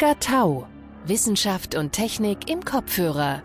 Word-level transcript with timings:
Omega 0.00 0.18
Tau. 0.18 0.66
Wissenschaft 1.04 1.74
und 1.74 1.92
Technik 1.92 2.48
im 2.48 2.64
Kopfhörer. 2.64 3.42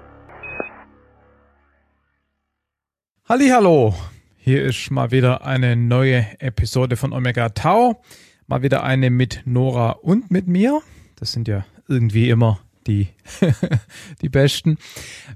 Hallo, 3.28 3.94
hier 4.38 4.64
ist 4.64 4.90
mal 4.90 5.12
wieder 5.12 5.46
eine 5.46 5.76
neue 5.76 6.26
Episode 6.40 6.96
von 6.96 7.12
Omega 7.12 7.50
Tau. 7.50 8.02
Mal 8.48 8.62
wieder 8.62 8.84
eine 8.86 9.10
mit 9.10 9.42
Nora 9.44 9.92
und 10.02 10.32
mit 10.32 10.48
mir. 10.48 10.82
Das 11.18 11.34
sind 11.34 11.50
ja 11.50 11.66
irgendwie 11.90 12.30
immer 12.30 12.62
die, 12.88 13.10
die 14.22 14.30
besten. 14.30 14.78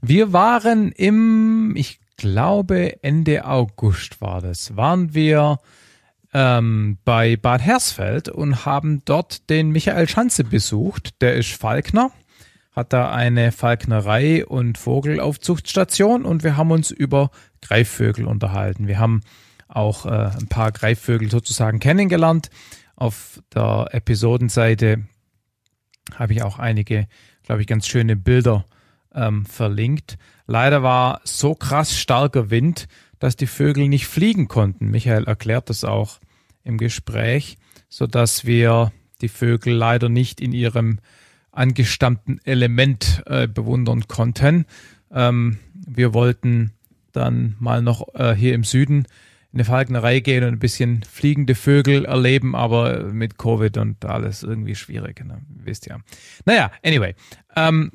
Wir 0.02 0.32
waren 0.32 0.94
im, 0.94 1.76
ich 1.76 2.00
glaube 2.16 3.04
Ende 3.04 3.46
August 3.46 4.22
war 4.22 4.40
das, 4.40 4.78
waren 4.78 5.14
wir 5.14 5.58
ähm, 6.34 6.98
bei 7.06 7.36
Bad 7.36 7.62
Hersfeld 7.62 8.30
und 8.30 8.66
haben 8.66 9.02
dort 9.06 9.50
den 9.50 9.70
Michael 9.70 10.08
Schanze 10.08 10.44
besucht. 10.44 11.22
Der 11.22 11.36
ist 11.36 11.52
Falkner, 11.52 12.12
hat 12.72 12.94
da 12.94 13.12
eine 13.12 13.52
Falknerei 13.52 14.46
und 14.46 14.78
Vogelaufzuchtstation 14.78 16.26
und 16.26 16.44
wir 16.44 16.56
haben 16.56 16.72
uns 16.72 16.92
über 16.92 17.32
Greifvögel 17.62 18.26
unterhalten. 18.26 18.88
Wir 18.88 19.00
haben 19.00 19.22
auch 19.68 20.06
äh, 20.06 20.10
ein 20.10 20.48
paar 20.48 20.72
Greifvögel 20.72 21.30
sozusagen 21.30 21.80
kennengelernt. 21.80 22.50
Auf 22.96 23.42
der 23.54 23.90
Episodenseite 23.92 25.06
habe 26.16 26.34
ich 26.34 26.44
auch 26.44 26.60
einige, 26.60 27.08
glaube 27.44 27.62
ich, 27.62 27.68
ganz 27.68 27.88
schöne 27.88 28.16
Bilder 28.16 28.66
ähm, 29.14 29.46
verlinkt. 29.46 30.18
Leider 30.48 30.84
war 30.84 31.22
so 31.24 31.56
krass 31.56 31.98
starker 31.98 32.50
Wind, 32.50 32.88
dass 33.20 33.36
die 33.36 33.48
Vögel 33.48 33.88
nicht 33.88 34.08
fliegen 34.08 34.48
konnten. 34.48 34.90
Michael 34.90 35.26
erklärt 35.26 35.70
das 35.70 35.84
auch 35.84 36.20
im 36.64 36.78
Gespräch, 36.78 37.58
so 37.88 38.08
dass 38.08 38.46
wir 38.46 38.92
die 39.22 39.30
Vögel 39.30 39.74
leider 39.74 40.10
nicht 40.10 40.42
in 40.42 40.54
ihrem 40.54 41.00
angestammten 41.52 42.40
Element 42.46 43.24
äh, 43.26 43.48
bewundern 43.48 44.08
konnten. 44.08 44.66
Ähm, 45.12 45.60
wir 45.74 46.14
wollten 46.14 46.72
dann 47.12 47.56
mal 47.60 47.82
noch 47.82 48.14
äh, 48.14 48.34
hier 48.34 48.54
im 48.54 48.64
Süden 48.64 49.06
in 49.52 49.60
eine 49.60 49.66
Falknerei 49.66 50.20
gehen 50.20 50.44
und 50.44 50.54
ein 50.54 50.60
bisschen 50.60 51.02
fliegende 51.04 51.56
Vögel 51.56 52.06
erleben, 52.06 52.56
aber 52.56 53.06
mit 53.06 53.40
Covid 53.40 53.78
und 53.78 54.06
alles 54.06 54.44
irgendwie 54.44 54.76
schwierig, 54.76 55.26
ne? 55.26 55.42
wisst 55.50 55.88
ihr. 55.88 56.00
Naja, 56.46 56.72
anyway. 56.84 57.16
Ähm, 57.56 57.92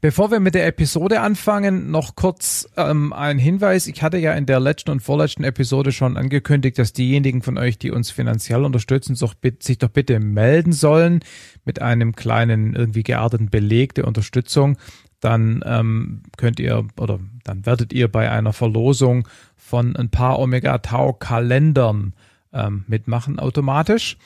Bevor 0.00 0.30
wir 0.30 0.38
mit 0.38 0.54
der 0.54 0.66
Episode 0.66 1.20
anfangen, 1.22 1.90
noch 1.90 2.14
kurz 2.14 2.68
ähm, 2.76 3.12
ein 3.12 3.38
Hinweis. 3.38 3.86
Ich 3.86 4.02
hatte 4.02 4.18
ja 4.18 4.32
in 4.34 4.46
der 4.46 4.60
letzten 4.60 4.90
und 4.90 5.00
vorletzten 5.00 5.42
Episode 5.44 5.92
schon 5.92 6.16
angekündigt, 6.16 6.78
dass 6.78 6.92
diejenigen 6.92 7.42
von 7.42 7.58
euch, 7.58 7.78
die 7.78 7.90
uns 7.90 8.10
finanziell 8.10 8.64
unterstützen, 8.64 9.16
sich 9.16 9.78
doch 9.78 9.88
bitte 9.88 10.20
melden 10.20 10.72
sollen 10.72 11.20
mit 11.64 11.82
einem 11.82 12.14
kleinen, 12.14 12.74
irgendwie 12.74 13.02
gearteten 13.02 13.50
Beleg 13.50 13.94
der 13.94 14.06
Unterstützung. 14.06 14.76
Dann 15.20 15.64
ähm, 15.66 16.22
könnt 16.36 16.60
ihr 16.60 16.86
oder 16.96 17.18
dann 17.42 17.66
werdet 17.66 17.92
ihr 17.92 18.06
bei 18.06 18.30
einer 18.30 18.52
Verlosung 18.52 19.26
von 19.56 19.96
ein 19.96 20.10
paar 20.10 20.38
Omega 20.38 20.78
Tau 20.78 21.12
Kalendern 21.12 22.12
ähm, 22.52 22.84
mitmachen 22.86 23.40
automatisch. 23.40 24.16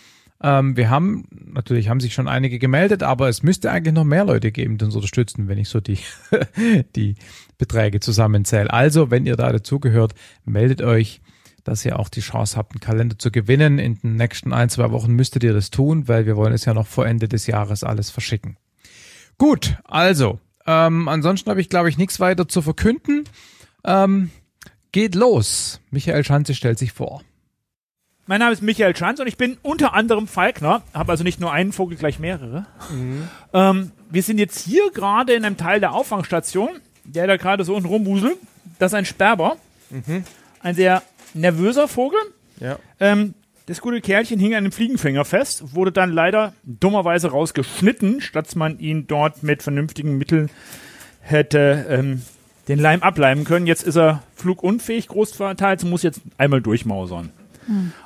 Ähm, 0.43 0.77
wir 0.77 0.91
haben, 0.91 1.29
natürlich 1.31 1.89
haben 1.89 2.01
sich 2.01 2.15
schon 2.15 2.27
einige 2.27 2.58
gemeldet, 2.58 3.03
aber 3.03 3.29
es 3.29 3.42
müsste 3.42 3.70
eigentlich 3.70 3.95
noch 3.95 4.05
mehr 4.05 4.25
Leute 4.25 4.51
geben, 4.51 4.77
die 4.77 4.85
uns 4.85 4.97
unterstützen, 4.97 5.48
wenn 5.48 5.58
ich 5.58 5.69
so 5.69 5.80
die, 5.80 5.98
die 6.97 7.14
Beträge 7.58 8.01
zusammenzähle. 8.01 8.73
Also, 8.73 9.11
wenn 9.11 9.25
ihr 9.25 9.36
da 9.36 9.53
dazugehört, 9.53 10.14
meldet 10.45 10.83
euch, 10.83 11.20
dass 11.63 11.85
ihr 11.85 11.98
auch 12.01 12.08
die 12.08 12.20
Chance 12.20 12.57
habt, 12.57 12.73
einen 12.73 12.80
Kalender 12.80 13.19
zu 13.19 13.30
gewinnen. 13.30 13.79
In 13.79 14.01
den 14.01 14.17
nächsten 14.17 14.53
ein, 14.53 14.69
zwei 14.69 14.91
Wochen 14.91 15.13
müsstet 15.13 15.45
ihr 15.45 15.53
das 15.53 15.70
tun, 15.70 16.08
weil 16.08 16.27
wir 16.27 16.36
wollen 16.36 16.53
es 16.53 16.64
ja 16.64 16.74
noch 16.74 16.89
vor 16.89 17.07
Ende 17.07 17.29
des 17.29 17.47
Jahres 17.47 17.85
alles 17.85 18.11
verschicken. 18.11 18.57
Gut, 19.39 19.77
also, 19.85 20.41
ähm, 20.67 21.07
ansonsten 21.07 21.51
habe 21.51 21.61
ich, 21.61 21.69
glaube 21.69 21.89
ich, 21.89 21.98
nichts 21.98 22.19
weiter 22.19 22.48
zu 22.48 22.63
verkünden. 22.63 23.24
Ähm, 23.85 24.30
geht 24.91 25.14
los. 25.14 25.80
Michael 25.91 26.24
Schanze 26.24 26.55
stellt 26.55 26.79
sich 26.79 26.92
vor. 26.92 27.23
Mein 28.33 28.39
Name 28.39 28.55
ist 28.55 28.63
Michael 28.63 28.97
Schanz 28.97 29.20
und 29.20 29.27
ich 29.27 29.37
bin 29.37 29.59
unter 29.61 29.93
anderem 29.93 30.27
Falkner, 30.27 30.81
habe 30.95 31.13
also 31.13 31.23
nicht 31.23 31.39
nur 31.39 31.53
einen 31.53 31.70
Vogel, 31.70 31.98
gleich 31.98 32.19
mehrere. 32.19 32.65
Mhm. 32.91 33.29
Ähm, 33.53 33.91
wir 34.09 34.23
sind 34.23 34.39
jetzt 34.39 34.59
hier 34.61 34.91
gerade 34.91 35.35
in 35.35 35.45
einem 35.45 35.59
Teil 35.59 35.81
der 35.81 35.93
Auffangstation, 35.93 36.71
der 37.05 37.27
da 37.27 37.37
gerade 37.37 37.63
so 37.65 37.75
unten 37.75 37.89
rumwuselt. 37.89 38.39
Das 38.79 38.92
ist 38.92 38.95
ein 38.95 39.05
Sperber, 39.05 39.59
mhm. 39.91 40.25
ein 40.61 40.75
sehr 40.75 41.03
nervöser 41.35 41.89
Vogel. 41.89 42.19
Ja. 42.59 42.79
Ähm, 43.01 43.35
das 43.67 43.83
gute 43.83 44.01
Kerlchen 44.01 44.41
hing 44.41 44.55
an 44.55 44.65
einem 44.65 44.73
Fliegenfänger 44.73 45.27
fest, 45.27 45.75
wurde 45.75 45.92
dann 45.92 46.11
leider 46.11 46.55
dummerweise 46.63 47.33
rausgeschnitten, 47.33 48.23
statt 48.23 48.57
man 48.57 48.79
ihn 48.79 49.07
dort 49.07 49.42
mit 49.42 49.63
vernünftigen 49.63 50.17
Mitteln 50.17 50.48
hätte 51.21 51.85
ähm, 51.87 52.23
den 52.67 52.79
Leim 52.79 53.03
ableimen 53.03 53.45
können. 53.45 53.67
Jetzt 53.67 53.83
ist 53.83 53.97
er 53.97 54.23
flugunfähig, 54.37 55.09
großteils, 55.09 55.85
muss 55.85 56.03
jetzt 56.03 56.23
einmal 56.39 56.63
durchmausern. 56.63 57.31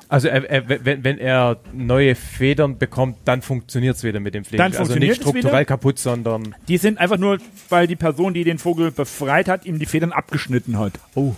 Also 0.09 0.27
er, 0.27 0.49
er, 0.49 0.85
wenn, 0.85 1.03
wenn 1.03 1.17
er 1.17 1.57
neue 1.73 2.15
Federn 2.15 2.77
bekommt, 2.77 3.17
dann 3.25 3.41
funktioniert 3.41 3.95
es 3.95 4.03
wieder 4.03 4.19
mit 4.19 4.33
dem 4.33 4.45
Fliegen. 4.45 4.57
Dann 4.57 4.75
also 4.75 4.95
nicht 4.95 5.15
strukturell 5.15 5.65
kaputt, 5.65 5.99
sondern. 5.99 6.55
Die 6.67 6.77
sind 6.77 6.97
einfach 6.99 7.17
nur, 7.17 7.39
weil 7.69 7.87
die 7.87 7.95
Person, 7.95 8.33
die 8.33 8.43
den 8.43 8.59
Vogel 8.59 8.91
befreit 8.91 9.47
hat, 9.47 9.65
ihm 9.65 9.79
die 9.79 9.85
Federn 9.85 10.11
abgeschnitten 10.11 10.77
hat. 10.77 10.93
Oh. 11.15 11.35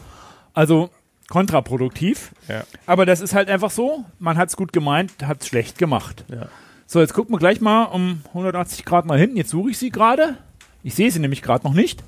Also 0.54 0.90
kontraproduktiv. 1.30 2.32
Ja. 2.48 2.64
Aber 2.86 3.06
das 3.06 3.22
ist 3.22 3.34
halt 3.34 3.50
einfach 3.50 3.72
so. 3.72 4.04
Man 4.20 4.38
hat 4.38 4.50
es 4.50 4.58
gut 4.58 4.74
gemeint, 4.74 5.12
hat 5.26 5.42
es 5.42 5.48
schlecht 5.48 5.78
gemacht. 5.78 6.26
Ja. 6.28 6.48
So, 6.86 7.00
jetzt 7.00 7.14
gucken 7.14 7.34
wir 7.34 7.40
gleich 7.40 7.62
mal 7.62 7.84
um 7.84 8.24
180 8.30 8.84
Grad 8.84 9.06
nach 9.06 9.16
hinten. 9.16 9.38
Jetzt 9.38 9.52
suche 9.52 9.70
ich 9.70 9.78
sie 9.78 9.92
gerade. 9.92 10.38
Ich 10.84 10.96
sehe 10.96 11.12
sie 11.12 11.20
nämlich 11.20 11.42
gerade 11.42 11.66
noch 11.66 11.74
nicht. 11.74 12.04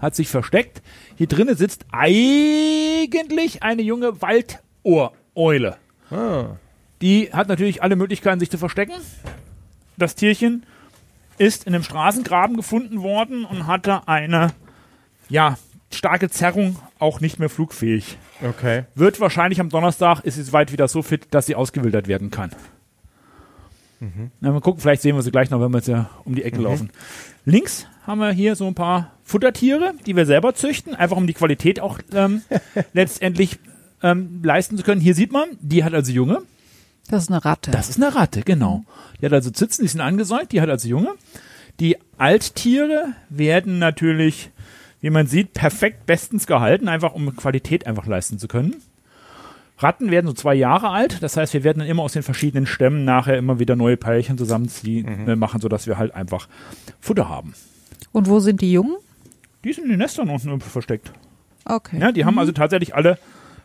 Hat 0.00 0.14
sich 0.14 0.28
versteckt. 0.28 0.82
Hier 1.16 1.26
drinnen 1.26 1.56
sitzt 1.56 1.86
eigentlich 1.92 3.62
eine 3.62 3.82
junge 3.82 4.20
Wald 4.20 4.60
Ohreule. 4.88 5.76
Ah. 6.10 6.56
Die 7.02 7.30
hat 7.32 7.48
natürlich 7.48 7.82
alle 7.82 7.96
Möglichkeiten, 7.96 8.40
sich 8.40 8.50
zu 8.50 8.58
verstecken. 8.58 8.94
Das 9.96 10.14
Tierchen 10.14 10.64
ist 11.36 11.66
in 11.66 11.74
einem 11.74 11.84
Straßengraben 11.84 12.56
gefunden 12.56 13.02
worden 13.02 13.44
und 13.44 13.66
hatte 13.66 14.08
eine, 14.08 14.52
ja, 15.28 15.56
starke 15.92 16.28
Zerrung, 16.28 16.76
auch 16.98 17.20
nicht 17.20 17.38
mehr 17.38 17.48
flugfähig. 17.48 18.18
Okay. 18.42 18.84
Wird 18.94 19.20
wahrscheinlich 19.20 19.60
am 19.60 19.68
Donnerstag, 19.68 20.20
ist 20.20 20.34
sie 20.34 20.42
soweit 20.42 20.72
wieder 20.72 20.88
so 20.88 21.02
fit, 21.02 21.28
dass 21.30 21.46
sie 21.46 21.54
ausgewildert 21.54 22.08
werden 22.08 22.30
kann. 22.30 22.50
Mhm. 24.00 24.30
Na, 24.40 24.52
mal 24.52 24.60
gucken, 24.60 24.80
vielleicht 24.80 25.02
sehen 25.02 25.16
wir 25.16 25.22
sie 25.22 25.30
gleich 25.30 25.50
noch, 25.50 25.60
wenn 25.60 25.70
wir 25.70 25.78
jetzt 25.78 25.88
ja 25.88 26.10
um 26.24 26.34
die 26.34 26.44
Ecke 26.44 26.58
mhm. 26.58 26.64
laufen. 26.64 26.90
Links 27.44 27.86
haben 28.06 28.18
wir 28.20 28.30
hier 28.30 28.54
so 28.54 28.66
ein 28.66 28.74
paar 28.74 29.12
Futtertiere, 29.22 29.94
die 30.06 30.16
wir 30.16 30.26
selber 30.26 30.54
züchten, 30.54 30.94
einfach 30.94 31.16
um 31.16 31.26
die 31.26 31.34
Qualität 31.34 31.80
auch 31.80 31.98
ähm, 32.12 32.42
letztendlich 32.92 33.58
ähm, 34.02 34.40
leisten 34.42 34.76
zu 34.76 34.82
können. 34.82 35.00
Hier 35.00 35.14
sieht 35.14 35.32
man, 35.32 35.48
die 35.60 35.84
hat 35.84 35.94
also 35.94 36.12
Junge. 36.12 36.42
Das 37.08 37.24
ist 37.24 37.30
eine 37.30 37.44
Ratte. 37.44 37.70
Das 37.70 37.88
ist 37.88 38.02
eine 38.02 38.14
Ratte, 38.14 38.42
genau. 38.42 38.84
Die 39.20 39.26
hat 39.26 39.32
also 39.32 39.50
Zitzen, 39.50 39.82
die 39.82 39.88
sind 39.88 40.00
angesäugt, 40.00 40.52
die 40.52 40.60
hat 40.60 40.68
also 40.68 40.88
Junge. 40.88 41.14
Die 41.80 41.96
Alttiere 42.18 43.14
werden 43.30 43.78
natürlich, 43.78 44.50
wie 45.00 45.10
man 45.10 45.26
sieht, 45.26 45.54
perfekt 45.54 46.06
bestens 46.06 46.46
gehalten, 46.46 46.88
einfach 46.88 47.14
um 47.14 47.34
Qualität 47.36 47.86
einfach 47.86 48.06
leisten 48.06 48.38
zu 48.38 48.48
können. 48.48 48.76
Ratten 49.78 50.10
werden 50.10 50.26
so 50.26 50.32
zwei 50.32 50.54
Jahre 50.54 50.90
alt, 50.90 51.22
das 51.22 51.36
heißt, 51.36 51.54
wir 51.54 51.62
werden 51.62 51.78
dann 51.78 51.88
immer 51.88 52.02
aus 52.02 52.12
den 52.12 52.24
verschiedenen 52.24 52.66
Stämmen 52.66 53.04
nachher 53.04 53.38
immer 53.38 53.60
wieder 53.60 53.76
neue 53.76 53.96
Peilchen 53.96 54.36
zusammenziehen, 54.36 55.22
mhm. 55.22 55.28
Äh, 55.28 55.36
machen, 55.36 55.60
sodass 55.60 55.86
wir 55.86 55.98
halt 55.98 56.14
einfach 56.14 56.48
Futter 57.00 57.28
haben. 57.28 57.54
Und 58.10 58.28
wo 58.28 58.40
sind 58.40 58.60
die 58.60 58.72
Jungen? 58.72 58.96
Die 59.64 59.72
sind 59.72 59.84
in 59.84 59.90
den 59.90 59.98
Nestern 59.98 60.28
unten 60.28 60.60
versteckt. 60.60 61.12
Okay. 61.64 61.98
Ja, 62.00 62.10
die 62.10 62.22
mhm. 62.22 62.26
haben 62.26 62.38
also 62.40 62.50
tatsächlich 62.50 62.96
alle 62.96 63.18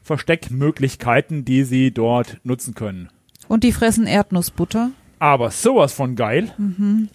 Versteckmöglichkeiten, 0.04 1.46
die 1.46 1.64
sie 1.64 1.92
dort 1.92 2.40
nutzen 2.44 2.76
können. 2.76 3.10
Und 3.48 3.64
die 3.64 3.72
fressen 3.72 4.06
Erdnussbutter. 4.06 4.92
Aber 5.20 5.52
sowas 5.52 5.94
von 5.94 6.16
geil. 6.16 6.52
Mhm. 6.58 7.10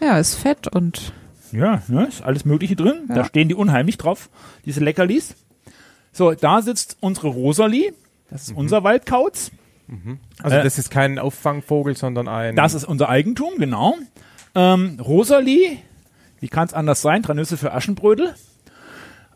Ja, 0.00 0.18
ist 0.18 0.36
fett 0.36 0.68
und. 0.68 1.12
Ja, 1.52 1.82
ne, 1.88 2.06
ist 2.06 2.22
alles 2.22 2.44
Mögliche 2.44 2.76
drin. 2.76 3.06
Ja. 3.08 3.16
Da 3.16 3.24
stehen 3.24 3.48
die 3.48 3.54
unheimlich 3.54 3.98
drauf, 3.98 4.28
diese 4.64 4.80
Leckerlis. 4.80 5.34
So, 6.12 6.32
da 6.32 6.62
sitzt 6.62 6.96
unsere 7.00 7.28
Rosalie. 7.28 7.92
Das 8.30 8.42
ist 8.42 8.52
mhm. 8.52 8.58
unser 8.58 8.84
Waldkauz. 8.84 9.50
Mhm. 9.88 10.18
Also, 10.42 10.56
äh, 10.56 10.62
das 10.62 10.78
ist 10.78 10.90
kein 10.90 11.18
Auffangvogel, 11.18 11.96
sondern 11.96 12.28
ein. 12.28 12.56
Das 12.56 12.74
ist 12.74 12.84
unser 12.84 13.08
Eigentum, 13.08 13.54
genau. 13.58 13.96
Ähm, 14.54 14.98
Rosalie, 15.00 15.78
wie 16.40 16.48
kann 16.48 16.66
es 16.66 16.74
anders 16.74 17.02
sein? 17.02 17.22
Drei 17.22 17.34
Nüsse 17.34 17.56
für 17.56 17.72
Aschenbrödel. 17.72 18.34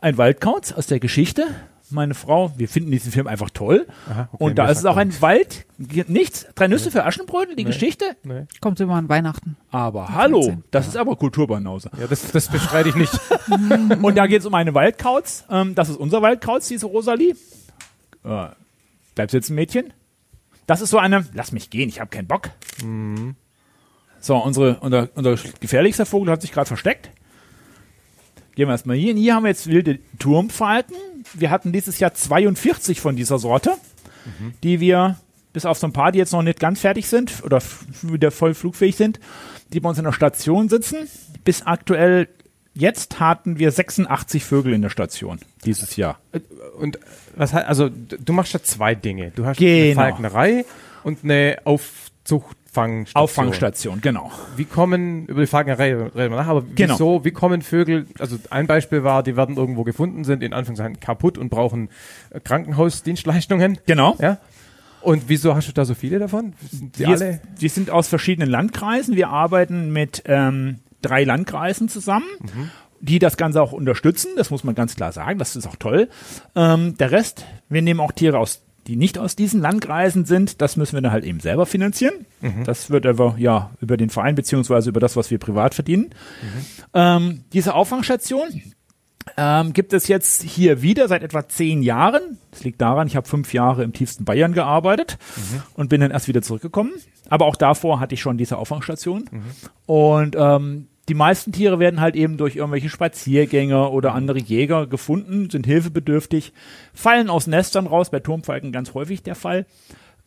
Ein 0.00 0.16
Waldkauz 0.16 0.72
aus 0.72 0.86
der 0.86 1.00
Geschichte 1.00 1.46
meine 1.92 2.14
Frau, 2.14 2.52
wir 2.56 2.68
finden 2.68 2.90
diesen 2.90 3.12
Film 3.12 3.26
einfach 3.26 3.50
toll. 3.50 3.86
Aha, 4.08 4.28
okay, 4.32 4.44
und 4.44 4.58
da 4.58 4.68
ist 4.68 4.78
es 4.78 4.84
auch 4.84 4.96
ein 4.96 5.20
Wald, 5.20 5.66
nichts, 5.78 6.46
drei 6.54 6.68
Nüsse 6.68 6.86
nee. 6.86 6.90
für 6.92 7.04
Aschenbrödel, 7.04 7.56
die 7.56 7.64
nee. 7.64 7.70
Geschichte. 7.70 8.16
Nee. 8.22 8.46
Kommt 8.60 8.80
immer 8.80 8.94
an 8.94 9.08
Weihnachten. 9.08 9.56
Aber 9.70 10.08
hallo, 10.10 10.58
das 10.70 10.88
ist 10.88 10.96
aber 10.96 11.16
Kulturbanause. 11.16 11.90
Ja, 11.98 12.06
das, 12.06 12.30
das 12.30 12.48
bestreite 12.48 12.88
ich 12.88 12.94
nicht. 12.94 13.12
und 14.02 14.16
da 14.16 14.26
geht 14.26 14.40
es 14.40 14.46
um 14.46 14.54
eine 14.54 14.74
Waldkauz. 14.74 15.44
Ähm, 15.50 15.74
das 15.74 15.88
ist 15.88 15.96
unser 15.96 16.22
Waldkauz, 16.22 16.68
diese 16.68 16.86
Rosalie. 16.86 17.34
Äh, 18.24 18.48
bleib 19.14 19.30
sitzen, 19.30 19.54
Mädchen. 19.54 19.92
Das 20.66 20.80
ist 20.80 20.90
so 20.90 20.98
eine, 20.98 21.24
lass 21.34 21.52
mich 21.52 21.70
gehen, 21.70 21.88
ich 21.88 22.00
habe 22.00 22.10
keinen 22.10 22.28
Bock. 22.28 22.50
Mhm. 22.82 23.34
So, 24.20 24.36
unsere, 24.36 24.78
unser, 24.80 25.08
unser 25.14 25.36
gefährlichster 25.60 26.06
Vogel 26.06 26.30
hat 26.30 26.42
sich 26.42 26.52
gerade 26.52 26.66
versteckt. 26.66 27.10
Gehen 28.54 28.68
wir 28.68 28.72
erstmal 28.72 28.96
hier. 28.96 29.14
Hier 29.14 29.34
haben 29.34 29.44
wir 29.44 29.48
jetzt 29.50 29.66
wilde 29.68 29.98
Turmfalken. 30.18 30.96
Wir 31.34 31.50
hatten 31.50 31.72
dieses 31.72 31.98
Jahr 31.98 32.14
42 32.14 33.00
von 33.00 33.16
dieser 33.16 33.38
Sorte, 33.38 33.72
die 34.62 34.80
wir, 34.80 35.16
bis 35.52 35.64
auf 35.66 35.78
so 35.78 35.86
ein 35.86 35.92
paar, 35.92 36.12
die 36.12 36.18
jetzt 36.18 36.32
noch 36.32 36.42
nicht 36.42 36.60
ganz 36.60 36.80
fertig 36.80 37.06
sind 37.08 37.42
oder 37.44 37.60
wieder 38.02 38.30
voll 38.30 38.54
flugfähig 38.54 38.96
sind, 38.96 39.20
die 39.72 39.80
bei 39.80 39.88
uns 39.88 39.98
in 39.98 40.04
der 40.04 40.12
Station 40.12 40.68
sitzen. 40.68 41.08
Bis 41.44 41.62
aktuell, 41.62 42.28
jetzt 42.74 43.20
hatten 43.20 43.58
wir 43.58 43.70
86 43.70 44.44
Vögel 44.44 44.74
in 44.74 44.82
der 44.82 44.90
Station 44.90 45.38
dieses 45.64 45.96
Jahr. 45.96 46.18
Und 46.78 46.98
was 47.36 47.52
heißt, 47.52 47.66
also 47.66 47.88
du 47.88 48.32
machst 48.32 48.52
ja 48.52 48.62
zwei 48.62 48.94
Dinge. 48.94 49.32
Du 49.34 49.46
hast 49.46 49.58
eine 49.60 49.68
Genau. 49.90 50.00
Falknerei 50.00 50.64
und 51.04 51.24
eine 51.24 51.58
Aufzuchtfangstation. 51.64 52.59
Auffangstation, 53.14 54.00
genau. 54.00 54.30
Wie 54.56 54.64
kommen, 54.64 55.26
über 55.26 55.40
die 55.40 55.46
Falknerei 55.46 55.94
reden 55.94 56.14
wir 56.14 56.36
nach, 56.36 56.46
aber 56.46 56.62
Genau. 56.74 56.94
wieso, 56.94 57.24
wie 57.24 57.30
kommen 57.32 57.62
Vögel, 57.62 58.06
also 58.18 58.36
ein 58.50 58.66
Beispiel 58.66 59.02
war, 59.04 59.22
die 59.22 59.36
werden 59.36 59.56
irgendwo 59.56 59.82
gefunden, 59.84 60.24
sind 60.24 60.42
in 60.42 60.52
Anführungszeichen 60.52 61.00
kaputt 61.00 61.36
und 61.38 61.48
brauchen 61.50 61.88
äh, 62.30 62.40
Krankenhausdienstleistungen. 62.40 63.78
Genau. 63.86 64.16
Ja. 64.20 64.38
Und 65.02 65.24
wieso 65.28 65.54
hast 65.54 65.68
du 65.68 65.72
da 65.72 65.84
so 65.84 65.94
viele 65.94 66.18
davon? 66.18 66.52
Sind 66.70 66.96
die 66.96 67.00
Wir, 67.00 67.08
alle? 67.08 67.40
wir 67.58 67.70
sind 67.70 67.90
aus 67.90 68.08
verschiedenen 68.08 68.50
Landkreisen. 68.50 69.16
Wir 69.16 69.28
arbeiten 69.30 69.92
mit 69.92 70.22
ähm, 70.26 70.80
drei 71.00 71.24
Landkreisen 71.24 71.88
zusammen, 71.88 72.26
die 73.00 73.18
das 73.18 73.38
Ganze 73.38 73.62
auch 73.62 73.72
unterstützen. 73.72 74.28
Das 74.36 74.50
muss 74.50 74.62
man 74.62 74.74
ganz 74.74 74.96
klar 74.96 75.12
sagen. 75.12 75.38
Das 75.38 75.56
ist 75.56 75.66
auch 75.66 75.76
toll. 75.76 76.10
Ähm, 76.54 76.98
der 76.98 77.12
Rest, 77.12 77.46
wir 77.70 77.80
nehmen 77.80 77.98
auch 78.00 78.12
Tiere 78.12 78.38
aus, 78.38 78.62
die 78.90 78.96
nicht 78.96 79.18
aus 79.18 79.36
diesen 79.36 79.60
Landkreisen 79.60 80.24
sind. 80.24 80.60
Das 80.60 80.76
müssen 80.76 80.96
wir 80.96 81.00
dann 81.00 81.12
halt 81.12 81.24
eben 81.24 81.38
selber 81.38 81.64
finanzieren. 81.64 82.26
Das 82.64 82.90
wird 82.90 83.06
aber 83.06 83.36
ja 83.38 83.70
über 83.80 83.96
den 83.96 84.10
Verein 84.10 84.34
beziehungsweise 84.34 84.90
über 84.90 84.98
das, 84.98 85.14
was 85.14 85.30
wir 85.30 85.38
privat 85.38 85.76
verdienen. 85.76 86.10
Ähm, 86.92 87.44
diese 87.52 87.74
Auffangstation 87.74 88.48
ähm, 89.36 89.74
gibt 89.74 89.92
es 89.92 90.08
jetzt 90.08 90.42
hier 90.42 90.82
wieder 90.82 91.06
seit 91.06 91.22
etwa 91.22 91.46
zehn 91.48 91.82
Jahren. 91.82 92.38
Das 92.50 92.64
liegt 92.64 92.80
daran, 92.80 93.06
ich 93.06 93.14
habe 93.14 93.28
fünf 93.28 93.54
Jahre 93.54 93.84
im 93.84 93.92
tiefsten 93.92 94.24
Bayern 94.24 94.54
gearbeitet 94.54 95.18
und 95.74 95.88
bin 95.88 96.00
dann 96.00 96.10
erst 96.10 96.26
wieder 96.26 96.42
zurückgekommen. 96.42 96.90
Aber 97.28 97.46
auch 97.46 97.54
davor 97.54 98.00
hatte 98.00 98.14
ich 98.14 98.20
schon 98.20 98.38
diese 98.38 98.58
Auffangstation. 98.58 99.26
Und 99.86 100.34
ähm, 100.36 100.88
die 101.10 101.14
meisten 101.14 101.50
Tiere 101.50 101.80
werden 101.80 102.00
halt 102.00 102.14
eben 102.14 102.36
durch 102.36 102.54
irgendwelche 102.54 102.88
Spaziergänger 102.88 103.90
oder 103.90 104.14
andere 104.14 104.38
Jäger 104.38 104.86
gefunden, 104.86 105.50
sind 105.50 105.66
hilfebedürftig, 105.66 106.52
fallen 106.94 107.28
aus 107.28 107.48
Nestern 107.48 107.88
raus, 107.88 108.10
bei 108.10 108.20
Turmfalken 108.20 108.70
ganz 108.70 108.94
häufig 108.94 109.24
der 109.24 109.34
Fall, 109.34 109.66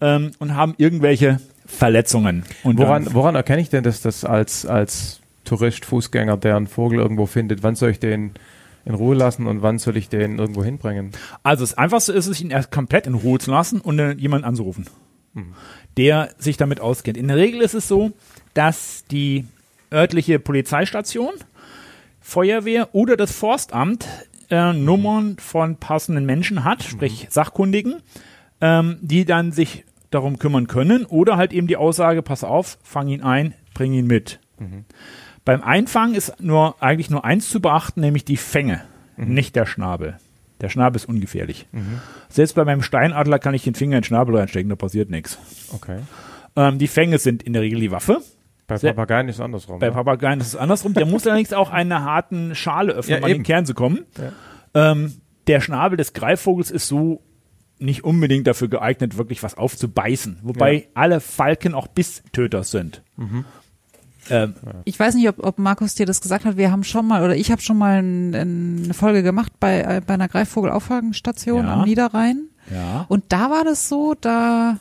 ähm, 0.01 0.31
und 0.39 0.57
haben 0.57 0.75
irgendwelche 0.77 1.39
Verletzungen. 1.65 2.43
Und 2.63 2.77
Woran, 2.79 3.07
woran 3.13 3.35
erkenne 3.35 3.61
ich 3.61 3.69
denn, 3.69 3.85
dass 3.85 4.01
das 4.01 4.25
als, 4.25 4.65
als 4.65 5.21
Tourist, 5.45 5.85
Fußgänger, 5.85 6.35
der 6.35 6.57
einen 6.57 6.67
Vogel 6.67 6.99
irgendwo 6.99 7.27
findet, 7.27 7.63
wann 7.63 7.75
soll 7.75 7.91
ich 7.91 7.99
den 7.99 8.31
in 8.83 8.93
Ruhe 8.93 9.15
lassen 9.15 9.47
und 9.47 9.61
wann 9.61 9.79
soll 9.79 9.95
ich 9.95 10.09
den 10.09 10.37
irgendwo 10.37 10.65
hinbringen? 10.65 11.11
Also 11.43 11.63
das 11.63 11.77
Einfachste 11.77 12.11
ist 12.11 12.27
es, 12.27 12.41
ihn 12.41 12.51
erst 12.51 12.71
komplett 12.71 13.07
in 13.07 13.13
Ruhe 13.13 13.39
zu 13.39 13.51
lassen 13.51 13.79
und 13.79 13.99
äh, 13.99 14.11
jemanden 14.15 14.43
anzurufen, 14.43 14.87
der 15.95 16.31
sich 16.39 16.57
damit 16.57 16.81
auskennt. 16.81 17.15
In 17.15 17.29
der 17.29 17.37
Regel 17.37 17.61
ist 17.61 17.73
es 17.73 17.87
so, 17.87 18.11
dass 18.53 19.05
die 19.09 19.45
örtliche 19.93 20.39
Polizeistation, 20.39 21.33
Feuerwehr 22.19 22.93
oder 22.93 23.15
das 23.17 23.31
Forstamt 23.31 24.07
äh, 24.49 24.73
Nummern 24.73 25.37
von 25.39 25.77
passenden 25.77 26.25
Menschen 26.25 26.63
hat, 26.63 26.83
sprich 26.83 27.27
Sachkundigen, 27.29 28.01
ähm, 28.61 28.97
die 29.01 29.25
dann 29.25 29.51
sich 29.51 29.85
darum 30.09 30.39
kümmern 30.39 30.67
können 30.67 31.05
oder 31.05 31.37
halt 31.37 31.53
eben 31.53 31.67
die 31.67 31.77
Aussage, 31.77 32.21
pass 32.21 32.43
auf, 32.43 32.77
fang 32.83 33.07
ihn 33.07 33.23
ein, 33.23 33.53
bring 33.73 33.93
ihn 33.93 34.07
mit. 34.07 34.39
Beim 35.43 35.61
Einfangen 35.61 36.15
ist 36.15 36.39
nur 36.39 36.81
eigentlich 36.81 37.09
nur 37.09 37.25
eins 37.25 37.49
zu 37.49 37.59
beachten, 37.59 37.99
nämlich 37.99 38.23
die 38.23 38.37
Fänge, 38.37 38.81
nicht 39.17 39.55
der 39.55 39.65
Schnabel. 39.65 40.17
Der 40.61 40.69
Schnabel 40.69 40.95
ist 40.95 41.09
ungefährlich. 41.09 41.65
Selbst 42.29 42.53
bei 42.53 42.63
meinem 42.63 42.83
Steinadler 42.83 43.39
kann 43.39 43.53
ich 43.53 43.63
den 43.63 43.75
Finger 43.75 43.97
in 43.97 44.01
den 44.01 44.05
Schnabel 44.05 44.37
reinstecken, 44.37 44.69
da 44.69 44.75
passiert 44.75 45.09
nichts. 45.09 45.37
Okay. 45.73 45.99
Ähm, 46.55 46.77
die 46.77 46.87
Fänge 46.87 47.17
sind 47.17 47.43
in 47.43 47.53
der 47.53 47.61
Regel 47.61 47.79
die 47.79 47.91
Waffe. 47.91 48.21
Bei 48.73 48.77
Sehr- 48.79 48.93
Papageien 48.93 49.27
ist 49.29 49.35
es 49.35 49.41
andersrum. 49.41 49.79
Bei 49.79 49.87
ne? 49.87 49.91
Papageien 49.93 50.39
ist 50.39 50.47
es 50.47 50.55
andersrum. 50.55 50.93
Der 50.93 51.05
muss 51.05 51.25
allerdings 51.27 51.53
auch 51.53 51.69
eine 51.71 52.03
harten 52.03 52.55
Schale 52.55 52.93
öffnen, 52.93 53.11
Ja, 53.13 53.17
um 53.19 53.23
an 53.25 53.31
den. 53.31 53.43
Kern 53.43 53.65
zu 53.65 53.73
kommen. 53.73 54.05
Ähm, 54.73 55.13
der 55.47 55.61
Schnabel 55.61 55.97
des 55.97 56.13
Greifvogels 56.13 56.71
ist 56.71 56.87
so 56.87 57.21
nicht 57.79 58.03
unbedingt 58.03 58.47
dafür 58.47 58.69
geeignet, 58.69 59.17
wirklich 59.17 59.43
was 59.43 59.57
aufzubeißen. 59.57 60.39
Wobei 60.43 60.73
Ja. 60.73 60.81
alle 60.93 61.19
Falken 61.19 61.73
auch 61.73 61.87
Bisstöter 61.87 62.63
sind. 62.63 63.01
Ähm, 64.29 64.53
Ich 64.85 64.97
weiß 64.99 65.15
nicht, 65.15 65.27
ob, 65.27 65.43
ob 65.45 65.59
Markus 65.59 65.95
dir 65.95 66.05
das 66.05 66.21
gesagt 66.21 66.45
hat. 66.45 66.55
Wir 66.55 66.71
haben 66.71 66.83
schon 66.85 67.05
mal, 67.07 67.23
oder 67.23 67.35
ich 67.35 67.51
habe 67.51 67.61
schon 67.61 67.77
mal 67.77 68.01
ein, 68.01 68.33
ein, 68.33 68.81
eine 68.85 68.93
Folge 68.93 69.21
gemacht 69.21 69.51
bei, 69.59 69.81
äh, 69.81 70.01
bei 70.05 70.13
einer 70.13 70.29
Greifvogelauffangstation 70.29 71.65
Ja. 71.65 71.73
am 71.73 71.83
Niederrhein. 71.83 72.47
ja. 72.71 73.05
Und 73.09 73.25
da 73.29 73.49
war 73.51 73.65
das 73.65 73.89
so, 73.89 74.15
da 74.19 74.77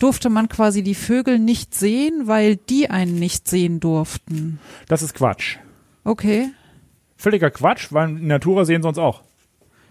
durfte 0.00 0.28
man 0.30 0.48
quasi 0.48 0.82
die 0.82 0.94
Vögel 0.96 1.38
nicht 1.38 1.74
sehen, 1.74 2.22
weil 2.26 2.56
die 2.56 2.90
einen 2.90 3.14
nicht 3.16 3.46
sehen 3.48 3.78
durften. 3.80 4.58
Das 4.88 5.02
ist 5.02 5.14
Quatsch. 5.14 5.58
Okay, 6.04 6.48
Völliger 7.16 7.50
Quatsch, 7.50 7.88
weil 7.90 8.08
Natura 8.08 8.64
sehen 8.64 8.80
sie 8.82 8.88
uns 8.88 8.96
auch. 8.98 9.20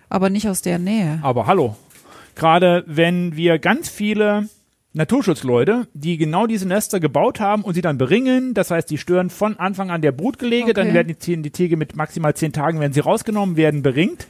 aber 0.10 0.30
nicht 0.32 0.50
aus 0.50 0.62
der 0.64 0.80
Nähe. 0.80 1.20
Aber 1.22 1.46
hallo. 1.46 1.76
Gerade 2.36 2.84
wenn 2.88 3.36
wir 3.36 3.60
ganz 3.60 3.88
viele 3.90 4.50
Naturschutzleute, 4.94 5.88
die 5.94 6.18
genau 6.18 6.48
diese 6.48 6.68
Nester 6.68 7.00
gebaut 7.00 7.40
haben 7.40 7.62
und 7.64 7.76
sie 7.76 7.82
dann 7.82 8.00
beringen, 8.00 8.56
das 8.56 8.72
heißt, 8.72 8.90
die 8.90 8.98
stören 8.98 9.30
von 9.30 9.58
Anfang 9.58 9.92
an 9.92 10.02
der 10.02 10.12
Brutgelege, 10.12 10.74
dann 10.74 10.88
Okay. 10.88 10.96
werden 10.96 11.08
die, 11.10 11.14
Tiere- 11.16 11.42
die 11.44 11.52
Tiere 11.52 11.78
mit 11.78 11.96
maximal 11.96 12.34
zehn 12.36 12.52
Tagen, 12.54 12.80
werden 12.80 12.94
sie 12.94 13.00
rausgenommen, 13.02 13.56
werden 13.56 13.84
beringt. 13.84 14.26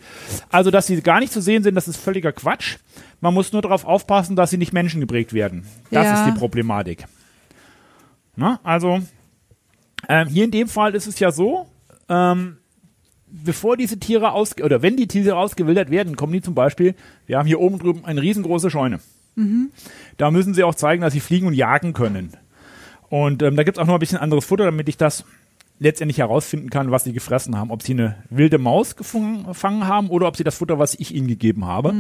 Also, 0.50 0.69
dass 0.69 0.88
sie 0.88 1.01
gar 1.01 1.21
nicht 1.21 1.31
zu 1.31 1.41
sehen 1.41 1.63
sind, 1.63 1.75
das 1.75 1.88
ist 1.88 1.95
völliger 1.95 2.33
Quatsch. 2.33 2.78
Man 3.21 3.33
muss 3.33 3.54
nur 3.54 3.61
darauf 3.61 3.85
aufpassen, 3.85 4.35
dass 4.35 4.49
sie 4.49 4.57
nicht 4.57 4.73
menschengeprägt 4.73 5.31
werden. 5.33 5.66
Das 5.92 6.06
Ja. 6.07 6.13
ist 6.19 6.25
die 6.25 6.37
Problematik. 6.37 7.06
Na, 8.35 8.59
also, 8.63 8.99
ähm, 10.09 10.28
hier 10.28 10.44
in 10.44 10.51
dem 10.51 10.68
Fall 10.68 10.94
ist 10.94 11.07
es 11.07 11.19
ja 11.19 11.31
so, 11.31 11.68
ähm, 12.09 12.57
bevor 13.28 13.78
diese 13.78 13.97
Tiere 13.97 14.33
aus 14.33 14.57
oder 14.61 14.81
wenn 14.81 14.97
die 14.97 15.07
Tiere 15.07 15.37
ausgewildert 15.37 15.89
werden, 15.89 16.18
kommen 16.18 16.33
die 16.33 16.42
zum 16.42 16.54
Beispiel, 16.56 16.95
wir 17.28 17.37
haben 17.37 17.47
hier 17.47 17.61
oben 17.61 17.80
drüben 17.80 18.04
eine 18.04 18.21
riesengroße 18.21 18.69
Scheune. 18.69 18.99
Da 20.18 20.31
müssen 20.31 20.54
sie 20.54 20.64
auch 20.64 20.76
zeigen, 20.76 21.02
dass 21.02 21.14
sie 21.14 21.19
fliegen 21.19 21.48
und 21.48 21.54
jagen 21.54 21.94
können. 21.94 22.34
Und 23.10 23.42
ähm, 23.42 23.56
da 23.56 23.64
gibt 23.64 23.78
es 23.78 23.81
auch 23.81 23.88
noch 23.88 23.96
ein 23.96 24.00
bisschen 24.00 24.19
anderes 24.19 24.46
Futter, 24.46 24.66
damit 24.66 24.88
ich 24.90 24.98
das 24.98 25.26
letztendlich 25.80 26.18
herausfinden 26.18 26.69
kann, 26.69 26.92
was 26.92 27.06
sie 27.06 27.14
gefressen 27.14 27.58
haben. 27.58 27.72
Ob 27.72 27.81
sie 27.81 27.94
eine 27.94 28.18
wilde 28.30 28.58
Maus 28.58 28.96
gefangen 28.98 29.88
haben 29.88 30.10
oder 30.10 30.28
ob 30.28 30.36
sie 30.36 30.44
das 30.44 30.56
Futter, 30.58 30.78
was 30.78 30.94
ich 30.96 31.16
ihnen 31.16 31.28
gegeben 31.28 31.66
habe. 31.66 31.94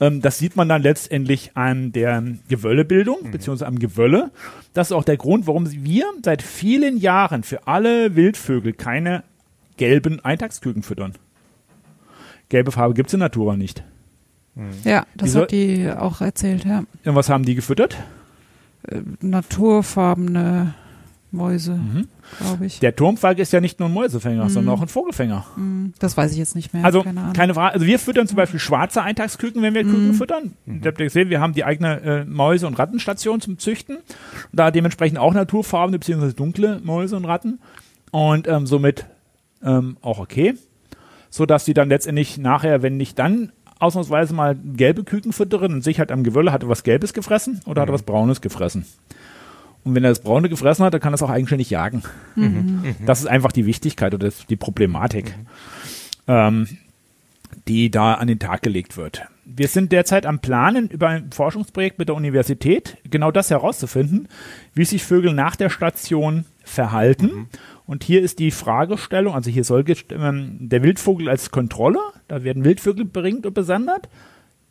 Ähm, 0.00 0.22
das 0.22 0.38
sieht 0.38 0.56
man 0.56 0.68
dann 0.68 0.82
letztendlich 0.82 1.52
an 1.54 1.92
der 1.92 2.22
Gewöllebildung, 2.48 3.30
beziehungsweise 3.30 3.66
am 3.66 3.78
Gewölle. 3.78 4.30
Das 4.72 4.88
ist 4.88 4.92
auch 4.92 5.04
der 5.04 5.18
Grund, 5.18 5.46
warum 5.46 5.70
wir 5.70 6.06
seit 6.24 6.42
vielen 6.42 6.96
Jahren 6.96 7.42
für 7.42 7.66
alle 7.66 8.16
Wildvögel 8.16 8.72
keine 8.72 9.22
gelben 9.76 10.24
Eintagsküken 10.24 10.82
füttern. 10.82 11.14
Gelbe 12.48 12.72
Farbe 12.72 12.94
gibt's 12.94 13.12
in 13.12 13.20
Natura 13.20 13.56
nicht. 13.56 13.84
Ja, 14.84 15.06
das 15.16 15.26
Die 15.26 15.30
soll- 15.30 15.42
hat 15.42 15.50
die 15.52 15.90
auch 15.90 16.20
erzählt, 16.20 16.64
ja. 16.64 16.84
Und 17.04 17.14
was 17.14 17.28
haben 17.30 17.44
die 17.44 17.54
gefüttert? 17.54 17.96
Naturfarbene 19.20 20.74
Mäuse, 21.30 21.74
Mhm. 21.74 22.08
glaube 22.40 22.64
ich. 22.66 22.80
Der 22.80 22.96
Turmfalk 22.96 23.38
ist 23.38 23.52
ja 23.52 23.60
nicht 23.60 23.78
nur 23.80 23.88
ein 23.90 23.92
Mäusefänger, 23.92 24.48
sondern 24.48 24.74
auch 24.74 24.80
ein 24.80 24.88
Vogelfänger. 24.88 25.44
Hm, 25.56 25.92
Das 25.98 26.16
weiß 26.16 26.32
ich 26.32 26.38
jetzt 26.38 26.56
nicht 26.56 26.72
mehr. 26.72 26.84
Also 26.86 27.02
keine 27.02 27.20
Ahnung. 27.20 27.32
keine 27.34 27.52
Frage. 27.54 27.74
Also 27.74 27.84
wir 27.86 27.98
füttern 27.98 28.26
zum 28.26 28.36
Beispiel 28.36 28.58
schwarze 28.58 29.02
Eintagsküken, 29.02 29.60
wenn 29.60 29.74
wir 29.74 29.82
Küken 29.84 30.14
füttern. 30.14 30.54
Ihr 30.66 30.74
habt 30.86 30.98
ja 30.98 31.04
gesehen, 31.04 31.28
wir 31.28 31.40
haben 31.40 31.52
die 31.52 31.64
eigene 31.64 32.00
äh, 32.00 32.24
Mäuse- 32.24 32.66
und 32.66 32.78
Rattenstation 32.78 33.42
zum 33.42 33.58
Züchten. 33.58 33.98
Da 34.54 34.70
dementsprechend 34.70 35.18
auch 35.18 35.34
naturfarbene 35.34 35.98
bzw. 35.98 36.32
dunkle 36.32 36.80
Mäuse 36.82 37.16
und 37.16 37.26
Ratten. 37.26 37.60
Und 38.10 38.48
ähm, 38.48 38.66
somit 38.66 39.04
ähm, 39.62 39.98
auch 40.00 40.18
okay. 40.20 40.54
So 41.28 41.44
dass 41.44 41.66
sie 41.66 41.74
dann 41.74 41.90
letztendlich 41.90 42.38
nachher, 42.38 42.80
wenn 42.82 42.98
ich 43.00 43.14
dann 43.14 43.52
ausnahmsweise 43.78 44.34
mal 44.34 44.56
gelbe 44.56 45.04
Küken 45.04 45.32
füttere 45.32 45.66
und 45.66 45.84
sich 45.84 45.98
halt 45.98 46.12
am 46.12 46.24
Gewölle 46.24 46.52
hatte 46.52 46.68
was 46.68 46.82
Gelbes 46.82 47.12
gefressen 47.12 47.60
oder 47.66 47.82
hat 47.82 47.88
er 47.88 47.94
was 47.94 48.02
Braunes 48.02 48.40
gefressen. 48.40 48.84
Und 49.84 49.94
wenn 49.94 50.04
er 50.04 50.10
das 50.10 50.20
Braune 50.20 50.48
gefressen 50.48 50.84
hat, 50.84 50.92
dann 50.92 51.00
kann 51.00 51.12
er 51.12 51.16
es 51.16 51.22
auch 51.22 51.30
eigenständig 51.30 51.70
jagen. 51.70 52.02
Das 53.06 53.20
ist 53.20 53.26
einfach 53.26 53.52
die 53.52 53.64
Wichtigkeit 53.64 54.12
oder 54.12 54.30
die 54.48 54.56
Problematik, 54.56 55.34
ähm, 56.26 56.68
die 57.66 57.90
da 57.90 58.14
an 58.14 58.28
den 58.28 58.38
Tag 58.38 58.62
gelegt 58.62 58.96
wird. 58.96 59.22
Wir 59.44 59.68
sind 59.68 59.92
derzeit 59.92 60.26
am 60.26 60.40
Planen 60.40 60.88
über 60.88 61.08
ein 61.08 61.32
Forschungsprojekt 61.32 61.98
mit 61.98 62.08
der 62.08 62.16
Universität, 62.16 62.98
genau 63.08 63.30
das 63.30 63.50
herauszufinden, 63.50 64.28
wie 64.74 64.84
sich 64.84 65.02
Vögel 65.02 65.32
nach 65.32 65.56
der 65.56 65.70
Station 65.70 66.44
verhalten. 66.64 67.48
Und 67.88 68.04
hier 68.04 68.20
ist 68.20 68.38
die 68.38 68.50
Fragestellung, 68.50 69.34
also 69.34 69.50
hier 69.50 69.64
soll 69.64 69.82
ähm, 70.10 70.58
der 70.60 70.82
Wildvogel 70.82 71.26
als 71.30 71.50
Kontrolle, 71.50 72.00
da 72.28 72.44
werden 72.44 72.62
Wildvögel 72.62 73.06
beringt 73.06 73.46
und 73.46 73.54
besondert. 73.54 74.10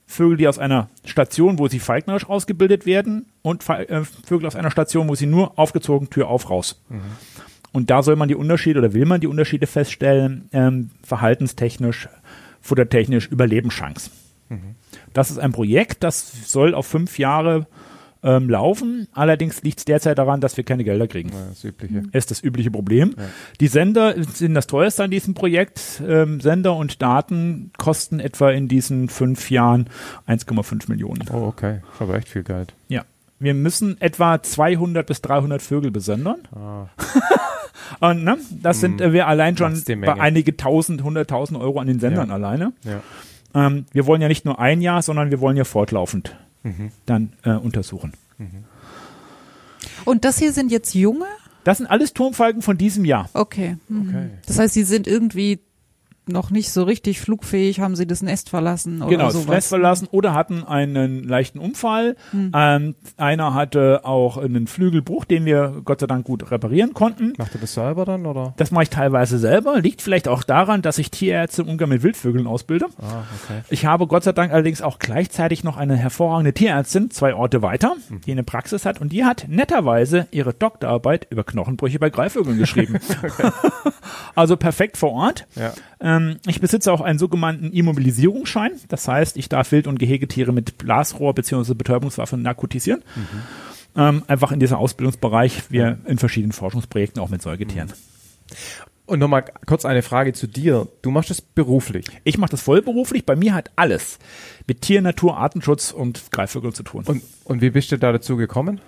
Vögel, 0.06 0.38
die 0.38 0.48
aus 0.48 0.60
einer 0.60 0.92
Station, 1.04 1.58
wo 1.58 1.68
sie 1.68 1.80
falknerisch 1.80 2.30
ausgebildet 2.30 2.86
werden 2.86 3.26
und 3.42 3.68
äh, 3.70 4.04
Vögel 4.04 4.46
aus 4.46 4.56
einer 4.56 4.70
Station, 4.70 5.10
wo 5.10 5.16
sie 5.16 5.26
nur 5.26 5.58
aufgezogen, 5.58 6.12
Tür 6.12 6.28
auf, 6.28 6.52
raus. 6.52 6.80
Und 7.72 7.90
da 7.90 8.04
soll 8.04 8.18
man 8.18 8.28
die 8.28 8.36
Unterschiede 8.36 8.78
oder 8.78 8.94
will 8.94 9.06
man 9.06 9.20
die 9.20 9.28
Unterschiede 9.28 9.66
feststellen, 9.66 10.48
ähm, 10.54 10.92
verhaltenstechnisch, 11.02 12.10
futtertechnisch, 12.62 13.28
Überlebenschance. 13.28 14.12
Das 15.14 15.32
ist 15.32 15.40
ein 15.40 15.54
Projekt, 15.54 16.04
das 16.04 16.52
soll 16.52 16.76
auf 16.76 16.86
fünf 16.86 17.18
Jahre 17.18 17.66
ähm, 18.24 18.50
laufen. 18.50 19.08
Allerdings 19.14 19.64
liegt 19.64 19.80
es 19.80 19.86
derzeit 19.86 20.18
daran, 20.18 20.42
dass 20.42 20.58
wir 20.58 20.64
keine 20.64 20.84
Gelder 20.84 21.08
kriegen. 21.08 21.30
Ja, 21.30 21.46
das 21.50 21.64
Übliche. 21.64 22.04
Ist 22.12 22.32
das 22.32 22.44
übliche 22.44 22.72
Problem. 22.72 23.16
Die 23.60 23.68
Sender 23.68 24.16
sind 24.24 24.54
das 24.54 24.68
teuerste 24.68 25.04
an 25.04 25.12
diesem 25.12 25.34
Projekt. 25.34 26.02
Ähm, 26.08 26.40
Sender 26.42 26.76
und 26.76 27.02
Daten 27.02 27.72
kosten 27.78 28.20
etwa 28.20 28.52
in 28.52 28.68
diesen 28.68 29.10
fünf 29.10 29.52
Jahren 29.52 29.90
1,5 30.28 30.90
Millionen. 30.90 31.24
Oh, 31.32 31.48
okay. 31.48 31.82
Ist 31.94 32.02
aber 32.02 32.16
echt 32.16 32.30
viel 32.30 32.44
Geld. 32.44 32.74
Ja. 32.88 33.04
Wir 33.40 33.54
müssen 33.54 34.02
etwa 34.02 34.42
200 34.42 35.06
bis 35.06 35.22
300 35.22 35.62
Vögel 35.62 35.92
besondern. 35.92 36.40
Ah. 36.56 36.88
Und 38.10 38.24
ne, 38.24 38.38
das 38.62 38.80
sind 38.80 39.00
äh, 39.00 39.14
wir 39.14 39.28
allein 39.28 39.56
schon 39.56 39.80
bei 40.02 40.20
einige 40.20 40.58
tausend, 40.58 41.04
hunderttausend 41.04 41.60
Euro 41.60 41.80
an 41.80 41.88
den 41.88 42.00
Sendern 42.00 42.30
Ja. 42.30 42.34
alleine. 42.34 42.74
Ja. 42.84 43.02
Ähm, 43.68 43.86
wir 43.94 44.08
wollen 44.08 44.22
ja 44.22 44.28
nicht 44.28 44.44
nur 44.46 44.60
ein 44.60 44.82
Jahr, 44.82 45.02
sondern 45.02 45.30
wir 45.32 45.40
wollen 45.40 45.56
ja 45.56 45.64
fortlaufend 45.64 46.36
Mhm. 46.64 46.92
dann 47.06 47.34
äh, 47.44 47.52
untersuchen. 47.52 48.14
Und 50.06 50.26
das 50.26 50.38
hier 50.38 50.54
sind 50.54 50.72
jetzt 50.72 50.94
junge? 50.94 51.26
Das 51.64 51.80
sind 51.80 51.88
alles 51.88 52.14
Turmfalken 52.14 52.62
von 52.62 52.78
diesem 52.78 53.04
Jahr. 53.04 53.30
Okay. 53.34 53.78
Mhm. 53.90 54.10
Okay. 54.10 54.30
Das 54.46 54.60
heißt, 54.60 54.74
sie 54.74 54.84
sind 54.84 55.08
irgendwie 55.08 55.60
noch 56.30 56.50
nicht 56.50 56.72
so 56.72 56.84
richtig 56.84 57.20
flugfähig, 57.20 57.80
haben 57.80 57.96
sie 57.96 58.08
das 58.08 58.22
Nest 58.22 58.50
verlassen 58.50 59.02
oder 59.02 59.10
genau, 59.10 59.26
das 59.26 59.34
sowas. 59.34 59.48
Nest 59.48 59.70
verlassen 59.70 60.08
oder 60.12 60.34
hatten 60.34 60.64
einen 60.64 61.24
leichten 61.24 61.60
Unfall. 61.60 62.16
Ähm, 62.34 62.96
einer 63.18 63.54
hatte 63.54 64.02
auch 64.04 64.38
einen 64.38 64.68
Flügelbruch, 64.68 65.26
den 65.26 65.46
wir 65.46 65.82
Gott 65.84 66.00
sei 66.00 66.08
Dank 66.08 66.26
gut 66.26 66.52
reparieren 66.52 66.94
konnten. 66.94 67.34
Macht 67.38 67.56
ihr 67.56 67.62
das 67.62 67.74
selber 67.74 68.06
dann, 68.06 68.26
oder? 68.26 68.54
Das 68.58 68.72
mache 68.72 68.84
ich 68.84 68.90
teilweise 68.90 69.38
selber. 69.38 69.80
Liegt 69.80 70.02
vielleicht 70.02 70.28
auch 70.28 70.44
daran, 70.44 70.82
dass 70.82 70.98
ich 70.98 71.12
Tierärzte 71.12 71.62
im 71.62 71.70
Umgang 71.70 71.90
mit 71.90 72.04
Wildvögeln 72.04 72.48
ausbilde. 72.48 72.88
Ah, 73.00 73.24
okay. 73.44 73.62
Ich 73.70 73.86
habe 73.86 74.08
Gott 74.08 74.24
sei 74.24 74.32
Dank 74.32 74.52
allerdings 74.52 74.82
auch 74.82 75.00
gleichzeitig 75.00 75.64
noch 75.64 75.78
eine 75.78 75.96
hervorragende 75.96 76.54
Tierärztin, 76.54 77.12
zwei 77.12 77.34
Orte 77.34 77.62
weiter, 77.62 77.96
die 78.26 78.32
eine 78.32 78.44
Praxis 78.44 78.86
hat 78.86 79.02
und 79.02 79.12
die 79.12 79.26
hat 79.26 79.46
netterweise 79.48 80.28
ihre 80.32 80.54
Doktorarbeit 80.54 81.28
über 81.30 81.44
Knochenbrüche 81.44 82.00
bei 82.00 82.10
Greifvögeln 82.10 82.58
geschrieben. 82.58 83.00
also 84.36 84.58
perfekt 84.58 84.98
vor 84.98 85.12
Ort. 85.12 85.48
Ja. 85.56 85.74
Ähm, 86.00 86.17
ich 86.46 86.62
besitze 86.62 86.92
auch 86.92 87.02
einen 87.02 87.20
sogenannten 87.20 87.72
Immobilisierungsschein. 87.72 88.72
Das 88.88 89.08
heißt, 89.08 89.38
ich 89.38 89.50
darf 89.50 89.72
Wild- 89.72 89.88
und 89.88 90.00
Gehegetiere 90.00 90.52
mit 90.52 90.78
Blasrohr 90.78 91.34
bzw. 91.34 91.74
Betäubungswaffe 91.74 92.38
narkotisieren. 92.38 93.04
Ähm, 93.96 94.24
einfach 94.28 94.52
in 94.52 94.60
diesem 94.60 94.78
Ausbildungsbereich, 94.78 95.72
wir 95.72 95.98
in 96.06 96.18
verschiedenen 96.18 96.52
Forschungsprojekten 96.52 97.22
auch 97.22 97.30
mit 97.30 97.42
Säugetieren. 97.42 97.92
Und 99.08 99.20
nochmal 99.20 99.46
kurz 99.66 99.86
eine 99.86 100.04
Frage 100.04 100.34
zu 100.34 100.48
dir. 100.48 100.88
Du 101.02 101.12
machst 101.12 101.30
das 101.30 101.42
beruflich. 101.42 102.06
Ich 102.26 102.38
mache 102.38 102.52
das 102.52 102.62
vollberuflich. 102.62 103.26
Bei 103.26 103.38
mir 103.38 103.54
hat 103.54 103.72
alles 103.78 104.20
mit 104.68 104.82
Tier, 104.82 105.02
Natur, 105.02 105.38
Artenschutz 105.38 105.92
und 105.92 106.30
Greifvögeln 106.32 106.74
zu 106.74 106.84
tun. 106.84 107.06
Und, 107.06 107.24
und 107.46 107.62
wie 107.62 107.70
bist 107.70 107.92
du 107.92 107.98
da 107.98 108.12
dazu 108.12 108.36
gekommen? 108.36 108.82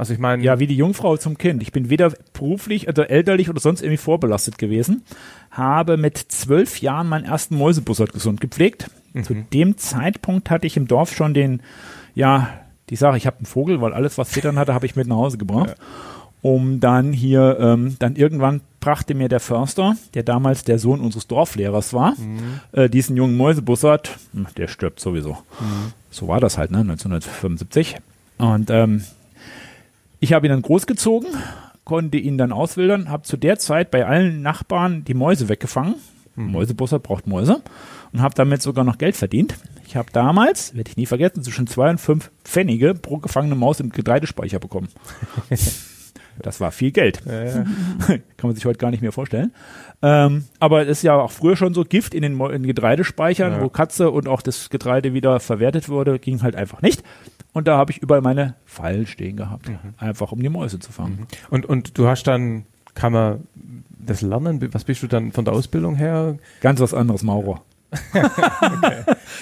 Also 0.00 0.14
ich 0.14 0.18
meine, 0.18 0.42
Ja, 0.42 0.58
wie 0.58 0.66
die 0.66 0.76
Jungfrau 0.76 1.18
zum 1.18 1.36
Kind. 1.36 1.60
Ich 1.62 1.72
bin 1.72 1.90
weder 1.90 2.10
beruflich 2.32 2.88
oder 2.88 3.10
elterlich 3.10 3.50
oder 3.50 3.60
sonst 3.60 3.82
irgendwie 3.82 3.98
vorbelastet 3.98 4.56
gewesen. 4.56 5.02
Habe 5.50 5.98
mit 5.98 6.16
zwölf 6.16 6.80
Jahren 6.80 7.06
meinen 7.06 7.26
ersten 7.26 7.54
Mäusebussard 7.58 8.14
gesund 8.14 8.40
gepflegt. 8.40 8.90
Zu 9.22 9.34
dem 9.34 9.76
Zeitpunkt 9.76 10.48
hatte 10.48 10.66
ich 10.66 10.78
im 10.78 10.86
Dorf 10.88 11.14
schon 11.14 11.34
den, 11.34 11.60
ja, 12.14 12.48
die 12.88 12.96
Sache, 12.96 13.18
ich 13.18 13.26
habe 13.26 13.36
einen 13.38 13.44
Vogel, 13.46 13.82
weil 13.82 13.92
alles, 13.92 14.16
was 14.16 14.30
Federn 14.30 14.58
hatte, 14.58 14.72
habe 14.72 14.86
ich 14.86 14.96
mit 14.96 15.06
nach 15.06 15.16
Hause 15.16 15.36
gebracht. 15.36 15.76
Um 16.40 16.80
dann 16.80 17.12
hier, 17.12 17.58
ähm, 17.60 17.96
dann 17.98 18.16
irgendwann 18.16 18.62
brachte 18.80 19.14
mir 19.14 19.28
der 19.28 19.40
Förster, 19.40 19.96
der 20.14 20.22
damals 20.22 20.64
der 20.64 20.78
Sohn 20.78 21.00
unseres 21.00 21.26
Dorflehrers 21.26 21.92
war, 21.92 22.14
äh, 22.72 22.88
diesen 22.88 23.18
jungen 23.18 23.36
Mäusebussard, 23.36 24.16
hm, 24.32 24.46
der 24.56 24.66
stirbt 24.68 24.98
sowieso. 24.98 25.36
So 26.10 26.26
war 26.28 26.40
das 26.40 26.56
halt, 26.56 26.70
ne, 26.70 26.78
1975. 26.78 27.96
Und 28.38 28.70
ähm, 28.70 29.04
ich 30.20 30.32
habe 30.32 30.46
ihn 30.46 30.50
dann 30.50 30.62
großgezogen, 30.62 31.30
konnte 31.84 32.18
ihn 32.18 32.38
dann 32.38 32.52
auswildern, 32.52 33.08
habe 33.08 33.24
zu 33.24 33.36
der 33.36 33.58
Zeit 33.58 33.90
bei 33.90 34.06
allen 34.06 34.42
Nachbarn 34.42 35.04
die 35.04 35.14
Mäuse 35.14 35.48
weggefangen. 35.48 35.96
Mäusebusser 36.36 36.98
braucht 37.00 37.26
Mäuse 37.26 37.60
und 38.12 38.22
habe 38.22 38.34
damit 38.34 38.62
sogar 38.62 38.84
noch 38.84 38.98
Geld 38.98 39.16
verdient. 39.16 39.56
Ich 39.86 39.96
habe 39.96 40.10
damals, 40.12 40.74
werde 40.74 40.88
ich 40.88 40.96
nie 40.96 41.06
vergessen, 41.06 41.42
zwischen 41.42 41.66
zwei 41.66 41.90
und 41.90 41.98
fünf 41.98 42.30
Pfennige 42.44 42.94
pro 42.94 43.18
gefangene 43.18 43.56
Maus 43.56 43.80
im 43.80 43.90
Getreidespeicher 43.90 44.58
bekommen. 44.58 44.88
Das 46.42 46.58
war 46.58 46.70
viel 46.70 46.90
Geld. 46.90 47.26
äh, 47.26 47.64
Kann 48.06 48.22
man 48.42 48.54
sich 48.54 48.64
heute 48.64 48.78
gar 48.78 48.90
nicht 48.90 49.02
mehr 49.02 49.12
vorstellen. 49.12 49.52
Ähm, 50.02 50.44
aber 50.58 50.82
es 50.82 50.88
ist 50.88 51.02
ja 51.02 51.14
auch 51.14 51.30
früher 51.30 51.56
schon 51.56 51.74
so, 51.74 51.84
Gift 51.84 52.14
in 52.14 52.22
den, 52.22 52.40
in 52.40 52.62
Getreidespeichern, 52.62 53.52
Ja. 53.52 53.60
wo 53.62 53.68
Katze 53.68 54.10
und 54.10 54.28
auch 54.28 54.40
das 54.42 54.70
Getreide 54.70 55.12
wieder 55.12 55.40
verwertet 55.40 55.88
wurde, 55.90 56.18
ging 56.18 56.42
halt 56.42 56.56
einfach 56.56 56.80
nicht. 56.82 57.02
Und 57.52 57.68
da 57.68 57.76
habe 57.76 57.92
ich 57.92 57.98
überall 57.98 58.22
meine 58.22 58.54
Fallen 58.64 59.06
stehen 59.06 59.36
gehabt, 59.36 59.70
einfach 59.98 60.32
um 60.32 60.40
die 60.40 60.48
Mäuse 60.48 60.78
zu 60.78 60.92
fangen. 60.92 61.26
und, 61.50 61.66
und 61.66 61.98
du 61.98 62.06
hast 62.06 62.22
dann, 62.24 62.64
kann 62.94 63.12
man 63.12 63.46
das 63.98 64.22
lernen? 64.22 64.66
Was 64.72 64.84
bist 64.84 65.02
du 65.02 65.06
dann 65.06 65.32
von 65.32 65.44
der 65.44 65.52
Ausbildung 65.52 65.94
her? 65.96 66.38
Ganz 66.62 66.80
was 66.80 66.94
anderes, 66.94 67.22
Maurer. 67.22 67.60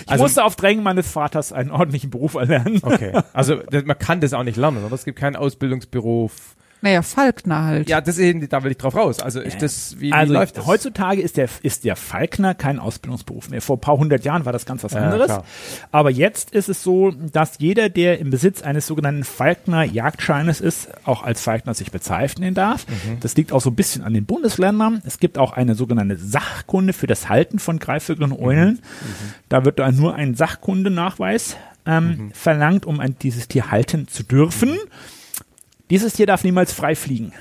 Ich 0.02 0.10
Also- 0.10 0.24
musste 0.24 0.44
auf 0.44 0.56
Drängen 0.56 0.82
meines 0.82 1.10
Vaters 1.10 1.52
einen 1.52 1.70
ordentlichen 1.70 2.10
Beruf 2.10 2.34
erlernen. 2.34 2.78
Okay. 2.82 3.12
Also 3.32 3.56
das, 3.56 3.84
man 3.84 3.98
kann 3.98 4.20
das 4.20 4.32
auch 4.32 4.42
nicht 4.42 4.56
lernen, 4.56 4.84
oder? 4.84 4.94
Es 4.94 5.04
gibt 5.04 5.18
keinen 5.18 5.36
Ausbildungsberuf. 5.36 6.56
Naja, 6.80 7.02
Falkner 7.02 7.64
halt. 7.64 7.88
Ja, 7.88 8.00
das 8.00 8.18
eben, 8.18 8.49
da 8.49 8.62
will 8.62 8.70
ich 8.70 8.76
drauf 8.78 8.94
raus. 8.94 9.20
Also 9.20 9.40
ist 9.40 9.61
das, 9.62 9.97
wie, 9.99 10.12
Also 10.12 10.32
wie 10.32 10.37
läuft 10.38 10.56
das? 10.58 10.66
heutzutage 10.66 11.20
ist 11.20 11.37
der, 11.37 11.49
ist 11.62 11.85
der 11.85 11.97
Falkner 11.97 12.54
kein 12.54 12.78
Ausbildungsberuf 12.78 13.49
mehr. 13.50 13.61
Vor 13.61 13.76
ein 13.76 13.80
paar 13.80 13.99
hundert 13.99 14.25
Jahren 14.25 14.44
war 14.44 14.52
das 14.52 14.64
ganz 14.64 14.85
was 14.85 14.92
Ja, 14.92 15.00
anderes. 15.00 15.26
klar. 15.26 15.44
Aber 15.90 16.11
jetzt 16.11 16.52
ist 16.52 16.68
es 16.68 16.82
so, 16.85 17.11
dass 17.11 17.58
jeder, 17.58 17.88
der 17.88 18.20
im 18.20 18.30
Besitz 18.30 18.62
eines 18.62 18.87
sogenannten 18.87 19.25
Falkner-Jagdscheines 19.25 20.61
ist, 20.61 20.88
auch 21.04 21.23
als 21.23 21.40
Falkner 21.40 21.75
sich 21.75 21.90
bezeichnen 21.90 22.54
darf. 22.54 22.87
Mhm. 22.88 23.20
Das 23.20 23.35
liegt 23.37 23.52
auch 23.52 23.61
so 23.61 23.70
ein 23.70 23.75
bisschen 23.76 24.02
an 24.02 24.14
den 24.14 24.25
Bundesländern. 24.25 25.02
Es 25.04 25.18
gibt 25.18 25.38
auch 25.38 25.52
eine 25.52 25.75
sogenannte 25.75 26.16
Sachkunde 26.16 26.92
für 26.92 27.06
das 27.06 27.28
Halten 27.28 27.58
von 27.58 27.78
Greifvögeln 27.78 28.32
und 28.32 28.38
Eulen. 28.40 28.75
Mhm. 28.75 28.80
Da 29.49 29.64
wird 29.64 29.78
dann 29.78 29.97
nur 29.97 30.14
ein 30.14 30.35
Sachkundenachweis 30.35 31.56
ähm, 31.87 32.04
Mhm. 32.08 32.30
verlangt, 32.32 32.87
um 32.87 33.00
ein, 33.00 33.16
dieses 33.20 33.49
Tier 33.49 33.70
halten 33.70 34.08
zu 34.08 34.23
dürfen. 34.23 34.76
Dieses 35.90 36.12
Tier 36.14 36.26
darf 36.26 36.45
niemals 36.45 36.73
frei 36.73 36.95
fliegen. 36.95 37.33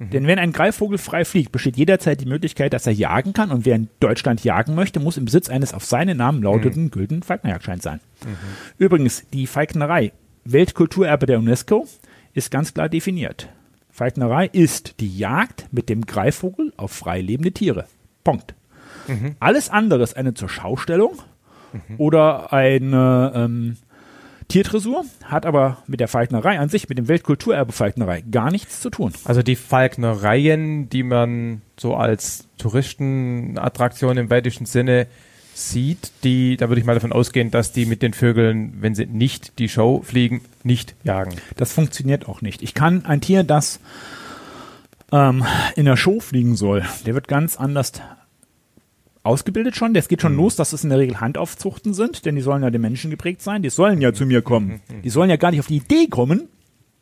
Denn 0.00 0.28
wenn 0.28 0.38
ein 0.38 0.52
Greifvogel 0.52 0.96
frei 0.96 1.24
fliegt, 1.24 1.50
besteht 1.50 1.76
jederzeit 1.76 2.20
die 2.20 2.26
Möglichkeit, 2.26 2.72
dass 2.72 2.86
er 2.86 2.92
jagen 2.92 3.32
kann. 3.32 3.50
Und 3.50 3.66
wer 3.66 3.74
in 3.74 3.88
Deutschland 3.98 4.44
jagen 4.44 4.76
möchte, 4.76 5.00
muss 5.00 5.16
im 5.16 5.24
Besitz 5.24 5.48
eines 5.48 5.74
auf 5.74 5.84
seinen 5.84 6.18
Namen 6.18 6.40
lautenden 6.42 6.90
gültigen 6.92 7.22
Falknerjagdscheins 7.24 7.82
sein. 7.82 8.00
Übrigens, 8.78 9.24
die 9.32 9.48
Falknerei, 9.48 10.12
Weltkulturerbe 10.44 11.26
der 11.26 11.40
UNESCO, 11.40 11.88
ist 12.32 12.52
ganz 12.52 12.74
klar 12.74 12.88
definiert. 12.88 13.48
Falknerei 13.90 14.46
ist 14.46 15.00
die 15.00 15.18
Jagd 15.18 15.66
mit 15.72 15.88
dem 15.88 16.06
Greifvogel 16.06 16.72
auf 16.76 16.92
frei 16.92 17.20
lebende 17.20 17.50
Tiere. 17.50 17.86
Punkt. 18.22 18.54
Alles 19.40 19.68
andere 19.68 20.04
ist 20.04 20.16
eine 20.16 20.34
zur 20.34 20.48
Schaustellung 20.48 21.18
oder 21.98 22.52
eine 22.52 23.32
ähm, 23.34 23.76
Tiertresur, 24.48 25.04
hat 25.24 25.44
aber 25.44 25.78
mit 25.86 26.00
der 26.00 26.08
Falknerei 26.08 26.58
an 26.58 26.70
sich, 26.70 26.88
mit 26.88 26.96
dem 26.96 27.06
Weltkulturerbe 27.06 27.72
Falknerei 27.72 28.22
gar 28.22 28.50
nichts 28.50 28.80
zu 28.80 28.88
tun. 28.88 29.12
Also 29.24 29.42
die 29.42 29.56
Falknereien, 29.56 30.88
die 30.88 31.02
man 31.02 31.60
so 31.78 31.94
als 31.94 32.48
Touristenattraktion 32.56 34.16
im 34.16 34.30
weitesten 34.30 34.64
Sinne 34.64 35.06
sieht, 35.52 36.12
die, 36.24 36.56
da 36.56 36.68
würde 36.68 36.80
ich 36.80 36.86
mal 36.86 36.94
davon 36.94 37.12
ausgehen, 37.12 37.50
dass 37.50 37.72
die 37.72 37.84
mit 37.84 38.00
den 38.00 38.14
Vögeln, 38.14 38.78
wenn 38.80 38.94
sie 38.94 39.06
nicht 39.06 39.58
die 39.58 39.68
Show 39.68 40.02
fliegen, 40.02 40.40
nicht 40.62 40.94
jagen. 41.04 41.34
Das 41.56 41.72
funktioniert 41.72 42.26
auch 42.26 42.40
nicht. 42.40 42.62
Ich 42.62 42.72
kann 42.72 43.04
ein 43.04 43.20
Tier, 43.20 43.44
das 43.44 43.80
ähm, 45.12 45.44
in 45.76 45.84
der 45.84 45.96
Show 45.96 46.20
fliegen 46.20 46.56
soll, 46.56 46.84
der 47.04 47.14
wird 47.14 47.28
ganz 47.28 47.56
anders 47.56 47.92
ausgebildet 49.22 49.76
schon. 49.76 49.94
Das 49.94 50.08
geht 50.08 50.22
schon 50.22 50.36
los, 50.36 50.56
dass 50.56 50.72
es 50.72 50.84
in 50.84 50.90
der 50.90 50.98
Regel 50.98 51.20
Handaufzuchten 51.20 51.94
sind, 51.94 52.24
denn 52.24 52.34
die 52.36 52.40
sollen 52.42 52.62
ja 52.62 52.70
den 52.70 52.80
Menschen 52.80 53.10
geprägt 53.10 53.42
sein. 53.42 53.62
Die 53.62 53.70
sollen 53.70 54.00
ja 54.00 54.12
zu 54.12 54.26
mir 54.26 54.42
kommen. 54.42 54.80
Die 55.04 55.10
sollen 55.10 55.30
ja 55.30 55.36
gar 55.36 55.50
nicht 55.50 55.60
auf 55.60 55.66
die 55.66 55.76
Idee 55.76 56.06
kommen, 56.08 56.48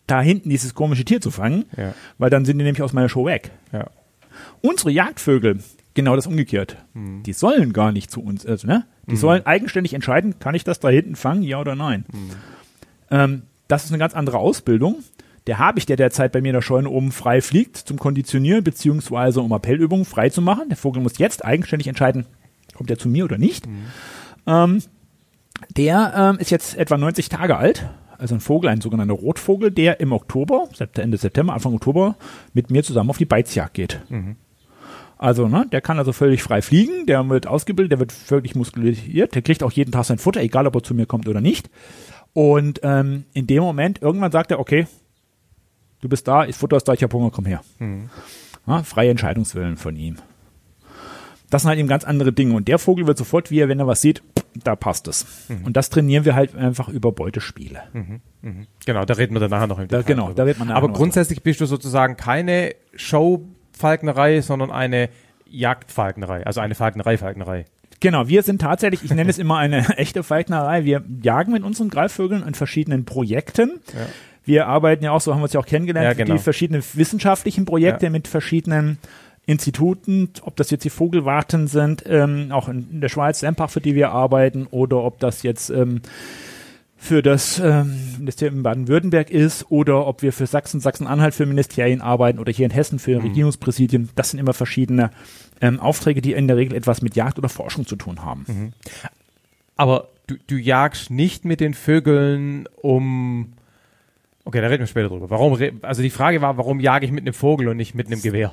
da 0.07 0.21
hinten 0.21 0.49
dieses 0.51 0.75
komische 0.75 1.05
Tier 1.05 1.21
zu 1.21 1.31
fangen, 1.31 1.65
Ja. 1.77 1.95
weil 2.19 2.31
dann 2.31 2.45
sind 2.45 2.59
die 2.59 2.65
nämlich 2.65 2.83
aus 2.83 2.93
meiner 2.93 3.09
Show 3.09 3.27
weg. 3.27 3.51
Ja. 3.73 3.89
Unsere 4.61 4.91
Jagdvögel, 4.91 5.59
genau 5.95 6.15
das 6.17 6.27
umgekehrt. 6.27 6.77
Die 6.95 7.33
sollen 7.33 7.73
gar 7.73 7.91
nicht 7.93 8.11
zu 8.11 8.23
uns, 8.23 8.45
also, 8.47 8.67
ne? 8.67 8.85
Die 9.09 9.17
sollen 9.17 9.47
eigenständig 9.47 9.95
entscheiden, 9.95 10.39
kann 10.41 10.55
ich 10.57 10.65
das 10.65 10.81
da 10.81 10.89
hinten 10.89 11.15
fangen, 11.17 11.43
ja 11.43 11.61
oder 11.61 11.77
nein. 11.77 12.05
Ähm, 13.11 13.43
das 13.69 13.85
ist 13.85 13.91
eine 13.91 13.99
ganz 13.99 14.15
andere 14.15 14.39
Ausbildung. 14.39 14.97
Der 15.47 15.59
habe 15.59 15.79
ich, 15.79 15.87
der 15.87 15.97
derzeit 15.97 16.33
bei 16.33 16.41
mir 16.41 16.49
in 16.49 16.55
der 16.55 16.63
Scheune 16.63 16.91
oben 16.91 17.13
frei 17.13 17.41
fliegt, 17.41 17.77
zum 17.77 17.99
Konditionieren 17.99 18.65
beziehungsweise 18.65 19.41
um 19.41 19.53
Appellübungen 19.53 20.05
frei 20.05 20.29
zu 20.31 20.43
machen. 20.43 20.69
Der 20.69 20.77
Vogel 20.77 21.03
muss 21.03 21.19
jetzt 21.19 21.45
eigenständig 21.45 21.87
entscheiden, 21.87 22.27
kommt 22.75 22.91
er 22.91 22.99
zu 22.99 23.09
mir 23.09 23.25
oder 23.25 23.39
nicht. 23.39 23.67
Ähm, 24.47 24.83
Der 25.77 26.13
ähm, 26.17 26.39
ist 26.39 26.51
jetzt 26.51 26.77
etwa 26.77 26.97
90 26.99 27.29
Tage 27.29 27.57
alt. 27.57 27.89
Also 28.19 28.35
ein 28.35 28.41
Vogel, 28.41 28.71
ein 28.71 28.81
sogenannter 28.81 29.15
Rotvogel, 29.15 29.71
der 29.71 30.01
im 30.01 30.13
Oktober, 30.13 30.69
Ende 30.97 31.17
September, 31.19 31.53
Anfang 31.53 31.75
Oktober 31.75 32.17
mit 32.55 32.71
mir 32.71 32.83
zusammen 32.83 33.11
auf 33.11 33.19
die 33.19 33.25
Beizjagd 33.27 33.75
geht. 33.75 34.01
Also, 35.19 35.49
ne, 35.49 35.67
der 35.73 35.81
kann 35.81 35.99
also 35.99 36.13
völlig 36.13 36.43
frei 36.43 36.61
fliegen, 36.61 37.07
der 37.07 37.27
wird 37.29 37.47
ausgebildet, 37.47 37.93
der 37.93 37.99
wird 38.01 38.13
völlig 38.13 38.55
muskuliert, 38.55 39.35
der 39.35 39.43
kriegt 39.43 39.63
auch 39.63 39.73
jeden 39.73 39.93
Tag 39.93 40.05
sein 40.05 40.19
Futter, 40.19 40.41
egal 40.43 40.67
ob 40.67 40.75
er 40.75 40.83
zu 40.83 40.95
mir 40.95 41.07
kommt 41.07 41.27
oder 41.29 41.41
nicht. 41.41 41.71
Und 42.35 42.81
ähm, 42.83 43.25
in 43.33 43.47
dem 43.47 43.63
Moment, 43.63 44.03
irgendwann 44.03 44.31
sagt 44.33 44.51
er, 44.51 44.61
okay, 44.61 44.87
du 46.01 46.09
bist 46.09 46.27
da, 46.29 46.45
ich 46.47 46.57
futter 46.57 46.79
da, 46.79 46.93
ich 46.93 47.03
hab 47.03 47.13
Hunger, 47.13 47.31
komm 47.31 47.47
her. 47.47 47.61
Ja, 48.67 48.83
freie 48.83 49.11
Entscheidungswillen 49.11 49.77
von 49.77 49.97
ihm. 49.97 50.17
Das 51.51 51.63
sind 51.63 51.69
halt 51.69 51.79
eben 51.79 51.89
ganz 51.89 52.03
andere 52.05 52.33
Dinge. 52.33 52.55
Und 52.55 52.67
der 52.67 52.79
Vogel 52.81 53.07
wird 53.07 53.17
sofort, 53.19 53.53
wie 53.53 53.61
er, 53.61 53.69
wenn 53.69 53.79
er 53.79 53.87
was 53.87 54.01
sieht, 54.01 54.21
da 54.65 54.75
passt 54.75 55.07
es. 55.07 55.25
Und 55.65 55.77
das 55.77 55.91
trainieren 55.91 56.25
wir 56.25 56.35
halt 56.35 56.57
einfach 56.57 56.89
über 56.89 57.13
Beutespiele. 57.13 57.83
Genau, 58.85 59.05
da 59.05 59.15
reden 59.15 59.35
wir 59.35 59.41
dann 59.41 59.51
nachher 59.51 59.67
noch 59.69 59.79
im 59.79 59.87
Da, 59.87 59.99
Detail 59.99 60.13
genau, 60.13 60.25
drüber. 60.27 60.35
da 60.35 60.47
wird 60.47 60.59
man 60.59 60.69
nachher 60.69 60.79
Aber 60.83 60.93
grundsätzlich 60.93 61.43
bist 61.43 61.61
du 61.61 61.67
sozusagen 61.67 62.17
keine 62.17 62.75
Show-Falknerei, 62.97 64.41
sondern 64.41 64.71
eine 64.71 65.09
Jagdfalknerei, 65.49 66.45
also 66.45 66.61
eine 66.61 66.75
Falknerei-Falknerei. 66.75 67.67
Genau, 68.01 68.29
wir 68.29 68.43
sind 68.43 68.61
tatsächlich, 68.61 69.05
ich 69.05 69.15
nenne 69.15 69.31
es 69.31 69.39
immer 69.39 69.57
eine 69.59 69.89
echte 69.99 70.23
Falknerei. 70.23 70.85
Wir 70.85 71.03
jagen 71.23 71.53
mit 71.53 71.63
unseren 71.63 71.89
Greifvögeln 71.89 72.43
in 72.47 72.55
verschiedenen 72.55 73.05
Projekten. 73.05 73.81
Wir 74.47 74.67
arbeiten 74.69 75.05
ja 75.05 75.11
auch, 75.13 75.21
so 75.21 75.33
haben 75.33 75.41
wir 75.41 75.45
uns 75.45 75.53
ja 75.53 75.61
auch 75.61 75.67
kennengelernt, 75.67 76.07
Ja, 76.07 76.25
genau. 76.25 76.37
die 76.37 76.43
verschiedenen 76.43 76.83
wissenschaftlichen 76.95 77.65
Projekte 77.67 78.07
Ja. 78.07 78.11
mit 78.11 78.29
verschiedenen 78.29 78.97
Instituten, 79.45 80.31
ob 80.43 80.57
das 80.57 80.71
jetzt 80.71 80.85
die 80.85 80.91
Vogelwarten 80.91 81.67
sind, 81.69 82.03
ähm, 82.07 82.51
auch 82.51 82.69
in, 82.69 82.89
in 82.91 83.01
der 83.01 83.09
Schweiz, 83.09 83.41
Sempach, 83.41 83.71
für 83.71 83.81
die 83.81 83.95
wir 83.95 84.11
arbeiten, 84.11 84.67
oder 84.71 85.03
ob 85.03 85.21
das 85.21 85.43
jetzt 85.43 85.71
ähm, 85.71 86.01
für 86.97 87.23
das 87.23 87.61
ähm, 87.61 87.95
Ministerium 88.19 88.57
in 88.59 88.63
Baden-Württemberg 88.63 89.31
ist 89.31 89.67
oder 89.71 90.07
ob 90.07 90.23
wir 90.23 90.33
für 90.33 90.47
Sachsen, 90.47 90.81
Sachsen-Anhalt 90.81 91.35
für 91.35 91.47
Ministerien 91.47 92.01
arbeiten 92.01 92.39
oder 92.39 92.51
hier 92.53 92.65
in 92.67 92.73
Hessen 92.73 92.99
für 92.99 93.23
Regierungspräsidien. 93.23 94.09
Das 94.17 94.31
sind 94.31 94.41
immer 94.41 94.55
verschiedene 94.55 95.11
ähm, 95.61 95.79
Aufträge, 95.79 96.23
die 96.23 96.33
in 96.33 96.49
der 96.49 96.57
Regel 96.57 96.75
etwas 96.75 97.03
mit 97.03 97.15
Jagd 97.15 97.39
oder 97.39 97.49
Forschung 97.51 97.87
zu 97.87 97.97
tun 97.97 98.25
haben. 98.25 98.73
Aber 99.77 100.09
du, 100.27 100.37
du 100.47 100.57
jagst 100.57 101.11
nicht 101.11 101.45
mit 101.45 101.61
den 101.61 101.75
Vögeln 101.75 102.67
um. 102.81 103.53
Okay, 104.49 104.61
da 104.61 104.69
reden 104.69 104.79
wir 104.83 104.87
später 104.87 105.09
drüber. 105.09 105.29
Warum? 105.29 105.59
Also 105.83 106.03
die 106.03 106.11
Frage 106.11 106.41
war, 106.41 106.57
warum 106.57 106.79
jage 106.79 107.05
ich 107.05 107.11
mit 107.11 107.23
einem 107.23 107.35
Vogel 107.35 107.67
und 107.67 107.77
nicht 107.77 107.97
mit 107.97 108.07
einem 108.07 108.23
Gewehr? 108.23 108.53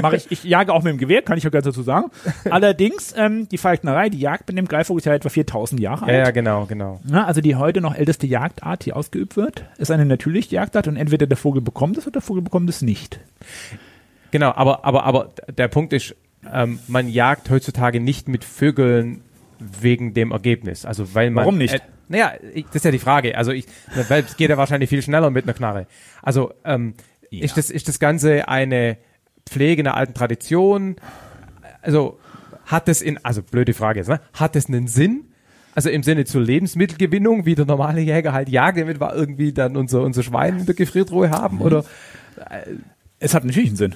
Mache 0.00 0.14
ich, 0.14 0.30
ich 0.30 0.44
jage 0.44 0.72
auch 0.72 0.84
mit 0.84 0.92
dem 0.92 0.98
Gewehr, 0.98 1.20
kann 1.20 1.36
ich 1.36 1.44
auch 1.44 1.50
ganz 1.50 1.64
dazu 1.64 1.82
sagen. 1.82 2.12
Allerdings, 2.48 3.12
ähm, 3.18 3.48
die 3.48 3.58
Falknerei, 3.58 4.08
die 4.08 4.20
Jagd 4.20 4.46
mit 4.48 4.56
dem 4.56 4.68
Greifvogel 4.68 5.00
ist 5.00 5.04
ja 5.04 5.14
etwa 5.14 5.28
4000 5.28 5.80
Jahre 5.80 6.06
Ja, 6.06 6.18
ja, 6.18 6.24
alt. 6.26 6.34
genau, 6.34 6.66
genau. 6.66 7.00
Na, 7.02 7.26
also 7.26 7.40
die 7.40 7.56
heute 7.56 7.80
noch 7.80 7.96
älteste 7.96 8.28
Jagdart, 8.28 8.84
die 8.86 8.92
ausgeübt 8.92 9.36
wird, 9.36 9.64
ist 9.78 9.90
eine 9.90 10.06
natürliche 10.06 10.54
Jagdart 10.54 10.86
und 10.86 10.94
entweder 10.94 11.26
der 11.26 11.36
Vogel 11.36 11.60
bekommt 11.60 11.98
es 11.98 12.04
oder 12.06 12.12
der 12.12 12.22
Vogel 12.22 12.42
bekommt 12.42 12.70
es 12.70 12.80
nicht. 12.80 13.18
Genau, 14.30 14.52
aber, 14.54 14.84
aber, 14.84 15.02
aber 15.02 15.30
der 15.58 15.66
Punkt 15.66 15.92
ist, 15.92 16.14
ähm, 16.52 16.78
man 16.86 17.08
jagt 17.08 17.50
heutzutage 17.50 17.98
nicht 17.98 18.28
mit 18.28 18.44
Vögeln 18.44 19.22
wegen 19.58 20.14
dem 20.14 20.32
Ergebnis. 20.32 20.84
Also 20.84 21.14
weil 21.14 21.30
man. 21.30 21.44
Warum 21.44 21.58
nicht? 21.58 21.74
Äh, 21.74 21.80
naja, 22.08 22.32
ich, 22.54 22.66
das 22.66 22.76
ist 22.76 22.84
ja 22.84 22.90
die 22.90 22.98
Frage. 22.98 23.36
Also 23.36 23.50
ich, 23.52 23.66
weil 24.08 24.22
es 24.24 24.36
geht 24.36 24.50
ja 24.50 24.56
wahrscheinlich 24.56 24.88
viel 24.90 25.02
schneller 25.02 25.30
mit 25.30 25.44
einer 25.44 25.54
Knarre. 25.54 25.86
Also 26.22 26.52
ähm, 26.64 26.94
Ja. 27.30 27.44
ist 27.44 27.56
das 27.56 27.70
ist 27.70 27.88
das 27.88 27.98
Ganze 27.98 28.48
eine 28.48 28.96
Pflege 29.48 29.82
einer 29.82 29.96
alten 29.96 30.14
Tradition? 30.14 30.96
Also 31.82 32.18
hat 32.64 32.88
es 32.88 33.00
in, 33.02 33.24
also 33.24 33.42
blöde 33.42 33.74
Frage 33.74 34.00
jetzt, 34.00 34.08
ne? 34.08 34.20
Hat 34.32 34.56
es 34.56 34.66
einen 34.68 34.86
Sinn? 34.88 35.24
Also 35.74 35.90
im 35.90 36.02
Sinne 36.02 36.24
zur 36.24 36.40
Lebensmittelgewinnung, 36.42 37.44
wie 37.44 37.54
der 37.54 37.66
normale 37.66 38.00
Jäger 38.00 38.32
halt 38.32 38.48
jagt, 38.48 38.78
damit 38.78 38.98
wir 39.00 39.14
irgendwie 39.14 39.52
dann 39.52 39.76
unser, 39.76 40.02
unser 40.02 40.22
Schwein 40.22 40.60
in 40.60 40.66
der 40.66 40.74
Gefriertruhe 40.74 41.30
haben? 41.30 41.60
Oder 41.60 41.84
Es 43.18 43.34
hat 43.34 43.44
natürlich 43.44 43.68
einen 43.68 43.76
Sinn. 43.76 43.94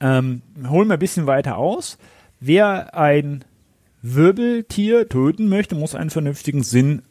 Ähm, 0.00 0.42
holen 0.68 0.88
wir 0.88 0.94
ein 0.94 0.98
bisschen 0.98 1.26
weiter 1.26 1.56
aus. 1.56 1.98
Wer 2.40 2.94
ein 2.96 3.44
Wirbeltier 4.06 5.08
töten 5.08 5.48
möchte, 5.48 5.74
muss 5.74 5.94
einen 5.94 6.10
vernünftigen 6.10 6.62
Sinn 6.62 7.02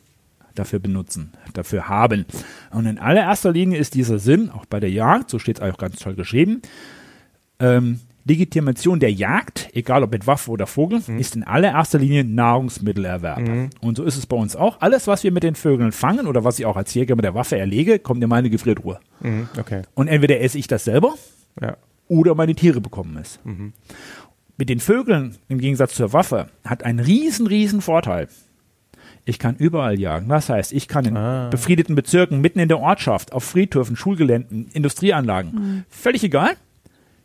dafür 0.53 0.77
benutzen, 0.77 1.31
dafür 1.53 1.89
haben. 1.89 2.25
Und 2.71 2.85
in 2.85 2.99
allererster 2.99 3.51
Linie 3.51 3.79
ist 3.79 3.95
dieser 3.95 4.19
Sinn, 4.19 4.51
auch 4.51 4.65
bei 4.65 4.79
der 4.79 4.91
Jagd, 4.91 5.31
so 5.31 5.39
steht 5.39 5.57
es 5.59 5.63
auch 5.63 5.77
ganz 5.79 5.97
toll 5.97 6.13
geschrieben, 6.13 6.61
ähm, 7.59 7.99
Legitimation 8.25 8.99
der 9.01 9.11
Jagd, 9.11 9.69
egal 9.73 10.03
ob 10.03 10.11
mit 10.11 10.27
Waffe 10.27 10.51
oder 10.51 10.65
Vogel, 10.67 11.01
ist 11.17 11.35
in 11.35 11.43
allererster 11.43 11.97
Linie 11.99 12.23
Nahrungsmittelerwerb. 12.23 13.39
Und 13.81 13.97
so 13.97 14.03
ist 14.03 14.15
es 14.15 14.27
bei 14.27 14.37
uns 14.37 14.55
auch. 14.55 14.79
Alles, 14.79 15.07
was 15.07 15.23
wir 15.23 15.31
mit 15.33 15.43
den 15.43 15.55
Vögeln 15.55 15.91
fangen 15.91 16.27
oder 16.27 16.43
was 16.45 16.57
ich 16.59 16.65
auch 16.65 16.77
als 16.77 16.93
Jäger 16.93 17.15
mit 17.17 17.25
der 17.25 17.33
Waffe 17.35 17.57
erlege, 17.57 17.99
kommt 17.99 18.23
in 18.23 18.29
meine 18.29 18.49
Gefriertruhe. 18.49 18.99
Mhm, 19.19 19.49
okay. 19.59 19.81
Und 19.95 20.07
entweder 20.07 20.39
esse 20.39 20.57
ich 20.57 20.67
das 20.67 20.85
selber 20.85 21.15
Ja. 21.59 21.75
oder 22.07 22.33
meine 22.35 22.55
Tiere 22.55 22.79
bekommen 22.79 23.17
es. 23.17 23.39
Mit 24.57 24.69
den 24.69 24.79
Vögeln, 24.79 25.35
im 25.49 25.57
Gegensatz 25.59 25.95
zur 25.95 26.13
Waffe, 26.13 26.47
hat 26.63 26.83
einen 26.83 26.99
riesen, 26.99 27.47
riesen 27.47 27.81
Vorteil. 27.81 28.27
Ich 29.25 29.39
kann 29.39 29.55
überall 29.55 29.99
jagen. 29.99 30.27
Das 30.29 30.49
heißt, 30.49 30.73
ich 30.73 30.87
kann 30.87 31.05
in 31.05 31.17
Ah. 31.17 31.49
befriedeten 31.49 31.95
Bezirken, 31.95 32.41
mitten 32.41 32.59
in 32.59 32.67
der 32.67 32.79
Ortschaft, 32.79 33.31
auf 33.33 33.43
Friedhöfen, 33.45 33.95
Schulgeländen, 33.95 34.67
Industrieanlagen, 34.73 35.85
völlig 35.89 36.23
egal, 36.23 36.51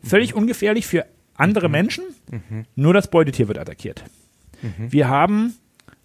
völlig 0.02 0.34
ungefährlich 0.34 0.86
für 0.86 1.04
andere 1.34 1.68
Menschen, 1.68 2.04
nur 2.76 2.94
das 2.94 3.10
Beutetier 3.10 3.48
wird 3.48 3.58
attackiert. 3.58 4.04
Wir 4.78 5.08
haben 5.08 5.54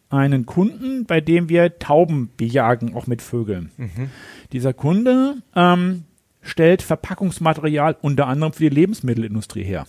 einen 0.10 0.46
Kunden, 0.46 1.06
bei 1.06 1.22
dem 1.22 1.50
wir 1.50 1.80
Tauben 1.80 2.30
bejagen, 2.38 2.94
auch 2.96 3.08
mit 3.08 3.22
Vögeln. 3.22 3.72
Dieser 4.52 4.74
Kunde 4.74 5.38
ähm, 5.56 6.04
stellt 6.44 6.82
Verpackungsmaterial 6.82 7.96
unter 8.02 8.28
anderem 8.28 8.54
für 8.54 8.64
die 8.70 8.76
Lebensmittelindustrie 8.76 9.64
her. 9.64 9.88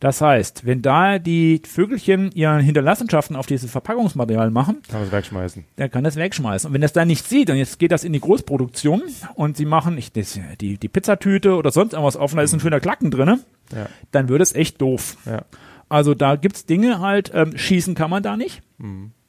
Das 0.00 0.20
heißt, 0.20 0.66
wenn 0.66 0.82
da 0.82 1.18
die 1.18 1.62
Vögelchen 1.66 2.32
ihren 2.32 2.60
Hinterlassenschaften 2.60 3.36
auf 3.36 3.46
dieses 3.46 3.70
Verpackungsmaterial 3.70 4.50
machen, 4.50 4.78
Kann 4.90 5.02
es 5.02 5.12
wegschmeißen. 5.12 5.64
der 5.78 5.88
kann 5.88 6.04
das 6.04 6.16
wegschmeißen. 6.16 6.68
Und 6.68 6.74
wenn 6.74 6.80
das 6.80 6.92
da 6.92 7.04
nicht 7.04 7.26
sieht, 7.26 7.50
und 7.50 7.56
jetzt 7.56 7.78
geht 7.78 7.92
das 7.92 8.04
in 8.04 8.12
die 8.12 8.20
Großproduktion 8.20 9.02
und 9.34 9.56
sie 9.56 9.64
machen 9.66 9.96
ich, 9.96 10.12
das, 10.12 10.38
die, 10.60 10.76
die 10.76 10.88
Pizzatüte 10.88 11.54
oder 11.54 11.70
sonst 11.70 11.92
irgendwas 11.92 12.16
offen, 12.16 12.36
da 12.36 12.42
ist 12.42 12.52
ein 12.52 12.60
schöner 12.60 12.80
Klacken 12.80 13.10
drinne, 13.10 13.40
Ja. 13.74 13.86
dann 14.10 14.28
wird 14.28 14.42
es 14.42 14.54
echt 14.54 14.80
doof. 14.80 15.16
Ja. 15.24 15.44
Also 15.88 16.14
da 16.14 16.36
gibt's 16.36 16.66
Dinge 16.66 17.00
halt, 17.00 17.30
ähm, 17.34 17.56
schießen 17.56 17.94
kann 17.94 18.10
man 18.10 18.22
da 18.22 18.36
nicht. 18.36 18.62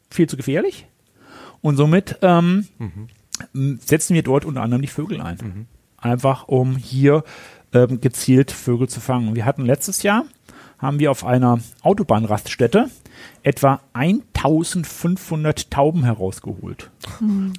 Viel 0.09 0.27
zu 0.27 0.37
gefährlich. 0.37 0.87
Und 1.61 1.75
somit 1.77 2.17
ähm, 2.23 2.67
m, 3.53 3.79
setzen 3.83 4.13
wir 4.15 4.23
dort 4.23 4.45
unter 4.45 4.61
anderem 4.61 4.81
die 4.81 4.87
Vögel 4.87 5.21
ein. 5.21 5.67
Einfach 6.01 6.47
um 6.47 6.75
hier 6.75 7.23
ähm, 7.73 8.01
gezielt 8.01 8.51
Vögel 8.51 8.89
zu 8.89 8.99
fangen. 8.99 9.35
Wir 9.35 9.45
hatten 9.45 9.65
letztes 9.65 10.03
Jahr, 10.03 10.25
haben 10.77 10.99
wir 10.99 11.11
auf 11.11 11.23
einer 11.25 11.59
Autobahnraststätte 11.83 12.89
etwa 13.43 13.81
1500 13.93 15.69
Tauben 15.69 16.03
herausgeholt. 16.03 16.89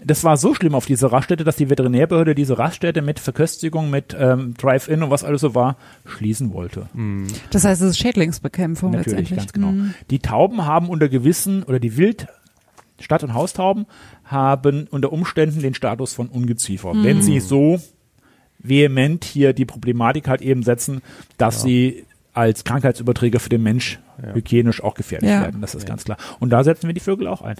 Das 0.04 0.24
war 0.24 0.36
so 0.36 0.54
schlimm 0.54 0.74
auf 0.74 0.86
dieser 0.86 1.12
Raststätte, 1.12 1.44
dass 1.44 1.56
die 1.56 1.70
Veterinärbehörde 1.70 2.34
diese 2.34 2.58
Raststätte 2.58 3.00
mit 3.00 3.20
Verköstigung, 3.20 3.90
mit 3.90 4.16
ähm, 4.18 4.54
Drive-In 4.54 5.04
und 5.04 5.10
was 5.10 5.22
alles 5.22 5.40
so 5.40 5.54
war, 5.54 5.76
schließen 6.04 6.52
wollte. 6.52 6.88
Das 7.50 7.64
heißt, 7.64 7.80
es 7.80 7.90
ist 7.90 7.98
Schädlingsbekämpfung 7.98 8.90
Natürlich, 8.90 9.30
letztendlich. 9.30 9.38
ganz 9.38 9.52
genau. 9.52 9.70
Mhm. 9.70 9.94
Die 10.10 10.18
Tauben 10.18 10.64
haben 10.64 10.88
unter 10.88 11.08
gewissen, 11.08 11.62
oder 11.62 11.78
die 11.78 11.96
Wild, 11.96 12.26
Stadt- 12.98 13.22
und 13.22 13.34
Haustauben 13.34 13.86
haben 14.24 14.86
unter 14.90 15.12
Umständen 15.12 15.60
den 15.60 15.74
Status 15.74 16.12
von 16.12 16.28
Ungeziefer. 16.28 16.94
Mhm. 16.94 17.04
Wenn 17.04 17.22
sie 17.22 17.40
so 17.40 17.80
vehement 18.62 19.24
hier 19.24 19.52
die 19.52 19.64
Problematik 19.64 20.28
halt 20.28 20.42
eben 20.42 20.62
setzen, 20.62 21.00
dass 21.38 21.62
sie 21.62 22.04
als 22.34 22.64
Krankheitsüberträger 22.64 23.40
für 23.40 23.50
den 23.50 23.62
Mensch 23.62 23.98
hygienisch 24.34 24.82
auch 24.82 24.94
gefährlich 24.94 25.28
Ja. 25.30 25.42
werden. 25.42 25.60
Das 25.60 25.74
ist 25.74 25.84
ganz 25.86 26.04
klar. 26.04 26.16
Und 26.38 26.50
da 26.50 26.62
setzen 26.64 26.86
wir 26.86 26.94
die 26.94 27.00
Vögel 27.00 27.26
auch 27.26 27.42
ein. 27.42 27.56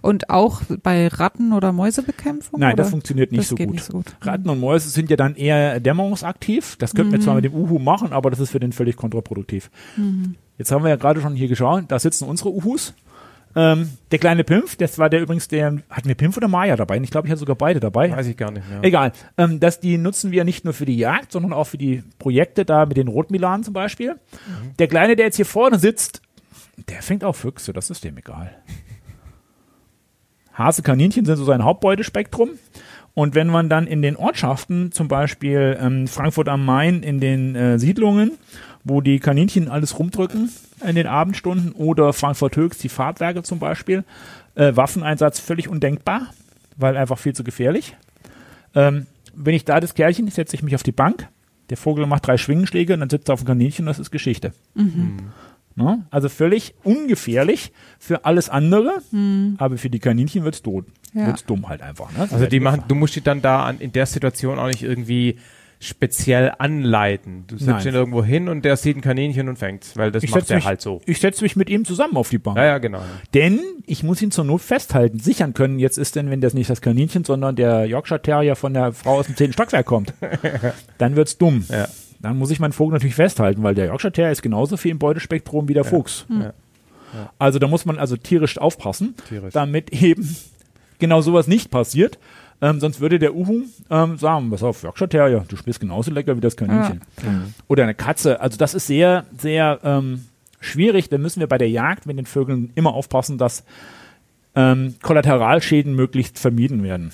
Und 0.00 0.30
auch 0.30 0.62
bei 0.82 1.08
Ratten- 1.08 1.52
oder 1.52 1.72
Mäusebekämpfung? 1.72 2.60
Nein, 2.60 2.74
oder? 2.74 2.82
das 2.84 2.90
funktioniert 2.90 3.32
nicht 3.32 3.40
Das 3.40 3.48
so 3.48 3.56
nicht 3.56 3.84
so 3.84 3.92
gut. 3.94 4.06
Mhm. 4.20 4.28
Ratten 4.28 4.48
und 4.48 4.60
Mäuse 4.60 4.88
sind 4.90 5.10
ja 5.10 5.16
dann 5.16 5.34
eher 5.34 5.80
dämmerungsaktiv. 5.80 6.76
Das 6.78 6.94
könnten 6.94 7.12
wir 7.12 7.20
zwar 7.20 7.34
mit 7.34 7.44
dem 7.44 7.54
Uhu 7.54 7.78
machen, 7.78 8.12
aber 8.12 8.30
das 8.30 8.40
ist 8.40 8.50
für 8.50 8.60
den 8.60 8.72
völlig 8.72 8.96
kontraproduktiv. 8.96 9.70
Mhm. 9.96 10.36
Jetzt 10.56 10.70
haben 10.70 10.84
wir 10.84 10.90
ja 10.90 10.96
gerade 10.96 11.20
schon 11.20 11.34
hier 11.34 11.48
geschaut, 11.48 11.84
da 11.88 11.98
sitzen 11.98 12.26
unsere 12.28 12.50
Uhus. 12.52 12.94
Ähm, 13.56 13.90
der 14.10 14.18
kleine 14.18 14.44
Pimpf, 14.44 14.76
das 14.76 14.98
war 14.98 15.08
der 15.08 15.22
übrigens 15.22 15.48
der, 15.48 15.78
hatten 15.88 16.08
wir 16.08 16.14
Pimpf 16.14 16.36
oder 16.36 16.48
Maya 16.48 16.76
dabei? 16.76 16.98
Ich 16.98 17.10
glaube, 17.10 17.28
ich 17.28 17.30
hatte 17.30 17.40
sogar 17.40 17.56
beide 17.56 17.80
dabei. 17.80 18.10
Weiß 18.10 18.26
ich 18.26 18.36
gar 18.36 18.50
nicht 18.50 18.68
mehr. 18.68 18.82
Egal. 18.82 19.12
Ähm, 19.38 19.60
das, 19.60 19.80
die 19.80 19.96
nutzen 19.98 20.32
wir 20.32 20.44
nicht 20.44 20.64
nur 20.64 20.74
für 20.74 20.86
die 20.86 20.96
Jagd, 20.96 21.32
sondern 21.32 21.52
auch 21.52 21.64
für 21.64 21.78
die 21.78 22.02
Projekte 22.18 22.64
da 22.64 22.86
mit 22.86 22.96
den 22.96 23.08
Rotmilanen 23.08 23.64
zum 23.64 23.74
Beispiel. 23.74 24.16
Der 24.78 24.88
Kleine, 24.88 25.16
der 25.16 25.26
jetzt 25.26 25.36
hier 25.36 25.46
vorne 25.46 25.78
sitzt, 25.78 26.20
der 26.88 27.02
fängt 27.02 27.24
auch 27.24 27.36
Füchse, 27.36 27.72
das 27.72 27.90
ist 27.90 28.02
dem 28.04 28.16
egal. 28.16 28.50
Hase, 30.54 30.82
Kaninchen 30.82 31.24
sind 31.24 31.36
so 31.36 31.44
sein 31.44 31.64
Hauptbeutespektrum. 31.64 32.50
Und 33.14 33.36
wenn 33.36 33.46
man 33.46 33.68
dann 33.68 33.86
in 33.86 34.02
den 34.02 34.16
Ortschaften, 34.16 34.90
zum 34.90 35.06
Beispiel 35.06 35.78
ähm, 35.80 36.08
Frankfurt 36.08 36.48
am 36.48 36.64
Main, 36.64 37.04
in 37.04 37.20
den 37.20 37.54
äh, 37.54 37.78
Siedlungen, 37.78 38.32
wo 38.84 39.00
die 39.00 39.18
Kaninchen 39.18 39.68
alles 39.68 39.98
rumdrücken 39.98 40.50
in 40.86 40.94
den 40.94 41.06
Abendstunden, 41.06 41.72
oder 41.72 42.12
Frankfurt 42.12 42.56
Höchst, 42.56 42.84
die 42.84 42.88
Fahrtwerke 42.88 43.42
zum 43.42 43.58
Beispiel, 43.58 44.04
äh, 44.54 44.76
Waffeneinsatz 44.76 45.40
völlig 45.40 45.68
undenkbar, 45.68 46.28
weil 46.76 46.96
einfach 46.96 47.18
viel 47.18 47.34
zu 47.34 47.44
gefährlich. 47.44 47.96
Ähm, 48.74 49.06
wenn 49.34 49.54
ich 49.54 49.64
da 49.64 49.80
das 49.80 49.94
Kerlchen, 49.94 50.28
setze 50.28 50.54
ich 50.54 50.62
mich 50.62 50.74
auf 50.74 50.82
die 50.82 50.92
Bank, 50.92 51.28
der 51.70 51.76
Vogel 51.76 52.06
macht 52.06 52.26
drei 52.26 52.36
Schwingenschläge 52.36 52.94
und 52.94 53.00
dann 53.00 53.10
sitzt 53.10 53.28
er 53.28 53.34
auf 53.34 53.40
dem 53.40 53.46
Kaninchen 53.46 53.84
und 53.84 53.88
das 53.88 53.98
ist 53.98 54.10
Geschichte. 54.10 54.52
Ne? 55.76 56.04
Also 56.10 56.28
völlig 56.28 56.74
ungefährlich 56.84 57.72
für 57.98 58.24
alles 58.24 58.48
andere, 58.48 59.02
aber 59.58 59.78
für 59.78 59.90
die 59.90 59.98
Kaninchen 59.98 60.44
wird's 60.44 60.62
doof. 60.62 60.84
Ja. 61.14 61.26
Wird's 61.26 61.44
dumm 61.44 61.68
halt 61.68 61.80
einfach. 61.80 62.12
Ne? 62.12 62.28
Also 62.30 62.46
die 62.46 62.60
machen, 62.60 62.84
du 62.86 62.94
musst 62.94 63.16
die 63.16 63.22
dann 63.22 63.40
da 63.40 63.64
an, 63.64 63.78
in 63.80 63.92
der 63.92 64.06
Situation 64.06 64.58
auch 64.58 64.66
nicht 64.66 64.82
irgendwie 64.82 65.38
speziell 65.84 66.52
anleiten. 66.58 67.44
Du 67.46 67.56
setzt 67.56 67.68
Nein. 67.68 67.88
ihn 67.88 67.94
irgendwo 67.94 68.24
hin 68.24 68.48
und 68.48 68.64
der 68.64 68.76
sieht 68.76 68.96
ein 68.96 69.00
Kaninchen 69.00 69.48
und 69.48 69.58
fängt's, 69.58 69.96
weil 69.96 70.10
das 70.10 70.22
ich 70.22 70.30
macht 70.30 70.40
setze 70.40 70.54
er 70.54 70.56
mich, 70.56 70.66
halt 70.66 70.80
so. 70.80 71.00
ich 71.06 71.20
setze 71.20 71.42
mich 71.42 71.56
mit 71.56 71.68
ihm 71.68 71.84
zusammen 71.84 72.16
auf 72.16 72.30
die 72.30 72.38
Bank. 72.38 72.56
Ja, 72.56 72.64
ja, 72.64 72.78
genau. 72.78 73.00
Denn 73.34 73.60
ich 73.86 74.02
muss 74.02 74.22
ihn 74.22 74.30
zur 74.30 74.44
Not 74.44 74.62
festhalten, 74.62 75.18
sichern 75.18 75.54
können. 75.54 75.78
Jetzt 75.78 75.98
ist 75.98 76.16
denn, 76.16 76.30
wenn 76.30 76.40
das 76.40 76.54
nicht 76.54 76.70
das 76.70 76.80
Kaninchen, 76.80 77.24
sondern 77.24 77.56
der 77.56 77.86
Yorkshire 77.86 78.22
Terrier 78.22 78.56
von 78.56 78.74
der 78.74 78.92
Frau 78.92 79.18
aus 79.18 79.26
dem 79.26 79.36
zehnten 79.36 79.52
Stockwerk 79.52 79.86
kommt, 79.86 80.14
dann 80.98 81.16
wird's 81.16 81.38
dumm. 81.38 81.64
Ja. 81.68 81.88
Dann 82.20 82.38
muss 82.38 82.50
ich 82.50 82.58
meinen 82.58 82.72
Vogel 82.72 82.94
natürlich 82.94 83.14
festhalten, 83.14 83.62
weil 83.62 83.74
der 83.74 83.86
Yorkshire 83.86 84.12
Terrier 84.12 84.32
ist 84.32 84.42
genauso 84.42 84.76
viel 84.76 84.92
im 84.92 84.98
Beutespektrum 84.98 85.68
wie 85.68 85.74
der 85.74 85.84
Fuchs. 85.84 86.24
Ja. 86.30 86.54
Also 87.38 87.58
da 87.58 87.66
muss 87.66 87.84
man 87.84 87.98
also 87.98 88.16
tierisch 88.16 88.58
aufpassen, 88.58 89.14
Tierisch. 89.28 89.52
damit 89.52 89.92
eben 90.02 90.34
genau 90.98 91.20
sowas 91.20 91.46
nicht 91.46 91.70
passiert. 91.70 92.18
Ähm, 92.60 92.80
sonst 92.80 93.00
würde 93.00 93.18
der 93.18 93.34
Uhu 93.34 93.62
ähm, 93.90 94.16
sagen, 94.16 94.50
pass 94.50 94.62
auf, 94.62 94.82
Yorkshire 94.82 95.08
Terrier, 95.08 95.44
du 95.46 95.56
spielst 95.56 95.80
genauso 95.80 96.10
lecker 96.10 96.36
wie 96.36 96.40
das 96.40 96.56
Kaninchen. 96.56 97.02
Oder 97.68 97.82
eine 97.82 97.94
Katze. 97.94 98.40
Also 98.40 98.56
das 98.56 98.74
ist 98.74 98.86
sehr, 98.86 99.24
sehr 99.36 99.80
ähm, 99.82 100.26
schwierig. 100.60 101.08
Da 101.08 101.18
müssen 101.18 101.40
wir 101.40 101.46
bei 101.46 101.58
der 101.58 101.68
Jagd 101.68 102.06
mit 102.06 102.16
den 102.18 102.26
Vögeln 102.26 102.70
immer 102.74 102.94
aufpassen, 102.94 103.38
dass 103.38 103.64
ähm, 104.54 104.94
Kollateralschäden 105.02 105.94
möglichst 105.94 106.38
vermieden 106.38 106.82
werden. 106.82 107.10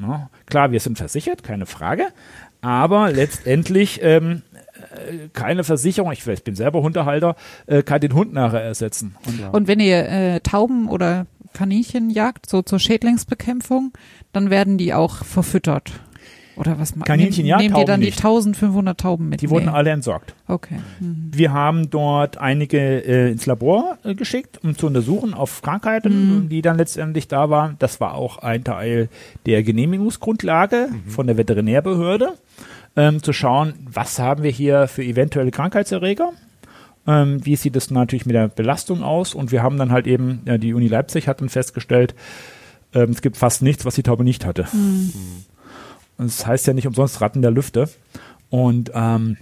Ja, 0.00 0.28
klar, 0.46 0.72
wir 0.72 0.80
sind 0.80 0.98
versichert, 0.98 1.42
keine 1.42 1.66
Frage. 1.66 2.08
Aber 2.62 3.10
letztendlich 3.10 4.00
ähm, 4.02 4.42
äh, 4.80 5.28
keine 5.32 5.64
Versicherung, 5.64 6.12
ich, 6.12 6.26
ich 6.26 6.44
bin 6.44 6.54
selber 6.54 6.82
Hundehalter, 6.82 7.36
äh, 7.66 7.82
kann 7.82 8.00
den 8.00 8.14
Hund 8.14 8.32
nachher 8.32 8.60
ersetzen. 8.60 9.14
Und, 9.26 9.54
Und 9.54 9.68
wenn 9.68 9.80
ihr 9.80 10.08
äh, 10.08 10.40
Tauben 10.40 10.88
oder 10.88 11.26
Kaninchen 11.52 12.10
jagt, 12.10 12.48
so 12.48 12.62
zur 12.62 12.78
Schädlingsbekämpfung, 12.78 13.92
dann 14.32 14.50
werden 14.50 14.78
die 14.78 14.94
auch 14.94 15.24
verfüttert. 15.24 15.92
Oder 16.56 16.78
was 16.78 16.94
ma- 16.94 17.04
Kaninchen 17.06 17.44
nehm- 17.44 17.48
ja, 17.48 17.56
Nehmt 17.56 17.70
ihr 17.70 17.74
Tauben 17.74 17.86
dann 17.86 18.00
nicht. 18.00 18.18
die 18.18 18.22
1500 18.22 19.00
Tauben 19.00 19.28
mit? 19.30 19.40
die 19.40 19.48
wurden 19.48 19.66
Nee. 19.66 19.70
alle 19.70 19.90
entsorgt. 19.90 20.34
Okay. 20.46 20.78
Mhm. 20.98 21.30
Wir 21.34 21.52
haben 21.52 21.88
dort 21.88 22.36
einige 22.36 22.78
äh, 22.78 23.30
ins 23.30 23.46
Labor 23.46 23.96
äh, 24.04 24.14
geschickt, 24.14 24.58
um 24.62 24.76
zu 24.76 24.86
untersuchen 24.88 25.32
auf 25.32 25.62
Krankheiten, 25.62 26.48
die 26.50 26.60
dann 26.60 26.76
letztendlich 26.76 27.28
da 27.28 27.48
waren. 27.48 27.76
Das 27.78 27.98
war 28.00 28.14
auch 28.14 28.38
ein 28.38 28.62
Teil 28.64 29.08
der 29.46 29.62
Genehmigungsgrundlage 29.62 30.88
von 31.06 31.26
der 31.28 31.38
Veterinärbehörde, 31.38 32.34
ähm, 32.96 33.22
zu 33.22 33.32
schauen, 33.32 33.74
was 33.90 34.18
haben 34.18 34.42
wir 34.42 34.50
hier 34.50 34.86
für 34.88 35.02
eventuelle 35.04 35.52
Krankheitserreger. 35.52 36.32
Ähm, 37.06 37.44
wie 37.44 37.56
sieht 37.56 37.76
es 37.76 37.90
natürlich 37.90 38.26
mit 38.26 38.34
der 38.34 38.48
Belastung 38.48 39.02
aus? 39.02 39.34
Und 39.34 39.52
wir 39.52 39.62
haben 39.62 39.78
dann 39.78 39.90
halt 39.90 40.06
eben, 40.06 40.42
ja, 40.44 40.58
die 40.58 40.74
Uni 40.74 40.88
Leipzig 40.88 41.28
hat 41.28 41.40
dann 41.40 41.48
festgestellt, 41.48 42.14
ähm, 42.94 43.10
es 43.10 43.22
gibt 43.22 43.36
fast 43.36 43.62
nichts, 43.62 43.84
was 43.84 43.94
die 43.94 44.02
Taube 44.02 44.24
nicht 44.24 44.44
hatte. 44.44 44.66
Und 46.18 46.26
es 46.26 46.46
heißt 46.46 46.66
ja 46.66 46.74
nicht 46.74 46.86
umsonst 46.86 47.20
Ratten 47.20 47.42
der 47.42 47.50
Lüfte. 47.50 47.88
Und 48.50 48.90
ähm, 48.94 49.36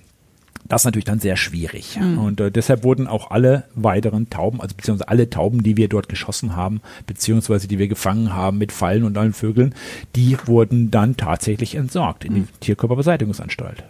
das 0.68 0.82
ist 0.82 0.84
natürlich 0.84 1.06
dann 1.06 1.18
sehr 1.18 1.36
schwierig. 1.36 1.98
Und 2.18 2.40
äh, 2.40 2.50
deshalb 2.50 2.84
wurden 2.84 3.06
auch 3.06 3.30
alle 3.30 3.64
weiteren 3.74 4.28
Tauben, 4.28 4.60
also 4.60 4.76
beziehungsweise 4.76 5.08
alle 5.08 5.30
Tauben, 5.30 5.62
die 5.62 5.78
wir 5.78 5.88
dort 5.88 6.08
geschossen 6.10 6.56
haben, 6.56 6.82
beziehungsweise 7.06 7.68
die 7.68 7.78
wir 7.78 7.88
gefangen 7.88 8.34
haben 8.34 8.58
mit 8.58 8.70
Fallen 8.70 9.04
und 9.04 9.16
allen 9.16 9.32
Vögeln, 9.32 9.74
die 10.14 10.36
wurden 10.44 10.90
dann 10.90 11.16
tatsächlich 11.16 11.74
entsorgt 11.74 12.24
in 12.24 12.34
die 12.34 12.46
Tierkörperbeseitigungsanstalt. 12.60 13.84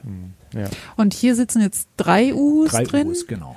Ja. 0.59 0.68
Und 0.97 1.14
hier 1.14 1.35
sitzen 1.35 1.62
jetzt 1.62 1.88
drei 1.97 2.35
U's 2.35 2.71
Drei 2.71 2.85
drin. 2.85 3.09
U's, 3.09 3.27
genau. 3.27 3.57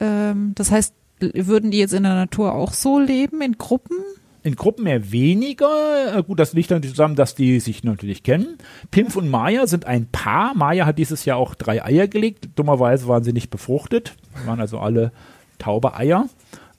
Ähm, 0.00 0.52
das 0.54 0.70
heißt, 0.70 0.94
würden 1.20 1.70
die 1.70 1.78
jetzt 1.78 1.94
in 1.94 2.02
der 2.02 2.14
Natur 2.14 2.54
auch 2.54 2.72
so 2.72 2.98
leben, 2.98 3.40
in 3.40 3.56
Gruppen? 3.56 3.96
In 4.42 4.56
Gruppen 4.56 4.86
eher 4.86 5.10
weniger. 5.10 6.18
Äh, 6.18 6.22
Gut, 6.22 6.38
das 6.38 6.52
liegt 6.52 6.70
natürlich 6.70 6.94
zusammen, 6.94 7.16
dass 7.16 7.34
die 7.34 7.60
sich 7.60 7.82
natürlich 7.82 8.22
kennen. 8.22 8.58
Pimpf 8.90 9.16
und 9.16 9.30
Maya 9.30 9.66
sind 9.66 9.86
ein 9.86 10.06
Paar. 10.06 10.54
Maya 10.54 10.84
hat 10.84 10.98
dieses 10.98 11.24
Jahr 11.24 11.38
auch 11.38 11.54
drei 11.54 11.82
Eier 11.82 12.08
gelegt. 12.08 12.50
Dummerweise 12.56 13.08
waren 13.08 13.24
sie 13.24 13.32
nicht 13.32 13.48
befruchtet. 13.48 14.14
Waren 14.44 14.60
also 14.60 14.78
alle 14.80 15.12
taube 15.58 15.94
Eier. 15.94 16.28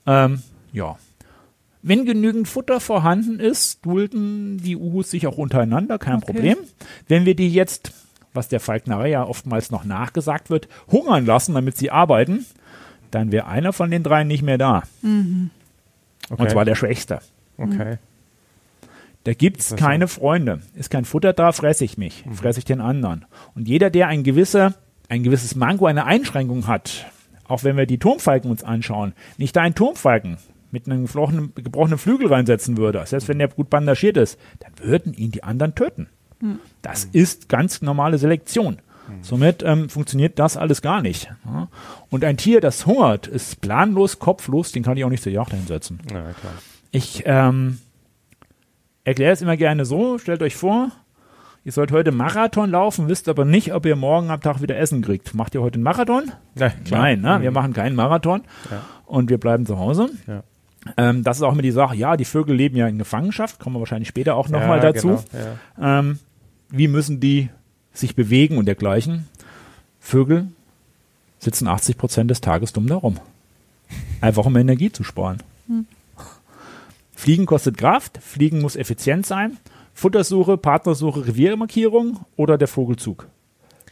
Ähm, 0.06 0.44
ja. 0.74 0.98
Wenn 1.82 2.06
genügend 2.06 2.48
Futter 2.48 2.80
vorhanden 2.80 3.39
ist, 3.39 3.86
dulden 3.86 4.58
die 4.58 4.76
Uhus 4.76 5.12
sich 5.12 5.26
auch 5.28 5.38
untereinander, 5.38 5.98
kein 5.98 6.18
Okay. 6.18 6.26
Problem. 6.26 6.58
Wenn 7.08 7.26
wir 7.26 7.36
die 7.36 7.50
jetzt, 7.50 7.91
was 8.36 8.48
der 8.48 8.60
Falknerei 8.60 9.10
ja 9.10 9.24
oftmals 9.24 9.71
noch 9.71 9.84
nachgesagt 9.84 10.50
wird, 10.50 10.67
hungern 10.91 11.26
lassen, 11.26 11.54
damit 11.54 11.78
sie 11.78 11.91
arbeiten, 11.91 12.45
dann 13.12 13.32
wäre 13.32 13.48
einer 13.48 13.74
von 13.74 13.91
den 13.91 14.04
dreien 14.04 14.28
nicht 14.28 14.43
mehr 14.43 14.58
da. 14.58 14.84
Okay. 16.30 16.41
Und 16.41 16.50
zwar 16.50 16.65
der 16.65 16.76
Schwächste. 16.76 17.19
okay. 17.58 17.98
Da 19.26 19.34
gibt's 19.34 19.76
keine 19.76 20.08
Freunde. 20.08 20.62
Ist 20.76 20.91
kein 20.91 21.04
Futter 21.04 21.34
da, 21.34 21.52
fresse 21.52 21.84
ich 21.84 21.98
mich, 21.98 22.24
fresse 22.32 22.60
ich 22.60 22.65
den 22.65 22.80
anderen. 22.80 23.26
Und 23.56 23.67
jeder, 23.67 23.89
der 23.89 24.08
ein 24.08 24.24
gewisser, 24.24 24.76
ein 25.10 25.24
gewisses 25.24 25.56
Manko, 25.56 25.88
eine 25.88 26.06
Einschränkung 26.06 26.67
hat, 26.67 27.08
auch 27.48 27.63
wenn 27.63 27.76
wir 27.76 27.88
die 27.88 27.98
Turmfalken 27.98 28.52
uns 28.52 28.63
anschauen, 28.63 29.13
nicht 29.38 29.56
da 29.56 29.62
einen 29.62 29.74
Turmfalken 29.74 30.38
mit 30.69 30.88
einem 30.88 31.06
gebrochenen 31.06 31.98
Flügel 31.98 32.28
reinsetzen 32.28 32.78
würde, 32.78 33.04
selbst 33.08 33.28
wenn 33.28 33.39
der 33.39 33.48
gut 33.48 33.69
bandagiert 33.71 34.17
ist, 34.17 34.39
dann 34.60 34.74
würden 34.78 35.13
ihn 35.13 35.32
die 35.32 35.43
anderen 35.43 35.74
töten. 35.74 36.08
Das 36.82 37.06
ist 37.06 37.50
ganz 37.50 37.82
normale 37.82 38.17
Selektion. 38.17 38.80
Somit 39.21 39.62
ähm, 39.63 39.88
funktioniert 39.89 40.39
das 40.39 40.58
alles 40.58 40.82
gar 40.82 41.02
nicht. 41.02 41.30
Ja. 41.45 41.67
Und 42.10 42.24
ein 42.24 42.38
Tier, 42.38 42.60
das 42.60 42.86
hungert, 42.88 43.28
ist 43.28 43.62
planlos, 43.62 44.17
kopflos, 44.17 44.71
den 44.71 44.82
kann 44.84 44.98
ich 44.98 45.04
auch 45.06 45.10
nicht 45.10 45.21
zur 45.21 45.32
Jagd 45.32 45.54
einsetzen. 45.54 46.00
Ja, 46.12 46.21
klar. 46.34 46.54
Ich 46.91 47.21
ähm, 47.26 47.78
erkläre 49.04 49.34
es 49.34 49.41
immer 49.43 49.58
gerne 49.58 49.86
so, 49.86 50.17
stellt 50.17 50.41
euch 50.41 50.56
vor, 50.56 50.89
ihr 51.63 51.71
sollt 51.71 51.91
heute 51.91 52.12
Marathon 52.12 52.71
laufen, 52.71 53.08
wisst 53.08 53.30
aber 53.30 53.45
nicht, 53.45 53.74
ob 53.74 53.86
ihr 53.86 53.95
morgen 53.95 54.32
am 54.32 54.41
Tag 54.41 54.62
wieder 54.62 54.78
Essen 54.78 55.04
kriegt. 55.04 55.36
Macht 55.36 55.54
ihr 55.54 55.62
heute 55.62 55.76
einen 55.76 55.84
Marathon? 55.84 56.32
Ja, 56.56 56.69
klar. 56.69 57.02
Nein, 57.02 57.21
ne? 57.21 57.41
wir 57.41 57.52
machen 57.52 57.74
keinen 57.74 57.95
Marathon 57.95 58.41
Ja. 58.71 58.82
und 59.06 59.30
wir 59.30 59.38
bleiben 59.39 59.67
zu 59.67 59.78
Hause. 59.78 60.10
Ja. 60.26 60.43
Ähm, 60.98 61.24
das 61.24 61.38
ist 61.38 61.43
auch 61.43 61.54
immer 61.54 61.62
die 61.62 61.71
Sache, 61.71 61.95
ja, 61.95 62.15
die 62.15 62.26
Vögel 62.26 62.56
leben 62.56 62.78
ja 62.78 62.88
in 62.88 62.98
Gefangenschaft, 62.98 63.60
kommen 63.60 63.76
wir 63.76 63.80
wahrscheinlich 63.80 64.10
später 64.10 64.36
auch 64.36 64.50
nochmal 64.50 64.78
ja, 64.78 64.91
dazu. 64.91 65.08
Genau, 65.08 65.24
ja. 65.80 66.00
Ähm, 66.00 66.19
wie 66.69 66.88
müssen 66.88 67.19
die 67.19 67.50
sich 67.93 68.15
bewegen 68.15 68.58
und 68.58 68.65
dergleichen? 68.65 69.28
Vögel 70.00 70.48
sitzen 71.39 71.67
80 71.67 71.98
Prozent 71.98 72.32
des 72.32 72.41
Tages 72.41 72.74
dumm 72.74 72.88
darum. 72.88 73.17
Einfach 74.21 74.45
um 74.45 74.56
Energie 74.56 74.91
zu 74.91 75.04
sparen. 75.04 75.41
Fliegen 77.13 77.45
kostet 77.45 77.78
Kraft, 77.78 78.19
Fliegen 78.21 78.62
muss 78.62 78.76
effizient 78.76 79.26
sein. 79.26 79.58
Futtersuche, 79.93 80.58
Partnersuche, 80.58 81.28
Reviermarkierung 81.28 82.19
oder 82.36 82.58
der 82.58 82.67
Vogelzug. 82.67 83.28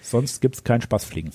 Sonst 0.02 0.42
gibt's 0.42 0.64
keinen 0.64 0.82
Spaßfliegen. 0.82 1.32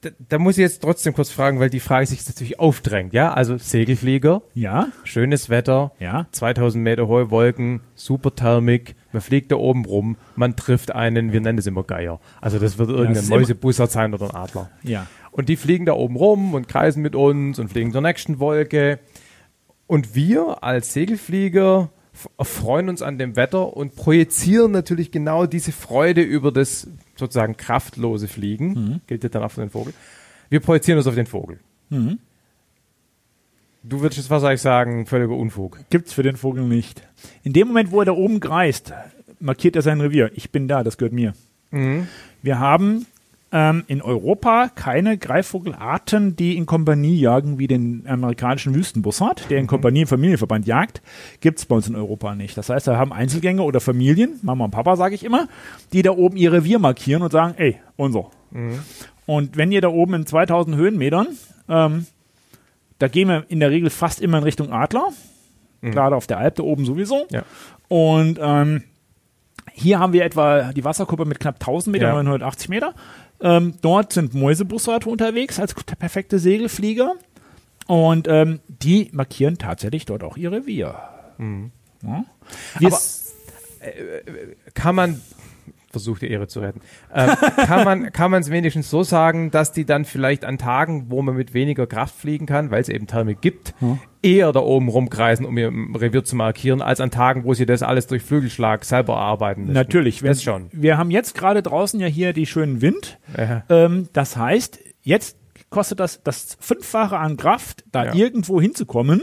Da, 0.00 0.10
da 0.28 0.38
muss 0.38 0.58
ich 0.58 0.62
jetzt 0.62 0.82
trotzdem 0.82 1.14
kurz 1.14 1.30
fragen, 1.30 1.60
weil 1.60 1.70
die 1.70 1.80
Frage 1.80 2.06
sich 2.06 2.26
natürlich 2.26 2.58
aufdrängt, 2.60 3.12
ja? 3.12 3.32
Also 3.32 3.56
Segelflieger, 3.56 4.42
Ja, 4.54 4.88
schönes 5.04 5.48
Wetter, 5.50 5.92
ja. 5.98 6.26
2000 6.32 6.82
Meter 6.82 7.06
hohe 7.08 7.30
Wolken, 7.30 7.80
super 7.94 8.34
Thermik, 8.34 8.94
man 9.12 9.22
fliegt 9.22 9.50
da 9.52 9.56
oben 9.56 9.84
rum, 9.84 10.16
man 10.34 10.56
trifft 10.56 10.94
einen, 10.94 11.32
wir 11.32 11.40
nennen 11.40 11.58
es 11.58 11.66
immer 11.66 11.82
Geier. 11.84 12.20
Also 12.40 12.58
das 12.58 12.78
wird 12.78 12.90
irgendein 12.90 13.24
immer- 13.24 13.36
Mäusebussard 13.36 13.90
sein 13.90 14.14
oder 14.14 14.26
ein 14.30 14.34
Adler. 14.36 14.70
Ja. 14.82 15.06
Und 15.30 15.48
die 15.48 15.56
fliegen 15.56 15.84
da 15.86 15.92
oben 15.92 16.16
rum 16.16 16.54
und 16.54 16.68
kreisen 16.68 17.02
mit 17.02 17.14
uns 17.14 17.58
und 17.58 17.68
fliegen 17.68 17.92
zur 17.92 18.00
nächsten 18.00 18.38
Wolke. 18.38 18.98
Und 19.86 20.14
wir 20.14 20.62
als 20.64 20.92
Segelflieger 20.94 21.90
f- 22.12 22.28
erfreuen 22.38 22.88
uns 22.88 23.02
an 23.02 23.18
dem 23.18 23.36
Wetter 23.36 23.76
und 23.76 23.94
projizieren 23.96 24.72
natürlich 24.72 25.12
genau 25.12 25.46
diese 25.46 25.72
Freude 25.72 26.22
über 26.22 26.50
das 26.52 26.88
sozusagen 27.16 27.56
kraftlose 27.56 28.28
Fliegen. 28.28 29.00
Gilt 29.06 29.22
ja 29.24 29.28
dann 29.28 29.42
auch 29.42 29.50
für 29.50 29.60
den 29.60 29.70
Vogel. 29.70 29.92
Wir 30.48 30.60
projizieren 30.60 30.98
uns 30.98 31.06
auf 31.06 31.14
den 31.14 31.26
Vogel. 31.26 31.58
Mhm. 31.90 32.18
Du 33.82 34.00
würdest 34.00 34.18
jetzt 34.18 34.30
wahrscheinlich 34.30 34.60
sagen, 34.60 35.06
völliger 35.06 35.36
Unfug. 35.36 35.78
Gibt's 35.90 36.12
für 36.12 36.22
den 36.22 36.36
Vogel 36.36 36.64
nicht. 36.64 37.02
In 37.42 37.52
dem 37.52 37.68
Moment, 37.68 37.92
wo 37.92 38.00
er 38.00 38.06
da 38.06 38.12
oben 38.12 38.40
kreist, 38.40 38.92
markiert 39.38 39.76
er 39.76 39.82
sein 39.82 40.00
Revier. 40.00 40.30
Ich 40.34 40.50
bin 40.50 40.66
da, 40.66 40.82
das 40.82 40.98
gehört 40.98 41.12
mir. 41.12 41.34
Wir 42.42 42.58
haben 42.58 43.06
ähm, 43.56 43.84
in 43.86 44.02
Europa 44.02 44.68
keine 44.74 45.16
Greifvogelarten, 45.16 46.36
die 46.36 46.58
in 46.58 46.66
Kompanie 46.66 47.18
jagen, 47.18 47.58
wie 47.58 47.66
den 47.66 48.04
amerikanischen 48.06 48.74
Wüstenbussard, 48.74 49.48
der 49.48 49.56
in 49.58 49.66
Kompanie 49.66 50.02
im 50.02 50.06
Familienverband 50.06 50.66
jagt, 50.66 51.00
gibt's 51.40 51.64
bei 51.64 51.74
uns 51.74 51.88
in 51.88 51.96
Europa 51.96 52.34
nicht. 52.34 52.58
Das 52.58 52.68
heißt, 52.68 52.86
da 52.86 52.98
haben 52.98 53.14
Einzelgänger 53.14 53.64
oder 53.64 53.80
Familien, 53.80 54.38
Mama 54.42 54.66
und 54.66 54.72
Papa 54.72 54.96
sage 54.96 55.14
ich 55.14 55.24
immer, 55.24 55.48
die 55.94 56.02
da 56.02 56.10
oben 56.10 56.36
ihr 56.36 56.52
Revier 56.52 56.78
markieren 56.78 57.22
und 57.22 57.32
sagen, 57.32 57.54
ey, 57.56 57.80
unser. 57.96 58.30
Und 59.24 59.56
wenn 59.56 59.72
ihr 59.72 59.80
da 59.80 59.88
oben 59.88 60.12
in 60.12 60.26
2000 60.26 60.76
Höhenmetern, 60.76 61.28
ähm, 61.70 62.06
da 62.98 63.08
gehen 63.08 63.28
wir 63.28 63.46
in 63.48 63.60
der 63.60 63.70
Regel 63.70 63.88
fast 63.88 64.20
immer 64.20 64.36
in 64.36 64.44
Richtung 64.44 64.70
Adler, 64.70 65.08
gerade 65.80 66.14
auf 66.14 66.26
der 66.26 66.36
Alp 66.38 66.56
da 66.56 66.62
oben 66.62 66.84
sowieso. 66.84 67.26
Ja. 67.30 67.44
Und 67.88 68.38
ähm, 68.38 68.82
hier 69.72 69.98
haben 69.98 70.12
wir 70.12 70.24
etwa 70.24 70.72
die 70.72 70.84
Wasserkuppe 70.84 71.24
mit 71.24 71.38
knapp 71.40 71.56
1000 71.56 71.92
Meter, 71.92 72.06
Ja. 72.08 72.22
980 72.22 72.68
Meter. 72.68 72.94
Ähm, 73.40 73.74
dort 73.82 74.12
sind 74.12 74.34
Mäusebussarde 74.34 75.08
unterwegs 75.08 75.58
als 75.60 75.74
perfekte 75.74 76.38
Segelflieger. 76.38 77.14
Und 77.86 78.26
ähm, 78.28 78.60
die 78.68 79.10
markieren 79.12 79.58
tatsächlich 79.58 80.06
dort 80.06 80.24
auch 80.24 80.36
ihr 80.36 80.50
Revier. 80.52 80.98
Ja. 81.38 82.24
Wir 82.78 82.88
Aber- 82.88 83.00
kann 84.74 84.94
man 84.94 85.20
versucht 85.96 86.22
die 86.22 86.30
Ehre 86.30 86.46
zu 86.46 86.60
retten. 86.60 86.80
Ähm, 87.14 87.30
kann 87.56 87.84
man 87.84 88.12
kann 88.12 88.30
man 88.30 88.42
es 88.42 88.50
wenigstens 88.50 88.90
so 88.90 89.02
sagen, 89.02 89.50
dass 89.50 89.72
die 89.72 89.84
dann 89.84 90.04
vielleicht 90.04 90.44
an 90.44 90.58
Tagen, 90.58 91.06
wo 91.08 91.22
man 91.22 91.36
mit 91.36 91.54
weniger 91.54 91.86
Kraft 91.86 92.14
fliegen 92.14 92.46
kann, 92.46 92.70
weil 92.70 92.80
es 92.80 92.88
eben 92.88 93.06
Thermik 93.06 93.40
gibt, 93.40 93.74
eher 94.22 94.52
da 94.52 94.60
oben 94.60 94.88
rumkreisen, 94.88 95.46
um 95.46 95.56
ihr 95.56 95.68
Revier 95.94 96.24
zu 96.24 96.36
markieren, 96.36 96.82
als 96.82 97.00
an 97.00 97.10
Tagen, 97.10 97.44
wo 97.44 97.54
sie 97.54 97.66
das 97.66 97.82
alles 97.82 98.06
durch 98.06 98.22
Flügelschlag 98.22 98.84
selber 98.84 99.14
erarbeiten 99.14 99.62
müssen. 99.62 99.74
Natürlich, 99.74 100.22
wenn, 100.22 100.30
Das 100.30 100.42
schon. 100.42 100.68
Wir 100.72 100.98
haben 100.98 101.10
jetzt 101.10 101.34
gerade 101.34 101.62
draußen 101.62 101.98
ja 102.00 102.06
hier 102.06 102.32
die 102.32 102.46
schönen 102.46 102.82
Wind. 102.82 103.18
Ja. 103.36 103.64
Ähm, 103.68 104.08
das 104.12 104.36
heißt, 104.36 104.78
jetzt 105.02 105.36
kostet 105.70 105.98
das 106.00 106.22
das 106.22 106.56
Fünffache 106.60 107.16
an 107.18 107.36
Kraft, 107.36 107.84
da 107.90 108.04
Ja. 108.06 108.14
irgendwo 108.14 108.60
hinzukommen, 108.60 109.22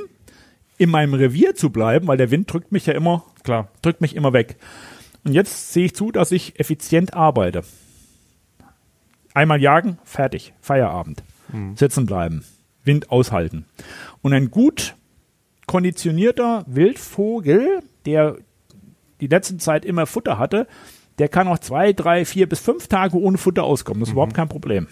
in 0.77 0.89
meinem 0.89 1.13
Revier 1.13 1.53
zu 1.55 1.69
bleiben, 1.69 2.07
weil 2.07 2.17
der 2.17 2.31
Wind 2.31 2.51
drückt 2.51 2.71
mich 2.71 2.86
ja 2.88 2.93
immer, 2.93 3.23
Klar. 3.43 3.69
drückt 3.81 4.01
mich 4.01 4.15
immer 4.15 4.33
weg. 4.33 4.57
Und 5.23 5.33
jetzt 5.33 5.73
sehe 5.73 5.86
ich 5.86 5.95
zu, 5.95 6.12
dass 6.12 6.31
ich 6.31 6.59
effizient 6.59 7.13
arbeite. 7.13 7.63
Einmal 9.33 9.62
jagen, 9.62 9.97
fertig, 10.03 10.53
Feierabend. 10.62 11.23
Sitzen 11.75 12.05
bleiben, 12.05 12.43
Wind 12.83 13.12
aushalten. 13.12 13.65
Und 14.21 14.33
ein 14.33 14.51
gut 14.51 14.95
konditionierter 15.67 16.63
Wildvogel, 16.67 17.81
der 18.05 18.38
die 19.21 19.27
letzten 19.27 19.59
Zeit 19.59 19.86
immer 19.86 20.05
Futter 20.05 20.38
hatte, 20.38 20.67
der 21.19 21.29
kann 21.29 21.47
auch 21.47 21.59
zwei, 21.59 21.93
drei, 21.93 22.25
vier 22.25 22.49
bis 22.49 22.59
fünf 22.59 22.88
Tage 22.88 23.17
ohne 23.19 23.38
Futter 23.38 23.63
auskommen. 23.63 23.99
Das 23.99 24.09
ist 24.09 24.13
überhaupt 24.13 24.33
kein 24.33 24.49
Problem. 24.49 24.88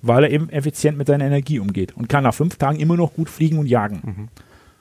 Weil 0.00 0.24
er 0.24 0.30
eben 0.30 0.48
effizient 0.48 0.96
mit 0.96 1.06
seiner 1.06 1.26
Energie 1.26 1.58
umgeht 1.58 1.94
und 1.94 2.08
kann 2.08 2.24
nach 2.24 2.32
fünf 2.34 2.56
Tagen 2.56 2.80
immer 2.80 2.96
noch 2.96 3.12
gut 3.12 3.28
fliegen 3.28 3.58
und 3.58 3.66
jagen. 3.66 4.30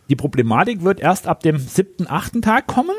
Die 0.10 0.16
Problematik 0.16 0.84
wird 0.84 1.00
erst 1.02 1.28
ab 1.28 1.42
dem 1.42 1.58
siebten, 1.58 2.06
achten 2.08 2.42
Tag 2.42 2.68
kommen, 2.68 2.96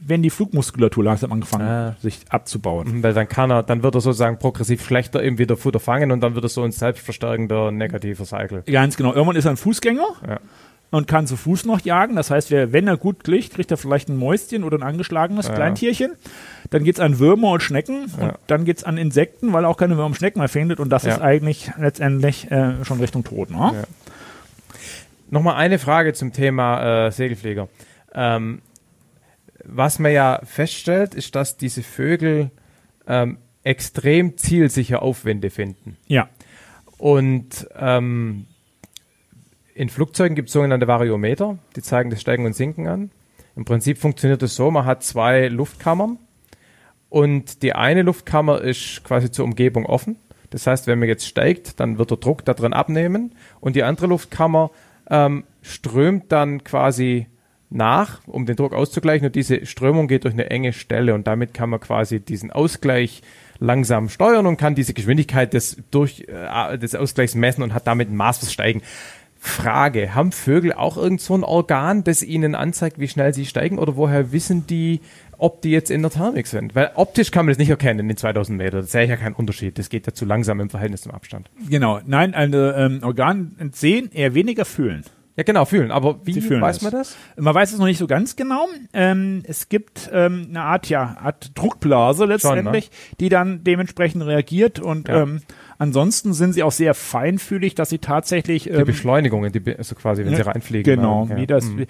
wenn 0.00 0.22
die 0.22 0.30
Flugmuskulatur 0.30 1.04
langsam 1.04 1.32
angefangen 1.32 1.68
Ah. 1.68 1.96
sich 2.00 2.20
abzubauen. 2.30 2.96
Mhm, 2.98 3.02
Weil 3.04 3.14
dann 3.14 3.28
kann 3.28 3.50
er, 3.50 3.62
dann 3.62 3.82
wird 3.82 3.94
er 3.94 4.00
sozusagen 4.00 4.38
progressiv 4.38 4.84
schlechter 4.84 5.22
eben 5.22 5.38
wieder 5.38 5.56
Futter 5.56 5.78
fangen 5.80 6.10
und 6.10 6.20
dann 6.20 6.34
wird 6.34 6.44
es 6.44 6.54
so 6.54 6.62
ein 6.64 6.72
selbstverstärkender 6.72 7.70
negativer 7.70 8.24
Cycle. 8.24 8.62
Ganz 8.62 8.96
genau. 8.96 9.12
Irgendwann 9.14 9.36
ist 9.36 9.44
er 9.44 9.52
ein 9.52 9.56
Fußgänger 9.56 10.06
Ja. 10.28 10.40
und 10.90 11.06
kann 11.06 11.26
zu 11.28 11.36
Fuß 11.36 11.64
noch 11.64 11.80
jagen. 11.80 12.16
Das 12.16 12.30
heißt, 12.32 12.50
wer, 12.50 12.72
wenn 12.72 12.88
er 12.88 12.96
gut 12.96 13.22
kriegt, 13.22 13.54
kriegt 13.54 13.70
er 13.70 13.76
vielleicht 13.76 14.08
ein 14.08 14.16
Mäuschen 14.16 14.64
oder 14.64 14.78
ein 14.78 14.82
angeschlagenes 14.82 15.46
Ja. 15.48 15.54
Kleintierchen. 15.54 16.12
Dann 16.70 16.82
geht's 16.82 16.98
an 16.98 17.18
Würmer 17.20 17.52
und 17.52 17.62
Schnecken 17.62 18.04
und 18.16 18.20
Ja. 18.20 18.34
dann 18.48 18.64
geht's 18.64 18.82
an 18.82 18.98
Insekten, 18.98 19.52
weil 19.52 19.64
er 19.64 19.68
auch 19.68 19.76
keine 19.76 19.94
Würmer 19.96 20.06
und 20.06 20.16
Schnecken 20.16 20.40
mehr 20.40 20.48
findet. 20.48 20.80
Und 20.80 20.90
das 20.90 21.04
Ja. 21.04 21.12
ist 21.14 21.20
eigentlich 21.20 21.70
letztendlich 21.78 22.50
äh, 22.50 22.84
schon 22.84 22.98
Richtung 22.98 23.22
Tod. 23.22 23.50
Ne? 23.50 23.84
Nochmal 25.30 25.56
eine 25.56 25.78
Frage 25.78 26.14
zum 26.14 26.32
Thema 26.32 27.06
äh, 27.06 27.12
Segelflieger. 27.12 27.68
Ähm, 28.14 28.62
was 29.64 29.98
man 29.98 30.12
ja 30.12 30.40
feststellt, 30.44 31.14
ist, 31.14 31.34
dass 31.34 31.56
diese 31.56 31.82
Vögel 31.82 32.50
ähm, 33.06 33.38
extrem 33.62 34.38
zielsicher 34.38 35.02
Aufwände 35.02 35.50
finden. 35.50 35.98
Ja. 36.06 36.28
Und 36.96 37.68
ähm, 37.76 38.46
in 39.74 39.88
Flugzeugen 39.90 40.34
gibt 40.34 40.48
es 40.48 40.54
sogenannte 40.54 40.88
Variometer, 40.88 41.58
die 41.76 41.82
zeigen 41.82 42.10
das 42.10 42.20
Steigen 42.20 42.46
und 42.46 42.56
Sinken 42.56 42.88
an. 42.88 43.10
Im 43.54 43.64
Prinzip 43.64 43.98
funktioniert 43.98 44.42
es 44.42 44.56
so, 44.56 44.70
man 44.70 44.86
hat 44.86 45.02
zwei 45.02 45.48
Luftkammern 45.48 46.18
und 47.08 47.62
die 47.62 47.74
eine 47.74 48.02
Luftkammer 48.02 48.60
ist 48.60 49.04
quasi 49.04 49.30
zur 49.30 49.44
Umgebung 49.44 49.86
offen. 49.86 50.16
Das 50.50 50.66
heißt, 50.66 50.86
wenn 50.86 50.98
man 50.98 51.08
jetzt 51.08 51.26
steigt, 51.26 51.78
dann 51.78 51.98
wird 51.98 52.10
der 52.10 52.16
Druck 52.16 52.44
da 52.44 52.54
drin 52.54 52.72
abnehmen 52.72 53.34
und 53.60 53.76
die 53.76 53.82
andere 53.82 54.06
Luftkammer 54.06 54.70
ähm, 55.10 55.44
strömt 55.62 56.30
dann 56.32 56.64
quasi 56.64 57.26
nach, 57.70 58.20
um 58.26 58.46
den 58.46 58.56
Druck 58.56 58.72
auszugleichen. 58.72 59.26
Und 59.26 59.36
diese 59.36 59.66
Strömung 59.66 60.08
geht 60.08 60.24
durch 60.24 60.34
eine 60.34 60.50
enge 60.50 60.72
Stelle. 60.72 61.14
Und 61.14 61.26
damit 61.26 61.54
kann 61.54 61.70
man 61.70 61.80
quasi 61.80 62.20
diesen 62.20 62.50
Ausgleich 62.50 63.22
langsam 63.58 64.08
steuern 64.08 64.46
und 64.46 64.56
kann 64.56 64.74
diese 64.74 64.94
Geschwindigkeit 64.94 65.52
des, 65.52 65.82
durch, 65.90 66.26
äh, 66.28 66.78
des 66.78 66.94
Ausgleichs 66.94 67.34
messen 67.34 67.62
und 67.62 67.74
hat 67.74 67.86
damit 67.86 68.10
ein 68.10 68.16
Maß 68.16 68.50
steigen. 68.52 68.82
Frage, 69.40 70.14
haben 70.14 70.32
Vögel 70.32 70.72
auch 70.72 70.96
irgend 70.96 71.20
so 71.20 71.34
ein 71.34 71.44
Organ, 71.44 72.02
das 72.02 72.22
ihnen 72.22 72.54
anzeigt, 72.56 72.98
wie 72.98 73.06
schnell 73.06 73.32
sie 73.32 73.46
steigen? 73.46 73.78
Oder 73.78 73.96
woher 73.96 74.32
wissen 74.32 74.66
die, 74.66 75.00
ob 75.38 75.62
die 75.62 75.70
jetzt 75.70 75.90
in 75.90 76.02
der 76.02 76.10
Thermik 76.10 76.46
sind? 76.46 76.74
Weil 76.74 76.90
optisch 76.94 77.30
kann 77.30 77.46
man 77.46 77.52
das 77.52 77.58
nicht 77.58 77.70
erkennen 77.70 78.00
in 78.00 78.08
den 78.08 78.16
2000 78.16 78.58
Meter. 78.58 78.80
Das 78.82 78.92
sehe 78.92 79.04
ich 79.04 79.10
ja 79.10 79.16
keinen 79.16 79.34
Unterschied. 79.34 79.78
Das 79.78 79.88
geht 79.88 80.06
ja 80.06 80.12
zu 80.12 80.24
langsam 80.24 80.60
im 80.60 80.68
Verhältnis 80.70 81.02
zum 81.02 81.12
Abstand. 81.12 81.50
Genau. 81.68 82.00
Nein, 82.04 82.34
eine 82.34 82.74
ähm, 82.76 83.00
Organ 83.02 83.56
sehen, 83.72 84.10
eher 84.12 84.34
weniger 84.34 84.64
fühlen. 84.64 85.04
Ja, 85.36 85.44
genau, 85.44 85.64
fühlen. 85.66 85.92
Aber 85.92 86.18
wie 86.26 86.34
weiß 86.60 86.78
es. 86.78 86.82
man 86.82 86.90
das? 86.90 87.16
Man 87.36 87.54
weiß 87.54 87.72
es 87.72 87.78
noch 87.78 87.86
nicht 87.86 87.98
so 87.98 88.08
ganz 88.08 88.34
genau. 88.34 88.66
Ähm, 88.92 89.42
es 89.44 89.68
gibt 89.68 90.10
ähm, 90.12 90.46
eine 90.48 90.62
Art, 90.62 90.88
ja, 90.88 91.16
Art 91.22 91.52
Druckblase 91.56 92.24
letztendlich, 92.24 92.90
die 93.20 93.28
dann 93.28 93.62
dementsprechend 93.62 94.24
reagiert 94.26 94.80
und 94.80 95.06
Ja. 95.06 95.22
ähm, 95.22 95.42
ansonsten 95.78 96.32
sind 96.32 96.54
sie 96.54 96.64
auch 96.64 96.72
sehr 96.72 96.92
feinfühlig, 96.92 97.76
dass 97.76 97.88
sie 97.90 97.98
tatsächlich 97.98 98.64
Die 98.64 98.70
ähm, 98.70 98.84
Beschleunigungen, 98.84 99.52
die, 99.52 99.76
also 99.76 99.94
quasi, 99.94 100.24
wenn 100.24 100.32
ne, 100.32 100.38
sie 100.38 100.42
reinfliegen. 100.42 100.96
Genau, 100.96 101.28
ja. 101.30 101.36
wie 101.36 101.46
das, 101.46 101.66
Mhm. 101.66 101.86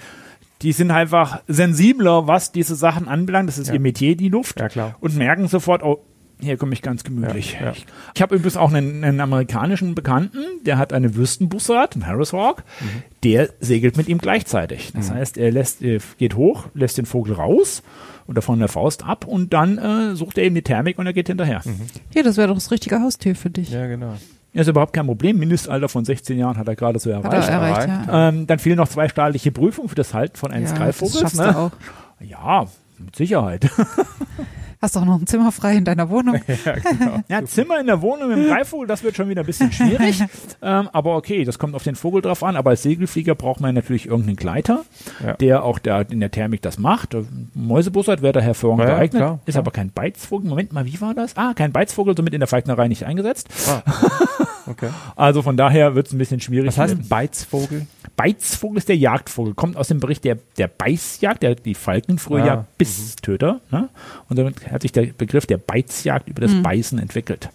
Die 0.62 0.72
sind 0.72 0.90
einfach 0.90 1.40
sensibler, 1.46 2.26
was 2.26 2.52
diese 2.52 2.74
Sachen 2.74 3.08
anbelangt. 3.08 3.48
Das 3.48 3.58
ist 3.58 3.68
Ja. 3.68 3.74
ihr 3.74 3.80
Metier, 3.80 4.16
die 4.16 4.28
Luft. 4.28 4.58
Ja, 4.60 4.68
klar. 4.68 4.96
Und 5.00 5.16
merken 5.16 5.46
sofort, 5.48 5.82
oh, 5.82 6.04
hier 6.40 6.56
komme 6.56 6.72
ich 6.72 6.82
ganz 6.82 7.02
gemütlich. 7.02 7.54
Ja, 7.54 7.66
ja. 7.66 7.72
Ich, 7.72 7.86
ich 8.14 8.22
habe 8.22 8.36
übrigens 8.36 8.56
auch 8.56 8.72
einen, 8.72 9.02
einen 9.02 9.20
amerikanischen 9.20 9.94
Bekannten, 9.96 10.38
der 10.64 10.78
hat 10.78 10.92
eine 10.92 11.16
Würstenbussard, 11.16 11.94
einen 11.94 12.06
Harris 12.06 12.32
Hawk, 12.32 12.62
Mhm. 12.80 13.02
der 13.24 13.48
segelt 13.60 13.96
mit 13.96 14.08
ihm 14.08 14.18
gleichzeitig. 14.18 14.92
Das 14.94 15.10
heißt, 15.10 15.36
er 15.36 15.50
lässt, 15.50 15.82
er 15.82 15.98
geht 16.18 16.36
hoch, 16.36 16.66
lässt 16.74 16.96
den 16.98 17.06
Vogel 17.06 17.34
raus 17.34 17.82
oder 18.28 18.40
von 18.42 18.58
der 18.60 18.68
Faust 18.68 19.04
ab 19.04 19.26
und 19.26 19.52
dann 19.52 19.78
äh, 19.78 20.14
sucht 20.14 20.38
er 20.38 20.44
eben 20.44 20.54
die 20.54 20.62
Thermik 20.62 20.98
und 20.98 21.06
er 21.06 21.12
geht 21.12 21.26
hinterher. 21.26 21.60
Mhm. 21.64 21.80
Ja, 22.14 22.22
das 22.22 22.36
wäre 22.36 22.46
doch 22.48 22.54
das 22.54 22.70
richtige 22.70 23.00
Haustier 23.00 23.34
für 23.34 23.50
dich. 23.50 23.70
Ja, 23.70 23.86
genau. 23.88 24.14
Das 24.54 24.62
ist 24.66 24.70
überhaupt 24.70 24.92
kein 24.92 25.06
Problem. 25.06 25.38
Mindestalter 25.38 25.88
von 25.88 26.04
16 26.04 26.38
Jahren 26.38 26.56
hat 26.56 26.66
er 26.68 26.74
gerade 26.74 26.98
so 26.98 27.14
Hat 27.14 27.24
er 27.24 27.32
erreicht. 27.32 27.48
erreicht, 27.48 27.88
erreicht, 27.88 28.08
ja. 28.08 28.28
Ähm, 28.28 28.46
dann 28.46 28.58
fehlen 28.58 28.76
noch 28.76 28.88
zwei 28.88 29.08
staatliche 29.08 29.52
Prüfungen 29.52 29.88
für 29.88 29.94
das 29.94 30.14
Halten 30.14 30.36
von 30.36 30.50
eines 30.52 30.70
ja, 30.70 30.76
schaffst 31.20 31.36
Ne? 31.36 31.52
du 31.52 31.58
auch. 31.58 31.70
Ja, 32.20 32.66
mit 32.98 33.14
Sicherheit. 33.14 33.70
Hast 34.80 34.96
auch 34.96 35.04
noch 35.04 35.20
ein 35.20 35.26
Zimmer 35.26 35.50
frei 35.50 35.74
in 35.76 35.84
deiner 35.84 36.08
Wohnung. 36.10 36.40
Ja, 37.28 37.44
Zimmer 37.44 37.80
in 37.80 37.86
der 37.86 38.00
Wohnung 38.00 38.28
mit 38.28 38.38
dem 38.38 38.46
Greifvogel, 38.46 38.86
das 38.86 39.02
wird 39.02 39.16
schon 39.16 39.28
wieder 39.28 39.42
ein 39.42 39.46
bisschen 39.46 39.72
schwierig. 39.72 40.22
ähm, 40.62 40.88
aber 40.92 41.16
okay, 41.16 41.44
das 41.44 41.58
kommt 41.58 41.74
auf 41.74 41.82
den 41.82 41.96
Vogel 41.96 42.22
drauf 42.22 42.42
an. 42.44 42.56
Aber 42.56 42.70
als 42.70 42.82
Segelflieger 42.82 43.34
braucht 43.34 43.60
man 43.60 43.74
natürlich 43.74 44.06
irgendeinen 44.06 44.36
Gleiter, 44.36 44.84
Ja. 45.24 45.34
der 45.34 45.64
auch 45.64 45.78
da 45.78 46.02
in 46.02 46.20
der 46.20 46.30
Thermik 46.30 46.62
das 46.62 46.78
macht. 46.78 47.16
Mäusebussard 47.54 48.22
wäre 48.22 48.32
da 48.32 48.40
hervorragend 48.40 48.84
Ja, 48.84 48.88
ja, 48.90 48.94
geeignet. 48.96 49.20
klar, 49.20 49.40
ist 49.46 49.54
klar. 49.54 49.62
aber 49.64 49.70
kein 49.72 49.90
Beizvogel. 49.90 50.48
Moment 50.48 50.72
mal, 50.72 50.86
wie 50.86 51.00
war 51.00 51.14
das? 51.14 51.36
Ah, 51.36 51.52
kein 51.54 51.72
Beizvogel, 51.72 52.16
somit 52.16 52.32
in 52.34 52.40
der 52.40 52.46
Falknerei 52.48 52.88
nicht 52.88 53.04
eingesetzt. 53.04 53.48
Okay. 54.68 54.90
Also 55.16 55.42
von 55.42 55.56
daher 55.56 55.94
wird 55.94 56.06
es 56.08 56.12
ein 56.12 56.18
bisschen 56.18 56.40
schwierig. 56.40 56.68
Was 56.68 56.78
heißt 56.78 57.08
Beizvogel? 57.08 57.86
Beizvogel 58.16 58.78
ist 58.78 58.88
der 58.88 58.96
Jagdvogel, 58.96 59.54
kommt 59.54 59.76
aus 59.76 59.88
dem 59.88 60.00
Bericht 60.00 60.24
der, 60.24 60.38
der 60.58 60.68
Beißjagd, 60.68 61.42
der, 61.42 61.54
die 61.54 61.74
Falken 61.74 62.18
früher 62.18 62.42
Ah, 62.42 62.46
ja 62.46 62.66
Bisstöter. 62.78 63.60
Ne? 63.70 63.88
Und 64.28 64.38
damit 64.38 64.70
hat 64.70 64.82
sich 64.82 64.92
der 64.92 65.06
Begriff 65.06 65.46
der 65.46 65.58
Beizjagd 65.58 66.28
über 66.28 66.40
das 66.40 66.52
Beißen 66.62 66.98
entwickelt. 66.98 67.48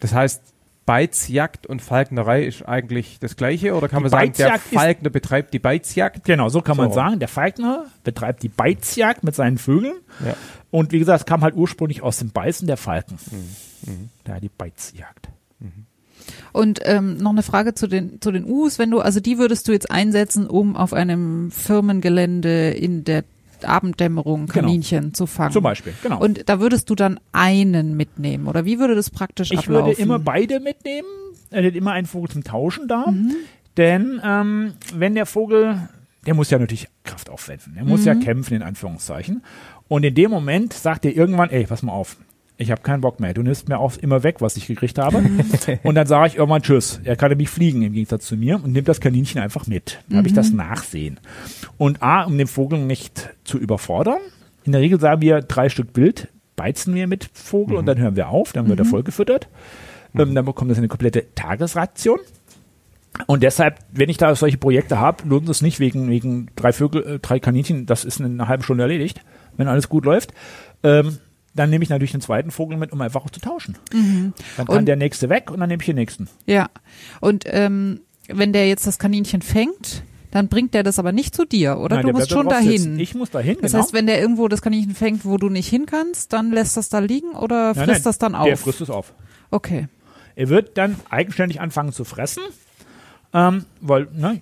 Das 0.00 0.14
heißt, 0.14 0.40
Beizjagd 0.86 1.66
und 1.66 1.80
Falknerei 1.80 2.44
ist 2.44 2.62
eigentlich 2.68 3.18
das 3.18 3.36
Gleiche? 3.36 3.74
Oder 3.74 3.88
kann 3.88 4.00
Die 4.00 4.02
man 4.02 4.10
sagen, 4.10 4.32
der 4.36 4.44
Beizjagd 4.44 4.66
ist- 4.72 4.78
Falkner 4.78 5.10
betreibt 5.10 5.54
die 5.54 5.58
Beizjagd? 5.58 6.24
Genau, 6.24 6.48
so 6.50 6.60
kann 6.60 6.76
man 6.76 6.90
So. 6.90 6.94
sagen. 6.96 7.18
Der 7.18 7.28
Falkner 7.28 7.86
betreibt 8.04 8.42
die 8.42 8.48
Beizjagd 8.50 9.24
mit 9.24 9.34
seinen 9.34 9.56
Vögeln. 9.58 9.94
Ja. 10.24 10.34
Und 10.70 10.92
wie 10.92 10.98
gesagt, 10.98 11.20
es 11.20 11.26
kam 11.26 11.40
halt 11.42 11.54
ursprünglich 11.54 12.02
aus 12.02 12.18
dem 12.18 12.30
Beißen 12.30 12.66
der 12.66 12.76
Falken. 12.76 13.18
Mhm. 13.30 14.10
Da 14.24 14.38
die 14.40 14.50
Beizjagd. 14.50 15.28
Und 16.54 16.80
ähm, 16.84 17.16
noch 17.18 17.32
eine 17.32 17.42
Frage 17.42 17.74
zu 17.74 17.86
den 17.88 18.20
zu 18.22 18.30
den 18.32 18.44
U's, 18.46 18.78
wenn 18.78 18.90
du 18.90 19.00
also 19.00 19.18
die 19.20 19.36
würdest 19.38 19.66
du 19.68 19.72
jetzt 19.72 19.90
einsetzen, 19.90 20.46
um 20.46 20.76
auf 20.76 20.92
einem 20.94 21.50
Firmengelände 21.50 22.70
in 22.70 23.04
der 23.04 23.24
Abenddämmerung 23.62 24.46
Genau. 24.46 24.52
Kaninchen 24.68 25.14
zu 25.14 25.26
fangen. 25.26 25.52
Zum 25.52 25.62
Beispiel, 25.62 25.92
genau. 26.02 26.20
Und 26.20 26.48
da 26.48 26.60
würdest 26.60 26.90
du 26.90 26.94
dann 26.94 27.18
einen 27.32 27.96
mitnehmen 27.96 28.46
oder 28.46 28.64
wie 28.64 28.78
würde 28.78 28.94
das 28.94 29.10
praktisch 29.10 29.50
Ich 29.52 29.58
ablaufen? 29.58 29.86
würde 29.88 30.00
immer 30.00 30.18
beide 30.18 30.60
mitnehmen. 30.60 31.08
Er 31.50 31.64
hat 31.66 31.74
immer 31.74 31.92
einen 31.92 32.06
Vogel 32.06 32.30
zum 32.30 32.44
Tauschen 32.44 32.88
da. 32.88 33.06
Mhm. 33.10 33.32
Denn 33.76 34.20
ähm, 34.24 34.74
wenn 34.94 35.14
der 35.14 35.26
Vogel, 35.26 35.88
der 36.26 36.34
muss 36.34 36.50
ja 36.50 36.58
natürlich 36.58 36.88
Kraft 37.04 37.30
aufwenden. 37.30 37.74
Der 37.74 37.84
muss 37.84 38.00
Mhm. 38.02 38.06
ja 38.06 38.14
kämpfen, 38.14 38.54
in 38.54 38.62
Anführungszeichen. 38.62 39.42
Und 39.88 40.04
in 40.04 40.14
dem 40.14 40.30
Moment 40.30 40.72
sagt 40.72 41.04
er 41.04 41.14
irgendwann, 41.16 41.50
ey, 41.50 41.66
pass 41.66 41.82
mal 41.82 41.92
auf. 41.92 42.16
Ich 42.56 42.70
habe 42.70 42.82
keinen 42.82 43.00
Bock 43.00 43.18
mehr. 43.18 43.34
Du 43.34 43.42
nimmst 43.42 43.68
mir 43.68 43.78
auch 43.78 43.96
immer 43.96 44.22
weg, 44.22 44.36
was 44.40 44.56
ich 44.56 44.66
gekriegt 44.66 44.98
habe. 44.98 45.22
und 45.82 45.94
dann 45.96 46.06
sage 46.06 46.28
ich 46.28 46.36
irgendwann 46.36 46.62
Tschüss. 46.62 47.00
Er 47.02 47.16
kann 47.16 47.30
nämlich 47.30 47.50
fliegen 47.50 47.82
im 47.82 47.92
Gegensatz 47.92 48.26
zu 48.26 48.36
mir 48.36 48.62
und 48.62 48.72
nimmt 48.72 48.86
das 48.86 49.00
Kaninchen 49.00 49.40
einfach 49.40 49.66
mit. 49.66 49.98
Dann 50.08 50.18
habe 50.18 50.28
ich 50.28 50.34
das 50.34 50.52
Nachsehen. 50.52 51.18
Und 51.78 52.02
A, 52.02 52.24
um 52.24 52.38
den 52.38 52.46
Vogel 52.46 52.78
nicht 52.78 53.30
zu 53.42 53.58
überfordern. 53.58 54.20
In 54.64 54.72
der 54.72 54.80
Regel 54.80 55.00
sagen 55.00 55.20
wir 55.20 55.40
drei 55.40 55.68
Stück 55.68 55.88
Wild, 55.94 56.28
beizen 56.54 56.94
wir 56.94 57.08
mit 57.08 57.28
Vogel 57.32 57.76
und 57.76 57.86
dann 57.86 57.98
hören 57.98 58.14
wir 58.14 58.28
auf. 58.28 58.52
Dann 58.52 58.68
wird 58.68 58.78
er 58.78 58.84
voll 58.84 59.02
gefüttert. 59.02 59.48
Ähm, 60.16 60.34
dann 60.34 60.44
bekommt 60.44 60.70
das 60.70 60.78
eine 60.78 60.88
komplette 60.88 61.34
Tagesration. 61.34 62.20
Und 63.26 63.42
deshalb, 63.42 63.78
wenn 63.92 64.08
ich 64.08 64.16
da 64.16 64.34
solche 64.34 64.58
Projekte 64.58 64.98
habe, 64.98 65.28
lohnt 65.28 65.48
es 65.48 65.62
nicht 65.62 65.80
wegen, 65.80 66.08
wegen 66.08 66.48
drei 66.56 66.72
Vögel, 66.72 67.02
äh, 67.04 67.18
drei 67.18 67.40
Kaninchen, 67.40 67.86
das 67.86 68.04
ist 68.04 68.20
in 68.20 68.26
einer 68.26 68.48
halben 68.48 68.62
Stunde 68.62 68.84
erledigt, 68.84 69.20
wenn 69.56 69.68
alles 69.68 69.88
gut 69.88 70.04
läuft. 70.04 70.32
Ähm, 70.82 71.18
dann 71.54 71.70
nehme 71.70 71.84
ich 71.84 71.90
natürlich 71.90 72.12
den 72.12 72.20
zweiten 72.20 72.50
Vogel 72.50 72.76
mit, 72.76 72.92
um 72.92 73.00
einfach 73.00 73.24
auch 73.24 73.30
zu 73.30 73.40
tauschen. 73.40 73.76
Dann 73.90 74.32
kann 74.56 74.78
Und- 74.78 74.86
der 74.86 74.96
nächste 74.96 75.28
weg 75.28 75.50
und 75.50 75.60
dann 75.60 75.68
nehme 75.68 75.82
ich 75.82 75.86
den 75.86 75.96
nächsten. 75.96 76.28
Ja. 76.46 76.68
Und 77.20 77.44
ähm, 77.46 78.00
wenn 78.28 78.52
der 78.52 78.68
jetzt 78.68 78.86
das 78.86 78.98
Kaninchen 78.98 79.42
fängt, 79.42 80.02
dann 80.30 80.48
bringt 80.48 80.74
der 80.74 80.82
das 80.82 80.98
aber 80.98 81.12
nicht 81.12 81.34
zu 81.34 81.44
dir, 81.44 81.78
oder? 81.78 81.96
Nein, 81.96 82.06
du 82.06 82.12
musst 82.12 82.30
schon 82.30 82.48
dahin. 82.48 82.70
sitzen. 82.70 82.98
Ich 82.98 83.14
muss 83.14 83.30
dahin, 83.30 83.56
das 83.62 83.70
genau. 83.70 83.84
heißt, 83.84 83.92
wenn 83.92 84.06
der 84.06 84.20
irgendwo 84.20 84.48
das 84.48 84.62
Kaninchen 84.62 84.96
fängt, 84.96 85.24
wo 85.24 85.36
du 85.36 85.48
nicht 85.48 85.68
hin 85.68 85.86
kannst, 85.86 86.32
dann 86.32 86.50
lässt 86.50 86.76
das 86.76 86.88
da 86.88 86.98
liegen 86.98 87.30
oder 87.34 87.66
Nein, 87.66 87.86
frisst 87.86 87.88
nein, 87.88 88.02
das 88.02 88.18
dann 88.18 88.34
auf? 88.34 88.46
Der 88.46 88.56
frisst 88.56 88.80
es 88.80 88.90
auf. 88.90 89.14
Okay. 89.52 89.86
Er 90.34 90.48
wird 90.48 90.76
dann 90.76 90.96
eigenständig 91.08 91.60
anfangen 91.60 91.92
zu 91.92 92.04
fressen, 92.04 92.42
ähm, 93.32 93.64
weil, 93.80 94.08
ne, 94.12 94.40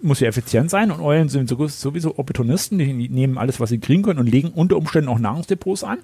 muss 0.00 0.20
ja 0.20 0.28
effizient 0.28 0.70
sein 0.70 0.90
und 0.90 1.00
Eulen 1.00 1.28
sind 1.28 1.48
so- 1.48 1.66
sowieso 1.68 2.18
Opportunisten, 2.18 2.78
die 2.78 3.08
nehmen 3.08 3.36
alles, 3.38 3.58
was 3.60 3.70
sie 3.70 3.78
kriegen 3.78 4.02
können 4.02 4.18
und 4.20 4.26
legen 4.28 4.50
unter 4.50 4.76
Umständen 4.76 5.08
auch 5.08 5.18
Nahrungsdepots 5.18 5.84
an. 5.84 5.98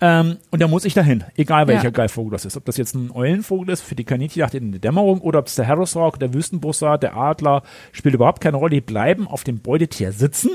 Ähm, 0.00 0.36
und 0.50 0.60
da 0.60 0.68
muss 0.68 0.84
ich 0.84 0.92
dahin, 0.94 1.24
egal 1.36 1.66
welcher 1.68 1.84
Ja. 1.84 1.90
Greifvogel 1.90 2.32
das 2.32 2.44
ist. 2.44 2.56
Ob 2.56 2.64
das 2.64 2.76
jetzt 2.76 2.94
ein 2.94 3.10
Eulenvogel 3.12 3.70
ist 3.72 3.82
für 3.82 3.94
die 3.94 4.04
Kaninchenjagd 4.04 4.54
in 4.54 4.72
der 4.72 4.80
Dämmerung 4.80 5.20
oder 5.20 5.38
ob 5.38 5.46
es 5.46 5.54
der 5.54 5.66
Harrisrock, 5.68 6.18
der 6.18 6.34
Wüstenbussard, 6.34 7.02
der 7.02 7.16
Adler, 7.16 7.62
spielt 7.92 8.14
überhaupt 8.14 8.40
keine 8.42 8.56
Rolle. 8.56 8.70
Die 8.70 8.80
bleiben 8.80 9.28
auf 9.28 9.44
dem 9.44 9.60
Beutetier 9.60 10.12
sitzen 10.12 10.50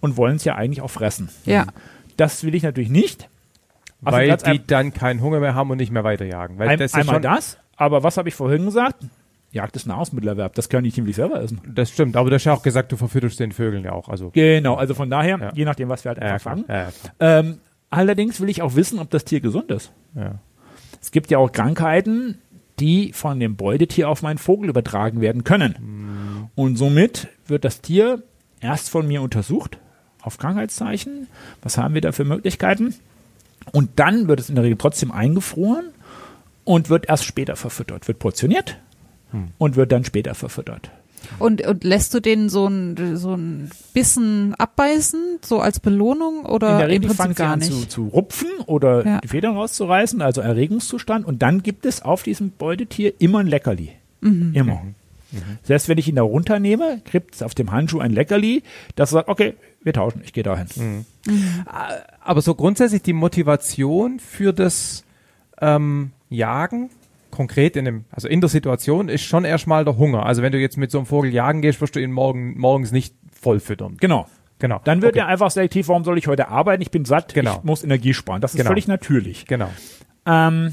und 0.00 0.16
wollen 0.16 0.36
es 0.36 0.44
ja 0.44 0.54
eigentlich 0.54 0.82
auch 0.82 0.90
fressen. 0.90 1.28
Ja. 1.44 1.66
Das 2.16 2.44
will 2.44 2.54
ich 2.54 2.62
natürlich 2.62 2.90
nicht. 2.90 3.28
Also 4.04 4.16
weil 4.18 4.36
die 4.36 4.64
dann 4.64 4.92
keinen 4.92 5.22
Hunger 5.22 5.40
mehr 5.40 5.54
haben 5.54 5.70
und 5.70 5.78
nicht 5.78 5.90
mehr 5.90 6.04
weiterjagen. 6.04 6.58
Weil 6.58 6.68
ein, 6.68 6.78
das 6.78 6.92
ist 6.92 6.94
einmal 6.96 7.16
schon, 7.16 7.22
das, 7.22 7.58
aber 7.76 8.02
was 8.04 8.16
habe 8.16 8.28
ich 8.28 8.34
vorhin 8.34 8.64
gesagt? 8.66 9.02
Jagd 9.50 9.76
ist 9.76 9.86
Nahrungsmittelerwerb, 9.86 10.54
das 10.54 10.68
kann 10.68 10.84
ich 10.84 10.96
nämlich 10.96 11.16
selber 11.16 11.40
essen. 11.42 11.60
Das 11.66 11.90
stimmt, 11.90 12.16
aber 12.16 12.28
du 12.28 12.34
hast 12.36 12.44
ja 12.44 12.52
auch 12.52 12.62
gesagt, 12.62 12.92
du 12.92 12.96
verfütterst 12.96 13.40
den 13.40 13.52
Vögeln 13.52 13.82
ja 13.84 13.92
auch. 13.92 14.08
Also, 14.08 14.30
Genau, 14.30 14.74
also 14.74 14.94
von 14.94 15.08
daher, 15.08 15.38
Ja. 15.38 15.52
je 15.54 15.64
nachdem, 15.64 15.88
was 15.88 16.04
wir 16.04 16.10
halt 16.10 16.18
einfach 16.18 16.42
fangen. 16.42 16.64
Ähm, 17.18 17.58
allerdings 17.88 18.40
will 18.40 18.50
ich 18.50 18.60
auch 18.60 18.74
wissen, 18.74 18.98
ob 18.98 19.08
das 19.10 19.24
Tier 19.24 19.40
gesund 19.40 19.70
ist. 19.70 19.90
Es 21.00 21.10
gibt 21.12 21.30
ja 21.30 21.38
auch 21.38 21.50
Krankheiten, 21.50 22.38
die 22.78 23.12
von 23.12 23.40
dem 23.40 23.56
Beutetier 23.56 24.08
auf 24.10 24.22
meinen 24.22 24.38
Vogel 24.38 24.68
übertragen 24.68 25.20
werden 25.20 25.44
können. 25.44 25.74
Mhm. 25.80 26.46
Und 26.54 26.76
somit 26.76 27.28
wird 27.46 27.64
das 27.64 27.80
Tier 27.80 28.22
erst 28.60 28.90
von 28.90 29.06
mir 29.08 29.22
untersucht 29.22 29.78
auf 30.20 30.36
Krankheitszeichen. 30.38 31.26
Was 31.62 31.78
haben 31.78 31.94
wir 31.94 32.00
da 32.02 32.12
für 32.12 32.24
Möglichkeiten? 32.24 32.94
Und 33.72 33.90
dann 33.96 34.28
wird 34.28 34.40
es 34.40 34.48
in 34.48 34.56
der 34.56 34.64
Regel 34.64 34.76
trotzdem 34.78 35.10
eingefroren 35.10 35.86
und 36.64 36.90
wird 36.90 37.08
erst 37.08 37.24
später 37.24 37.56
verfüttert, 37.56 38.06
wird 38.08 38.18
portioniert 38.18 38.78
Hm. 39.30 39.48
und 39.58 39.76
wird 39.76 39.92
dann 39.92 40.04
später 40.04 40.34
verfüttert. 40.34 40.90
Und, 41.38 41.66
und 41.66 41.84
lässt 41.84 42.14
du 42.14 42.20
den 42.20 42.48
so 42.48 42.66
ein, 42.66 43.16
so 43.16 43.34
ein 43.34 43.70
Bissen 43.92 44.54
abbeißen, 44.54 45.40
so 45.44 45.60
als 45.60 45.80
Belohnung 45.80 46.44
oder 46.46 46.70
in 46.72 46.76
der 46.78 46.86
im 46.86 46.90
Regel 46.90 47.00
Prinzip 47.08 47.16
fangen 47.16 47.34
sie 47.34 47.42
gar 47.42 47.52
an 47.52 47.58
nicht? 47.58 47.72
zu, 47.72 47.88
zu 47.88 48.06
rupfen 48.06 48.48
oder 48.66 49.04
Ja. 49.04 49.20
die 49.20 49.28
Federn 49.28 49.56
rauszureißen, 49.56 50.22
also 50.22 50.40
Erregungszustand. 50.40 51.26
Und 51.26 51.42
dann 51.42 51.62
gibt 51.62 51.84
es 51.86 52.02
auf 52.02 52.22
diesem 52.22 52.50
Beutetier 52.52 53.12
immer 53.20 53.40
ein 53.40 53.46
Leckerli. 53.48 53.90
Mhm. 54.20 54.52
Immer. 54.54 54.82
Selbst 55.64 55.88
wenn 55.90 55.98
ich 55.98 56.08
ihn 56.08 56.14
da 56.16 56.22
runternehme, 56.22 57.02
gibt 57.10 57.34
es 57.34 57.42
auf 57.42 57.54
dem 57.54 57.70
Handschuh 57.70 57.98
ein 57.98 58.12
Leckerli, 58.12 58.62
das 58.96 59.10
sagt, 59.10 59.28
okay, 59.28 59.54
wir 59.82 59.92
tauschen, 59.92 60.22
ich 60.24 60.32
gehe 60.32 60.42
dahin. 60.42 61.04
Aber 62.24 62.40
so 62.40 62.54
grundsätzlich 62.54 63.02
die 63.02 63.12
Motivation 63.12 64.20
für 64.20 64.54
das 64.54 65.04
ähm, 65.60 66.12
Jagen, 66.30 66.88
konkret 67.30 67.76
in 67.76 67.84
dem, 67.84 68.04
also 68.10 68.28
in 68.28 68.40
der 68.40 68.48
Situation, 68.48 69.08
ist 69.08 69.22
schon 69.22 69.44
erstmal 69.44 69.84
der 69.84 69.96
Hunger. 69.96 70.26
Also 70.26 70.42
wenn 70.42 70.52
du 70.52 70.58
jetzt 70.58 70.76
mit 70.76 70.90
so 70.90 70.98
einem 70.98 71.06
Vogel 71.06 71.32
jagen 71.32 71.62
gehst, 71.62 71.80
wirst 71.80 71.96
du 71.96 72.00
ihn 72.00 72.12
morgen, 72.12 72.58
morgens 72.58 72.92
nicht 72.92 73.14
voll 73.32 73.60
füttern. 73.60 73.96
Genau. 74.00 74.26
Genau. 74.58 74.80
Dann 74.84 75.02
wird 75.02 75.12
okay. 75.12 75.20
er 75.20 75.26
einfach 75.28 75.50
selektiv, 75.50 75.88
warum 75.88 76.02
soll 76.04 76.18
ich 76.18 76.26
heute 76.26 76.48
arbeiten? 76.48 76.82
Ich 76.82 76.90
bin 76.90 77.04
satt, 77.04 77.32
Genau. 77.32 77.58
ich 77.58 77.62
muss 77.62 77.84
Energie 77.84 78.12
sparen. 78.12 78.40
Das 78.40 78.52
ist 78.54 78.58
Genau. 78.58 78.70
völlig 78.70 78.88
natürlich. 78.88 79.46
Genau. 79.46 79.70
Ähm, 80.26 80.72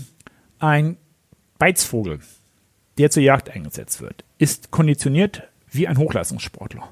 ein 0.59 0.97
Beizvogel, 1.59 2.19
der 2.97 3.11
zur 3.11 3.21
Jagd 3.21 3.51
eingesetzt 3.51 4.01
wird, 4.01 4.23
ist 4.39 4.71
konditioniert 4.71 5.43
wie 5.69 5.87
ein 5.87 5.97
Hochleistungssportler. 5.97 6.89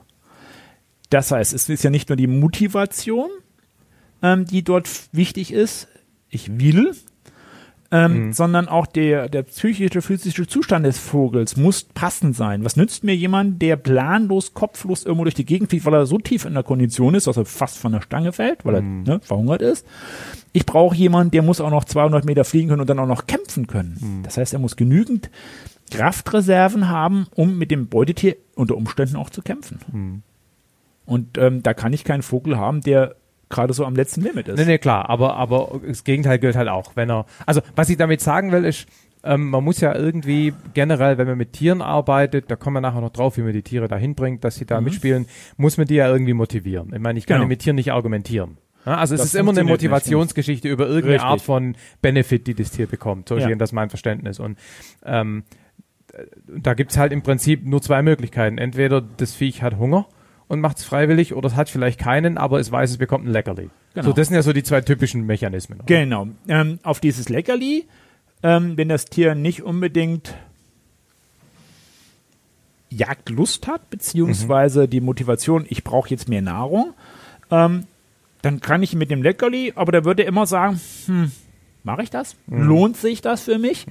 Das 1.09 1.31
heißt, 1.31 1.53
es 1.53 1.69
ist 1.69 1.83
ja 1.83 1.89
nicht 1.89 2.09
nur 2.09 2.15
die 2.15 2.27
Motivation, 2.27 3.29
ähm, 4.21 4.45
die 4.45 4.63
dort 4.63 4.89
wichtig 5.11 5.51
ist, 5.51 5.87
ich 6.29 6.59
will, 6.59 6.95
ähm, 7.93 8.33
sondern 8.33 8.67
auch 8.67 8.87
der, 8.87 9.29
der 9.29 9.43
psychische, 9.43 10.01
physische 10.01 10.47
Zustand 10.47 10.83
des 10.83 10.97
Vogels 10.97 11.55
muss 11.57 11.83
passend 11.83 12.35
sein. 12.35 12.65
Was 12.65 12.75
nützt 12.75 13.03
mir 13.03 13.15
jemand, 13.15 13.61
der 13.61 13.75
planlos, 13.75 14.55
kopflos 14.55 15.05
irgendwo 15.05 15.25
durch 15.25 15.35
die 15.35 15.45
Gegend 15.45 15.69
fliegt, 15.69 15.85
weil 15.85 15.93
er 15.93 16.07
so 16.07 16.17
tief 16.17 16.45
in 16.45 16.55
der 16.55 16.63
Kondition 16.63 17.13
ist, 17.13 17.27
dass 17.27 17.37
er 17.37 17.45
fast 17.45 17.77
von 17.77 17.91
der 17.91 18.01
Stange 18.01 18.31
fällt, 18.33 18.65
weil 18.65 18.75
er 18.75 18.81
ne, 18.81 19.19
verhungert 19.21 19.61
ist? 19.61 19.85
Ich 20.53 20.65
brauche 20.65 20.95
jemanden, 20.95 21.29
der 21.31 21.43
muss 21.43 21.61
auch 21.61 21.69
noch 21.69 21.85
200 21.85 22.25
Meter 22.25 22.43
fliegen 22.45 22.69
können 22.69 22.81
und 22.81 22.89
dann 22.89 22.99
auch 22.99 23.07
noch 23.07 23.27
kämpfen 23.27 23.67
können. 23.67 23.97
Das 24.23 24.37
heißt, 24.37 24.53
er 24.53 24.59
muss 24.59 24.75
genügend 24.75 25.29
Kraftreserven 25.91 26.89
haben, 26.89 27.27
um 27.35 27.59
mit 27.59 27.69
dem 27.69 27.87
Beutetier 27.89 28.37
unter 28.55 28.75
Umständen 28.75 29.17
auch 29.17 29.29
zu 29.29 29.43
kämpfen. 29.43 29.79
Und 31.05 31.37
ähm, 31.37 31.61
da 31.61 31.75
kann 31.75 31.93
ich 31.93 32.03
keinen 32.03 32.23
Vogel 32.23 32.57
haben, 32.57 32.81
der 32.81 33.15
gerade 33.53 33.73
so 33.73 33.85
am 33.85 33.95
letzten 33.95 34.21
Limit 34.21 34.47
ist. 34.49 34.57
Nee, 34.59 34.65
nee, 34.65 34.77
klar, 34.77 35.09
aber, 35.09 35.35
aber 35.37 35.79
das 35.87 36.03
Gegenteil 36.03 36.39
gilt 36.39 36.55
halt 36.55 36.67
auch. 36.69 36.95
Wenn 36.95 37.09
er, 37.09 37.25
also 37.45 37.61
was 37.75 37.89
ich 37.89 37.97
damit 37.97 38.19
sagen 38.21 38.51
will, 38.51 38.65
ist, 38.65 38.87
ähm, 39.23 39.49
man 39.51 39.63
muss 39.63 39.79
ja 39.79 39.95
irgendwie 39.95 40.53
generell, 40.73 41.17
wenn 41.17 41.27
man 41.27 41.37
mit 41.37 41.53
Tieren 41.53 41.81
arbeitet, 41.81 42.51
da 42.51 42.57
kommen 42.57 42.75
wir 42.75 42.81
nachher 42.81 42.99
noch 43.01 43.11
drauf, 43.11 43.37
wie 43.37 43.41
man 43.41 43.53
die 43.53 43.61
Tiere 43.61 43.87
dahin 43.87 44.15
bringt, 44.15 44.43
dass 44.43 44.55
sie 44.55 44.65
da 44.65 44.81
mitspielen, 44.81 45.27
muss 45.55 45.77
man 45.77 45.87
die 45.87 45.95
ja 45.95 46.09
irgendwie 46.09 46.33
motivieren. 46.33 46.91
Ich 46.93 46.99
meine, 46.99 47.17
ich 47.19 47.25
kann 47.25 47.37
Genau. 47.37 47.47
mit 47.47 47.59
Tieren 47.59 47.75
nicht 47.77 47.93
argumentieren. 47.93 48.57
Ja, 48.85 48.95
also 48.95 49.15
es 49.15 49.21
Das 49.21 49.27
ist 49.33 49.35
immer 49.39 49.51
eine 49.51 49.63
Motivationsgeschichte 49.63 50.67
über 50.67 50.85
irgendeine 50.87 51.13
Richtig. 51.13 51.29
Art 51.29 51.41
von 51.41 51.75
Benefit, 52.01 52.47
die 52.47 52.53
das 52.53 52.71
Tier 52.71 52.85
bekommt. 52.87 53.29
So 53.29 53.35
ist 53.37 53.47
Ja. 53.47 53.55
das 53.55 53.71
mein 53.71 53.89
Verständnis. 53.89 54.41
Und 54.41 54.57
ähm, 55.05 55.43
da 56.47 56.73
gibt's 56.73 56.97
halt 56.97 57.13
im 57.13 57.21
Prinzip 57.21 57.65
nur 57.65 57.81
zwei 57.81 58.01
Möglichkeiten. 58.01 58.57
Entweder 58.57 58.99
das 59.01 59.33
Viech 59.33 59.61
hat 59.63 59.77
Hunger 59.77 60.05
und 60.47 60.59
macht's 60.61 60.83
freiwillig 60.83 61.33
oder 61.33 61.47
es 61.47 61.55
hat 61.55 61.69
vielleicht 61.69 61.99
keinen, 61.99 62.37
aber 62.37 62.59
es 62.59 62.71
weiß, 62.71 62.91
es 62.91 62.97
bekommt 62.97 63.25
ein 63.25 63.31
Leckerli. 63.31 63.69
Genau. 63.93 64.07
So, 64.07 64.13
das 64.13 64.27
sind 64.27 64.35
ja 64.35 64.41
so 64.43 64.53
die 64.53 64.63
zwei 64.63 64.81
typischen 64.81 65.25
Mechanismen. 65.25 65.79
oder? 65.79 65.85
Genau. 65.85 66.27
Ähm, 66.47 66.79
auf 66.83 66.99
dieses 66.99 67.29
Leckerli, 67.29 67.85
ähm, 68.41 68.77
wenn 68.77 68.89
das 68.89 69.05
Tier 69.05 69.35
nicht 69.35 69.61
unbedingt 69.63 70.33
Jagdlust 72.89 73.67
hat, 73.67 73.89
beziehungsweise 73.89 74.87
die 74.87 75.01
Motivation, 75.01 75.65
ich 75.67 75.83
brauche 75.83 76.09
jetzt 76.09 76.29
mehr 76.29 76.41
Nahrung, 76.41 76.93
ähm, 77.49 77.85
dann 78.41 78.59
kann 78.59 78.83
ich 78.83 78.93
mit 78.95 79.09
dem 79.09 79.23
Leckerli, 79.23 79.73
aber 79.75 79.91
da 79.91 80.05
würde 80.05 80.23
er 80.23 80.27
immer 80.29 80.45
sagen, 80.45 80.79
hm, 81.05 81.31
mache 81.83 82.03
ich 82.03 82.09
das? 82.09 82.35
Lohnt 82.47 82.97
sich 82.97 83.21
das 83.21 83.41
für 83.43 83.57
mich? 83.57 83.85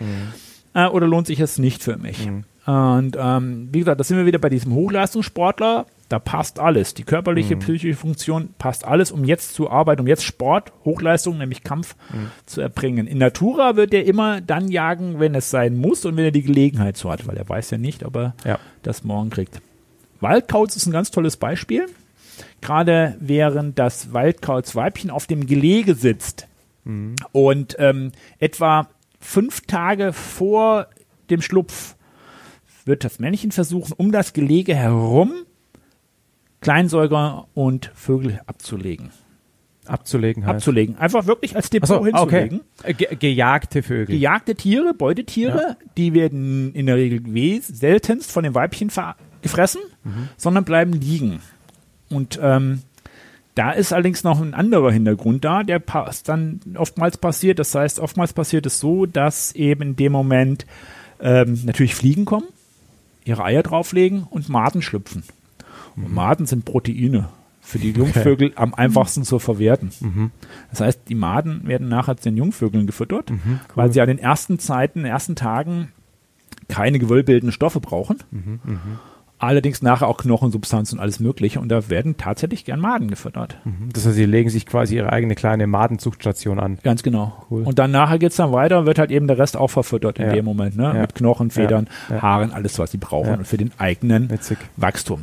Äh, 0.74 0.87
oder 0.87 1.07
lohnt 1.07 1.26
sich 1.26 1.41
es 1.41 1.59
nicht 1.59 1.83
für 1.83 1.97
mich? 1.97 2.29
Und 2.66 3.16
ähm, 3.18 3.68
wie 3.72 3.81
gesagt, 3.81 3.99
da 3.99 4.05
sind 4.05 4.18
wir 4.18 4.26
wieder 4.26 4.39
bei 4.39 4.49
diesem 4.49 4.72
Hochleistungssportler. 4.72 5.87
Da 6.13 6.19
passt 6.19 6.59
alles. 6.59 6.93
Die 6.93 7.05
körperliche, 7.05 7.57
psychische 7.57 7.97
Funktion 7.97 8.51
passt 8.59 8.85
alles, 8.85 9.11
um 9.13 9.25
jetzt 9.25 9.55
zu 9.55 9.71
arbeiten, 9.71 10.03
um 10.03 10.07
jetzt 10.07 10.25
Sport, 10.25 10.71
Hochleistung, 10.85 11.39
nämlich 11.39 11.65
Kampf 11.65 11.97
zu 12.45 12.61
erbringen. 12.61 13.07
In 13.07 13.17
Natura 13.17 13.77
wird 13.77 13.95
er 13.95 14.05
immer 14.05 14.43
dann 14.43 14.69
jagen, 14.71 15.21
wenn 15.21 15.35
es 15.35 15.49
sein 15.49 15.75
muss 15.75 16.05
und 16.05 16.19
wenn 16.19 16.27
er 16.27 16.31
die 16.31 16.43
Gelegenheit 16.43 16.99
so 16.99 17.11
hat, 17.11 17.27
weil 17.27 17.39
er 17.39 17.49
weiß 17.49 17.71
ja 17.71 17.79
nicht, 17.79 18.05
ob 18.05 18.17
er 18.17 18.35
Ja. 18.45 18.59
das 18.83 19.05
morgen 19.05 19.31
kriegt. 19.31 19.63
Waldkauz 20.21 20.77
ist 20.77 20.85
ein 20.87 20.93
ganz 20.93 21.11
tolles 21.11 21.39
Beispiel. 21.39 21.87
Gerade 22.61 23.17
während 23.19 23.79
das 23.79 24.13
Waldkauzweibchen 24.13 25.09
auf 25.11 25.27
dem 25.27 25.47
Gelege 25.47 25.95
sitzt 25.95 26.47
und 27.33 27.77
ähm, 27.79 28.13
etwa 28.39 28.89
fünf 29.19 29.63
Tage 29.63 30.13
vor 30.13 30.89
dem 31.31 31.41
Schlupf 31.41 31.95
wird 32.85 33.03
das 33.05 33.19
Männchen 33.19 33.51
versuchen, 33.53 33.95
um 33.97 34.13
das 34.13 34.35
Gelege 34.35 34.75
herum 34.75 35.33
Kleinsäuger 36.63 37.47
und 37.55 37.91
Vögel 37.95 38.41
abzulegen. 38.47 39.11
Abzulegen 39.85 40.47
heißt. 40.47 40.55
Abzulegen. 40.55 40.97
Einfach 40.97 41.27
wirklich 41.27 41.57
als 41.57 41.69
Depot 41.69 41.89
so, 41.89 42.07
hinzulegen. 42.07 42.63
okay. 42.79 42.91
Äh, 42.91 42.95
ge 42.95 43.17
gejagte 43.17 43.83
Vögel. 43.83 44.15
Gejagte 44.15 44.55
Tiere, 44.55 44.95
Beutetiere, 44.95 45.77
die 45.97 46.15
werden 46.15 46.73
in 46.73 46.87
der 46.87 46.97
Regel 46.97 47.61
seltenst 47.63 48.31
von 48.31 48.45
den 48.45 48.55
Weibchen 48.55 48.91
gefressen, 49.43 49.81
sondern 50.37 50.65
bleiben 50.65 50.93
liegen. 50.93 51.41
Und 52.09 52.39
ähm, 52.41 52.83
da 53.55 53.73
ist 53.73 53.93
allerdings 53.93 54.23
noch 54.23 54.41
ein 54.41 54.55
anderer 54.55 54.93
Hintergrund 54.93 55.45
da, 55.45 55.65
der 55.65 55.81
pass 55.81 56.23
dann 56.23 56.61
oftmals 56.77 57.19
passiert. 57.19 57.59
Das 57.59 57.75
heißt, 57.75 57.99
oftmals 57.99 58.33
passiert 58.33 58.67
es 58.67 58.79
so, 58.79 59.05
dass 59.05 59.53
eben 59.53 59.83
in 59.83 59.97
dem 59.97 60.13
Moment 60.13 60.65
ähm, 61.21 61.61
natürlich 61.65 61.97
Fliegen 61.97 62.25
kommen, 62.25 62.47
ihre 63.25 63.45
Eier 63.45 63.65
drauflegen 63.65 64.25
und 64.31 64.49
Maden 64.49 64.81
schlüpfen. 64.81 65.25
Und 65.97 66.12
Maden 66.12 66.47
sind 66.47 66.64
Proteine 66.64 67.28
für 67.61 67.78
die 67.78 67.93
Jungvögel 67.93 68.53
am 68.57 68.74
einfachsten 68.74 69.22
zu 69.24 69.38
verwerten. 69.38 69.90
Das 70.70 70.80
heißt, 70.80 71.03
die 71.09 71.14
Maden 71.14 71.66
werden 71.68 71.88
nachher 71.88 72.16
zu 72.16 72.24
den 72.30 72.36
Jungvögeln 72.36 72.86
gefüttert, 72.86 73.32
weil 73.74 73.93
sie 73.93 74.01
an 74.01 74.09
den 74.09 74.18
ersten 74.18 74.59
Zeiten, 74.59 75.05
ersten 75.05 75.36
Tagen 75.36 75.88
keine 76.68 76.99
gewölbildenden 76.99 77.53
Stoffe 77.53 77.80
brauchen. 77.80 78.16
Allerdings 79.38 79.82
nachher 79.82 80.07
auch 80.07 80.18
Knochensubstanz 80.18 80.93
und 80.93 81.01
alles 81.01 81.18
Mögliche. 81.18 81.59
Und 81.59 81.68
da 81.68 81.90
werden 81.90 82.16
tatsächlich 82.16 82.64
gern 82.64 82.78
Maden 82.78 83.09
gefüttert. 83.09 83.59
Das 83.93 84.07
heißt, 84.07 84.14
sie 84.14 84.24
legen 84.24 84.51
sich 84.51 84.66
quasi 84.66 84.95
ihre 84.97 85.12
eigene 85.12 85.34
kleine 85.34 85.66
Madenzuchtstation 85.66 86.61
an. 86.61 86.78
Ganz 86.84 87.03
genau. 87.03 87.45
Cool. 87.51 87.64
Und 87.64 87.80
dann 87.80 87.90
nachher 87.90 88.20
geht's 88.20 88.36
dann 88.36 88.53
weiter, 88.53 88.86
wird 88.86 89.01
halt 89.01 89.11
eben 89.11 89.26
der 89.26 89.38
Rest 89.38 89.57
auch 89.57 89.66
verfüttert 89.68 90.20
in 90.20 90.26
Ja. 90.26 90.32
dem 90.34 90.45
Moment. 90.45 90.76
Ne? 90.76 90.84
Ja. 90.84 90.93
Mit 91.01 91.16
Knochen, 91.16 91.51
Federn, 91.51 91.88
Ja. 92.09 92.22
Haaren, 92.22 92.53
alles, 92.53 92.78
was 92.78 92.93
sie 92.93 92.99
brauchen 92.99 93.38
und 93.38 93.47
für 93.49 93.57
den 93.57 93.72
eigenen 93.78 94.30
Witzig. 94.30 94.59
Wachstum. 94.76 95.22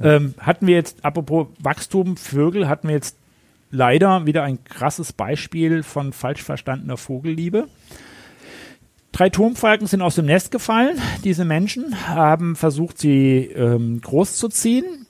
Ähm, 0.00 0.34
hatten 0.38 0.66
wir 0.66 0.74
jetzt, 0.74 1.04
apropos 1.04 1.48
Wachstum, 1.58 2.16
Vögel, 2.16 2.68
hatten 2.68 2.88
wir 2.88 2.94
jetzt 2.94 3.16
leider 3.70 4.26
wieder 4.26 4.42
ein 4.42 4.64
krasses 4.64 5.12
Beispiel 5.12 5.82
von 5.82 6.12
falsch 6.12 6.42
verstandener 6.42 6.96
Vogelliebe. 6.96 7.68
Drei 9.12 9.28
Turmfalken 9.28 9.86
sind 9.86 10.02
aus 10.02 10.14
dem 10.14 10.26
Nest 10.26 10.50
gefallen. 10.50 10.98
Diese 11.24 11.44
Menschen 11.44 12.08
haben 12.08 12.56
versucht, 12.56 12.98
sie 12.98 13.50
ähm, 13.54 14.00
großzuziehen. 14.00 15.06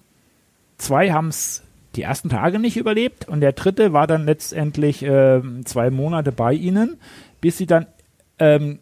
Zwei 0.78 1.12
haben 1.12 1.28
es 1.28 1.62
die 1.96 2.02
ersten 2.02 2.28
Tage 2.28 2.58
nicht 2.58 2.76
überlebt 2.76 3.28
und 3.28 3.40
der 3.40 3.52
dritte 3.52 3.92
war 3.92 4.06
dann 4.06 4.24
letztendlich 4.24 5.02
ähm, 5.02 5.66
zwei 5.66 5.90
Monate 5.90 6.32
bei 6.32 6.54
ihnen, 6.54 6.96
bis 7.40 7.58
sie 7.58 7.66
dann 7.66 7.86
ähm, 8.38 8.78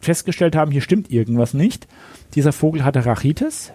festgestellt 0.00 0.54
haben, 0.54 0.70
hier 0.70 0.82
stimmt 0.82 1.10
irgendwas 1.10 1.54
nicht. 1.54 1.88
Dieser 2.34 2.52
Vogel 2.52 2.84
hatte 2.84 3.04
Rachitis, 3.06 3.72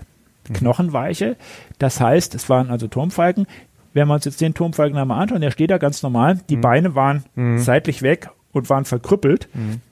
Knochenweiche. 0.53 1.35
Das 1.77 1.99
heißt, 1.99 2.35
es 2.35 2.49
waren 2.49 2.69
also 2.69 2.87
Turmfalken. 2.87 3.47
Wenn 3.93 4.07
wir 4.07 4.13
uns 4.13 4.25
jetzt 4.25 4.39
den 4.41 4.53
Turmfalken 4.53 4.97
einmal 4.97 5.21
anschauen, 5.21 5.41
der 5.41 5.51
steht 5.51 5.71
da 5.71 5.77
ganz 5.77 6.03
normal. 6.03 6.39
Die 6.49 6.57
Beine 6.57 6.95
waren 6.95 7.23
seitlich 7.57 8.01
weg 8.01 8.29
und 8.51 8.69
waren 8.69 8.85
verkrüppelt. 8.85 9.49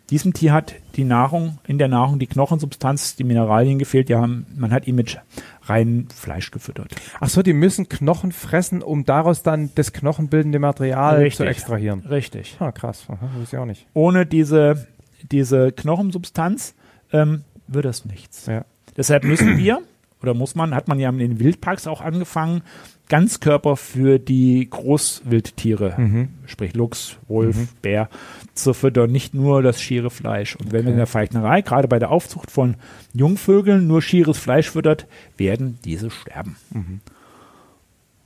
Diesem 0.10 0.34
Tier 0.34 0.54
hat 0.54 0.76
die 0.96 1.04
Nahrung, 1.04 1.58
in 1.68 1.78
der 1.78 1.90
Nahrung 1.90 2.18
die 2.18 2.28
Knochensubstanz, 2.28 3.16
die 3.18 3.26
Mineralien 3.26 3.78
gefehlt. 3.78 4.08
Die 4.08 4.16
haben, 4.16 4.46
man 4.56 4.72
hat 4.72 4.88
ihn 4.88 4.96
mit 4.96 5.20
reinem 5.64 6.08
Fleisch 6.10 6.52
gefüttert. 6.52 6.96
Ach 7.20 7.28
so, 7.28 7.42
die 7.42 7.54
müssen 7.54 7.90
Knochen 7.90 8.32
fressen, 8.32 8.82
um 8.82 9.04
daraus 9.04 9.44
dann 9.44 9.72
das 9.76 9.92
knochenbildende 9.92 10.60
Material 10.60 11.18
Richtig. 11.18 11.38
zu 11.38 11.44
extrahieren. 11.46 12.02
Richtig. 12.02 12.56
Ah, 12.60 12.72
krass. 12.72 13.06
Aha, 13.10 13.30
ich 13.44 13.58
auch 13.58 13.66
nicht. 13.66 13.86
Ohne 13.94 14.26
diese, 14.26 14.88
diese 15.32 15.72
Knochensubstanz 15.74 16.74
ähm, 17.12 17.44
wird 17.68 17.86
das 17.86 18.06
nichts. 18.06 18.46
Ja. 18.46 18.64
Deshalb 18.96 19.24
müssen 19.26 19.58
wir, 19.58 19.82
oder 20.22 20.34
muss 20.34 20.56
man, 20.56 20.74
hat 20.76 20.88
man 20.88 21.00
ja 21.00 21.10
in 21.10 21.20
den 21.20 21.40
Wildparks 21.40 21.88
auch 21.88 22.02
angefangen, 22.02 22.62
Ganzkörper 23.10 23.78
für 23.78 24.20
die 24.20 24.68
Großwildtiere, 24.70 26.28
sprich 26.46 26.74
Luchs, 26.76 27.18
Wolf, 27.30 27.56
Bär, 27.82 28.10
zu 28.54 28.74
füttern, 28.74 29.12
nicht 29.12 29.34
nur 29.34 29.62
das 29.62 29.82
schiere 29.82 30.10
Fleisch. 30.10 30.56
Und 30.58 30.72
wenn 30.74 30.84
man 30.84 30.94
in 30.94 30.98
der 30.98 31.08
Falknerei, 31.08 31.62
gerade 31.62 31.88
bei 31.88 32.00
der 32.00 32.12
Aufzucht 32.12 32.52
von 32.52 32.76
Jungvögeln, 33.14 33.88
nur 33.88 34.02
schieres 34.02 34.38
Fleisch 34.38 34.70
füttert, 34.72 35.06
werden 35.38 35.80
diese 35.86 36.10
sterben. 36.10 36.58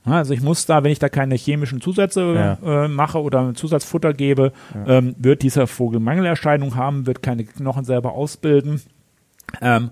Ja, 0.04 0.12
Also 0.14 0.34
ich 0.34 0.42
muss 0.42 0.66
da, 0.66 0.82
wenn 0.82 0.90
ich 0.90 0.98
da 0.98 1.08
keine 1.08 1.36
chemischen 1.36 1.80
Zusätze 1.80 2.58
äh, 2.64 2.88
mache 2.88 3.22
oder 3.22 3.54
Zusatzfutter 3.54 4.12
gebe, 4.14 4.52
ähm, 4.86 5.14
wird 5.16 5.42
dieser 5.42 5.68
Vogel 5.68 6.00
Mangelerscheinungen 6.00 6.74
haben, 6.74 7.06
wird 7.06 7.22
keine 7.22 7.44
Knochen 7.44 7.84
selber 7.84 8.12
ausbilden. 8.14 8.80
Ähm, 9.60 9.90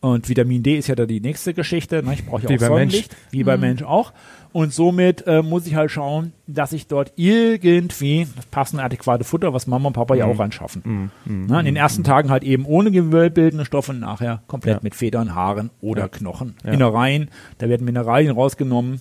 und 0.00 0.28
Vitamin 0.28 0.62
D 0.62 0.76
ist 0.76 0.86
ja 0.88 0.94
da 0.94 1.06
die 1.06 1.20
nächste 1.20 1.54
Geschichte. 1.54 2.02
Ne? 2.02 2.14
Ich 2.14 2.24
brauche 2.26 2.42
ja 2.42 2.48
auch 2.48 2.60
beim 2.60 2.74
Mensch. 2.74 2.92
Sonnenlicht, 2.94 3.16
wie 3.30 3.42
beim 3.44 3.60
Mensch 3.60 3.82
auch. 3.82 4.12
Und 4.52 4.72
somit 4.72 5.26
äh, 5.26 5.42
muss 5.42 5.66
ich 5.66 5.74
halt 5.74 5.90
schauen, 5.90 6.32
dass 6.46 6.72
ich 6.72 6.86
dort 6.86 7.12
irgendwie 7.16 8.26
das 8.34 8.46
passende 8.46 8.82
adäquate 8.82 9.24
Futter, 9.24 9.52
was 9.52 9.66
Mama 9.66 9.88
und 9.88 9.92
Papa 9.92 10.14
ja 10.14 10.24
auch 10.24 10.38
anschaffen. 10.40 11.10
Ne? 11.26 11.58
In 11.58 11.64
den 11.66 11.76
ersten 11.76 12.02
Tagen 12.04 12.30
halt 12.30 12.44
eben 12.44 12.64
ohne 12.64 12.90
gewölbbildende 12.90 13.64
Stoffe 13.66 13.92
und 13.92 14.00
nachher 14.00 14.42
komplett 14.46 14.76
Ja. 14.76 14.80
mit 14.82 14.94
Federn, 14.94 15.34
Haaren 15.34 15.70
oder 15.80 16.08
Knochen. 16.08 16.54
Innereien, 16.64 17.28
da 17.58 17.68
werden 17.68 17.84
Mineralien 17.84 18.32
rausgenommen. 18.32 19.00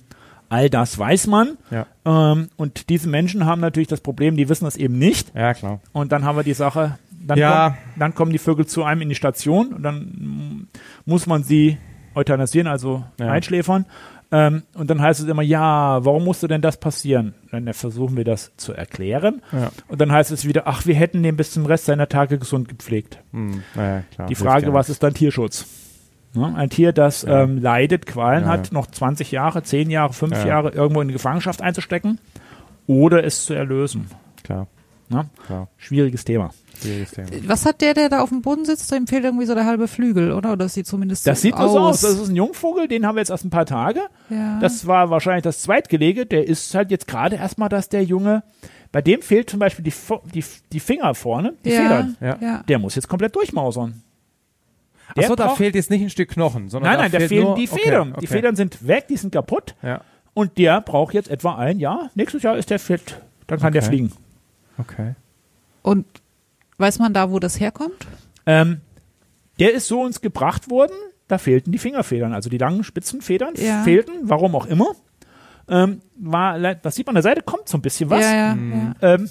All 0.50 0.70
das 0.70 0.98
weiß 0.98 1.28
man. 1.28 1.58
Ja. 1.72 1.86
Ähm, 2.06 2.48
und 2.56 2.90
diese 2.90 3.10
Menschen 3.10 3.46
haben 3.46 3.60
natürlich 3.60 3.90
das 3.90 4.00
Problem, 4.00 4.38
die 4.38 4.48
wissen 4.48 4.64
das 4.66 4.78
eben 4.78 4.98
nicht. 4.98 5.34
Ja, 5.36 5.54
klar. 5.54 5.82
Und 5.92 6.12
dann 6.14 6.24
haben 6.24 6.38
wir 6.38 6.44
die 6.44 6.54
Sache, 6.54 6.98
dann, 7.28 7.38
Ja. 7.38 7.70
kommen, 7.70 7.78
dann 8.00 8.16
kommen 8.16 8.32
die 8.32 8.38
Vögel 8.38 8.66
zu 8.66 8.84
einem 8.84 9.02
in 9.02 9.10
die 9.10 9.16
Station 9.16 9.74
und 9.74 9.84
dann 9.84 10.68
muss 11.06 11.28
man 11.28 11.44
sie 11.44 11.78
euthanasieren, 12.16 12.68
also 12.68 13.04
Ja. 13.20 13.28
einschläfern. 13.32 13.86
Ähm, 14.30 14.64
und 14.74 14.90
dann 14.90 15.02
heißt 15.02 15.22
es 15.22 15.28
immer, 15.28 15.42
ja, 15.42 16.04
warum 16.04 16.26
musste 16.26 16.50
denn 16.50 16.62
das 16.62 16.78
passieren? 16.78 17.34
Dann 17.52 17.74
versuchen 17.74 18.18
wir 18.18 18.26
das 18.26 18.52
zu 18.58 18.74
erklären. 18.74 19.42
Ja. 19.54 19.70
Und 19.88 20.02
dann 20.02 20.12
heißt 20.12 20.32
es 20.32 20.46
wieder, 20.46 20.64
ach, 20.68 20.86
wir 20.86 20.96
hätten 20.96 21.24
den 21.24 21.38
bis 21.38 21.52
zum 21.52 21.66
Rest 21.66 21.86
seiner 21.86 22.10
Tage 22.10 22.38
gesund 22.38 22.68
gepflegt. 22.68 23.20
Hm, 23.32 23.64
naja, 23.74 24.04
klar. 24.14 24.28
Die 24.28 24.36
Frage, 24.36 24.66
ja 24.68 24.74
was 24.74 24.90
ist 24.90 25.02
dann 25.02 25.14
Tierschutz? 25.14 25.66
Ne? 26.34 26.54
Ein 26.58 26.70
Tier, 26.70 26.92
das 26.92 27.22
Ja. 27.22 27.44
ähm, 27.44 27.62
leidet, 27.62 28.06
Qualen 28.06 28.44
Ja, 28.44 28.50
hat, 28.50 28.68
ja. 28.68 28.74
noch 28.74 28.88
20 28.88 29.32
Jahre, 29.32 29.64
10 29.64 29.90
Jahre, 29.90 30.12
5 30.12 30.34
Ja. 30.40 30.46
Jahre 30.48 30.70
irgendwo 30.72 31.00
in 31.02 31.08
die 31.08 31.14
Gefangenschaft 31.14 31.62
einzustecken 31.62 32.20
oder 32.86 33.24
es 33.24 33.46
zu 33.46 33.54
erlösen. 33.54 34.08
Klar, 34.44 34.68
Ne? 35.10 35.30
Schwieriges 35.78 36.26
Thema. 36.26 36.52
Was 37.46 37.66
hat 37.66 37.82
der, 37.82 37.94
der 37.94 38.10
da 38.10 38.20
auf 38.22 38.30
dem 38.30 38.42
Boden 38.42 38.66
sitzt? 38.66 38.92
Dem 38.92 39.08
fehlt 39.08 39.24
irgendwie 39.24 39.46
so 39.46 39.56
der 39.56 39.66
halbe 39.66 39.88
Flügel, 39.88 40.32
oder? 40.32 40.50
Oder 40.50 40.58
das 40.66 40.74
sieht 40.76 40.86
zumindest 40.86 41.26
Das 41.26 41.40
so 41.40 41.44
sieht 41.44 41.56
aus. 41.56 41.72
so 41.72 41.80
aus. 41.80 42.02
Das 42.02 42.12
ist 42.20 42.30
ein 42.30 42.36
Jungvogel, 42.36 42.88
den 42.88 43.06
haben 43.06 43.16
wir 43.16 43.22
jetzt 43.22 43.30
erst 43.32 43.46
ein 43.46 43.50
paar 43.50 43.66
Tage. 43.66 44.02
ja. 44.30 44.60
Das 44.60 44.86
war 44.86 45.10
wahrscheinlich 45.10 45.44
das 45.44 45.62
Zweitgelege. 45.62 46.26
Der 46.26 46.46
ist 46.48 46.76
halt 46.76 46.92
jetzt 46.92 47.08
gerade 47.08 47.38
erstmal, 47.38 47.70
dass 47.70 47.90
der 47.90 48.04
Junge, 48.04 48.44
bei 48.92 49.02
dem 49.02 49.22
fehlt 49.22 49.50
zum 49.50 49.60
Beispiel 49.60 49.84
die, 49.86 49.94
die, 50.34 50.44
die 50.72 50.80
Finger 50.80 51.16
vorne, 51.16 51.54
die 51.66 51.70
ja, 51.72 51.82
Federn. 51.82 52.18
Ja. 52.22 52.38
Ja. 52.40 52.64
Der 52.68 52.78
muss 52.80 52.96
jetzt 52.96 53.08
komplett 53.08 53.36
durchmausern. 53.36 54.04
Der 55.16 55.24
Achso, 55.24 55.36
da 55.36 55.50
fehlt 55.50 55.74
jetzt 55.74 55.90
nicht 55.90 56.02
ein 56.04 56.10
Stück 56.10 56.30
Knochen, 56.30 56.70
sondern 56.70 56.92
Nein, 56.92 56.98
da 56.98 57.04
nein, 57.04 57.12
da 57.14 57.18
fehlt 57.20 57.30
fehlen 57.30 57.44
nur, 57.46 57.56
die 57.56 57.70
okay, 57.72 57.82
Federn. 57.82 58.12
Okay. 58.12 58.20
Die 58.22 58.28
Federn 58.28 58.56
sind 58.58 58.88
weg, 58.88 59.08
die 59.08 59.16
sind 59.18 59.32
kaputt. 59.32 59.74
Ja, 59.82 60.02
Und 60.34 60.58
der 60.58 60.82
braucht 60.82 61.14
jetzt 61.14 61.30
etwa 61.30 61.56
ein 61.56 61.80
Jahr. 61.80 62.12
Nächstes 62.14 62.44
Jahr 62.44 62.58
ist 62.58 62.70
der 62.70 62.78
fit. 62.78 63.20
Dann 63.48 63.60
kann 63.60 63.72
der 63.74 63.82
Okay. 63.82 63.90
fliegen. 63.90 64.12
Okay. 64.80 65.16
Und 65.82 66.06
weiß 66.78 67.00
man 67.00 67.14
da, 67.14 67.32
wo 67.32 67.40
das 67.40 67.60
herkommt? 67.60 68.08
Ähm, 68.46 68.82
der 69.60 69.74
ist 69.74 69.88
so 69.88 70.02
uns 70.02 70.22
gebracht 70.22 70.70
worden, 70.70 70.94
da 71.28 71.38
fehlten 71.38 71.72
die 71.72 71.78
Fingerfedern, 71.80 72.34
also 72.34 72.50
die 72.50 72.58
langen 72.58 72.84
Spitzenfedern 72.84 73.56
Ja. 73.58 73.84
fehlten, 73.84 74.14
warum 74.24 74.56
auch 74.56 74.66
immer. 74.66 74.88
Ähm, 75.70 76.02
war, 76.18 76.58
das 76.76 76.96
sieht 76.96 77.06
man 77.08 77.12
an 77.18 77.22
der 77.24 77.30
Seite, 77.32 77.42
kommt 77.42 77.68
so 77.68 77.78
ein 77.78 77.82
bisschen 77.82 78.10
was. 78.10 78.22
Ja, 78.24 78.34
ja, 78.36 78.56
Mhm. 78.56 78.96
Ähm, 79.02 79.30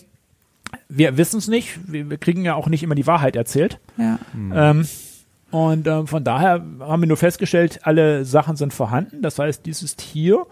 wir 0.89 1.17
wissen 1.17 1.39
es 1.39 1.49
nicht, 1.49 1.79
wir, 1.91 2.11
wir 2.11 2.19
kriegen 2.19 2.45
ja 2.45 2.55
auch 2.55 2.69
nicht 2.69 2.83
immer 2.83 2.95
die 2.95 3.07
Wahrheit 3.07 3.37
erzählt. 3.37 3.79
ja. 3.97 4.19
ja. 4.51 4.71
Ähm, 4.71 4.87
und 5.53 5.87
ähm, 5.87 6.09
von 6.09 6.25
daher 6.25 6.63
haben 6.81 7.03
wir 7.03 7.07
nur 7.07 7.17
festgestellt, 7.17 7.79
alle 7.85 8.25
Sachen 8.25 8.57
sind 8.57 8.75
vorhanden. 8.75 9.23
Das 9.23 9.39
heißt, 9.39 9.65
dieses 9.65 9.95
Tier 9.95 10.45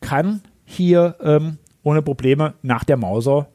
kann 0.00 0.40
hier 0.64 1.16
ähm, 1.20 1.58
ohne 1.82 2.00
Probleme 2.00 2.54
nach 2.62 2.84
der 2.84 2.96
Mauser. 2.96 3.48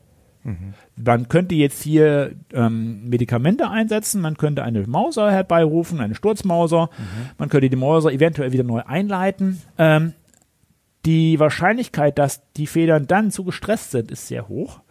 Man 0.95 1.29
könnte 1.29 1.55
jetzt 1.55 1.83
hier 1.83 2.31
ähm, 2.53 3.09
Medikamente 3.09 3.69
einsetzen, 3.69 4.21
man 4.21 4.37
könnte 4.37 4.63
eine 4.63 4.85
Mauser 4.87 5.31
herbeirufen, 5.31 5.99
eine 5.99 6.15
Sturzmauser, 6.15 6.89
man 7.37 7.49
könnte 7.49 7.69
die 7.69 7.75
Mauser 7.75 8.11
eventuell 8.11 8.51
wieder 8.51 8.63
neu 8.63 8.81
einleiten. 8.81 9.61
Ähm, 9.77 10.13
die 11.05 11.39
Wahrscheinlichkeit, 11.39 12.17
dass 12.17 12.41
die 12.53 12.67
Federn 12.67 13.07
dann 13.07 13.31
zu 13.31 13.43
gestresst 13.43 13.91
sind, 13.91 14.11
ist 14.11 14.27
sehr 14.27 14.47
hoch. 14.47 14.81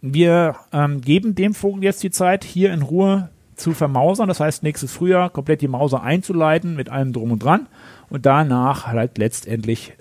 Wir 0.00 0.56
ähm, 0.72 1.00
geben 1.00 1.34
dem 1.34 1.54
Vogel 1.54 1.84
jetzt 1.84 2.02
die 2.02 2.10
Zeit, 2.10 2.44
hier 2.44 2.72
in 2.72 2.82
Ruhe 2.82 3.30
zu 3.54 3.72
vermausern. 3.72 4.28
Das 4.28 4.40
heißt, 4.40 4.62
nächstes 4.62 4.92
Frühjahr 4.92 5.30
komplett 5.30 5.60
die 5.60 5.68
Mauser 5.68 6.02
einzuleiten 6.02 6.74
mit 6.74 6.88
allem 6.88 7.12
drum 7.12 7.32
und 7.32 7.42
dran 7.42 7.68
und 8.10 8.26
danach 8.26 8.86
halt 8.86 9.18
letztendlich 9.18 9.94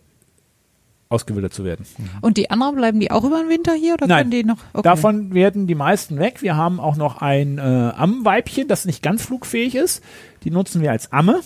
ausgewildert 1.11 1.53
zu 1.53 1.63
werden. 1.63 1.85
Und 2.21 2.37
die 2.37 2.49
anderen 2.49 2.75
bleiben 2.75 2.99
die 2.99 3.11
auch 3.11 3.23
über 3.23 3.39
den 3.39 3.49
Winter 3.49 3.73
hier 3.73 3.93
oder 3.95 4.07
Nein. 4.07 4.17
können 4.19 4.31
die 4.31 4.43
noch? 4.43 4.57
Okay. 4.73 4.83
Davon 4.83 5.33
werden 5.33 5.67
die 5.67 5.75
meisten 5.75 6.17
weg. 6.19 6.41
Wir 6.41 6.55
haben 6.55 6.79
auch 6.79 6.95
noch 6.95 7.21
ein 7.21 7.57
äh, 7.57 7.61
Ammenweibchen, 7.61 8.67
das 8.67 8.85
nicht 8.85 9.03
ganz 9.03 9.23
flugfähig 9.25 9.75
ist. 9.75 10.03
Die 10.43 10.51
nutzen 10.51 10.81
wir 10.81 10.91
als 10.91 11.11
Amme. 11.11 11.41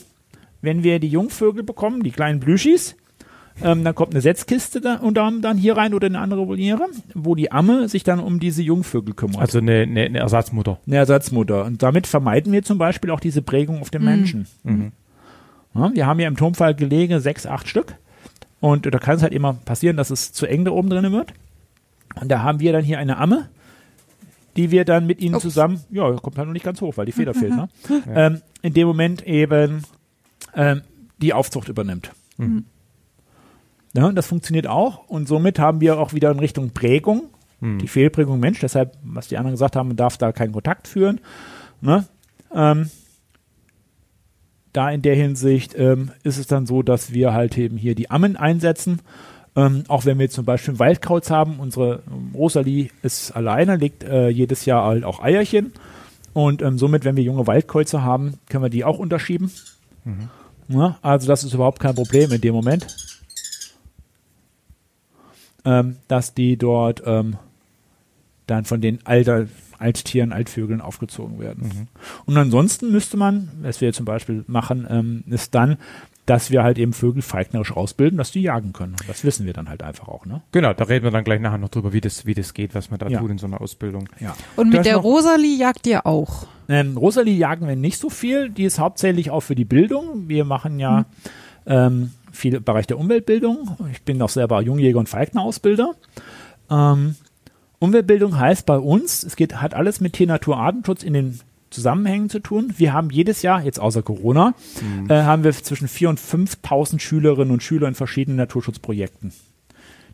Wenn 0.61 0.83
wir 0.83 0.99
die 0.99 1.09
Jungvögel 1.09 1.63
bekommen, 1.63 2.03
die 2.03 2.11
kleinen 2.11 2.39
Blüschis, 2.39 2.95
Ähm, 3.63 3.85
dann 3.85 3.95
kommt 3.95 4.13
eine 4.13 4.19
Setzkiste 4.19 4.81
da, 4.81 4.95
und 4.95 5.15
dann, 5.15 5.41
dann 5.41 5.57
hier 5.57 5.77
rein 5.77 5.93
oder 5.93 6.07
eine 6.07 6.19
andere 6.19 6.45
Voliere, 6.45 6.87
wo 7.13 7.35
die 7.35 7.53
Amme 7.53 7.87
sich 7.87 8.03
dann 8.03 8.19
um 8.19 8.41
diese 8.41 8.61
Jungvögel 8.61 9.13
kümmert. 9.13 9.39
Also 9.39 9.59
eine, 9.59 9.83
eine, 9.83 10.01
eine 10.01 10.19
Ersatzmutter. 10.19 10.77
eine 10.85 10.97
Ersatzmutter. 10.97 11.63
Und 11.63 11.81
damit 11.81 12.05
vermeiden 12.05 12.51
wir 12.51 12.63
zum 12.63 12.77
Beispiel 12.77 13.11
auch 13.11 13.21
diese 13.21 13.41
Prägung 13.41 13.79
auf 13.79 13.89
den 13.89 14.03
Menschen. 14.03 14.45
Ja, 15.73 15.89
wir 15.93 16.05
haben 16.05 16.19
ja 16.19 16.27
im 16.27 16.35
Turmfall 16.35 16.75
Gelege 16.75 17.21
sechs, 17.21 17.47
acht 17.47 17.69
Stück. 17.69 17.95
Und 18.65 18.91
da 18.91 18.97
kann 18.97 19.17
es 19.17 19.21
halt 19.21 19.31
immer 19.31 19.53
passieren, 19.53 19.95
dass 19.95 20.09
es 20.09 20.33
zu 20.33 20.47
eng 20.47 20.65
da 20.65 20.71
oben 20.71 20.89
drin 20.89 21.11
wird. 21.11 21.33
Und 22.19 22.29
da 22.29 22.41
haben 22.41 22.59
wir 22.59 22.73
dann 22.73 22.83
hier 22.83 22.97
eine 22.97 23.17
Amme, 23.17 23.47
die 24.57 24.71
wir 24.71 24.85
dann 24.85 25.05
mit 25.05 25.19
ihnen 25.21 25.35
Ups. 25.35 25.43
zusammen, 25.43 25.81
ja, 25.91 26.11
kommt 26.13 26.39
halt 26.39 26.47
noch 26.47 26.53
nicht 26.53 26.65
ganz 26.65 26.81
hoch, 26.81 26.97
weil 26.97 27.05
die 27.05 27.11
Feder 27.11 27.33
fehlt, 27.35 27.55
ne? 27.55 27.69
ähm, 28.07 28.41
in 28.63 28.73
dem 28.73 28.87
Moment 28.87 29.21
eben 29.27 29.83
ähm, 30.55 30.81
die 31.19 31.31
Aufzucht 31.33 31.69
übernimmt. 31.69 32.11
Ja, 33.93 34.07
und 34.07 34.15
das 34.15 34.25
funktioniert 34.25 34.65
auch. 34.65 35.07
Und 35.09 35.27
somit 35.27 35.59
haben 35.59 35.79
wir 35.79 35.99
auch 35.99 36.13
wieder 36.13 36.31
in 36.31 36.39
Richtung 36.39 36.71
Prägung, 36.71 37.29
die 37.61 37.87
Fehlprägung 37.87 38.39
Mensch. 38.39 38.61
Deshalb, 38.61 38.97
was 39.03 39.27
die 39.27 39.37
anderen 39.37 39.53
gesagt 39.53 39.75
haben, 39.75 39.89
man 39.89 39.97
darf 39.97 40.17
da 40.17 40.31
keinen 40.31 40.53
Kontakt 40.53 40.87
führen. 40.87 41.21
Ne? 41.81 42.05
Ähm, 42.51 42.89
da 44.75 44.89
in 44.89 45.01
der 45.01 45.15
Hinsicht 45.15 45.75
ähm, 45.77 46.11
ist 46.23 46.37
es 46.37 46.47
dann 46.47 46.65
so, 46.65 46.83
dass 46.83 47.13
wir 47.13 47.33
halt 47.33 47.57
eben 47.57 47.77
hier 47.77 47.95
die 47.95 48.11
Ammen 48.11 48.35
einsetzen. 48.35 48.99
Ähm, 49.55 49.85
auch 49.87 50.05
wenn 50.05 50.19
wir 50.19 50.29
zum 50.29 50.43
Beispiel 50.43 50.79
Waldkauz 50.79 51.29
haben, 51.29 51.59
unsere 51.59 52.03
Rosalie 52.33 52.89
ist 53.01 53.31
alleine, 53.31 53.77
legt 53.77 54.03
äh, 54.03 54.27
jedes 54.27 54.65
Jahr 54.65 54.85
halt 54.85 55.05
auch 55.05 55.23
Eierchen. 55.23 55.71
Und 56.33 56.61
ähm, 56.61 56.77
somit, 56.77 57.05
wenn 57.05 57.15
wir 57.15 57.23
junge 57.23 57.47
Waldkäuze 57.47 58.03
haben, 58.03 58.33
können 58.49 58.63
wir 58.63 58.69
die 58.69 58.83
auch 58.83 58.99
unterschieben. 58.99 59.49
Ja, 60.67 60.97
also 61.01 61.27
das 61.27 61.45
ist 61.45 61.53
überhaupt 61.53 61.79
kein 61.79 61.95
Problem 61.95 62.31
in 62.31 62.41
dem 62.41 62.53
Moment. 62.53 62.85
Ähm, 65.63 65.95
dass 66.09 66.33
die 66.33 66.57
dort 66.57 67.01
ähm, 67.05 67.37
dann 68.47 68.65
von 68.65 68.81
den 68.81 68.99
Alter, 69.05 69.47
Alttieren, 69.79 70.31
Altvögeln 70.31 70.81
aufgezogen 70.81 71.39
werden. 71.39 71.87
Und 72.25 72.37
ansonsten 72.37 72.91
müsste 72.91 73.17
man, 73.17 73.49
was 73.61 73.81
wir 73.81 73.93
zum 73.93 74.05
Beispiel 74.05 74.43
machen, 74.47 74.85
ähm, 74.89 75.23
ist 75.27 75.55
dann, 75.55 75.77
dass 76.25 76.49
wir 76.49 76.63
halt 76.63 76.79
eben 76.79 76.91
Vögel 76.93 77.21
feignerisch 77.21 77.71
ausbilden, 77.71 78.17
dass 78.17 78.31
die 78.31 78.41
jagen 78.41 78.73
können. 78.73 78.93
Und 78.99 79.07
das 79.07 79.23
wissen 79.23 79.45
wir 79.45 79.53
dann 79.53 79.69
halt 79.69 79.83
einfach 79.83 80.07
auch, 80.07 80.25
ne? 80.25 80.41
Genau, 80.51 80.73
da 80.73 80.85
reden 80.85 81.03
wir 81.03 81.11
dann 81.11 81.23
gleich 81.23 81.39
nachher 81.39 81.59
noch 81.59 81.69
drüber, 81.69 81.93
wie 81.93 82.01
das, 82.01 82.25
wie 82.25 82.33
das 82.33 82.55
geht, 82.55 82.73
was 82.73 82.89
man 82.89 82.97
da 82.99 83.07
Ja. 83.07 83.19
tut 83.19 83.29
in 83.29 83.37
so 83.37 83.45
einer 83.45 83.61
Ausbildung. 83.61 84.09
Ja. 84.19 84.35
Und 84.55 84.69
mit 84.73 84.85
der 84.85 84.95
noch- 84.95 85.03
Rosalie 85.03 85.55
jagt 85.55 85.85
ihr 85.85 86.07
auch. 86.07 86.47
Ähm, 86.67 86.97
Rosalie 86.97 87.35
jagen 87.35 87.67
wir 87.67 87.75
nicht 87.75 87.99
so 87.99 88.09
viel. 88.09 88.49
Die 88.49 88.63
ist 88.63 88.79
hauptsächlich 88.79 89.29
auch 89.29 89.41
für 89.41 89.53
die 89.53 89.65
Bildung. 89.65 90.27
Wir 90.27 90.45
machen 90.45 90.79
ja 90.79 91.05
ähm, 91.67 92.11
viel 92.31 92.55
im 92.55 92.63
Bereich 92.63 92.87
der 92.87 92.97
Umweltbildung. 92.97 93.77
Ich 93.91 94.01
bin 94.01 94.19
auch 94.21 94.29
selber 94.29 94.61
Jungjäger 94.63 94.97
und 94.97 95.07
Falkner-Ausbilder. 95.09 95.93
Ähm, 96.71 97.15
Umweltbildung 97.85 98.37
heißt 98.37 98.65
bei 98.65 98.77
uns, 98.77 99.23
es 99.23 99.35
geht, 99.35 99.61
hat 99.61 99.73
alles 99.73 100.01
mit 100.01 100.13
Tier-Natur-Artenschutz 100.13 101.03
in 101.03 101.13
den 101.13 101.39
Zusammenhängen 101.69 102.29
zu 102.29 102.39
tun. 102.39 102.73
Wir 102.77 102.93
haben 102.93 103.09
jedes 103.09 103.41
Jahr, 103.41 103.63
jetzt 103.63 103.79
außer 103.79 104.01
Corona, 104.01 104.55
äh, 105.09 105.13
haben 105.13 105.43
wir 105.43 105.51
zwischen 105.51 105.87
4.000 105.87 106.07
und 106.07 106.19
5.000 106.19 106.99
Schülerinnen 106.99 107.51
und 107.51 107.63
Schüler 107.63 107.87
in 107.87 107.95
verschiedenen 107.95 108.37
Naturschutzprojekten 108.37 109.31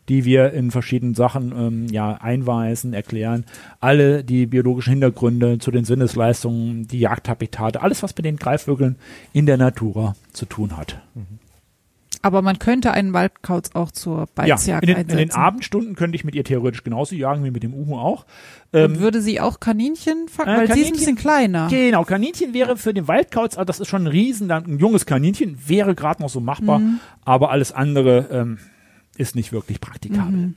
die 0.08 0.24
wir 0.24 0.52
in 0.52 0.70
verschiedenen 0.70 1.14
Sachen 1.14 1.52
ähm, 1.56 1.86
ja, 1.88 2.14
einweisen, 2.14 2.92
erklären. 2.92 3.44
Alle 3.80 4.24
die 4.24 4.46
biologischen 4.46 4.90
Hintergründe 4.90 5.58
zu 5.58 5.70
den 5.70 5.84
Sinnesleistungen, 5.84 6.88
die 6.88 6.98
Jagdhabitate, 6.98 7.80
alles, 7.80 8.02
was 8.02 8.16
mit 8.16 8.24
den 8.24 8.36
Greifvögeln 8.36 8.96
in 9.32 9.46
der 9.46 9.58
Natura 9.58 10.16
zu 10.32 10.46
tun 10.46 10.76
hat. 10.76 11.00
Aber 12.24 12.40
man 12.40 12.58
könnte 12.60 12.92
einen 12.92 13.12
Waldkauz 13.12 13.70
auch 13.74 13.90
zur 13.90 14.18
Ja, 14.20 14.26
Beizjagd 14.36 14.82
in 14.84 14.86
den, 14.86 14.96
in 14.96 15.00
einsetzen. 15.02 15.16
den 15.18 15.30
Abendstunden 15.32 15.96
könnte 15.96 16.14
ich 16.16 16.22
mit 16.24 16.34
ihr 16.36 16.44
theoretisch 16.44 16.84
genauso 16.84 17.16
jagen 17.16 17.42
wie 17.44 17.50
mit 17.50 17.64
dem 17.64 17.74
Uhu 17.74 17.96
auch. 17.96 18.24
Und 18.70 18.80
Ähm, 18.80 18.98
würde 19.00 19.20
sie 19.20 19.40
auch 19.40 19.58
Kaninchen 19.60 20.28
fangen? 20.28 20.54
äh, 20.54 20.58
Weil 20.58 20.66
sie 20.72 20.80
ist 20.82 20.86
ein 20.86 20.92
Kaninchen- 20.92 20.98
bisschen 20.98 21.16
kleiner. 21.16 21.66
Genau, 21.68 22.04
Kaninchen 22.04 22.54
wäre 22.54 22.76
für 22.76 22.94
den 22.94 23.08
Waldkauz, 23.08 23.58
also 23.58 23.64
das 23.64 23.80
ist 23.80 23.88
schon 23.88 24.04
ein 24.04 24.06
Riesen, 24.06 24.50
ein 24.52 24.78
junges 24.78 25.04
Kaninchen 25.04 25.58
wäre 25.66 25.94
gerade 25.96 26.22
noch 26.22 26.28
so 26.30 26.40
machbar, 26.40 26.78
Mhm. 26.78 27.00
aber 27.24 27.50
alles 27.50 27.72
andere 27.72 28.28
ähm, 28.30 28.58
ist 29.16 29.34
nicht 29.34 29.52
wirklich 29.52 29.80
praktikabel. 29.80 30.32
Mhm. 30.32 30.54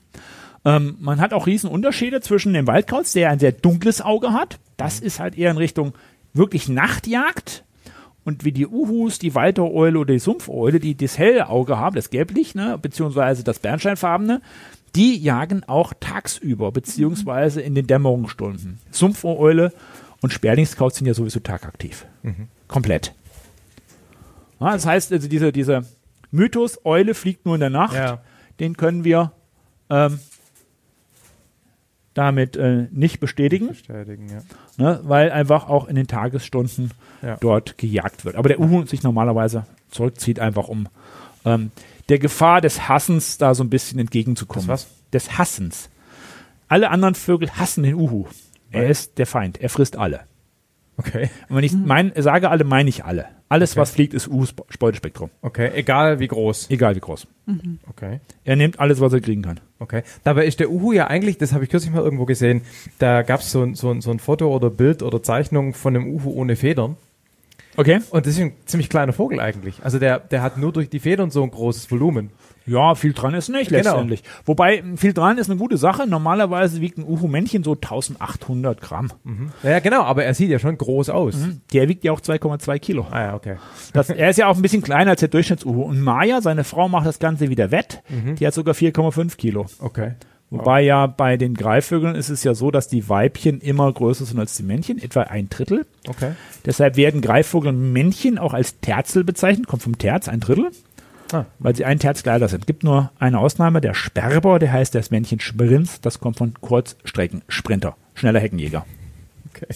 Ähm, 0.66 0.98
man 1.00 1.20
hat 1.20 1.34
auch 1.34 1.48
Riesenunterschiede 1.48 2.22
zwischen 2.22 2.54
dem 2.54 2.68
Waldkauz, 2.68 3.12
der 3.14 3.30
ein 3.32 3.40
sehr 3.40 3.52
dunkles 3.52 4.02
Auge 4.02 4.34
hat. 4.34 4.60
Das 4.78 5.00
ist 5.00 5.20
halt 5.20 5.38
eher 5.38 5.52
in 5.52 5.58
Richtung 5.58 5.94
wirklich 6.34 6.70
Nachtjagd. 6.70 7.64
Und 8.26 8.44
wie 8.44 8.52
die 8.52 8.68
Uhus, 8.68 9.20
die 9.20 9.36
Waltereule 9.36 10.00
oder 10.00 10.14
die 10.14 10.20
Sumpfeule, 10.20 10.80
die 10.82 10.98
das 10.98 11.18
helle 11.18 11.48
Auge 11.48 11.78
haben, 11.78 11.96
das 11.96 12.10
gelblich, 12.10 12.56
ne, 12.56 12.78
beziehungsweise 12.82 13.44
das 13.44 13.60
bernsteinfarbene, 13.60 14.42
die 14.96 15.18
jagen 15.18 15.64
auch 15.66 15.94
tagsüber, 16.00 16.72
beziehungsweise 16.72 17.62
in 17.62 17.76
den 17.76 17.86
Dämmerungsstunden. 17.86 18.80
Sumpfeule 18.92 19.72
und 20.22 20.34
Sperlingskauz 20.34 20.96
sind 20.98 21.06
ja 21.08 21.14
sowieso 21.14 21.40
tagaktiv. 21.40 22.06
Komplett. 22.68 23.14
Ja, 24.60 24.72
das 24.74 24.86
heißt, 24.86 25.12
also 25.14 25.28
dieser, 25.28 25.52
dieser 25.52 25.84
Mythos, 26.32 26.80
Eule 26.86 27.14
fliegt 27.14 27.46
nur 27.46 27.56
in 27.56 27.62
der 27.62 27.70
Nacht, 27.70 27.94
Ja. 27.96 28.22
den 28.60 28.76
können 28.78 29.04
wir 29.04 29.34
ähm, 29.90 30.20
damit 32.16 32.56
äh, 32.56 32.88
nicht 32.92 33.20
bestätigen, 33.20 33.68
Bestätigen, 33.68 34.28
ja. 34.30 34.42
ne, 34.84 35.00
weil 35.04 35.32
einfach 35.32 35.70
auch 35.70 35.88
in 35.88 35.96
den 35.96 36.08
Tagesstunden 36.08 36.92
Ja. 37.22 37.38
dort 37.40 37.78
gejagt 37.78 38.26
wird. 38.26 38.36
Aber 38.36 38.50
der 38.50 38.60
Uhu 38.60 38.86
sich 38.86 39.04
normalerweise 39.04 39.66
zurückzieht, 39.92 40.40
einfach 40.40 40.68
um 40.68 40.88
ähm, 41.46 41.72
der 42.10 42.18
Gefahr 42.18 42.62
des 42.62 42.88
Hassens 42.90 43.38
da 43.38 43.54
so 43.54 43.64
ein 43.64 43.70
bisschen 43.70 44.00
entgegenzukommen. 44.00 44.68
Des 44.68 44.86
was? 44.86 44.88
Des 45.12 45.38
Hassens. 45.38 45.90
Alle 46.68 46.90
anderen 46.90 47.16
Vögel 47.16 47.52
hassen 47.52 47.84
den 47.84 47.96
Uhu. 47.96 48.26
Er 48.72 48.88
ist 48.90 49.18
der 49.18 49.28
Feind. 49.28 49.62
Er 49.62 49.70
frisst 49.70 49.98
alle. 49.98 50.22
Okay. 50.98 51.30
Und 51.50 51.58
wenn 51.58 51.64
ich 51.64 51.74
mein, 51.74 52.12
sage 52.16 52.50
alle, 52.50 52.64
meine 52.64 52.90
ich 52.90 53.06
alle. 53.06 53.26
Alles, 53.48 53.72
Okay. 53.74 53.80
was 53.82 53.92
fliegt, 53.92 54.14
ist 54.16 54.28
Uhus-Beutespektrum. 54.28 55.30
Okay, 55.42 55.70
egal 55.76 56.20
wie 56.20 56.28
groß. 56.28 56.70
Egal 56.72 56.96
wie 56.96 57.00
groß. 57.00 57.28
Okay. 57.90 58.20
Er 58.44 58.56
nimmt 58.56 58.80
alles, 58.80 59.00
was 59.02 59.14
er 59.14 59.22
kriegen 59.22 59.44
kann. 59.44 59.60
Okay. 59.80 60.02
Dabei 60.24 60.46
ist 60.48 60.60
der 60.60 60.72
Uhu 60.72 60.94
ja 60.94 61.08
eigentlich, 61.08 61.38
das 61.38 61.54
habe 61.54 61.64
ich 61.64 61.70
kürzlich 61.70 61.94
mal 61.94 62.02
irgendwo 62.02 62.26
gesehen, 62.26 62.62
da 62.98 63.22
gab 63.22 63.42
es 63.42 63.52
so, 63.52 63.62
ein- 63.62 63.76
so, 63.76 64.00
so 64.02 64.10
ein 64.10 64.18
Foto 64.20 64.54
oder 64.54 64.72
Bild 64.72 65.04
oder 65.04 65.22
Zeichnung 65.22 65.74
von 65.76 65.96
einem 65.96 66.08
Uhu 66.08 66.32
ohne 66.32 66.56
Federn. 66.56 66.98
Okay. 67.78 68.00
Und 68.10 68.26
das 68.26 68.34
ist 68.36 68.40
ein 68.42 68.54
ziemlich 68.66 68.90
kleiner 68.90 69.14
Vogel 69.14 69.40
eigentlich. 69.40 69.84
Also 69.84 70.00
der, 70.00 70.20
der 70.20 70.42
hat 70.42 70.58
nur 70.58 70.72
durch 70.72 70.90
die 70.90 71.00
Federn 71.00 71.30
so 71.30 71.44
ein 71.44 71.52
großes 71.52 71.92
Volumen. 71.92 72.32
Ja, 72.66 72.96
viel 72.96 73.14
dran 73.14 73.34
ist 73.34 73.50
nicht 73.50 73.70
Genau. 73.70 73.78
letztendlich. 73.84 74.24
Wobei, 74.46 74.84
viel 74.96 75.14
dran 75.14 75.38
ist 75.38 75.50
eine 75.50 75.60
gute 75.60 75.78
Sache. 75.78 76.08
Normalerweise 76.08 76.82
wiegt 76.82 76.98
ein 76.98 77.04
Uhu-Männchen 77.06 77.64
so 77.64 77.74
1800 77.74 78.82
Gramm. 78.82 79.12
Ja, 79.64 79.80
genau, 79.80 80.02
aber 80.04 80.24
er 80.26 80.34
sieht 80.34 80.50
ja 80.50 80.60
schon 80.60 80.78
groß 80.78 81.10
aus. 81.10 81.36
Der 81.74 81.88
wiegt 81.90 82.04
ja 82.04 82.12
auch 82.12 82.22
2,2 82.22 82.80
Kilo. 82.80 83.06
Ah 83.12 83.22
ja, 83.22 83.36
okay. 83.36 83.58
Das, 83.94 84.10
er 84.10 84.30
ist 84.30 84.38
ja 84.38 84.48
auch 84.48 84.56
ein 84.56 84.62
bisschen 84.62 84.82
kleiner 84.82 85.12
als 85.12 85.20
der 85.20 85.30
Durchschnitts-Uhu. 85.30 85.84
Und 85.84 86.02
Maya, 86.02 86.42
seine 86.42 86.64
Frau, 86.64 86.90
macht 86.90 87.06
das 87.06 87.20
Ganze 87.20 87.50
wieder 87.50 87.72
wett. 87.72 88.02
Die 88.40 88.46
hat 88.48 88.54
sogar 88.54 88.74
4,5 88.74 89.38
Kilo. 89.38 89.66
Okay. 89.80 90.14
Wobei 90.52 90.82
ja 90.82 91.08
bei 91.08 91.38
den 91.38 91.56
Greifvögeln 91.56 92.16
ist 92.16 92.30
es 92.30 92.44
ja 92.44 92.54
so, 92.54 92.70
dass 92.72 92.88
die 92.88 93.10
Weibchen 93.10 93.60
immer 93.62 93.92
größer 93.92 94.26
sind 94.26 94.40
als 94.40 94.56
die 94.56 94.64
Männchen, 94.64 95.02
etwa 95.02 95.22
ein 95.22 95.50
Drittel. 95.50 95.86
Okay. 96.08 96.32
Deshalb 96.66 96.98
werden 96.98 97.22
Greifvogelmännchen 97.22 98.38
auch 98.38 98.54
als 98.54 98.80
Terzel 98.80 99.24
bezeichnet, 99.24 99.68
kommt 99.68 99.82
vom 99.84 99.98
Terz, 99.98 100.28
ein 100.30 100.40
Drittel, 100.40 100.70
Ah. 101.42 101.46
weil 101.60 101.76
sie 101.76 101.86
ein 101.86 102.00
Terz 102.00 102.24
kleiner 102.24 102.48
sind. 102.48 102.68
Gibt 102.68 102.84
nur 102.84 103.12
eine 103.20 103.40
Ausnahme, 103.40 103.82
der 103.82 103.94
Sperber, 103.94 104.60
der 104.60 104.72
heißt 104.72 104.94
das 104.96 105.12
Männchen 105.12 105.40
Sprinz, 105.40 106.02
das 106.02 106.20
kommt 106.20 106.38
von 106.38 106.54
Kurzstreckensprinter, 106.62 107.96
schneller 108.14 108.40
Heckenjäger. 108.40 108.86
Okay. 109.54 109.68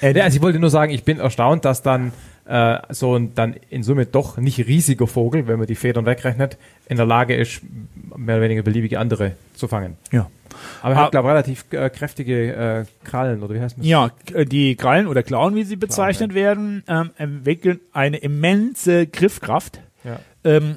Äh, 0.00 0.12
ne, 0.14 0.22
also 0.24 0.36
ich 0.36 0.42
wollte 0.42 0.58
nur 0.58 0.70
sagen, 0.70 0.92
ich 0.92 1.04
bin 1.04 1.18
erstaunt, 1.20 1.64
dass 1.64 1.82
dann 1.82 2.12
äh, 2.46 2.78
so 2.90 3.14
ein 3.14 3.34
dann 3.34 3.54
in 3.68 3.82
Summe 3.82 4.06
doch 4.06 4.38
nicht 4.38 4.58
riesiger 4.66 5.06
Vogel, 5.06 5.46
wenn 5.48 5.58
man 5.58 5.66
die 5.66 5.74
Federn 5.74 6.06
wegrechnet, 6.06 6.56
in 6.88 6.96
der 6.96 7.04
Lage 7.04 7.34
ist, 7.36 7.60
mehr 8.16 8.36
oder 8.36 8.44
weniger 8.44 8.62
beliebige 8.62 8.98
andere 8.98 9.32
zu 9.54 9.68
fangen. 9.68 9.96
Ja. 10.12 10.30
Aber 10.82 10.94
er 10.94 10.98
Ah. 11.00 11.04
hat, 11.04 11.10
glaube 11.10 11.28
ich, 11.28 11.32
relativ 11.32 11.64
äh, 11.72 11.90
kräftige 11.90 12.52
äh, 12.54 12.84
Krallen, 13.04 13.42
oder 13.42 13.54
wie 13.54 13.60
heißt 13.60 13.76
das? 13.78 13.84
Ja, 13.86 14.08
k- 14.26 14.44
die 14.46 14.76
Krallen 14.76 15.06
oder 15.06 15.22
Klauen, 15.22 15.54
wie 15.54 15.64
sie 15.64 15.76
bezeichnet 15.76 16.32
werden, 16.34 16.82
ähm, 16.88 17.10
entwickeln 17.18 17.80
eine 17.92 18.16
immense 18.16 19.06
Griffkraft. 19.06 19.80
Ja. 20.04 20.18
Ähm, 20.44 20.76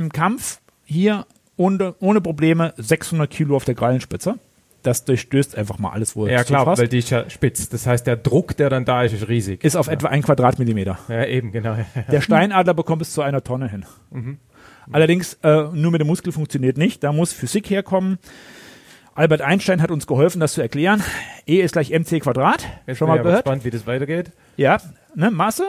Im 0.00 0.10
Kampf 0.10 0.60
hier 0.86 1.26
ohne, 1.58 1.94
ohne 2.00 2.22
Probleme 2.22 2.72
600 2.78 3.28
Kilo 3.30 3.54
auf 3.54 3.66
der 3.66 3.74
Krallenspitze. 3.74 4.38
Das 4.82 5.04
durchstößt 5.04 5.58
einfach 5.58 5.78
mal 5.78 5.90
alles, 5.90 6.16
wo 6.16 6.26
Ja 6.26 6.40
es 6.40 6.46
klar, 6.46 6.66
weil 6.66 6.88
die 6.88 7.00
ist 7.00 7.10
ja 7.10 7.28
spitz. 7.28 7.68
Das 7.68 7.86
heißt, 7.86 8.06
der 8.06 8.16
Druck, 8.16 8.56
der 8.56 8.70
dann 8.70 8.86
da 8.86 9.02
ist, 9.02 9.12
ist 9.12 9.28
riesig. 9.28 9.62
Ist 9.62 9.76
auf 9.76 9.88
etwa 9.88 10.08
ein 10.08 10.22
Quadratmillimeter. 10.22 10.98
ja, 11.08 11.26
eben, 11.26 11.52
genau. 11.52 11.76
Der 12.10 12.22
Steinadler 12.22 12.72
bekommt 12.72 13.02
es 13.02 13.12
zu 13.12 13.20
einer 13.20 13.44
Tonne 13.44 13.68
hin. 13.68 13.84
Mhm. 14.10 14.38
Allerdings 14.90 15.34
äh, 15.42 15.64
nur 15.74 15.90
mit 15.90 16.00
dem 16.00 16.06
Muskel 16.06 16.32
funktioniert 16.32 16.78
nicht. 16.78 17.04
Da 17.04 17.12
muss 17.12 17.34
Physik 17.34 17.68
herkommen. 17.68 18.18
Albert 19.14 19.42
Einstein 19.42 19.82
hat 19.82 19.90
uns 19.90 20.06
geholfen, 20.06 20.40
das 20.40 20.54
zu 20.54 20.62
erklären. 20.62 21.02
E 21.46 21.60
ist 21.60 21.72
gleich 21.72 21.90
mc 21.90 22.20
Quadrat. 22.20 22.66
Jetzt 22.86 22.96
Schon 22.96 23.04
bin 23.04 23.08
mal 23.08 23.14
ich 23.16 23.20
aber 23.20 23.28
gehört? 23.28 23.44
gespannt, 23.44 23.64
wie 23.66 23.70
das 23.70 23.86
weitergeht. 23.86 24.32
Ja, 24.56 24.78
ne, 25.14 25.30
Masse. 25.30 25.64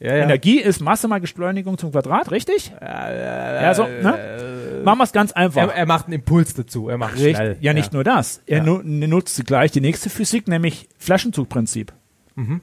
Ja, 0.00 0.16
ja. 0.16 0.22
Energie 0.24 0.58
ist 0.58 0.80
Masse 0.80 1.08
mal 1.08 1.20
Beschleunigung 1.20 1.76
zum 1.76 1.92
Quadrat, 1.92 2.30
richtig? 2.30 2.72
Ja, 2.80 3.74
so, 3.74 3.84
ne? 3.84 4.80
Machen 4.82 4.98
wir 4.98 5.04
es 5.04 5.12
ganz 5.12 5.32
einfach. 5.32 5.60
Er, 5.60 5.74
er 5.74 5.86
macht 5.86 6.06
einen 6.06 6.14
Impuls 6.14 6.54
dazu. 6.54 6.88
Er 6.88 6.96
macht 6.96 7.14
Richtig. 7.16 7.36
schnell. 7.36 7.56
Ja, 7.60 7.74
nicht 7.74 7.92
nur 7.92 8.02
das. 8.02 8.40
Er 8.46 8.58
Ja. 8.58 8.64
nu 8.64 8.80
nutzt 8.82 9.44
gleich 9.46 9.72
die 9.72 9.82
nächste 9.82 10.08
Physik, 10.08 10.48
nämlich 10.48 10.88
Flaschenzugprinzip. 10.98 11.92
Mhm. 12.34 12.62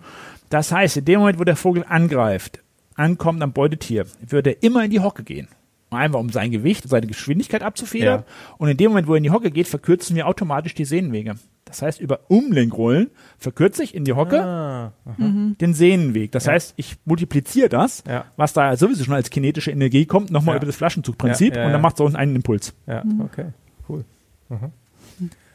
Das 0.50 0.72
heißt, 0.72 0.98
in 0.98 1.06
dem 1.06 1.20
Moment, 1.20 1.40
wo 1.40 1.44
der 1.44 1.56
Vogel 1.56 1.86
angreift, 1.88 2.64
ankommt 2.96 3.44
am 3.44 3.54
Beutetier, 3.54 4.06
wird 4.28 4.48
er 4.48 4.64
immer 4.64 4.84
in 4.84 4.90
die 4.90 5.02
Hocke 5.02 5.24
gehen. 5.24 5.48
Einfach 5.92 6.20
um 6.20 6.30
sein 6.32 6.50
Gewicht 6.52 6.86
und 6.86 6.90
seine 6.90 7.06
Geschwindigkeit 7.08 7.62
abzufedern. 7.62 8.24
Und 8.58 8.70
in 8.70 8.78
dem 8.78 8.90
Moment, 8.92 9.08
wo 9.08 9.14
er 9.14 9.18
in 9.18 9.24
die 9.24 9.32
Hocke 9.32 9.52
geht, 9.52 9.68
verkürzen 9.68 10.16
wir 10.16 10.28
automatisch 10.28 10.74
die 10.74 10.86
Sehnenwege. 10.86 11.36
Das 11.68 11.82
heißt, 11.82 12.00
über 12.02 12.22
Umlenkrollen 12.30 13.10
verkürze 13.38 13.84
ich 13.84 13.94
in 13.94 14.06
die 14.06 14.14
Hocke 14.14 14.42
Ah, 14.44 14.92
den 15.18 15.74
Sehnenweg. 15.74 16.32
Das 16.32 16.46
Ja. 16.46 16.54
heißt, 16.54 16.74
ich 16.78 16.96
multipliziere 17.06 17.70
das, 17.70 18.04
Ja. 18.08 18.26
was 18.38 18.54
da 18.54 18.76
sowieso 18.78 19.04
schon 19.04 19.14
als 19.14 19.30
kinetische 19.30 19.72
Energie 19.72 20.06
kommt, 20.06 20.32
nochmal 20.32 20.56
Ja. 20.56 20.58
über 20.58 20.66
das 20.68 20.76
Flaschenzugprinzip 20.78 21.54
Ja, 21.54 21.60
ja, 21.62 21.66
und 21.68 21.72
dann 21.74 21.80
ja. 21.80 21.84
macht 21.84 21.96
es 21.96 22.02
auch 22.02 22.14
einen 22.14 22.36
Impuls. 22.36 22.74
ja, 22.88 23.04
okay. 23.20 23.48
Cool. 23.90 24.04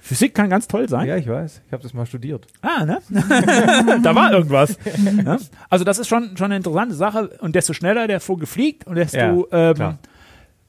Physik 0.01 0.35
kann 0.35 0.51
ganz 0.51 0.67
toll 0.67 0.89
sein. 0.89 1.07
Ja, 1.07 1.17
ich 1.17 1.29
weiß. 1.29 1.63
Ich 1.65 1.73
habe 1.73 1.83
das 1.83 1.95
mal 1.95 2.07
studiert. 2.07 2.47
Ah, 2.61 2.85
ne? 2.85 2.99
da 4.03 4.15
war 4.17 4.33
irgendwas. 4.33 4.77
ja? 5.25 5.39
Also 5.71 5.85
das 5.85 5.99
ist 6.01 6.09
schon, 6.09 6.37
schon 6.37 6.47
eine 6.47 6.57
interessante 6.57 6.95
Sache. 6.97 7.29
Und 7.41 7.55
desto 7.55 7.73
schneller 7.73 8.09
der 8.09 8.19
Vogel 8.19 8.47
fliegt 8.47 8.85
und 8.87 8.97
desto 8.97 9.17
Ja, 9.53 9.71
ähm, 9.71 9.75
klar. 9.75 9.99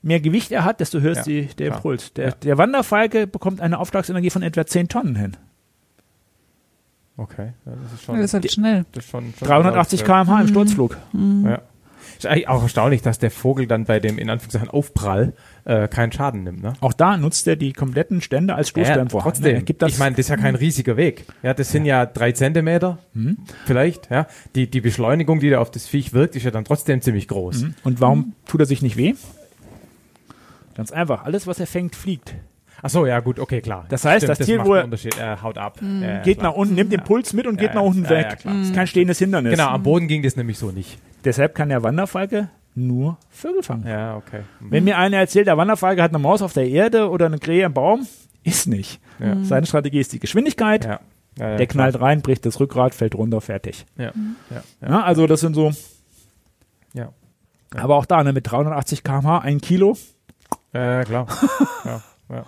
Mehr 0.03 0.19
Gewicht 0.19 0.51
er 0.51 0.63
hat, 0.65 0.79
desto 0.79 0.99
höher 0.99 1.13
Ja, 1.13 1.19
ist 1.21 1.25
die, 1.27 1.45
der 1.57 1.67
klar. 1.67 1.77
Impuls. 1.77 2.13
Der, 2.13 2.25
Ja. 2.29 2.31
der 2.43 2.57
Wanderfalke 2.59 3.25
bekommt 3.25 3.59
eine 3.61 3.79
Aufschlagsenergie 3.79 4.29
von 4.29 4.43
etwa 4.43 4.65
10 4.65 4.87
Tonnen 4.89 5.15
hin. 5.15 5.37
Okay. 7.17 7.53
Ja, 7.65 7.71
das 7.83 7.93
ist 7.93 8.01
Ja, 8.01 8.05
schon. 8.05 8.15
Das 8.17 8.25
ist 8.25 8.33
halt 8.33 8.51
schnell. 8.51 8.85
das 8.91 9.05
ist 9.05 9.09
schon, 9.11 9.33
schon 9.37 9.47
380 9.47 9.99
ja. 10.01 10.05
km/h 10.05 10.41
im 10.41 10.47
Sturzflug. 10.47 10.97
Ja. 11.45 11.61
Ist 12.17 12.25
eigentlich 12.25 12.47
auch 12.47 12.61
erstaunlich, 12.63 13.01
dass 13.01 13.17
der 13.19 13.31
Vogel 13.31 13.65
dann 13.67 13.85
bei 13.85 13.99
dem 13.99 14.17
in 14.17 14.29
Anführungszeichen 14.29 14.69
Aufprall 14.69 15.33
äh, 15.65 15.87
keinen 15.87 16.11
Schaden 16.11 16.43
nimmt. 16.43 16.61
Ne? 16.61 16.73
Auch 16.79 16.93
da 16.93 17.17
nutzt 17.17 17.47
er 17.47 17.55
die 17.55 17.73
kompletten 17.73 18.21
Stände 18.21 18.55
als 18.55 18.69
Stoßdämpfer. 18.69 19.17
Ja, 19.17 19.23
trotzdem. 19.23 19.65
Gibt 19.65 19.81
das, 19.81 19.93
ich 19.93 19.99
meine, 19.99 20.15
das 20.15 20.25
ist 20.25 20.29
ja 20.29 20.37
kein 20.37 20.55
riesiger 20.55 20.95
Weg. 20.97 21.25
Ja, 21.43 21.53
das 21.53 21.71
sind 21.71 21.85
ja 21.85 22.05
drei 22.05 22.31
Zentimeter 22.31 22.97
vielleicht. 23.65 24.09
Ja, 24.09 24.27
die 24.55 24.69
die 24.69 24.81
Beschleunigung, 24.81 25.39
die 25.39 25.49
da 25.49 25.59
auf 25.59 25.71
das 25.71 25.87
Viech 25.87 26.13
wirkt, 26.13 26.35
ist 26.35 26.43
ja 26.43 26.51
dann 26.51 26.65
trotzdem 26.65 27.01
ziemlich 27.01 27.27
groß. 27.27 27.61
Mhm. 27.63 27.75
Und 27.83 28.01
warum 28.01 28.33
tut 28.45 28.59
er 28.59 28.65
sich 28.65 28.81
nicht 28.81 28.97
weh? 28.97 29.15
Ganz 30.75 30.91
einfach. 30.91 31.23
Alles, 31.25 31.47
was 31.47 31.59
er 31.59 31.67
fängt, 31.67 31.95
fliegt. 31.95 32.35
Ach 32.81 32.89
so, 32.89 33.05
ja 33.05 33.19
gut, 33.21 33.39
okay, 33.39 33.61
klar. 33.61 33.85
Das 33.89 34.03
heißt, 34.03 34.27
das 34.27 34.39
Tier, 34.39 34.57
macht 34.57 34.67
wo 34.67 34.73
er- 34.73 34.83
Unterschied. 34.83 35.17
Er 35.17 35.41
haut 35.41 35.57
ab. 35.57 35.79
Ja, 35.81 35.87
ja, 36.15 36.21
geht 36.21 36.39
klar. 36.39 36.51
nach 36.51 36.57
unten, 36.57 36.75
nimmt 36.75 36.91
den 36.91 37.01
Puls 37.03 37.31
mit 37.33 37.47
und 37.47 37.55
Ja, 37.61 37.67
geht 37.67 37.75
nach 37.75 37.81
unten 37.83 38.03
Ja, 38.03 38.09
weg. 38.09 38.25
ja, 38.29 38.35
klar. 38.35 38.55
das 38.57 38.67
ist 38.67 38.75
kein 38.75 38.87
stehendes 38.87 39.19
Hindernis. 39.19 39.51
Genau, 39.51 39.69
am 39.69 39.83
Boden 39.83 40.07
ging 40.07 40.21
das 40.23 40.35
nämlich 40.35 40.57
so 40.57 40.71
nicht. 40.71 40.97
Deshalb 41.23 41.55
kann 41.55 41.69
der 41.69 41.81
Wanderfalke 41.83 42.49
nur 42.75 43.17
Vögel 43.29 43.63
fangen. 43.63 43.87
Ja, 43.87 44.17
okay. 44.17 44.41
Mhm. 44.59 44.71
Wenn 44.71 44.83
mir 44.83 44.97
einer 44.97 45.17
erzählt, 45.17 45.47
der 45.47 45.57
Wanderfalke 45.57 46.01
hat 46.03 46.11
eine 46.11 46.19
Maus 46.19 46.41
auf 46.41 46.51
der 46.53 46.67
Erde 46.67 47.09
oder 47.09 47.27
eine 47.27 47.37
Krähe 47.37 47.65
im 47.65 47.73
Baum, 47.73 48.05
ist 48.43 48.67
nicht. 48.67 48.99
Ja. 49.19 49.37
Seine 49.43 49.65
Strategie 49.65 49.99
ist 49.99 50.11
die 50.11 50.19
Geschwindigkeit. 50.19 50.83
Ja. 50.83 50.99
Ja, 51.39 51.49
ja, 51.51 51.57
der 51.57 51.67
klar. 51.67 51.87
knallt 51.89 52.01
rein, 52.03 52.21
bricht 52.21 52.45
das 52.45 52.59
Rückgrat, 52.59 52.93
fällt 52.93 53.15
runter, 53.15 53.39
fertig. 53.41 53.85
Ja. 53.97 54.05
Ja. 54.05 54.63
Ja. 54.81 54.89
Ja, 54.89 55.03
also 55.03 55.25
das 55.25 55.39
sind 55.39 55.53
so, 55.55 55.71
Ja. 56.93 57.09
aber 57.75 57.95
auch 57.95 58.05
da 58.05 58.23
ne, 58.23 58.33
mit 58.33 58.51
380 58.51 59.03
km/h, 59.03 59.39
ein 59.39 59.61
Kilo, 59.61 59.97
Ja, 60.73 61.03
klar. 61.03 61.27
ja. 61.85 62.01
Ja. 62.29 62.45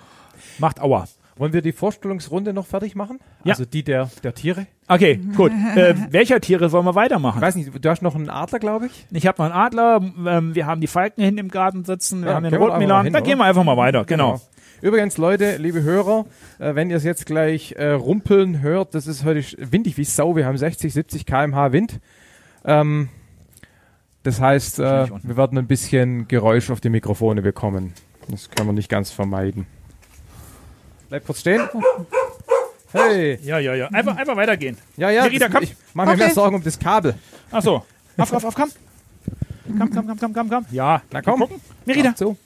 macht 0.60 0.82
Aua. 0.82 1.06
Wollen 1.38 1.52
wir 1.52 1.62
die 1.62 1.74
Vorstellungsrunde 1.74 2.54
noch 2.54 2.66
fertig 2.66 2.96
machen? 2.96 3.20
Ja. 3.44 3.54
Also 3.54 3.66
die 3.66 3.84
der, 3.84 4.10
der 4.24 4.34
Tiere? 4.34 4.68
Okay, 4.88 5.20
gut. 5.36 5.52
äh, 5.76 5.94
welcher 6.10 6.40
Tiere 6.40 6.70
sollen 6.70 6.86
wir 6.86 6.96
weitermachen? 6.96 7.40
Ich 7.40 7.42
weiß 7.42 7.56
nicht, 7.56 7.72
du 7.84 7.90
hast 7.90 8.02
noch 8.02 8.16
einen 8.16 8.30
Adler, 8.30 8.60
glaube 8.60 8.86
ich. 8.86 9.06
Ich 9.12 9.28
habe 9.28 9.44
noch 9.44 9.52
einen 9.52 9.54
Adler, 9.54 10.02
ähm, 10.28 10.56
wir 10.56 10.66
haben 10.66 10.80
die 10.80 10.88
Falken 10.88 11.22
hinten 11.24 11.40
im 11.40 11.50
Garten 11.50 11.84
sitzen, 11.84 12.22
wir 12.22 12.30
Ja, 12.30 12.36
haben 12.36 12.44
den 12.44 12.56
Rotmilan, 12.56 13.12
da 13.12 13.20
gehen 13.20 13.38
wir 13.38 13.44
einfach 13.44 13.66
mal 13.66 13.76
weiter, 13.76 14.06
genau. 14.06 14.40
Übrigens, 14.82 15.18
Leute, 15.18 15.58
liebe 15.58 15.84
Hörer, 15.84 16.26
äh, 16.60 16.76
wenn 16.76 16.90
ihr 16.90 16.98
es 16.98 17.04
jetzt 17.04 17.26
gleich 17.26 17.74
äh, 17.74 17.92
rumpeln 17.92 18.62
hört, 18.62 18.94
das 18.96 19.08
ist 19.08 19.26
heute 19.26 19.44
windig 19.58 19.98
wie 19.98 20.04
Sau. 20.04 20.36
Wir 20.36 20.46
haben 20.46 20.58
60, 20.58 20.94
70 20.94 21.26
km/h 21.26 21.72
Wind. 21.72 22.00
Ähm, 22.64 23.10
das 24.24 24.40
heißt, 24.40 24.80
äh, 24.80 25.08
wir 25.24 25.38
werden 25.38 25.58
ein 25.58 25.68
bisschen 25.68 26.28
Geräusch 26.28 26.70
auf 26.70 26.82
die 26.82 26.90
Mikrofone 26.90 27.42
bekommen. 27.42 27.94
Das 28.30 28.50
können 28.50 28.70
wir 28.70 28.74
nicht 28.74 28.90
ganz 28.90 29.12
vermeiden. 29.12 29.68
Bleib 31.10 31.26
kurz 31.26 31.42
stehen. 31.42 31.62
Hey. 32.92 33.38
Ja, 33.44 33.60
ja, 33.60 33.76
ja. 33.76 33.88
Einfach, 33.88 34.16
einfach 34.16 34.36
weitergehen. 34.36 34.78
Ja, 34.98 35.10
ja. 35.10 35.24
Merida, 35.24 35.48
das- 35.48 35.54
komm. 35.54 35.64
Ich 35.64 35.76
mach 35.94 36.06
mir 36.06 36.12
Okay. 36.12 36.20
mehr 36.26 36.34
Sorgen 36.34 36.56
um 36.56 36.64
das 36.64 36.80
Kabel. 36.80 37.16
Ach 37.52 37.62
so. 37.62 37.84
Auf, 38.18 38.34
auf, 38.34 38.44
auf, 38.46 38.56
komm. 38.56 38.70
Komm, 39.78 39.90
komm, 39.92 40.08
komm, 40.08 40.20
komm, 40.20 40.34
komm, 40.34 40.50
komm. 40.50 40.66
Ja, 40.72 41.02
Na 41.12 41.22
komm. 41.22 41.40
Gucken. 41.42 41.62
Merida. 41.86 42.10
Mach 42.10 42.16
zu. 42.16 42.38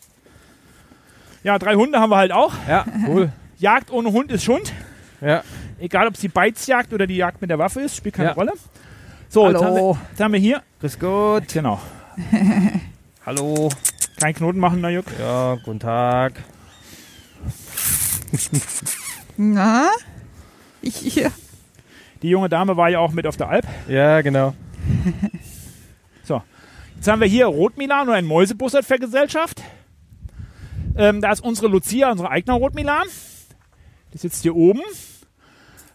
Ja, 1.44 1.58
drei 1.60 1.76
Hunde 1.76 2.00
haben 2.00 2.10
wir 2.10 2.18
halt 2.18 2.32
auch. 2.32 2.54
Ja, 2.68 2.86
cool. 3.08 3.32
Jagd 3.58 3.92
ohne 3.92 4.12
Hund 4.12 4.32
ist 4.32 4.44
Schund. 4.44 4.74
Ja. 5.22 5.44
Egal, 5.80 6.08
ob 6.08 6.16
es 6.16 6.20
die 6.22 6.28
Beizjagd 6.28 6.92
oder 6.94 7.08
die 7.08 7.16
Jagd 7.18 7.40
mit 7.42 7.50
der 7.50 7.60
Waffe 7.60 7.82
ist, 7.82 7.96
spielt 7.96 8.16
keine 8.16 8.30
Ja. 8.30 8.36
Rolle. 8.36 8.54
So, 9.30 9.48
jetzt 9.50 9.62
haben, 9.62 9.76
wir, 9.76 9.82
Hallo. 9.82 9.98
jetzt 10.10 10.20
haben 10.22 10.34
wir 10.34 10.40
hier. 10.40 10.64
Grüß 10.82 10.98
Gott. 11.00 11.48
Genau. 11.54 11.80
Hallo. 13.26 13.70
Kein 14.20 14.34
Knoten 14.34 14.60
machen, 14.60 14.82
Najuk. 14.82 15.06
Ja, 15.20 15.56
guten 15.64 15.80
Tag. 15.80 16.44
Na? 19.38 19.90
Ich 20.82 20.96
hier. 20.98 21.32
Die 22.22 22.30
junge 22.30 22.50
Dame 22.50 22.78
war 22.78 22.90
ja 22.90 23.00
auch 23.00 23.12
mit 23.12 23.26
auf 23.26 23.38
der 23.38 23.50
Alp. 23.50 23.66
Ja, 23.88 24.22
genau. 24.22 24.54
Jetzt 27.00 27.08
haben 27.08 27.22
wir 27.22 27.30
hier 27.30 27.46
Rotmilan 27.46 28.10
oder 28.10 28.18
ein 28.18 28.26
Mäusebussard 28.26 28.84
für 28.84 29.00
Gesellschaft. 29.00 29.64
Ähm, 30.98 31.22
da 31.22 31.32
ist 31.32 31.40
unsere 31.40 31.70
Lucia, 31.70 32.12
unsere 32.12 32.30
eigene 32.30 32.58
Rotmilan. 32.58 33.08
Die 34.14 34.18
sitzt 34.18 34.42
hier 34.42 34.54
oben. 34.54 34.82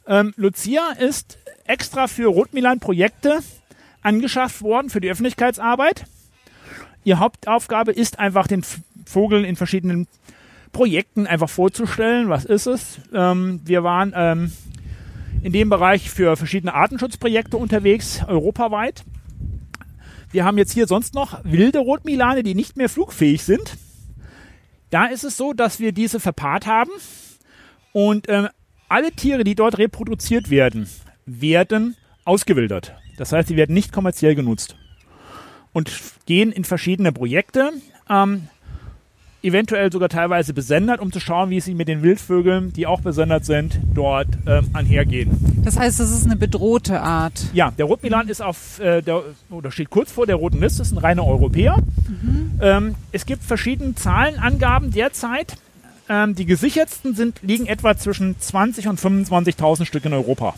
Ähm, 0.06 0.32
Lucia 0.36 0.92
ist 0.98 1.36
extra 1.66 2.06
für 2.06 2.28
Rotmilan-Projekte 2.28 3.40
angeschafft 4.00 4.62
worden 4.62 4.88
für 4.88 5.02
die 5.02 5.10
Öffentlichkeitsarbeit. 5.10 6.06
Ihr 7.04 7.18
Hauptaufgabe 7.18 7.92
ist 7.92 8.18
einfach 8.18 8.46
den 8.46 8.64
Vogel 9.04 9.44
in 9.44 9.56
verschiedenen 9.56 10.08
Projekten 10.72 11.26
einfach 11.26 11.50
vorzustellen. 11.50 12.30
Was 12.30 12.46
ist 12.46 12.66
es? 12.66 12.98
Ähm, 13.12 13.60
wir 13.64 13.84
waren 13.84 14.12
ähm, 14.16 14.52
in 15.42 15.52
dem 15.52 15.68
Bereich 15.68 16.10
für 16.10 16.36
verschiedene 16.36 16.72
Artenschutzprojekte 16.72 17.58
unterwegs, 17.58 18.22
europaweit. 18.26 19.04
Wir 20.30 20.46
haben 20.46 20.56
jetzt 20.56 20.72
hier 20.72 20.86
sonst 20.86 21.14
noch 21.14 21.44
wilde 21.44 21.78
Rotmilane, 21.78 22.42
die 22.42 22.54
nicht 22.54 22.78
mehr 22.78 22.88
flugfähig 22.88 23.44
sind. 23.44 23.76
Da 24.88 25.06
ist 25.06 25.24
es 25.24 25.36
so, 25.36 25.52
dass 25.52 25.80
wir 25.80 25.92
diese 25.92 26.20
verpaart 26.20 26.66
haben 26.66 26.90
und 27.92 28.28
ähm, 28.28 28.48
alle 28.88 29.12
Tiere, 29.12 29.44
die 29.44 29.54
dort 29.54 29.76
reproduziert 29.76 30.50
werden, 30.50 30.88
werden 31.26 31.96
ausgewildert. 32.24 32.94
Das 33.18 33.32
heißt, 33.32 33.48
sie 33.48 33.56
werden 33.56 33.74
nicht 33.74 33.92
kommerziell 33.92 34.34
genutzt 34.34 34.76
und 35.74 35.90
gehen 36.24 36.52
in 36.52 36.64
verschiedene 36.64 37.12
Projekte, 37.12 37.72
ähm, 38.08 38.48
eventuell 39.42 39.92
sogar 39.92 40.08
teilweise 40.08 40.54
besendet, 40.54 41.00
um 41.00 41.12
zu 41.12 41.20
schauen, 41.20 41.50
wie 41.50 41.60
sie 41.60 41.74
mit 41.74 41.88
den 41.88 42.02
Wildvögeln, 42.02 42.72
die 42.72 42.86
auch 42.86 43.02
besendet 43.02 43.44
sind, 43.44 43.78
dort 43.92 44.28
ähm, 44.46 44.70
einhergehen. 44.72 45.62
Das 45.62 45.78
heißt, 45.78 46.00
das 46.00 46.10
ist 46.10 46.24
eine 46.24 46.36
bedrohte 46.36 47.02
Art. 47.02 47.44
Ja, 47.52 47.70
der 47.70 47.84
Rotmilan 47.84 48.28
ist 48.28 48.40
auf 48.40 48.78
äh, 48.80 49.02
der 49.02 49.22
oder 49.50 49.70
steht 49.70 49.90
kurz 49.90 50.10
vor 50.10 50.26
der 50.26 50.36
roten 50.36 50.60
Liste, 50.60 50.80
ist 50.80 50.92
ein 50.92 50.98
reiner 50.98 51.26
Europäer. 51.26 51.76
Ähm, 52.62 52.94
es 53.12 53.26
gibt 53.26 53.42
verschiedene 53.42 53.94
Zahlenangaben 53.94 54.92
derzeit. 54.92 55.56
Ähm, 56.08 56.34
die 56.34 56.46
gesichertsten 56.46 57.14
sind, 57.14 57.40
liegen 57.42 57.66
etwa 57.66 57.96
zwischen 57.96 58.38
20 58.38 58.88
und 58.88 59.00
25.000 59.00 59.84
Stück 59.84 60.04
in 60.06 60.12
Europa. 60.12 60.54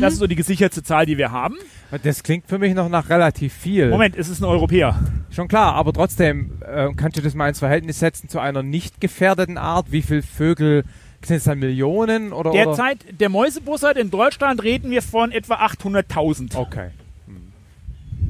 Das 0.00 0.14
ist 0.14 0.18
so 0.18 0.26
die 0.26 0.36
gesicherte 0.36 0.82
Zahl, 0.82 1.06
die 1.06 1.16
wir 1.18 1.30
haben. 1.30 1.56
Das 2.02 2.22
klingt 2.22 2.46
für 2.46 2.58
mich 2.58 2.74
noch 2.74 2.88
nach 2.88 3.10
relativ 3.10 3.52
viel. 3.52 3.90
Moment, 3.90 4.16
es 4.16 4.28
ist 4.28 4.40
ein 4.40 4.44
Europäer. 4.44 4.98
Schon 5.30 5.48
klar, 5.48 5.74
aber 5.74 5.92
trotzdem, 5.92 6.52
äh, 6.62 6.88
kannst 6.96 7.18
du 7.18 7.22
das 7.22 7.34
mal 7.34 7.48
ins 7.48 7.58
Verhältnis 7.58 7.98
setzen 7.98 8.28
zu 8.28 8.38
einer 8.38 8.62
nicht 8.62 9.00
gefährdeten 9.00 9.58
Art? 9.58 9.92
Wie 9.92 10.02
viele 10.02 10.22
Vögel, 10.22 10.84
sind 11.24 11.36
es 11.36 11.44
dann 11.44 11.58
Millionen 11.58 12.32
oder? 12.32 12.50
Derzeit, 12.50 12.98
der 13.20 13.28
Mäusebussard 13.28 13.96
in 13.96 14.10
Deutschland 14.10 14.62
reden 14.62 14.90
wir 14.90 15.02
von 15.02 15.32
etwa 15.32 15.54
800.000. 15.56 16.56
Okay. 16.56 16.90
Hm. 17.26 17.52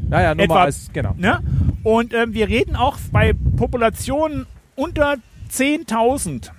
Naja, 0.09 0.35
nur 0.35 0.45
Etwa- 0.45 0.55
mal 0.55 0.65
als, 0.65 0.91
genau. 0.93 1.15
Ne? 1.17 1.41
Und 1.85 2.13
ähm, 2.15 2.35
wir 2.35 2.49
reden 2.49 2.77
auch 2.77 2.99
bei 3.11 3.33
Populationen 3.57 4.47
unter 4.75 5.17
10.000 5.51 6.51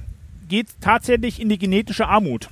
geht 0.50 0.68
tatsächlich 0.82 1.42
in 1.42 1.50
die 1.50 1.58
genetische 1.58 2.08
Armut. 2.08 2.50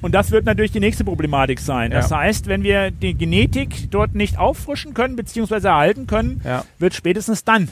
Und 0.00 0.12
das 0.14 0.30
wird 0.30 0.44
natürlich 0.44 0.70
die 0.72 0.80
nächste 0.80 1.04
Problematik 1.04 1.58
sein. 1.60 1.90
Das 1.90 2.10
Ja. 2.10 2.18
heißt, 2.18 2.46
wenn 2.46 2.62
wir 2.62 2.90
die 2.92 3.14
Genetik 3.14 3.90
dort 3.90 4.14
nicht 4.14 4.38
auffrischen 4.38 4.94
können 4.94 5.16
bzw. 5.16 5.66
erhalten 5.66 6.06
können, 6.06 6.40
Ja, 6.44 6.64
wird 6.78 6.94
spätestens 6.94 7.42
dann 7.44 7.68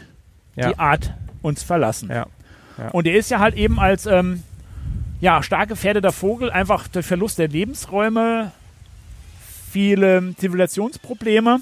ja, 0.56 0.68
die 0.70 0.78
Art 0.78 1.14
uns 1.42 1.62
verlassen. 1.62 2.08
ja. 2.10 2.26
Und 2.92 3.06
er 3.06 3.14
ist 3.14 3.30
ja 3.30 3.38
halt 3.38 3.54
eben 3.54 3.78
als 3.80 4.04
ähm, 4.06 4.42
ja, 5.20 5.42
stark 5.42 5.68
gefährdeter 5.70 6.12
Vogel 6.12 6.50
einfach 6.50 6.88
durch 6.88 7.06
Verlust 7.06 7.38
der 7.38 7.48
Lebensräume, 7.48 8.52
viele 9.70 10.34
Zivilisationsprobleme, 10.36 11.60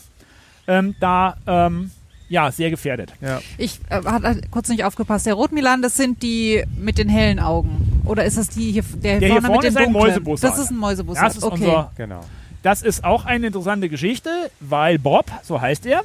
ähm, 0.66 0.94
da 1.00 1.36
ähm, 1.46 1.90
ja, 2.28 2.50
sehr 2.50 2.70
gefährdet. 2.70 3.12
Ja. 3.20 3.40
Ich 3.58 3.80
äh, 3.90 4.02
hatte 4.04 4.40
kurz 4.50 4.68
nicht 4.70 4.82
aufgepasst. 4.84 5.26
Der 5.26 5.34
Rotmilan, 5.34 5.82
das 5.82 5.96
sind 5.96 6.22
die 6.22 6.64
mit 6.76 6.98
den 6.98 7.08
hellen 7.08 7.38
Augen. 7.38 7.93
Oder 8.04 8.24
ist 8.24 8.36
das 8.36 8.48
die 8.48 8.72
hier, 8.72 8.82
der, 9.02 9.18
Der 9.20 9.28
hier 9.32 9.42
vorne, 9.42 9.46
vorne 9.46 9.58
mit 9.58 9.68
ist 9.68 9.78
den 9.78 9.86
ein? 9.86 9.92
Mäusebussard. 9.92 10.52
Das 10.52 10.58
ist 10.60 10.70
ein 10.70 10.76
Mäusebussard. 10.76 11.26
Das 11.26 11.36
ist 11.36 11.44
okay. 11.44 11.54
unser 11.64 11.92
Genau. 11.96 12.20
Das 12.62 12.82
ist 12.82 13.04
auch 13.04 13.24
eine 13.26 13.48
interessante 13.48 13.88
Geschichte, 13.88 14.30
weil 14.60 14.98
Bob, 14.98 15.30
so 15.42 15.60
heißt 15.60 15.84
er, 15.86 16.02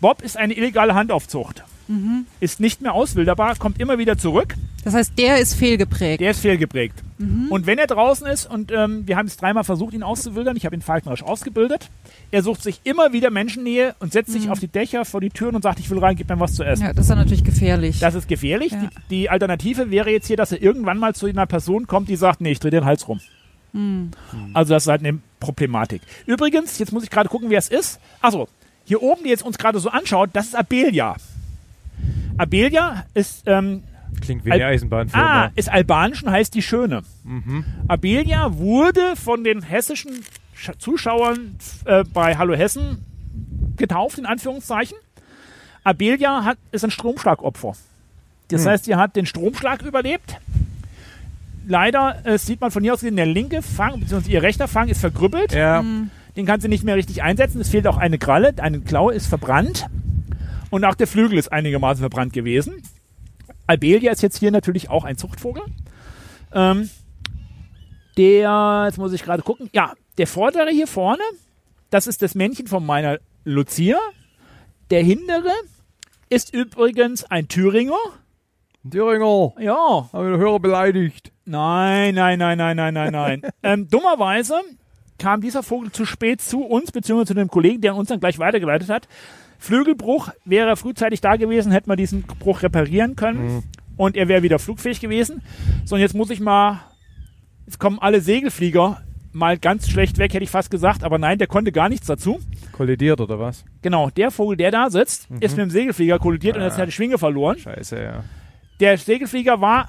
Bob 0.00 0.22
ist 0.22 0.36
eine 0.36 0.54
illegale 0.54 0.94
Handaufzucht. 0.94 1.64
Mhm. 1.92 2.26
Ist 2.40 2.58
nicht 2.58 2.80
mehr 2.80 2.94
auswilderbar, 2.94 3.56
kommt 3.56 3.78
immer 3.78 3.98
wieder 3.98 4.16
zurück. 4.16 4.54
das 4.82 4.94
heißt, 4.94 5.18
der 5.18 5.38
ist 5.38 5.54
fehlgeprägt. 5.54 6.22
Der 6.22 6.30
ist 6.30 6.40
fehlgeprägt. 6.40 7.02
Mhm. 7.18 7.48
Und 7.50 7.66
wenn 7.66 7.78
er 7.78 7.86
draußen 7.86 8.26
ist, 8.26 8.46
und 8.46 8.72
ähm, 8.72 9.06
wir 9.06 9.18
haben 9.18 9.26
es 9.26 9.36
dreimal 9.36 9.62
versucht, 9.62 9.92
ihn 9.92 10.02
auszuwildern, 10.02 10.56
ich 10.56 10.64
habe 10.64 10.74
ihn 10.74 10.80
falkenerisch 10.80 11.22
ausgebildet, 11.22 11.90
er 12.30 12.42
sucht 12.42 12.62
sich 12.62 12.80
immer 12.84 13.12
wieder 13.12 13.30
Menschennähe 13.30 13.94
und 13.98 14.12
setzt 14.12 14.32
sich 14.32 14.48
auf 14.48 14.58
die 14.58 14.68
Dächer 14.68 15.04
vor 15.04 15.20
die 15.20 15.28
Türen 15.28 15.54
und 15.54 15.62
sagt, 15.62 15.80
ich 15.80 15.90
will 15.90 15.98
rein, 15.98 16.16
gib 16.16 16.30
mir 16.30 16.40
was 16.40 16.54
zu 16.54 16.64
essen. 16.64 16.82
Mhm. 16.82 16.88
ja, 16.88 16.92
das 16.94 17.04
ist 17.04 17.10
dann 17.10 17.18
natürlich 17.18 17.44
gefährlich. 17.44 17.98
Das 18.00 18.14
ist 18.14 18.26
gefährlich. 18.26 18.72
Ja. 18.72 18.78
Die, 18.78 19.08
die 19.10 19.30
Alternative 19.30 19.90
wäre 19.90 20.10
jetzt 20.10 20.28
hier, 20.28 20.38
dass 20.38 20.52
er 20.52 20.62
irgendwann 20.62 20.96
mal 20.96 21.14
zu 21.14 21.26
einer 21.26 21.46
Person 21.46 21.86
kommt, 21.86 22.08
die 22.08 22.16
sagt, 22.16 22.40
nee, 22.40 22.52
ich 22.52 22.60
drehe 22.60 22.70
den 22.70 22.86
Hals 22.86 23.06
rum. 23.06 23.20
Hm. 23.72 24.10
Also 24.54 24.72
das 24.72 24.84
ist 24.84 24.88
halt 24.88 25.04
eine 25.04 25.18
Problematik. 25.40 26.02
Übrigens, 26.26 26.78
jetzt 26.78 26.92
muss 26.92 27.04
ich 27.04 27.10
gerade 27.10 27.28
gucken, 27.28 27.50
wer 27.50 27.58
es 27.58 27.68
ist. 27.68 28.00
Achso, 28.20 28.48
hier 28.84 29.02
oben, 29.02 29.24
die 29.24 29.30
jetzt 29.30 29.44
uns 29.44 29.58
gerade 29.58 29.78
so 29.78 29.90
anschaut, 29.90 30.30
das 30.32 30.46
ist 30.46 30.56
Abelia. 30.56 31.16
Abelia 32.38 33.04
ist, 33.14 33.44
ähm, 33.46 33.82
Klingt 34.20 34.44
wie 34.44 34.52
eine 34.52 34.66
Eisenbahnfirma. 34.66 35.44
ah, 35.46 35.50
ist 35.54 35.68
albanisch 35.70 36.22
und 36.22 36.30
heißt 36.30 36.54
die 36.54 36.62
Schöne. 36.62 37.02
Mhm. 37.24 37.64
Abelia 37.88 38.56
wurde 38.58 39.16
von 39.16 39.42
den 39.44 39.62
hessischen 39.62 40.22
Sch 40.54 40.70
Zuschauern 40.78 41.56
äh, 41.86 42.04
bei 42.12 42.36
Hallo 42.36 42.54
Hessen 42.54 43.04
getauft, 43.76 44.18
in 44.18 44.26
Anführungszeichen. 44.26 44.96
Abelia 45.84 46.44
hat, 46.44 46.58
ist 46.70 46.84
ein 46.84 46.90
Stromschlagopfer. 46.90 47.72
Das 48.48 48.64
Hm. 48.64 48.70
heißt, 48.70 48.84
sie 48.84 48.94
hat 48.96 49.16
den 49.16 49.26
Stromschlag 49.26 49.82
überlebt. 49.82 50.36
Leider 51.66 52.24
äh, 52.26 52.38
sieht 52.38 52.60
man 52.60 52.70
von 52.70 52.82
hier 52.82 52.92
aus 52.92 53.00
gesehen, 53.00 53.16
der 53.16 53.26
linke 53.26 53.62
Fang, 53.62 54.00
beziehungsweise 54.00 54.30
ihr 54.32 54.42
rechter 54.42 54.68
Fang 54.68 54.88
ist 54.88 55.00
verkrüppelt. 55.00 55.52
Ja, 55.52 55.82
Den 56.36 56.46
kann 56.46 56.60
sie 56.60 56.68
nicht 56.68 56.82
mehr 56.84 56.96
richtig 56.96 57.22
einsetzen. 57.22 57.60
Es 57.60 57.68
fehlt 57.70 57.86
auch 57.86 57.96
eine 57.98 58.18
Kralle, 58.18 58.54
eine 58.58 58.80
Klaue 58.80 59.14
ist 59.14 59.26
verbrannt. 59.26 59.86
Und 60.72 60.86
auch 60.86 60.94
der 60.94 61.06
Flügel 61.06 61.36
ist 61.36 61.52
einigermaßen 61.52 62.00
verbrannt 62.00 62.32
gewesen. 62.32 62.82
Albelia 63.66 64.10
ist 64.10 64.22
jetzt 64.22 64.38
hier 64.38 64.50
natürlich 64.50 64.88
auch 64.88 65.04
ein 65.04 65.18
Zuchtvogel. 65.18 65.62
Ähm, 66.54 66.88
der, 68.16 68.84
jetzt 68.86 68.96
muss 68.96 69.12
ich 69.12 69.22
gerade 69.22 69.42
gucken, 69.42 69.68
ja, 69.74 69.92
der 70.16 70.26
vordere 70.26 70.70
hier 70.70 70.86
vorne, 70.86 71.22
das 71.90 72.06
ist 72.06 72.22
das 72.22 72.34
Männchen 72.34 72.68
von 72.68 72.86
meiner 72.86 73.18
Lucia. 73.44 73.98
Der 74.90 75.04
hintere 75.04 75.52
ist 76.30 76.54
übrigens 76.54 77.24
ein 77.24 77.48
Thüringer. 77.48 77.98
Thüringer, 78.90 79.52
Ja, 79.58 80.08
haben 80.10 80.24
wir 80.24 80.38
den 80.38 80.40
Hörer 80.40 80.58
beleidigt. 80.58 81.32
Nein, 81.44 82.14
nein, 82.14 82.38
nein, 82.38 82.56
nein, 82.56 82.76
nein, 82.76 82.94
nein, 82.94 83.12
nein. 83.12 83.42
ähm, 83.62 83.90
dummerweise 83.90 84.54
kam 85.18 85.42
dieser 85.42 85.62
Vogel 85.62 85.92
zu 85.92 86.06
spät 86.06 86.40
zu 86.40 86.62
uns, 86.62 86.92
beziehungsweise 86.92 87.28
zu 87.28 87.34
dem 87.34 87.48
Kollegen, 87.48 87.82
der 87.82 87.94
uns 87.94 88.08
dann 88.08 88.20
gleich 88.20 88.38
weitergeleitet 88.38 88.88
hat. 88.88 89.06
Flügelbruch 89.62 90.30
wäre 90.44 90.68
er 90.70 90.76
frühzeitig 90.76 91.20
da 91.20 91.36
gewesen, 91.36 91.70
hätten 91.70 91.88
wir 91.88 91.94
diesen 91.96 92.22
Bruch 92.22 92.62
reparieren 92.62 93.14
können 93.14 93.62
und 93.96 94.16
er 94.16 94.26
wäre 94.26 94.42
wieder 94.42 94.58
flugfähig 94.58 94.98
gewesen. 95.00 95.40
So, 95.84 95.94
und 95.94 96.00
jetzt 96.00 96.14
muss 96.14 96.30
ich 96.30 96.40
mal, 96.40 96.80
jetzt 97.66 97.78
kommen 97.78 97.98
alle 98.00 98.20
Segelflieger 98.20 99.00
mal 99.32 99.56
ganz 99.58 99.88
schlecht 99.88 100.18
weg, 100.18 100.34
hätte 100.34 100.42
ich 100.44 100.50
fast 100.50 100.70
gesagt, 100.70 101.04
aber 101.04 101.16
nein, 101.18 101.38
der 101.38 101.46
konnte 101.46 101.70
gar 101.72 101.88
nichts 101.88 102.06
dazu. 102.08 102.40
kollidiert 102.72 103.20
oder 103.20 103.38
was? 103.38 103.64
Genau, 103.82 104.10
der 104.10 104.30
Vogel, 104.32 104.56
der 104.56 104.72
da 104.72 104.90
sitzt, 104.90 105.28
ist 105.40 105.56
mit 105.56 105.64
dem 105.66 105.70
Segelflieger 105.70 106.18
kollidiert 106.18 106.56
und 106.56 106.62
Ah. 106.62 106.66
jetzt 106.66 106.78
hat 106.78 106.88
die 106.88 106.92
Schwinge 106.92 107.16
verloren. 107.18 107.58
Scheiße, 107.58 108.02
ja. 108.02 108.24
Der 108.80 108.98
Segelflieger 108.98 109.60
war 109.60 109.88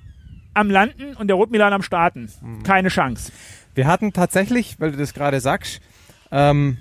am 0.53 0.69
Landen 0.69 1.15
und 1.17 1.27
der 1.29 1.35
Rotmilan 1.35 1.73
am 1.73 1.81
Starten. 1.81 2.29
Keine 2.63 2.89
Chance. 2.89 3.31
Wir 3.73 3.87
hatten 3.87 4.13
tatsächlich, 4.13 4.75
weil 4.79 4.91
du 4.91 4.97
das 4.97 5.15
gerade 5.15 5.39
sagst, 5.39 5.81
ähm, 6.31 6.77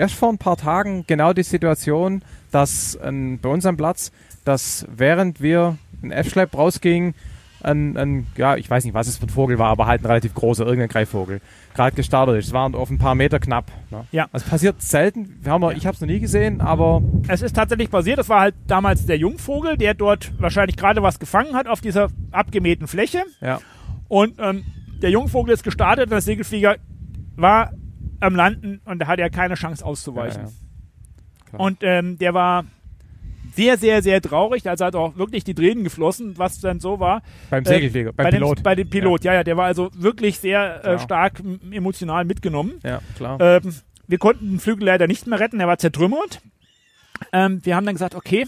erst 0.00 0.14
vor 0.14 0.30
ein 0.30 0.38
paar 0.38 0.56
Tagen 0.56 1.04
genau 1.06 1.32
die 1.32 1.42
Situation, 1.42 2.22
dass 2.50 2.98
ähm, 3.02 3.38
bei 3.40 3.48
uns 3.48 3.66
am 3.66 3.76
Platz, 3.76 4.12
dass 4.44 4.86
während 4.90 5.40
wir 5.40 5.76
ein 6.02 6.10
F-Schlepp 6.10 6.56
rausgingen, 6.56 7.14
ein, 7.62 7.98
ein, 7.98 8.26
ja, 8.38 8.56
ich 8.56 8.70
weiß 8.70 8.84
nicht, 8.84 8.94
was 8.94 9.06
es 9.06 9.18
für 9.18 9.26
ein 9.26 9.28
Vogel 9.28 9.58
war, 9.58 9.68
aber 9.68 9.86
halt 9.86 10.02
ein 10.02 10.06
relativ 10.06 10.32
großer, 10.32 10.64
irgendein 10.64 10.88
Greifvogel, 10.88 11.42
gerade 11.74 11.94
gestartet 11.94 12.38
ist. 12.38 12.46
Es 12.46 12.52
waren 12.54 12.74
auf 12.74 12.88
ein 12.88 12.96
paar 12.96 13.14
Meter 13.14 13.38
knapp. 13.38 13.70
Ne? 13.90 14.06
Ja. 14.12 14.28
Also 14.32 14.48
passiert 14.48 14.80
selten. 14.80 15.38
Wir 15.42 15.52
haben, 15.52 15.76
Ich 15.76 15.84
habe 15.86 15.94
es 15.94 16.00
noch 16.00 16.08
nie 16.08 16.20
gesehen, 16.20 16.62
aber 16.62 17.02
Es 17.28 17.42
ist 17.42 17.54
tatsächlich 17.54 17.90
passiert, 17.90 18.18
das 18.18 18.30
war 18.30 18.40
halt 18.40 18.54
damals 18.66 19.04
der 19.04 19.18
Jungvogel, 19.18 19.76
der 19.76 19.92
dort 19.92 20.32
wahrscheinlich 20.40 20.78
gerade 20.78 21.02
was 21.02 21.18
gefangen 21.18 21.54
hat 21.54 21.66
auf 21.66 21.82
dieser 21.82 22.08
abgemähten 22.30 22.86
Fläche. 22.86 23.24
ja. 23.42 23.60
Und 24.08 24.34
ähm, 24.38 24.64
der 25.02 25.10
Jungvogel 25.10 25.54
ist 25.54 25.62
gestartet 25.62 26.06
und 26.06 26.10
der 26.12 26.20
Segelflieger 26.20 26.76
war 27.36 27.70
am 28.20 28.34
Landen 28.34 28.80
und 28.84 28.98
da 29.00 29.06
hatte 29.06 29.22
er 29.22 29.30
keine 29.30 29.54
Chance 29.54 29.84
auszuweichen. 29.84 30.42
Ja, 30.44 30.48
ja. 31.52 31.58
Und 31.58 31.78
ähm, 31.82 32.18
der 32.18 32.34
war 32.34 32.64
sehr, 33.54 33.76
sehr, 33.78 34.02
sehr 34.02 34.20
traurig. 34.22 34.68
Also 34.68 34.84
hat 34.84 34.94
auch 34.94 35.16
wirklich 35.16 35.44
die 35.44 35.54
Tränen 35.54 35.84
geflossen, 35.84 36.38
was 36.38 36.60
dann 36.60 36.80
so 36.80 37.00
war. 37.00 37.22
Beim 37.50 37.64
Äh, 37.64 37.68
Segelflieger, 37.68 38.12
beim 38.12 38.24
bei 38.24 38.30
Pilot. 38.30 38.58
Dem, 38.58 38.62
bei 38.62 38.74
dem 38.74 38.90
Pilot, 38.90 39.24
ja. 39.24 39.34
ja, 39.34 39.44
der 39.44 39.56
war 39.56 39.66
also 39.66 39.90
wirklich 39.94 40.38
sehr 40.38 40.84
äh, 40.84 40.98
stark 40.98 41.42
emotional 41.72 42.24
mitgenommen. 42.24 42.74
Ja, 42.84 43.00
klar. 43.16 43.40
Ähm, 43.40 43.74
wir 44.06 44.18
konnten 44.18 44.50
den 44.50 44.60
Flügel 44.60 44.86
leider 44.86 45.06
nicht 45.06 45.26
mehr 45.26 45.40
retten, 45.40 45.60
er 45.60 45.68
war 45.68 45.78
zertrümmert. 45.78 46.40
Ähm, 47.32 47.60
wir 47.64 47.76
haben 47.76 47.86
dann 47.86 47.94
gesagt, 47.94 48.14
okay, 48.14 48.46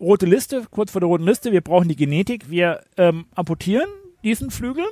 rote 0.00 0.26
Liste, 0.26 0.64
kurz 0.70 0.90
vor 0.92 1.00
der 1.00 1.08
roten 1.08 1.24
Liste, 1.24 1.52
wir 1.52 1.60
brauchen 1.60 1.88
die 1.88 1.96
Genetik, 1.96 2.50
wir 2.50 2.82
ähm, 2.96 3.26
amputieren 3.34 3.88
diesen 4.22 4.50
Flügel, 4.50 4.84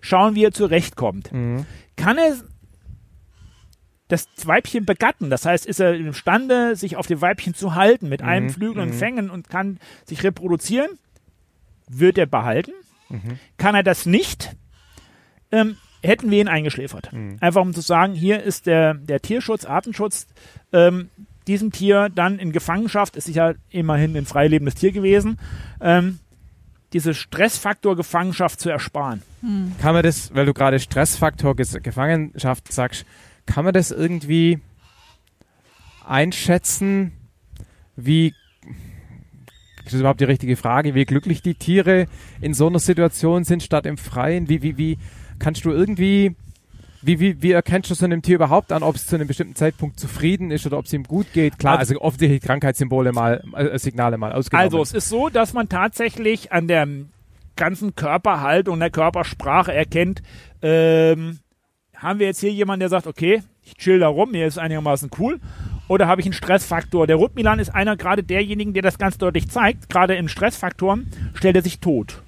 schauen, 0.00 0.34
wie 0.34 0.44
er 0.44 0.52
zurechtkommt. 0.52 1.32
Mhm. 1.32 1.64
Kann 1.96 2.18
er 2.18 2.34
das 4.08 4.28
Weibchen 4.44 4.84
begatten? 4.84 5.30
Das 5.30 5.46
heißt, 5.46 5.66
ist 5.66 5.80
er 5.80 5.94
imstande, 5.94 6.76
sich 6.76 6.96
auf 6.96 7.06
dem 7.06 7.20
Weibchen 7.20 7.54
zu 7.54 7.74
halten 7.74 8.08
mit 8.08 8.22
einem 8.22 8.46
Mhm, 8.46 8.50
Flügel 8.50 8.82
und 8.82 8.90
mhm. 8.90 8.98
Fängen 8.98 9.30
und 9.30 9.48
kann 9.48 9.78
sich 10.04 10.22
reproduzieren? 10.22 10.90
Wird 11.88 12.18
er 12.18 12.26
behalten? 12.26 12.72
Mhm. 13.08 13.38
Kann 13.56 13.74
er 13.74 13.82
das 13.82 14.06
nicht? 14.06 14.56
Ähm, 15.52 15.76
hätten 16.02 16.30
wir 16.30 16.40
ihn 16.40 16.48
eingeschläfert. 16.48 17.12
Mhm. 17.12 17.38
Einfach 17.40 17.62
um 17.62 17.72
zu 17.72 17.80
sagen, 17.80 18.14
hier 18.14 18.42
ist 18.42 18.66
der, 18.66 18.94
der 18.94 19.20
Tierschutz, 19.20 19.64
Artenschutz, 19.64 20.26
ähm, 20.72 21.08
diesem 21.46 21.72
Tier 21.72 22.08
dann 22.14 22.38
in 22.38 22.52
Gefangenschaft, 22.52 23.16
ist 23.16 23.24
sicher 23.24 23.54
immerhin 23.70 24.16
ein 24.16 24.26
freilebendes 24.26 24.74
Tier 24.74 24.92
gewesen, 24.92 25.38
ähm, 25.80 26.18
diese 26.92 27.12
Stressfaktor 27.12 27.96
Gefangenschaft 27.96 28.60
zu 28.60 28.70
ersparen. 28.70 29.22
Kann 29.80 29.94
man 29.94 30.02
das, 30.02 30.34
weil 30.34 30.46
du 30.46 30.54
gerade 30.54 30.78
Stressfaktor 30.78 31.56
Gefangenschaft 31.56 32.72
sagst, 32.72 33.04
kann 33.46 33.64
man 33.64 33.74
das 33.74 33.90
irgendwie 33.90 34.60
einschätzen, 36.06 37.12
wie 37.96 38.34
ist 39.84 39.92
das 39.92 40.00
überhaupt 40.00 40.20
die 40.20 40.24
richtige 40.24 40.56
Frage, 40.56 40.94
wie 40.94 41.04
glücklich 41.04 41.42
die 41.42 41.54
Tiere 41.54 42.06
in 42.40 42.54
so 42.54 42.66
einer 42.66 42.78
Situation 42.78 43.44
sind 43.44 43.62
statt 43.62 43.84
im 43.84 43.98
Freien? 43.98 44.48
Wie, 44.48 44.62
wie, 44.62 44.78
wie 44.78 44.98
kannst 45.38 45.66
du 45.66 45.70
irgendwie, 45.70 46.34
wie, 47.02 47.20
wie, 47.20 47.42
wie 47.42 47.52
erkennst 47.52 47.90
du 47.90 47.94
so 47.94 48.06
einem 48.06 48.22
Tier 48.22 48.36
überhaupt 48.36 48.72
an, 48.72 48.82
ob 48.82 48.96
es 48.96 49.06
zu 49.06 49.14
einem 49.14 49.28
bestimmten 49.28 49.54
Zeitpunkt 49.56 50.00
zufrieden 50.00 50.50
ist 50.50 50.64
oder 50.64 50.78
ob 50.78 50.86
es 50.86 50.92
ihm 50.94 51.04
gut 51.04 51.26
geht? 51.34 51.58
Klar, 51.58 51.78
also, 51.78 52.00
offensichtlich 52.00 52.40
Krankheitssymbole 52.40 53.12
mal, 53.12 53.44
äh, 53.54 53.78
Signale 53.78 54.16
mal 54.16 54.32
ausgenommen. 54.32 54.64
Also 54.64 54.80
es 54.80 54.94
ist 54.94 55.10
so, 55.10 55.28
dass 55.28 55.52
man 55.52 55.68
tatsächlich 55.68 56.50
an 56.50 56.66
der 56.66 56.88
ganzen 57.56 57.94
Körperhaltung, 57.94 58.80
der 58.80 58.90
Körpersprache 58.90 59.72
erkennt, 59.72 60.22
ähm, 60.62 61.40
haben 62.04 62.18
wir 62.20 62.26
jetzt 62.26 62.40
hier 62.40 62.52
jemanden, 62.52 62.80
der 62.80 62.88
sagt, 62.90 63.06
okay, 63.06 63.42
ich 63.64 63.74
chill 63.74 63.98
da 63.98 64.08
rum, 64.08 64.30
mir 64.30 64.46
ist 64.46 64.58
einigermaßen 64.58 65.10
cool, 65.18 65.40
oder 65.88 66.06
habe 66.06 66.20
ich 66.20 66.26
einen 66.26 66.34
Stressfaktor? 66.34 67.06
Der 67.06 67.16
Rotmilan 67.16 67.58
ist 67.58 67.74
einer 67.74 67.96
gerade 67.96 68.22
derjenigen, 68.22 68.72
der 68.72 68.82
das 68.82 68.98
ganz 68.98 69.18
deutlich 69.18 69.50
zeigt. 69.50 69.88
Gerade 69.88 70.14
in 70.14 70.28
Stressfaktoren 70.28 71.08
stellt 71.34 71.56
er 71.56 71.62
sich 71.62 71.80
tot. 71.80 72.22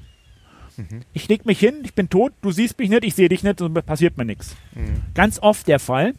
Ich 1.15 1.27
leg 1.29 1.47
mich 1.47 1.59
hin, 1.59 1.77
ich 1.85 1.95
bin 1.95 2.11
tot, 2.11 2.33
du 2.43 2.51
siehst 2.51 2.79
mich 2.79 2.91
nicht, 2.91 3.05
ich 3.05 3.15
sehe 3.15 3.31
dich 3.31 3.43
nicht, 3.43 3.63
und 3.63 3.87
passiert 3.87 4.19
mir 4.19 4.27
nichts. 4.27 4.57
Ganz 5.15 5.39
oft 5.39 5.69
der 5.69 5.79
Fall. 5.79 6.13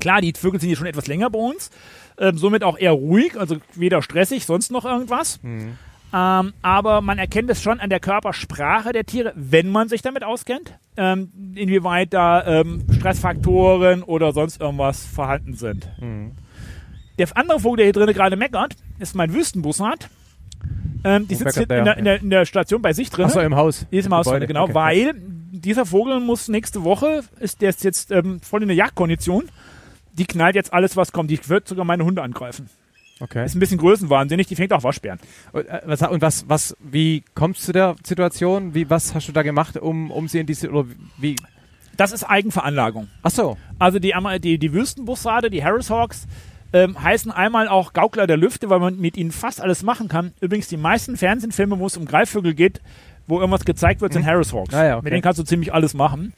Klar, 0.00 0.20
die 0.20 0.32
Vögel 0.32 0.60
sind 0.60 0.68
hier 0.68 0.76
schon 0.76 0.86
etwas 0.86 1.06
länger 1.06 1.30
bei 1.30 1.38
uns, 1.38 1.70
ähm, 2.18 2.36
somit 2.36 2.62
auch 2.62 2.78
eher 2.78 2.92
ruhig, 2.92 3.38
also 3.38 3.56
weder 3.74 4.02
stressig, 4.02 4.44
sonst 4.44 4.70
noch 4.70 4.84
irgendwas. 4.84 5.42
Mhm. 5.42 5.78
Ähm, 6.12 6.52
aber 6.62 7.00
man 7.02 7.18
erkennt 7.18 7.50
es 7.50 7.62
schon 7.62 7.78
an 7.80 7.88
der 7.90 8.00
Körpersprache 8.00 8.92
der 8.92 9.04
Tiere, 9.04 9.32
wenn 9.36 9.70
man 9.70 9.88
sich 9.88 10.02
damit 10.02 10.24
auskennt, 10.24 10.74
ähm, 10.96 11.30
inwieweit 11.54 12.12
da 12.12 12.44
ähm, 12.60 12.84
Stressfaktoren 12.96 14.02
oder 14.02 14.32
sonst 14.32 14.60
irgendwas 14.60 15.04
vorhanden 15.06 15.54
sind. 15.54 15.88
Mhm. 16.00 16.32
Der 17.18 17.28
andere 17.36 17.60
Vogel, 17.60 17.76
der 17.78 17.86
hier 17.86 17.92
drinnen 17.92 18.14
gerade 18.14 18.36
meckert, 18.36 18.74
ist 18.98 19.14
mein 19.14 19.32
Wüstenbussard. 19.32 20.08
Ähm, 21.04 21.28
die 21.28 21.34
Wo 21.34 21.44
sitzt 21.44 21.58
in 21.58 21.68
der? 21.68 21.84
der, 21.84 21.96
in, 21.98 22.04
der, 22.04 22.20
in 22.20 22.30
der 22.30 22.44
Station 22.44 22.82
bei 22.82 22.92
sich 22.92 23.08
drin. 23.10 23.26
Achso, 23.26 23.40
im 23.40 23.54
Haus. 23.54 23.86
Die 23.92 23.98
ist 23.98 24.06
im 24.06 24.14
Haus 24.14 24.26
drin, 24.26 24.46
genau, 24.46 24.64
Okay. 24.64 24.74
weil 24.74 25.14
dieser 25.52 25.86
Vogel 25.86 26.20
muss 26.20 26.48
nächste 26.48 26.82
Woche, 26.84 27.22
ist, 27.38 27.60
der 27.62 27.70
ist 27.70 27.84
jetzt 27.84 28.10
ähm, 28.10 28.40
voll 28.40 28.62
in 28.62 28.68
der 28.68 28.76
Jagdkondition, 28.76 29.44
die 30.12 30.24
knallt 30.26 30.54
jetzt 30.56 30.72
alles, 30.72 30.96
was 30.96 31.12
kommt. 31.12 31.30
Die 31.30 31.38
wird 31.48 31.68
sogar 31.68 31.84
meine 31.84 32.04
Hunde 32.04 32.22
angreifen. 32.22 32.68
Okay. 33.20 33.44
Ist 33.44 33.54
ein 33.54 33.60
bisschen 33.60 33.78
größenwahnsinnig, 33.78 34.46
die 34.46 34.56
fängt 34.56 34.72
auch 34.72 34.82
Waschbären. 34.82 35.18
Und, 35.52 35.66
äh, 35.66 35.82
was, 35.84 36.02
und 36.02 36.22
was, 36.22 36.48
was, 36.48 36.76
wie 36.80 37.22
kommst 37.34 37.60
du 37.60 37.66
zu 37.66 37.72
der 37.72 37.96
Situation? 38.04 38.74
Wie, 38.74 38.88
was 38.88 39.14
hast 39.14 39.28
du 39.28 39.32
da 39.32 39.42
gemacht, 39.42 39.76
um, 39.76 40.10
um 40.10 40.26
sie 40.26 40.40
in 40.40 40.46
diese, 40.46 40.70
oder 40.70 40.88
wie? 41.18 41.36
Das 41.96 42.12
ist 42.12 42.24
Eigenveranlagung. 42.24 43.08
Ach 43.22 43.30
so. 43.30 43.58
Also 43.78 43.98
die, 43.98 44.14
die, 44.42 44.58
die 44.58 44.72
Wüstenbussarde, 44.72 45.50
die 45.50 45.62
Harris 45.62 45.90
Hawks, 45.90 46.26
ähm, 46.72 47.02
heißen 47.02 47.30
einmal 47.30 47.68
auch 47.68 47.92
Gaukler 47.92 48.26
der 48.26 48.36
Lüfte, 48.36 48.70
weil 48.70 48.78
man 48.78 48.98
mit 48.98 49.16
ihnen 49.16 49.32
fast 49.32 49.60
alles 49.60 49.82
machen 49.82 50.08
kann. 50.08 50.32
Übrigens, 50.40 50.68
die 50.68 50.76
meisten 50.76 51.16
Fernsehfilme, 51.16 51.78
wo 51.78 51.86
es 51.86 51.96
um 51.96 52.06
Greifvögel 52.06 52.54
geht, 52.54 52.80
wo 53.26 53.38
irgendwas 53.38 53.64
gezeigt 53.64 54.00
wird, 54.00 54.12
sind 54.12 54.24
Harris 54.24 54.52
Hawks. 54.52 54.74
Ah 54.74 54.84
ja, 54.84 54.96
okay. 54.96 55.04
Mit 55.04 55.12
denen 55.12 55.22
kannst 55.22 55.38
du 55.38 55.44
ziemlich 55.44 55.74
alles 55.74 55.94
machen. 55.94 56.32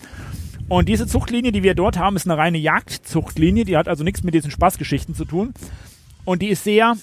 Und 0.68 0.88
diese 0.88 1.06
Zuchtlinie, 1.06 1.52
die 1.52 1.62
wir 1.62 1.74
dort 1.74 1.98
haben, 1.98 2.16
ist 2.16 2.26
eine 2.26 2.38
reine 2.38 2.58
Jagdzuchtlinie. 2.58 3.64
Die 3.64 3.76
hat 3.76 3.88
also 3.88 4.04
nichts 4.04 4.22
mit 4.22 4.34
diesen 4.34 4.50
Spaßgeschichten 4.50 5.14
zu 5.14 5.24
tun. 5.24 5.52
Und 6.24 6.42
die 6.42 6.48
ist 6.48 6.64
sehr, 6.64 6.94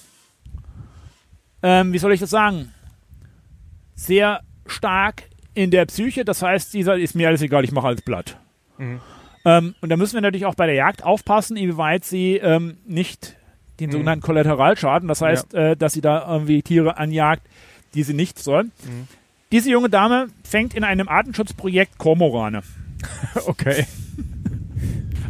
ähm, 1.61 1.93
wie 1.93 1.97
soll 1.97 2.13
ich 2.13 2.19
das 2.19 2.29
sagen, 2.29 2.73
sehr 3.95 4.41
stark 4.65 5.23
in 5.53 5.71
der 5.71 5.85
Psyche. 5.85 6.23
Das 6.25 6.41
heißt, 6.41 6.73
dieser 6.73 6.97
ist 6.97 7.15
mir 7.15 7.27
alles 7.27 7.41
egal, 7.41 7.63
ich 7.63 7.71
mache 7.71 7.87
alles 7.87 8.01
platt. 8.01 8.37
Ähm, 9.45 9.75
und 9.81 9.89
da 9.89 9.97
müssen 9.97 10.13
wir 10.15 10.21
natürlich 10.21 10.45
auch 10.45 10.55
bei 10.55 10.65
der 10.65 10.75
Jagd 10.75 11.03
aufpassen, 11.03 11.57
inwieweit 11.57 12.05
sie 12.05 12.37
ähm, 12.37 12.77
nicht 12.85 13.35
den 13.79 13.91
sogenannten 13.91 14.21
Kollateralschaden, 14.23 15.07
das 15.07 15.21
heißt, 15.21 15.53
äh, 15.53 15.77
dass 15.77 15.93
sie 15.93 16.01
da 16.01 16.29
irgendwie 16.29 16.61
Tiere 16.61 16.97
anjagt, 16.97 17.47
die 17.93 18.03
sie 18.03 18.13
nicht 18.13 18.37
soll. 18.37 18.65
Diese 19.51 19.71
junge 19.71 19.89
Dame 19.89 20.27
fängt 20.43 20.73
in 20.73 20.83
einem 20.83 21.07
Artenschutzprojekt 21.07 21.97
Kormorane. 21.97 22.61
Okay. 23.45 23.85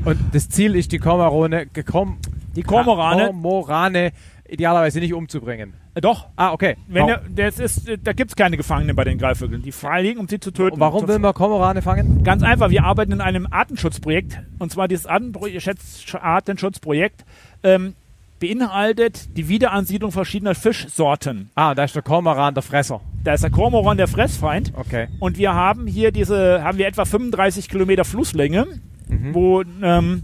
Und 0.05 0.17
das 0.33 0.49
Ziel 0.49 0.75
ist, 0.75 0.91
die 0.91 0.97
Kormorane, 0.97 1.67
gekom, 1.67 2.17
Die 2.55 2.63
Kormorane, 2.63 3.25
Kormorane 3.27 4.11
idealerweise 4.47 4.99
nicht 4.99 5.13
umzubringen. 5.13 5.73
äh, 5.93 6.01
doch, 6.01 6.27
Ah, 6.35 6.51
okay. 6.53 6.75
wenn 6.87 7.05
der, 7.07 7.21
das 7.29 7.59
ist, 7.59 7.87
äh, 7.87 7.97
da 8.03 8.13
gibt 8.13 8.31
es 8.31 8.35
keine 8.35 8.57
Gefangenen 8.57 8.95
bei 8.95 9.03
den 9.03 9.17
Greifvögeln. 9.19 9.61
Die 9.61 9.71
frei 9.71 10.01
liegen, 10.01 10.19
um 10.19 10.27
sie 10.27 10.39
zu 10.39 10.51
töten. 10.51 10.79
warum 10.79 11.07
will 11.07 11.19
man 11.19 11.33
Kormorane 11.35 11.81
fangen? 11.83 12.23
Ganz 12.23 12.41
einfach, 12.41 12.69
wir 12.71 12.83
arbeiten 12.83 13.11
in 13.11 13.21
einem 13.21 13.47
Artenschutzprojekt. 13.51 14.39
Und 14.57 14.71
zwar 14.71 14.87
dieses 14.87 15.05
Artenschutzprojekt 16.15 17.25
ähm, 17.63 17.93
beinhaltet 18.39 19.37
die 19.37 19.49
Wiederansiedlung 19.49 20.11
verschiedener 20.11 20.55
Fischsorten. 20.55 21.49
Ah, 21.55 21.75
da 21.75 21.83
ist 21.83 21.95
der 21.95 22.01
Kormoran 22.01 22.53
der 22.53 22.63
Fresser. 22.63 23.01
Da 23.23 23.33
ist 23.33 23.43
der 23.43 23.51
Kormoran 23.51 23.97
der 23.97 24.07
Fressfeind. 24.07 24.71
Okay. 24.75 25.07
Und 25.19 25.37
wir 25.37 25.53
haben 25.53 25.87
hier 25.87 26.11
diese, 26.11 26.63
haben 26.63 26.77
wir 26.77 26.87
etwa 26.87 27.03
35 27.05 27.67
Kilometer 27.69 28.05
Flusslänge, 28.05 28.65
wo 29.33 29.61
ähm, 29.83 30.23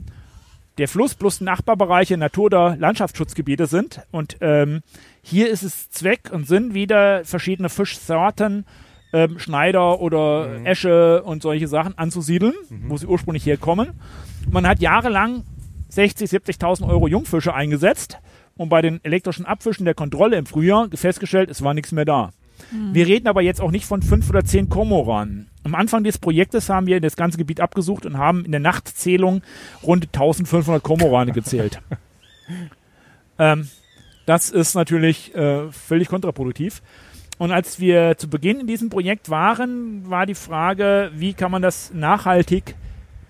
der 0.77 0.87
Fluss 0.87 1.15
plus 1.15 1.41
Nachbarbereiche 1.41 2.17
Natur- 2.17 2.45
oder 2.45 2.75
Landschaftsschutzgebiete 2.77 3.65
sind. 3.65 4.01
Und 4.11 4.37
ähm, 4.41 4.81
hier 5.21 5.49
ist 5.49 5.63
es 5.63 5.89
Zweck 5.89 6.31
und 6.31 6.47
Sinn, 6.47 6.73
wieder 6.73 7.23
verschiedene 7.23 7.69
Fischsorten, 7.69 8.65
ähm, 9.13 9.39
Schneider 9.39 10.01
oder 10.01 10.65
Esche 10.65 11.23
und 11.23 11.41
solche 11.41 11.67
Sachen 11.67 11.97
anzusiedeln, 11.97 12.53
wo 12.87 12.97
sie 12.97 13.07
ursprünglich 13.07 13.45
herkommen. 13.45 13.93
Man 14.49 14.67
hat 14.67 14.81
jahrelang 14.81 15.43
60, 15.89 16.29
70.000 16.29 16.87
Euro 16.87 17.07
Jungfische 17.07 17.53
eingesetzt 17.53 18.19
und 18.57 18.69
bei 18.69 18.81
den 18.81 19.03
elektrischen 19.03 19.45
Abfischen 19.45 19.85
der 19.85 19.93
Kontrolle 19.93 20.37
im 20.37 20.45
Frühjahr 20.45 20.89
festgestellt, 20.93 21.49
es 21.49 21.63
war 21.63 21.73
nichts 21.73 21.91
mehr 21.91 22.05
da. 22.05 22.31
Wir 22.93 23.05
reden 23.07 23.27
aber 23.27 23.41
jetzt 23.41 23.61
auch 23.61 23.71
nicht 23.71 23.85
von 23.85 24.01
fünf 24.01 24.29
oder 24.29 24.43
zehn 24.43 24.69
Kormoranen. 24.69 25.49
Am 25.65 25.73
Anfang 25.73 26.03
des 26.03 26.19
Projektes 26.19 26.69
haben 26.69 26.85
wir 26.85 27.01
das 27.01 27.15
ganze 27.15 27.39
Gebiet 27.39 27.59
abgesucht 27.59 28.05
und 28.05 28.19
haben 28.19 28.45
in 28.45 28.51
der 28.51 28.59
Nachtzählung 28.59 29.41
rund 29.81 30.05
1500 30.13 30.83
Kormorane 30.83 31.31
gezählt. 31.31 31.81
ähm, 33.39 33.67
das 34.27 34.51
ist 34.51 34.75
natürlich 34.75 35.33
äh, 35.33 35.71
völlig 35.71 36.07
kontraproduktiv. 36.07 36.83
Und 37.39 37.51
als 37.51 37.79
wir 37.79 38.15
zu 38.15 38.29
Beginn 38.29 38.59
in 38.59 38.67
diesem 38.67 38.89
Projekt 38.89 39.31
waren, 39.31 40.07
war 40.07 40.27
die 40.27 40.35
Frage, 40.35 41.09
wie 41.15 41.33
kann 41.33 41.49
man 41.49 41.63
das 41.63 41.91
nachhaltig 41.91 42.75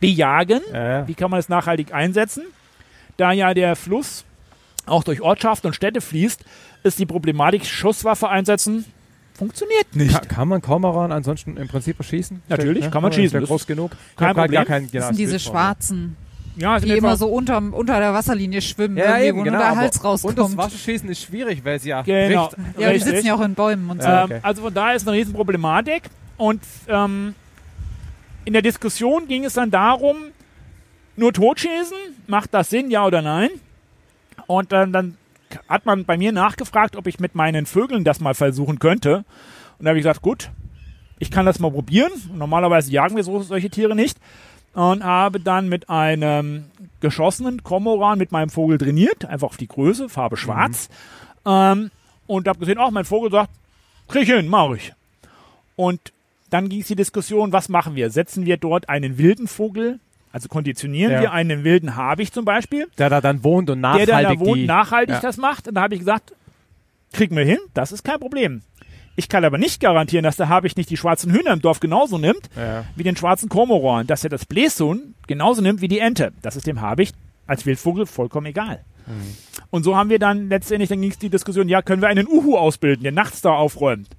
bejagen? 0.01 0.59
Ja. 0.73 1.07
Wie 1.07 1.15
kann 1.15 1.31
man 1.31 1.37
das 1.37 1.47
nachhaltig 1.47 1.93
einsetzen? 1.93 2.43
Da 3.15 3.31
ja 3.31 3.53
der 3.53 3.77
Fluss 3.77 4.25
auch 4.85 5.05
durch 5.05 5.21
Ortschaften 5.21 5.67
und 5.67 5.73
Städte 5.73 6.01
fließt, 6.01 6.43
ist 6.83 6.99
die 6.99 7.05
Problematik, 7.05 7.65
Schusswaffe 7.65 8.27
einsetzen, 8.27 8.83
funktioniert 9.37 9.95
nicht. 9.95 10.13
Kann, 10.13 10.27
kann 10.27 10.47
man 10.47 10.61
Kormoran 10.61 11.11
ansonsten 11.11 11.57
im 11.57 11.67
Prinzip 11.67 11.99
erschießen? 11.99 12.41
Natürlich, 12.47 12.85
Ja, 12.85 12.89
kann 12.89 13.01
man 13.01 13.11
ist 13.11 13.15
schießen. 13.17 13.31
der 13.33 13.41
Das 13.41 13.49
groß 13.49 13.67
genug? 13.67 13.91
Kein 14.15 14.33
Problem. 14.35 14.51
Gar 14.51 14.65
kein, 14.65 14.89
genau, 14.89 14.99
Das 15.01 15.07
sind 15.09 15.19
diese. 15.19 15.39
Schwarzen, 15.39 16.15
Ja, 16.57 16.79
die 16.79 16.91
immer 16.91 17.17
so 17.17 17.27
unter, 17.27 17.57
unter 17.57 17.99
der 17.99 18.13
Wasserlinie 18.13 18.61
schwimmen, 18.61 18.95
Ja, 18.97 19.19
eben, 19.19 19.39
wo 19.39 19.43
genau. 19.43 19.57
nur 19.57 19.61
der 19.63 19.71
aber 19.71 19.81
Hals 19.81 19.97
Und 19.97 20.03
das 20.03 20.23
rauskommt. 20.25 20.57
Wasserschießen 20.57 21.09
ist 21.09 21.21
schwierig, 21.21 21.63
weil 21.65 21.75
es 21.75 21.83
ja 21.85 22.01
Genau. 22.01 22.47
bricht. 22.47 22.57
Ja, 22.57 22.87
die 22.89 22.93
Richtig. 22.95 23.11
sitzen 23.13 23.27
ja 23.27 23.35
auch 23.35 23.41
in 23.41 23.53
Bäumen 23.55 23.89
und 23.89 24.01
so. 24.01 24.07
Ja. 24.07 24.19
Ähm, 24.23 24.25
okay. 24.31 24.39
Also 24.41 24.61
von 24.61 24.73
daher 24.73 24.95
ist 24.95 25.07
eine 25.07 25.17
Riesenproblematik. 25.17 26.03
Und 26.37 26.61
ähm, 26.87 27.35
in 28.45 28.53
der 28.53 28.61
Diskussion 28.61 29.27
ging 29.27 29.43
es 29.45 29.53
dann 29.53 29.69
darum, 29.71 30.15
nur 31.17 31.33
totschießen, 31.33 31.97
macht 32.27 32.53
das 32.53 32.69
Sinn, 32.69 32.89
ja 32.91 33.05
oder 33.05 33.21
nein? 33.21 33.49
Und 34.47 34.71
ähm, 34.73 34.91
dann 34.91 35.17
hat 35.67 35.85
man 35.85 36.05
bei 36.05 36.17
mir 36.17 36.31
nachgefragt, 36.31 36.95
ob 36.95 37.07
ich 37.07 37.19
mit 37.19 37.35
meinen 37.35 37.65
Vögeln 37.65 38.03
das 38.03 38.19
mal 38.19 38.33
versuchen 38.33 38.79
könnte. 38.79 39.25
Und 39.77 39.85
da 39.85 39.89
habe 39.89 39.99
ich 39.99 40.03
gesagt, 40.03 40.21
gut, 40.21 40.49
ich 41.19 41.31
kann 41.31 41.45
das 41.45 41.59
mal 41.59 41.71
probieren. 41.71 42.11
Normalerweise 42.33 42.91
jagen 42.91 43.15
wir 43.15 43.23
so, 43.23 43.41
solche 43.41 43.69
Tiere 43.69 43.95
nicht. 43.95 44.17
Und 44.73 45.03
habe 45.03 45.39
dann 45.39 45.69
mit 45.69 45.89
einem 45.89 46.65
geschossenen 46.99 47.63
Kormoran 47.63 48.17
mit 48.17 48.31
meinem 48.31 48.49
Vogel 48.49 48.77
trainiert, 48.77 49.23
einfach 49.23 49.47
auf 49.47 49.57
die 49.57 49.67
Größe, 49.67 50.09
Farbe 50.09 50.35
schwarz. 50.35 50.89
Ähm, 51.45 51.91
und 52.27 52.47
habe 52.47 52.59
gesehen, 52.59 52.77
auch 52.77 52.91
mein 52.91 53.05
Vogel 53.05 53.31
sagt, 53.31 53.51
krieg 54.07 54.23
ich 54.23 54.33
hin, 54.33 54.49
mach 54.49 54.71
ich. 54.71 54.93
Und 55.75 56.11
dann 56.49 56.69
ging 56.69 56.81
es 56.81 56.87
die 56.87 56.95
Diskussion, 56.95 57.53
was 57.53 57.69
machen 57.69 57.95
wir? 57.95 58.09
Setzen 58.09 58.45
wir 58.45 58.57
dort 58.57 58.89
einen 58.89 59.17
wilden 59.17 59.47
Vogel, 59.47 59.99
also 60.35 60.49
konditionieren 60.49 61.13
Ja. 61.13 61.21
wir 61.21 61.31
einen 61.31 61.63
wilden 61.63 61.95
Habicht 61.95 62.33
zum 62.33 62.43
Beispiel, 62.43 62.87
Der 62.97 63.09
da 63.09 63.21
dann 63.21 63.45
wohnt 63.45 63.69
und 63.69 63.81
der 63.81 63.89
nachhaltig 63.91 64.09
dann 64.09 64.23
da 64.25 64.39
wohnt, 64.41 64.57
die, 64.57 64.65
nachhaltig 64.67 65.15
ja. 65.15 65.21
das 65.21 65.37
macht. 65.37 65.69
Und 65.69 65.75
da 65.75 65.83
habe 65.83 65.93
ich 65.93 66.01
gesagt, 66.01 66.33
kriegen 67.13 67.37
wir 67.37 67.45
hin, 67.45 67.59
das 67.73 67.93
ist 67.93 68.03
kein 68.03 68.19
Problem. 68.19 68.61
Ich 69.15 69.29
kann 69.29 69.45
aber 69.45 69.57
nicht 69.57 69.79
garantieren, 69.79 70.23
dass 70.23 70.35
der 70.35 70.49
Habicht 70.49 70.75
nicht 70.75 70.89
die 70.89 70.97
schwarzen 70.97 71.31
Hühner 71.31 71.53
im 71.53 71.61
Dorf 71.61 71.79
genauso 71.79 72.17
nimmt, 72.17 72.49
Ja. 72.57 72.83
wie 72.97 73.03
den 73.03 73.15
schwarzen 73.15 73.47
Kormoran, 73.47 74.07
dass 74.07 74.25
er 74.25 74.29
das 74.29 74.43
Bläshuhn 74.45 75.15
genauso 75.25 75.61
nimmt 75.61 75.79
wie 75.79 75.87
die 75.87 75.99
Ente. 75.99 76.33
Das 76.41 76.57
ist 76.57 76.67
dem 76.67 76.81
Habicht 76.81 77.15
als 77.47 77.65
Wildvogel 77.65 78.05
vollkommen 78.05 78.47
egal. 78.47 78.83
Und 79.69 79.83
so 79.83 79.95
haben 79.95 80.09
wir 80.09 80.19
dann 80.19 80.49
letztendlich, 80.49 80.89
dann 80.89 80.99
ging 80.99 81.11
es 81.11 81.17
die 81.17 81.29
Diskussion, 81.29 81.69
ja, 81.69 81.81
können 81.81 82.01
wir 82.01 82.09
einen 82.09 82.27
Uhu 82.27 82.57
ausbilden, 82.57 83.03
der 83.03 83.13
nachts 83.13 83.39
da 83.41 83.51
aufräumt? 83.51 84.09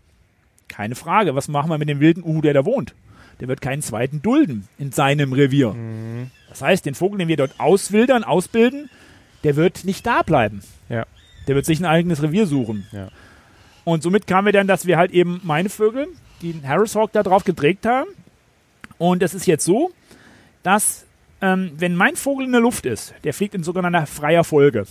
Keine 0.68 0.94
Frage. 0.94 1.34
Was 1.34 1.48
machen 1.48 1.68
wir 1.70 1.76
mit 1.76 1.90
dem 1.90 2.00
wilden 2.00 2.22
Uhu, 2.24 2.40
der 2.40 2.54
da 2.54 2.64
wohnt? 2.64 2.94
Der 3.40 3.48
wird 3.48 3.60
keinen 3.60 3.82
zweiten 3.82 4.22
dulden 4.22 4.68
in 4.78 4.92
seinem 4.92 5.32
Revier. 5.32 5.74
Das 6.48 6.62
heißt, 6.62 6.86
den 6.86 6.94
Vogel, 6.94 7.18
den 7.18 7.28
wir 7.28 7.36
dort 7.36 7.58
auswildern, 7.58 8.24
ausbilden, 8.24 8.88
der 9.44 9.56
wird 9.56 9.84
nicht 9.84 10.06
da 10.06 10.22
bleiben. 10.22 10.62
Ja. 10.88 11.04
Der 11.46 11.54
wird 11.54 11.66
sich 11.66 11.78
ein 11.78 11.84
eigenes 11.84 12.22
Revier 12.22 12.46
suchen. 12.46 12.86
Ja. 12.92 13.08
Und 13.84 14.02
somit 14.02 14.26
kamen 14.26 14.46
wir 14.46 14.52
dann, 14.52 14.66
dass 14.66 14.86
wir 14.86 14.96
halt 14.96 15.12
eben 15.12 15.40
meine 15.44 15.68
Vögel, 15.68 16.08
die 16.42 16.52
den 16.52 16.66
Harris 16.66 16.96
Hawk 16.96 17.12
da 17.12 17.22
drauf 17.22 17.44
gedreht 17.44 17.84
haben. 17.84 18.08
Und 18.98 19.22
es 19.22 19.34
ist 19.34 19.46
jetzt 19.46 19.64
so, 19.64 19.92
dass 20.62 21.06
ähm, 21.40 21.72
wenn 21.76 21.94
mein 21.94 22.16
Vogel 22.16 22.46
in 22.46 22.52
der 22.52 22.60
Luft 22.60 22.86
ist, 22.86 23.14
der 23.24 23.34
fliegt 23.34 23.54
in 23.54 23.62
sogenannter 23.62 24.06
freier 24.06 24.44
Folge. 24.44 24.86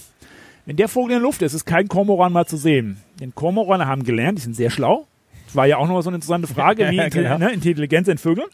Wenn 0.66 0.78
der 0.78 0.88
Vogel 0.88 1.12
in 1.12 1.20
der 1.20 1.24
Luft 1.24 1.42
ist, 1.42 1.54
ist 1.54 1.66
kein 1.66 1.88
Kormoran 1.88 2.32
mal 2.32 2.46
zu 2.46 2.58
sehen. 2.58 3.02
Denn 3.20 3.36
Kormorane 3.36 3.88
haben 3.88 4.04
gelernt, 4.04 4.38
die 4.38 4.44
sind 4.44 4.56
sehr 4.56 4.70
schlau. 4.70 5.08
Das 5.56 5.62
war 5.62 5.68
ja 5.68 5.78
auch 5.78 5.88
noch 5.88 6.02
so 6.02 6.10
eine 6.10 6.18
interessante 6.18 6.48
Frage, 6.48 6.90
wie 6.92 6.98
Ja, 6.98 7.08
genau. 7.08 7.38
ne, 7.38 7.54
Intelligenz 7.54 8.10
in 8.10 8.18
Vögeln. 8.18 8.50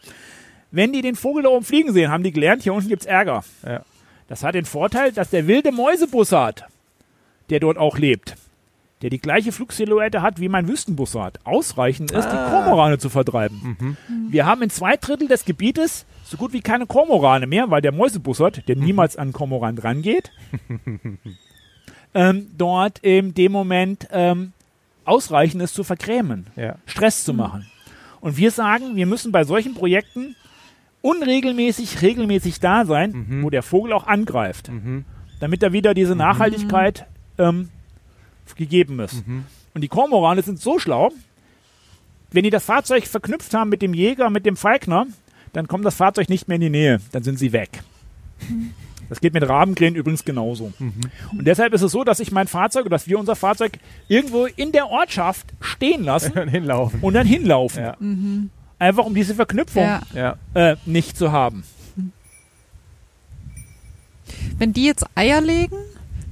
Wenn 0.70 0.94
die 0.94 1.02
den 1.02 1.16
Vogel 1.16 1.44
da 1.44 1.50
oben 1.50 1.66
fliegen 1.66 1.92
sehen, 1.94 2.12
haben 2.12 2.24
die 2.24 2.32
gelernt, 2.32 2.62
hier 2.62 2.76
unten 2.76 2.90
gibt's 2.90 3.08
Ärger. 3.08 3.44
Ja. 3.66 3.82
Das 4.28 4.44
hat 4.44 4.54
den 4.54 4.66
Vorteil, 4.66 5.12
dass 5.12 5.32
der 5.32 5.48
wilde 5.48 5.72
Mäusebussard, 5.72 6.66
der 7.50 7.60
dort 7.60 7.80
auch 7.80 7.98
lebt, 7.98 8.36
der 9.02 9.10
die 9.10 9.18
gleiche 9.18 9.52
Flugsilhouette 9.52 10.22
hat 10.22 10.40
wie 10.40 10.48
mein 10.48 10.68
Wüstenbussard, 10.68 11.40
ausreichend 11.44 12.12
ist, 12.12 12.28
die 12.30 12.36
Kormorane 12.36 13.00
zu 13.00 13.10
vertreiben. 13.10 13.98
Wir 14.30 14.46
haben 14.46 14.62
in 14.62 14.70
zwei 14.70 14.96
Drittel 14.96 15.28
des 15.28 15.44
Gebietes 15.44 16.06
so 16.24 16.38
gut 16.38 16.54
wie 16.54 16.62
keine 16.62 16.86
Kormorane 16.86 17.48
mehr, 17.48 17.72
weil 17.72 17.82
der 17.82 17.94
Mäusebussard, 17.94 18.68
der 18.68 18.76
niemals 18.76 19.18
an 19.18 19.34
Kormoran 19.34 19.80
rangeht, 19.80 20.32
ähm, 22.14 22.48
dort 22.56 23.00
in 23.00 23.34
dem 23.34 23.52
Moment 23.52 24.08
ähm, 24.12 24.54
ausreichend 25.06 25.62
ist 25.62 25.74
zu 25.74 25.84
vergrämen. 25.84 26.48
Ja. 26.56 26.76
Stress 26.86 27.24
zu 27.24 27.34
machen. 27.34 27.66
Und 28.20 28.38
wir 28.38 28.52
sagen, 28.52 28.96
wir 28.96 29.06
müssen 29.06 29.32
bei 29.32 29.44
solchen 29.44 29.74
Projekten 29.74 30.36
unregelmäßig, 31.02 32.02
regelmäßig 32.02 32.60
da 32.60 32.86
sein, 32.86 33.42
wo 33.44 33.50
der 33.50 33.64
Vogel 33.64 33.94
auch 33.94 34.06
angreift, 34.06 34.70
damit 35.40 35.64
da 35.64 35.74
wieder 35.74 35.94
diese 35.96 36.16
Nachhaltigkeit 36.16 37.08
ähm, 37.40 37.70
gegeben 38.56 39.00
ist. 39.00 39.24
Und 39.74 39.82
die 39.82 39.88
Kormorane 39.88 40.44
sind 40.44 40.60
so 40.60 40.78
schlau, 40.78 41.12
wenn 42.32 42.44
die 42.44 42.50
das 42.50 42.66
Fahrzeug 42.66 43.08
verknüpft 43.08 43.54
haben 43.54 43.70
mit 43.70 43.82
dem 43.82 43.94
Jäger, 43.94 44.30
mit 44.30 44.46
dem 44.46 44.56
Falkner, 44.56 45.08
dann 45.54 45.68
kommt 45.68 45.84
das 45.84 45.96
Fahrzeug 45.96 46.30
nicht 46.30 46.48
mehr 46.48 46.56
in 46.56 46.62
die 46.62 46.70
Nähe, 46.70 47.02
dann 47.12 47.24
sind 47.24 47.40
sie 47.40 47.52
weg. 47.52 47.84
Das 49.12 49.20
geht 49.20 49.34
mit 49.34 49.46
Rabenkrähen 49.46 49.94
übrigens 49.96 50.24
genauso. 50.24 50.72
Und 50.80 51.46
deshalb 51.46 51.74
ist 51.74 51.82
es 51.82 51.92
so, 51.92 52.06
dass 52.06 52.22
ich 52.22 52.32
mein 52.32 52.48
Fahrzeug 52.48 52.84
oder 52.86 52.92
dass 52.92 53.08
wir 53.08 53.20
unser 53.20 53.36
Fahrzeug 53.36 53.74
irgendwo 54.08 54.46
in 54.46 54.72
der 54.72 54.88
Ortschaft 54.90 55.48
stehen 55.60 56.06
lassen 56.06 56.32
Dann 56.36 56.48
hinlaufen. 56.48 57.02
und 57.02 57.14
dann 57.16 57.28
hinlaufen. 57.28 57.84
Ja. 57.84 57.98
Einfach 58.80 59.04
um 59.04 59.14
diese 59.14 59.36
Verknüpfung 59.36 59.84
Ja. 59.84 60.02
Ja. 60.16 60.36
äh, 60.54 60.78
nicht 60.86 61.18
zu 61.18 61.34
haben. 61.34 61.66
Wenn 64.58 64.72
die 64.72 64.86
jetzt 64.86 65.06
Eier 65.16 65.42
legen, 65.42 65.76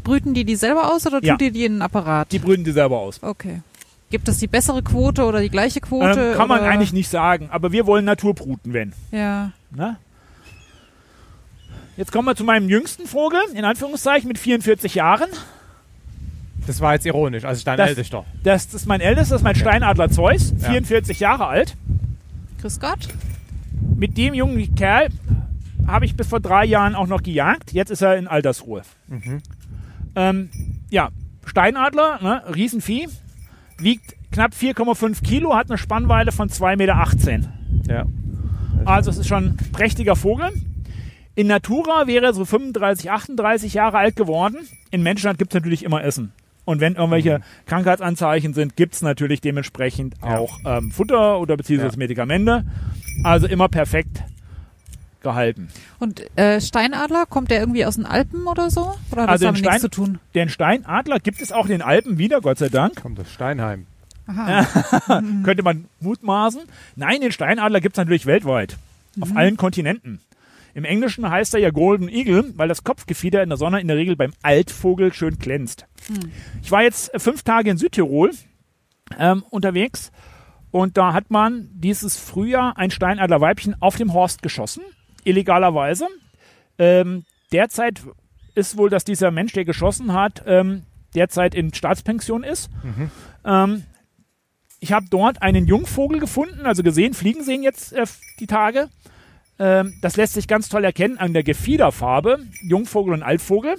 brüten 0.05 0.33
die 0.33 0.45
die 0.45 0.55
selber 0.55 0.93
aus 0.93 1.05
oder 1.05 1.21
Ja. 1.21 1.33
tut 1.33 1.41
ihr 1.41 1.51
die 1.51 1.65
in 1.65 1.73
einen 1.73 1.81
Apparat? 1.81 2.31
Die 2.31 2.39
brüten 2.39 2.63
die 2.63 2.71
selber 2.71 2.99
aus. 2.99 3.21
okay. 3.21 3.61
Gibt 4.09 4.29
es 4.29 4.37
die 4.37 4.47
bessere 4.47 4.81
Quote 4.83 5.25
oder 5.25 5.41
die 5.41 5.49
gleiche 5.49 5.81
Quote? 5.81 6.29
Ähm, 6.31 6.37
kann 6.37 6.47
man 6.47 6.61
oder? 6.61 6.69
eigentlich 6.69 6.93
nicht 6.93 7.09
sagen, 7.09 7.49
aber 7.51 7.73
wir 7.73 7.85
wollen 7.85 8.05
Naturbruten, 8.05 8.71
wenn. 8.73 8.93
Ja. 9.11 9.51
Ne? 9.69 9.97
Jetzt 11.99 12.13
kommen 12.13 12.25
wir 12.29 12.35
zu 12.37 12.45
meinem 12.45 12.69
jüngsten 12.69 13.05
Vogel, 13.05 13.41
in 13.53 13.65
Anführungszeichen, 13.65 14.29
mit 14.29 14.37
44 14.37 14.95
Jahren. 14.95 15.27
Das 16.65 16.79
war 16.79 16.93
jetzt 16.93 17.05
ironisch, 17.05 17.43
also 17.43 17.61
dein 17.65 17.75
Das- 17.75 17.89
ältester. 17.89 18.23
Das, 18.41 18.67
das 18.69 18.81
ist 18.83 18.87
mein 18.87 19.01
ältester, 19.01 19.33
das 19.35 19.41
ist 19.41 19.43
mein 19.43 19.55
Steinadler 19.55 20.09
Zeus, 20.09 20.53
Ja. 20.61 20.69
44 20.69 21.19
Jahre 21.19 21.47
alt. 21.47 21.75
Grüß 22.61 22.79
Gott. 22.79 23.09
Mit 23.97 24.17
dem 24.17 24.33
jungen 24.33 24.75
Kerl 24.75 25.09
habe 25.87 26.05
ich 26.05 26.15
bis 26.15 26.27
vor 26.27 26.39
drei 26.39 26.63
Jahren 26.63 26.95
auch 26.95 27.07
noch 27.07 27.21
gejagt. 27.21 27.73
Jetzt 27.73 27.89
ist 27.91 28.01
er 28.01 28.15
in 28.15 28.29
Altersruhe. 28.29 28.83
Ähm, 30.15 30.49
ja, 30.89 31.09
Steinadler, 31.45 32.19
ne, 32.21 32.43
Riesenvieh, 32.55 33.09
wiegt 33.77 34.15
knapp 34.31 34.53
4,5 34.53 35.21
Kilo, 35.21 35.53
hat 35.53 35.69
eine 35.69 35.77
Spannweite 35.77 36.31
von 36.31 36.47
2,18 36.47 36.77
Meter. 36.77 37.53
Ja. 37.89 38.05
Also 38.85 39.09
es 39.11 39.17
ist 39.17 39.27
schon 39.27 39.43
ein 39.47 39.57
prächtiger 39.73 40.15
Vogel. 40.15 40.51
In 41.39 41.47
Natura 41.47 42.05
wäre 42.05 42.25
er 42.25 42.33
so 42.33 42.43
35, 42.43 43.09
38 43.11 43.73
Jahre 43.73 43.97
alt 43.97 44.17
geworden. 44.17 44.57
In 44.91 45.03
Menschenland 45.03 45.39
gibt 45.39 45.51
es 45.51 45.55
natürlich 45.55 45.83
immer 45.85 46.03
Essen. 46.03 46.33
Und 46.65 46.81
wenn 46.81 46.95
irgendwelche 46.95 47.39
Krankheitsanzeichen 47.65 48.53
sind, 48.53 48.75
gibt 48.75 48.95
es 48.95 49.01
natürlich 49.01 49.39
dementsprechend 49.39 50.15
Ja. 50.21 50.37
auch 50.37 50.59
ähm, 50.65 50.91
Futter 50.91 51.39
oder 51.39 51.55
beziehungsweise 51.55 51.93
Ja. 51.95 51.97
Medikamente. 51.99 52.65
Also 53.23 53.47
immer 53.47 53.69
perfekt 53.69 54.21
gehalten. 55.21 55.69
Und 55.99 56.23
äh, 56.37 56.59
Steinadler, 56.59 57.25
kommt 57.25 57.51
der 57.51 57.59
irgendwie 57.61 57.85
aus 57.85 57.95
den 57.95 58.05
Alpen 58.05 58.45
oder 58.45 58.69
so? 58.69 58.95
Oder 59.11 59.23
hat 59.23 59.29
Also 59.29 59.45
das 59.45 59.53
damit 59.53 59.59
in 59.59 59.63
nichts 59.63 59.63
Stein- 59.63 59.79
zu 59.81 59.89
tun? 59.89 60.19
Den 60.35 60.49
Steinadler 60.49 61.19
gibt 61.19 61.41
es 61.41 61.51
auch 61.53 61.65
in 61.65 61.71
den 61.71 61.81
Alpen 61.81 62.17
wieder, 62.17 62.41
Gott 62.41 62.57
sei 62.57 62.67
Dank. 62.69 63.01
Kommt 63.01 63.19
aus 63.19 63.31
Steinheim. 63.31 63.85
Aha. 64.27 64.65
Könnte 65.43 65.63
man 65.63 65.85
mutmaßen. 66.01 66.61
Nein, 66.97 67.21
den 67.21 67.31
Steinadler 67.31 67.79
gibt 67.81 67.95
es 67.95 67.97
natürlich 67.97 68.25
weltweit. 68.25 68.77
Auf 69.21 69.35
allen 69.35 69.57
Kontinenten. 69.57 70.19
Im 70.79 70.85
Englischen 70.85 71.29
heißt 71.29 71.53
er 71.55 71.59
ja 71.59 71.71
Golden 71.71 72.07
Eagle, 72.07 72.53
weil 72.55 72.69
das 72.69 72.85
Kopfgefieder 72.85 73.43
in 73.43 73.49
der 73.49 73.57
Sonne 73.57 73.81
in 73.81 73.89
der 73.89 73.97
Regel 73.97 74.15
beim 74.15 74.31
Altvogel 74.43 75.11
schön 75.11 75.37
glänzt. 75.37 75.85
Ich 76.63 76.71
war 76.71 76.83
jetzt 76.83 77.13
äh, 77.13 77.19
fünf 77.19 77.43
Tage 77.43 77.69
in 77.69 77.77
Südtirol 77.77 78.31
ähm, 79.19 79.43
unterwegs 79.49 80.13
und 80.71 80.95
da 80.95 81.11
hat 81.11 81.31
man 81.31 81.67
dieses 81.73 82.15
Frühjahr 82.15 82.77
ein 82.77 82.91
Steinadlerweibchen 82.91 83.75
auf 83.81 83.97
dem 83.97 84.13
Horst 84.13 84.41
geschossen, 84.41 84.83
illegalerweise. 85.25 86.07
Ähm, 86.77 87.25
derzeit 87.51 88.01
ist 88.55 88.77
wohl, 88.77 88.89
dass 88.89 89.03
dieser 89.03 89.31
Mensch, 89.31 89.51
der 89.51 89.65
geschossen 89.65 90.13
hat, 90.13 90.43
ähm, 90.45 90.83
derzeit 91.13 91.55
in 91.55 91.73
Staatspension 91.73 92.45
ist. 92.45 92.69
Ähm, 93.43 93.83
ich 94.79 94.93
habe 94.93 95.07
dort 95.09 95.41
einen 95.41 95.67
Jungvogel 95.67 96.21
gefunden, 96.21 96.65
also 96.65 96.83
gesehen, 96.83 97.13
fliegen 97.13 97.43
sehen 97.43 97.63
jetzt 97.63 97.91
äh, 97.91 98.05
die 98.39 98.47
Tage. 98.47 98.87
Ähm, 99.59 99.93
das 100.01 100.15
lässt 100.17 100.33
sich 100.33 100.47
ganz 100.47 100.69
toll 100.69 100.83
erkennen 100.83 101.17
an 101.17 101.33
der 101.33 101.43
Gefiederfarbe, 101.43 102.39
Jungvogel 102.61 103.13
und 103.13 103.23
Altvogel. 103.23 103.75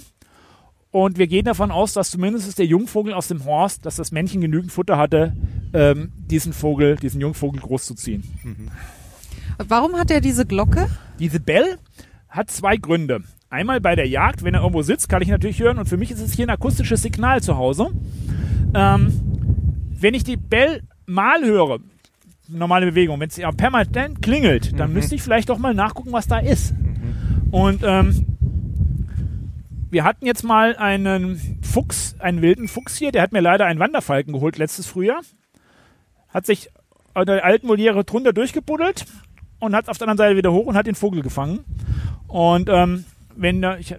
Und 0.93 1.18
wir 1.18 1.26
gehen 1.26 1.45
davon 1.45 1.70
aus, 1.70 1.93
dass 1.93 2.11
zumindest 2.11 2.59
der 2.59 2.66
Jungvogel 2.66 3.14
aus 3.14 3.28
dem 3.28 3.45
Horst, 3.45 3.87
dass 3.87 3.97
das 3.97 4.12
Männchen 4.12 4.41
genügend 4.41 4.72
Futter 4.72 4.99
hatte, 4.99 5.35
ähm, 5.72 6.12
diesen 6.16 6.53
Vogel, 6.53 6.97
diesen 6.97 7.20
Jungvogel 7.20 7.61
großzuziehen. 7.61 8.24
Warum 9.59 9.97
hat 9.97 10.11
er 10.11 10.20
diese 10.20 10.47
Glocke? 10.47 10.89
Diese 11.18 11.39
Bell 11.39 11.78
hat 12.28 12.51
zwei 12.51 12.76
Gründe. 12.76 13.22
Einmal 13.51 13.81
bei 13.81 13.95
der 13.97 14.09
Jagd, 14.09 14.43
wenn 14.45 14.55
er 14.55 14.61
irgendwo 14.61 14.83
sitzt, 14.83 15.09
kann 15.09 15.22
ich 15.22 15.28
natürlich 15.28 15.61
hören 15.61 15.78
und 15.78 15.89
für 15.89 15.97
mich 15.97 16.11
ist 16.11 16.20
es 16.20 16.33
hier 16.33 16.47
ein 16.47 16.51
akustisches 16.51 17.03
Signal 17.03 17.43
zu 17.43 17.57
Hause. 17.57 17.91
Ähm, 18.74 19.12
wenn 19.91 20.14
ich 20.14 20.24
die 20.24 20.37
Bell 20.37 20.83
mal 21.07 21.45
höre, 21.45 21.81
normale 22.51 22.86
Bewegung, 22.86 23.20
wenn 23.20 23.28
es 23.28 23.36
ja 23.36 23.51
permanent 23.53 24.22
klingelt, 24.22 24.78
dann 24.78 24.92
müsste 24.92 25.14
ich 25.14 25.22
vielleicht 25.22 25.48
doch 25.48 25.59
mal 25.59 25.74
nachgucken, 25.74 26.12
was 26.12 26.26
da 26.26 26.38
ist. 26.38 26.74
Und 27.51 27.82
ähm, 27.84 28.26
wir 29.90 30.05
hatten 30.05 30.26
jetzt 30.26 30.42
mal 30.42 30.76
einen 30.76 31.59
Fuchs, 31.62 32.16
einen 32.18 32.42
wilden 32.42 32.68
Fuchs 32.68 32.96
hier, 32.96 33.12
der 33.12 33.22
hat 33.22 33.32
mir 33.32 33.40
leider 33.40 33.66
einen 33.66 33.80
Wanderfalken 33.80 34.32
geholt 34.32 34.59
letztes 34.59 34.86
Frühjahr. 34.86 35.20
Hat 36.28 36.46
sich 36.46 36.70
an 37.14 37.26
der 37.26 37.44
alten 37.44 37.68
Voliere 37.68 38.05
drunter 38.05 38.32
durchgebuddelt 38.32 39.05
und 39.59 39.74
hat 39.74 39.88
auf 39.88 39.98
der 39.98 40.09
anderen 40.09 40.18
Seite 40.28 40.36
wieder 40.36 40.53
hoch 40.53 40.66
und 40.66 40.76
hat 40.76 40.86
den 40.86 40.94
Vogel 40.94 41.22
gefangen. 41.22 41.64
Und 42.28 42.68
ähm, 42.68 43.05
wenn 43.34 43.64
ich, 43.80 43.96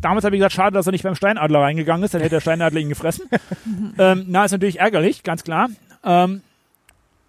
damals 0.00 0.24
habe 0.24 0.36
ich 0.36 0.40
gesagt, 0.40 0.52
schade, 0.52 0.74
dass 0.74 0.86
er 0.86 0.92
nicht 0.92 1.04
beim 1.04 1.14
Steinadler 1.14 1.60
reingegangen 1.60 2.04
ist, 2.04 2.12
dann 2.12 2.20
hätte 2.20 2.36
der 2.36 2.40
Steinadler 2.40 2.80
ihn 2.80 2.90
gefressen. 2.90 3.26
ähm, 3.98 4.26
na, 4.28 4.44
ist 4.44 4.52
natürlich 4.52 4.80
ärgerlich, 4.80 5.22
ganz 5.22 5.44
klar. 5.44 5.70
Ähm, 6.04 6.42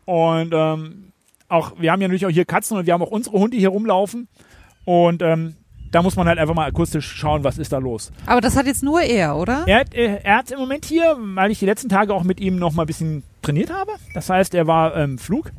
und 0.06 0.54
ähm, 0.54 1.14
auch, 1.49 1.74
wir 1.78 1.91
haben 1.91 2.01
ja 2.01 2.08
natürlich 2.08 2.26
auch 2.26 2.30
hier 2.30 2.45
Katzen 2.45 2.78
und 2.78 2.86
wir 2.86 2.93
haben 2.93 3.01
auch 3.01 3.12
unsere 3.12 3.38
Hunde 3.38 3.58
hier 3.58 3.70
rumlaufen. 3.70 4.28
Und 4.86 5.22
ähm, 5.22 5.56
da 5.91 6.01
muss 6.01 6.16
man 6.16 6.28
halt 6.28 6.39
einfach 6.39 6.56
mal 6.56 6.68
akustisch 6.68 7.06
schauen, 7.06 7.43
was 7.43 7.58
ist 7.58 7.72
da 7.72 7.78
los. 7.78 8.12
Aber 8.26 8.41
das 8.41 8.58
hat 8.58 8.66
jetzt 8.66 8.84
nur 8.84 9.01
er, 9.01 9.38
oder? 9.38 9.64
Er 9.68 9.82
hat, 9.82 9.93
äh, 9.93 10.20
er 10.24 10.38
hat 10.38 10.51
im 10.51 10.60
Moment 10.60 10.86
hier, 10.86 11.16
weil 11.20 11.51
ich 11.51 11.60
die 11.60 11.66
letzten 11.66 11.89
Tage 11.89 12.14
auch 12.14 12.24
mit 12.24 12.39
ihm 12.39 12.58
noch 12.58 12.74
mal 12.74 12.84
ein 12.84 12.88
bisschen 12.88 13.24
trainiert 13.41 13.72
habe. 13.72 13.91
Das 14.14 14.30
heißt, 14.30 14.56
er 14.56 14.68
war 14.68 14.95
ähm, 14.95 15.18
Flug. 15.20 15.51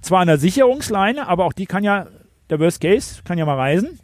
Zwar 0.00 0.20
an 0.20 0.26
der 0.26 0.38
Sicherungsleine, 0.38 1.28
aber 1.28 1.44
auch 1.44 1.52
die 1.52 1.66
kann 1.66 1.84
ja, 1.84 2.06
der 2.50 2.58
Worst 2.58 2.80
Case, 2.80 3.22
kann 3.24 3.38
ja 3.38 3.44
mal 3.44 3.56
reisen. 3.56 4.00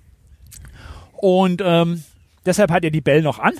Und 1.12 1.62
ähm, 1.64 2.04
deshalb 2.46 2.70
hat 2.70 2.84
er 2.84 2.90
die 2.90 3.00
Bell 3.00 3.22
noch 3.22 3.38
an. 3.38 3.54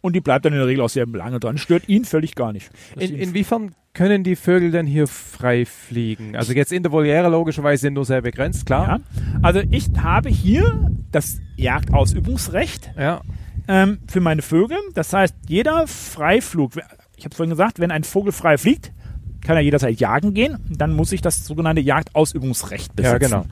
Und 0.00 0.14
die 0.14 0.20
bleibt 0.20 0.44
dann 0.44 0.52
in 0.52 0.58
der 0.58 0.66
Regel 0.66 0.82
auch 0.82 0.88
sehr 0.88 1.06
lange 1.06 1.38
dran. 1.38 1.58
Stört 1.58 1.88
ihn 1.88 2.04
völlig 2.04 2.34
gar 2.34 2.52
nicht. 2.52 2.70
In, 2.96 3.14
inwiefern 3.14 3.74
können 3.94 4.24
die 4.24 4.36
Vögel 4.36 4.70
denn 4.70 4.86
hier 4.86 5.06
frei 5.06 5.66
fliegen? 5.66 6.34
Also 6.36 6.52
jetzt 6.52 6.72
in 6.72 6.82
der 6.82 6.92
Voliere 6.92 7.28
logischerweise 7.28 7.90
nur 7.90 8.04
sehr 8.04 8.22
begrenzt, 8.22 8.66
klar. 8.66 8.86
ja. 8.86 8.98
Also 9.42 9.60
ich 9.70 9.90
habe 9.98 10.28
hier 10.28 10.90
das 11.10 11.40
Jagdausübungsrecht. 11.56 12.92
Ja. 12.98 13.20
ähm, 13.68 13.98
für 14.08 14.20
meine 14.20 14.42
Vögel. 14.42 14.78
Das 14.94 15.12
heißt, 15.12 15.34
jeder 15.46 15.86
Freiflug, 15.86 16.72
ich 17.16 17.24
habe 17.24 17.34
vorhin 17.34 17.50
gesagt, 17.50 17.78
wenn 17.80 17.90
ein 17.90 18.04
Vogel 18.04 18.32
frei 18.32 18.56
fliegt, 18.58 18.92
kann 19.44 19.56
er 19.56 19.62
jederzeit 19.62 19.98
jagen 20.00 20.34
gehen. 20.34 20.58
Dann 20.70 20.94
muss 20.94 21.12
ich 21.12 21.20
das 21.20 21.44
sogenannte 21.44 21.82
Jagdausübungsrecht 21.82 22.94
besitzen. 22.94 23.12
Ja, 23.12 23.18
genau. 23.18 23.44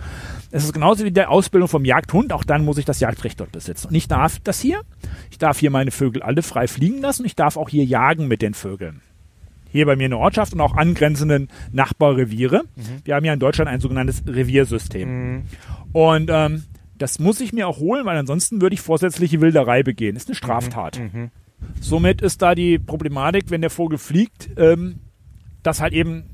Es 0.52 0.64
ist 0.64 0.72
genauso 0.72 1.04
wie 1.04 1.10
der 1.10 1.30
Ausbildung 1.30 1.68
vom 1.68 1.84
Jagdhund. 1.84 2.32
Auch 2.32 2.44
dann 2.44 2.64
muss 2.64 2.78
ich 2.78 2.84
das 2.84 3.00
Jagdrecht 3.00 3.40
dort 3.40 3.52
besitzen. 3.52 3.88
Und 3.88 3.94
ich 3.94 4.06
darf 4.08 4.38
das 4.38 4.60
hier. 4.60 4.82
Ich 5.30 5.38
darf 5.38 5.58
hier 5.58 5.70
meine 5.70 5.90
Vögel 5.90 6.22
alle 6.22 6.42
frei 6.42 6.66
fliegen 6.68 7.00
lassen. 7.00 7.24
Ich 7.26 7.34
darf 7.34 7.56
auch 7.56 7.68
hier 7.68 7.84
jagen 7.84 8.28
mit 8.28 8.40
den 8.40 8.54
Vögeln. 8.54 9.02
Hier 9.70 9.86
bei 9.86 9.96
mir 9.96 10.04
in 10.04 10.10
der 10.10 10.18
Ortschaft 10.18 10.52
und 10.52 10.60
auch 10.60 10.76
angrenzenden 10.76 11.48
Nachbarreviere. 11.72 12.64
Wir 13.04 13.14
haben 13.14 13.24
ja 13.24 13.32
in 13.32 13.40
Deutschland 13.40 13.70
ein 13.70 13.80
sogenanntes 13.80 14.22
Reviersystem. 14.26 15.08
Mhm. 15.08 15.42
Und 15.92 16.30
ähm, 16.32 16.64
das 16.98 17.18
muss 17.18 17.40
ich 17.40 17.52
mir 17.52 17.66
auch 17.66 17.78
holen, 17.78 18.04
weil 18.04 18.16
ansonsten 18.16 18.60
würde 18.60 18.74
ich 18.74 18.80
vorsätzliche 18.80 19.40
Wilderei 19.40 19.82
begehen. 19.82 20.16
Ist 20.16 20.28
eine 20.28 20.34
Straftat. 20.34 20.98
Mhm. 20.98 21.30
Somit 21.80 22.22
ist 22.22 22.42
da 22.42 22.54
die 22.54 22.78
Problematik, 22.78 23.44
wenn 23.48 23.60
der 23.60 23.70
Vogel 23.70 23.98
fliegt, 23.98 24.50
ähm, 24.56 25.00
dass 25.62 25.80
halt 25.80 25.92
eben, 25.92 26.24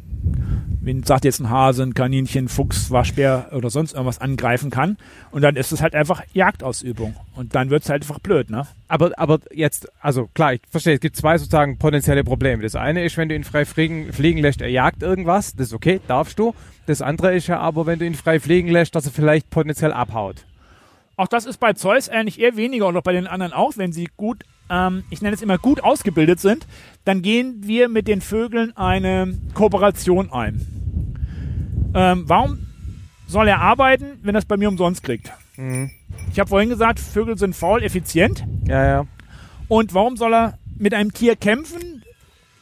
wie 0.86 1.02
sagt 1.04 1.24
jetzt 1.24 1.40
ein 1.40 1.50
Hase, 1.50 1.82
ein 1.82 1.94
Kaninchen, 1.94 2.48
Fuchs, 2.48 2.92
Waschbär 2.92 3.50
oder 3.52 3.70
sonst 3.70 3.94
irgendwas 3.94 4.20
angreifen 4.20 4.70
kann. 4.70 4.96
Und 5.32 5.42
dann 5.42 5.56
ist 5.56 5.72
es 5.72 5.82
halt 5.82 5.96
einfach 5.96 6.22
Jagdausübung. 6.32 7.16
Und 7.34 7.56
dann 7.56 7.70
wird 7.70 7.82
es 7.82 7.90
halt 7.90 8.04
einfach 8.04 8.20
blöd, 8.20 8.50
ne? 8.50 8.68
Aber, 8.86 9.10
aber 9.16 9.40
jetzt, 9.52 9.88
also 10.00 10.28
klar, 10.32 10.54
ich 10.54 10.60
verstehe, 10.70 10.94
es 10.94 11.00
gibt 11.00 11.16
zwei 11.16 11.38
sozusagen 11.38 11.76
potenzielle 11.76 12.22
Probleme. 12.22 12.62
Das 12.62 12.76
eine 12.76 13.04
ist, 13.04 13.16
wenn 13.16 13.28
du 13.28 13.34
ihn 13.34 13.42
frei 13.42 13.64
fliegen, 13.64 14.12
fliegen 14.12 14.40
lässt, 14.40 14.62
er 14.62 14.68
jagt 14.68 15.02
irgendwas, 15.02 15.56
das 15.56 15.68
ist 15.68 15.72
okay, 15.74 16.00
darfst 16.06 16.38
du. 16.38 16.54
Das 16.86 17.02
andere 17.02 17.34
ist 17.34 17.48
ja 17.48 17.58
aber, 17.58 17.86
wenn 17.86 17.98
du 17.98 18.06
ihn 18.06 18.14
frei 18.14 18.38
fliegen 18.38 18.68
lässt, 18.68 18.94
dass 18.94 19.06
er 19.06 19.12
vielleicht 19.12 19.50
potenziell 19.50 19.92
abhaut. 19.92 20.46
Auch 21.16 21.26
das 21.26 21.46
ist 21.46 21.58
bei 21.58 21.72
Zeus 21.72 22.08
eigentlich 22.08 22.38
eher 22.38 22.56
weniger 22.56 22.86
und 22.86 22.96
auch 22.96 23.02
bei 23.02 23.12
den 23.12 23.26
anderen 23.26 23.52
auch, 23.52 23.72
wenn 23.76 23.90
sie 23.90 24.08
gut, 24.16 24.44
ähm, 24.70 25.02
ich 25.10 25.20
nenne 25.20 25.34
es 25.34 25.42
immer 25.42 25.58
gut 25.58 25.82
ausgebildet 25.82 26.38
sind, 26.38 26.64
dann 27.04 27.22
gehen 27.22 27.62
wir 27.62 27.88
mit 27.88 28.06
den 28.06 28.20
Vögeln 28.20 28.76
eine 28.76 29.36
Kooperation 29.54 30.30
ein. 30.30 30.75
Ähm, 31.96 32.24
warum 32.26 32.58
soll 33.26 33.48
er 33.48 33.60
arbeiten, 33.60 34.18
wenn 34.22 34.34
er 34.34 34.40
es 34.40 34.44
bei 34.44 34.56
mir 34.56 34.68
umsonst 34.68 35.02
kriegt? 35.02 35.32
Mhm. 35.56 35.90
Ich 36.30 36.38
habe 36.38 36.48
vorhin 36.48 36.68
gesagt, 36.68 37.00
Vögel 37.00 37.38
sind 37.38 37.56
faul, 37.56 37.82
effizient. 37.82 38.44
Ja, 38.68 38.84
ja. 38.86 39.06
Und 39.68 39.94
warum 39.94 40.16
soll 40.16 40.34
er 40.34 40.58
mit 40.78 40.92
einem 40.94 41.12
Tier 41.12 41.34
kämpfen, 41.36 42.04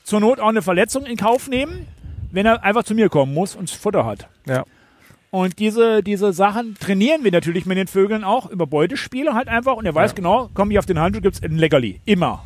zur 0.05 0.21
Not 0.21 0.39
auch 0.41 0.49
eine 0.49 0.63
Verletzung 0.63 1.05
in 1.05 1.17
Kauf 1.17 1.49
nehmen, 1.49 1.87
wenn 2.31 2.47
er 2.47 2.63
einfach 2.63 2.85
zu 2.85 2.95
mir 2.95 3.09
kommen 3.09 3.35
muss 3.35 3.57
und 3.57 3.69
Futter 3.71 4.07
hat? 4.07 4.29
Ja. 4.47 4.65
Und 5.31 5.59
diese, 5.59 6.03
diese 6.05 6.33
Sachen 6.33 6.77
trainieren 6.79 7.25
wir 7.25 7.33
natürlich 7.33 7.67
mit 7.67 7.77
den 7.77 7.89
Vögeln 7.89 8.23
auch 8.23 8.49
über 8.49 8.69
Beutespiele 8.69 9.35
halt 9.35 9.49
einfach. 9.49 9.75
Und 9.75 9.85
er 9.85 9.95
weiß 9.95 10.13
Ja. 10.13 10.15
genau, 10.15 10.49
komm 10.55 10.71
ich 10.71 10.79
auf 10.79 10.87
den 10.87 11.01
Handschuh, 11.01 11.21
gibt's 11.21 11.43
ein 11.43 11.57
Leckerli. 11.57 12.01
Immer. 12.05 12.45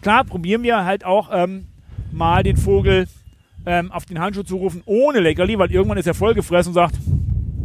Klar, 0.00 0.24
probieren 0.24 0.62
wir 0.62 0.86
halt 0.86 1.04
auch 1.04 1.28
ähm, 1.30 1.66
mal 2.10 2.42
den 2.42 2.56
Vogel 2.56 3.06
ähm, 3.66 3.92
auf 3.92 4.04
den 4.06 4.18
Handschuh 4.20 4.42
zu 4.42 4.56
rufen 4.56 4.82
ohne 4.86 5.20
Leckerli, 5.20 5.58
weil 5.58 5.70
irgendwann 5.70 5.98
ist 5.98 6.06
er 6.06 6.14
vollgefressen 6.14 6.70
und 6.70 6.74
sagt, 6.74 6.94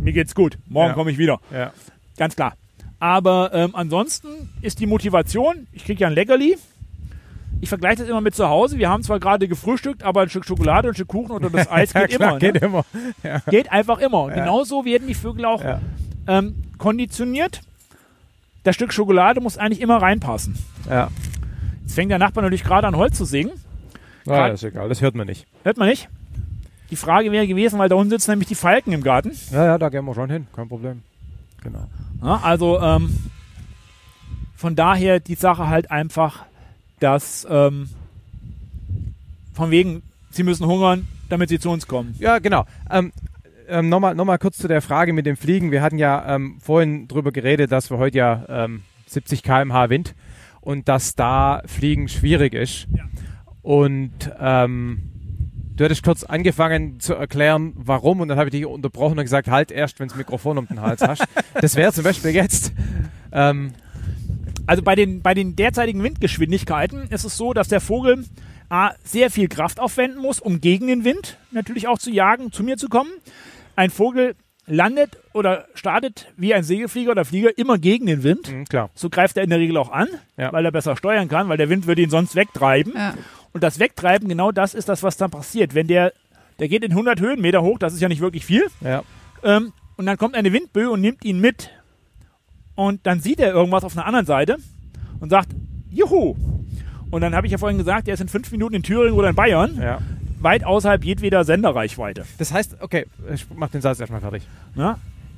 mir 0.01 0.13
geht's 0.13 0.35
gut, 0.35 0.57
morgen 0.67 0.89
Ja. 0.89 0.93
komme 0.93 1.11
ich 1.11 1.17
wieder. 1.17 1.39
Ja. 1.51 1.71
Ganz 2.17 2.35
klar. 2.35 2.53
Aber 2.99 3.51
ähm, 3.53 3.71
ansonsten 3.75 4.27
ist 4.61 4.79
die 4.79 4.85
Motivation, 4.87 5.67
ich 5.73 5.83
kriege 5.85 6.01
ja 6.01 6.07
ein 6.07 6.13
Leckerli. 6.13 6.57
Ich 7.61 7.69
vergleiche 7.69 7.97
das 8.01 8.09
immer 8.09 8.21
mit 8.21 8.35
zu 8.35 8.47
Hause. 8.49 8.77
Wir 8.77 8.89
haben 8.89 9.01
zwar 9.03 9.19
gerade 9.19 9.47
gefrühstückt, 9.47 10.03
aber 10.03 10.21
ein 10.21 10.29
Stück 10.29 10.45
Schokolade, 10.45 10.89
ein 10.89 10.93
Stück 10.93 11.07
Kuchen 11.07 11.31
oder 11.31 11.49
das 11.49 11.67
Eis 11.71 11.93
geht 11.93 12.09
Klar, 12.09 12.29
immer. 12.31 12.39
geht 12.39 12.55
ne? 12.55 12.59
immer. 12.67 12.85
Ja. 13.23 13.39
Geht 13.49 13.71
einfach 13.71 13.99
immer. 13.99 14.23
Und 14.23 14.31
Ja. 14.31 14.43
genauso 14.43 14.85
werden 14.85 15.07
die 15.07 15.13
Vögel 15.13 15.45
auch 15.45 15.63
Ja. 15.63 15.79
ähm, 16.27 16.55
konditioniert. 16.77 17.61
Das 18.63 18.75
Stück 18.75 18.91
Schokolade 18.93 19.41
muss 19.41 19.57
eigentlich 19.57 19.81
immer 19.81 19.97
reinpassen. 20.01 20.57
Ja. 20.89 21.09
Jetzt 21.81 21.95
fängt 21.95 22.11
der 22.11 22.19
Nachbar 22.19 22.41
natürlich 22.43 22.63
gerade 22.63 22.87
an, 22.87 22.95
Holz 22.95 23.17
zu 23.17 23.25
sägen. 23.25 23.51
Ah, 24.27 24.49
das 24.49 24.63
ist 24.63 24.69
egal, 24.69 24.89
das 24.89 25.01
hört 25.01 25.15
man 25.15 25.27
nicht. 25.27 25.45
Hört 25.63 25.77
man 25.77 25.87
nicht? 25.87 26.09
Die 26.89 26.95
Frage 26.95 27.31
wäre 27.31 27.47
gewesen, 27.47 27.79
weil 27.79 27.89
da 27.89 27.95
unten 27.95 28.11
sitzen 28.11 28.31
nämlich 28.31 28.47
die 28.47 28.55
Falken 28.55 28.93
im 28.93 29.01
Garten. 29.01 29.31
Ja, 29.51 29.65
ja, 29.65 29.77
da 29.77 29.89
gehen 29.89 30.05
wir 30.05 30.13
schon 30.13 30.29
hin, 30.29 30.47
kein 30.55 30.67
Problem. 30.67 31.01
Genau. 31.63 31.87
Ja, 32.21 32.39
also 32.43 32.79
ähm, 32.79 33.17
von 34.55 34.75
daher 34.75 35.19
die 35.19 35.35
Sache 35.35 35.67
halt 35.67 35.91
einfach, 35.91 36.45
dass 36.99 37.45
ähm, 37.49 37.89
von 39.53 39.71
wegen, 39.71 40.03
sie 40.29 40.43
müssen 40.43 40.65
hungern, 40.67 41.07
damit 41.29 41.49
sie 41.49 41.59
zu 41.59 41.69
uns 41.69 41.87
kommen. 41.87 42.15
Ja, 42.19 42.39
genau. 42.39 42.65
Ähm, 42.89 43.11
ähm, 43.67 43.89
Nochmal 43.89 44.13
noch 44.13 44.25
mal 44.25 44.37
kurz 44.37 44.57
zu 44.57 44.67
der 44.67 44.81
Frage 44.81 45.11
mit 45.11 45.25
dem 45.25 45.37
Fliegen. 45.37 45.71
Wir 45.71 45.81
hatten 45.81 45.97
ja 45.97 46.35
ähm, 46.35 46.59
vorhin 46.61 47.07
drüber 47.07 47.31
geredet, 47.31 47.71
dass 47.71 47.89
wir 47.89 47.97
heute 47.97 48.17
ja 48.17 48.45
ähm, 48.47 48.83
70 49.07 49.41
km/h 49.41 49.89
Wind 49.89 50.15
und 50.61 50.87
dass 50.87 51.15
da 51.15 51.63
Fliegen 51.65 52.07
schwierig 52.07 52.53
ist. 52.53 52.87
Ja. 52.95 53.05
Und 53.65 54.11
ähm, 54.39 54.99
du 55.75 55.83
hattest 55.85 56.03
kurz 56.03 56.23
angefangen 56.23 56.99
zu 56.99 57.15
erklären, 57.15 57.73
warum, 57.75 58.21
und 58.21 58.27
dann 58.27 58.37
habe 58.37 58.49
ich 58.49 58.51
dich 58.51 58.65
unterbrochen 58.67 59.17
und 59.17 59.23
gesagt, 59.25 59.47
halt 59.49 59.71
erst, 59.71 59.99
wenn 59.99 60.07
das 60.07 60.15
Mikrofon 60.15 60.59
um 60.59 60.67
den 60.67 60.81
Hals 60.81 61.01
hast. 61.01 61.23
das 61.59 61.75
wäre 61.75 61.91
zum 61.91 62.03
Beispiel 62.03 62.29
jetzt. 62.31 62.71
Ähm, 63.31 63.73
Also 64.67 64.83
bei 64.83 64.93
den, 64.95 65.21
bei 65.23 65.33
den 65.33 65.55
derzeitigen 65.55 66.03
Windgeschwindigkeiten 66.03 67.07
ist 67.09 67.23
es 67.23 67.37
so, 67.37 67.53
dass 67.53 67.67
der 67.67 67.81
Vogel 67.81 68.23
A, 68.69 68.91
sehr 69.03 69.29
viel 69.31 69.47
Kraft 69.47 69.79
aufwenden 69.79 70.21
muss, 70.21 70.39
um 70.39 70.61
gegen 70.61 70.85
den 70.87 71.03
Wind 71.03 71.37
natürlich 71.51 71.87
auch 71.87 71.97
zu 71.99 72.11
jagen, 72.11 72.51
zu 72.51 72.63
mir 72.63 72.77
zu 72.77 72.87
kommen. 72.87 73.09
Ein 73.75 73.89
Vogel 73.89 74.35
landet 74.67 75.17
oder 75.33 75.65
startet 75.75 76.31
wie 76.37 76.53
ein 76.55 76.63
Segelflieger 76.63 77.11
oder 77.11 77.25
Flieger 77.25 77.55
immer 77.57 77.77
gegen 77.79 78.05
den 78.07 78.21
Wind. 78.23 78.51
mh, 78.51 78.63
klar. 78.65 78.89
So 78.95 79.09
greift 79.09 79.37
er 79.37 79.43
in 79.43 79.49
der 79.51 79.59
Regel 79.59 79.77
auch 79.77 79.91
an, 79.91 80.07
Ja. 80.37 80.51
weil 80.53 80.65
er 80.65 80.71
besser 80.71 80.95
steuern 80.97 81.27
kann, 81.27 81.47
weil 81.49 81.57
der 81.57 81.69
Wind 81.69 81.85
würde 81.87 82.01
ihn 82.01 82.09
sonst 82.09 82.35
wegtreiben. 82.35 82.93
Ja. 82.95 83.13
Und 83.55 83.63
das 83.63 83.79
Wegtreiben, 83.79 84.27
genau 84.27 84.51
das 84.51 84.73
ist 84.73 84.89
das, 84.89 85.01
was 85.01 85.15
dann 85.15 85.31
passiert. 85.31 85.73
Wenn 85.73 85.87
der, 85.87 86.11
der 86.59 86.67
geht 86.67 86.83
in 86.83 86.91
100 86.91 87.21
Höhenmeter 87.21 87.61
hoch, 87.61 87.79
das 87.79 87.93
ist 87.93 88.01
ja 88.01 88.09
nicht 88.09 88.19
wirklich 88.19 88.45
viel, 88.45 88.65
Ja. 88.81 89.01
ähm, 89.43 89.71
und 89.95 90.05
dann 90.07 90.17
kommt 90.17 90.35
eine 90.35 90.51
Windböe 90.51 90.89
und 90.91 90.99
nimmt 90.99 91.23
ihn 91.23 91.39
mit. 91.39 91.69
Und 92.75 93.07
dann 93.07 93.21
sieht 93.21 93.39
er 93.39 93.53
irgendwas 93.53 93.85
auf 93.85 93.95
einer 93.95 94.05
anderen 94.05 94.25
Seite 94.25 94.57
und 95.21 95.29
sagt, 95.29 95.47
juhu. 95.89 96.35
Und 97.11 97.21
dann 97.21 97.33
habe 97.33 97.47
ich 97.47 97.51
ja 97.53 97.57
vorhin 97.57 97.77
gesagt, 97.77 98.09
er 98.09 98.15
ist 98.15 98.19
in 98.19 98.27
fünf 98.27 98.51
Minuten 98.51 98.75
in 98.75 98.83
Thüringen 98.83 99.13
oder 99.17 99.29
in 99.29 99.35
Bayern, 99.35 99.79
ja. 99.81 99.99
weit 100.41 100.65
außerhalb 100.65 101.05
jedweder 101.05 101.45
Senderreichweite. 101.45 102.25
Das 102.37 102.51
heißt, 102.51 102.81
okay, 102.81 103.05
ich 103.33 103.45
mach 103.55 103.69
den 103.69 103.79
Satz 103.79 104.01
erstmal 104.01 104.19
fertig. 104.19 104.43
Ne? 104.75 104.97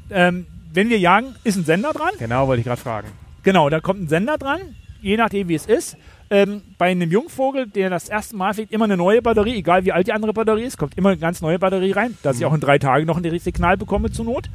Ähm, 0.10 0.48
wenn 0.74 0.90
wir 0.90 0.98
jagen, 0.98 1.36
ist 1.44 1.56
ein 1.56 1.66
Sender 1.66 1.94
dran. 1.94 2.10
Genau, 2.18 2.48
wollte 2.48 2.62
ich 2.62 2.66
gerade 2.66 2.82
fragen. 2.82 3.10
Genau, 3.44 3.70
da 3.70 3.80
kommt 3.80 4.02
ein 4.02 4.08
Sender 4.08 4.40
dran, 4.40 4.60
je 5.04 5.18
nachdem 5.18 5.50
wie 5.50 5.56
es 5.56 5.68
ist. 5.68 5.98
Ähm, 6.30 6.62
bei 6.78 6.92
einem 6.92 7.10
Jungvogel, 7.10 7.68
der 7.68 7.90
das 7.90 8.10
erste 8.10 8.36
Mal 8.36 8.54
fliegt, 8.54 8.74
immer 8.74 8.86
eine 8.86 8.98
neue 8.98 9.22
Batterie, 9.22 9.56
egal 9.56 9.86
wie 9.86 9.94
alt 9.94 10.08
die 10.08 10.14
andere 10.14 10.34
Batterie 10.34 10.64
ist, 10.64 10.78
kommt 10.78 10.98
immer 10.98 11.10
eine 11.10 11.18
ganz 11.18 11.42
neue 11.42 11.58
Batterie 11.58 11.92
rein, 11.92 12.18
dass 12.22 12.38
ich 12.38 12.46
auch 12.46 12.54
in 12.54 12.60
drei 12.60 12.80
Tagen 12.80 13.06
noch 13.06 13.18
ein 13.18 13.40
Signal 13.40 13.78
bekomme 13.78 14.12
zur 14.12 14.26
Not. 14.26 14.50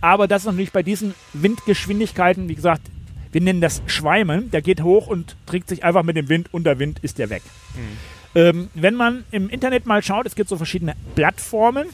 Aber 0.00 0.26
das 0.26 0.42
ist 0.42 0.46
natürlich 0.46 0.72
bei 0.72 0.82
diesen 0.82 1.14
Windgeschwindigkeiten, 1.32 2.48
wie 2.48 2.56
gesagt, 2.56 2.82
wir 3.30 3.40
nennen 3.40 3.60
das 3.60 3.82
Schweimen, 3.86 4.50
der 4.50 4.62
geht 4.62 4.82
hoch 4.82 5.06
und 5.06 5.36
trägt 5.46 5.68
sich 5.68 5.84
einfach 5.84 6.02
mit 6.02 6.16
dem 6.16 6.28
Wind 6.28 6.52
und 6.52 6.64
der 6.64 6.78
Wind 6.78 6.98
ist 7.00 7.18
der 7.18 7.30
weg. 7.30 7.42
Ähm, 8.34 8.68
wenn 8.74 8.94
man 8.94 9.24
im 9.30 9.48
Internet 9.48 9.86
mal 9.86 10.02
schaut, 10.02 10.26
es 10.26 10.34
gibt 10.34 10.48
so 10.48 10.56
verschiedene 10.56 10.94
Plattformen. 11.14 11.86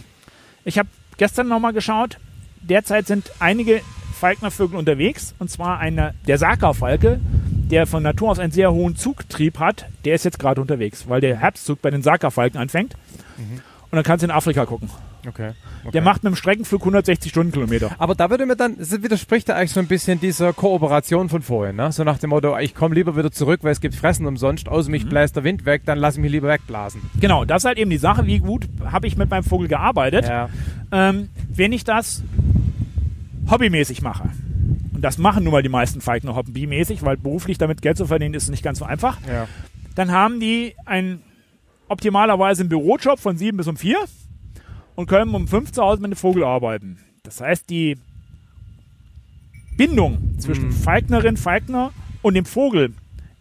Ich 0.64 0.78
habe 0.78 0.88
gestern 1.16 1.48
nochmal 1.48 1.72
geschaut, 1.72 2.18
derzeit 2.60 3.06
sind 3.06 3.30
einige 3.40 3.82
Falknervögel 4.18 4.76
unterwegs, 4.76 5.34
und 5.38 5.50
zwar 5.50 5.78
einer, 5.78 6.14
der 6.26 6.38
Saka-Falke, 6.38 7.20
der 7.70 7.86
von 7.86 8.02
Natur 8.02 8.30
aus 8.30 8.38
einen 8.38 8.52
sehr 8.52 8.72
hohen 8.72 8.96
Zugtrieb 8.96 9.58
hat, 9.58 9.86
der 10.04 10.14
ist 10.14 10.24
jetzt 10.24 10.38
gerade 10.38 10.60
unterwegs, 10.60 11.08
weil 11.08 11.20
der 11.20 11.36
Herbstzug 11.36 11.82
bei 11.82 11.90
den 11.90 12.02
Saka-Falken 12.02 12.58
anfängt. 12.58 12.94
Und 13.90 13.96
dann 13.96 14.04
kannst 14.04 14.22
du 14.22 14.26
in 14.26 14.30
Afrika 14.30 14.66
gucken. 14.66 14.90
Okay. 15.26 15.50
okay. 15.82 15.90
Der 15.92 16.02
macht 16.02 16.22
mit 16.22 16.32
dem 16.32 16.36
Streckenflug 16.36 16.80
160 16.80 17.30
Stundenkilometer. 17.30 17.90
Aber 17.98 18.14
da 18.14 18.30
würde 18.30 18.46
mir 18.46 18.56
dann, 18.56 18.78
das 18.78 19.02
widerspricht 19.02 19.48
ja 19.48 19.56
eigentlich 19.56 19.72
so 19.72 19.80
ein 19.80 19.86
bisschen 19.86 20.20
dieser 20.20 20.52
Kooperation 20.52 21.28
von 21.28 21.42
vorhin, 21.42 21.76
ne? 21.76 21.90
So 21.92 22.04
nach 22.04 22.18
dem 22.18 22.30
Motto, 22.30 22.56
ich 22.58 22.74
komme 22.74 22.94
lieber 22.94 23.16
wieder 23.16 23.30
zurück, 23.30 23.60
weil 23.62 23.72
es 23.72 23.80
gibt 23.80 23.94
Fressen 23.94 24.26
umsonst, 24.26 24.68
außer 24.68 24.90
mich 24.90 25.08
bläst 25.08 25.36
der 25.36 25.44
Wind 25.44 25.64
weg, 25.64 25.82
dann 25.86 25.98
lass 25.98 26.14
ich 26.14 26.22
mich 26.22 26.30
lieber 26.30 26.48
wegblasen. 26.48 27.02
Genau, 27.20 27.44
das 27.44 27.62
ist 27.62 27.66
halt 27.66 27.78
eben 27.78 27.90
die 27.90 27.98
Sache, 27.98 28.26
wie 28.26 28.38
gut 28.38 28.68
habe 28.84 29.06
ich 29.06 29.16
mit 29.16 29.28
meinem 29.30 29.44
Vogel 29.44 29.68
gearbeitet. 29.68 30.26
Ja. 30.26 30.48
ähm, 30.92 31.28
wenn 31.48 31.72
ich 31.72 31.84
das 31.84 32.22
hobbymäßig 33.50 34.02
mache, 34.02 34.30
und 34.98 35.02
das 35.02 35.16
machen 35.16 35.44
nun 35.44 35.52
mal 35.52 35.62
die 35.62 35.68
meisten 35.68 36.00
Falkner 36.00 36.34
hobbymäßig, 36.34 37.04
weil 37.04 37.16
beruflich 37.16 37.56
damit 37.56 37.82
Geld 37.82 37.96
zu 37.96 38.06
verdienen 38.06 38.34
ist 38.34 38.48
nicht 38.48 38.64
ganz 38.64 38.80
so 38.80 38.84
einfach, 38.84 39.16
Ja. 39.28 39.46
dann 39.94 40.10
haben 40.10 40.40
die 40.40 40.74
ein 40.86 41.20
optimalerweise 41.86 42.62
einen 42.62 42.68
Bürojob 42.68 43.20
von 43.20 43.38
7 43.38 43.56
bis 43.56 43.68
um 43.68 43.76
4 43.76 43.96
und 44.96 45.06
können 45.06 45.32
um 45.36 45.46
5 45.46 45.70
zu 45.70 45.82
Hause 45.84 46.02
mit 46.02 46.10
dem 46.10 46.16
Vogel 46.16 46.42
arbeiten. 46.42 46.98
Das 47.22 47.40
heißt, 47.40 47.70
die 47.70 47.96
Bindung 49.76 50.34
zwischen 50.40 50.72
Falknerin, 50.72 51.36
Falkner 51.36 51.92
und 52.22 52.34
dem 52.34 52.44
Vogel 52.44 52.92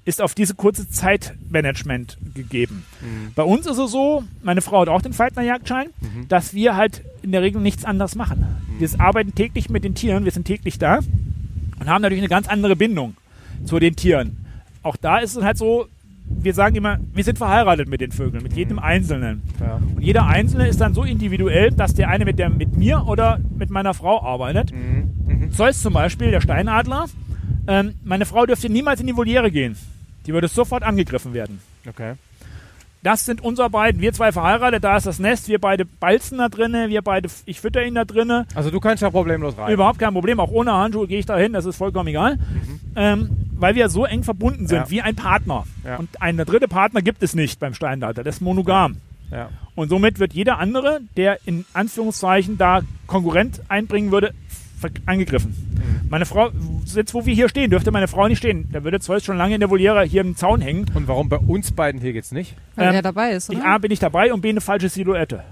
ist 0.06 0.22
auf 0.22 0.36
diese 0.36 0.54
kurze 0.54 0.88
Zeitmanagement 0.88 2.20
gegeben. 2.36 2.84
Bei 3.34 3.42
uns 3.42 3.66
ist 3.66 3.80
es 3.80 3.92
so, 3.92 4.24
meine 4.44 4.62
Frau 4.62 4.82
hat 4.82 4.90
auch 4.90 5.02
den 5.02 5.14
Falknerjagdschein, 5.14 5.88
dass 6.30 6.54
wir 6.54 6.76
halt 6.76 7.02
in 7.24 7.32
der 7.32 7.42
Regel 7.42 7.62
nichts 7.62 7.84
anderes 7.84 8.14
machen. 8.14 8.46
Wir 8.78 8.88
arbeiten 9.00 9.34
täglich 9.34 9.72
mit 9.72 9.84
den 9.84 9.96
Tieren, 9.96 10.24
wir 10.24 10.32
sind 10.32 10.46
täglich 10.46 10.78
da 10.78 11.00
und 11.80 11.88
haben 11.88 12.02
natürlich 12.02 12.22
eine 12.22 12.30
ganz 12.30 12.48
andere 12.48 12.76
Bindung 12.76 13.16
zu 13.66 13.80
den 13.80 13.96
Tieren. 13.96 14.46
Auch 14.84 14.96
da 14.96 15.20
ist 15.20 15.36
es 15.36 15.44
halt 15.44 15.58
so, 15.58 15.88
wir 16.30 16.54
sagen 16.54 16.76
immer, 16.76 17.00
wir 17.14 17.24
sind 17.24 17.38
verheiratet 17.38 17.88
mit 17.88 18.02
den 18.02 18.12
Vögeln, 18.12 18.44
mit 18.44 18.54
jedem 18.54 18.80
Einzelnen. 18.80 19.42
Ja. 19.60 19.80
Und 19.96 20.02
jeder 20.02 20.28
Einzelne 20.28 20.68
ist 20.68 20.82
dann 20.82 20.94
so 20.94 21.04
individuell, 21.04 21.72
dass 21.72 21.94
der 21.94 22.10
eine 22.10 22.26
mit, 22.26 22.38
der, 22.38 22.50
mit 22.50 22.76
mir 22.76 23.08
oder 23.08 23.40
mit 23.58 23.70
meiner 23.70 23.94
Frau 23.94 24.22
arbeitet. 24.22 24.74
Zeus 25.52 25.82
zum 25.82 25.94
Beispiel, 25.94 26.32
der 26.32 26.42
Steinadler, 26.42 27.06
ähm, 27.68 27.96
meine 28.04 28.26
Frau 28.26 28.46
dürfte 28.46 28.70
niemals 28.70 29.00
in 29.00 29.08
die 29.08 29.16
Voliere 29.16 29.52
gehen. 29.52 29.76
Die 30.26 30.34
würde 30.34 30.48
sofort 30.48 30.84
angegriffen 30.84 31.34
werden. 31.34 31.60
Okay. 31.88 32.14
Das 33.04 33.26
sind 33.26 33.42
unsere 33.44 33.70
beiden, 33.70 34.02
wir 34.02 34.12
zwei 34.12 34.32
verheiratet, 34.32 34.84
da 34.84 34.98
ist 34.98 35.06
das 35.06 35.20
Nest, 35.20 35.48
wir 35.48 35.60
beide 35.60 35.86
balzen 35.86 36.40
da 36.40 36.50
drinnen, 36.50 36.90
wir 36.90 37.02
beide, 37.02 37.30
ich 37.46 37.62
fütter 37.62 37.86
ihn 37.86 37.96
da 37.96 38.06
drinnen. 38.06 38.46
Also 38.56 38.72
du 38.72 38.80
kannst 38.80 39.04
ja 39.04 39.10
problemlos 39.10 39.58
rein. 39.58 39.72
Überhaupt 39.72 40.00
kein 40.00 40.14
Problem, 40.14 40.40
auch 40.40 40.52
ohne 40.52 40.74
Handschuhe 40.74 41.08
gehe 41.08 41.20
ich 41.20 41.26
da 41.26 41.38
hin, 41.38 41.54
das 41.54 41.66
ist 41.66 41.78
vollkommen 41.78 42.08
egal. 42.10 42.38
Ähm, 42.96 43.30
weil 43.60 43.76
wir 43.76 43.90
so 43.90 44.06
eng 44.06 44.24
verbunden 44.24 44.68
sind, 44.68 44.78
Ja. 44.80 44.90
wie 44.90 45.02
ein 45.02 45.16
Partner. 45.16 45.64
Ja. 45.86 45.98
Und 45.98 46.22
einen 46.22 46.46
dritte 46.46 46.68
Partner 46.68 47.02
gibt 47.02 47.22
es 47.24 47.34
nicht 47.36 47.60
beim 47.60 47.74
Steinadler, 47.74 48.24
das 48.24 48.36
ist 48.38 48.42
monogam. 48.42 48.98
Ja. 49.32 49.50
Und 49.76 49.90
somit 49.90 50.20
wird 50.20 50.34
jeder 50.34 50.58
andere, 50.58 51.00
der 51.18 51.40
in 51.46 51.66
Anführungszeichen 51.74 52.58
da 52.58 52.82
Konkurrent 53.08 53.62
einbringen 53.68 54.12
würde, 54.12 54.34
angegriffen. 55.06 55.52
Mhm. 56.04 56.10
Meine 56.10 56.26
Frau, 56.26 56.50
jetzt 56.86 57.14
wo 57.14 57.26
wir 57.26 57.34
hier 57.34 57.50
stehen, 57.50 57.70
dürfte 57.70 57.92
meine 57.92 58.08
Frau 58.08 58.28
nicht 58.28 58.38
stehen. 58.38 58.70
Da 58.72 58.84
würde 58.84 59.00
Zeus 59.00 59.24
schon 59.24 59.38
lange 59.38 59.56
in 59.56 59.60
der 59.60 59.70
Voliere 59.70 60.04
hier 60.04 60.22
im 60.22 60.36
Zaun 60.36 60.62
hängen. 60.62 60.86
Und 60.94 61.08
warum 61.08 61.30
bei 61.30 61.38
uns 61.38 61.72
beiden 61.72 62.00
hier 62.02 62.14
geht's 62.14 62.32
nicht? 62.32 62.56
Weil 62.76 62.90
Ähm, 62.90 62.96
er 62.96 63.02
dabei 63.02 63.32
ist, 63.32 63.50
Ich, 63.52 63.58
oder? 63.60 63.68
A, 63.68 63.78
bin 63.78 63.92
ich 63.92 64.00
dabei 64.00 64.34
und 64.34 64.42
B, 64.42 64.50
eine 64.50 64.62
falsche 64.62 64.90
Silhouette. 64.90 65.44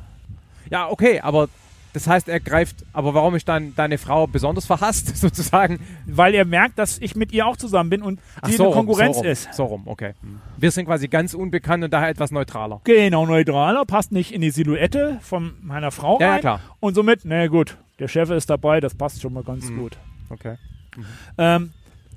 Ja, 0.70 0.90
okay, 0.90 1.20
aber 1.20 1.48
das 1.94 2.08
heißt, 2.08 2.28
er 2.28 2.42
greift, 2.42 2.78
aber 2.92 3.14
warum 3.14 3.36
ist 3.36 3.48
dann 3.48 3.74
deine 3.76 3.98
Frau 3.98 4.28
besonders 4.28 4.66
verhasst, 4.66 5.16
sozusagen? 5.22 5.80
Weil 6.06 6.34
er 6.34 6.44
merkt, 6.44 6.78
dass 6.78 6.98
ich 7.00 7.16
mit 7.16 7.32
ihr 7.32 7.46
auch 7.48 7.56
zusammen 7.56 7.90
bin 7.90 8.02
und 8.02 8.20
Ach, 8.42 8.50
die 8.50 8.54
so 8.56 8.64
eine 8.64 8.76
rum, 8.76 8.86
Konkurrenz 8.86 9.16
so 9.16 9.22
rum, 9.22 9.30
ist. 9.32 9.54
So 9.54 9.64
rum, 9.66 9.84
okay. 9.86 10.14
Wir 10.58 10.72
sind 10.72 10.86
quasi 10.86 11.08
ganz 11.08 11.34
unbekannt 11.34 11.84
und 11.84 11.94
daher 11.94 12.10
etwas 12.10 12.32
neutraler. 12.32 12.82
Genau, 12.84 13.26
neutraler, 13.26 13.86
passt 13.86 14.12
nicht 14.12 14.34
in 14.34 14.42
die 14.42 14.50
Silhouette 14.52 15.20
von 15.22 15.54
meiner 15.62 15.92
Frau 15.92 16.20
Ja, 16.20 16.26
ja, 16.28 16.32
rein. 16.34 16.42
klar. 16.42 16.60
Und 16.82 16.96
somit, 16.96 17.22
na 17.24 17.48
gut, 17.48 17.78
der 18.00 18.08
Chef 18.08 18.30
ist 18.30 18.50
dabei, 18.50 18.80
das 18.80 18.94
passt 18.96 19.22
schon 19.22 19.34
mal 19.34 19.44
ganz 19.44 19.70
Mhm. 19.70 19.78
gut. 19.78 19.98
Okay. 20.30 20.58
Ähm, 21.38 21.72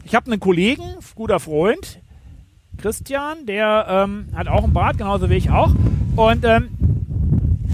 ich 0.04 0.14
habe 0.14 0.30
einen 0.30 0.40
Kollegen, 0.40 0.84
guter 1.14 1.40
Freund, 1.40 2.00
Christian, 2.76 3.44
der 3.46 3.86
ähm, 3.88 4.28
hat 4.34 4.46
auch 4.48 4.64
einen 4.64 4.72
Bart, 4.72 4.98
genauso 4.98 5.28
wie 5.30 5.34
ich 5.34 5.50
auch. 5.50 5.74
Und 6.16 6.44
ähm, 6.44 6.68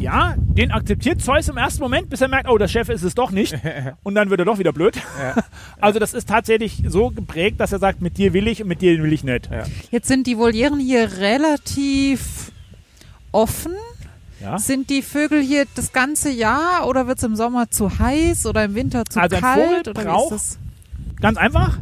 ja, 0.01 0.35
den 0.39 0.71
akzeptiert 0.71 1.21
Zeus 1.23 1.49
im 1.49 1.57
ersten 1.57 1.83
Moment, 1.83 2.09
bis 2.11 2.21
er 2.21 2.29
merkt, 2.29 2.49
oh, 2.49 2.59
der 2.59 2.69
Chef 2.69 2.89
ist 2.89 3.03
es 3.03 3.15
doch 3.15 3.31
nicht. 3.31 3.55
Und 4.03 4.15
dann 4.15 4.29
wird 4.31 4.41
er 4.41 4.45
doch 4.47 4.59
wieder 4.59 4.73
blöd. 4.73 4.97
Also 5.81 5.99
das 5.99 6.15
ist 6.15 6.29
tatsächlich 6.29 6.83
so 6.89 7.11
geprägt, 7.11 7.61
dass 7.61 7.73
er 7.73 7.79
sagt, 7.79 8.01
mit 8.01 8.17
dir 8.17 8.33
will 8.33 8.49
ich 8.49 8.63
und 8.63 8.69
mit 8.69 8.81
dir 8.81 9.03
will 9.03 9.13
ich 9.13 9.23
nicht. 9.23 9.51
Ja. 9.51 9.65
Jetzt 9.91 10.09
sind 10.09 10.27
die 10.27 10.39
Volieren 10.39 10.79
hier 10.81 11.19
relativ 11.19 12.51
offen. 13.33 13.75
Ja. 14.41 14.59
Sind 14.59 14.91
die 14.91 15.03
Vögel 15.03 15.41
hier 15.43 15.65
das 15.75 15.93
ganze 15.93 16.31
Jahr 16.31 16.87
oder 16.87 17.07
wird 17.07 17.19
es 17.19 17.25
im 17.25 17.37
Sommer 17.37 17.71
zu 17.71 17.99
heiß 17.99 18.47
oder 18.47 18.65
im 18.65 18.75
Winter 18.75 19.05
zu 19.05 19.21
Also 19.21 19.37
ein 19.37 19.43
kalt? 19.43 19.65
Vogel 19.69 19.81
oder 19.91 20.01
wie 20.03 20.07
braucht- 20.07 20.33
ist 20.35 20.59
das? 20.59 20.59
Ganz 21.21 21.39
einfach. 21.39 21.79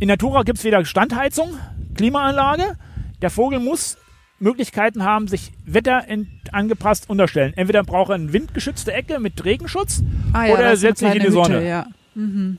In 0.00 0.08
Natura 0.08 0.42
gibt 0.42 0.58
es 0.58 0.64
weder 0.64 0.84
Standheizung, 0.84 1.50
Klimaanlage. 1.94 2.76
Der 3.22 3.30
Vogel 3.30 3.60
muss 3.60 3.96
Möglichkeiten 4.38 5.04
haben, 5.04 5.28
sich 5.28 5.52
Wetter 5.64 6.04
angepasst 6.52 7.08
unterstellen. 7.08 7.52
Entweder 7.56 7.82
braucht 7.84 8.10
er 8.10 8.16
eine 8.16 8.32
windgeschützte 8.32 8.92
Ecke 8.92 9.18
mit 9.20 9.42
Regenschutz 9.44 10.02
Ah, 10.32 10.46
ja, 10.46 10.54
oder 10.54 10.62
er 10.64 10.76
setzt 10.76 10.98
sich 10.98 11.08
in 11.08 11.14
die 11.14 11.18
kleine 11.20 11.34
Hütte, 11.36 11.52
Sonne. 11.54 11.68
Ja. 11.68 11.86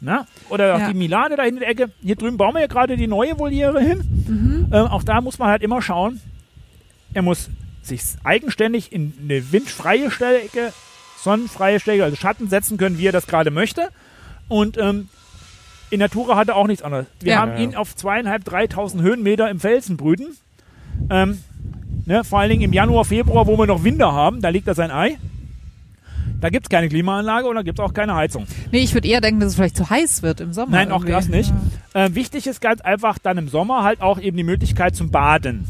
Na? 0.01 0.25
Oder 0.49 0.75
auch 0.75 0.79
Ja. 0.79 0.87
die 0.91 0.97
Milane 0.97 1.35
da 1.35 1.43
hinten 1.43 1.57
in 1.57 1.61
der 1.61 1.69
Ecke. 1.69 1.91
Hier 2.01 2.15
drüben 2.15 2.37
bauen 2.37 2.53
wir 2.53 2.61
ja 2.61 2.67
gerade 2.67 2.95
die 2.95 3.07
neue 3.07 3.37
Voliere 3.37 3.79
hin. 3.81 4.69
Ähm, 4.71 4.85
auch 4.87 5.03
da 5.03 5.19
muss 5.21 5.37
man 5.39 5.49
halt 5.49 5.61
immer 5.63 5.81
schauen, 5.81 6.19
er 7.13 7.21
muss 7.23 7.49
sich 7.87 8.01
eigenständig 8.23 8.91
in 8.91 9.13
eine 9.21 9.51
windfreie 9.51 10.11
Stelle, 10.11 10.41
sonnenfreie 11.21 11.79
Stelle, 11.79 12.03
also 12.03 12.15
Schatten 12.15 12.49
setzen 12.49 12.77
können, 12.77 12.97
wie 12.97 13.07
er 13.07 13.11
das 13.11 13.27
gerade 13.27 13.51
möchte. 13.51 13.89
Und 14.47 14.77
ähm, 14.77 15.09
in 15.89 15.99
Natura 15.99 16.35
hat 16.35 16.49
er 16.49 16.55
auch 16.55 16.67
nichts 16.67 16.83
anderes. 16.83 17.05
Wir 17.21 17.33
Ja. 17.33 17.39
haben 17.39 17.51
Ja. 17.53 17.57
ihn 17.59 17.75
auf 17.75 17.95
zweieinhalb, 17.95 18.43
dreitausend 18.45 19.01
Höhenmeter 19.01 19.49
im 19.49 19.59
Felsen 19.59 19.97
brüten. 19.97 20.37
Ähm, 21.09 21.41
ne, 22.05 22.23
vor 22.23 22.39
allen 22.39 22.49
Dingen 22.49 22.63
im 22.63 22.73
Januar, 22.73 23.05
Februar, 23.05 23.47
wo 23.47 23.57
wir 23.57 23.65
noch 23.67 23.83
Winter 23.83 24.11
haben, 24.11 24.41
da 24.41 24.49
liegt 24.49 24.67
er 24.67 24.75
sein 24.75 24.91
Ei. 24.91 25.17
Da 26.39 26.49
gibt 26.49 26.65
es 26.67 26.69
keine 26.69 26.87
Klimaanlage 26.89 27.47
und 27.47 27.55
da 27.55 27.63
gibt 27.63 27.79
es 27.79 27.83
auch 27.85 27.93
keine 27.93 28.13
Heizung. 28.15 28.45
Nee, 28.71 28.79
ich 28.79 28.93
würde 28.93 29.07
eher 29.07 29.21
denken, 29.21 29.39
dass 29.39 29.49
es 29.49 29.55
vielleicht 29.55 29.75
zu 29.77 29.89
heiß 29.89 30.21
wird 30.21 30.39
im 30.39 30.53
Sommer. 30.53 30.71
Nein, 30.71 30.91
auch 30.91 30.97
irgendwie. 31.03 31.11
das 31.13 31.27
nicht. 31.29 31.53
Ja. 31.95 32.05
Äh, 32.05 32.15
wichtig 32.15 32.45
ist 32.45 32.61
ganz 32.61 32.81
einfach 32.81 33.17
dann 33.17 33.37
im 33.39 33.47
Sommer 33.47 33.83
halt 33.83 34.01
auch 34.01 34.19
eben 34.19 34.37
die 34.37 34.43
Möglichkeit 34.43 34.95
zum 34.95 35.09
Baden. 35.09 35.69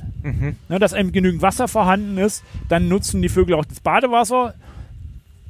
Ne, 0.68 0.77
dass 0.80 0.91
eben 0.91 1.14
genügend 1.14 1.41
Wasser 1.41 1.69
vorhanden 1.69 2.18
ist. 2.18 2.44
Dann 2.68 2.89
nutzen 2.89 3.22
die 3.22 3.30
Vögel 3.30 3.56
auch 3.56 3.64
das 3.64 3.80
Badewasser. 3.80 4.56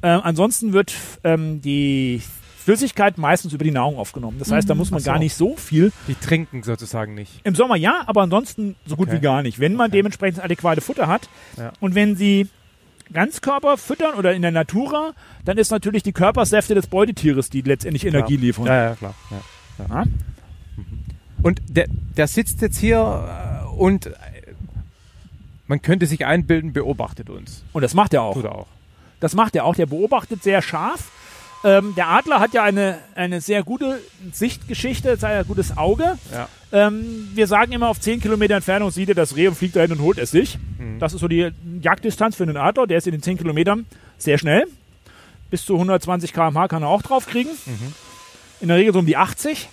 Äh, 0.02 0.06
ansonsten 0.08 0.72
wird 0.72 0.92
ähm, 1.24 1.60
die 1.62 2.22
Flüssigkeit 2.58 3.18
meistens 3.18 3.52
über 3.52 3.64
die 3.64 3.72
Nahrung 3.72 3.96
aufgenommen. 3.96 4.36
Das 4.38 4.52
heißt, 4.52 4.70
da 4.70 4.76
muss 4.76 4.92
man 4.92 5.00
so. 5.00 5.06
gar 5.10 5.18
nicht 5.18 5.34
so 5.34 5.56
viel. 5.56 5.90
Die 6.06 6.14
trinken 6.14 6.62
sozusagen 6.62 7.14
nicht. 7.14 7.40
Im 7.42 7.56
Sommer 7.56 7.74
ja, 7.74 8.02
aber 8.06 8.22
ansonsten 8.22 8.76
so 8.86 8.94
gut 8.94 9.08
Okay. 9.08 9.16
wie 9.16 9.20
gar 9.20 9.42
nicht. 9.42 9.58
Wenn 9.58 9.74
man 9.74 9.90
dementsprechend 9.90 10.44
adäquate 10.44 10.80
Futter 10.80 11.08
hat 11.08 11.28
Ja. 11.56 11.72
und 11.80 11.96
wenn 11.96 12.14
sie 12.14 12.46
Ganzkörper 13.12 13.76
füttern 13.76 14.14
oder 14.14 14.34
in 14.34 14.42
der 14.42 14.50
Natura, 14.50 15.12
dann 15.44 15.58
ist 15.58 15.70
natürlich 15.70 16.02
die 16.02 16.12
Körpersäfte 16.12 16.74
des 16.74 16.86
Beutetieres, 16.86 17.50
die 17.50 17.62
letztendlich 17.62 18.04
Energie 18.04 18.36
liefern. 18.36 18.66
Ja, 18.66 18.84
ja, 18.90 18.94
klar. 18.96 19.14
Ja. 19.30 19.86
Ja? 19.88 20.04
Und 21.42 21.62
der, 21.68 21.86
der 22.16 22.26
sitzt 22.26 22.60
jetzt 22.62 22.78
hier 22.78 22.98
äh, 22.98 23.66
und 23.76 24.06
äh, 24.06 24.12
man 25.66 25.82
könnte 25.82 26.06
sich 26.06 26.26
einbilden, 26.26 26.72
beobachtet 26.72 27.30
uns. 27.30 27.62
Und 27.72 27.82
das 27.82 27.94
macht 27.94 28.14
er 28.14 28.22
auch. 28.22 28.34
Tut 28.34 28.44
er 28.44 28.54
auch. 28.54 28.66
Das 29.20 29.34
macht 29.34 29.54
er 29.54 29.64
auch. 29.64 29.74
Der 29.74 29.86
beobachtet 29.86 30.42
sehr 30.42 30.62
scharf. 30.62 31.10
Ähm, 31.64 31.94
der 31.96 32.08
Adler 32.08 32.38
hat 32.40 32.54
ja 32.54 32.62
eine, 32.62 32.98
eine 33.14 33.40
sehr 33.40 33.62
gute 33.64 34.00
Sichtgeschichte, 34.32 35.12
ein 35.12 35.18
sehr 35.18 35.44
gutes 35.44 35.76
Auge. 35.76 36.16
Ja. 36.32 36.48
Ähm, 36.70 37.28
wir 37.34 37.46
sagen 37.46 37.72
immer, 37.72 37.88
auf 37.88 37.98
10 38.00 38.20
Kilometer 38.20 38.54
Entfernung 38.56 38.90
sieht 38.90 39.08
er 39.08 39.14
das 39.16 39.34
Reh 39.34 39.48
und 39.48 39.54
fliegt 39.56 39.74
dahin 39.74 39.90
und 39.92 40.00
holt 40.00 40.18
es 40.18 40.30
sich. 40.30 40.58
Mhm. 40.78 40.98
Das 41.00 41.14
ist 41.14 41.20
so 41.20 41.28
die 41.28 41.50
Jagddistanz 41.82 42.36
für 42.36 42.44
einen 42.44 42.56
Adler. 42.56 42.86
Der 42.86 42.98
ist 42.98 43.06
in 43.06 43.12
den 43.12 43.22
10 43.22 43.38
Kilometern 43.38 43.86
sehr 44.18 44.38
schnell. 44.38 44.66
Bis 45.50 45.64
zu 45.64 45.74
120 45.74 46.32
km/h 46.32 46.68
kann 46.68 46.82
er 46.82 46.88
auch 46.88 47.02
drauf 47.02 47.26
kriegen. 47.26 47.50
Mhm. 47.66 47.92
In 48.60 48.68
der 48.68 48.76
Regel 48.76 48.92
so 48.92 48.98
um 49.00 49.06
die 49.06 49.16
80. 49.16 49.68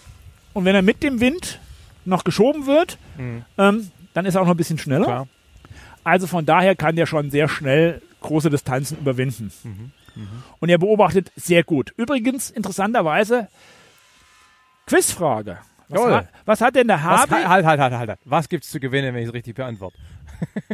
Und 0.53 0.66
wenn 0.66 0.74
er 0.76 0.82
mit 0.82 1.03
dem 1.03 1.20
Wind 1.20 1.60
noch 2.06 2.24
geschoben 2.24 2.66
wird, 2.66 2.98
Mhm. 3.18 3.44
ähm, 3.57 3.91
dann 4.14 4.26
ist 4.26 4.36
er 4.36 4.41
auch 4.41 4.45
noch 4.45 4.53
ein 4.53 4.57
bisschen 4.57 4.78
schneller. 4.78 5.06
Klar. 5.06 5.28
Also 6.03 6.28
von 6.28 6.45
daher 6.45 6.76
kann 6.76 6.95
der 6.95 7.06
schon 7.06 7.30
sehr 7.32 7.48
schnell 7.49 8.02
große 8.22 8.49
Distanzen 8.49 8.98
überwinden. 8.98 9.52
Mhm. 10.16 10.44
Und 10.60 10.70
er 10.70 10.78
beobachtet 10.78 11.32
sehr 11.36 11.64
gut. 11.64 11.94
Übrigens, 11.98 12.50
interessanterweise, 12.52 13.48
Quizfrage. 14.88 15.58
Was, 15.88 16.12
hat, 16.14 16.30
was 16.46 16.62
hat 16.62 16.76
denn 16.76 16.88
der 16.88 16.98
Was, 16.98 17.04
Habe? 17.04 17.36
halt, 17.36 17.66
halt, 17.66 17.80
halt, 17.80 17.94
halt, 17.94 18.10
halt. 18.10 18.20
Was 18.26 18.50
gibt's 18.50 18.70
zu 18.72 18.80
gewinnen, 18.80 19.14
wenn 19.14 19.22
ich 19.22 19.28
es 19.28 19.34
richtig 19.34 19.56
beantworte? 19.56 19.98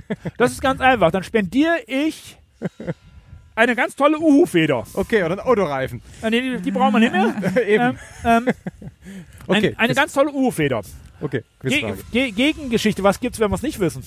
Das 0.37 0.51
ist 0.51 0.61
ganz 0.61 0.81
einfach. 0.81 1.11
Dann 1.11 1.23
spendiere 1.23 1.79
ich 1.87 2.37
eine 3.55 3.75
ganz 3.75 3.95
tolle 3.95 4.17
Uhu-Feder. 4.19 4.85
Okay, 4.93 5.23
oder 5.23 5.33
ein 5.35 5.39
Autoreifen. 5.39 6.01
Äh, 6.21 6.31
Die, 6.31 6.57
die 6.61 6.71
brauchen 6.71 6.93
wir 6.93 6.99
nicht 6.99 7.11
mehr. 7.11 7.67
Eben. 7.67 7.99
Ähm, 8.23 8.47
ähm, 8.47 8.53
okay. 9.47 9.69
ein, 9.69 9.77
eine 9.77 9.95
ganz 9.95 10.13
tolle 10.13 10.31
Uhu-Feder. 10.31 10.81
okay. 11.21 11.43
Ge 11.61 11.69
Quizfrage. 11.81 12.03
Ge 12.11 12.31
Gegengeschichte. 12.31 13.03
Was 13.03 13.19
gibt's, 13.19 13.39
wenn 13.39 13.51
wir 13.51 13.55
es 13.55 13.61
nicht 13.61 13.79
wissen? 13.79 14.03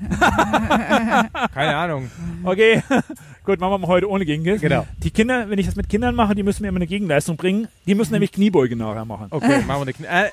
Keine 1.54 1.76
Ahnung. 1.76 2.10
Okay, 2.42 2.82
gut, 3.44 3.60
machen 3.60 3.72
wir 3.72 3.78
mal 3.78 3.88
heute 3.88 4.10
ohne 4.10 4.24
Gegengift. 4.24 4.62
Genau. 4.62 4.86
Die 5.02 5.10
Kinder, 5.10 5.48
wenn 5.48 5.58
ich 5.58 5.66
das 5.66 5.76
mit 5.76 5.88
Kindern 5.88 6.14
mache, 6.14 6.34
die 6.34 6.42
müssen 6.42 6.62
mir 6.62 6.68
immer 6.68 6.76
eine 6.76 6.86
Gegenleistung 6.86 7.36
bringen. 7.36 7.68
Die 7.86 7.94
müssen 7.94 8.12
nämlich 8.12 8.32
Kniebeuge 8.32 8.76
nachher 8.76 9.04
machen. 9.04 9.26
Okay, 9.30 9.62
machen 9.66 9.80
wir 9.80 9.82
eine 9.82 9.92
Knie. 9.92 10.06
Äh, 10.06 10.30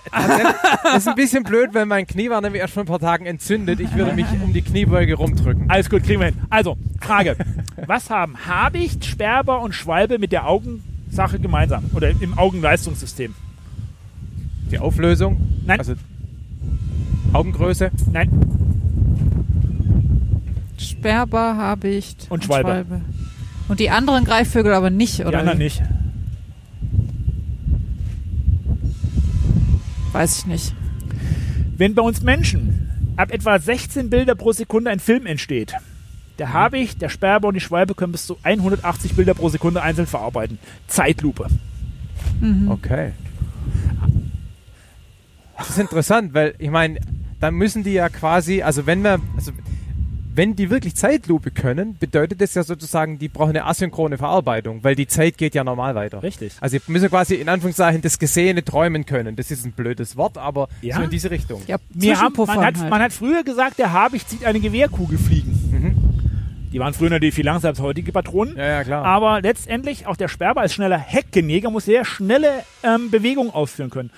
das 0.84 0.98
ist 0.98 1.08
ein 1.08 1.16
bisschen 1.16 1.44
blöd, 1.44 1.70
weil 1.74 1.86
mein 1.86 2.08
Knie 2.08 2.30
war 2.30 2.42
nämlich 2.42 2.62
erst 2.62 2.74
vor 2.74 2.84
ein 2.84 2.88
paar 2.88 3.00
Tagen 3.00 3.26
entzündet. 3.26 3.80
Ich 3.80 3.96
würde 3.96 4.14
mich 4.14 4.26
um 4.44 4.54
die 4.54 4.62
Kniebeuge 4.62 5.16
rumdrücken. 5.16 5.70
Alles 5.70 5.90
gut, 5.90 6.04
kriegen 6.04 6.20
wir 6.20 6.28
hin. 6.28 6.42
Also, 6.50 6.78
Frage. 7.02 7.38
Was 7.86 8.10
haben 8.10 8.36
Habicht, 8.46 9.06
Sperber 9.06 9.62
und 9.62 9.74
Schwalbe 9.74 10.20
mit 10.20 10.32
der 10.32 10.48
Augensache 10.48 11.40
gemeinsam? 11.40 11.86
Oder 11.94 12.10
im 12.10 12.38
Augenleistungssystem? 12.38 13.34
Die 14.72 14.80
Auflösung. 14.80 15.38
Nein. 15.66 15.80
Also 15.80 15.94
Augengröße. 17.34 17.92
Nein, 18.12 18.30
Sperber, 20.78 21.58
Habicht 21.58 22.28
Und 22.30 22.44
Schwalbe. 22.44 23.02
Und 23.68 23.80
die 23.80 23.90
anderen 23.90 24.26
Greifvögel 24.26 24.74
aber 24.74 24.90
nicht, 24.90 25.20
die 25.20 25.26
oder? 25.26 25.40
anderen 25.40 25.60
wie? 25.60 25.64
nicht. 25.64 25.82
Weiß 30.12 30.40
ich 30.40 30.46
nicht. 30.46 30.76
Wenn 31.78 31.96
bei 31.96 32.02
uns 32.02 32.22
Menschen 32.22 33.14
ab 33.18 33.32
etwa 33.32 33.58
16 33.58 34.10
Bilder 34.10 34.36
pro 34.36 34.52
Sekunde 34.52 34.92
ein 34.92 35.00
Film 35.00 35.26
entsteht, 35.26 35.74
der 36.40 36.54
Habicht, 36.54 37.02
der 37.02 37.10
Sperber 37.10 37.48
und 37.48 37.54
die 37.54 37.62
Schwalbe 37.62 37.96
können 37.96 38.12
bis 38.12 38.26
zu 38.26 38.38
180 38.44 39.16
Bilder 39.16 39.34
pro 39.34 39.50
Sekunde 39.50 39.82
einzeln 39.82 40.08
verarbeiten. 40.08 40.60
Zeitlupe. 40.88 41.48
Okay. 42.68 43.14
Das 45.58 45.70
ist 45.70 45.80
interessant, 45.80 46.34
weil 46.34 46.56
ich 46.58 46.70
meine, 46.70 47.00
dann 47.40 47.56
müssen 47.56 47.84
die 47.84 47.94
ja 47.94 48.10
quasi, 48.10 48.62
also 48.62 48.86
wenn 48.86 49.04
wir, 49.04 49.20
also 49.36 49.52
wenn 50.36 50.56
die 50.56 50.70
wirklich 50.70 50.96
Zeitlupe 50.96 51.52
können, 51.52 51.98
bedeutet 52.00 52.42
das 52.42 52.54
ja 52.56 52.64
sozusagen, 52.64 53.20
die 53.20 53.28
brauchen 53.30 53.52
eine 53.52 53.66
asynchrone 53.66 54.18
Verarbeitung, 54.18 54.84
weil 54.84 54.96
die 54.96 55.08
Zeit 55.08 55.38
geht 55.38 55.54
ja 55.56 55.64
normal 55.64 55.96
weiter. 55.96 56.24
Richtig. 56.24 56.54
Also 56.60 56.78
die 56.78 56.92
müssen 56.92 57.10
quasi 57.10 57.36
in 57.36 57.50
Anführungszeichen 57.50 58.02
das 58.02 58.18
Gesehene 58.20 58.64
träumen 58.64 59.06
können. 59.06 59.36
Das 59.36 59.52
ist 59.52 59.66
ein 59.66 59.72
blödes 59.74 60.18
Wort, 60.18 60.38
aber 60.38 60.70
Ja. 60.82 60.98
so 60.98 61.04
in 61.04 61.10
diese 61.10 61.30
Richtung. 61.32 61.62
Ja, 61.68 61.78
Wir 61.90 62.20
haben, 62.20 62.34
man, 62.36 62.48
hat, 62.50 62.78
halt. 62.78 62.90
man 62.90 63.02
hat 63.02 63.14
früher 63.14 63.44
gesagt, 63.44 63.78
der 63.80 63.94
Habicht 63.94 64.30
sieht 64.30 64.46
eine 64.46 64.60
Gewehrkugel 64.60 65.18
fliegen. 65.18 65.60
Die 66.74 66.80
waren 66.80 66.96
früher 66.96 67.12
natürlich 67.12 67.36
viel 67.36 67.46
langsamer 67.46 67.70
als 67.70 67.80
heutige 67.80 68.12
Patronen. 68.12 68.58
Ja, 68.58 68.66
ja, 68.66 68.84
klar. 68.84 69.06
Aber 69.06 69.42
letztendlich, 69.42 70.08
auch 70.08 70.16
der 70.18 70.28
Sperber 70.28 70.62
als 70.62 70.74
schneller 70.74 70.98
Heckenjäger 70.98 71.70
muss 71.70 71.86
sehr 71.86 72.04
schnelle 72.04 72.50
ähm, 72.82 73.12
Bewegungen 73.12 73.52
ausführen 73.52 73.92
können. 73.92 74.10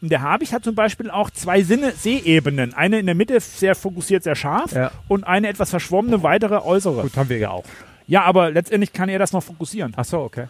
Und 0.00 0.10
der 0.10 0.22
Habicht 0.22 0.52
hat 0.52 0.62
zum 0.64 0.74
Beispiel 0.76 1.10
auch 1.10 1.30
zwei 1.30 1.62
Sinne 1.62 1.90
Seeebenen. 1.92 2.72
Eine 2.74 3.00
in 3.00 3.06
der 3.06 3.14
Mitte 3.16 3.40
sehr 3.40 3.74
fokussiert, 3.74 4.22
sehr 4.22 4.36
scharf 4.36 4.72
Ja. 4.72 4.92
und 5.08 5.24
eine 5.24 5.48
etwas 5.48 5.70
verschwommene 5.70 6.22
weitere 6.22 6.56
äußere. 6.58 7.02
Gut, 7.02 7.16
haben 7.16 7.28
wir 7.28 7.38
ja 7.38 7.50
auch. 7.50 7.64
Ja, 8.06 8.22
aber 8.22 8.50
letztendlich 8.50 8.92
kann 8.92 9.08
er 9.08 9.18
das 9.18 9.32
noch 9.32 9.42
fokussieren. 9.42 9.92
Ach 9.96 10.04
so, 10.04 10.20
okay. 10.20 10.46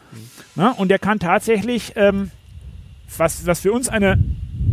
Ne? 0.54 0.72
Und 0.76 0.92
er 0.92 0.98
kann 0.98 1.18
tatsächlich, 1.18 1.94
ähm, 1.96 2.30
was, 3.16 3.46
was 3.46 3.60
für 3.60 3.72
uns 3.72 3.88
eine 3.88 4.18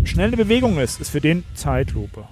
schnelle 0.04 0.36
Bewegung 0.38 0.78
ist, 0.78 1.00
ist 1.00 1.10
für 1.10 1.22
den 1.22 1.44
Zeitlupe. 1.56 2.26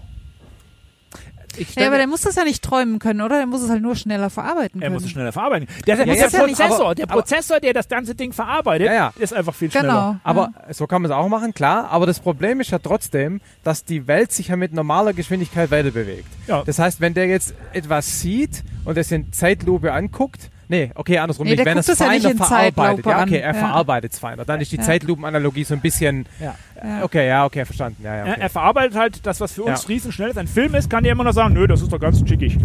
Ich 1.57 1.75
Ja, 1.75 1.88
aber 1.88 1.97
der 1.97 2.07
muss 2.07 2.21
das 2.21 2.35
ja 2.35 2.43
nicht 2.43 2.63
träumen 2.63 2.99
können, 2.99 3.21
oder? 3.21 3.38
Der 3.38 3.45
muss 3.45 3.61
es 3.61 3.69
halt 3.69 3.81
nur 3.81 3.95
schneller 3.95 4.30
verarbeiten 4.30 4.81
er 4.81 4.85
können. 4.88 4.93
muss 4.95 5.03
es 5.03 5.11
schneller 5.11 5.31
verarbeiten. 5.31 5.67
Der, 5.88 5.95
der, 5.97 6.05
Ja, 6.07 6.13
der 6.13 6.23
ja, 6.23 6.30
schon, 6.30 6.39
Prozessor, 6.47 6.85
aber- 6.85 6.95
der 6.95 7.05
Prozessor, 7.05 7.59
der 7.59 7.73
das 7.73 7.88
ganze 7.88 8.15
Ding 8.15 8.34
verarbeitet, 8.34 8.88
Ja, 8.88 8.93
ja. 8.93 9.13
ist 9.19 9.34
einfach 9.34 9.53
viel 9.53 9.71
schneller. 9.71 9.88
genau. 9.88 10.15
Aber 10.23 10.51
so 10.71 10.88
kann 10.88 11.01
man 11.01 11.11
es 11.11 11.15
auch 11.15 11.27
machen, 11.30 11.53
klar. 11.53 11.89
Aber 11.91 12.05
das 12.05 12.19
Problem 12.19 12.59
ist 12.59 12.71
ja 12.71 12.80
trotzdem, 12.80 13.41
dass 13.63 13.85
die 13.85 14.07
Welt 14.07 14.31
sich 14.31 14.47
ja 14.49 14.55
mit 14.55 14.73
normaler 14.73 15.13
Geschwindigkeit 15.13 15.69
weiter 15.71 15.91
bewegt. 15.91 16.27
Ja. 16.47 16.63
Das 16.65 16.80
heißt, 16.80 17.01
wenn 17.01 17.13
der 17.13 17.27
jetzt 17.27 17.53
etwas 17.73 18.19
sieht 18.19 18.63
und 18.85 18.97
es 18.97 19.11
in 19.11 19.31
Zeitlupe 19.34 19.93
anguckt, 19.93 20.49
nee, 20.68 20.91
okay, 20.95 21.18
andersrum 21.18 21.45
Nee, 21.45 21.56
nicht. 21.56 21.65
Wenn 21.65 21.77
es 21.77 21.88
ja 21.88 21.95
feiner 21.95 22.31
in 22.31 22.38
verarbeitet, 22.38 23.06
ja, 23.06 23.22
okay, 23.23 23.38
er 23.38 23.48
Ja. 23.53 23.53
verarbeitet 23.53 24.14
es 24.14 24.19
feiner. 24.19 24.45
Dann 24.45 24.61
ist 24.61 24.72
die 24.72 24.77
Ja. 24.77 24.84
Zeitlupenanalogie 24.84 25.64
so 25.64 25.73
ein 25.73 25.81
bisschen, 25.81 26.26
Ja. 26.40 26.56
Ja. 26.84 27.03
okay, 27.03 27.27
ja, 27.27 27.45
okay, 27.45 27.65
verstanden. 27.65 28.02
Ja, 28.03 28.15
ja, 28.15 28.26
Er, 28.26 28.31
okay. 28.34 28.41
er 28.41 28.49
verarbeitet 28.49 28.95
halt 28.98 29.26
das, 29.26 29.40
was 29.40 29.53
für 29.53 29.64
uns 29.64 29.84
Ja. 29.84 29.88
riesenschnell 29.88 30.30
ist. 30.30 30.38
Ein 30.38 30.48
Film 30.48 30.76
ist, 30.76 30.90
kann 30.90 31.03
der 31.03 31.11
immer 31.14 31.23
noch 31.23 31.34
sagen, 31.34 31.53
nö, 31.53 31.68
das 31.68 31.81
ist 31.81 31.91
doch 31.91 31.99
ganz 31.99 32.19
schickig. 32.27 32.57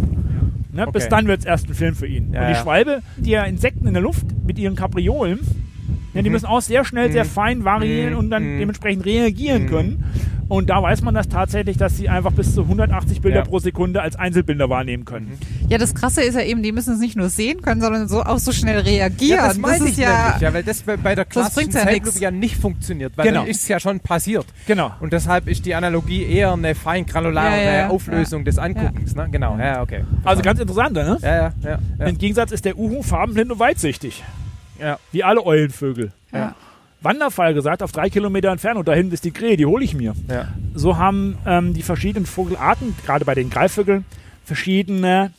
Ne? 0.73 0.87
Bis 0.93 1.05
Okay. 1.05 1.11
dann 1.11 1.27
wird 1.27 1.41
es 1.41 1.47
erst 1.47 1.69
ein 1.69 1.75
Film 1.75 1.95
für 1.95 2.07
ihn. 2.07 2.33
Ja, 2.33 2.41
und 2.43 2.49
die 2.49 2.53
ja. 2.55 2.61
Schwalbe, 2.63 3.03
die 3.17 3.31
ja 3.31 3.45
Insekten 3.45 3.87
in 3.87 3.95
der 3.95 4.03
Luft 4.03 4.27
mit 4.45 4.59
ihren 4.59 4.77
Kapriolen, 4.77 5.41
ja, 6.15 6.23
die 6.23 6.31
müssen 6.31 6.47
auch 6.47 6.61
sehr 6.61 6.85
schnell, 6.85 7.11
sehr 7.13 7.25
fein 7.25 7.65
variieren 7.65 8.13
Mhm. 8.13 8.19
und 8.19 8.31
dann 8.31 8.43
Mhm. 8.55 8.59
dementsprechend 8.59 9.05
reagieren 9.05 9.67
können. 9.69 10.05
Und 10.49 10.71
da 10.71 10.83
weiß 10.83 11.03
man 11.03 11.15
das 11.15 11.29
tatsächlich, 11.29 11.77
dass 11.77 11.97
sie 11.99 12.09
einfach 12.09 12.33
bis 12.33 12.55
zu 12.55 12.63
180 12.63 13.21
Bilder 13.21 13.39
Ja. 13.41 13.45
pro 13.45 13.59
Sekunde 13.59 14.01
als 14.01 14.17
Einzelbilder 14.17 14.71
wahrnehmen 14.71 15.05
können. 15.05 15.39
Ja, 15.69 15.77
das 15.77 15.95
Krasse 15.95 16.23
ist 16.23 16.35
ja 16.37 16.41
eben, 16.43 16.63
die 16.63 16.73
müssen 16.73 16.95
es 16.95 17.01
nicht 17.01 17.17
nur 17.17 17.29
sehen 17.29 17.61
können, 17.61 17.83
sondern 17.83 18.09
so 18.09 18.23
auch 18.23 18.39
so 18.39 18.53
schnell 18.53 18.79
reagieren. 18.81 19.41
das 19.45 19.59
meine 19.59 19.85
ist 19.85 19.91
ich 19.91 19.97
ja, 19.99 20.39
ja, 20.41 20.55
weil 20.55 20.63
das 20.63 20.81
bei 20.83 20.97
bei 20.97 21.15
der 21.15 21.27
klassischen 21.27 21.71
ja 21.73 21.91
ja 22.21 22.31
nicht 22.31 22.57
funktioniert, 22.57 23.13
weil 23.17 23.27
Genau. 23.27 23.41
dann 23.41 23.49
ist 23.51 23.63
es 23.63 23.69
ja 23.69 23.79
schon 23.79 24.01
passiert. 24.01 24.47
Genau. 24.67 24.91
Und 25.01 25.13
deshalb 25.13 25.49
ist 25.49 25.67
die 25.67 25.75
Analogie 25.75 26.25
eher 26.25 26.55
eine 26.55 26.75
fein 26.75 27.05
granulare 27.05 27.57
Ja, 27.57 27.63
ja, 27.63 27.77
ja. 27.81 27.89
Auflösung 27.91 28.45
des 28.47 28.59
Anguckens. 28.59 29.15
Ne? 29.15 29.29
Genau, 29.31 29.59
ja, 29.59 29.83
okay. 29.83 30.05
Also 30.25 30.41
ganz 30.43 30.59
interessant, 30.61 30.95
ne? 30.95 31.19
Ja, 31.21 31.29
ja, 31.37 31.53
ja. 31.63 31.79
ja. 31.99 32.07
Im 32.07 32.17
Gegensatz 32.17 32.53
ist 32.53 32.65
der 32.65 32.79
Uhu 32.79 33.03
farbenblind 33.03 33.53
und 33.53 33.59
weitsichtig. 33.59 34.25
Ja. 34.81 34.99
Wie 35.13 35.23
alle 35.25 35.45
Eulenvögel. 35.45 36.13
ja. 36.33 36.55
Wanderfall 37.01 37.55
gesagt, 37.55 37.83
auf 37.83 37.93
drei 37.93 38.11
Kilometer 38.11 38.51
Entfernung, 38.51 38.85
da 38.85 38.93
hinten 38.93 39.13
ist 39.13 39.25
die 39.25 39.31
Krähe, 39.31 39.57
die 39.57 39.67
hole 39.67 39.85
ich 39.85 39.95
mir. 39.95 40.15
ja. 40.29 40.49
So 40.75 40.97
haben 40.97 41.39
ähm, 41.47 41.75
die 41.75 41.83
verschiedenen 41.83 42.27
Vogelarten, 42.27 42.95
gerade 43.05 43.25
bei 43.25 43.35
den 43.35 43.51
Greifvögeln, 43.51 44.05
verschiedene 44.45 45.33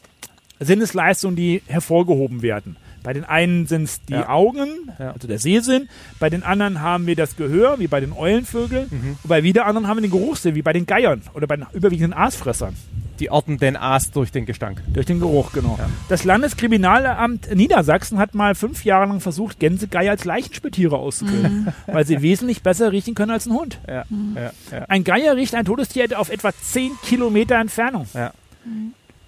Sinnesleistungen, 0.60 1.36
die 1.36 1.62
hervorgehoben 1.68 2.42
werden. 2.42 2.76
Bei 3.04 3.14
den 3.14 3.24
einen 3.26 3.66
sind 3.68 3.84
es 3.84 4.02
die 4.06 4.14
Ja. 4.14 4.30
Augen, 4.30 4.68
Ja. 5.00 5.12
also 5.12 5.28
der 5.28 5.40
Sehsinn. 5.40 5.88
Bei 6.20 6.30
den 6.30 6.44
anderen 6.44 6.82
haben 6.82 7.08
wir 7.08 7.16
das 7.16 7.36
Gehör, 7.38 7.80
wie 7.80 7.88
bei 7.88 8.00
den 8.00 8.12
Eulenvögeln. 8.14 8.88
Mhm. 8.90 9.18
Und 9.24 9.28
bei 9.28 9.44
wieder 9.44 9.66
anderen 9.66 9.88
haben 9.88 9.98
wir 9.98 10.02
den 10.02 10.12
Geruchssinn, 10.12 10.56
wie 10.56 10.62
bei 10.62 10.74
den 10.74 10.86
Geiern 10.86 11.22
oder 11.34 11.48
bei 11.48 11.56
den 11.58 11.66
überwiegenden 11.74 12.14
Aasfressern. 12.14 12.76
Die 13.20 13.30
orten 13.30 13.58
den 13.58 13.76
Aas 13.76 14.12
durch 14.12 14.32
den 14.32 14.46
Gestank. 14.46 14.82
Durch 14.94 15.06
den 15.06 15.20
Geruch, 15.20 15.52
genau. 15.52 15.76
Ja. 15.78 15.90
Das 16.08 16.24
Landeskriminalamt 16.24 17.54
Niedersachsen 17.54 18.18
hat 18.18 18.34
mal 18.34 18.56
fünf 18.56 18.86
Jahre 18.86 19.08
lang 19.08 19.20
versucht, 19.20 19.60
Gänsegeier 19.60 20.12
als 20.12 20.24
Leichenspittiere 20.24 20.96
auszubilden, 20.98 21.68
weil 21.88 22.06
sie 22.06 22.22
wesentlich 22.22 22.64
besser 22.64 22.92
riechen 22.94 23.16
können 23.16 23.32
als 23.32 23.46
ein 23.46 23.54
Hund. 23.54 23.78
Ja, 23.88 24.06
ja, 24.36 24.52
ja. 24.72 24.86
Ein 24.88 25.04
Geier 25.04 25.36
riecht 25.36 25.54
ein 25.56 25.66
Todestier 25.66 26.08
auf 26.18 26.30
etwa 26.30 26.52
10 26.54 26.92
Kilometer 27.04 27.56
Entfernung. 27.56 28.08
Ja. 28.14 28.32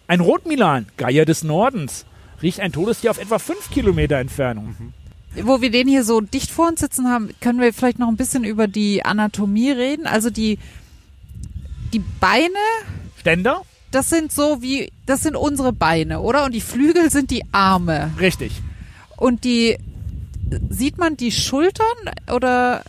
Ein 0.07 0.19
Rotmilan, 0.19 0.85
Geier 0.97 1.25
des 1.25 1.43
Nordens, 1.43 2.05
riecht 2.41 2.59
ein 2.59 2.71
Todestier 2.71 3.11
auf 3.11 3.19
etwa 3.19 3.39
5 3.39 3.69
Kilometer 3.71 4.17
Entfernung. 4.17 4.75
Wo 5.43 5.61
wir 5.61 5.71
den 5.71 5.87
hier 5.87 6.03
so 6.03 6.19
dicht 6.21 6.51
vor 6.51 6.67
uns 6.67 6.81
sitzen 6.81 7.07
haben, 7.07 7.29
können 7.39 7.61
wir 7.61 7.73
vielleicht 7.73 7.99
noch 7.99 8.09
ein 8.09 8.17
bisschen 8.17 8.43
über 8.43 8.67
die 8.67 9.05
Anatomie 9.05 9.71
reden. 9.71 10.05
Also 10.05 10.29
die, 10.29 10.59
die 11.93 11.99
Beine, 12.19 12.49
Ständer? 13.17 13.61
das 13.91 14.09
sind 14.09 14.31
so 14.31 14.61
wie, 14.61 14.91
das 15.05 15.21
sind 15.23 15.35
unsere 15.35 15.71
Beine, 15.71 16.19
oder? 16.19 16.43
Und 16.45 16.53
die 16.53 16.61
Flügel 16.61 17.09
sind 17.11 17.31
die 17.31 17.43
Arme. 17.53 18.11
Richtig. 18.19 18.51
Und 19.15 19.43
die, 19.45 19.77
sieht 20.69 20.97
man 20.97 21.15
die 21.15 21.31
Schultern 21.31 21.85
oder, 22.33 22.83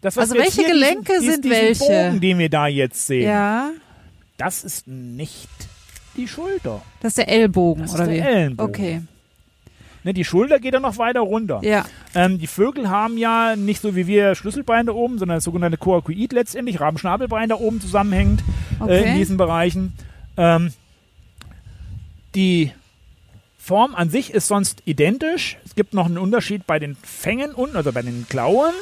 Das, 0.00 0.16
Also 0.16 0.34
welche 0.36 0.62
Gelenke 0.62 1.14
diesen, 1.18 1.32
sind 1.32 1.44
diesen 1.44 1.56
welche? 1.56 1.84
Bogen, 1.84 2.20
den 2.20 2.38
wir 2.38 2.50
da 2.50 2.66
jetzt 2.68 3.06
sehen, 3.06 3.28
ja, 3.28 3.70
das 4.36 4.62
ist 4.64 4.86
nicht 4.86 5.48
die 6.16 6.28
Schulter. 6.28 6.82
das 7.00 7.10
ist 7.12 7.18
der 7.18 7.28
Ellbogen, 7.28 7.82
Das 7.82 7.90
ist 7.92 7.96
oder 7.96 8.06
der 8.06 8.14
wie? 8.16 8.20
Ellenbogen. 8.20 8.70
Okay, 8.74 9.02
Ne, 10.06 10.12
die 10.12 10.24
Schulter 10.24 10.58
geht 10.60 10.74
dann 10.74 10.82
noch 10.82 10.98
weiter 10.98 11.20
runter. 11.20 11.60
ja. 11.62 11.86
Ähm, 12.14 12.38
die 12.38 12.46
Vögel 12.46 12.90
haben 12.90 13.16
ja 13.16 13.56
nicht 13.56 13.80
so 13.80 13.96
wie 13.96 14.06
wir 14.06 14.34
Schlüsselbein 14.34 14.84
da 14.84 14.92
oben, 14.92 15.18
sondern 15.18 15.38
das 15.38 15.44
sogenannte 15.44 15.78
Koakuid 15.78 16.32
letztendlich, 16.34 16.78
Rabenschnabelbein 16.78 17.48
da 17.48 17.54
oben 17.56 17.80
zusammenhängend 17.80 18.42
äh, 18.42 18.74
in 18.74 18.82
Okay. 18.82 19.14
diesen 19.16 19.36
Bereichen. 19.38 19.94
Ähm, 20.36 20.72
die 22.34 22.72
Form 23.58 23.94
an 23.94 24.10
sich 24.10 24.34
ist 24.34 24.46
sonst 24.48 24.82
identisch. 24.84 25.56
Es 25.64 25.74
gibt 25.74 25.94
noch 25.94 26.04
einen 26.06 26.18
Unterschied 26.18 26.66
bei 26.66 26.78
den 26.78 26.96
Fängen 27.02 27.52
unten, 27.52 27.76
also 27.76 27.90
bei 27.92 28.02
den 28.02 28.26
Klauen. 28.28 28.74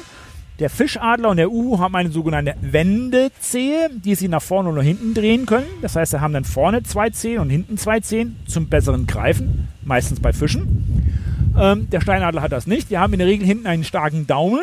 Der 0.63 0.71
Fischadler 0.71 1.29
und 1.29 1.39
der 1.39 1.51
Uhu 1.51 1.81
haben 1.81 1.97
eine 1.97 2.13
sogenannte 2.13 2.55
Wendezehe, 2.61 3.91
die 3.93 4.15
sie 4.15 4.29
nach 4.29 4.41
vorne 4.41 4.69
und 4.69 4.77
nach 4.77 4.85
hinten 4.85 5.13
drehen 5.13 5.45
können. 5.45 5.67
Das 5.81 5.97
heißt, 5.97 6.13
sie 6.13 6.21
haben 6.21 6.33
dann 6.33 6.45
vorne 6.45 6.85
zwei 6.85 7.11
Zehen 7.11 7.41
und 7.41 7.51
hinten 7.51 7.79
zwei 7.79 7.99
Zehen 7.99 8.37
zum 8.47 8.69
besseren 8.69 9.09
Greifen, 9.09 9.67
meistens 9.85 10.21
bei 10.21 10.33
Fischen. 10.33 11.11
Ähm, 11.59 11.91
der 11.91 12.01
Steinadler 12.01 12.43
hat 12.43 12.53
das 12.53 12.69
nicht. 12.69 12.91
Die 12.91 12.99
haben 12.99 13.13
in 13.13 13.19
der 13.19 13.27
Regel 13.27 13.45
hinten 13.45 13.67
einen 13.67 13.83
starken 13.83 14.29
Daumen, 14.29 14.63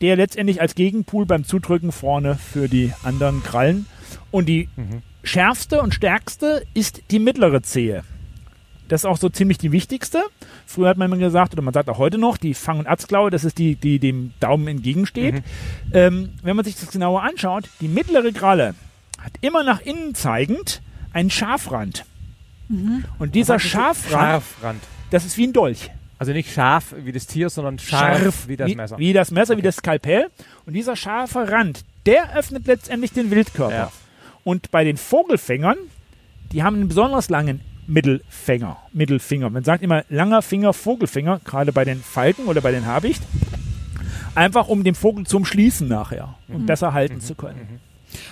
der 0.00 0.16
letztendlich 0.16 0.62
als 0.62 0.74
Gegenpool 0.74 1.26
beim 1.26 1.44
Zudrücken 1.44 1.92
vorne 1.92 2.36
für 2.36 2.66
die 2.66 2.94
anderen 3.02 3.42
Krallen. 3.42 3.84
Und 4.30 4.48
die 4.48 4.70
schärfste 5.22 5.82
und 5.82 5.92
stärkste 5.92 6.62
ist 6.72 7.02
die 7.10 7.18
mittlere 7.18 7.60
Zehe. 7.60 8.02
Das 8.90 9.02
ist 9.02 9.04
auch 9.04 9.18
so 9.18 9.28
ziemlich 9.28 9.56
die 9.56 9.70
wichtigste. 9.70 10.20
Früher 10.66 10.88
hat 10.88 10.98
man 10.98 11.06
immer 11.06 11.16
gesagt, 11.16 11.52
oder 11.52 11.62
man 11.62 11.72
sagt 11.72 11.88
auch 11.88 11.98
heute 11.98 12.18
noch, 12.18 12.36
die 12.36 12.54
Fang- 12.54 12.80
und 12.80 12.88
Atzklaue, 12.88 13.30
das 13.30 13.44
ist 13.44 13.56
die, 13.56 13.76
die 13.76 14.00
dem 14.00 14.32
Daumen 14.40 14.66
entgegensteht. 14.66 15.44
Ähm, 15.92 16.30
wenn 16.42 16.56
man 16.56 16.64
sich 16.64 16.74
das 16.74 16.90
genauer 16.90 17.22
anschaut, 17.22 17.68
die 17.80 17.86
mittlere 17.86 18.32
Kralle 18.32 18.74
hat 19.18 19.32
immer 19.42 19.62
nach 19.62 19.80
innen 19.80 20.16
zeigend 20.16 20.82
einen 21.12 21.30
Scharfrand. 21.30 22.04
Und 23.20 23.34
dieser 23.36 23.60
Scharfrand, 23.60 24.10
Scharfrand. 24.10 24.82
das 25.10 25.24
ist 25.24 25.36
wie 25.36 25.46
ein 25.46 25.52
Dolch. 25.52 25.90
Also 26.18 26.32
nicht 26.32 26.52
scharf 26.52 26.94
wie 26.98 27.12
das 27.12 27.26
Tier, 27.28 27.48
sondern 27.48 27.78
scharf, 27.78 28.48
wie 28.48 28.56
das 28.56 28.74
Messer. 28.74 28.98
Wie 28.98 29.12
das 29.12 29.30
Messer, 29.30 29.56
wie 29.56 29.62
das 29.62 29.76
Skalpell. 29.76 30.30
Und 30.66 30.72
dieser 30.72 30.96
scharfe 30.96 31.50
Rand, 31.50 31.84
der 32.06 32.36
öffnet 32.36 32.66
letztendlich 32.66 33.12
den 33.12 33.30
Wildkörper. 33.30 33.74
Ja. 33.74 33.92
Und 34.42 34.72
bei 34.72 34.82
den 34.82 34.96
Vogelfängern, 34.96 35.78
die 36.52 36.64
haben 36.64 36.76
einen 36.76 36.88
besonders 36.88 37.30
langen 37.30 37.60
Mittelfänger, 37.90 38.76
Mittelfinger. 38.92 39.50
Man 39.50 39.64
sagt 39.64 39.82
immer 39.82 40.04
langer 40.08 40.42
Finger, 40.42 40.72
Vogelfinger, 40.72 41.40
gerade 41.44 41.72
bei 41.72 41.84
den 41.84 42.00
Falken 42.02 42.46
oder 42.46 42.60
bei 42.60 42.70
den 42.72 42.86
Habicht. 42.86 43.22
Einfach 44.34 44.68
um 44.68 44.84
den 44.84 44.94
Vogel 44.94 45.26
zum 45.26 45.44
Schließen 45.44 45.88
nachher 45.88 46.36
und 46.48 46.66
besser 46.66 46.92
halten 46.92 47.20
zu 47.20 47.34
können. 47.34 47.80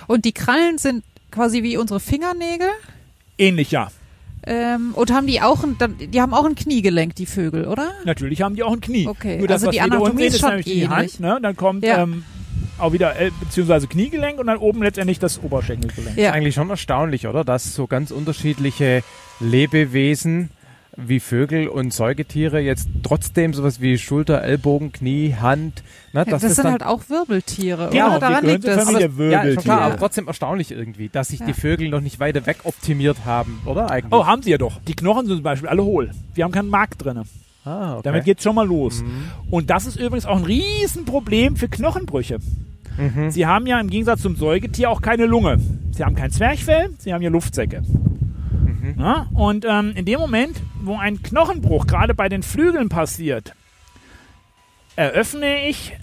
Und 0.07 0.25
die 0.25 0.31
Krallen 0.31 0.77
sind 0.77 1.03
quasi 1.31 1.61
wie 1.61 1.77
unsere 1.77 1.99
Fingernägel. 1.99 2.69
Ähnlich, 3.37 3.71
ja. 3.71 3.89
Ähm, 4.47 4.93
und 4.95 5.11
haben 5.11 5.27
die 5.27 5.41
auch 5.41 5.63
ein, 5.63 5.77
die 6.11 6.21
haben 6.21 6.33
auch 6.33 6.45
ein 6.45 6.55
Kniegelenk, 6.55 7.15
die 7.15 7.25
Vögel, 7.25 7.67
oder? 7.67 7.91
Natürlich 8.05 8.41
haben 8.41 8.55
die 8.55 8.63
auch 8.63 8.71
ein 8.71 8.79
Knie. 8.81 9.07
Okay, 9.07 9.37
Nur 9.39 9.47
das, 9.47 9.55
also 9.63 9.67
was 9.67 9.75
die 9.75 9.81
wir 9.81 9.89
da 9.89 9.97
unten 9.97 10.05
Anatomie 10.05 10.25
ist 10.25 10.33
ist 10.35 10.39
schon 10.39 10.49
nämlich 10.49 10.65
die 10.65 10.71
ähnlich. 10.81 10.89
Hand. 10.89 11.19
Ne? 11.19 11.39
Dann 11.41 11.55
kommt 11.57 11.83
Ja. 11.83 12.01
ähm, 12.03 12.23
auch 12.77 12.93
wieder 12.93 13.17
El 13.17 13.31
beziehungsweise 13.31 13.87
Kniegelenk 13.87 14.39
und 14.39 14.47
dann 14.47 14.57
oben 14.57 14.81
letztendlich 14.81 15.19
das 15.19 15.43
Oberschenkelgelenk. 15.43 16.17
Ja. 16.17 16.31
Eigentlich 16.31 16.55
schon 16.55 16.69
erstaunlich, 16.69 17.27
oder? 17.27 17.43
Dass 17.43 17.75
so 17.75 17.87
ganz 17.87 18.11
unterschiedliche 18.11 19.03
Lebewesen 19.39 20.49
wie 21.01 21.21
Vögel 21.21 21.69
und 21.69 21.93
Säugetiere 21.93 22.59
jetzt 22.59 22.89
trotzdem 23.03 23.53
sowas 23.53 23.79
wie 23.79 23.97
Schulter, 23.97 24.41
Ellbogen, 24.43 24.91
Knie, 24.91 25.33
Hand, 25.39 25.81
ne, 26.11 26.19
Ja, 26.21 26.25
dass 26.25 26.41
das, 26.41 26.55
sind 26.55 26.65
dann 26.65 26.73
halt 26.73 26.83
auch 26.83 27.03
Wirbeltiere, 27.09 27.89
Genau, 27.91 28.07
oder? 28.07 28.15
die 28.15 28.19
Daran 28.19 28.45
liegt 28.45 28.65
es. 28.65 28.83
Familie 28.83 29.05
aber, 29.05 29.23
ja, 29.29 29.39
schon 29.43 29.45
klar, 29.45 29.47
Wirbeltiere. 29.55 29.81
aber 29.81 29.97
trotzdem 29.97 30.27
erstaunlich 30.27 30.71
irgendwie, 30.71 31.07
dass 31.07 31.29
sich 31.29 31.39
Ja. 31.39 31.45
die 31.45 31.53
Vögel 31.53 31.87
noch 31.89 32.01
nicht 32.01 32.19
weiter 32.19 32.45
weg 32.45 32.57
optimiert 32.65 33.17
haben, 33.23 33.61
oder 33.65 33.89
eigentlich? 33.89 34.11
Oh, 34.11 34.25
haben 34.25 34.41
sie 34.41 34.49
ja 34.51 34.57
doch. 34.57 34.81
Die 34.81 34.93
Knochen 34.93 35.25
sind 35.27 35.35
zum 35.37 35.43
Beispiel 35.43 35.69
alle 35.69 35.83
hohl. 35.85 36.11
Wir 36.33 36.43
haben 36.43 36.51
keinen 36.51 36.69
Mark 36.69 36.97
drin. 36.97 37.21
ah, 37.63 37.93
okay. 37.93 38.01
Damit 38.03 38.25
geht's 38.25 38.43
schon 38.43 38.55
mal 38.55 38.67
los. 38.67 39.01
Und 39.49 39.69
das 39.69 39.85
ist 39.85 39.95
übrigens 39.95 40.25
auch 40.25 40.37
ein 40.37 40.43
Riesenproblem 40.45 41.55
für 41.55 41.69
Knochenbrüche. 41.69 42.39
Mhm. 42.97 43.31
Sie 43.31 43.45
haben 43.45 43.67
ja 43.67 43.79
im 43.79 43.89
Gegensatz 43.89 44.21
zum 44.21 44.35
Säugetier 44.35 44.89
auch 44.89 45.01
keine 45.01 45.25
Lunge. 45.27 45.59
Sie 45.95 46.03
haben 46.03 46.15
kein 46.15 46.31
Zwerchfell, 46.31 46.89
sie 46.97 47.13
haben 47.13 47.21
ja 47.21 47.29
Luftsäcke. 47.29 47.83
Mhm. 48.81 48.95
Ja, 48.99 49.27
und 49.33 49.65
ähm, 49.67 49.93
in 49.95 50.05
dem 50.05 50.19
Moment, 50.19 50.61
wo 50.81 50.95
ein 50.97 51.21
Knochenbruch 51.21 51.87
gerade 51.87 52.13
bei 52.13 52.29
den 52.29 52.43
Flügeln 52.43 52.89
passiert, 52.89 53.53
eröffne 54.95 55.67
ich 55.67 55.97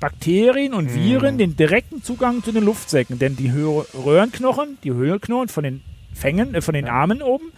Bakterien 0.00 0.72
und 0.72 0.94
Viren 0.94 1.36
den 1.36 1.56
direkten 1.56 2.02
Zugang 2.02 2.42
zu 2.42 2.52
den 2.52 2.64
Luftsäcken. 2.64 3.18
Denn 3.18 3.36
die 3.36 3.52
Hö 3.52 3.82
Röhrenknochen, 3.94 4.78
die 4.82 4.92
Höhlknochen 4.92 5.48
von 5.48 5.62
den 5.62 5.82
Fängen, 6.14 6.54
äh, 6.54 6.62
von 6.62 6.74
den 6.74 6.88
Armen 6.88 7.22
oben, 7.22 7.52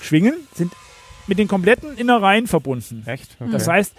Schwingen, 0.00 0.34
sind 0.54 0.72
mit 1.26 1.38
den 1.38 1.48
kompletten 1.48 1.96
Innereien 1.96 2.46
verbunden. 2.46 3.02
Echt? 3.06 3.36
Okay. 3.40 3.50
Das 3.50 3.68
heißt, 3.68 3.94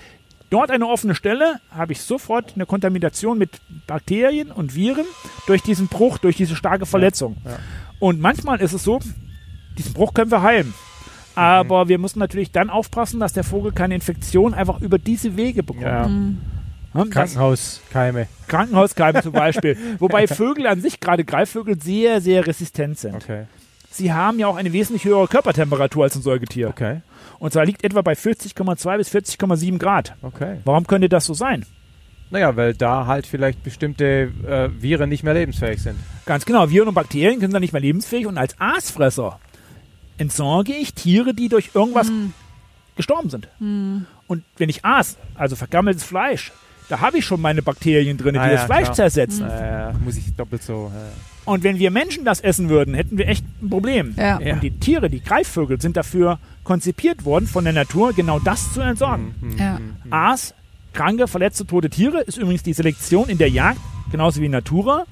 dort 0.50 0.72
eine 0.72 0.88
offene 0.88 1.16
Stelle 1.16 1.60
habe 1.70 1.92
ich 1.92 2.02
sofort 2.02 2.54
eine 2.56 2.66
Kontamination 2.66 3.38
mit 3.38 3.62
Bakterien 3.88 4.52
und 4.52 4.74
Viren 4.74 5.06
durch 5.48 5.62
diesen 5.62 5.88
Bruch, 5.88 6.18
durch 6.18 6.38
diese 6.38 6.56
starke 6.56 6.86
Verletzung. 6.86 7.38
ja. 7.46 7.60
Und 8.00 8.20
manchmal 8.20 8.62
ist 8.62 8.74
es 8.74 8.84
so, 8.84 9.00
diesen 9.78 9.94
Bruch 9.94 10.14
können 10.14 10.32
wir 10.32 10.42
heilen. 10.42 10.74
Aber 11.36 11.88
wir 11.88 11.98
müssen 11.98 12.20
natürlich 12.20 12.52
dann 12.52 12.70
aufpassen, 12.70 13.20
dass 13.20 13.34
der 13.34 13.44
Vogel 13.44 13.72
keine 13.72 13.96
Infektion 13.96 14.54
einfach 14.54 14.82
über 14.82 15.00
diese 15.00 15.38
Wege 15.38 15.64
bekommt. 15.64 15.86
ja. 15.86 16.08
Mhm. 16.08 16.38
Krankenhauskeime. 16.94 18.28
Krankenhauskeime 18.50 19.22
zum 19.22 19.32
Beispiel. 19.32 19.78
Wobei 20.00 20.28
Vögel 20.28 20.68
an 20.68 20.82
sich, 20.82 21.00
gerade 21.00 21.24
Greifvögel, 21.24 21.82
sehr, 21.82 22.20
sehr 22.20 22.46
resistent 22.46 23.00
sind. 23.00 23.16
Okay. 23.16 23.46
Sie 23.90 24.12
haben 24.14 24.40
ja 24.40 24.48
auch 24.48 24.56
eine 24.56 24.74
wesentlich 24.74 25.06
höhere 25.06 25.28
Körpertemperatur 25.28 26.04
als 26.04 26.16
ein 26.16 26.22
Säugetier. 26.22 26.70
Okay. 26.70 27.02
Und 27.40 27.54
zwar 27.54 27.66
liegt 27.66 27.84
etwa 27.84 28.02
bei 28.02 28.14
40,2 28.14 28.98
bis 28.98 29.14
40,7 29.14 29.78
Grad. 29.78 30.16
Okay. 30.22 30.58
Warum 30.64 30.86
könnte 30.86 31.10
das 31.10 31.26
so 31.26 31.34
sein? 31.34 31.66
Naja, 32.30 32.56
weil 32.56 32.74
da 32.74 33.08
halt 33.08 33.28
vielleicht 33.28 33.64
bestimmte 33.64 34.32
äh, 34.48 34.70
Viren 34.82 35.10
nicht 35.10 35.24
mehr 35.24 35.34
lebensfähig 35.34 35.82
sind. 35.82 35.98
Ganz 36.26 36.46
genau, 36.46 36.70
Viren 36.70 36.88
und 36.88 36.94
Bakterien 36.94 37.42
sind 37.42 37.54
dann 37.54 37.62
nicht 37.62 37.74
mehr 37.74 37.82
lebensfähig 37.82 38.26
und 38.26 38.38
als 38.38 38.60
Aasfresser 38.60 39.40
entsorge 40.22 40.74
ich 40.74 40.94
Tiere, 40.94 41.34
die 41.34 41.50
durch 41.50 41.72
irgendwas 41.74 42.12
gestorben 42.96 43.30
sind. 43.30 43.48
Und 44.28 44.44
wenn 44.58 44.70
ich 44.70 44.86
aß, 44.86 45.18
also 45.36 45.56
vergammeltes 45.56 46.04
Fleisch, 46.04 46.52
da 46.90 47.00
habe 47.00 47.18
ich 47.18 47.26
schon 47.26 47.42
meine 47.42 47.62
Bakterien 47.62 48.18
drin, 48.18 48.34
die 48.34 48.40
Ah, 48.40 48.50
das 48.50 48.62
ja, 48.62 48.66
Fleisch 48.66 48.84
klar. 48.84 48.96
zersetzen. 48.96 49.48
Äh, 49.50 49.94
muss 50.04 50.18
ich 50.18 50.34
doppelt 50.36 50.62
so. 50.62 50.92
Äh. 50.94 51.50
Und 51.50 51.64
wenn 51.64 51.80
wir 51.80 51.90
Menschen 51.90 52.26
das 52.26 52.42
essen 52.42 52.70
würden, 52.70 52.94
hätten 52.94 53.18
wir 53.18 53.28
echt 53.28 53.46
ein 53.62 53.70
Problem. 53.70 54.14
Ja. 54.18 54.40
Ja. 54.42 54.54
Und 54.54 54.62
die 54.64 54.72
Tiere, 54.72 55.10
die 55.10 55.22
Greifvögel, 55.22 55.80
sind 55.82 55.96
dafür 55.98 56.38
konzipiert 56.64 57.24
worden 57.26 57.48
von 57.48 57.64
der 57.64 57.74
Natur, 57.74 58.14
genau 58.14 58.40
das 58.40 58.74
zu 58.74 58.82
entsorgen. 58.82 59.34
Ja. 59.58 59.80
Aas, 60.10 60.54
kranke, 60.94 61.28
verletzte, 61.28 61.66
tote 61.66 61.90
Tiere 61.90 62.22
ist 62.22 62.38
übrigens 62.38 62.62
die 62.64 62.74
Selektion 62.74 63.30
in 63.30 63.38
der 63.38 63.50
Jagd, 63.50 63.80
genauso 64.12 64.42
wie 64.42 64.46
in 64.46 64.52
Natura. 64.52 65.06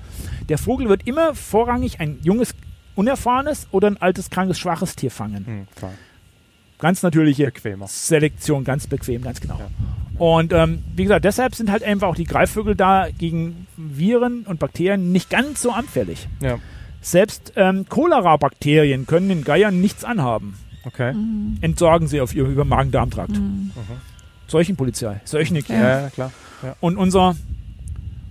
Der 0.49 0.57
Vogel 0.57 0.89
wird 0.89 1.07
immer 1.07 1.33
vorrangig 1.33 1.99
ein 1.99 2.19
junges, 2.23 2.53
unerfahrenes 2.95 3.67
oder 3.71 3.87
ein 3.87 3.97
altes, 3.97 4.29
krankes, 4.29 4.59
schwaches 4.59 4.95
Tier 4.95 5.11
fangen. 5.11 5.45
Hm. 5.45 5.67
Ganz 6.79 7.03
natürliche 7.03 7.45
Bequemer. 7.45 7.87
Selektion, 7.87 8.63
ganz 8.63 8.87
bequem, 8.87 9.21
ganz 9.21 9.41
genau. 9.41 9.59
Und 10.17 10.53
ähm, 10.53 10.83
wie 10.95 11.03
gesagt, 11.03 11.25
deshalb 11.25 11.55
sind 11.55 11.71
halt 11.71 11.83
einfach 11.83 12.07
auch 12.07 12.15
die 12.15 12.25
Greifvögel 12.25 12.75
da 12.75 13.07
gegen 13.17 13.67
Viren 13.77 14.43
und 14.43 14.59
Bakterien 14.59 15.11
nicht 15.11 15.29
ganz 15.29 15.61
so 15.61 15.71
anfällig. 15.71 16.27
Ja. 16.41 16.59
Selbst 17.01 17.53
ähm, 17.55 17.85
Cholera-Bakterien 17.87 19.07
können 19.07 19.29
den 19.29 19.43
Geiern 19.43 19.79
nichts 19.79 20.03
anhaben. 20.03 20.57
Okay. 20.85 21.13
Entsorgen 21.61 22.07
sie 22.07 22.21
auf 22.21 22.33
ihrem 22.33 22.51
über 22.51 22.65
Magen-Darm-Trakt. 22.65 23.39
Seuchenpolizei, 24.47 25.21
Seuchenik. 25.25 25.69
Ja, 25.69 26.01
ja 26.01 26.09
klar. 26.09 26.31
Und 26.79 26.97
unser, 26.97 27.35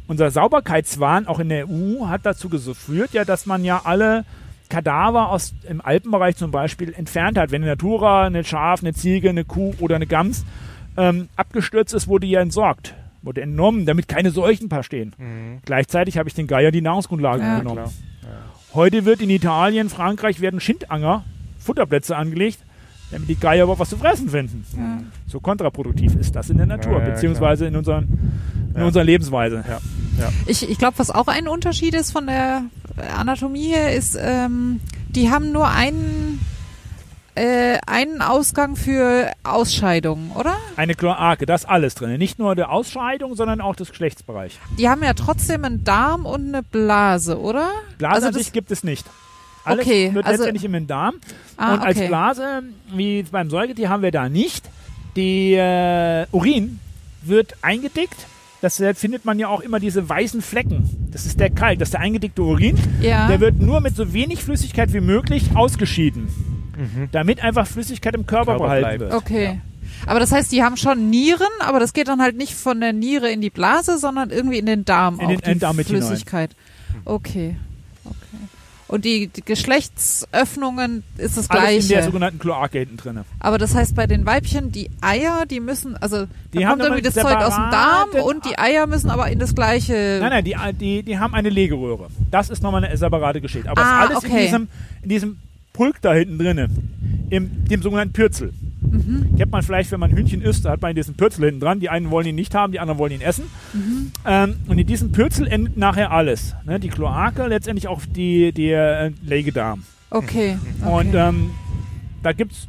unser 0.07 0.31
Sauberkeitswahn 0.31 1.27
auch 1.27 1.39
in 1.39 1.49
der 1.49 1.69
EU 1.69 2.07
hat 2.07 2.27
dazu 2.27 2.49
geführt, 2.49 3.13
ja, 3.13 3.25
dass 3.25 3.47
man 3.47 3.65
ja 3.65 3.83
alle 3.85 4.25
Kadaver 4.69 5.31
aus 5.31 5.55
im 5.69 5.81
Alpenbereich 5.81 6.37
zum 6.37 6.51
Beispiel 6.51 6.93
entfernt 6.93 7.39
hat. 7.39 7.51
Wenn 7.51 7.63
eine 7.63 7.73
Natura, 7.73 8.27
eine 8.27 8.45
Schaf, 8.45 8.83
eine 8.83 8.93
Ziege, 8.95 9.31
eine 9.31 9.45
Kuh 9.45 9.75
oder 9.81 9.97
eine 9.97 10.07
Gams 10.07 10.45
ähm, 10.97 11.29
abgestürzt 11.37 11.95
ist, 11.95 12.09
wurde 12.09 12.27
ja 12.27 12.41
entsorgt. 12.41 12.95
Wurde 13.23 13.41
entnommen, 13.43 13.85
damit 13.87 14.07
keine 14.09 14.31
Seuchen 14.31 14.69
paar 14.69 14.83
stehen. 14.83 15.13
Gleichzeitig 15.65 16.19
habe 16.19 16.29
ich 16.29 16.35
den 16.35 16.47
Geier 16.47 16.71
die 16.71 16.81
Nahrungsgrundlage 16.81 17.43
Ja. 17.43 17.59
genommen. 17.59 17.77
Klar. 17.77 17.93
Heute 18.75 19.05
wird 19.05 19.21
in 19.23 19.31
Italien, 19.31 19.89
Frankreich 19.89 20.41
werden 20.41 20.61
Schindanger, 20.61 21.25
Futterplätze 21.59 22.17
angelegt, 22.17 22.59
damit 23.11 23.29
die 23.29 23.35
Geier 23.41 23.65
überhaupt 23.65 23.81
was 23.81 23.89
zu 23.89 23.97
fressen 23.97 24.29
finden. 24.29 24.65
Ja. 24.77 24.99
So 25.27 25.41
kontraproduktiv 25.41 26.15
ist 26.17 26.37
das 26.37 26.51
in 26.51 26.59
der 26.59 26.67
Natur, 26.67 26.93
Ja, 26.93 26.99
ja, 27.01 27.05
beziehungsweise 27.11 27.67
in, 27.67 27.75
unseren, 27.75 28.07
in 28.79 28.83
Ja. 28.83 28.87
unserer 28.87 29.05
Lebensweise. 29.05 29.65
Ja. 30.19 30.31
Ich, 30.47 30.69
ich 30.69 30.79
glaube, 30.79 30.99
was 30.99 31.11
auch 31.11 31.29
ein 31.29 31.47
Unterschied 31.49 31.95
ist 31.95 32.11
von 32.13 32.27
der 32.27 32.63
Anatomie 33.17 33.69
her, 33.69 33.95
ist, 33.95 34.17
ähm, 34.21 34.81
die 35.11 35.31
haben 35.31 35.53
nur 35.53 35.69
einen, 35.69 36.41
äh, 37.35 37.79
einen 37.87 38.21
Ausgang 38.21 38.75
für 38.75 39.31
Ausscheidungen, 39.45 40.33
oder? 40.33 40.57
Eine 40.77 40.95
Kloake, 40.95 41.47
das 41.47 41.63
ist 41.63 41.69
alles 41.71 41.95
drin. 41.95 42.17
Nicht 42.19 42.39
nur 42.39 42.57
der 42.57 42.71
Ausscheidung, 42.71 43.37
sondern 43.37 43.61
auch 43.61 43.77
das 43.77 43.91
Geschlechtsbereich. 43.91 44.59
Die 44.79 44.89
haben 44.89 45.03
ja 45.05 45.15
trotzdem 45.15 45.65
einen 45.65 45.85
Darm 45.85 46.27
und 46.27 46.49
eine 46.49 46.63
Blase, 46.65 47.39
oder? 47.39 47.69
Blase 47.99 48.15
Also 48.17 48.27
an 48.29 48.33
das- 48.35 48.43
sich 48.43 48.53
gibt 48.53 48.71
es 48.73 48.83
nicht. 48.83 49.07
Alles 49.65 49.87
Okay, 49.87 50.15
wird 50.15 50.27
also- 50.27 50.43
letztendlich 50.45 50.65
im 50.65 50.87
Darm. 50.87 51.15
Ah, 51.57 51.75
und 51.75 51.81
als 51.83 51.97
okay. 51.99 52.09
Blase, 52.09 52.63
wie 52.93 53.23
beim 53.25 53.51
Säugetier, 53.51 53.89
haben 53.91 54.03
wir 54.03 54.11
da 54.13 54.29
nicht. 54.29 54.65
Die 55.15 55.53
äh, 55.55 56.27
Urin 56.33 56.81
wird 57.23 57.55
eingedickt. 57.63 58.17
Das 58.61 58.81
äh, 58.81 58.95
findet 58.95 59.25
man 59.25 59.39
ja 59.39 59.49
auch 59.49 59.61
immer 59.61 59.79
diese 59.79 60.09
weißen 60.09 60.43
Flecken. 60.43 61.09
Das 61.13 61.27
ist 61.27 61.39
der 61.39 61.51
Kalk, 61.51 61.79
das 61.79 61.89
ist 61.89 61.93
der 61.95 62.01
eingedickte 62.01 62.43
Urin. 62.43 62.77
Ja. 63.01 63.29
Der 63.29 63.41
wird 63.41 63.61
nur 63.61 63.81
mit 63.81 63.95
so 63.95 64.13
wenig 64.13 64.43
Flüssigkeit 64.43 64.93
wie 64.93 65.01
möglich 65.01 65.51
ausgeschieden. 65.55 66.29
Damit 67.13 67.43
einfach 67.43 67.67
Flüssigkeit 67.67 68.15
im 68.15 68.27
Körper, 68.27 68.53
Körper 68.53 68.65
behalten 68.65 68.99
bleibt. 68.99 69.01
wird. 69.01 69.15
Okay. 69.15 69.61
Aber 70.07 70.21
das 70.21 70.31
heißt, 70.31 70.53
die 70.53 70.63
haben 70.63 70.77
schon 70.77 71.11
Nieren, 71.11 71.49
aber 71.61 71.81
das 71.81 71.93
geht 71.93 72.09
dann 72.09 72.21
halt 72.21 72.37
nicht 72.37 72.55
von 72.55 72.81
der 72.81 72.93
Niere 72.93 73.31
in 73.31 73.41
die 73.41 73.51
Blase, 73.51 73.99
sondern 73.99 74.31
irgendwie 74.31 74.59
in 74.59 74.67
den 74.67 74.85
Darm 74.85 75.19
In 75.19 75.27
auch, 75.27 75.29
den 75.29 75.39
die 75.39 75.45
Enddarm 75.45 75.77
mit 75.77 75.89
hinein. 75.89 76.03
Flüssigkeit. 76.03 76.55
Okay. 77.05 77.57
Und 78.89 79.05
die, 79.05 79.29
die 79.29 79.43
Geschlechtsöffnungen 79.43 81.03
ist 81.19 81.37
das 81.37 81.51
Alles 81.51 81.85
in 81.85 81.89
der 81.89 81.97
gleiche. 81.99 82.03
sogenannten 82.05 82.39
Kloake 82.39 82.79
hinten 82.79 82.97
drin. 82.97 83.21
Aber 83.39 83.59
das 83.59 83.75
heißt, 83.75 83.95
bei 83.95 84.07
den 84.07 84.25
Weibchen, 84.27 84.73
die 84.73 84.91
Eier, 85.01 85.45
die 85.47 85.61
müssen, 85.61 85.97
also 85.99 86.27
Die 86.55 86.67
haben 86.67 86.79
kommt 86.79 86.85
irgendwie 86.85 87.03
das 87.03 87.15
Zeug 87.15 87.37
aus 87.37 87.55
dem 87.55 87.71
Darm 87.71 88.09
und 88.25 88.45
die 88.47 88.59
Eier 88.59 88.87
müssen 88.87 89.11
aber 89.11 89.31
in 89.31 89.39
das 89.39 89.55
gleiche. 89.55 90.19
Nein, 90.21 90.31
nein, 90.31 90.45
die, 90.45 90.57
die, 90.79 91.03
die 91.03 91.19
haben 91.19 91.35
eine 91.35 91.51
Legeröhre. 91.51 92.09
Das 92.31 92.49
ist 92.51 92.63
nochmal 92.63 92.85
eine 92.85 92.97
separate 92.97 93.41
Geschichte. 93.41 93.69
Aber 93.71 93.81
Ah, 93.83 94.05
es 94.05 94.11
ist 94.11 94.11
alles 94.17 94.25
in 94.25 94.31
okay. 94.31 94.43
diesem, 94.45 94.69
in 95.03 95.09
diesem 95.09 95.37
Pulk 95.79 96.03
da 96.03 96.13
hinten 96.13 96.39
drinne, 96.39 96.69
im 97.31 97.65
dem 97.67 97.83
sogenannten 97.83 98.13
Pürzel. 98.13 98.53
Mhm. 98.81 99.37
Kennt 99.37 99.53
man 99.53 99.63
vielleicht, 99.63 99.93
wenn 99.93 100.01
man 100.01 100.11
Hühnchen 100.11 100.43
isst, 100.43 100.65
da 100.65 100.71
hat 100.71 100.83
man 100.83 100.93
diesen 100.97 101.15
Pürzel 101.15 101.45
hinten 101.45 101.61
dran. 101.61 101.79
Die 101.79 101.89
einen 101.89 102.11
wollen 102.11 102.27
ihn 102.27 102.35
nicht 102.35 102.53
haben, 102.53 102.73
die 102.73 102.81
anderen 102.81 102.99
wollen 102.99 103.13
ihn 103.13 103.21
essen. 103.21 103.45
Mhm. 103.73 104.11
Ähm, 104.27 104.57
und 104.67 104.77
in 104.77 104.89
diesem 104.89 105.13
Pürzel 105.13 105.47
endet 105.47 105.77
nachher 105.77 106.11
alles. 106.11 106.57
Ne? 106.67 106.81
Die 106.81 106.89
Kloake, 106.89 107.47
letztendlich 107.47 107.87
auch 107.87 108.03
die, 108.05 108.51
der 108.51 109.03
äh, 109.03 109.11
Legedarm. 109.23 109.85
Okay. 110.11 110.59
okay. 110.81 110.91
Und 110.91 111.15
ähm, 111.15 111.51
da 112.25 112.33
gibt 112.33 112.51
es 112.51 112.67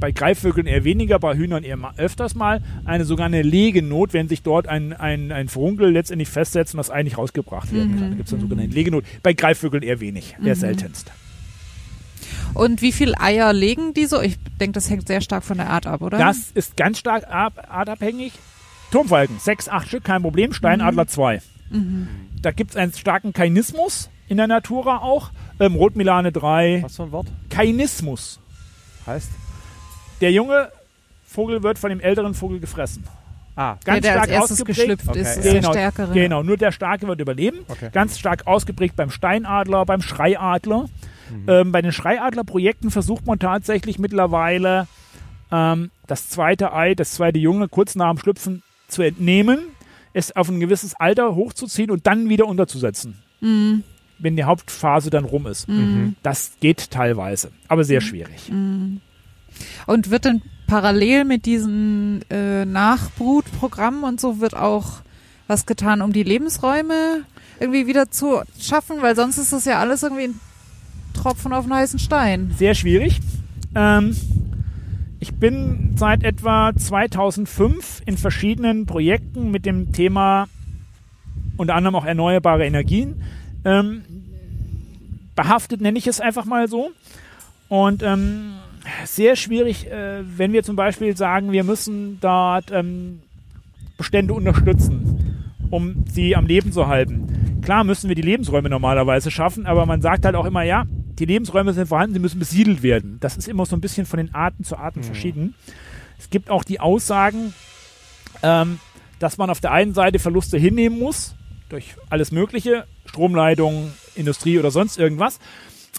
bei 0.00 0.10
Greifvögeln 0.10 0.66
eher 0.66 0.82
weniger, 0.82 1.20
bei 1.20 1.36
Hühnern 1.36 1.62
eher 1.62 1.78
öfters 1.96 2.34
mal 2.34 2.60
eine 2.84 3.04
sogar 3.04 3.26
eine 3.26 3.42
Legenot, 3.42 4.14
wenn 4.14 4.26
sich 4.26 4.42
dort 4.42 4.66
ein, 4.66 4.92
ein, 4.92 5.30
ein 5.30 5.46
Furunkel 5.46 5.92
letztendlich 5.92 6.28
festsetzt 6.28 6.74
und 6.74 6.78
das 6.78 6.90
Ei 6.90 7.04
nicht 7.04 7.18
rausgebracht 7.18 7.72
werden 7.72 8.00
kann. 8.00 8.10
Da 8.10 8.16
gibt 8.16 8.26
es 8.26 8.32
eine 8.34 8.42
sogenannte 8.42 8.74
Legenot. 8.74 9.04
Bei 9.22 9.32
Greifvögeln 9.32 9.84
eher 9.84 10.00
wenig, 10.00 10.34
eher 10.44 10.56
seltenst. 10.56 11.12
Und 12.54 12.82
wie 12.82 12.92
viel 12.92 13.14
Eier 13.18 13.52
legen 13.52 13.94
die 13.94 14.06
so? 14.06 14.20
Ich 14.20 14.38
denke, 14.60 14.72
das 14.74 14.90
hängt 14.90 15.06
sehr 15.08 15.20
stark 15.20 15.44
von 15.44 15.56
der 15.58 15.70
Art 15.70 15.86
ab, 15.86 16.02
oder? 16.02 16.18
Das 16.18 16.50
ist 16.54 16.76
ganz 16.76 16.98
stark 16.98 17.24
ab, 17.28 17.66
artabhängig. 17.70 18.32
Turmfalken, 18.90 19.38
sechs, 19.38 19.68
acht 19.68 19.88
Stück, 19.88 20.04
kein 20.04 20.22
Problem. 20.22 20.52
Steinadler 20.52 21.06
zwei. 21.06 21.40
Da 22.42 22.50
gibt 22.50 22.72
es 22.72 22.76
einen 22.76 22.92
starken 22.92 23.32
Kainismus 23.32 24.10
in 24.28 24.36
der 24.36 24.46
Natura 24.46 24.98
auch. 24.98 25.30
Ähm, 25.60 25.74
Rotmilane 25.74 26.32
drei. 26.32 26.80
Was 26.82 26.96
für 26.96 27.04
ein 27.04 27.12
Wort? 27.12 27.26
Kainismus. 27.48 28.38
Heißt? 29.06 29.30
Der 30.20 30.32
junge 30.32 30.68
Vogel 31.26 31.62
wird 31.62 31.78
von 31.78 31.88
dem 31.90 32.00
älteren 32.00 32.34
Vogel 32.34 32.60
gefressen. 32.60 33.04
Ah, 33.56 33.76
der, 33.86 33.94
Ganz 33.94 34.02
der 34.02 34.12
als 34.12 34.24
stark 34.24 34.30
erstes 34.40 34.60
ausgeprägt. 34.60 34.78
geschlüpft 34.78 35.08
Okay, 35.08 35.20
ist, 35.20 35.36
ist 35.38 35.44
ja. 35.44 35.52
der 35.52 35.60
Genau, 35.60 35.72
stärkere. 35.72 36.12
Genau, 36.12 36.42
nur 36.42 36.56
der 36.56 36.72
Starke 36.72 37.06
wird 37.06 37.20
überleben. 37.20 37.58
Okay. 37.68 37.88
Ganz 37.92 38.18
stark 38.18 38.46
ausgeprägt 38.46 38.96
beim 38.96 39.10
Steinadler, 39.10 39.84
beim 39.84 40.02
Schreiadler. 40.02 40.86
Ähm, 41.46 41.72
bei 41.72 41.82
den 41.82 41.92
Schreiadler-Projekten 41.92 42.90
versucht 42.90 43.26
man 43.26 43.38
tatsächlich 43.38 43.98
mittlerweile 43.98 44.86
ähm, 45.50 45.90
das 46.06 46.28
zweite 46.28 46.72
Ei, 46.72 46.94
das 46.94 47.12
zweite 47.12 47.38
Junge 47.38 47.68
kurz 47.68 47.94
nach 47.94 48.10
dem 48.10 48.18
Schlüpfen 48.18 48.62
zu 48.88 49.02
entnehmen, 49.02 49.58
es 50.12 50.34
auf 50.34 50.48
ein 50.48 50.60
gewisses 50.60 50.94
Alter 50.94 51.34
hochzuziehen 51.34 51.90
und 51.90 52.06
dann 52.06 52.28
wieder 52.28 52.46
unterzusetzen. 52.46 53.22
Mhm. 53.40 53.82
Wenn 54.18 54.36
die 54.36 54.44
Hauptphase 54.44 55.10
dann 55.10 55.24
rum 55.24 55.46
ist. 55.46 55.66
Das 56.22 56.52
geht 56.60 56.90
teilweise, 56.90 57.50
aber 57.66 57.82
sehr 57.82 58.00
schwierig. 58.00 58.50
Und 59.86 60.10
wird 60.10 60.24
denn 60.26 60.42
parallel 60.68 61.24
mit 61.24 61.44
diesen 61.44 62.24
äh, 62.30 62.64
Nachbrutprogrammen 62.64 64.04
und 64.04 64.20
so 64.20 64.40
wird 64.40 64.54
auch 64.54 65.00
was 65.48 65.66
getan, 65.66 66.02
um 66.02 66.12
die 66.12 66.22
Lebensräume 66.22 67.24
irgendwie 67.60 67.86
wieder 67.86 68.10
zu 68.10 68.42
schaffen? 68.58 69.02
Weil 69.02 69.16
sonst 69.16 69.38
ist 69.38 69.52
das 69.52 69.64
ja 69.64 69.80
alles 69.80 70.02
irgendwie 70.02 70.24
ein 70.24 70.40
Tropfen 71.12 71.52
auf 71.52 71.64
einen 71.64 71.74
heißen 71.74 71.98
Stein. 71.98 72.52
sehr 72.56 72.74
schwierig. 72.74 73.20
Ähm, 73.74 74.16
ich 75.20 75.34
bin 75.34 75.94
seit 75.96 76.24
etwa 76.24 76.72
2005 76.74 78.02
in 78.06 78.16
verschiedenen 78.16 78.86
Projekten 78.86 79.50
mit 79.50 79.64
dem 79.66 79.92
Thema 79.92 80.48
unter 81.56 81.74
anderem 81.74 81.94
auch 81.94 82.04
erneuerbare 82.04 82.66
Energien 82.66 83.22
ähm, 83.64 84.02
behaftet, 85.36 85.80
nenne 85.80 85.98
ich 85.98 86.06
es 86.06 86.20
einfach 86.20 86.44
mal 86.44 86.68
so. 86.68 86.90
Und 87.68 88.02
ähm, 88.02 88.54
sehr 89.04 89.36
schwierig, 89.36 89.90
äh, 89.90 90.22
wenn 90.36 90.52
wir 90.52 90.62
zum 90.62 90.76
Beispiel 90.76 91.16
sagen, 91.16 91.52
wir 91.52 91.64
müssen 91.64 92.18
dort 92.20 92.70
ähm, 92.72 93.20
Bestände 93.96 94.34
unterstützen, 94.34 95.44
um 95.70 96.04
sie 96.10 96.34
am 96.34 96.46
Leben 96.46 96.72
zu 96.72 96.88
halten. 96.88 97.60
Klar 97.62 97.84
müssen 97.84 98.08
wir 98.08 98.16
die 98.16 98.22
Lebensräume 98.22 98.68
normalerweise 98.68 99.30
schaffen, 99.30 99.66
aber 99.66 99.86
man 99.86 100.02
sagt 100.02 100.24
halt 100.24 100.34
auch 100.34 100.46
immer, 100.46 100.64
ja, 100.64 100.84
die 101.18 101.24
Lebensräume 101.24 101.72
sind 101.72 101.88
vorhanden, 101.88 102.14
sie 102.14 102.20
müssen 102.20 102.38
besiedelt 102.38 102.82
werden. 102.82 103.18
Das 103.20 103.36
ist 103.36 103.48
immer 103.48 103.66
so 103.66 103.76
ein 103.76 103.80
bisschen 103.80 104.06
von 104.06 104.18
den 104.18 104.34
Arten 104.34 104.64
zu 104.64 104.76
Arten 104.76 105.02
verschieden. 105.02 105.54
Es 106.18 106.30
gibt 106.30 106.50
auch 106.50 106.64
die 106.64 106.80
Aussagen, 106.80 107.54
ähm, 108.42 108.78
dass 109.18 109.38
man 109.38 109.50
auf 109.50 109.60
der 109.60 109.72
einen 109.72 109.94
Seite 109.94 110.18
Verluste 110.18 110.58
hinnehmen 110.58 110.98
muss, 110.98 111.34
durch 111.68 111.94
alles 112.10 112.32
Mögliche, 112.32 112.86
Stromleitungen, 113.06 113.92
Industrie 114.14 114.58
oder 114.58 114.70
sonst 114.70 114.98
irgendwas. 114.98 115.38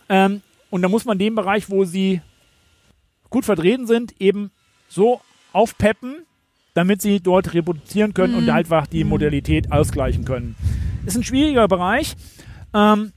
Ähm, 0.09 0.41
und 0.69 0.81
da 0.81 0.89
muss 0.89 1.05
man 1.05 1.17
den 1.17 1.35
Bereich, 1.35 1.69
wo 1.69 1.85
sie 1.85 2.21
gut 3.29 3.45
vertreten 3.45 3.87
sind, 3.87 4.19
eben 4.19 4.51
so 4.87 5.21
aufpeppen, 5.51 6.25
damit 6.73 7.01
sie 7.01 7.19
dort 7.19 7.53
reproduzieren 7.53 8.13
können 8.13 8.35
und 8.35 8.49
einfach 8.49 8.87
die 8.87 9.03
Modalität 9.03 9.71
ausgleichen 9.71 10.25
können. 10.25 10.55
Ist 11.05 11.15
ein 11.15 11.23
schwieriger 11.23 11.67
Bereich. 11.67 12.15
Ähm, 12.73 13.11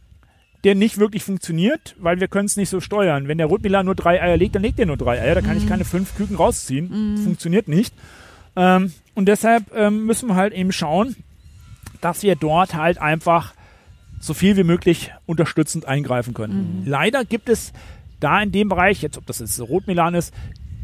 der 0.66 0.74
nicht 0.74 0.98
wirklich 0.98 1.22
funktioniert, 1.22 1.94
weil 1.96 2.18
wir 2.18 2.26
können 2.26 2.46
es 2.46 2.56
nicht 2.56 2.70
so 2.70 2.80
steuern. 2.80 3.28
Wenn 3.28 3.38
der 3.38 3.46
Rotmilan 3.46 3.86
nur 3.86 3.94
drei 3.94 4.20
Eier 4.20 4.36
legt, 4.36 4.56
dann 4.56 4.62
legt 4.62 4.80
er 4.80 4.86
nur 4.86 4.96
drei 4.96 5.20
Eier. 5.20 5.36
Da 5.36 5.40
kann 5.40 5.56
ich 5.56 5.68
keine 5.68 5.84
fünf 5.84 6.16
Küken 6.16 6.34
rausziehen. 6.34 7.18
Funktioniert 7.22 7.68
nicht. 7.68 7.94
Ähm, 8.56 8.92
und 9.14 9.28
deshalb 9.28 9.72
ähm, 9.76 10.06
müssen 10.06 10.28
wir 10.28 10.34
halt 10.34 10.52
eben 10.52 10.72
schauen, 10.72 11.14
dass 12.00 12.24
wir 12.24 12.34
dort 12.34 12.74
halt 12.74 12.98
einfach 12.98 13.54
so 14.18 14.34
viel 14.34 14.56
wie 14.56 14.64
möglich 14.64 15.12
unterstützend 15.24 15.84
eingreifen 15.84 16.34
können. 16.34 16.82
Leider 16.84 17.24
gibt 17.24 17.48
es 17.48 17.72
da 18.18 18.42
in 18.42 18.50
dem 18.50 18.68
Bereich, 18.68 19.02
jetzt 19.02 19.18
ob 19.18 19.26
das 19.26 19.38
jetzt 19.38 19.60
Rotmilan 19.60 20.16
ist, 20.16 20.34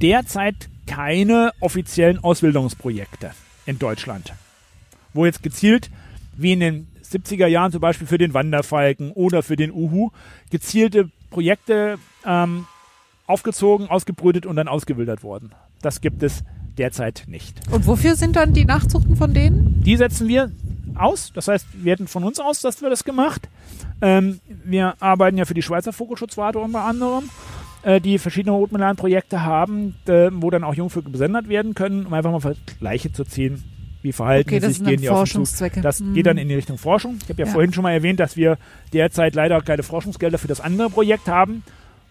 derzeit 0.01 0.69
keine 0.87 1.51
offiziellen 1.59 2.23
Ausbildungsprojekte 2.23 3.33
in 3.67 3.81
Deutschland, 3.81 4.33
wo 5.13 5.27
jetzt 5.27 5.43
gezielt, 5.43 5.91
wie 6.37 6.53
in 6.53 6.61
den 6.61 6.87
70er 7.13 7.47
Jahren 7.47 7.73
zum 7.73 7.81
Beispiel 7.81 8.07
für 8.07 8.19
den 8.19 8.35
Wanderfalken 8.35 9.13
oder 9.13 9.43
für 9.43 9.57
den 9.57 9.73
Uhu, 9.73 10.11
gezielte 10.51 11.11
Projekte 11.31 11.99
ähm, 12.27 12.67
aufgezogen, 13.27 13.89
ausgebrütet 13.89 14.47
und 14.47 14.57
dann 14.57 14.69
ausgewildert 14.69 15.23
wurden. 15.23 15.53
Das 15.81 16.01
gibt 16.01 16.23
es 16.23 16.45
derzeit 16.79 17.25
nicht. 17.27 17.61
Und 17.71 17.87
wofür 17.87 18.17
sind 18.17 18.37
dann 18.37 18.53
die 18.53 18.65
Nachzuchten 18.65 19.17
von 19.17 19.35
denen? 19.35 19.83
Die 19.83 19.97
setzen 19.97 20.29
wir 20.29 20.51
aus. 20.95 21.33
Das 21.35 21.49
heißt, 21.49 21.67
wir 21.73 21.93
hätten 21.93 22.09
von 22.09 22.25
uns 22.25 22.41
aus, 22.41 22.61
dass 22.61 22.83
wir 22.83 22.91
das 22.91 23.05
gemacht. 23.05 23.49
Ähm, 24.01 24.41
wir 24.65 24.95
arbeiten 25.01 25.39
ja 25.39 25.45
für 25.45 25.55
die 25.55 25.63
Schweizer 25.63 25.93
Vogelschutzwarte 25.93 26.59
unter 26.59 26.83
anderem, 26.83 27.31
äh, 27.83 28.01
die 28.01 28.19
verschiedene 28.19 28.55
Rotmilan-Projekte 28.55 29.43
haben, 29.43 29.97
äh, 30.07 30.31
wo 30.33 30.51
dann 30.51 30.65
auch 30.65 30.75
Jungvögel 30.75 31.13
besendet 31.13 31.49
werden 31.49 31.75
können, 31.75 32.07
um 32.07 32.13
einfach 32.13 32.31
mal 32.31 32.41
Vergleiche 32.41 33.13
zu 33.13 33.25
ziehen. 33.25 33.63
Wie 34.03 34.13
verhalten 34.13 34.49
Okay, 34.51 34.61
sich, 34.61 34.83
gehen 34.83 35.01
die 35.01 35.09
auf 35.09 35.19
den 35.21 35.27
Zug. 35.27 35.37
Forschungszwecke. 35.37 35.81
Das 35.81 36.01
Mhm. 36.01 36.15
geht 36.15 36.27
dann 36.27 36.37
in 36.39 36.49
die 36.49 36.55
Richtung 36.57 36.77
Forschung. 36.79 37.19
Ich 37.23 37.29
habe 37.29 37.41
ja, 37.41 37.47
Ja. 37.47 37.53
vorhin 37.53 37.73
schon 37.73 37.83
mal 37.83 37.93
erwähnt, 37.93 38.19
dass 38.21 38.37
wir 38.37 38.59
derzeit 38.93 39.35
leider 39.35 39.61
keine 39.63 39.83
Forschungsgelder 39.85 40.39
für 40.39 40.49
das 40.49 40.61
andere 40.61 40.91
Projekt 40.91 41.29
haben. 41.29 41.63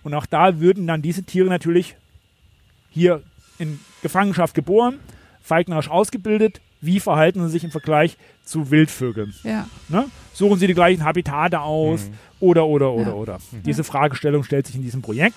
Und 0.03 0.13
auch 0.13 0.25
da 0.25 0.59
würden 0.59 0.87
dann 0.87 1.01
diese 1.01 1.23
Tiere 1.23 1.49
natürlich 1.49 1.95
hier 2.89 3.21
in 3.59 3.79
Gefangenschaft 4.01 4.55
geboren, 4.55 4.99
falknerisch 5.41 5.89
ausgebildet. 5.89 6.61
Wie 6.79 6.99
verhalten 6.99 7.43
sie 7.45 7.51
sich 7.51 7.63
im 7.63 7.71
Vergleich 7.71 8.17
zu 8.43 8.71
Wildvögeln? 8.71 9.33
Ja. 9.43 9.67
Ne? 9.89 10.05
Suchen 10.33 10.57
sie 10.57 10.65
die 10.67 10.73
gleichen 10.73 11.03
Habitate 11.03 11.59
aus 11.61 12.09
oder, 12.39 12.65
oder, 12.65 12.91
oder, 12.93 13.09
Ja. 13.09 13.13
oder. 13.13 13.39
Diese 13.65 13.83
Fragestellung 13.83 14.43
stellt 14.43 14.65
sich 14.65 14.75
in 14.75 14.81
diesem 14.81 15.01
Projekt. 15.03 15.35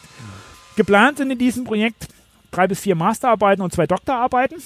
Geplant 0.77 1.19
sind 1.19 1.31
in 1.31 1.39
diesem 1.39 1.65
Projekt 1.65 2.09
drei 2.51 2.67
bis 2.67 2.81
vier 2.81 2.95
Masterarbeiten 2.95 3.63
und 3.63 3.73
zwei 3.73 3.87
Doktorarbeiten, 3.87 4.57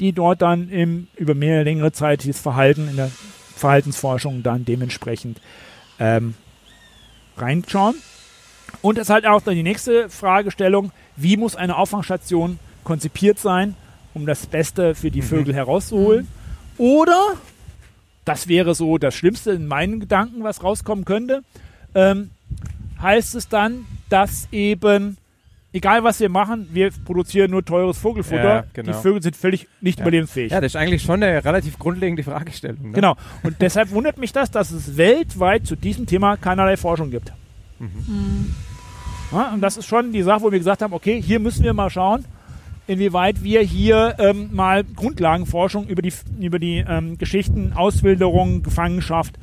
die 0.00 0.12
dort 0.12 0.42
dann 0.42 0.68
im, 0.70 1.08
über 1.16 1.34
mehr 1.34 1.62
längere 1.62 1.92
Zeit 1.92 2.24
dieses 2.24 2.40
Verhalten 2.40 2.88
in 2.88 2.96
der 2.96 3.10
Verhaltensforschung 3.54 4.42
dann 4.42 4.64
dementsprechend 4.64 5.40
ähm, 5.98 6.34
reinschauen. 7.36 7.94
Und 8.82 8.98
es 8.98 9.02
ist 9.02 9.10
halt 9.10 9.26
auch 9.26 9.42
dann 9.42 9.54
die 9.54 9.62
nächste 9.62 10.08
Fragestellung, 10.08 10.92
wie 11.16 11.36
muss 11.36 11.56
eine 11.56 11.76
Auffangstation 11.76 12.58
konzipiert 12.84 13.38
sein, 13.38 13.74
um 14.14 14.26
das 14.26 14.46
Beste 14.46 14.94
für 14.94 15.10
die 15.10 15.22
Vögel 15.22 15.54
herauszuholen? 15.54 16.28
Oder, 16.78 17.34
das 18.24 18.48
wäre 18.48 18.74
so 18.74 18.96
das 18.96 19.14
Schlimmste 19.14 19.50
in 19.52 19.66
meinen 19.66 20.00
Gedanken, 20.00 20.42
was 20.42 20.62
rauskommen 20.62 21.04
könnte, 21.04 21.42
ähm, 21.94 22.30
heißt 23.02 23.34
es 23.34 23.48
dann, 23.48 23.84
dass 24.08 24.48
eben, 24.52 25.18
egal 25.72 26.02
was 26.04 26.20
wir 26.20 26.28
machen, 26.28 26.68
wir 26.72 26.90
produzieren 27.04 27.50
nur 27.50 27.64
teures 27.64 27.98
Vogelfutter, 27.98 28.42
Ja, 28.54 28.64
genau. 28.72 28.92
die 28.92 28.98
Vögel 29.02 29.22
sind 29.22 29.36
völlig 29.36 29.68
nicht 29.80 29.98
Ja. 29.98 30.04
überlebensfähig. 30.04 30.52
Ja, 30.52 30.60
das 30.60 30.72
ist 30.72 30.76
eigentlich 30.76 31.02
schon 31.02 31.22
eine 31.22 31.44
relativ 31.44 31.78
grundlegende 31.78 32.22
Fragestellung. 32.22 32.88
Ne? 32.90 32.92
Genau. 32.92 33.16
Und 33.42 33.56
deshalb 33.60 33.90
wundert 33.90 34.18
mich 34.18 34.32
das, 34.32 34.50
dass 34.50 34.70
es 34.70 34.96
weltweit 34.96 35.66
zu 35.66 35.76
diesem 35.76 36.06
Thema 36.06 36.36
keinerlei 36.36 36.76
Forschung 36.76 37.10
gibt. 37.10 37.32
Ja, 39.32 39.52
und 39.54 39.60
das 39.60 39.76
ist 39.76 39.86
schon 39.86 40.12
die 40.12 40.22
Sache, 40.22 40.42
wo 40.42 40.50
wir 40.52 40.58
gesagt 40.58 40.82
haben, 40.82 40.92
okay, 40.92 41.20
hier 41.22 41.38
müssen 41.38 41.62
wir 41.64 41.72
mal 41.72 41.88
schauen, 41.90 42.24
inwieweit 42.86 43.42
wir 43.44 43.60
hier 43.62 44.16
ähm, 44.18 44.50
mal 44.52 44.82
Grundlagenforschung 44.84 45.86
über 45.86 46.02
die, 46.02 46.12
über 46.40 46.58
die 46.58 46.84
ähm, 46.86 47.16
Geschichten, 47.16 47.72
Auswilderung, 47.74 48.62
Gefangenschaft 48.64 49.38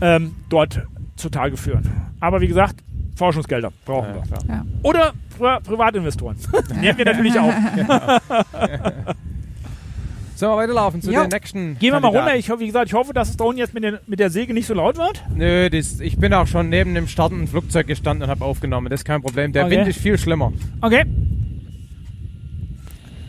ähm, 0.00 0.34
dort 0.48 0.82
zutage 1.16 1.56
führen. 1.58 1.88
Aber 2.20 2.40
wie 2.40 2.48
gesagt, 2.48 2.76
Forschungsgelder 3.16 3.72
brauchen 3.84 4.08
Ja, 4.14 4.22
wir. 4.24 4.54
Ja. 4.54 4.64
Oder 4.82 5.12
Pri 5.38 5.60
Privatinvestoren. 5.62 6.36
Die 6.82 6.88
haben 6.88 6.98
wir 6.98 7.04
natürlich 7.04 7.38
auch. 7.38 7.52
Sollen 10.34 10.52
wir 10.52 10.56
weiterlaufen 10.56 11.00
zu 11.02 11.12
Jo. 11.12 11.20
den 11.20 11.28
nächsten 11.30 11.78
Gehen 11.78 11.92
wir 11.92 12.00
mal 12.00 12.08
runter. 12.08 12.34
Ich 12.36 12.50
hoffe, 12.50 12.60
wie 12.60 12.66
gesagt, 12.66 12.86
ich 12.88 12.94
hoffe, 12.94 13.12
dass 13.12 13.28
es 13.28 13.36
da 13.36 13.44
unten 13.44 13.58
jetzt 13.58 13.74
mit 13.74 13.84
der, 13.84 14.00
mit 14.06 14.18
der 14.18 14.28
Säge 14.30 14.52
nicht 14.54 14.66
so 14.66 14.74
laut 14.74 14.96
wird. 14.96 15.22
Nö, 15.34 15.70
das, 15.70 16.00
ich 16.00 16.16
bin 16.18 16.34
auch 16.34 16.46
schon 16.48 16.68
neben 16.68 16.94
dem 16.94 17.06
startenden 17.06 17.46
Flugzeug 17.46 17.86
gestanden 17.86 18.24
und 18.24 18.30
habe 18.30 18.44
aufgenommen. 18.44 18.88
Das 18.90 19.00
ist 19.00 19.04
kein 19.04 19.22
Problem. 19.22 19.52
Der 19.52 19.66
Okay. 19.66 19.76
Wind 19.76 19.88
ist 19.88 20.00
viel 20.00 20.18
schlimmer. 20.18 20.52
Okay. 20.80 21.04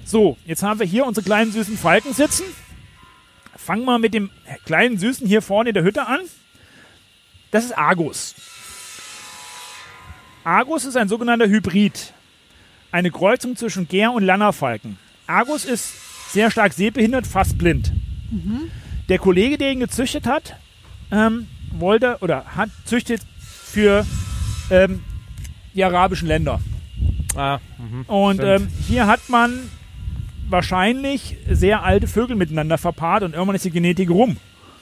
So, 0.05 0.37
jetzt 0.45 0.63
haben 0.63 0.79
wir 0.79 0.87
hier 0.87 1.05
unsere 1.05 1.23
kleinen 1.23 1.51
süßen 1.51 1.77
Falken 1.77 2.13
sitzen. 2.13 2.45
Fangen 3.55 3.85
wir 3.85 3.99
mit 3.99 4.13
dem 4.13 4.29
kleinen 4.65 4.97
Süßen 4.97 5.27
hier 5.27 5.41
vorne 5.41 5.69
in 5.69 5.73
der 5.75 5.83
Hütte 5.83 6.07
an. 6.07 6.19
Das 7.51 7.65
ist 7.65 7.77
Argus. 7.77 8.33
Argus 10.43 10.85
ist 10.85 10.97
ein 10.97 11.07
sogenannter 11.07 11.47
Hybrid. 11.47 12.13
Eine 12.91 13.11
Kreuzung 13.11 13.55
zwischen 13.55 13.87
Gär 13.87 14.11
und 14.11 14.23
Lannerfalken. 14.23 14.97
Argus 15.25 15.65
ist 15.65 16.31
sehr 16.31 16.51
stark 16.51 16.73
sehbehindert, 16.73 17.25
fast 17.25 17.57
blind. 17.57 17.91
Der 19.09 19.19
Kollege, 19.19 19.57
der 19.57 19.71
ihn 19.71 19.79
gezüchtet 19.79 20.27
hat, 20.27 20.55
ähm, 21.11 21.47
wollte 21.71 22.17
oder 22.21 22.45
hat 22.55 22.69
züchtet 22.85 23.21
für 23.39 24.05
ähm, 24.69 25.03
die 25.73 25.83
arabischen 25.83 26.27
Länder. 26.27 26.59
Ah, 27.35 27.59
mhm. 27.77 28.03
Und 28.03 28.43
ähm, 28.43 28.67
hier 28.87 29.07
hat 29.07 29.29
man 29.29 29.69
wahrscheinlich 30.49 31.37
sehr 31.49 31.83
alte 31.83 32.07
Vögel 32.07 32.35
miteinander 32.35 32.77
verpaart 32.77 33.23
und 33.23 33.33
irgendwann 33.33 33.55
ist 33.55 33.65
die 33.65 33.71
Genetik 33.71 34.09
rum. 34.09 34.37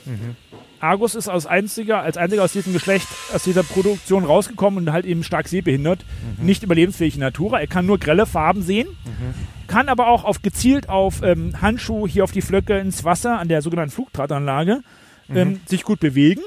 Mhm. 0.05 0.35
Argus 0.81 1.15
ist 1.15 1.27
als 1.29 1.45
einziger, 1.45 2.01
als 2.01 2.17
einziger 2.17 2.43
aus 2.43 2.53
diesem 2.53 2.73
Geschlecht, 2.73 3.07
aus 3.33 3.43
dieser 3.43 3.63
Produktion 3.63 4.25
rausgekommen 4.25 4.87
und 4.87 4.93
halt 4.93 5.05
eben 5.05 5.23
stark 5.23 5.47
sehbehindert, 5.47 6.05
Mhm. 6.39 6.45
nicht 6.45 6.63
überlebensfähig 6.63 7.13
in 7.15 7.19
Natura. 7.21 7.59
Er 7.59 7.67
kann 7.67 7.85
nur 7.85 7.99
grelle 7.99 8.25
Farben 8.25 8.61
sehen, 8.61 8.87
kann 9.67 9.89
aber 9.89 10.07
auch 10.07 10.23
auf 10.23 10.41
gezielt 10.41 10.89
auf 10.89 11.21
ähm, 11.23 11.61
Handschuh 11.61 12.07
hier 12.07 12.23
auf 12.23 12.31
die 12.31 12.41
Flöcke 12.41 12.77
ins 12.79 13.03
Wasser 13.03 13.39
an 13.39 13.47
der 13.47 13.61
sogenannten 13.61 13.93
Flugdrahtanlage 13.93 14.81
Mhm. 15.27 15.37
ähm, 15.37 15.59
sich 15.65 15.83
gut 15.83 15.99
bewegen. 15.99 16.41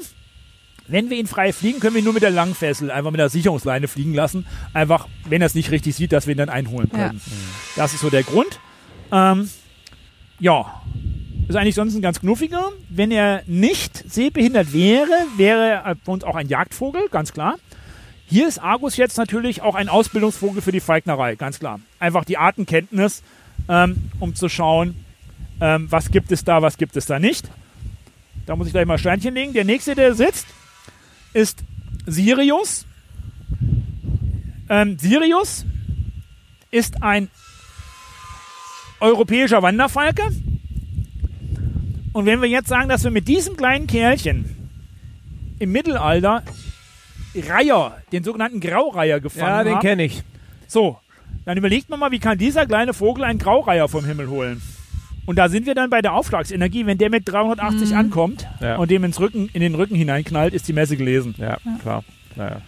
Wenn 0.86 1.08
wir 1.08 1.16
ihn 1.16 1.26
frei 1.26 1.54
fliegen, 1.54 1.80
können 1.80 1.94
wir 1.94 2.00
ihn 2.00 2.04
nur 2.04 2.12
mit 2.12 2.22
der 2.22 2.30
Langfessel, 2.30 2.90
einfach 2.90 3.10
mit 3.10 3.18
der 3.18 3.30
Sicherungsleine 3.30 3.88
fliegen 3.88 4.12
lassen. 4.12 4.44
Einfach, 4.74 5.08
wenn 5.26 5.40
er 5.40 5.46
es 5.46 5.54
nicht 5.54 5.70
richtig 5.70 5.94
sieht, 5.94 6.12
dass 6.12 6.26
wir 6.26 6.34
ihn 6.34 6.38
dann 6.38 6.50
einholen 6.50 6.90
Ja. 6.92 7.08
können. 7.08 7.20
Das 7.76 7.94
ist 7.94 8.00
so 8.00 8.10
der 8.10 8.22
Grund. 8.22 8.60
Ähm, 9.10 9.48
ja, 10.40 10.82
ist 11.48 11.56
eigentlich 11.56 11.74
sonst 11.74 11.94
ein 11.94 12.02
ganz 12.02 12.20
knuffiger. 12.20 12.70
Wenn 12.88 13.10
er 13.10 13.42
nicht 13.46 14.10
sehbehindert 14.10 14.72
wäre, 14.72 15.12
wäre 15.36 15.68
er 15.68 15.94
bei 15.94 16.12
uns 16.12 16.24
auch 16.24 16.36
ein 16.36 16.48
Jagdvogel, 16.48 17.08
ganz 17.10 17.32
klar. 17.32 17.56
Hier 18.26 18.48
ist 18.48 18.58
Argus 18.58 18.96
jetzt 18.96 19.18
natürlich 19.18 19.62
auch 19.62 19.74
ein 19.74 19.88
Ausbildungsvogel 19.88 20.62
für 20.62 20.72
die 20.72 20.80
Falknerei, 20.80 21.34
ganz 21.34 21.58
klar. 21.58 21.80
Einfach 21.98 22.24
die 22.24 22.38
Artenkenntnis, 22.38 23.22
ähm, 23.68 24.10
um 24.20 24.34
zu 24.34 24.48
schauen, 24.48 24.96
ähm, 25.60 25.86
was 25.90 26.10
gibt 26.10 26.32
es 26.32 26.44
da, 26.44 26.62
was 26.62 26.78
gibt 26.78 26.96
es 26.96 27.06
da 27.06 27.18
nicht. 27.18 27.48
Da 28.46 28.56
muss 28.56 28.66
ich 28.66 28.72
gleich 28.72 28.86
mal 28.86 28.98
Steinchen 28.98 29.34
legen. 29.34 29.52
Der 29.52 29.64
nächste, 29.64 29.94
der 29.94 30.14
sitzt, 30.14 30.46
ist 31.32 31.62
Sirius. 32.06 32.86
Ähm, 34.68 34.98
Sirius 34.98 35.66
ist 36.70 37.02
ein 37.02 37.28
europäischer 39.00 39.62
Wanderfalke. 39.62 40.22
Und 42.14 42.24
wenn 42.26 42.40
wir 42.40 42.48
jetzt 42.48 42.68
sagen, 42.68 42.88
dass 42.88 43.04
wir 43.04 43.10
mit 43.10 43.28
diesem 43.28 43.56
kleinen 43.56 43.86
Kerlchen 43.86 44.46
im 45.58 45.70
Mittelalter 45.72 46.42
Reiher, 47.36 47.98
den 48.12 48.22
sogenannten 48.24 48.60
Graureiher 48.60 49.20
gefangen 49.20 49.46
Ja, 49.48 49.64
den 49.64 49.74
haben. 49.74 49.80
kenne 49.82 50.04
ich. 50.04 50.22
So, 50.68 50.98
dann 51.44 51.58
überlegt 51.58 51.90
man 51.90 51.98
mal, 51.98 52.12
wie 52.12 52.20
kann 52.20 52.38
dieser 52.38 52.64
kleine 52.66 52.94
Vogel 52.94 53.24
einen 53.24 53.38
Graureiher 53.40 53.88
vom 53.88 54.04
Himmel 54.04 54.28
holen? 54.28 54.62
Und 55.26 55.36
da 55.36 55.48
sind 55.48 55.66
wir 55.66 55.74
dann 55.74 55.90
bei 55.90 56.00
der 56.02 56.12
Aufschlagsenergie. 56.12 56.86
Wenn 56.86 56.98
der 56.98 57.10
mit 57.10 57.28
380 57.28 57.96
ankommt 57.96 58.46
Ja. 58.60 58.76
und 58.76 58.90
dem 58.90 59.02
ins 59.04 59.18
Rücken, 59.18 59.48
in 59.52 59.60
den 59.60 59.74
Rücken 59.74 59.94
hineinknallt, 59.96 60.54
ist 60.54 60.68
die 60.68 60.72
Messe 60.72 60.96
gelesen. 60.96 61.34
Ja, 61.38 61.58
klar. 61.82 62.04
Naja. 62.36 62.60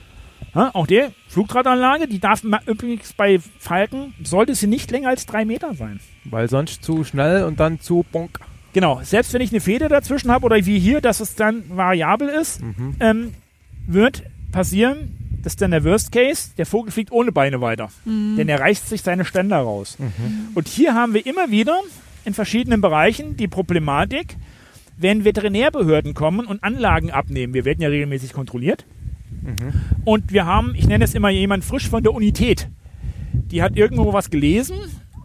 Ja, 0.55 0.71
auch 0.75 0.87
der 0.87 1.13
Flugdrahtanlage, 1.29 2.09
die 2.09 2.19
darf 2.19 2.43
übrigens 2.67 3.13
bei 3.13 3.39
Falken, 3.59 4.15
sollte 4.25 4.55
sie 4.55 4.67
nicht 4.67 4.91
länger 4.91 5.11
als 5.11 5.27
drei 5.27 5.45
Meter 5.45 5.75
sein. 5.75 6.01
Weil 6.25 6.49
sonst 6.49 6.83
zu 6.83 7.05
schnell 7.05 7.45
und 7.45 7.61
dann 7.61 7.79
zu 7.79 8.05
bonk. 8.11 8.41
Genau, 8.77 9.01
selbst 9.03 9.33
wenn 9.33 9.41
ich 9.41 9.53
eine 9.53 9.61
Feder 9.63 9.89
dazwischen 9.89 10.31
habe 10.31 10.45
oder 10.45 10.67
wie 10.67 10.79
hier, 10.79 11.01
dass 11.01 11.21
es 11.21 11.35
dann 11.35 11.65
variabel 11.71 12.29
ist, 12.29 12.61
Mhm. 12.63 12.95
ähm, 13.01 13.33
wird 13.87 14.23
passieren, 14.53 15.17
das 15.43 15.55
ist 15.55 15.63
dann 15.63 15.71
der 15.71 15.83
Worst 15.83 16.13
Case, 16.13 16.51
der 16.59 16.67
Vogel 16.67 16.93
fliegt 16.93 17.11
ohne 17.11 17.33
Beine 17.33 17.63
weiter. 17.63 17.89
Denn 18.05 18.51
er 18.51 18.61
reißt 18.61 18.87
sich 18.91 19.01
seine 19.01 19.25
Ständer 19.25 19.57
raus. 19.57 19.97
Und 20.55 20.69
hier 20.69 20.93
haben 20.93 21.15
wir 21.15 21.25
immer 21.25 21.51
wieder 21.51 21.81
in 22.27 22.35
verschiedenen 22.35 22.83
Bereichen 22.83 23.39
die 23.39 23.49
Problematik, 23.49 24.37
wenn 24.99 25.25
Veterinärbehörden 25.25 26.13
kommen 26.13 26.45
und 26.45 26.63
Anlagen 26.63 27.11
abnehmen. 27.11 27.55
Wir 27.55 27.65
werden 27.65 27.81
ja 27.81 27.89
regelmäßig 27.89 28.35
kontrolliert. 28.35 28.85
Und 30.05 30.33
wir 30.35 30.45
haben, 30.45 30.75
ich 30.75 30.87
nenne 30.87 31.05
es 31.05 31.15
immer 31.15 31.31
jemand 31.31 31.65
frisch 31.65 31.89
von 31.89 32.03
der 32.03 32.13
Unität. 32.13 32.69
Die 33.33 33.63
hat 33.63 33.75
irgendwo 33.75 34.13
was 34.13 34.29
gelesen 34.29 34.77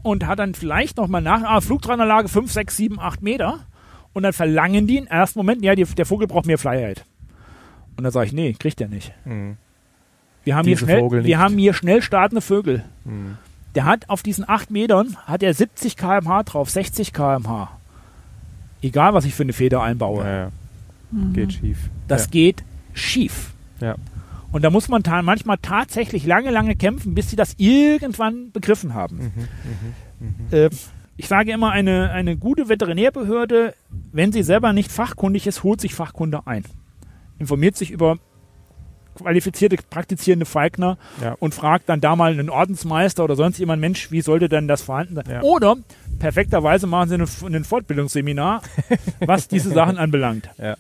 und 0.04 0.26
hat 0.26 0.40
dann 0.40 0.54
vielleicht 0.54 0.98
nochmal 0.98 1.22
nach, 1.22 1.44
ah, 1.44 1.62
Flugtraumanlage 1.62 2.28
5, 2.28 2.52
6, 2.52 2.78
7, 2.78 3.00
8 3.00 3.22
Meter. 3.22 3.60
Und 4.14 4.24
dann 4.24 4.34
verlangen 4.34 4.88
die 4.88 4.98
im 4.98 5.08
ersten 5.08 5.40
Moment, 5.40 5.64
ja, 5.64 5.76
die, 5.76 5.86
der 5.86 6.06
Vogel 6.06 6.28
braucht 6.28 6.46
mehr 6.46 6.58
Freiheit. 6.58 7.06
Und 7.98 8.04
dann 8.04 8.12
sage 8.12 8.28
ich, 8.28 8.34
nee, 8.34 8.54
kriegt 8.54 8.82
er 8.82 8.88
nicht. 8.88 9.14
Mhm. 9.26 9.58
Wir 10.44 10.56
haben, 10.56 10.68
hier 10.68 10.78
schnell, 10.78 11.24
wir 11.24 11.40
haben 11.40 11.58
hier 11.58 11.74
schnell 11.74 12.02
startende 12.02 12.42
Vögel. 12.42 12.84
Mhm. 13.06 13.38
Der 13.76 13.86
hat 13.86 14.10
auf 14.10 14.24
diesen 14.24 14.48
8 14.48 14.72
Metern 14.72 15.16
hat 15.26 15.44
er 15.44 15.54
70 15.54 15.96
km/h 15.96 16.44
drauf, 16.44 16.70
60 16.70 17.14
km/h. 17.14 17.70
Egal, 18.82 19.14
was 19.14 19.26
ich 19.26 19.34
für 19.34 19.44
eine 19.44 19.54
Feder 19.54 19.82
einbaue. 19.82 20.24
Ja, 20.24 20.32
ja. 20.32 20.52
Geht 21.34 21.54
schief. 21.54 21.90
Das 22.08 22.32
geht 22.32 22.64
schief. 22.94 23.52
Ja. 23.80 23.96
Und 24.52 24.64
da 24.64 24.70
muss 24.70 24.90
man 24.90 25.04
ta 25.04 25.22
manchmal 25.22 25.58
tatsächlich 25.62 26.26
lange, 26.26 26.52
lange 26.52 26.76
kämpfen, 26.76 27.16
bis 27.16 27.30
sie 27.30 27.36
das 27.36 27.54
irgendwann 27.58 28.52
begriffen 28.52 28.94
haben. 28.94 29.32
Äh, 30.52 30.70
ich 31.18 31.28
sage 31.28 31.52
immer, 31.52 31.72
eine, 31.72 32.12
eine 32.12 32.36
gute 32.38 32.68
Veterinärbehörde, 32.70 33.74
wenn 34.12 34.32
sie 34.32 34.44
selber 34.44 34.74
nicht 34.74 34.92
fachkundig 34.92 35.48
ist, 35.48 35.64
holt 35.64 35.80
sich 35.82 35.94
Fachkunde 35.94 36.46
ein. 36.48 36.64
Informiert 37.40 37.76
sich 37.78 37.92
über 37.92 38.18
qualifizierte, 39.16 39.78
praktizierende 39.90 40.46
Falkner 40.46 40.98
Ja. 41.22 41.36
und 41.40 41.54
fragt 41.54 41.90
dann 41.90 42.02
da 42.02 42.16
mal 42.16 42.32
einen 42.32 42.50
Ordensmeister 42.50 43.24
oder 43.24 43.36
sonst 43.36 43.58
jemand, 43.60 43.82
Mensch, 43.82 44.10
wie 44.12 44.22
sollte 44.22 44.48
denn 44.50 44.68
das 44.68 44.82
vorhanden 44.82 45.16
sein? 45.16 45.26
Ja. 45.30 45.42
Oder 45.42 45.76
perfekterweise 46.20 46.88
machen 46.88 47.10
sie 47.10 47.46
einen 47.46 47.64
Fortbildungsseminar, 47.66 48.62
was 49.20 49.48
diese 49.48 49.70
Sachen 49.74 49.98
anbelangt. 49.98 50.50
Ja. 50.58 50.76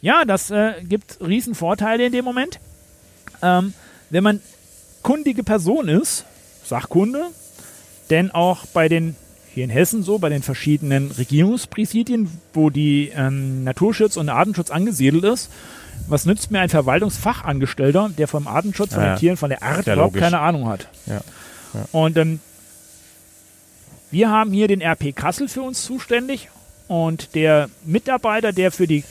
Ja, 0.00 0.24
das 0.24 0.50
äh, 0.50 0.72
gibt 0.84 1.18
riesen 1.20 1.54
Vorteile 1.54 2.06
in 2.06 2.12
dem 2.12 2.24
Moment. 2.24 2.60
Ähm, 3.42 3.72
wenn 4.10 4.24
man 4.24 4.40
kundige 5.02 5.42
Person 5.44 5.88
ist, 5.88 6.24
Sachkunde, 6.64 7.22
denn 8.10 8.30
auch 8.30 8.66
bei 8.66 8.88
den, 8.88 9.16
hier 9.54 9.64
in 9.64 9.70
Hessen 9.70 10.02
so, 10.02 10.18
bei 10.18 10.28
den 10.28 10.42
verschiedenen 10.42 11.10
Regierungspräsidien, 11.10 12.30
wo 12.52 12.70
die 12.70 13.10
ähm, 13.14 13.64
Naturschutz 13.64 14.16
und 14.16 14.28
Artenschutz 14.28 14.70
angesiedelt 14.70 15.24
ist, 15.24 15.50
was 16.08 16.26
nützt 16.26 16.50
mir 16.50 16.60
ein 16.60 16.68
Verwaltungsfachangestellter, 16.68 18.10
der 18.16 18.28
vom 18.28 18.46
Artenschutz, 18.46 18.94
von 18.94 19.02
Ja, 19.02 19.08
den 19.10 19.12
ja. 19.14 19.18
Tieren, 19.18 19.36
von 19.36 19.50
der 19.50 19.62
Art 19.62 19.86
Ja, 19.86 19.94
überhaupt 19.94 20.14
logisch. 20.14 20.22
keine 20.30 20.40
Ahnung 20.40 20.68
hat? 20.68 20.88
Ja. 21.06 21.20
Und 21.92 22.16
ähm, 22.16 22.40
wir 24.10 24.30
haben 24.30 24.52
hier 24.52 24.68
den 24.68 24.80
RP 24.80 25.14
Kassel 25.14 25.48
für 25.48 25.62
uns 25.62 25.82
zuständig 25.84 26.48
und 26.86 27.34
der 27.34 27.68
Mitarbeiter, 27.84 28.52
der 28.52 28.72
für 28.72 28.86
die 28.86 29.04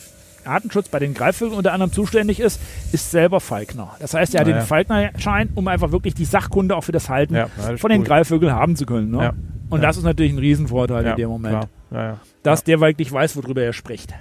Artenschutz 0.47 0.89
bei 0.89 0.99
den 0.99 1.13
Greifvögeln 1.13 1.57
unter 1.57 1.73
anderem 1.73 1.91
zuständig 1.91 2.39
ist, 2.39 2.59
ist 2.91 3.11
selber 3.11 3.39
Falkner. 3.39 3.95
Das 3.99 4.13
heißt, 4.13 4.33
er 4.35 4.41
hat 4.41 4.47
den. 4.47 4.61
Falknerschein, 4.61 5.49
um 5.55 5.67
einfach 5.67 5.91
wirklich 5.91 6.13
die 6.15 6.25
Sachkunde 6.25 6.75
auch 6.75 6.83
für 6.83 6.91
das 6.91 7.09
Halten 7.09 7.35
Ja, 7.35 7.47
das 7.57 7.79
von 7.79 7.89
den 7.89 8.01
cool. 8.01 8.07
Greifvögeln 8.07 8.51
haben 8.53 8.75
zu 8.75 8.85
können. 8.85 9.11
Ne? 9.11 9.21
Ja. 9.23 9.33
Und 9.69 9.81
Ja. 9.81 9.87
das 9.87 9.97
ist 9.97 10.03
natürlich 10.03 10.31
ein 10.31 10.39
Riesenvorteil 10.39 11.03
ja, 11.03 11.11
in 11.11 11.17
dem 11.17 11.29
Moment, 11.29 11.53
Klar. 11.53 11.69
Ja, 11.91 12.09
ja. 12.11 12.19
dass 12.43 12.63
der 12.63 12.79
wirklich 12.79 13.11
weiß, 13.11 13.35
worüber 13.37 13.61
er 13.61 13.73
spricht. 13.73 14.13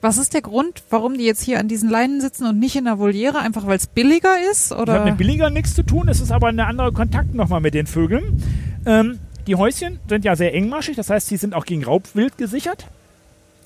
Was 0.00 0.18
ist 0.18 0.34
der 0.34 0.42
Grund, 0.42 0.82
warum 0.90 1.16
die 1.16 1.24
jetzt 1.24 1.42
hier 1.42 1.60
an 1.60 1.68
diesen 1.68 1.88
Leinen 1.88 2.20
sitzen 2.20 2.44
und 2.46 2.58
nicht 2.58 2.74
in 2.74 2.86
der 2.86 2.98
Voliere? 2.98 3.38
Einfach 3.38 3.66
weil 3.68 3.76
es 3.76 3.86
billiger 3.86 4.34
ist? 4.50 4.72
Das 4.72 4.78
hat 4.78 4.82
Oder? 4.88 5.04
mit 5.04 5.16
billiger 5.16 5.48
nichts 5.48 5.74
zu 5.74 5.84
tun, 5.84 6.08
es 6.08 6.20
ist 6.20 6.32
aber 6.32 6.48
ein 6.48 6.58
anderer 6.58 6.90
Kontakt 6.92 7.34
nochmal 7.34 7.60
mit 7.60 7.74
den 7.74 7.86
Vögeln. 7.86 8.42
Ähm, 8.84 9.20
die 9.46 9.54
Häuschen 9.54 10.00
sind 10.08 10.24
ja 10.24 10.34
sehr 10.34 10.54
engmaschig, 10.54 10.96
das 10.96 11.08
heißt, 11.10 11.28
sie 11.28 11.36
sind 11.36 11.54
auch 11.54 11.64
gegen 11.66 11.84
Raubwild 11.84 12.36
gesichert. 12.36 12.86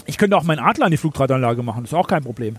Ich 0.06 0.18
könnte 0.18 0.36
auch 0.36 0.44
meinen 0.44 0.60
Adler 0.60 0.86
an 0.86 0.90
die 0.90 0.96
Flugdrahtanlage 0.96 1.62
machen, 1.62 1.82
das 1.82 1.92
ist 1.92 1.98
auch 1.98 2.08
kein 2.08 2.22
Problem. 2.22 2.56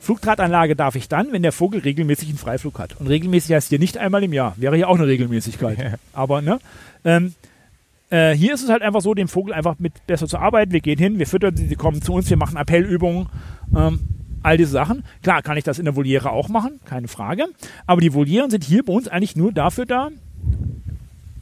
Flugdrahtanlage 0.00 0.76
darf 0.76 0.94
ich 0.94 1.08
dann, 1.08 1.32
wenn 1.32 1.42
der 1.42 1.52
Vogel 1.52 1.80
regelmäßig 1.80 2.28
einen 2.28 2.38
Freiflug 2.38 2.78
hat. 2.78 3.00
Und 3.00 3.08
regelmäßig 3.08 3.54
heißt 3.54 3.68
hier 3.68 3.78
nicht 3.78 3.98
einmal 3.98 4.22
im 4.22 4.32
Jahr. 4.32 4.54
Wäre 4.56 4.76
ja 4.76 4.86
auch 4.86 4.96
eine 4.96 5.06
Regelmäßigkeit. 5.06 5.98
Aber, 6.12 6.40
ne? 6.40 6.60
Ähm, 7.04 7.34
äh, 8.10 8.32
hier 8.32 8.54
ist 8.54 8.62
es 8.62 8.70
halt 8.70 8.82
einfach 8.82 9.00
so, 9.00 9.14
dem 9.14 9.28
Vogel 9.28 9.52
einfach 9.52 9.76
mit 9.78 10.06
besser 10.06 10.26
zu 10.26 10.38
arbeiten. 10.38 10.72
Wir 10.72 10.80
gehen 10.80 10.98
hin, 10.98 11.18
wir 11.18 11.26
füttern 11.26 11.56
sie, 11.56 11.66
sie 11.66 11.76
kommen 11.76 12.00
zu 12.00 12.12
uns, 12.14 12.30
wir 12.30 12.36
machen 12.36 12.56
Appellübungen, 12.56 13.28
ähm, 13.76 14.00
all 14.42 14.56
diese 14.56 14.70
Sachen. 14.70 15.04
Klar, 15.22 15.42
kann 15.42 15.56
ich 15.56 15.64
das 15.64 15.78
in 15.78 15.84
der 15.84 15.96
Voliere 15.96 16.30
auch 16.30 16.48
machen, 16.48 16.80
keine 16.84 17.08
Frage. 17.08 17.46
Aber 17.86 18.00
die 18.00 18.14
Volieren 18.14 18.50
sind 18.50 18.64
hier 18.64 18.84
bei 18.84 18.92
uns 18.92 19.08
eigentlich 19.08 19.36
nur 19.36 19.52
dafür 19.52 19.84
da, 19.84 20.10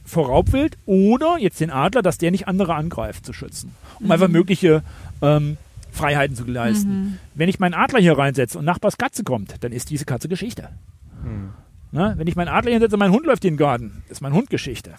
vor 0.03 0.27
Raubwild 0.27 0.77
oder 0.85 1.37
jetzt 1.37 1.59
den 1.59 1.69
Adler, 1.69 2.01
dass 2.01 2.17
der 2.17 2.31
nicht 2.31 2.47
andere 2.47 2.75
angreift, 2.75 3.25
zu 3.25 3.33
schützen. 3.33 3.71
Um 3.99 4.11
einfach 4.11 4.29
mögliche 4.29 4.83
ähm, 5.21 5.57
Freiheiten 5.91 6.35
zu 6.35 6.45
leisten. 6.45 6.87
Wenn 7.35 7.49
ich 7.49 7.59
meinen 7.59 7.73
Adler 7.73 7.99
hier 7.99 8.17
reinsetze 8.17 8.57
und 8.59 8.65
Nachbars 8.65 8.97
Katze 8.97 9.23
kommt, 9.23 9.63
dann 9.63 9.71
ist 9.71 9.89
diese 9.89 10.05
Katze 10.05 10.27
Geschichte. 10.27 10.69
Ne? 11.91 12.13
Wenn 12.17 12.27
ich 12.27 12.35
meinen 12.35 12.49
Adler 12.49 12.71
hinsetze 12.71 12.95
und 12.95 12.99
mein 12.99 13.11
Hund 13.11 13.25
läuft 13.25 13.43
in 13.45 13.53
den 13.53 13.57
Garten, 13.57 14.03
ist 14.09 14.21
mein 14.21 14.33
Hund 14.33 14.49
Geschichte. 14.49 14.91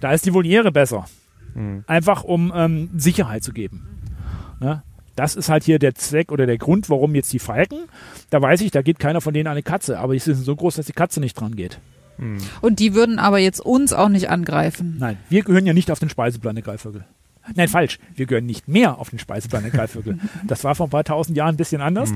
Da 0.00 0.12
ist 0.12 0.26
die 0.26 0.34
Voliere 0.34 0.72
besser. 0.72 1.06
Einfach 1.86 2.24
um 2.24 2.52
ähm, 2.54 2.90
Sicherheit 2.96 3.42
zu 3.44 3.52
geben. 3.52 3.86
Ne? 4.60 4.82
Das 5.14 5.34
ist 5.36 5.48
halt 5.48 5.64
hier 5.64 5.78
der 5.78 5.94
Zweck 5.94 6.30
oder 6.30 6.44
der 6.46 6.58
Grund, 6.58 6.90
warum 6.90 7.14
jetzt 7.14 7.32
die 7.32 7.38
Falken, 7.38 7.78
da 8.28 8.42
weiß 8.42 8.60
ich, 8.60 8.70
da 8.70 8.82
geht 8.82 8.98
keiner 8.98 9.22
von 9.22 9.32
denen 9.32 9.46
an 9.46 9.52
eine 9.52 9.62
Katze, 9.62 9.98
aber 9.98 10.12
sie 10.12 10.34
sind 10.34 10.44
so 10.44 10.54
groß, 10.54 10.76
dass 10.76 10.86
die 10.86 10.92
Katze 10.92 11.20
nicht 11.20 11.40
dran 11.40 11.56
geht. 11.56 11.78
Und 12.60 12.78
die 12.80 12.94
würden 12.94 13.18
aber 13.18 13.38
jetzt 13.38 13.60
uns 13.60 13.92
auch 13.92 14.08
nicht 14.10 14.28
angreifen. 14.28 14.96
Nein, 14.98 15.16
wir 15.30 15.42
gehören 15.42 15.64
ja 15.66 15.72
nicht 15.72 15.90
auf 15.90 15.98
den 15.98 16.10
Speiseplan 16.10 16.56
der 16.56 16.64
Greifvögel. 16.64 17.04
Nein, 17.54 17.68
falsch. 17.68 17.98
Wir 18.14 18.26
gehören 18.26 18.46
nicht 18.46 18.66
mehr 18.68 18.98
auf 18.98 19.10
den 19.10 19.18
Speiseplan 19.18 19.62
der 19.62 19.70
Greifvögel. 19.72 20.18
Das 20.46 20.64
war 20.64 20.74
vor 20.74 20.86
ein 20.86 20.90
paar 20.90 21.04
tausend 21.04 21.36
Jahren 21.36 21.54
ein 21.54 21.56
bisschen 21.56 21.80
anders. 21.80 22.12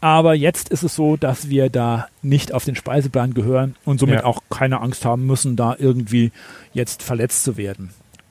Aber 0.00 0.34
jetzt 0.34 0.68
ist 0.68 0.82
es 0.82 0.94
so, 0.94 1.16
dass 1.16 1.48
wir 1.48 1.70
da 1.70 2.08
nicht 2.22 2.52
auf 2.52 2.64
den 2.64 2.74
Speiseplan 2.76 3.34
gehören 3.34 3.76
und 3.84 3.98
somit 4.00 4.16
Ja. 4.20 4.24
auch 4.24 4.42
keine 4.50 4.80
Angst 4.80 5.04
haben 5.04 5.26
müssen, 5.26 5.56
da 5.56 5.74
irgendwie 5.78 6.32
jetzt 6.72 7.02
verletzt 7.02 7.44
zu 7.44 7.56
werden. 7.56 7.90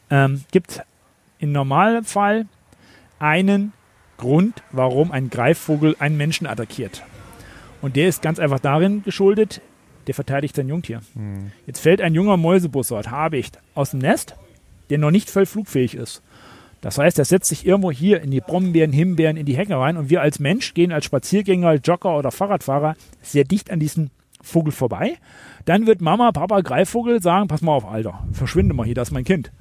Ähm, 0.10 0.44
gibt 0.52 0.82
im 1.40 1.52
Normalfall 1.52 2.46
einen 3.20 3.74
Grund, 4.18 4.64
warum 4.72 5.12
ein 5.12 5.30
Greifvogel 5.30 5.96
einen 6.00 6.18
Menschen 6.18 6.48
attackiert. 6.48 7.04
Und 7.82 7.96
der 7.96 8.08
ist 8.08 8.22
ganz 8.22 8.40
einfach 8.40 8.60
darin 8.60 9.04
geschuldet, 9.04 9.62
der 10.08 10.16
verteidigt 10.16 10.56
sein 10.56 10.70
Jungtier. 10.70 11.02
Jetzt 11.66 11.80
fällt 11.82 12.02
ein 12.02 12.16
junger 12.16 12.38
Mäusebussard, 12.38 13.12
Habicht, 13.12 13.60
aus 13.76 13.92
dem 13.92 14.00
Nest, 14.00 14.36
der 14.90 14.98
noch 14.98 15.12
nicht 15.12 15.30
voll 15.30 15.46
flugfähig 15.46 15.94
ist. 15.96 16.22
Das 16.82 16.98
heißt, 16.98 17.18
er 17.18 17.26
setzt 17.26 17.50
sich 17.50 17.66
irgendwo 17.66 17.92
hier 17.92 18.22
in 18.22 18.32
die 18.32 18.42
Brombeeren, 18.42 18.92
Himbeeren, 18.92 19.38
in 19.38 19.46
die 19.46 19.58
Hecke 19.58 19.78
rein 19.78 19.98
und 19.98 20.10
wir 20.10 20.22
als 20.22 20.40
Mensch 20.40 20.74
gehen 20.74 20.92
als 20.92 21.06
Spaziergänger, 21.06 21.76
Jogger 21.76 22.18
oder 22.18 22.32
Fahrradfahrer 22.32 22.96
sehr 23.22 23.44
dicht 23.44 23.72
an 23.72 23.80
diesem 23.80 24.10
Vogel 24.42 24.72
vorbei. 24.72 25.18
Dann 25.66 25.88
wird 25.88 26.02
Mama, 26.02 26.32
Papa, 26.32 26.62
Greifvogel 26.62 27.22
sagen, 27.22 27.48
pass 27.48 27.62
mal 27.62 27.74
auf, 27.74 27.86
Alter, 27.86 28.28
verschwinde 28.32 28.74
mal 28.74 28.86
hier, 28.86 28.96
das 28.96 29.10
ist 29.10 29.14
mein 29.14 29.24
Kind. 29.24 29.52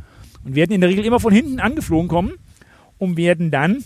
Und 0.44 0.54
werden 0.54 0.72
in 0.72 0.80
der 0.80 0.90
Regel 0.90 1.04
immer 1.04 1.18
von 1.18 1.32
hinten 1.32 1.58
angeflogen 1.58 2.08
kommen 2.08 2.32
und 2.98 3.16
werden 3.16 3.50
dann 3.50 3.84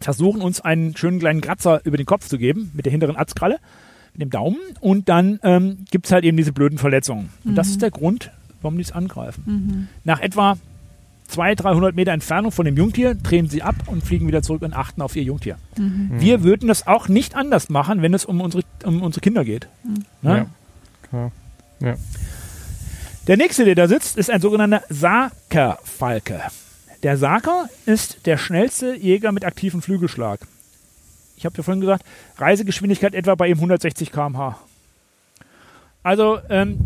versuchen, 0.00 0.40
uns 0.40 0.60
einen 0.60 0.96
schönen 0.96 1.20
kleinen 1.20 1.40
Kratzer 1.40 1.82
über 1.84 1.96
den 1.96 2.06
Kopf 2.06 2.28
zu 2.28 2.38
geben, 2.38 2.70
mit 2.74 2.86
der 2.86 2.92
hinteren 2.92 3.16
Atzkralle, 3.16 3.58
mit 4.12 4.22
dem 4.22 4.30
Daumen. 4.30 4.58
Und 4.80 5.08
dann 5.08 5.38
ähm, 5.42 5.84
gibt 5.90 6.06
es 6.06 6.12
halt 6.12 6.24
eben 6.24 6.36
diese 6.36 6.52
blöden 6.52 6.78
Verletzungen. 6.78 7.30
Und 7.44 7.54
das 7.54 7.68
ist 7.68 7.82
der 7.82 7.90
Grund, 7.90 8.32
warum 8.60 8.76
die 8.76 8.82
es 8.82 8.92
angreifen. 8.92 9.88
Nach 10.02 10.20
etwa 10.20 10.56
200, 11.28 11.64
300 11.64 11.96
Meter 11.96 12.12
Entfernung 12.12 12.52
von 12.52 12.64
dem 12.64 12.76
Jungtier 12.76 13.14
drehen 13.14 13.48
sie 13.48 13.62
ab 13.62 13.74
und 13.86 14.04
fliegen 14.04 14.28
wieder 14.28 14.42
zurück 14.42 14.62
und 14.62 14.74
achten 14.74 15.02
auf 15.02 15.16
ihr 15.16 15.22
Jungtier. 15.22 15.56
Wir 15.76 16.42
würden 16.42 16.68
das 16.68 16.86
auch 16.86 17.08
nicht 17.08 17.34
anders 17.34 17.68
machen, 17.70 18.02
wenn 18.02 18.14
es 18.14 18.24
um 18.24 18.40
unsere, 18.40 18.62
um 18.84 19.02
unsere 19.02 19.20
Kinder 19.20 19.44
geht. 19.44 19.68
Ne? 20.22 20.46
Ja. 21.12 21.30
Ja. 21.80 21.96
Der 23.26 23.36
nächste, 23.36 23.64
der 23.64 23.74
da 23.74 23.88
sitzt, 23.88 24.16
ist 24.18 24.30
ein 24.30 24.40
sogenannter 24.40 24.82
Sakerfalke. 24.88 26.42
Der 27.02 27.16
Saker 27.16 27.68
ist 27.86 28.26
der 28.26 28.36
schnellste 28.36 28.94
Jäger 28.94 29.32
mit 29.32 29.44
aktivem 29.44 29.82
Flügelschlag. 29.82 30.40
Ich 31.36 31.44
habe 31.44 31.56
ja 31.56 31.62
vorhin 31.62 31.80
gesagt, 31.80 32.04
Reisegeschwindigkeit 32.38 33.14
etwa 33.14 33.34
bei 33.34 33.48
ihm 33.48 33.56
160 33.56 34.12
km/h. 34.12 34.58
Also, 36.02 36.38
ähm, 36.48 36.78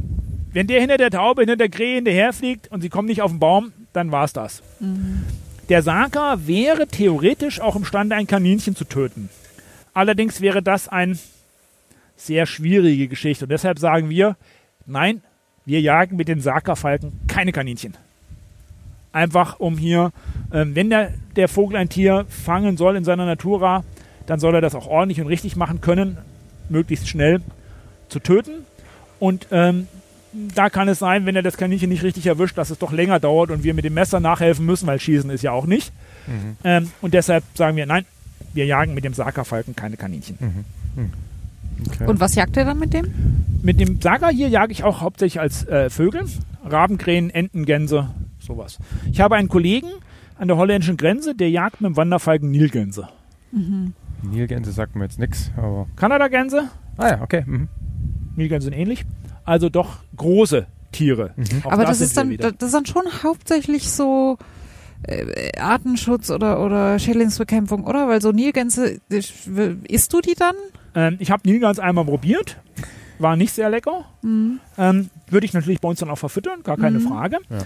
wenn 0.52 0.66
der 0.66 0.81
hinter 0.81 0.97
der 0.97 1.10
Taube, 1.10 1.43
hinter 1.43 1.56
der 1.56 1.69
Krähe 1.69 1.97
hinterherfliegt 1.97 2.69
und 2.69 2.81
sie 2.81 2.89
kommen 2.89 3.09
nicht 3.09 3.23
auf 3.23 3.31
den 3.31 3.40
Baum, 3.40 3.73
dann 3.93 4.12
war's 4.12 4.32
das. 4.32 4.62
Der 5.69 5.82
Saker 5.82 6.47
wäre 6.47 6.86
theoretisch 6.86 7.60
auch 7.60 7.77
imstande, 7.77 8.16
ein 8.16 8.27
Kaninchen 8.27 8.74
zu 8.74 8.85
töten. 8.85 9.28
Allerdings 9.93 10.40
wäre 10.40 10.62
das 10.62 10.89
eine 10.89 11.19
sehr 12.16 12.47
schwierige 12.47 13.09
Geschichte. 13.09 13.44
Und 13.44 13.51
deshalb 13.51 13.78
sagen 13.78 14.09
wir, 14.10 14.36
nein, 14.86 15.23
wir 15.65 15.81
jagen 15.81 16.16
mit 16.16 16.28
den 16.28 16.40
Sakerfalken 16.40 17.12
keine 17.28 17.52
Kaninchen. 17.52 17.94
Einfach 19.12 19.60
um 19.60 19.77
hier, 19.77 20.12
ähm, 20.52 20.74
wenn 20.74 20.90
der, 20.90 21.12
der 21.36 21.48
Vogel 21.48 21.77
ein 21.77 21.89
Tier 21.89 22.27
fangen 22.28 22.77
soll 22.77 22.97
in 22.97 23.05
seiner 23.05 23.27
Natura, 23.27 23.85
dann 24.27 24.40
soll 24.40 24.55
er 24.55 24.60
das 24.60 24.74
auch 24.74 24.86
ordentlich 24.86 25.20
und 25.20 25.27
richtig 25.27 25.56
machen 25.56 25.81
können, 25.81 26.19
möglichst 26.69 27.09
schnell 27.09 27.40
zu 28.09 28.20
töten. 28.20 28.66
Und 29.19 29.47
ähm, 29.51 29.89
da 30.32 30.70
kann 30.70 30.88
es 30.88 30.98
sein, 30.98 31.26
wenn 31.26 31.36
er 31.36 31.42
das 31.42 31.56
Kaninchen 31.56 31.88
nicht 31.88 32.02
richtig 32.02 32.26
erwischt, 32.26 32.59
dass 32.59 32.70
es 32.70 32.78
doch 32.78 32.92
länger 32.92 33.20
dauert 33.20 33.50
und 33.50 33.64
wir 33.64 33.74
mit 33.74 33.84
dem 33.84 33.94
Messer 33.94 34.20
nachhelfen 34.20 34.66
müssen, 34.66 34.86
weil 34.86 35.00
Schießen 35.00 35.30
ist 35.30 35.42
ja 35.42 35.52
auch 35.52 35.66
nicht. 35.66 35.92
Ähm, 36.64 36.90
und 37.00 37.14
deshalb 37.14 37.44
sagen 37.55 37.76
wir, 37.76 37.86
nein, 37.86 38.05
wir 38.52 38.66
jagen 38.66 38.94
mit 38.94 39.05
dem 39.05 39.14
Sagerfalken 39.14 39.74
keine 39.74 39.96
Kaninchen. 39.96 40.38
Okay. 41.86 42.06
Und 42.06 42.20
was 42.20 42.34
jagt 42.34 42.56
ihr 42.56 42.64
dann 42.64 42.78
mit 42.78 42.92
dem? 42.92 43.06
Mit 43.62 43.80
dem 43.80 44.00
Sager 44.00 44.28
hier 44.28 44.48
jage 44.48 44.72
ich 44.72 44.84
auch 44.84 45.00
hauptsächlich 45.00 45.40
als 45.40 45.66
äh, 45.66 45.90
Vögel. 45.90 46.24
Rabenkrähen, 46.64 47.30
Enten, 47.30 47.64
Gänse, 47.64 48.10
sowas. 48.40 48.78
Ich 49.10 49.20
habe 49.20 49.36
einen 49.36 49.48
Kollegen 49.48 49.88
an 50.38 50.48
der 50.48 50.56
holländischen 50.56 50.96
Grenze, 50.96 51.34
der 51.34 51.50
jagt 51.50 51.80
mit 51.80 51.90
dem 51.90 51.96
Wanderfalken 51.96 52.50
Nilgänse. 52.50 53.09
Nilgänse 54.22 54.72
sagt 54.72 54.96
mir 54.96 55.05
jetzt 55.05 55.18
nichts, 55.18 55.50
aber. 55.56 55.86
Kanadagänse, 55.96 56.68
Ah 56.98 57.09
ja, 57.10 57.22
okay. 57.22 57.44
Mhm. 57.46 57.68
Nilgänse 58.36 58.66
sind 58.66 58.74
ähnlich. 58.74 59.05
Also 59.48 59.68
doch 59.68 59.96
große 60.16 60.66
Tiere. 60.92 61.34
Auch 61.64 61.72
Aber 61.72 61.82
da 61.82 61.88
das 61.90 61.98
sind 61.98 62.06
ist 62.08 62.16
dann, 62.16 62.30
wieder. 62.30 62.52
das 62.52 62.68
ist 62.68 62.74
dann 62.74 62.86
schon 62.86 63.04
hauptsächlich 63.22 63.90
so 63.90 64.38
äh, 65.04 65.58
Artenschutz 65.58 66.30
oder, 66.30 66.60
oder 66.64 66.98
Schädlingsbekämpfung, 66.98 67.84
oder? 67.84 68.08
Weil 68.08 68.20
so 68.20 68.30
Nilgänse, 68.32 69.00
ich- 69.08 69.32
isst 69.88 70.12
du 70.12 70.20
die 70.20 70.34
dann? 70.34 70.54
Ähm, 70.94 71.16
ich 71.18 71.30
habe 71.30 71.48
Nilgans 71.48 71.78
einmal 71.78 72.04
probiert. 72.04 72.56
War 73.18 73.36
nicht 73.36 73.52
sehr 73.52 73.68
lecker. 73.70 74.04
Mhm. 74.22 74.60
Ähm, 74.76 75.10
Würde 75.28 75.44
ich 75.46 75.52
natürlich 75.52 75.80
bei 75.80 75.88
uns 75.88 75.98
dann 76.00 76.10
auch 76.10 76.18
verfüttern, 76.18 76.62
gar 76.62 76.76
keine 76.76 77.00
Frage. 77.00 77.38
Ja. 77.50 77.58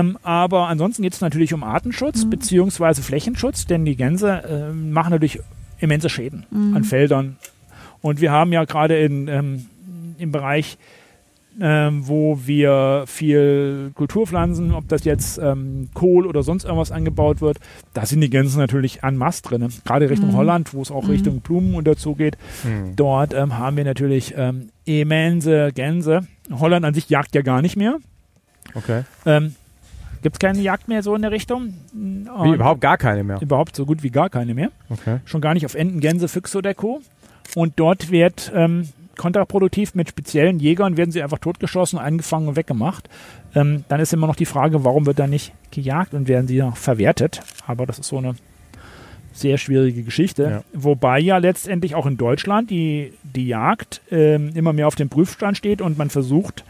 Ähm, 0.00 0.18
aber 0.22 0.66
ansonsten 0.68 1.02
geht 1.02 1.12
es 1.14 1.20
natürlich 1.20 1.52
um 1.54 1.62
Artenschutz 1.62 2.24
Mhm. 2.24 2.30
beziehungsweise 2.30 3.02
Flächenschutz, 3.02 3.66
denn 3.66 3.84
die 3.84 3.96
Gänse 3.96 4.42
ähm, 4.48 4.90
machen 4.92 5.10
natürlich 5.10 5.40
immense 5.78 6.08
Schäden 6.08 6.46
Mhm. 6.50 6.76
an 6.76 6.84
Feldern. 6.84 7.36
Und 8.00 8.20
wir 8.20 8.32
haben 8.32 8.52
ja 8.52 8.64
gerade 8.64 8.98
in, 8.98 9.28
ähm, 9.28 9.66
im 10.18 10.32
Bereich, 10.32 10.78
ähm, 11.60 12.06
wo 12.06 12.38
wir 12.44 13.04
viel 13.06 13.90
Kulturpflanzen, 13.94 14.72
ob 14.72 14.88
das 14.88 15.04
jetzt 15.04 15.38
ähm, 15.38 15.88
Kohl 15.94 16.26
oder 16.26 16.42
sonst 16.42 16.64
irgendwas 16.64 16.92
angebaut 16.92 17.40
wird, 17.40 17.58
da 17.94 18.06
sind 18.06 18.20
die 18.20 18.30
Gänse 18.30 18.58
natürlich 18.58 19.02
an 19.04 19.16
Mast 19.16 19.50
drin. 19.50 19.68
Gerade 19.84 20.08
Richtung 20.10 20.30
Mhm. 20.30 20.36
Holland, 20.36 20.74
wo 20.74 20.82
es 20.82 20.90
auch 20.90 21.04
Mhm. 21.04 21.10
Richtung 21.10 21.40
Blumen 21.40 21.74
und 21.74 21.86
dazu 21.86 22.14
geht. 22.14 22.36
Mhm. 22.64 22.94
Dort 22.96 23.34
ähm, 23.34 23.58
haben 23.58 23.76
wir 23.76 23.84
natürlich 23.84 24.34
ähm, 24.36 24.68
immense 24.84 25.72
Gänse. 25.72 26.26
Holland 26.50 26.84
an 26.84 26.94
sich 26.94 27.08
jagt 27.10 27.34
ja 27.34 27.42
gar 27.42 27.62
nicht 27.62 27.76
mehr. 27.76 27.96
Okay. 28.74 29.02
Ähm, 29.26 29.54
Gibt 30.22 30.34
es 30.36 30.40
keine 30.40 30.60
Jagd 30.60 30.88
mehr 30.88 31.02
so 31.04 31.14
in 31.14 31.22
der 31.22 31.30
Richtung? 31.30 31.74
Wie 31.92 32.52
überhaupt 32.54 32.80
gar 32.80 32.98
keine 32.98 33.22
mehr. 33.22 33.40
Überhaupt 33.40 33.76
so 33.76 33.86
gut 33.86 34.02
wie 34.02 34.10
gar 34.10 34.28
keine 34.30 34.52
mehr. 34.52 34.70
Okay. 34.90 35.18
Schon 35.24 35.40
gar 35.40 35.54
nicht 35.54 35.64
auf 35.64 35.74
Enten, 35.76 36.00
Gänse, 36.00 36.26
Füchse 36.28 36.58
oder 36.58 36.74
Co. 36.74 37.00
Und 37.54 37.74
dort 37.76 38.10
wird 38.10 38.50
ähm, 38.54 38.88
kontraproduktiv 39.18 39.94
mit 39.94 40.08
speziellen 40.08 40.58
Jägern 40.58 40.96
werden 40.96 41.10
sie 41.10 41.22
einfach 41.22 41.38
totgeschossen, 41.38 41.98
eingefangen 41.98 42.48
und 42.48 42.56
weggemacht. 42.56 43.10
Ähm, 43.54 43.84
dann 43.88 44.00
ist 44.00 44.14
immer 44.14 44.26
noch 44.26 44.36
die 44.36 44.46
Frage, 44.46 44.84
warum 44.84 45.04
wird 45.04 45.18
da 45.18 45.26
nicht 45.26 45.52
gejagt 45.70 46.14
und 46.14 46.28
werden 46.28 46.48
sie 46.48 46.58
noch 46.58 46.78
verwertet? 46.78 47.42
Aber 47.66 47.84
das 47.84 47.98
ist 47.98 48.08
so 48.08 48.18
eine 48.18 48.34
sehr 49.32 49.58
schwierige 49.58 50.02
Geschichte. 50.02 50.42
Ja. 50.42 50.64
Wobei 50.72 51.18
ja 51.20 51.38
letztendlich 51.38 51.94
auch 51.94 52.06
in 52.06 52.16
Deutschland 52.16 52.70
die, 52.70 53.12
die 53.22 53.46
Jagd 53.46 54.00
ähm, 54.10 54.50
immer 54.54 54.72
mehr 54.72 54.86
auf 54.86 54.94
dem 54.94 55.08
Prüfstand 55.08 55.56
steht 55.56 55.80
und 55.80 55.98
man 55.98 56.10
versucht 56.10 56.64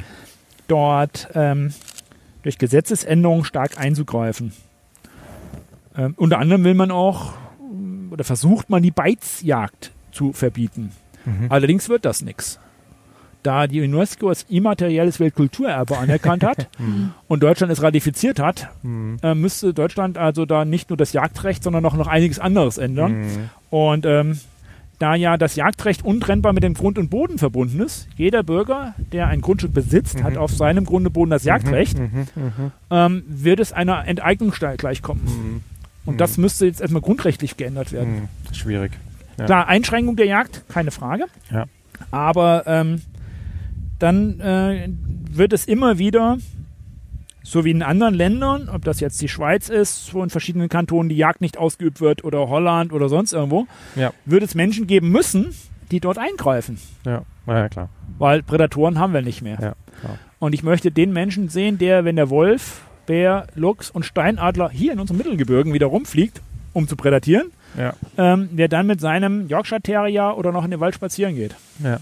dort 0.67 1.29
ähm, 1.35 1.73
durch 2.43 2.59
Gesetzesänderungen 2.59 3.45
stark 3.45 3.79
einzugreifen. 3.79 4.53
Ähm, 5.97 6.15
unter 6.17 6.39
anderem 6.39 6.65
will 6.65 6.75
man 6.75 6.91
auch 6.91 7.35
oder 8.11 8.25
versucht 8.25 8.71
man 8.71 8.83
die 8.83 8.91
Beizjagd 8.91 9.93
zu 10.13 10.33
verbieten. 10.33 10.93
Mhm. 11.25 11.47
Allerdings 11.49 11.89
wird 11.89 12.05
das 12.05 12.23
nichts. 12.23 12.59
Da 13.45 13.67
die 13.69 13.81
UNESCO 13.81 14.29
als 14.31 14.45
immaterielles 14.49 15.21
Weltkulturerbe 15.21 15.97
anerkannt 15.97 16.43
hat 16.45 16.69
und 17.29 17.43
Deutschland 17.43 17.73
es 17.73 17.83
ratifiziert 17.83 18.41
hat, 18.41 18.69
Mhm. 18.83 19.19
äh, 19.23 19.35
müsste 19.35 19.73
Deutschland 19.73 20.19
also 20.19 20.45
da 20.45 20.65
nicht 20.65 20.91
nur 20.91 20.97
das 20.97 21.13
Jagdrecht, 21.13 21.63
sondern 21.63 21.85
auch 21.87 21.95
noch 21.95 22.09
einiges 22.09 22.39
anderes 22.41 22.79
ändern. 22.79 23.21
Mhm. 23.23 23.51
Und 23.71 24.07
ähm, 24.07 24.39
da 24.99 25.15
ja 25.15 25.37
das 25.37 25.55
Jagdrecht 25.55 26.05
untrennbar 26.05 26.53
mit 26.53 26.65
dem 26.65 26.75
Grund 26.75 26.99
und 26.99 27.09
Boden 27.11 27.39
verbunden 27.39 27.79
ist, 27.81 28.09
jeder 28.17 28.43
Bürger, 28.43 28.95
der 29.13 29.29
ein 29.29 29.41
Grundstück 29.41 29.73
besitzt, 29.73 30.25
hat 30.25 30.37
auf 30.37 30.51
seinem 30.51 30.85
Grund 30.85 31.07
und 31.07 31.13
Boden 31.13 31.31
das 31.31 31.45
Jagdrecht, 31.45 31.97
Mhm. 32.01 32.27
Mhm. 32.35 32.73
ähm, 32.91 33.23
wird 33.29 33.61
es 33.61 33.73
einer 33.73 34.05
Enteignung 34.09 34.51
gleichkommen. 34.51 35.23
Mhm. 35.25 35.61
Und 36.05 36.21
das 36.21 36.39
müsste 36.39 36.67
jetzt 36.67 36.81
erstmal 36.81 37.03
grundrechtlich 37.03 37.57
geändert 37.57 37.93
werden. 37.93 38.29
Mhm. 38.51 38.55
Schwierig. 38.55 38.91
Ja. 39.39 39.45
Klar, 39.47 39.69
Einschränkung 39.69 40.17
der 40.17 40.27
Jagd, 40.27 40.65
keine 40.69 40.91
Frage. 40.91 41.25
Ja. 41.51 41.67
Aber 42.11 42.65
ähm, 42.67 43.03
dann 43.99 44.41
äh, 44.41 44.89
wird 45.31 45.53
es 45.53 45.67
immer 45.67 45.99
wieder, 45.99 46.39
so 47.43 47.65
wie 47.65 47.71
in 47.71 47.83
anderen 47.83 48.15
Ländern, 48.15 48.69
ob 48.69 48.85
das 48.85 49.01
jetzt 49.01 49.21
die 49.23 49.29
Schweiz 49.29 49.69
ist, 49.69 50.13
wo 50.15 50.23
in 50.23 50.31
verschiedenen 50.31 50.69
Kantonen 50.69 51.09
die 51.09 51.17
Jagd 51.17 51.41
nicht 51.41 51.57
ausgeübt 51.59 52.01
wird, 52.01 52.25
oder 52.25 52.49
Holland 52.49 52.93
oder 52.93 53.09
sonst 53.09 53.33
irgendwo, 53.33 53.67
Ja. 53.97 54.13
wird 54.25 54.43
es 54.43 54.55
Menschen 54.55 54.87
geben 54.87 55.11
müssen, 55.11 55.55
die 55.91 56.01
dort 56.01 56.19
eingreifen. 56.19 56.79
Ja. 57.05 57.23
Ja, 57.47 57.69
klar. 57.69 57.89
Weil 58.19 58.43
Prädatoren 58.43 58.99
haben 58.99 59.15
wir 59.15 59.23
nicht 59.23 59.41
mehr. 59.43 59.55
Ja, 59.55 59.75
klar. 60.01 60.19
Und 60.39 60.53
ich 60.55 60.63
möchte 60.63 60.91
den 60.91 61.13
Menschen 61.13 61.49
sehen, 61.49 61.79
der, 61.79 62.05
wenn 62.05 62.17
der 62.17 62.29
Wolf, 62.31 62.83
Bär, 63.07 63.47
Luchs 63.55 63.91
und 63.91 64.05
Steinadler 64.05 64.69
hier 64.71 64.93
in 64.93 65.01
unserem 65.01 65.17
Mittelgebirgen 65.19 65.73
wieder 65.73 65.87
rumfliegt, 65.87 66.43
um 66.75 66.87
zu 66.87 66.95
prädatieren, 66.97 67.51
Ja. 67.77 67.95
ähm, 68.17 68.49
der 68.57 68.69
dann 68.69 68.87
mit 68.87 69.01
seinem 69.01 69.49
Yorkshire 69.49 69.81
Terrier 69.81 70.35
oder 70.37 70.53
noch 70.53 70.65
in 70.65 70.71
den 70.71 70.81
Wald 70.81 70.95
spazieren 70.95 71.35
geht. 71.35 71.55
Ja. 71.83 72.01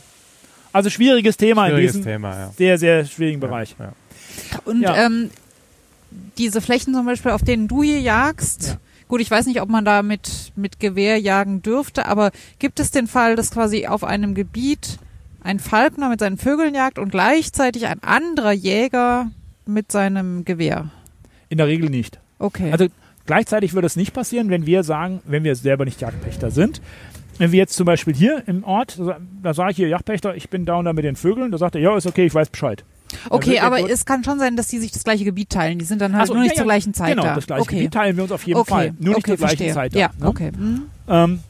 Also 0.73 0.91
schwieriges 0.91 1.37
Thema 1.37 1.67
Schwieriges 1.67 1.95
in 1.97 2.01
diesem 2.03 2.13
Thema, 2.13 2.39
ja. 2.39 2.51
sehr, 2.57 2.79
sehr 2.79 3.05
schwierigen 3.05 3.41
Bereich. 3.41 3.75
Ja. 3.79 3.93
Und 4.65 4.83
Ja. 4.83 5.07
ähm, 5.07 5.31
diese 6.39 6.61
Flächen 6.61 6.95
zum 6.95 7.07
Beispiel, 7.07 7.33
auf 7.33 7.43
denen 7.43 7.69
du 7.69 7.83
hier 7.83 8.01
jagst, 8.01 8.69
Ja. 8.69 8.77
gut, 9.09 9.21
ich 9.21 9.31
weiß 9.31 9.47
nicht, 9.47 9.61
ob 9.61 9.69
man 9.69 9.85
da 9.85 10.03
mit, 10.03 10.53
mit 10.55 10.79
Gewehr 10.81 11.19
jagen 11.19 11.63
dürfte, 11.63 12.07
aber 12.07 12.31
gibt 12.59 12.79
es 12.81 12.91
den 12.91 13.07
Fall, 13.07 13.37
dass 13.37 13.51
quasi 13.51 13.87
auf 13.87 14.05
einem 14.05 14.35
Gebiet 14.35 14.99
ein 15.43 15.59
Falkner 15.61 16.09
mit 16.09 16.21
seinen 16.21 16.39
Vögeln 16.39 16.75
jagt 16.75 16.99
und 16.99 17.11
gleichzeitig 17.11 17.87
ein 17.87 18.03
anderer 18.03 18.53
Jäger 18.53 19.31
mit 19.65 19.91
seinem 19.93 20.45
Gewehr? 20.45 20.91
In 21.49 21.59
der 21.59 21.67
Regel 21.69 21.89
nicht. 21.91 22.19
Okay. 22.39 22.71
Also 22.73 22.87
gleichzeitig 23.27 23.75
würde 23.75 23.87
es 23.87 23.97
nicht 23.97 24.13
passieren, 24.13 24.51
wenn 24.51 24.67
wir 24.67 24.83
sagen, 24.83 25.21
wenn 25.27 25.45
wir 25.45 25.55
selber 25.57 25.85
nicht 25.85 26.01
Jagdpächter 26.01 26.51
sind. 26.51 26.81
Wenn 27.39 27.53
wir 27.53 27.59
jetzt 27.59 27.75
zum 27.75 27.85
Beispiel 27.85 28.15
hier 28.15 28.43
im 28.47 28.65
Ort, 28.65 28.99
da 29.43 29.53
sage 29.53 29.73
ich 29.73 29.77
hier 29.77 29.89
Jagdpächter, 29.89 30.35
ich 30.37 30.49
bin 30.49 30.65
da 30.65 30.77
und 30.77 30.87
da 30.87 30.93
mit 30.95 31.05
den 31.05 31.17
Vögeln, 31.17 31.51
da 31.53 31.59
sagt 31.59 31.75
er, 31.75 31.83
ja, 31.83 31.97
ist 31.97 32.07
okay, 32.07 32.25
ich 32.25 32.35
weiß 32.35 32.49
Bescheid. 32.49 32.83
okay, 33.29 33.61
aber 33.61 33.91
es 33.91 34.07
kann 34.07 34.25
schon 34.25 34.39
sein, 34.39 34.57
dass 34.57 34.69
die 34.69 34.79
sich 34.79 34.91
das 34.91 35.05
gleiche 35.05 35.25
Gebiet 35.25 35.51
teilen. 35.51 35.79
Die 35.79 35.85
sind 35.85 36.01
dann 36.01 36.15
halt 36.15 36.25
Ach 36.25 36.29
so, 36.29 36.35
nur 36.35 36.43
nicht 36.43 36.53
ja, 36.53 36.57
ja, 36.57 36.63
zur 36.63 36.67
gleichen 36.67 36.95
Zeit 36.95 37.11
Genau, 37.11 37.25
da. 37.25 37.35
das 37.35 37.47
gleiche 37.47 37.63
okay. 37.63 37.77
Gebiet 37.77 37.95
teilen 37.95 38.17
wir 38.17 38.23
uns 38.23 38.33
auf 38.33 38.47
jeden 38.47 38.59
okay. 38.59 38.71
Fall. 38.71 38.95
Nur 38.99 39.17
nicht 39.17 39.19
okay, 39.19 39.31
zur 39.33 39.37
gleichen 39.37 39.57
verstehe. 39.57 39.75
Zeit 39.75 39.95
da. 39.95 39.99
Ja, 39.99 40.11
ne? 40.19 40.27
okay. 40.27 40.53
Hm. 40.57 40.83
Ähm, 41.09 41.41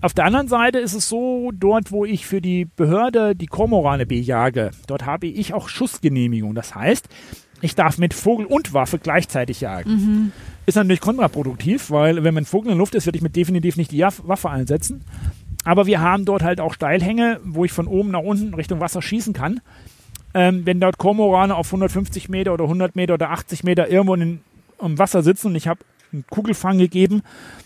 auf 0.00 0.14
der 0.14 0.26
anderen 0.26 0.46
Seite 0.48 0.78
ist 0.78 0.94
es 0.94 1.08
so, 1.08 1.50
dort, 1.52 1.90
wo 1.90 2.04
ich 2.04 2.26
für 2.26 2.40
die 2.40 2.64
Behörde 2.64 3.34
die 3.34 3.46
Kormorane 3.46 4.06
bejage, 4.06 4.70
dort 4.86 5.06
habe 5.06 5.26
ich 5.26 5.54
auch 5.54 5.68
Schussgenehmigung. 5.68 6.54
Das 6.54 6.74
heißt, 6.74 7.08
ich 7.60 7.74
darf 7.74 7.98
mit 7.98 8.14
Vogel 8.14 8.46
und 8.46 8.72
Waffe 8.72 8.98
gleichzeitig 8.98 9.60
jagen. 9.60 9.90
Mhm. 9.90 10.32
Ist 10.66 10.76
natürlich 10.76 11.00
kontraproduktiv, 11.00 11.90
weil 11.90 12.22
wenn 12.24 12.34
mein 12.34 12.44
Vogel 12.44 12.68
in 12.68 12.76
der 12.76 12.78
Luft 12.78 12.94
ist, 12.94 13.06
werde 13.06 13.16
ich 13.16 13.22
mit 13.22 13.36
definitiv 13.36 13.76
nicht 13.76 13.90
die 13.90 14.00
Waffe 14.00 14.50
einsetzen. 14.50 15.02
Aber 15.64 15.86
wir 15.86 16.00
haben 16.00 16.24
dort 16.24 16.42
halt 16.42 16.60
auch 16.60 16.74
Steilhänge, 16.74 17.40
wo 17.44 17.64
ich 17.64 17.72
von 17.72 17.86
oben 17.86 18.10
nach 18.10 18.22
unten 18.22 18.54
Richtung 18.54 18.80
Wasser 18.80 19.02
schießen 19.02 19.32
kann. 19.32 19.60
Ähm, 20.34 20.66
wenn 20.66 20.78
dort 20.78 20.98
Kormorane 20.98 21.54
auf 21.54 21.66
150 21.68 22.28
Meter 22.28 22.52
oder 22.52 22.64
100 22.64 22.96
Meter 22.96 23.14
oder 23.14 23.30
80 23.30 23.64
Meter 23.64 23.88
irgendwo 23.88 24.14
in, 24.14 24.40
im 24.80 24.98
Wasser 24.98 25.22
sitzen 25.22 25.48
und 25.48 25.56
ich 25.56 25.66
habe 25.66 25.80
einen 26.12 26.24
Kugelfang 26.28 26.78
gegeben, 26.78 27.22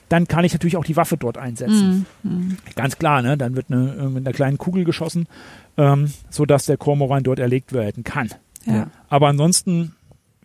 dann 0.08 0.28
kann 0.28 0.44
ich 0.44 0.52
natürlich 0.52 0.76
auch 0.76 0.84
die 0.84 0.96
Waffe 0.96 1.16
dort 1.16 1.38
einsetzen. 1.38 2.06
Mhm. 2.22 2.56
Ganz 2.76 2.98
klar, 2.98 3.22
ne? 3.22 3.36
dann 3.36 3.56
wird 3.56 3.66
eine, 3.70 3.94
äh, 3.94 4.08
mit 4.08 4.26
einer 4.26 4.34
kleinen 4.34 4.58
Kugel 4.58 4.84
geschossen, 4.84 5.26
ähm, 5.76 6.12
sodass 6.30 6.66
der 6.66 6.76
Kormoran 6.76 7.22
dort 7.22 7.38
erlegt 7.38 7.72
werden 7.72 8.04
kann. 8.04 8.28
Ja. 8.66 8.88
Aber 9.08 9.28
ansonsten, 9.28 9.94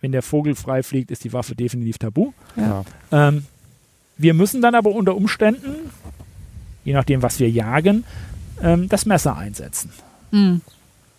wenn 0.00 0.12
der 0.12 0.22
Vogel 0.22 0.54
frei 0.54 0.82
fliegt, 0.82 1.10
ist 1.10 1.24
die 1.24 1.32
Waffe 1.32 1.54
definitiv 1.54 1.98
tabu. 1.98 2.32
Ja. 2.56 2.84
Ähm, 3.12 3.44
wir 4.16 4.34
müssen 4.34 4.60
dann 4.62 4.74
aber 4.74 4.90
unter 4.90 5.14
Umständen, 5.16 5.74
je 6.84 6.92
nachdem, 6.94 7.22
was 7.22 7.38
wir 7.38 7.48
jagen, 7.50 8.04
ähm, 8.62 8.88
das 8.88 9.06
Messer 9.06 9.36
einsetzen, 9.36 9.90
Mhm. 10.32 10.60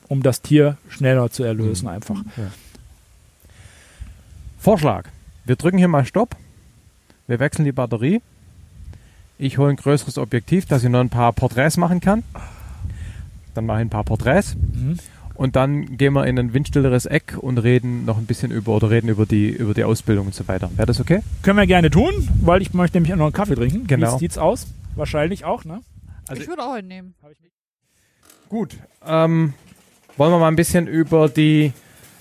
um 0.07 0.21
das 0.23 0.41
Tier 0.41 0.77
schneller 0.89 1.30
zu 1.31 1.43
erlösen 1.43 1.88
einfach. 1.88 2.21
Vorschlag. 4.59 5.05
Wir 5.45 5.55
drücken 5.55 5.77
hier 5.77 5.88
mal 5.88 6.05
Stopp. 6.05 6.35
Wir 7.27 7.39
wechseln 7.39 7.65
die 7.65 7.71
Batterie. 7.71 8.21
Ich 9.38 9.57
hole 9.57 9.69
ein 9.69 9.77
größeres 9.77 10.17
Objektiv, 10.17 10.65
dass 10.65 10.84
ich 10.84 10.89
noch 10.89 10.99
ein 10.99 11.09
paar 11.09 11.31
Porträts 11.31 11.77
machen 11.77 12.01
kann. 12.01 12.23
Dann 13.53 13.65
mache 13.65 13.77
ich 13.80 13.85
ein 13.85 13.89
paar 13.89 14.03
Porträts. 14.03 14.55
Mhm. 14.55 14.97
Und 15.39 15.55
dann 15.55 15.95
gehen 15.95 16.11
wir 16.11 16.27
in 16.27 16.37
ein 16.37 16.53
windstilleres 16.53 17.05
Eck 17.05 17.37
und 17.39 17.59
reden 17.59 18.03
noch 18.03 18.17
ein 18.17 18.25
bisschen 18.25 18.51
über 18.51 18.75
oder 18.75 18.89
reden 18.89 19.07
über 19.07 19.25
die 19.25 19.47
über 19.49 19.73
die 19.73 19.85
Ausbildung 19.85 20.25
und 20.25 20.35
so 20.35 20.45
weiter. 20.49 20.69
Wäre 20.75 20.85
das 20.87 20.99
okay? 20.99 21.21
Können 21.43 21.57
wir 21.57 21.65
gerne 21.65 21.89
tun, 21.89 22.27
weil 22.41 22.61
ich 22.61 22.73
möchte 22.73 22.97
nämlich 22.97 23.13
auch 23.13 23.17
noch 23.17 23.27
einen 23.27 23.33
Kaffee 23.33 23.55
trinken. 23.55 23.87
Genau. 23.87 24.15
Wie 24.15 24.19
sieht's 24.19 24.37
aus? 24.37 24.67
Wahrscheinlich 24.95 25.45
auch, 25.45 25.63
ne? 25.63 25.79
Also- 26.27 26.41
ich 26.41 26.47
würde 26.49 26.61
auch 26.61 26.73
einen 26.73 26.89
nehmen. 26.89 27.15
Gut. 28.49 28.75
Ähm, 29.07 29.53
wollen 30.17 30.33
wir 30.33 30.39
mal 30.39 30.49
ein 30.49 30.57
bisschen 30.57 30.87
über 30.87 31.29
die 31.29 31.71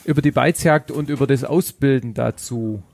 über 0.04 0.22
die 0.22 0.30
Beizjagd 0.30 0.92
und 0.92 1.10
über 1.10 1.26
das 1.26 1.42
Ausbilden 1.42 2.14
dazu 2.14 2.84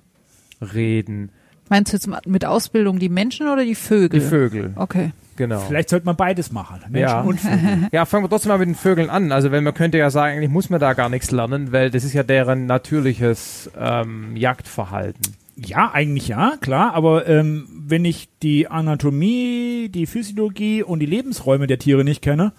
reden. 0.73 1.33
Meinst 1.69 1.93
du 1.93 1.97
jetzt 1.99 2.09
mit 2.27 2.47
Ausbildung 2.47 2.99
die 2.99 3.11
Menschen 3.11 3.47
oder 3.49 3.63
die 3.63 3.75
Vögel? 3.75 4.21
Die 4.21 4.27
Vögel, 4.27 4.73
Okay. 4.77 5.13
Genau. 5.37 5.61
Vielleicht 5.61 5.89
sollte 5.89 6.07
man 6.07 6.17
beides 6.17 6.53
machen. 6.53 6.81
Menschen 6.89 6.99
Ja. 7.01 7.21
und 7.21 7.41
Vögel. 7.41 7.89
Ja, 7.93 8.05
fangen 8.05 8.25
wir 8.25 8.29
trotzdem 8.29 8.51
mal 8.51 8.59
mit 8.59 8.69
den 8.69 8.75
Vögeln 8.75 9.11
an. 9.11 9.33
Also, 9.33 9.51
weil 9.53 9.61
man 9.61 9.75
könnte 9.75 9.99
ja 9.99 10.11
sagen, 10.11 10.37
eigentlich 10.37 10.51
muss 10.51 10.71
man 10.71 10.81
da 10.81 10.93
gar 10.93 11.09
nichts 11.09 11.31
lernen, 11.31 11.73
weil 11.73 11.91
das 11.91 12.05
ist 12.05 12.13
ja 12.13 12.23
deren 12.23 12.67
natürliches 12.67 13.71
ähm, 13.79 14.37
Jagdverhalten. 14.37 15.35
Ja, 15.57 15.93
eigentlich 15.93 16.29
ja, 16.29 16.55
klar, 16.61 16.95
aber 16.95 17.29
ähm, 17.29 17.69
wenn 17.87 18.05
ich 18.05 18.29
die 18.43 18.67
Anatomie, 18.69 19.89
die 19.89 20.07
Physiologie 20.07 20.83
und 20.83 20.99
die 20.99 21.07
Lebensräume 21.07 21.67
der 21.69 21.79
Tiere 21.79 22.03
nicht 22.03 22.23
kenne, 22.23 22.53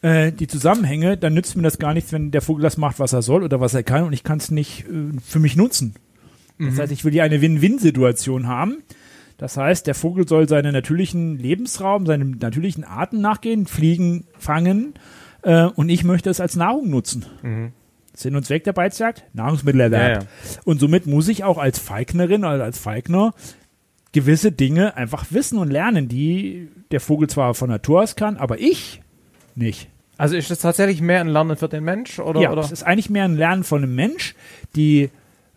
äh, 0.00 0.32
die 0.32 0.46
Zusammenhänge, 0.46 1.18
dann 1.18 1.34
nützt 1.34 1.56
mir 1.56 1.62
das 1.62 1.78
gar 1.78 1.92
nichts, 1.92 2.10
wenn 2.10 2.30
der 2.30 2.40
Vogel 2.40 2.62
das 2.62 2.78
macht, 2.78 2.98
was 2.98 3.12
er 3.12 3.20
soll 3.20 3.42
oder 3.42 3.60
was 3.60 3.74
er 3.74 3.82
kann 3.82 4.04
und 4.04 4.14
ich 4.14 4.24
kann 4.24 4.38
es 4.38 4.50
nicht 4.50 4.86
äh, 4.88 5.18
für 5.22 5.40
mich 5.40 5.56
nutzen. 5.56 5.94
Das 6.58 6.78
heißt, 6.78 6.92
ich 6.92 7.04
will 7.04 7.12
hier 7.12 7.24
eine 7.24 7.40
Win-Win-Situation 7.40 8.46
haben. 8.46 8.76
Das 9.42 9.56
heißt, 9.56 9.88
der 9.88 9.96
Vogel 9.96 10.28
soll 10.28 10.48
seinen 10.48 10.72
natürlichen 10.72 11.36
Lebensraum, 11.36 12.06
seinen 12.06 12.38
natürlichen 12.40 12.84
Arten 12.84 13.20
nachgehen, 13.20 13.66
fliegen, 13.66 14.22
fangen 14.38 14.94
äh, 15.42 15.64
und 15.64 15.88
ich 15.88 16.04
möchte 16.04 16.30
es 16.30 16.38
als 16.38 16.54
Nahrung 16.54 16.90
nutzen. 16.90 17.26
Sinn 18.14 18.36
und 18.36 18.46
Zweck 18.46 18.62
der 18.62 18.72
Beizjagd? 18.72 19.24
Nahrungsmittelerwerb. 19.32 20.12
Ja, 20.12 20.20
ja. 20.20 20.60
Und 20.62 20.78
somit 20.78 21.08
muss 21.08 21.26
ich 21.26 21.42
auch 21.42 21.58
als 21.58 21.80
Feignerin 21.80 22.44
oder 22.44 22.62
als 22.62 22.78
Feigner 22.78 23.34
gewisse 24.12 24.52
Dinge 24.52 24.96
einfach 24.96 25.26
wissen 25.30 25.58
und 25.58 25.72
lernen, 25.72 26.06
die 26.06 26.68
der 26.92 27.00
Vogel 27.00 27.28
zwar 27.28 27.54
von 27.54 27.68
Natur 27.68 28.02
aus 28.02 28.14
kann, 28.14 28.36
aber 28.36 28.60
ich 28.60 29.02
nicht. 29.56 29.88
Also 30.18 30.36
ist 30.36 30.52
das 30.52 30.60
tatsächlich 30.60 31.00
mehr 31.00 31.20
ein 31.20 31.26
Lernen 31.26 31.56
für 31.56 31.68
den 31.68 31.82
Mensch 31.82 32.20
oder? 32.20 32.40
ja, 32.40 32.52
oder? 32.52 32.60
es 32.60 32.70
ist 32.70 32.84
eigentlich 32.84 33.10
mehr 33.10 33.24
ein 33.24 33.34
Lernen 33.34 33.64
von 33.64 33.82
einem 33.82 33.96
Mensch, 33.96 34.36
die 34.76 35.10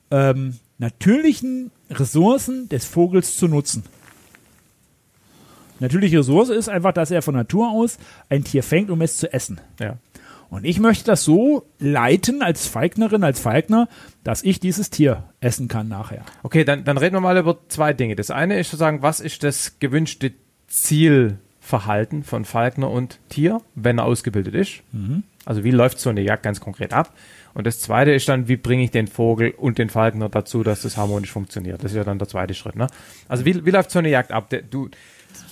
ähm, 0.10 0.56
natürlichen 0.78 1.72
Ressourcen 1.90 2.70
des 2.70 2.86
Vogels 2.86 3.38
zu 3.38 3.48
nutzen. 3.48 3.84
Natürliche 5.80 6.20
Ressource 6.20 6.50
ist 6.50 6.70
einfach, 6.70 6.94
dass 6.94 7.12
er 7.12 7.22
von 7.22 7.36
Natur 7.36 7.70
aus 7.70 7.98
ein 8.30 8.44
Tier 8.44 8.64
fängt, 8.64 8.90
um 8.90 9.02
es 9.02 9.18
zu 9.18 9.32
essen. 9.34 9.60
Ja. 9.80 9.98
Und 10.50 10.64
ich 10.64 10.80
möchte 10.80 11.06
das 11.06 11.24
so 11.24 11.66
leiten 11.80 12.42
als 12.42 12.68
Feignerin, 12.68 13.24
als 13.24 13.40
Feigner, 13.40 13.90
dass 14.24 14.44
ich 14.44 14.60
dieses 14.60 14.90
Tier 14.90 15.24
essen 15.42 15.68
kann 15.68 15.88
nachher. 15.88 16.24
Okay, 16.44 16.64
dann, 16.64 16.86
dann 16.86 16.98
reden 16.98 17.16
wir 17.16 17.20
mal 17.20 17.38
über 17.38 17.58
zwei 17.68 17.94
Dinge. 17.94 18.16
Das 18.16 18.32
eine 18.32 18.60
ist 18.60 18.70
sozusagen, 18.70 19.02
was 19.02 19.20
ist 19.20 19.44
das 19.44 19.80
gewünschte 19.80 20.34
Zielverhalten 20.68 22.24
von 22.24 22.46
Falkner 22.46 22.90
und 22.90 23.20
Tier, 23.28 23.62
wenn 23.74 23.98
er 23.98 24.06
ausgebildet 24.06 24.54
ist? 24.54 24.82
Also 25.46 25.64
wie 25.64 25.72
läuft 25.72 26.00
so 26.00 26.10
eine 26.10 26.22
Jagd 26.22 26.44
ganz 26.44 26.62
konkret 26.62 26.94
ab? 26.94 27.12
Und 27.56 27.66
das 27.66 27.80
zweite 27.80 28.12
ist 28.12 28.30
dann, 28.30 28.48
wie 28.48 28.58
bringe 28.58 28.84
ich 28.84 28.92
den 28.92 29.08
Vogel 29.08 29.52
und 29.58 29.78
den 29.80 29.90
Falkner 29.90 30.30
dazu, 30.30 30.62
dass 30.62 30.82
das 30.84 30.98
harmonisch 30.98 31.32
funktioniert? 31.32 31.84
Das 31.84 31.92
ist 31.92 31.98
ja 31.98 32.04
dann 32.04 32.20
der 32.20 32.28
zweite 32.28 32.54
Schritt. 32.54 32.76
Ne? 32.76 32.88
Also 33.28 33.46
wie, 33.46 33.66
wie 33.66 33.72
läuft 33.72 33.90
so 33.92 34.00
eine 34.00 34.10
Jagd 34.10 34.32
ab? 34.32 34.54
Du, 34.70 34.90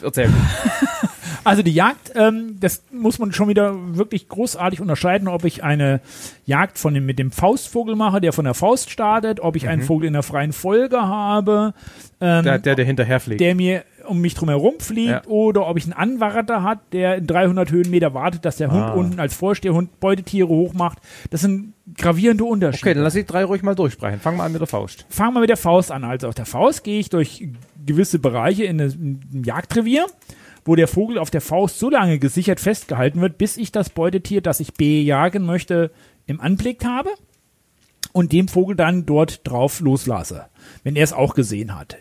erzähl 0.03 0.27
mir. 0.27 0.35
Also 1.45 1.61
die 1.61 1.73
Jagd, 1.73 2.13
ähm, 2.15 2.55
das 2.61 2.83
muss 2.89 3.19
man 3.19 3.33
schon 3.33 3.49
wieder 3.49 3.75
wirklich 3.97 4.29
großartig 4.29 4.79
unterscheiden, 4.79 5.27
ob 5.27 5.43
ich 5.43 5.61
eine 5.61 5.99
Jagd 6.45 6.77
von 6.77 6.93
dem, 6.93 7.05
mit 7.05 7.19
dem 7.19 7.31
Faustvogel 7.31 7.97
mache, 7.97 8.21
der 8.21 8.31
von 8.31 8.45
der 8.45 8.53
Faust 8.53 8.89
startet, 8.89 9.41
ob 9.41 9.57
ich 9.57 9.67
einen 9.67 9.81
Vogel 9.81 10.07
in 10.07 10.13
der 10.13 10.23
freien 10.23 10.53
Folge 10.53 11.01
habe, 11.01 11.73
ähm, 12.21 12.45
Der, 12.45 12.59
der, 12.59 12.75
der 12.75 12.85
hinterherfliegt. 12.85 13.41
der 13.41 13.55
mir 13.55 13.83
um 14.07 14.19
mich 14.21 14.35
drum 14.35 14.49
herum 14.49 14.75
fliegt 14.79 15.09
Ja. 15.09 15.23
oder 15.25 15.67
ob 15.67 15.77
ich 15.77 15.83
einen 15.85 15.93
Anwärter 15.93 16.63
hat, 16.63 16.79
der 16.93 17.17
in 17.17 17.27
300 17.27 17.71
Höhenmeter 17.71 18.13
wartet, 18.13 18.45
dass 18.45 18.57
der 18.57 18.71
Hund 18.71 18.81
Ah. 18.83 18.93
unten 18.93 19.19
als 19.19 19.33
Vorstehhund 19.33 19.99
Beutetiere 19.99 20.47
hochmacht. 20.47 20.99
Das 21.29 21.41
sind 21.41 21.73
gravierende 21.97 22.43
Unterschiede. 22.43 22.85
Okay, 22.89 22.93
dann 22.95 23.03
lass 23.03 23.15
ich 23.15 23.25
drei 23.25 23.43
ruhig 23.45 23.63
mal 23.63 23.75
durchsprechen. 23.75 24.19
Fangen 24.19 24.37
wir 24.37 24.43
an 24.43 24.51
mit 24.51 24.61
der 24.61 24.67
Faust. 24.67 25.05
Fangen 25.09 25.33
wir 25.33 25.39
mit 25.41 25.49
der 25.49 25.57
Faust 25.57 25.91
an. 25.91 26.03
Also 26.03 26.27
auf 26.27 26.35
der 26.35 26.45
Faust 26.45 26.83
gehe 26.83 26.99
ich 26.99 27.09
durch 27.09 27.47
gewisse 27.85 28.19
Bereiche 28.19 28.63
in 28.65 28.79
einem 28.81 29.19
Jagdrevier, 29.43 30.05
wo 30.65 30.75
der 30.75 30.87
Vogel 30.87 31.17
auf 31.17 31.29
der 31.29 31.41
Faust 31.41 31.79
so 31.79 31.89
lange 31.89 32.19
gesichert 32.19 32.59
festgehalten 32.59 33.19
wird, 33.21 33.37
bis 33.37 33.57
ich 33.57 33.71
das 33.71 33.89
Beutetier, 33.89 34.41
das 34.41 34.59
ich 34.59 34.73
bejagen 34.73 35.45
möchte, 35.45 35.91
im 36.25 36.39
Anblick 36.39 36.85
habe 36.85 37.09
und 38.13 38.31
dem 38.31 38.47
Vogel 38.47 38.75
dann 38.77 39.05
dort 39.05 39.41
drauf 39.45 39.81
loslasse, 39.81 40.45
wenn 40.83 40.95
er 40.95 41.03
es 41.03 41.11
auch 41.13 41.35
gesehen 41.35 41.75
hat. 41.77 41.97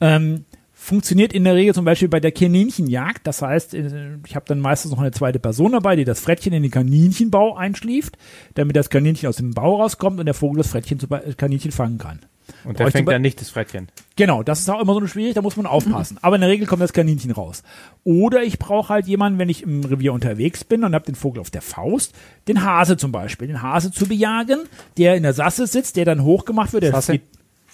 Ähm, 0.00 0.44
funktioniert 0.82 1.32
in 1.32 1.44
der 1.44 1.54
Regel 1.54 1.74
zum 1.74 1.84
Beispiel 1.84 2.08
bei 2.08 2.18
der 2.18 2.32
Kaninchenjagd. 2.32 3.24
Das 3.24 3.40
heißt, 3.40 3.74
äh, 3.74 4.18
ich 4.26 4.34
habe 4.34 4.46
dann 4.48 4.58
meistens 4.58 4.90
noch 4.90 4.98
eine 4.98 5.12
zweite 5.12 5.38
Person 5.38 5.72
dabei, 5.72 5.94
die 5.94 6.04
das 6.04 6.18
Frettchen 6.18 6.52
in 6.52 6.62
den 6.62 6.72
Kaninchenbau 6.72 7.56
einschlieft, 7.56 8.18
damit 8.54 8.74
das 8.74 8.90
Kaninchen 8.90 9.28
aus 9.28 9.36
dem 9.36 9.52
Bau 9.52 9.80
rauskommt 9.80 10.18
und 10.18 10.26
der 10.26 10.34
Vogel 10.34 10.58
das 10.58 10.68
Frettchen 10.68 10.98
zu, 10.98 11.06
äh, 11.10 11.34
Kaninchen 11.34 11.70
fangen 11.70 11.98
kann. 11.98 12.20
Und 12.64 12.80
der 12.80 12.90
fängt 12.90 13.08
dann 13.08 13.22
nicht 13.22 13.40
das 13.40 13.50
Frettchen. 13.50 13.88
Genau, 14.16 14.42
das 14.42 14.58
ist 14.58 14.68
auch 14.68 14.80
immer 14.80 14.92
so 14.92 14.98
eine 14.98 15.06
Schwierigkeit, 15.06 15.36
da 15.36 15.42
muss 15.42 15.56
man 15.56 15.66
aufpassen. 15.66 16.18
Aber 16.22 16.34
in 16.34 16.40
der 16.40 16.50
Regel 16.50 16.66
kommt 16.66 16.82
das 16.82 16.92
Kaninchen 16.92 17.30
raus. 17.30 17.62
Oder 18.02 18.42
ich 18.42 18.58
brauche 18.58 18.88
halt 18.88 19.06
jemanden, 19.06 19.38
wenn 19.38 19.48
ich 19.48 19.62
im 19.62 19.84
Revier 19.84 20.12
unterwegs 20.12 20.64
bin 20.64 20.82
und 20.82 20.94
habe 20.94 21.06
den 21.06 21.14
Vogel 21.14 21.40
auf 21.40 21.50
der 21.50 21.62
Faust, 21.62 22.12
den 22.48 22.64
Hase 22.64 22.96
zum 22.96 23.12
Beispiel, 23.12 23.46
den 23.46 23.62
Hase 23.62 23.92
zu 23.92 24.06
bejagen, 24.06 24.58
der 24.98 25.14
in 25.14 25.22
der 25.22 25.32
Sasse 25.32 25.68
sitzt, 25.68 25.96
der 25.96 26.04
dann 26.04 26.24
hochgemacht 26.24 26.72
wird. 26.72 26.82
Der 26.82 26.90
Sasse? 26.90 27.20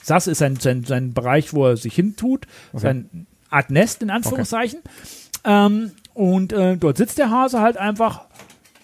Sasse 0.09 0.33
ist 0.33 0.39
sein, 0.39 0.57
sein, 0.57 0.85
sein 0.85 1.13
Bereich, 1.13 1.55
wo 1.55 1.67
er 1.67 1.77
sich 1.77 1.95
hintut, 1.95 2.47
sein 2.73 3.27
Art 3.51 3.71
Nest 3.71 4.03
in 4.03 4.11
Anführungszeichen. 4.11 4.81
Ähm, 5.45 5.93
und 6.15 6.53
äh, 6.53 6.77
dort 6.77 6.97
sitzt 6.97 7.19
der 7.19 7.31
Hase 7.31 7.61
halt 7.61 7.77
einfach, 7.77 8.27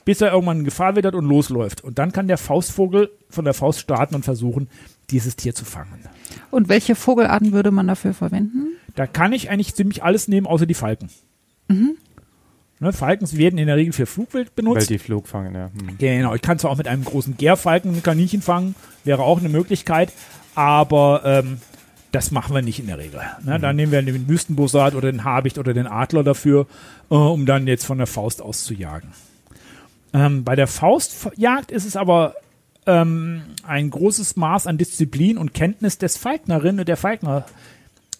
bis 0.05 0.21
er 0.21 0.33
irgendwann 0.33 0.61
in 0.61 0.65
Gefahr 0.65 0.97
wittert 0.97 1.15
und 1.15 1.25
losläuft. 1.25 1.83
Und 1.83 1.99
dann 1.99 2.13
kann 2.13 2.29
der 2.29 2.39
Faustvogel 2.39 3.11
von 3.29 3.45
der 3.45 3.55
Faust 3.55 3.81
starten 3.81 4.15
und 4.15 4.25
versuchen, 4.25 4.69
dieses 5.11 5.37
Tier 5.37 5.55
zu 5.55 5.65
fangen. 5.65 6.01
Und 6.51 6.69
welche 6.69 6.95
Vogelarten 6.95 7.53
würde 7.53 7.71
man 7.71 7.89
dafür 7.89 8.15
verwenden? 8.15 8.69
Da 8.95 9.07
kann 9.07 9.33
ich 9.33 9.51
eigentlich 9.51 9.75
ziemlich 9.75 10.03
alles 10.05 10.29
nehmen, 10.29 10.47
außer 10.47 10.67
die 10.67 10.75
Falken. 10.75 11.11
Ne, 12.81 12.93
Falkens 12.93 13.37
werden 13.37 13.59
in 13.59 13.67
der 13.67 13.77
Regel 13.77 13.93
für 13.93 14.07
Flugwild 14.07 14.49
Weil 14.49 14.55
benutzt. 14.55 14.91
die 14.91 14.99
Flug 14.99 15.27
fangen, 15.27 15.55
ja. 15.55 15.71
Hm. 15.73 15.99
Genau, 15.99 16.35
ich 16.35 16.43
kann 16.43 16.59
zwar 16.59 16.71
auch 16.71 16.77
mit 16.77 16.89
einem 16.89 17.05
großen 17.05 17.37
Gärfalken 17.37 17.95
ein 17.95 18.03
Kaninchen 18.03 18.43
fangen, 18.43 18.75
wäre 19.05 19.23
auch 19.23 19.39
eine 19.39 19.49
Möglichkeit, 19.49 20.13
aber 20.55 21.23
ähm, 21.25 21.59
das 22.13 22.31
machen 22.31 22.55
wir 22.55 22.63
nicht 22.63 22.79
in 22.79 22.87
der 22.87 22.99
Regel. 22.99 23.21
Ne, 23.45 23.59
Da 23.59 23.73
nehmen 23.73 23.91
wir 23.93 24.01
den 24.03 24.29
Wüstenbussard 24.29 24.95
oder 24.95 25.11
den 25.11 25.25
Habicht 25.25 25.59
oder 25.59 25.75
den 25.75 25.87
Adler 25.87 26.23
dafür, 26.23 26.67
äh, 27.11 27.15
um 27.15 27.45
dann 27.47 27.67
jetzt 27.67 27.85
von 27.87 27.99
der 27.99 28.07
Faust 28.07 28.41
aus 28.41 28.65
zu 28.65 28.75
jagen. 28.75 29.09
Ähm, 30.13 30.45
bei 30.45 30.55
der 30.55 30.67
Faustjagd 30.69 31.73
ist 31.73 31.85
es 31.87 31.97
aber 31.97 32.35
ähm, 32.87 33.43
ein 33.67 33.91
großes 33.91 34.37
Maß 34.37 34.67
an 34.67 34.79
Disziplin 34.79 35.39
und 35.39 35.55
Kenntnis 35.55 35.99
des 35.99 36.17
Falknerin 36.17 36.79
und 36.79 36.87
der 36.87 36.97
Falkner 36.97 37.47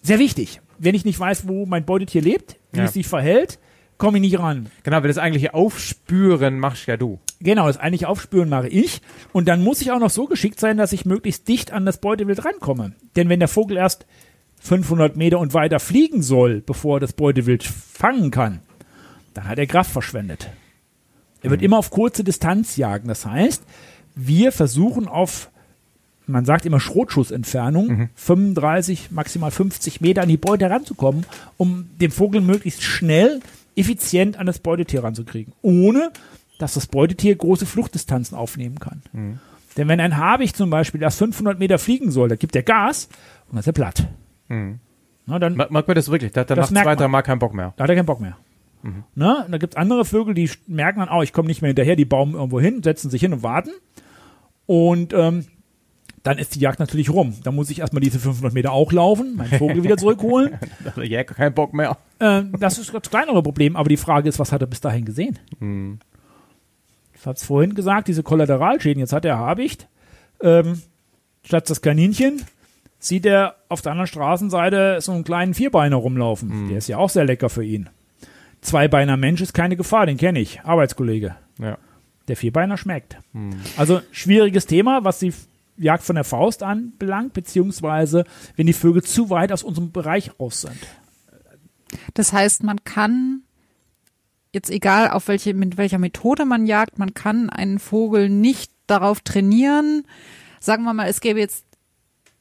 sehr 0.01 0.19
wichtig. 0.19 0.59
Wenn 0.77 0.93
ich 0.95 1.05
nicht 1.05 1.19
weiß, 1.19 1.47
wo 1.47 1.65
mein 1.65 1.85
Beutetier 1.85 2.21
lebt, 2.21 2.57
wie 2.73 2.79
Ja. 2.79 2.85
es 2.85 2.93
sich 2.93 3.07
verhält, 3.07 3.59
komme 3.97 4.17
ich 4.17 4.21
nicht 4.21 4.39
ran. 4.39 4.67
Genau, 4.83 4.97
weil 4.97 5.07
das 5.07 5.17
eigentliche 5.17 5.53
Aufspüren 5.53 6.59
machst 6.59 6.87
ja 6.87 6.97
du. 6.97 7.19
Genau, 7.39 7.67
das 7.67 7.77
eigentlich 7.77 8.05
Aufspüren 8.05 8.49
mache 8.49 8.67
ich. 8.67 9.01
Und 9.33 9.47
dann 9.47 9.63
muss 9.63 9.81
ich 9.81 9.91
auch 9.91 9.99
noch 9.99 10.09
so 10.09 10.25
geschickt 10.25 10.59
sein, 10.59 10.77
dass 10.77 10.93
ich 10.93 11.05
möglichst 11.05 11.47
dicht 11.47 11.71
an 11.71 11.85
das 11.85 11.99
Beutewild 11.99 12.43
rankomme. 12.45 12.93
Denn 13.15 13.29
wenn 13.29 13.39
der 13.39 13.47
Vogel 13.47 13.77
erst 13.77 14.05
500 14.61 15.15
Meter 15.15 15.39
und 15.39 15.53
weiter 15.53 15.79
fliegen 15.79 16.21
soll, 16.21 16.61
bevor 16.61 16.97
er 16.97 17.01
das 17.01 17.13
Beutewild 17.13 17.63
fangen 17.63 18.31
kann, 18.31 18.61
dann 19.33 19.47
hat 19.47 19.59
er 19.59 19.67
Kraft 19.67 19.91
verschwendet. 19.91 20.49
Er 21.43 21.51
wird 21.51 21.61
immer 21.61 21.77
auf 21.77 21.91
kurze 21.91 22.23
Distanz 22.23 22.75
jagen. 22.75 23.07
Das 23.07 23.25
heißt, 23.25 23.63
wir 24.15 24.51
versuchen 24.51 25.07
auf, 25.07 25.51
man 26.25 26.45
sagt 26.45 26.65
immer 26.65 26.79
Schrotschussentfernung, 26.79 28.09
35, 28.15 29.11
maximal 29.11 29.51
50 29.51 30.01
Meter 30.01 30.23
an 30.23 30.29
die 30.29 30.37
Beute 30.37 30.69
ranzukommen, 30.69 31.25
um 31.57 31.87
den 32.01 32.09
Vogel 32.09 32.41
möglichst 32.41 32.81
schnell, 32.81 33.41
effizient 33.75 34.37
an 34.37 34.45
das 34.45 34.59
Beutetier 34.59 35.03
ranzukriegen. 35.03 35.53
Ohne, 35.61 36.11
dass 36.59 36.73
das 36.75 36.87
Beutetier 36.87 37.35
große 37.35 37.65
Fluchtdistanzen 37.65 38.37
aufnehmen 38.37 38.79
kann. 38.79 39.01
Denn 39.77 39.87
wenn 39.87 39.99
ein 39.99 40.17
Habicht 40.17 40.55
zum 40.55 40.69
Beispiel 40.69 41.01
erst 41.01 41.19
500 41.19 41.59
Meter 41.59 41.77
fliegen 41.79 42.11
soll, 42.11 42.29
da 42.29 42.35
gibt 42.35 42.55
er 42.55 42.63
Gas 42.63 43.09
und 43.47 43.53
dann 43.53 43.59
ist 43.59 43.67
er 43.67 43.73
platt. 43.73 44.07
Na, 45.27 45.39
dann, 45.39 45.55
Merkt 45.55 45.71
man 45.71 45.95
das 45.95 46.09
wirklich? 46.09 46.31
Da 46.31 46.41
hat 46.41 46.49
er 46.51 46.55
nach 46.57 46.67
zwei, 46.67 46.95
drei 46.95 47.07
Mal 47.07 47.23
keinen 47.23 47.39
Bock 47.39 47.53
mehr. 47.53 47.73
da 47.77 47.83
hat 47.83 47.89
er 47.89 47.95
keinen 47.95 48.05
Bock 48.05 48.21
mehr. 48.21 48.37
Ne? 49.15 49.43
Und 49.45 49.51
da 49.51 49.57
gibt 49.57 49.73
es 49.73 49.77
andere 49.77 50.05
Vögel, 50.05 50.35
die 50.35 50.49
merken 50.67 50.99
dann, 50.99 51.09
oh, 51.09 51.23
ich 51.23 51.33
komme 51.33 51.47
nicht 51.47 51.61
mehr 51.63 51.69
hinterher, 51.69 51.95
die 51.95 52.05
bauen 52.05 52.35
irgendwo 52.35 52.59
hin, 52.59 52.83
setzen 52.83 53.09
sich 53.09 53.19
hin 53.21 53.33
und 53.33 53.41
warten. 53.41 53.71
Und 54.67 55.11
ähm, 55.13 55.45
dann 56.25 56.39
ist 56.39 56.55
die 56.55 56.59
Jagd 56.59 56.79
natürlich 56.79 57.11
rum. 57.11 57.35
Da 57.43 57.51
muss 57.51 57.69
ich 57.69 57.79
erstmal 57.79 58.01
diese 58.01 58.17
500 58.17 58.51
Meter 58.51 58.71
auch 58.71 58.91
laufen, 58.91 59.35
meinen 59.35 59.59
Vogel 59.59 59.83
wieder 59.83 59.95
zurückholen. 59.95 60.57
Da 60.83 60.89
hat 60.89 60.97
der 60.97 61.05
Jäger 61.05 61.35
keinen 61.35 61.53
Bock 61.53 61.73
mehr. 61.73 61.97
Ähm, 62.19 62.53
das 62.59 62.79
ist 62.79 62.91
das 62.93 63.09
kleinere 63.09 63.43
Problem, 63.43 63.75
aber 63.75 63.89
die 63.89 63.97
Frage 63.97 64.27
ist, 64.27 64.39
was 64.39 64.51
hat 64.51 64.61
er 64.61 64.67
bis 64.67 64.81
dahin 64.81 65.05
gesehen? 65.05 65.37
Ich 67.13 67.25
habe 67.25 67.35
es 67.35 67.43
vorhin 67.43 67.75
gesagt, 67.75 68.07
diese 68.07 68.23
Kollateralschäden. 68.23 68.99
Jetzt 68.99 69.13
hat 69.13 69.23
er 69.23 69.37
Habicht. 69.37 69.87
Ähm, 70.41 70.81
statt 71.43 71.69
das 71.69 71.81
Kaninchen 71.81 72.41
sieht 72.97 73.27
er 73.27 73.57
auf 73.69 73.83
der 73.83 73.91
anderen 73.91 74.07
Straßenseite 74.07 74.99
so 75.01 75.11
einen 75.11 75.23
kleinen 75.25 75.53
Vierbeiner 75.53 75.97
rumlaufen. 75.97 76.69
Der 76.69 76.79
ist 76.79 76.87
ja 76.87 76.97
auch 76.97 77.09
sehr 77.09 77.25
lecker 77.25 77.49
für 77.49 77.63
ihn. 77.63 77.89
Zweibeiner 78.61 79.15
Mensch 79.15 79.41
ist 79.41 79.53
keine 79.53 79.75
Gefahr, 79.75 80.07
den 80.07 80.17
kenne 80.17 80.39
ich. 80.39 80.61
Arbeitskollege. 80.61 81.35
Ja. 81.59 81.77
Der 82.27 82.35
Vierbeiner 82.35 82.77
schmeckt. 82.77 83.17
Also 83.77 84.01
schwieriges 84.11 84.65
Thema, 84.65 85.03
was 85.03 85.19
die 85.19 85.33
Jagd 85.77 86.03
von 86.03 86.15
der 86.15 86.23
Faust 86.23 86.63
anbelangt, 86.63 87.33
beziehungsweise 87.33 88.23
wenn 88.55 88.67
die 88.67 88.73
Vögel 88.73 89.03
zu 89.03 89.29
weit 89.29 89.51
aus 89.51 89.63
unserem 89.63 89.91
Bereich 89.91 90.39
raus 90.39 90.61
sind. 90.61 90.77
Das 92.13 92.33
heißt, 92.33 92.63
man 92.63 92.83
kann 92.83 93.41
jetzt 94.51 94.69
egal 94.69 95.09
auf 95.09 95.27
welche, 95.27 95.53
mit 95.53 95.77
welcher 95.77 95.97
Methode 95.97 96.45
man 96.45 96.65
jagt, 96.65 96.97
man 96.97 97.13
kann 97.13 97.49
einen 97.49 97.79
Vogel 97.79 98.29
nicht 98.29 98.71
darauf 98.87 99.19
trainieren. 99.19 100.03
Sagen 100.59 100.83
wir 100.83 100.93
mal, 100.93 101.07
es 101.07 101.19
gäbe 101.19 101.39
jetzt 101.39 101.65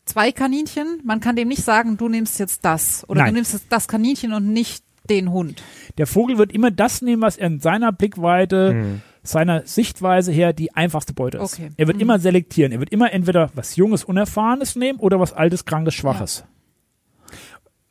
zwei 0.04 0.30
Kaninchen. 0.32 1.00
Man 1.04 1.20
kann 1.20 1.34
dem 1.36 1.48
nicht 1.48 1.64
sagen, 1.64 1.96
du 1.96 2.08
nimmst 2.08 2.38
jetzt 2.38 2.64
das 2.64 3.08
oder 3.08 3.22
Nein. 3.22 3.30
du 3.30 3.34
nimmst 3.36 3.52
jetzt 3.52 3.66
das 3.70 3.88
Kaninchen 3.88 4.32
und 4.32 4.52
nicht 4.52 4.84
den 5.10 5.32
Hund. 5.32 5.62
Der 5.98 6.06
Vogel 6.06 6.38
wird 6.38 6.52
immer 6.52 6.70
das 6.70 7.02
nehmen, 7.02 7.20
was 7.22 7.36
er 7.36 7.48
in 7.48 7.60
seiner 7.60 7.92
Blickweite, 7.92 8.72
Mhm. 8.74 9.02
Seiner 9.24 9.66
Sichtweise 9.66 10.30
her 10.30 10.52
die 10.52 10.74
einfachste 10.74 11.12
Beute 11.14 11.38
ist. 11.38 11.54
Okay. 11.54 11.70
Er 11.76 11.86
wird 11.86 11.96
Mhm. 11.96 12.02
immer 12.02 12.18
selektieren. 12.18 12.70
Er 12.72 12.78
wird 12.80 12.90
immer 12.90 13.12
entweder 13.12 13.50
was 13.54 13.74
Junges, 13.76 14.04
Unerfahrenes 14.04 14.76
nehmen 14.76 14.98
oder 15.00 15.18
was 15.18 15.32
Altes, 15.32 15.64
Krankes, 15.64 15.94
Schwaches. 15.94 16.44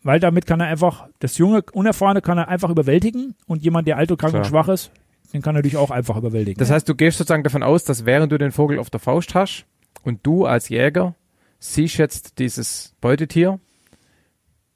Weil 0.04 0.20
damit 0.20 0.46
kann 0.46 0.60
er 0.60 0.68
einfach, 0.68 1.08
das 1.20 1.38
Junge, 1.38 1.64
Unerfahrene 1.72 2.22
kann 2.22 2.38
er 2.38 2.50
einfach 2.50 2.70
überwältigen 2.70 3.36
und 3.48 3.64
jemand, 3.64 3.88
der 3.88 3.98
alt 3.98 4.12
und 4.12 4.18
krank 4.18 4.34
und 4.34 4.42
Klar. 4.42 4.50
schwach 4.64 4.68
ist, 4.74 4.92
den 5.34 5.42
kann 5.42 5.56
er 5.56 5.60
natürlich 5.60 5.78
auch 5.78 5.92
einfach 5.92 6.18
überwältigen. 6.18 6.60
Das 6.60 6.70
heißt, 6.70 6.88
du 6.88 6.94
gehst 6.96 7.18
sozusagen 7.18 7.44
davon 7.44 7.64
aus, 7.64 7.84
dass 7.86 8.06
während 8.06 8.32
du 8.32 8.38
den 8.38 8.52
Vogel 8.52 8.80
auf 8.80 8.90
der 8.90 9.00
Faust 9.00 9.34
hast 9.34 9.66
und 10.04 10.20
du 10.24 10.46
als 10.46 10.70
Jäger 10.70 11.16
siehst 11.60 11.98
jetzt 11.98 12.38
dieses 12.40 12.94
Beutetier, 13.02 13.60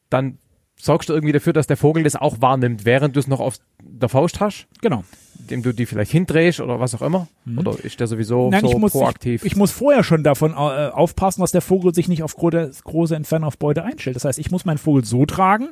dann 0.09 0.37
sorgst 0.79 1.09
du 1.09 1.13
irgendwie 1.13 1.33
dafür, 1.33 1.51
dass 1.53 1.67
der 1.67 1.75
Vogel 1.77 2.03
das 2.03 2.15
auch 2.15 2.39
wahrnimmt, 2.41 2.85
während 2.85 3.15
du 3.15 3.19
es 3.19 3.27
noch 3.27 3.41
auf 3.41 3.57
der 3.83 4.09
Faust 4.09 4.39
hast, 4.39 4.67
genau. 4.81 5.03
Indem 5.51 5.63
du 5.63 5.73
die 5.73 5.85
vielleicht 5.85 6.11
hindrehst 6.11 6.59
oder 6.59 6.79
was 6.79 6.93
auch 6.95 7.01
immer. 7.01 7.27
Oder 7.57 7.73
ist 7.83 7.99
der 7.99 8.07
sowieso 8.07 8.45
Mhm. 8.45 8.49
Nein, 8.51 8.61
so 8.61 8.71
ich 8.71 8.77
muss, 8.77 8.91
proaktiv? 8.91 9.43
Ich, 9.45 9.51
ich 9.53 9.55
muss 9.57 9.71
vorher 9.71 10.03
schon 10.03 10.23
davon 10.23 10.51
äh, 10.51 10.55
aufpassen, 10.55 11.41
dass 11.41 11.51
der 11.51 11.61
Vogel 11.61 11.93
sich 11.93 12.07
nicht 12.07 12.23
auf 12.23 12.35
große, 12.35 12.71
große 12.83 13.15
Entfernung 13.15 13.47
auf 13.47 13.57
Beute 13.57 13.83
einstellt. 13.83 14.15
Das 14.15 14.25
heißt, 14.25 14.39
ich 14.39 14.51
muss 14.51 14.65
meinen 14.65 14.77
Vogel 14.77 15.03
so 15.05 15.25
tragen, 15.25 15.69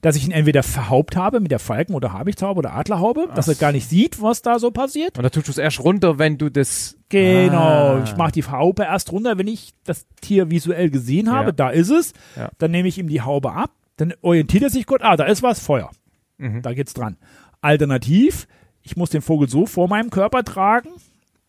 dass 0.00 0.14
ich 0.16 0.24
ihn 0.24 0.30
entweder 0.30 0.62
verhaupt 0.62 1.16
habe 1.16 1.40
mit 1.40 1.50
der 1.50 1.58
Falken- 1.58 1.94
oder 1.94 2.12
Habichtaube 2.12 2.58
oder 2.58 2.74
Adlerhaube, 2.74 3.28
dass 3.34 3.48
er 3.48 3.56
gar 3.56 3.72
nicht 3.72 3.88
sieht, 3.88 4.22
was 4.22 4.42
da 4.42 4.58
so 4.60 4.70
passiert. 4.70 5.16
und 5.18 5.24
da 5.24 5.30
tust 5.30 5.48
du 5.48 5.52
es 5.52 5.58
erst 5.58 5.80
runter, 5.80 6.18
wenn 6.18 6.38
du 6.38 6.50
das 6.50 6.94
Genau, 7.10 7.56
Ah. 7.96 8.02
ich 8.04 8.16
mache 8.16 8.32
die 8.32 8.44
Haube 8.44 8.82
erst 8.84 9.10
runter, 9.12 9.38
wenn 9.38 9.48
ich 9.48 9.72
das 9.84 10.06
Tier 10.20 10.50
visuell 10.50 10.90
gesehen 10.90 11.30
habe, 11.32 11.46
Ja. 11.48 11.52
da 11.52 11.70
ist 11.70 11.88
es. 11.90 12.12
Ja. 12.36 12.50
Dann 12.58 12.70
nehme 12.70 12.86
ich 12.86 12.98
ihm 12.98 13.08
die 13.08 13.22
Haube 13.22 13.52
ab, 13.52 13.70
dann 13.96 14.12
orientiert 14.20 14.62
er 14.62 14.70
sich 14.70 14.84
gut, 14.86 15.00
ah, 15.02 15.16
da 15.16 15.24
ist 15.24 15.42
was, 15.42 15.58
Feuer. 15.58 15.90
Mhm. 16.36 16.60
Da 16.62 16.74
geht's 16.74 16.92
dran. 16.94 17.16
Alternativ, 17.62 18.46
ich 18.90 18.96
muss 18.96 19.10
den 19.10 19.22
Vogel 19.22 19.48
so 19.48 19.66
vor 19.66 19.88
meinem 19.88 20.10
Körper 20.10 20.44
tragen, 20.44 20.88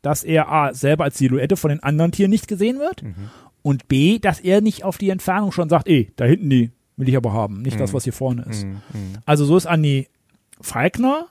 dass 0.02 0.24
er 0.24 0.50
A, 0.52 0.74
selber 0.74 1.06
als 1.06 1.18
Silhouette 1.18 1.58
von 1.58 1.70
den 1.70 1.82
anderen 1.84 2.12
Tieren 2.12 2.30
nicht 2.32 2.48
gesehen 2.48 2.80
wird 2.80 3.04
Mhm. 3.04 3.16
und 3.62 3.88
B, 3.88 4.20
dass 4.20 4.40
er 4.40 4.62
nicht 4.62 4.84
auf 4.84 4.98
die 4.98 5.10
Entfernung 5.10 5.52
schon 5.52 5.70
sagt, 5.70 5.88
ey, 5.88 6.12
da 6.16 6.26
hinten 6.26 6.50
die 6.50 6.72
will 6.98 7.08
ich 7.08 7.16
aber 7.16 7.32
haben, 7.32 7.62
nicht 7.62 7.80
das, 7.80 7.94
was 7.94 8.04
hier 8.04 8.12
vorne 8.14 8.46
ist. 8.50 8.66
Mhm. 8.66 8.82
Also 9.26 9.46
so 9.46 9.56
ist 9.56 9.66
an 9.68 9.82
die 9.84 10.08
Falkner 10.60 11.28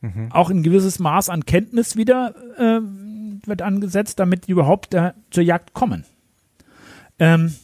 Mhm. 0.00 0.28
auch 0.30 0.50
ein 0.50 0.62
gewisses 0.62 0.98
Maß 1.00 1.28
an 1.30 1.44
Kenntnis 1.46 1.96
wieder 1.96 2.34
ähm, 2.58 3.40
wird 3.46 3.62
angesetzt, 3.62 4.20
damit 4.20 4.46
die 4.46 4.52
überhaupt 4.52 4.94
da 4.94 5.14
zur 5.30 5.42
Jagd 5.42 5.72
kommen. 5.72 6.04
Ähm, 7.18 7.54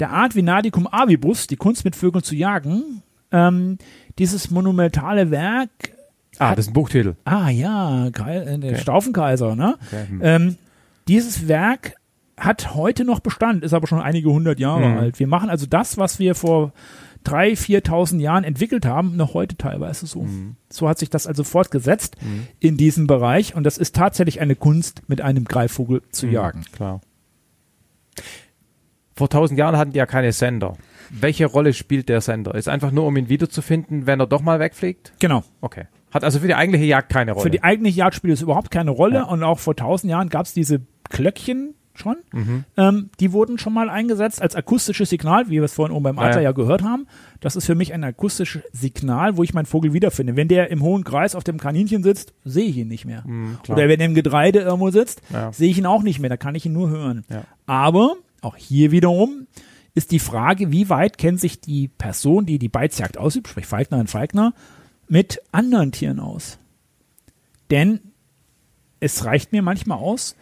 der 0.00 0.10
Art 0.10 0.34
Vinadicum 0.34 0.86
avibus, 0.90 1.46
die 1.46 1.56
Kunst 1.56 1.84
mit 1.84 1.96
Vögeln 1.96 2.22
zu 2.22 2.34
jagen, 2.34 3.02
ähm, 3.32 3.78
dieses 4.18 4.50
monumentale 4.50 5.30
Werk, 5.30 5.70
Ah, 6.38 6.54
das 6.54 6.66
ist 6.66 6.70
ein 6.70 6.74
Buchtitel. 6.74 7.14
ah 7.24 7.48
ja, 7.48 8.08
Kai- 8.12 8.38
äh, 8.38 8.58
der 8.58 8.72
Okay. 8.72 8.80
Staufenkaiser, 8.80 9.54
ne? 9.56 9.76
Okay. 9.86 10.04
hm. 10.08 10.20
Ähm, 10.22 10.56
dieses 11.08 11.48
Werk 11.48 11.94
hat 12.36 12.74
heute 12.74 13.04
noch 13.04 13.20
Bestand, 13.20 13.62
ist 13.62 13.72
aber 13.74 13.86
schon 13.86 14.00
einige 14.00 14.30
hundert 14.30 14.58
Jahre 14.58 14.88
Mhm. 14.88 14.98
alt. 14.98 15.18
Wir 15.20 15.26
machen 15.28 15.50
also 15.50 15.66
das, 15.66 15.98
was 15.98 16.18
wir 16.18 16.34
vor 16.34 16.72
drei, 17.22 17.52
4.000 17.56 18.20
Jahren 18.20 18.42
entwickelt 18.44 18.84
haben, 18.84 19.16
noch 19.16 19.32
heute 19.34 19.56
teilweise 19.56 20.06
so. 20.06 20.22
Mhm. 20.22 20.56
So 20.68 20.88
hat 20.88 20.98
sich 20.98 21.08
das 21.10 21.26
also 21.26 21.44
fortgesetzt 21.44 22.16
in 22.60 22.76
diesem 22.76 23.06
Bereich 23.06 23.54
und 23.54 23.64
das 23.64 23.78
ist 23.78 23.94
tatsächlich 23.94 24.40
eine 24.40 24.56
Kunst, 24.56 25.02
mit 25.08 25.20
einem 25.20 25.44
Greifvogel 25.44 26.02
zu 26.10 26.26
Mhm, 26.26 26.32
jagen. 26.32 26.64
Klar. 26.72 27.00
Vor 29.16 29.28
tausend 29.30 29.58
Jahren 29.58 29.76
hatten 29.76 29.92
die 29.92 29.98
ja 29.98 30.06
keine 30.06 30.32
Sender. 30.32 30.76
Welche 31.10 31.46
Rolle 31.46 31.72
spielt 31.72 32.08
der 32.08 32.20
Sender? 32.20 32.54
Ist 32.56 32.68
einfach 32.68 32.90
nur, 32.90 33.06
um 33.06 33.16
ihn 33.16 33.28
wiederzufinden, 33.28 34.06
wenn 34.06 34.18
er 34.18 34.26
doch 34.26 34.42
mal 34.42 34.58
wegfliegt? 34.58 35.12
Genau. 35.20 35.44
Okay. 35.60 35.84
Hat 36.14 36.24
also 36.24 36.38
für 36.38 36.46
die 36.46 36.54
eigentliche 36.54 36.86
Jagd 36.86 37.10
keine 37.10 37.32
Rolle. 37.32 37.42
Für 37.42 37.50
die 37.50 37.62
eigentliche 37.62 37.98
Jagd 37.98 38.14
spielt 38.14 38.32
es 38.34 38.40
überhaupt 38.40 38.70
keine 38.70 38.92
Rolle 38.92 39.16
Ja. 39.16 39.22
und 39.24 39.42
auch 39.42 39.58
vor 39.58 39.76
tausend 39.76 40.10
Jahren 40.10 40.28
gab 40.30 40.46
es 40.46 40.54
diese 40.54 40.80
Glöckchen 41.10 41.74
schon. 41.96 42.16
Mhm. 42.32 42.64
Ähm, 42.76 43.10
die 43.20 43.32
wurden 43.32 43.56
schon 43.58 43.72
mal 43.72 43.88
eingesetzt 43.88 44.42
als 44.42 44.56
akustisches 44.56 45.10
Signal, 45.10 45.46
wie 45.46 45.52
wir 45.52 45.62
es 45.64 45.74
vorhin 45.74 45.94
oben 45.94 46.02
beim 46.04 46.18
Adler 46.18 46.36
Ja. 46.40 46.48
ja 46.48 46.52
gehört 46.52 46.82
haben. 46.82 47.06
Das 47.40 47.54
ist 47.56 47.66
für 47.66 47.74
mich 47.76 47.92
ein 47.92 48.02
akustisches 48.02 48.62
Signal, 48.72 49.36
wo 49.36 49.42
ich 49.44 49.54
meinen 49.54 49.66
Vogel 49.66 49.92
wiederfinde. 49.92 50.34
Wenn 50.34 50.48
der 50.48 50.70
im 50.70 50.82
hohen 50.82 51.04
Kreis 51.04 51.34
auf 51.36 51.44
dem 51.44 51.58
Kaninchen 51.58 52.02
sitzt, 52.02 52.32
sehe 52.44 52.64
ich 52.68 52.76
ihn 52.78 52.88
nicht 52.88 53.04
mehr. 53.04 53.22
Mhm. 53.26 53.58
Oder 53.68 53.88
wenn 53.88 54.00
er 54.00 54.06
im 54.06 54.14
Getreide 54.14 54.60
irgendwo 54.60 54.90
sitzt, 54.90 55.20
Ja. 55.32 55.52
sehe 55.52 55.70
ich 55.70 55.78
ihn 55.78 55.86
auch 55.86 56.02
nicht 56.02 56.18
mehr. 56.20 56.30
Da 56.30 56.36
kann 56.36 56.54
ich 56.56 56.66
ihn 56.66 56.72
nur 56.72 56.90
hören. 56.90 57.24
Ja. 57.30 57.44
Aber 57.66 58.14
auch 58.40 58.56
hier 58.56 58.90
wiederum 58.90 59.46
ist 59.94 60.10
die 60.10 60.18
Frage, 60.18 60.72
wie 60.72 60.88
weit 60.90 61.16
kennt 61.18 61.38
sich 61.38 61.60
die 61.60 61.86
Person, 61.86 62.44
die 62.46 62.58
die 62.58 62.68
Beizjagd 62.68 63.18
ausübt, 63.18 63.46
sprich 63.46 63.66
Falkner 63.66 63.98
und 63.98 64.10
Falkner, 64.10 64.52
mit 65.14 65.40
anderen 65.52 65.92
Tieren 65.92 66.18
aus? 66.18 66.58
Denn 67.70 68.00
es 68.98 69.24
reicht 69.24 69.52
mir 69.52 69.62
manchmal 69.62 69.98
aus, 69.98 70.34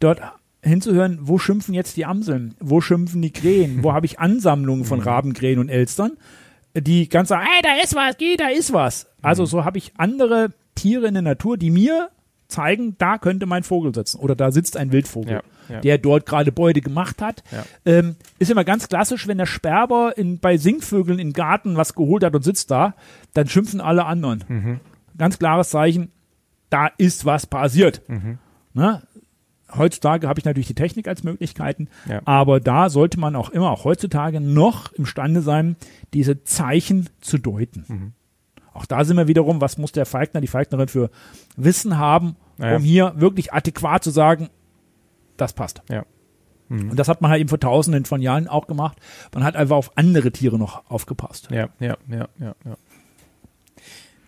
dort 0.00 0.22
hinzuhören, 0.62 1.18
wo 1.20 1.36
schimpfen 1.36 1.74
jetzt 1.74 1.98
die 1.98 2.06
Amseln, 2.06 2.54
wo 2.58 2.80
schimpfen 2.80 3.20
die 3.20 3.30
Krähen, 3.30 3.84
wo 3.84 3.92
habe 3.92 4.06
ich 4.06 4.18
Ansammlungen 4.18 4.86
von 4.86 5.00
Raben, 5.00 5.34
Krähen 5.34 5.58
und 5.58 5.68
Elstern, 5.68 6.12
die 6.74 7.10
ganz 7.10 7.28
sagen, 7.28 7.46
hey, 7.46 7.60
da 7.62 7.82
ist 7.84 7.94
was, 7.94 8.16
geh, 8.16 8.36
da 8.36 8.48
ist 8.48 8.72
was. 8.72 9.06
Also 9.20 9.44
so 9.44 9.66
habe 9.66 9.76
ich 9.76 9.92
andere 9.98 10.54
Tiere 10.74 11.08
in 11.08 11.12
der 11.12 11.22
Natur, 11.22 11.58
die 11.58 11.70
mir 11.70 12.08
zeigen, 12.48 12.96
da 12.98 13.18
könnte 13.18 13.46
mein 13.46 13.62
Vogel 13.62 13.94
sitzen 13.94 14.18
oder 14.18 14.34
da 14.36 14.50
sitzt 14.52 14.76
ein 14.76 14.92
Wildvogel, 14.92 15.32
Ja, 15.68 15.74
ja. 15.74 15.80
der 15.80 15.98
dort 15.98 16.26
gerade 16.26 16.52
Beute 16.52 16.80
gemacht 16.80 17.20
hat. 17.22 17.42
Ja. 17.50 17.64
Ähm, 17.84 18.16
ist 18.38 18.50
immer 18.50 18.64
ganz 18.64 18.88
klassisch, 18.88 19.26
wenn 19.26 19.38
der 19.38 19.46
Sperber 19.46 20.16
in, 20.16 20.38
bei 20.38 20.56
Singvögeln 20.56 21.18
im 21.18 21.32
Garten 21.32 21.76
was 21.76 21.94
geholt 21.94 22.22
hat 22.24 22.34
und 22.34 22.42
sitzt 22.42 22.70
da, 22.70 22.94
dann 23.34 23.48
schimpfen 23.48 23.80
alle 23.80 24.04
anderen. 24.06 24.44
Mhm. 24.48 24.80
Ganz 25.18 25.38
klares 25.38 25.70
Zeichen, 25.70 26.10
da 26.70 26.88
ist 26.98 27.24
was 27.24 27.46
passiert. 27.46 28.02
Mhm. 28.08 28.38
Ne? 28.74 29.02
Heutzutage 29.76 30.28
habe 30.28 30.38
ich 30.38 30.44
natürlich 30.44 30.68
die 30.68 30.74
Technik 30.74 31.08
als 31.08 31.24
Möglichkeiten, 31.24 31.88
aber 32.24 32.60
da 32.60 32.88
sollte 32.88 33.18
man 33.18 33.34
auch 33.34 33.50
immer, 33.50 33.70
auch 33.72 33.82
heutzutage 33.84 34.40
noch 34.40 34.92
imstande 34.92 35.40
sein, 35.42 35.74
diese 36.14 36.44
Zeichen 36.44 37.08
zu 37.20 37.38
deuten. 37.38 37.84
Mhm. 37.88 38.12
Auch 38.76 38.86
da 38.86 39.04
sind 39.04 39.16
wir 39.16 39.26
wiederum, 39.28 39.60
was 39.60 39.78
muss 39.78 39.92
der 39.92 40.06
Falkner, 40.06 40.40
die 40.40 40.46
Falknerin 40.46 40.88
für 40.88 41.10
Wissen 41.56 41.98
haben, 41.98 42.36
Ja. 42.58 42.76
um 42.76 42.82
hier 42.82 43.14
wirklich 43.16 43.52
adäquat 43.52 44.04
zu 44.04 44.10
sagen, 44.10 44.48
das 45.36 45.52
passt. 45.52 45.82
Ja. 45.90 46.04
Mhm. 46.68 46.90
Und 46.90 46.96
das 46.98 47.08
hat 47.08 47.20
man 47.20 47.30
halt 47.30 47.40
eben 47.40 47.48
vor 47.48 47.60
tausenden 47.60 48.04
von 48.04 48.20
Jahren 48.20 48.48
auch 48.48 48.66
gemacht. 48.66 48.98
Man 49.34 49.44
hat 49.44 49.56
einfach 49.56 49.76
auf 49.76 49.92
andere 49.96 50.30
Tiere 50.32 50.58
noch 50.58 50.88
aufgepasst. 50.90 51.48
Ja, 51.50 51.68
ja, 51.80 51.96
ja, 52.08 52.28
ja, 52.38 52.54
ja. 52.64 52.76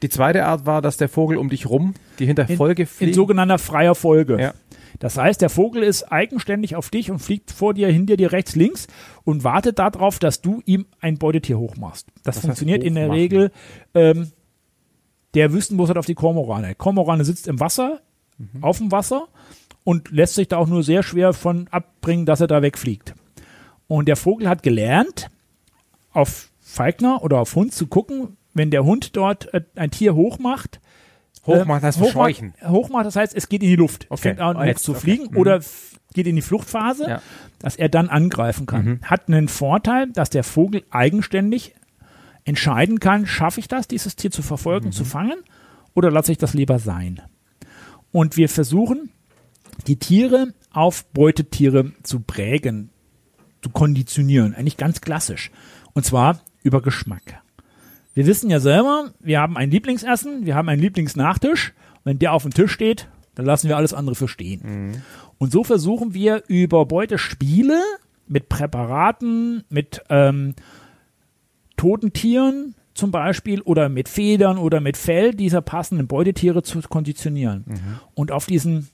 Die 0.03 0.09
zweite 0.09 0.45
Art 0.47 0.65
war, 0.65 0.81
dass 0.81 0.97
der 0.97 1.09
Vogel 1.09 1.39
um 1.39 1.49
dich 1.49 1.69
rum, 1.69 1.95
die 2.21 2.27
hinter 2.27 2.49
In- 2.49 2.57
Folge 2.57 2.83
In 2.83 2.87
fliegt. 2.89 3.15
sogenannter 3.17 3.59
freier 3.59 3.97
Folge. 3.97 4.41
Ja. 4.41 4.55
Das 5.01 5.17
heißt, 5.17 5.41
der 5.43 5.51
Vogel 5.51 5.83
ist 5.83 6.05
eigenständig 6.13 6.77
auf 6.77 6.91
dich 6.91 7.11
und 7.11 7.19
fliegt 7.19 7.51
vor 7.51 7.75
dir, 7.75 7.89
hinter 7.89 8.17
dir, 8.17 8.31
rechts, 8.33 8.55
links 8.55 8.87
und 9.25 9.43
wartet 9.45 9.79
darauf, 9.81 10.19
dass 10.21 10.41
du 10.41 10.63
ihm 10.67 10.87
ein 11.01 11.19
Beutetier 11.19 11.59
hochmachst. 11.59 12.09
Das 12.23 12.37
heißt 12.37 12.45
funktioniert 12.47 12.85
in 12.85 12.95
der? 12.95 13.11
Regel. 13.11 13.51
Ähm, 13.95 14.31
der 15.35 15.53
Wüstenbus 15.53 15.89
hat 15.91 15.99
auf 15.99 16.07
die 16.07 16.15
Kormorane. 16.15 16.75
Kormorane 16.75 17.25
sitzt 17.25 17.49
im 17.49 17.61
Wasser, 17.61 18.01
Mhm. 18.39 18.63
auf 18.63 18.79
dem 18.79 18.93
Wasser 18.93 19.27
und 19.85 20.11
lässt 20.13 20.35
sich 20.37 20.47
da 20.49 20.59
auch 20.59 20.69
nur 20.69 20.83
sehr 20.85 21.03
schwer 21.03 21.33
von 21.33 21.67
abbringen, 21.73 22.25
dass 22.25 22.41
er 22.41 22.47
da 22.47 22.63
wegfliegt. 22.63 23.15
Und 23.89 24.07
der 24.07 24.15
Vogel 24.17 24.49
hat 24.49 24.63
gelernt, 24.63 25.29
auf 26.13 26.51
Falkner 26.61 27.23
oder 27.23 27.41
auf 27.41 27.55
Hund 27.57 27.73
zu 27.73 27.87
gucken, 27.89 28.37
wenn 28.55 28.71
der 28.71 28.85
Hund 28.85 29.17
dort 29.17 29.53
äh, 29.55 29.63
ein 29.77 29.91
Tier 29.91 30.15
hochmacht, 30.15 30.81
Hochmacht 31.47 31.83
heißt 31.83 31.99
ähm, 31.99 32.05
hochmacht, 32.05 32.37
verscheuchen. 32.37 32.55
hochmacht, 32.67 33.07
das 33.07 33.17
heißt, 33.17 33.35
es 33.35 33.49
geht 33.49 33.63
in 33.63 33.71
die 33.71 33.77
Luft. 33.77 34.05
Es 34.05 34.11
Okay. 34.11 34.21
fängt 34.23 34.41
an 34.41 34.67
jetzt, 34.67 34.83
zu 34.85 34.93
okay. 34.93 35.01
fliegen 35.01 35.29
Mhm. 35.33 35.37
oder 35.39 35.61
geht 36.15 36.27
in 36.27 36.37
die 36.37 36.43
Fluchtphase, 36.43 37.09
Ja. 37.09 37.23
dass 37.59 37.77
er 37.77 37.89
dann 37.89 38.09
angreifen 38.09 38.67
kann. 38.67 38.85
Mhm. 38.85 39.01
Hat 39.03 39.29
einen 39.29 39.49
Vorteil, 39.49 40.11
dass 40.13 40.31
der 40.31 40.45
Vogel 40.45 40.83
eigenständig 40.91 41.75
entscheiden 42.49 42.99
kann, 43.01 43.27
schaffe 43.27 43.61
ich 43.61 43.69
das, 43.69 43.87
dieses 43.89 44.17
Tier 44.17 44.31
zu 44.31 44.43
verfolgen, 44.43 44.87
Mhm. 44.87 44.93
zu 44.93 45.05
fangen 45.05 45.39
oder 45.95 46.11
lasse 46.11 46.33
ich 46.33 46.39
das 46.39 46.55
lieber 46.55 46.79
sein. 46.79 47.21
Und 48.11 48.37
wir 48.37 48.49
versuchen, 48.49 49.11
die 49.87 49.97
Tiere 49.99 50.55
auf 50.73 51.05
Beutetiere 51.13 51.93
zu 52.03 52.21
prägen, 52.21 52.91
zu 53.63 53.71
konditionieren. 53.71 54.55
Eigentlich 54.55 54.77
ganz 54.77 55.01
klassisch. 55.01 55.51
Und 55.93 56.05
zwar 56.05 56.41
über 56.63 56.81
Geschmack. 56.83 57.43
Wir 58.15 58.27
wissen 58.27 58.51
ja 58.51 58.59
selber, 58.61 59.13
wir 59.21 59.41
haben 59.41 59.57
ein 59.57 59.71
Lieblingsessen, 59.71 60.45
wir 60.47 60.55
haben 60.57 60.69
einen 60.69 60.83
Lieblingsnachtisch. 60.83 61.73
Wenn 62.05 62.19
der 62.19 62.33
auf 62.33 62.43
dem 62.43 62.55
Tisch 62.55 62.73
steht, 62.73 63.09
Dann 63.35 63.47
lassen 63.47 63.69
wir 63.69 63.77
alles 63.77 63.95
andere 63.95 64.17
für 64.17 64.27
stehen. 64.27 65.01
Und 65.39 65.53
so 65.53 65.63
versuchen 65.63 66.13
wir 66.13 66.43
über 66.49 66.87
Beutespiele 66.87 67.81
mit 68.27 68.49
Präparaten, 68.49 69.63
mit 69.69 70.03
ähm, 70.11 70.55
toten 71.79 72.13
Tieren 72.13 72.75
zum 72.93 73.11
Beispiel 73.11 73.63
oder 73.63 73.89
mit 73.89 74.09
Federn 74.09 74.59
oder 74.59 74.81
mit 74.81 74.99
Fell 74.99 75.33
dieser 75.33 75.63
passenden 75.63 76.07
Beutetiere 76.09 76.63
zu 76.63 76.81
konditionieren. 76.83 77.65
Und 78.15 78.33
auf 78.33 78.45
diesen 78.45 78.89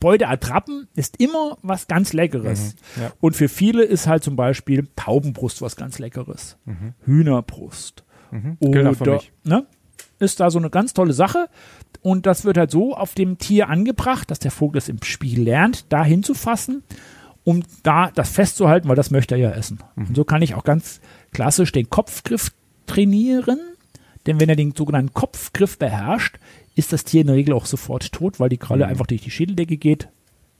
Beuteattrappen 0.00 0.88
ist 0.96 1.20
immer 1.20 1.58
was 1.62 1.86
ganz 1.86 2.12
Leckeres. 2.12 2.74
Mhm. 2.96 3.02
Ja. 3.02 3.12
Und 3.20 3.36
für 3.36 3.48
viele 3.48 3.84
ist 3.84 4.08
halt 4.08 4.24
zum 4.24 4.34
Beispiel 4.34 4.88
Taubenbrust 4.96 5.62
was 5.62 5.76
ganz 5.76 6.00
Leckeres. 6.00 6.56
Hühnerbrust. 7.04 8.02
Mhm. 8.32 8.56
Auch 8.60 8.72
für 8.72 9.00
Oder, 9.02 9.20
ne? 9.44 9.66
Ist 10.18 10.40
da 10.40 10.50
so 10.50 10.58
eine 10.58 10.70
ganz 10.70 10.92
tolle 10.92 11.12
Sache. 11.12 11.48
Und 12.00 12.26
das 12.26 12.44
wird 12.44 12.56
halt 12.56 12.72
so 12.72 12.96
auf 12.96 13.14
dem 13.14 13.38
Tier 13.38 13.68
angebracht, 13.68 14.28
dass 14.30 14.40
der 14.40 14.50
Vogel 14.50 14.78
es 14.78 14.88
im 14.88 15.02
Spiel 15.04 15.40
lernt, 15.40 15.92
da 15.92 16.04
hinzufassen, 16.04 16.82
um 17.44 17.62
da 17.82 18.10
das 18.10 18.30
festzuhalten, 18.30 18.88
weil 18.88 18.96
das 18.96 19.10
möchte 19.12 19.36
er 19.36 19.40
ja 19.40 19.50
essen. 19.50 19.78
Mhm. 19.94 20.06
Und 20.06 20.16
so 20.16 20.24
kann 20.24 20.42
ich 20.42 20.54
auch 20.54 20.64
ganz 20.64 21.00
klassisch 21.32 21.72
den 21.72 21.90
Kopfgriff 21.90 22.52
trainieren. 22.86 23.58
Denn 24.26 24.38
wenn 24.40 24.48
er 24.48 24.56
den 24.56 24.72
sogenannten 24.74 25.12
Kopfgriff 25.14 25.78
beherrscht, 25.78 26.38
ist 26.76 26.92
das 26.92 27.04
Tier 27.04 27.22
in 27.22 27.26
der 27.26 27.36
Regel 27.36 27.54
auch 27.54 27.66
sofort 27.66 28.12
tot, 28.12 28.38
weil 28.38 28.48
die 28.48 28.56
Kralle 28.58 28.84
Mhm. 28.84 28.90
einfach 28.90 29.06
durch 29.06 29.22
die 29.22 29.30
Schädeldecke 29.30 29.76
geht 29.76 30.08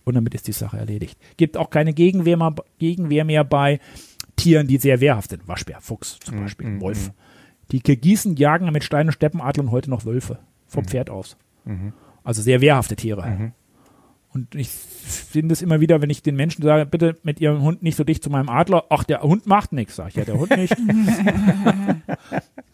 und 0.04 0.14
damit 0.14 0.34
ist 0.34 0.48
die 0.48 0.52
Sache 0.52 0.78
erledigt. 0.78 1.16
Gibt 1.36 1.56
auch 1.56 1.70
keine 1.70 1.92
Gegenwehr, 1.94 2.36
mal, 2.36 2.54
Gegenwehr 2.78 3.24
mehr 3.24 3.44
bei 3.44 3.78
Tieren, 4.36 4.66
die 4.66 4.78
sehr 4.78 5.00
wehrhaft 5.00 5.30
sind. 5.30 5.46
Waschbär, 5.46 5.80
Fuchs 5.80 6.18
zum 6.24 6.36
Mhm, 6.36 6.40
Beispiel, 6.40 6.66
mhm, 6.66 6.80
Wolf. 6.80 7.12
Die 7.70 7.80
Kirgisen 7.80 8.36
jagen 8.36 8.70
mit 8.72 8.82
Stein- 8.84 9.06
und 9.06 9.12
Steppenadlern 9.12 9.70
heute 9.70 9.88
noch 9.90 10.04
Wölfe 10.04 10.38
vom 10.66 10.84
Pferd 10.84 11.08
aus. 11.10 11.36
Mhm. 11.64 11.92
Also 12.24 12.42
sehr 12.42 12.60
wehrhafte 12.60 12.96
Tiere. 12.96 13.52
Und 14.34 14.54
ich 14.54 14.68
finde 14.68 15.52
es 15.52 15.60
immer 15.60 15.80
wieder, 15.80 16.00
wenn 16.00 16.08
ich 16.08 16.22
den 16.22 16.36
Menschen 16.36 16.62
sage, 16.62 16.86
bitte 16.86 17.18
mit 17.22 17.40
ihrem 17.40 17.62
Hund 17.62 17.82
nicht 17.82 17.96
so 17.96 18.04
dicht 18.04 18.22
zu 18.22 18.30
meinem 18.30 18.48
Adler. 18.48 18.84
Ach, 18.88 19.04
der 19.04 19.20
Hund 19.22 19.46
macht 19.46 19.72
nichts, 19.72 19.96
sag 19.96 20.08
ich. 20.08 20.14
Ja, 20.14 20.24
der 20.24 20.38
Hund 20.38 20.56
nicht. 20.56 20.74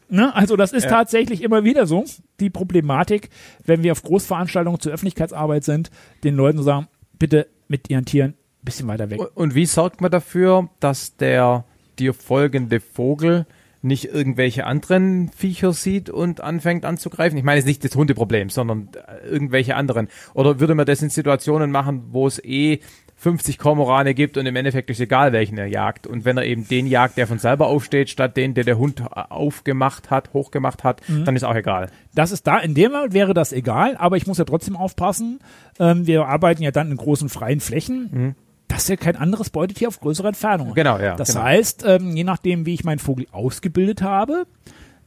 ne? 0.09 0.35
Also 0.35 0.57
das 0.57 0.73
ist 0.73 0.85
Ja. 0.85 0.91
tatsächlich 0.91 1.43
immer 1.43 1.65
wieder 1.65 1.87
so, 1.87 2.05
die 2.41 2.51
Problematik, 2.51 3.31
wenn 3.65 3.83
wir 3.83 3.93
auf 3.93 4.03
Großveranstaltungen 4.03 4.81
zur 4.81 4.93
Öffentlichkeitsarbeit 4.93 5.65
sind, 5.65 5.91
den 6.25 6.37
Leuten 6.37 6.59
zu 6.59 6.65
sagen, 6.65 6.89
bitte 7.19 7.47
mit 7.69 7.91
ihren 7.91 8.05
Tieren 8.05 8.31
ein 8.31 8.65
bisschen 8.65 8.89
weiter 8.89 9.11
weg. 9.11 9.21
Und 9.35 9.55
wie 9.55 9.67
sorgt 9.67 10.01
man 10.01 10.11
dafür, 10.11 10.69
dass 10.81 11.17
der 11.17 11.65
dir 11.99 12.15
folgende 12.15 12.81
Vogel 12.81 13.47
nicht 13.83 14.07
irgendwelche 14.07 14.67
anderen 14.67 15.31
Viecher 15.31 15.73
sieht 15.73 16.11
und 16.11 16.41
anfängt 16.41 16.85
anzugreifen? 16.85 17.39
Ich 17.39 17.45
meine 17.45 17.59
jetzt 17.59 17.67
nicht 17.67 17.85
das 17.85 17.95
Hundeproblem, 17.95 18.51
sondern 18.51 18.89
äh, 18.95 19.27
irgendwelche 19.27 19.77
anderen. 19.77 20.09
Oder 20.35 20.61
würde 20.61 20.75
man 20.75 20.87
das 20.87 21.03
in 21.03 21.11
Situationen 21.11 21.71
machen, 21.71 22.09
wo 22.11 22.27
es 22.27 22.43
eh 22.43 22.81
50 23.19 23.59
Kormorane 23.59 24.15
gibt 24.15 24.37
und 24.37 24.47
im 24.47 24.55
Endeffekt 24.55 24.91
ist 24.91 25.01
egal, 25.01 25.33
welchen 25.33 25.59
er 25.59 25.67
jagt. 25.67 26.07
Und 26.07 26.25
wenn 26.25 26.37
er 26.37 26.45
eben 26.45 26.69
den 26.69 26.87
jagt, 26.87 27.17
der 27.17 27.27
von 27.27 27.39
selber 27.39 27.67
aufsteht, 27.67 28.11
statt 28.11 28.37
den, 28.37 28.55
der 28.55 28.63
der 28.63 28.79
Hund 28.79 29.01
äh, 29.01 29.05
aufgemacht 29.29 30.11
hat, 30.11 30.33
hochgemacht 30.33 30.85
hat, 30.85 31.03
dann 31.25 31.35
ist 31.35 31.43
auch 31.43 31.57
egal. 31.57 31.91
Das 32.15 32.31
ist 32.31 32.47
da, 32.47 32.59
in 32.59 32.75
dem 32.75 32.93
Fall 32.93 33.13
wäre 33.13 33.35
das 33.35 33.53
egal, 33.53 33.97
aber 33.97 34.17
ich 34.17 34.27
muss 34.29 34.39
ja 34.39 34.45
trotzdem 34.45 34.77
aufpassen. 34.77 35.41
Ähm, 35.81 36.07
wir 36.07 36.27
arbeiten 36.27 36.63
ja 36.63 36.71
dann 36.71 36.91
in 36.93 36.97
großen 36.97 37.29
freien 37.29 37.61
Flächen. 37.61 38.35
Das 38.69 38.83
ist 38.83 38.89
ja 38.89 38.97
kein 38.97 39.17
anderes 39.17 39.51
Beutetier 39.51 39.89
auf 39.89 39.99
größere 40.01 40.29
Entfernung. 40.29 40.75
Genau, 40.75 40.99
ja. 40.99 41.17
Das 41.17 41.29
genau. 41.33 41.43
heißt, 41.43 41.85
ähm, 41.87 42.15
je 42.17 42.25
nachdem, 42.25 42.67
wie 42.67 42.75
ich 42.75 42.85
meinen 42.85 42.99
Vogel 42.99 43.27
ausgebildet 43.33 44.03
habe, 44.03 44.47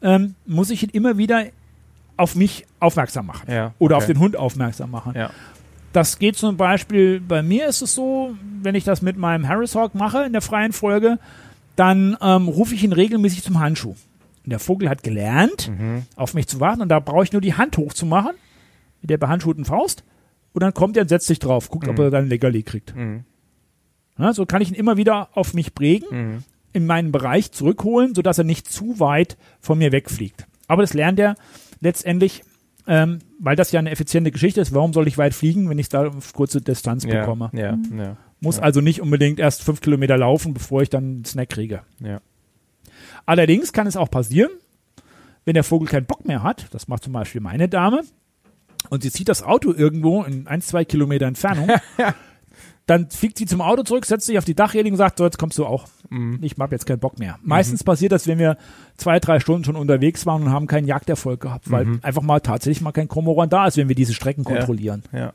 ähm, 0.01 0.35
muss 0.45 0.69
ich 0.71 0.83
ihn 0.83 0.89
immer 0.89 1.17
wieder 1.17 1.45
auf 2.17 2.35
mich 2.35 2.65
aufmerksam 2.79 3.27
machen. 3.27 3.49
Ja, 3.51 3.73
Oder 3.79 3.95
okay. 3.95 4.03
auf 4.03 4.07
den 4.07 4.19
Hund 4.19 4.35
aufmerksam 4.35 4.91
machen. 4.91 5.13
Ja. 5.15 5.29
Das 5.93 6.19
geht 6.19 6.37
zum 6.37 6.57
Beispiel, 6.57 7.19
bei 7.19 7.43
mir 7.43 7.67
ist 7.67 7.81
es 7.81 7.93
so, 7.93 8.35
wenn 8.61 8.75
ich 8.75 8.83
das 8.83 9.01
mit 9.01 9.17
meinem 9.17 9.47
Harris 9.47 9.75
Hawk 9.75 9.93
mache 9.93 10.23
in 10.23 10.31
der 10.33 10.41
freien 10.41 10.71
Folge, 10.73 11.19
dann 11.75 12.17
ähm, 12.21 12.47
rufe 12.47 12.73
ich 12.75 12.83
ihn 12.83 12.93
regelmäßig 12.93 13.43
zum 13.43 13.59
Handschuh. 13.59 13.95
Und 14.43 14.49
der 14.49 14.59
Vogel 14.59 14.89
hat 14.89 15.03
gelernt, 15.03 15.69
Mhm. 15.69 16.03
auf 16.15 16.33
mich 16.33 16.47
zu 16.47 16.59
warten 16.59 16.81
und 16.81 16.89
da 16.89 16.99
brauche 16.99 17.23
ich 17.23 17.31
nur 17.31 17.41
die 17.41 17.53
Hand 17.55 17.77
hochzumachen, 17.77 18.31
mit 19.01 19.09
der 19.09 19.17
behandschuhten 19.17 19.65
Faust, 19.65 20.03
und 20.53 20.61
dann 20.63 20.73
kommt 20.73 20.97
er 20.97 21.03
und 21.03 21.09
setzt 21.09 21.27
sich 21.27 21.39
drauf, 21.39 21.69
guckt, 21.69 21.87
ob 21.87 21.97
er 21.99 22.09
dann 22.09 22.27
Leckerli 22.27 22.63
kriegt. 22.63 22.95
Mhm. 22.95 23.23
Ja, 24.21 24.33
so 24.33 24.45
kann 24.45 24.61
ich 24.61 24.69
ihn 24.69 24.75
immer 24.75 24.97
wieder 24.97 25.29
auf 25.33 25.53
mich 25.53 25.73
prägen, 25.75 26.07
Mhm. 26.11 26.43
in 26.73 26.85
meinen 26.85 27.11
Bereich 27.11 27.51
zurückholen, 27.51 28.15
sodass 28.15 28.37
er 28.37 28.43
nicht 28.43 28.71
zu 28.71 28.99
weit 28.99 29.37
von 29.59 29.77
mir 29.77 29.91
wegfliegt. 29.91 30.47
Aber 30.67 30.83
das 30.83 30.93
lernt 30.93 31.19
er 31.19 31.35
letztendlich, 31.81 32.43
ähm, 32.87 33.19
weil 33.39 33.55
das 33.55 33.71
ja 33.71 33.79
eine 33.79 33.89
effiziente 33.91 34.31
Geschichte 34.31 34.61
ist. 34.61 34.73
Warum 34.73 34.93
soll 34.93 35.07
ich 35.07 35.17
weit 35.17 35.33
fliegen, 35.33 35.69
wenn 35.69 35.79
ich 35.79 35.85
es 35.85 35.89
da 35.89 36.07
auf 36.07 36.33
kurze 36.33 36.61
Distanz 36.61 37.03
Ja, 37.03 37.19
bekomme? 37.21 37.49
ja, 37.53 37.77
ja, 37.97 38.17
Muss 38.39 38.57
also 38.59 38.81
nicht 38.81 39.01
unbedingt 39.01 39.39
erst 39.39 39.63
fünf 39.63 39.81
Kilometer 39.81 40.17
laufen, 40.17 40.53
bevor 40.53 40.81
ich 40.81 40.89
dann 40.89 41.03
einen 41.03 41.25
Snack 41.25 41.49
kriege. 41.49 41.81
ja. 41.99 42.21
Allerdings 43.25 43.71
kann 43.73 43.87
es 43.87 43.97
auch 43.97 44.09
passieren, 44.09 44.49
wenn 45.45 45.53
der 45.53 45.63
Vogel 45.63 45.87
keinen 45.87 46.05
Bock 46.05 46.27
mehr 46.27 46.43
hat, 46.43 46.67
das 46.71 46.87
macht 46.87 47.03
zum 47.03 47.13
Beispiel 47.13 47.41
meine 47.41 47.67
Dame, 47.69 48.01
und 48.89 49.03
sie 49.03 49.11
zieht 49.11 49.29
das 49.29 49.43
Auto 49.43 49.73
irgendwo 49.73 50.23
in 50.23 50.47
ein, 50.47 50.61
zwei 50.61 50.85
Kilometer 50.85 51.25
Entfernung, 51.27 51.69
dann 52.87 53.09
fliegt 53.09 53.37
sie 53.37 53.45
zum 53.45 53.61
Auto 53.61 53.83
zurück, 53.83 54.05
setzt 54.05 54.25
sich 54.25 54.37
auf 54.37 54.43
die 54.45 54.55
Dachreling 54.55 54.93
und 54.93 54.97
sagt, 54.97 55.17
so, 55.19 55.23
jetzt 55.23 55.37
kommst 55.37 55.57
du 55.57 55.65
auch. 55.65 55.87
Mhm. 56.09 56.39
Ich 56.41 56.55
habe 56.59 56.73
jetzt 56.75 56.85
keinen 56.85 56.99
Bock 56.99 57.19
mehr. 57.19 57.37
Meistens 57.43 57.83
passiert 57.83 58.11
das, 58.11 58.27
wenn 58.27 58.39
wir 58.39 58.57
zwei, 58.97 59.19
drei 59.19 59.39
Stunden 59.39 59.63
schon 59.63 59.75
unterwegs 59.75 60.25
waren 60.25 60.43
und 60.43 60.49
haben 60.51 60.67
keinen 60.67 60.87
Jagderfolg 60.87 61.39
gehabt, 61.39 61.71
weil 61.71 61.85
Mhm. 61.85 61.99
einfach 62.01 62.21
mal 62.23 62.39
tatsächlich 62.41 62.81
mal 62.81 62.91
kein 62.91 63.07
Kormoran 63.07 63.49
da 63.49 63.67
ist, 63.67 63.77
wenn 63.77 63.87
wir 63.87 63.95
diese 63.95 64.13
Strecken 64.13 64.43
Ja. 64.43 64.55
kontrollieren. 64.57 65.03
ja. 65.13 65.33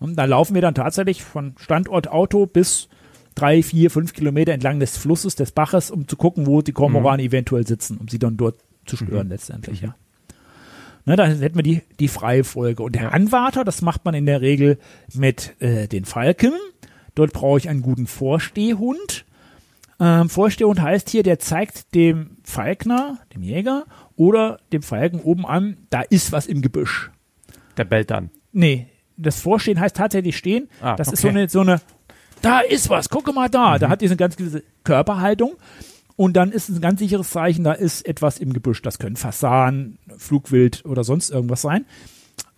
Und 0.00 0.16
da 0.16 0.24
laufen 0.24 0.54
wir 0.54 0.62
dann 0.62 0.74
tatsächlich 0.74 1.22
von 1.22 1.54
Standort 1.58 2.08
Auto 2.08 2.46
bis 2.46 2.88
drei, 3.34 3.62
vier, 3.62 3.90
fünf 3.90 4.12
Kilometer 4.14 4.52
entlang 4.52 4.80
des 4.80 4.96
Flusses, 4.96 5.34
des 5.36 5.52
Baches, 5.52 5.90
um 5.90 6.08
zu 6.08 6.16
gucken, 6.16 6.46
wo 6.46 6.62
die 6.62 6.72
Kormorane 6.72 7.22
eventuell 7.22 7.66
sitzen, 7.66 7.98
um 7.98 8.08
sie 8.08 8.18
dann 8.18 8.36
dort 8.38 8.56
zu 8.86 8.96
stören 8.96 9.28
letztendlich, 9.28 9.82
ja. 9.82 9.94
Ne, 11.06 11.16
da 11.16 11.26
hätten 11.26 11.56
wir 11.56 11.62
die, 11.62 11.82
die 11.98 12.08
freie 12.08 12.44
Folge. 12.44 12.82
Und 12.82 12.94
der 12.94 13.02
Ja. 13.04 13.08
Anwarter, 13.10 13.64
das 13.64 13.82
macht 13.82 14.04
man 14.04 14.14
in 14.14 14.26
der 14.26 14.40
Regel 14.40 14.78
mit 15.14 15.60
äh, 15.60 15.88
den 15.88 16.04
Falken. 16.04 16.52
Dort 17.14 17.32
brauche 17.32 17.58
ich 17.58 17.68
einen 17.68 17.82
guten 17.82 18.06
Vorstehhund. 18.06 19.24
Ähm, 19.98 20.28
Vorstehhund 20.28 20.80
heißt 20.80 21.10
hier, 21.10 21.22
der 21.22 21.38
zeigt 21.38 21.94
dem 21.94 22.36
Falkner, 22.44 23.18
dem 23.34 23.42
Jäger 23.42 23.84
oder 24.16 24.58
dem 24.72 24.82
Falken 24.82 25.20
oben 25.20 25.44
an, 25.46 25.76
da 25.90 26.00
ist 26.02 26.32
was 26.32 26.46
im 26.46 26.62
Gebüsch. 26.62 27.10
Der 27.76 27.84
bellt 27.84 28.10
dann. 28.10 28.30
Nee, 28.52 28.86
das 29.16 29.40
Vorstehen 29.40 29.78
heißt 29.80 29.96
tatsächlich 29.96 30.36
stehen. 30.36 30.68
Ah, 30.80 30.96
das 30.96 31.08
ist 31.08 31.22
okay. 31.22 31.22
so 31.22 31.28
eine, 31.28 31.48
so 31.48 31.60
eine, 31.60 31.80
da 32.42 32.60
ist 32.60 32.88
was, 32.88 33.08
gucke 33.10 33.32
mal 33.32 33.48
da. 33.50 33.78
Da 33.78 33.88
hat 33.90 34.00
diese 34.00 34.16
ganz 34.16 34.36
gewisse 34.36 34.62
Körperhaltung. 34.84 35.56
Und 36.20 36.34
dann 36.34 36.52
ist 36.52 36.68
ein 36.68 36.82
ganz 36.82 37.00
sicheres 37.00 37.30
Zeichen, 37.30 37.64
da 37.64 37.72
ist 37.72 38.06
etwas 38.06 38.36
im 38.38 38.52
Gebüsch. 38.52 38.82
Das 38.82 38.98
können 38.98 39.16
Fasan, 39.16 39.96
Flugwild 40.18 40.84
oder 40.84 41.02
sonst 41.02 41.30
irgendwas 41.30 41.62
sein. 41.62 41.86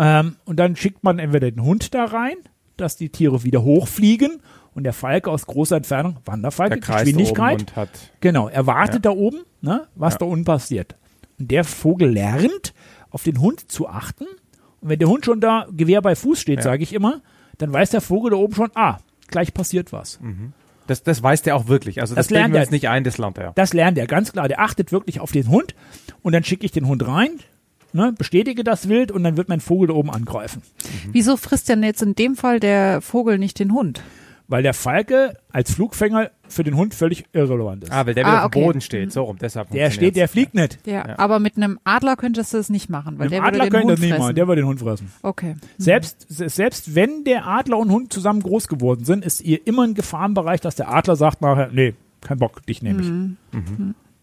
Ähm, 0.00 0.34
und 0.44 0.56
dann 0.56 0.74
schickt 0.74 1.04
man 1.04 1.20
entweder 1.20 1.48
den 1.48 1.62
Hund 1.62 1.94
da 1.94 2.06
rein, 2.06 2.34
dass 2.76 2.96
die 2.96 3.10
Tiere 3.10 3.44
wieder 3.44 3.62
hochfliegen 3.62 4.40
und 4.74 4.82
der 4.82 4.92
Falke 4.92 5.30
aus 5.30 5.46
großer 5.46 5.76
Entfernung, 5.76 6.16
Wanderfalke, 6.24 6.80
Geschwindigkeit, 6.80 7.60
und 7.60 7.76
hat. 7.76 7.88
Genau, 8.20 8.48
er 8.48 8.66
wartet 8.66 9.04
Ja. 9.04 9.12
da 9.12 9.16
oben, 9.16 9.42
ne, 9.60 9.86
was 9.94 10.14
Ja. 10.14 10.18
da 10.18 10.24
unten 10.24 10.44
passiert. 10.44 10.96
Und 11.38 11.52
der 11.52 11.62
Vogel 11.62 12.10
lernt, 12.10 12.74
auf 13.10 13.22
den 13.22 13.40
Hund 13.40 13.70
zu 13.70 13.86
achten. 13.88 14.24
Und 14.80 14.88
wenn 14.88 14.98
der 14.98 15.08
Hund 15.08 15.24
schon 15.24 15.40
da 15.40 15.68
Gewehr 15.70 16.02
bei 16.02 16.16
Fuß 16.16 16.40
steht, 16.40 16.56
Ja. 16.58 16.62
sage 16.64 16.82
ich 16.82 16.92
immer, 16.92 17.20
dann 17.58 17.72
weiß 17.72 17.90
der 17.90 18.00
Vogel 18.00 18.32
da 18.32 18.38
oben 18.38 18.56
schon, 18.56 18.70
ah, 18.74 18.98
gleich 19.28 19.54
passiert 19.54 19.92
was. 19.92 20.18
Das, 20.86 21.02
das 21.02 21.22
weiß 21.22 21.42
der 21.42 21.56
auch 21.56 21.68
wirklich. 21.68 22.00
Also 22.00 22.14
das, 22.14 22.26
Das 22.26 22.30
lernt 22.30 22.52
legen 22.52 22.54
wir 22.54 22.66
er. 22.66 22.70
nicht 22.70 22.88
ein, 22.88 23.04
das 23.04 23.18
lernt 23.18 23.38
er. 23.38 23.52
Das 23.54 23.72
lernt 23.72 23.98
er 23.98 24.06
ganz 24.06 24.32
klar. 24.32 24.48
Der 24.48 24.60
achtet 24.60 24.92
wirklich 24.92 25.20
auf 25.20 25.32
den 25.32 25.48
Hund 25.48 25.74
und 26.22 26.32
dann 26.32 26.44
schicke 26.44 26.64
ich 26.66 26.72
den 26.72 26.86
Hund 26.86 27.06
rein, 27.06 27.30
ne, 27.92 28.12
bestätige 28.16 28.64
das 28.64 28.88
Wild 28.88 29.10
und 29.12 29.22
dann 29.24 29.36
wird 29.36 29.48
mein 29.48 29.60
Vogel 29.60 29.88
da 29.88 29.94
oben 29.94 30.10
angreifen. 30.10 30.62
Wieso 31.12 31.36
frisst 31.36 31.68
denn 31.68 31.82
jetzt 31.82 32.02
in 32.02 32.14
dem 32.14 32.36
Fall 32.36 32.58
der 32.60 33.00
Vogel 33.00 33.38
nicht 33.38 33.58
den 33.58 33.72
Hund? 33.72 34.02
Weil 34.52 34.62
der 34.62 34.74
Falke 34.74 35.34
als 35.50 35.72
Flugfänger 35.74 36.30
für 36.46 36.62
den 36.62 36.76
Hund 36.76 36.94
völlig 36.94 37.24
irrelevant 37.32 37.84
ist. 37.84 37.90
Ah, 37.90 38.04
weil 38.06 38.12
der 38.14 38.24
wieder 38.26 38.40
Ah, 38.42 38.44
auf 38.44 38.50
dem 38.50 38.58
okay. 38.60 38.66
Boden 38.66 38.80
steht. 38.82 39.10
So 39.10 39.22
rum, 39.24 39.38
deshalb 39.40 39.70
der 39.70 39.90
steht, 39.90 40.14
der 40.14 40.28
fliegt 40.28 40.54
nicht. 40.54 40.78
Ja, 40.86 41.08
Ja. 41.08 41.18
aber 41.18 41.38
mit 41.38 41.56
einem 41.56 41.80
Adler 41.84 42.16
könntest 42.16 42.52
du 42.52 42.58
es 42.58 42.68
nicht 42.68 42.90
machen, 42.90 43.18
weil 43.18 43.26
Mit 43.26 43.32
der 43.32 43.40
würde 43.42 43.48
Adler 43.48 43.64
den 43.64 43.70
könnte 43.70 43.82
Hund 43.86 43.92
das 43.92 44.00
nicht 44.00 44.08
fressen. 44.10 44.22
machen, 44.22 44.34
der 44.36 44.48
würde 44.48 44.60
den 44.62 44.68
Hund 44.68 44.80
fressen. 44.80 45.10
okay. 45.22 45.56
Selbst, 45.78 46.26
se- 46.28 46.48
selbst 46.50 46.94
wenn 46.94 47.24
der 47.24 47.46
Adler 47.46 47.78
und 47.78 47.90
Hund 47.90 48.12
zusammen 48.12 48.42
groß 48.42 48.68
geworden 48.68 49.04
sind, 49.04 49.24
ist 49.24 49.40
ihr 49.40 49.66
immer 49.66 49.84
ein 49.84 49.94
Gefahrenbereich, 49.94 50.60
dass 50.60 50.76
der 50.76 50.92
Adler 50.92 51.16
sagt 51.16 51.40
nachher, 51.40 51.70
nee, 51.72 51.94
kein 52.20 52.38
Bock, 52.38 52.64
dich 52.66 52.82
nehme 52.82 53.02
ich. 53.02 53.10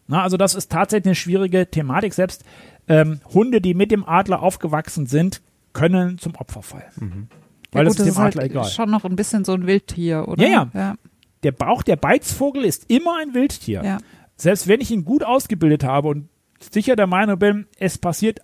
Na, 0.07 0.23
also 0.23 0.38
das 0.38 0.56
ist 0.56 0.72
tatsächlich 0.72 1.07
eine 1.07 1.15
schwierige 1.15 1.65
Thematik. 1.68 2.14
Selbst 2.14 2.43
ähm, 2.88 3.19
Hunde, 3.34 3.61
die 3.61 3.73
mit 3.73 3.91
dem 3.91 4.07
Adler 4.07 4.41
aufgewachsen 4.41 5.06
sind, 5.07 5.41
können 5.73 6.18
zum 6.18 6.35
Opfer 6.35 6.61
fallen. 6.61 7.30
Weil 7.71 7.83
ja, 7.83 7.89
das 7.89 7.97
gut, 7.97 8.07
ist 8.07 8.15
dem 8.15 8.21
halt 8.21 8.35
Adler 8.35 8.45
egal. 8.49 8.65
schon 8.65 8.89
noch 8.89 9.05
ein 9.05 9.15
bisschen 9.15 9.45
so 9.45 9.53
ein 9.53 9.67
Wildtier, 9.67 10.27
oder? 10.27 10.43
Ja, 10.43 10.49
ja. 10.49 10.69
ja. 10.73 10.95
Der 11.43 11.51
Bauch, 11.51 11.83
der 11.83 11.95
Beizvogel 11.95 12.65
ist 12.65 12.89
immer 12.89 13.17
ein 13.21 13.33
Wildtier. 13.33 13.83
ja. 13.83 13.97
Selbst 14.35 14.67
wenn 14.69 14.79
ich 14.79 14.89
ihn 14.89 15.03
gut 15.03 15.23
ausgebildet 15.23 15.83
habe 15.83 16.07
und 16.07 16.29
sicher 16.71 16.95
der 16.95 17.07
Meinung 17.07 17.37
bin, 17.37 17.65
es 17.77 17.97
passiert 17.97 18.39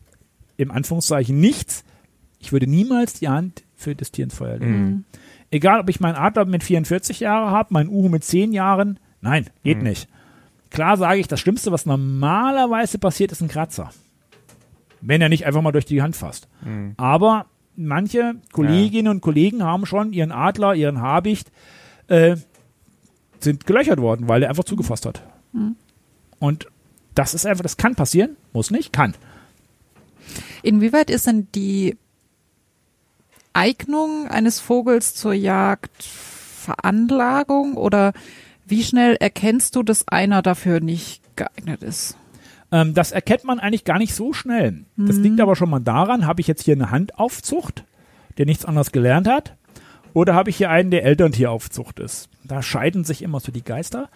im 0.57 0.69
Anführungszeichen 0.71 1.39
nichts, 1.39 1.83
Ich 2.39 2.51
würde 2.51 2.67
niemals 2.67 3.13
die 3.13 3.29
Hand 3.29 3.63
für 3.75 3.95
das 3.95 4.11
Tier 4.11 4.25
ins 4.25 4.35
Feuer 4.35 4.57
legen. 4.57 5.05
Egal, 5.51 5.79
ob 5.79 5.89
ich 5.89 5.99
meinen 6.01 6.15
Adler 6.15 6.45
mit 6.45 6.63
44 6.63 7.21
Jahren 7.21 7.49
habe, 7.49 7.73
meinen 7.73 7.89
Uhu 7.89 8.09
mit 8.09 8.23
10 8.25 8.51
Jahren. 8.51 8.99
Nein, 9.21 9.49
geht 9.63 9.81
nicht. 9.81 10.09
Klar 10.69 10.97
sage 10.97 11.19
ich, 11.19 11.27
das 11.29 11.39
Schlimmste, 11.39 11.71
was 11.71 11.85
normalerweise 11.85 12.99
passiert, 12.99 13.31
ist 13.31 13.41
ein 13.41 13.47
Kratzer. 13.47 13.89
Wenn 15.01 15.21
er 15.21 15.29
nicht 15.29 15.45
einfach 15.45 15.61
mal 15.61 15.71
durch 15.71 15.85
die 15.85 16.01
Hand 16.01 16.15
fasst. 16.17 16.49
Aber 16.97 17.45
manche 17.75 18.35
Kolleginnen 18.51 19.09
und 19.09 19.21
Kollegen 19.21 19.63
haben 19.63 19.85
schon 19.85 20.13
ihren 20.13 20.31
Adler, 20.31 20.75
ihren 20.75 21.01
Habicht, 21.01 21.51
äh, 22.07 22.37
sind 23.39 23.65
gelöchert 23.65 23.99
worden, 23.99 24.27
weil 24.27 24.43
er 24.43 24.49
einfach 24.49 24.63
zugefasst 24.63 25.05
hat. 25.05 25.21
Und 26.39 26.67
das 27.13 27.33
ist 27.33 27.45
einfach, 27.45 27.63
das 27.63 27.77
kann 27.77 27.95
passieren, 27.95 28.35
muss 28.53 28.71
nicht, 28.71 28.91
kann. 28.91 29.13
Inwieweit 30.63 31.09
ist 31.09 31.27
denn 31.27 31.47
die 31.53 31.97
Eignung 33.53 34.27
eines 34.27 34.59
Vogels 34.59 35.15
zur 35.15 35.33
Jagd 35.33 36.03
Veranlagung 36.03 37.75
oder 37.75 38.13
wie 38.65 38.83
schnell 38.83 39.15
erkennst 39.15 39.75
du, 39.75 39.83
dass 39.83 40.07
einer 40.07 40.41
dafür 40.41 40.79
nicht 40.79 41.21
geeignet 41.35 41.83
ist? 41.83 42.17
Ähm, 42.75 42.93
das 42.93 43.11
erkennt 43.11 43.45
man 43.45 43.59
eigentlich 43.59 43.85
gar 43.85 43.97
nicht 43.99 44.13
so 44.13 44.33
schnell. 44.33 44.83
Das 44.97 45.15
liegt 45.17 45.39
aber 45.39 45.55
schon 45.55 45.69
mal 45.69 45.79
daran, 45.79 46.27
habe 46.27 46.41
ich 46.41 46.47
jetzt 46.47 46.63
hier 46.63 46.75
eine 46.75 46.91
Handaufzucht, 46.91 47.85
der 48.37 48.45
nichts 48.45 48.65
anderes 48.65 48.91
gelernt 48.91 49.27
hat, 49.27 49.55
oder 50.13 50.33
habe 50.33 50.49
ich 50.49 50.57
hier 50.57 50.69
einen, 50.69 50.91
der 50.91 51.03
Elterntieraufzucht 51.05 51.99
ist. 51.99 52.27
Da 52.43 52.61
scheiden 52.61 53.03
sich 53.05 53.21
immer 53.21 53.39
so 53.39 53.51
die 53.51 53.63
Geister. 53.63 54.09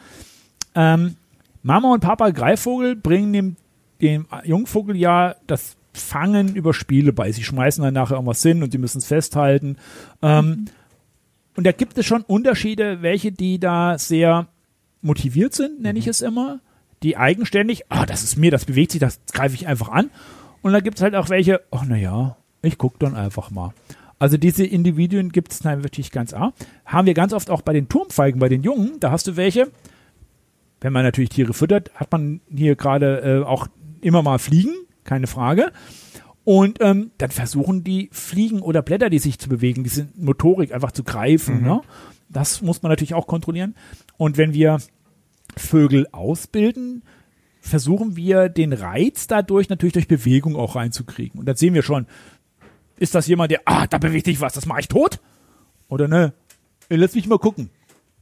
Ähm, 0.75 1.15
Mama 1.63 1.93
und 1.93 2.01
Papa 2.01 2.31
Greifvogel 2.31 2.95
bringen 2.95 3.33
dem, 3.33 3.55
dem 4.01 4.27
Jungvogel 4.43 4.95
ja 4.95 5.35
das 5.47 5.77
Fangen 5.93 6.55
über 6.55 6.73
Spiele 6.73 7.13
bei. 7.13 7.31
Sie 7.31 7.43
schmeißen 7.43 7.83
dann 7.83 7.93
nachher 7.93 8.15
irgendwas 8.15 8.43
hin 8.43 8.61
und 8.63 8.71
sie 8.71 8.77
müssen 8.77 8.99
es 8.99 9.05
festhalten. 9.07 9.77
Ähm, 10.21 10.65
Und 11.55 11.65
da 11.65 11.71
gibt 11.71 11.97
es 11.97 12.05
schon 12.05 12.21
Unterschiede, 12.21 13.01
welche, 13.01 13.31
die 13.31 13.59
da 13.59 13.97
sehr 13.97 14.47
motiviert 15.01 15.53
sind, 15.53 15.81
nenne 15.81 15.99
ich 15.99 16.07
es 16.07 16.21
immer, 16.21 16.59
die 17.03 17.17
eigenständig, 17.17 17.83
ah, 17.89 18.05
das 18.05 18.23
ist 18.23 18.37
mir, 18.37 18.51
das 18.51 18.65
bewegt 18.65 18.91
sich, 18.91 18.99
das 18.99 19.19
greife 19.31 19.55
ich 19.55 19.67
einfach 19.67 19.89
an. 19.89 20.09
Und 20.61 20.73
da 20.73 20.81
gibt 20.81 20.97
es 20.97 21.03
halt 21.03 21.15
auch 21.15 21.29
welche, 21.29 21.61
ach 21.71 21.85
naja, 21.85 22.37
ich 22.61 22.77
gucke 22.77 22.97
dann 22.99 23.15
einfach 23.15 23.51
mal. 23.51 23.73
Also 24.19 24.35
diese 24.35 24.65
Individuen 24.65 25.31
gibt 25.31 25.53
es 25.53 25.63
wirklich 25.63 26.11
ganz 26.11 26.33
arg. 26.33 26.53
Haben 26.85 27.07
wir 27.07 27.13
ganz 27.13 27.31
oft 27.31 27.49
auch 27.49 27.61
bei 27.61 27.71
den 27.71 27.87
Turmfeigen, 27.87 28.39
bei 28.39 28.49
den 28.49 28.63
Jungen, 28.63 28.99
da 28.99 29.11
hast 29.11 29.27
du 29.27 29.37
welche, 29.37 29.71
wenn 30.81 30.91
man 30.91 31.03
natürlich 31.03 31.29
Tiere 31.29 31.53
füttert, 31.53 31.91
hat 31.95 32.11
man 32.11 32.41
hier 32.53 32.75
gerade 32.75 33.19
äh, 33.21 33.45
auch 33.45 33.67
immer 34.01 34.21
mal 34.21 34.37
Fliegen, 34.37 34.73
keine 35.05 35.27
Frage. 35.27 35.71
Und 36.43 36.79
ähm, 36.81 37.11
dann 37.17 37.31
versuchen 37.31 37.83
die 37.83 38.09
Fliegen 38.11 38.61
oder 38.61 38.81
Blätter, 38.81 39.09
die 39.09 39.19
sich 39.19 39.39
zu 39.39 39.49
bewegen, 39.49 39.83
diese 39.83 40.09
Motorik 40.15 40.73
einfach 40.73 40.91
zu 40.91 41.03
greifen. 41.03 41.61
Ne? 41.61 41.81
Das 42.27 42.61
muss 42.61 42.81
man 42.81 42.91
natürlich 42.91 43.13
auch 43.13 43.27
kontrollieren. 43.27 43.75
Und 44.17 44.37
wenn 44.37 44.53
wir 44.53 44.79
Vögel 45.57 46.07
ausbilden, 46.11 47.03
versuchen 47.61 48.15
wir 48.15 48.49
den 48.49 48.73
Reiz 48.73 49.27
dadurch 49.27 49.69
natürlich 49.69 49.93
durch 49.93 50.07
Bewegung 50.07 50.55
auch 50.55 50.75
reinzukriegen. 50.75 51.39
Und 51.39 51.45
dann 51.45 51.55
sehen 51.55 51.73
wir 51.73 51.83
schon, 51.83 52.07
ist 52.97 53.15
das 53.15 53.27
jemand, 53.27 53.51
der, 53.51 53.61
ah, 53.65 53.87
da 53.87 53.97
bewegt 53.97 54.25
sich 54.25 54.41
was, 54.41 54.53
das 54.53 54.65
mache 54.65 54.81
ich 54.81 54.87
tot? 54.87 55.19
Oder 55.87 56.07
ne, 56.07 56.33
lass 56.89 57.15
mich 57.15 57.27
mal 57.27 57.39
gucken. 57.39 57.69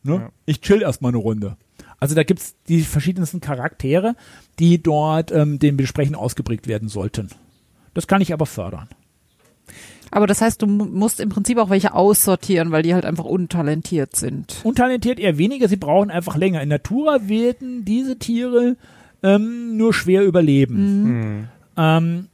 Ne? 0.03 0.31
Ich 0.45 0.61
chill 0.61 0.81
erstmal 0.81 1.11
eine 1.11 1.17
Runde. 1.17 1.57
Also 1.99 2.15
da 2.15 2.23
gibt's 2.23 2.55
die 2.67 2.81
verschiedensten 2.81 3.41
Charaktere, 3.41 4.15
die 4.59 4.81
dort 4.81 5.31
ähm, 5.31 5.59
dementsprechend 5.59 6.15
ausgeprägt 6.15 6.67
werden 6.67 6.89
sollten. 6.89 7.29
Das 7.93 8.07
kann 8.07 8.21
ich 8.21 8.33
aber 8.33 8.45
fördern. 8.45 8.87
Aber 10.11 10.27
das 10.27 10.41
heißt, 10.41 10.61
du 10.61 10.67
mu- 10.67 10.85
musst 10.85 11.19
im 11.19 11.29
Prinzip 11.29 11.57
auch 11.57 11.69
welche 11.69 11.93
aussortieren, 11.93 12.71
weil 12.71 12.83
die 12.83 12.93
halt 12.93 13.05
einfach 13.05 13.25
untalentiert 13.25 14.15
sind. 14.15 14.61
Untalentiert 14.63 15.19
eher 15.19 15.37
weniger, 15.37 15.67
sie 15.67 15.75
brauchen 15.75 16.09
einfach 16.11 16.35
länger. 16.37 16.61
In 16.61 16.69
Natura 16.69 17.27
werden 17.27 17.83
diese 17.85 18.17
Tiere 18.17 18.77
ähm, 19.23 19.77
nur 19.77 19.93
schwer 19.93 20.23
überleben. 20.23 21.49
Ähm, 21.75 22.27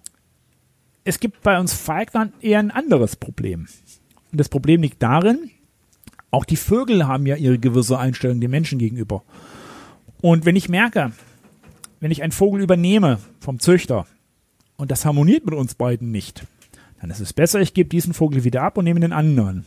es 1.04 1.20
gibt 1.20 1.42
bei 1.42 1.60
uns 1.60 1.74
Falkland 1.74 2.34
eher 2.42 2.60
ein 2.60 2.72
anderes 2.72 3.16
Problem. 3.16 3.68
Und 4.32 4.40
das 4.40 4.50
Problem 4.50 4.82
liegt 4.82 5.02
darin, 5.04 5.50
auch 6.32 6.46
die 6.46 6.56
Vögel 6.56 7.08
haben 7.08 7.26
ja 7.26 7.36
ihre 7.36 7.60
gewisse 7.60 8.00
Einstellung 8.00 8.40
den 8.40 8.52
Menschen 8.52 8.80
gegenüber. 8.80 9.24
Und 10.22 10.46
wenn 10.46 10.56
ich 10.56 10.70
merke, 10.70 11.12
wenn 12.00 12.12
ich 12.12 12.24
einen 12.24 12.32
Vogel 12.32 12.62
übernehme 12.62 13.20
vom 13.40 13.60
Züchter 13.60 14.06
und 14.78 14.90
das 14.92 15.06
harmoniert 15.06 15.46
mit 15.46 15.54
uns 15.54 15.76
beiden 15.76 16.12
nicht, 16.12 16.46
dann 17.04 17.12
ist 17.12 17.20
es 17.20 17.34
besser, 17.34 17.60
ich 17.60 17.74
gebe 17.74 17.90
diesen 17.90 18.14
Vogel 18.14 18.46
wieder 18.46 18.62
ab 18.62 18.78
und 18.78 18.86
nehme 18.86 19.02
den 19.02 19.12
anderen. 19.12 19.66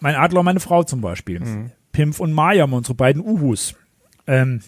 Mein 0.00 0.16
Adler 0.16 0.40
und 0.40 0.46
meine 0.46 0.58
Frau 0.58 0.82
zum 0.82 1.00
Beispiel. 1.00 1.70
Pimpf 1.92 2.18
und 2.18 2.32
Maya, 2.32 2.64
unsere 2.64 2.94
beiden 2.96 3.22
Uhus. 3.24 3.76
Ähm, 4.26 4.62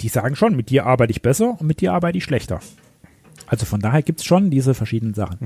die 0.00 0.08
sagen 0.08 0.34
schon, 0.34 0.56
mit 0.56 0.70
dir 0.70 0.86
arbeite 0.86 1.12
ich 1.12 1.22
besser 1.22 1.50
und 1.60 1.68
mit 1.68 1.80
dir 1.80 1.92
arbeite 1.92 2.18
ich 2.18 2.24
schlechter. 2.24 2.58
Also 3.46 3.64
von 3.64 3.78
daher 3.78 4.02
gibt's 4.02 4.24
schon 4.24 4.50
diese 4.50 4.74
verschiedenen 4.74 5.14
Sachen. 5.14 5.38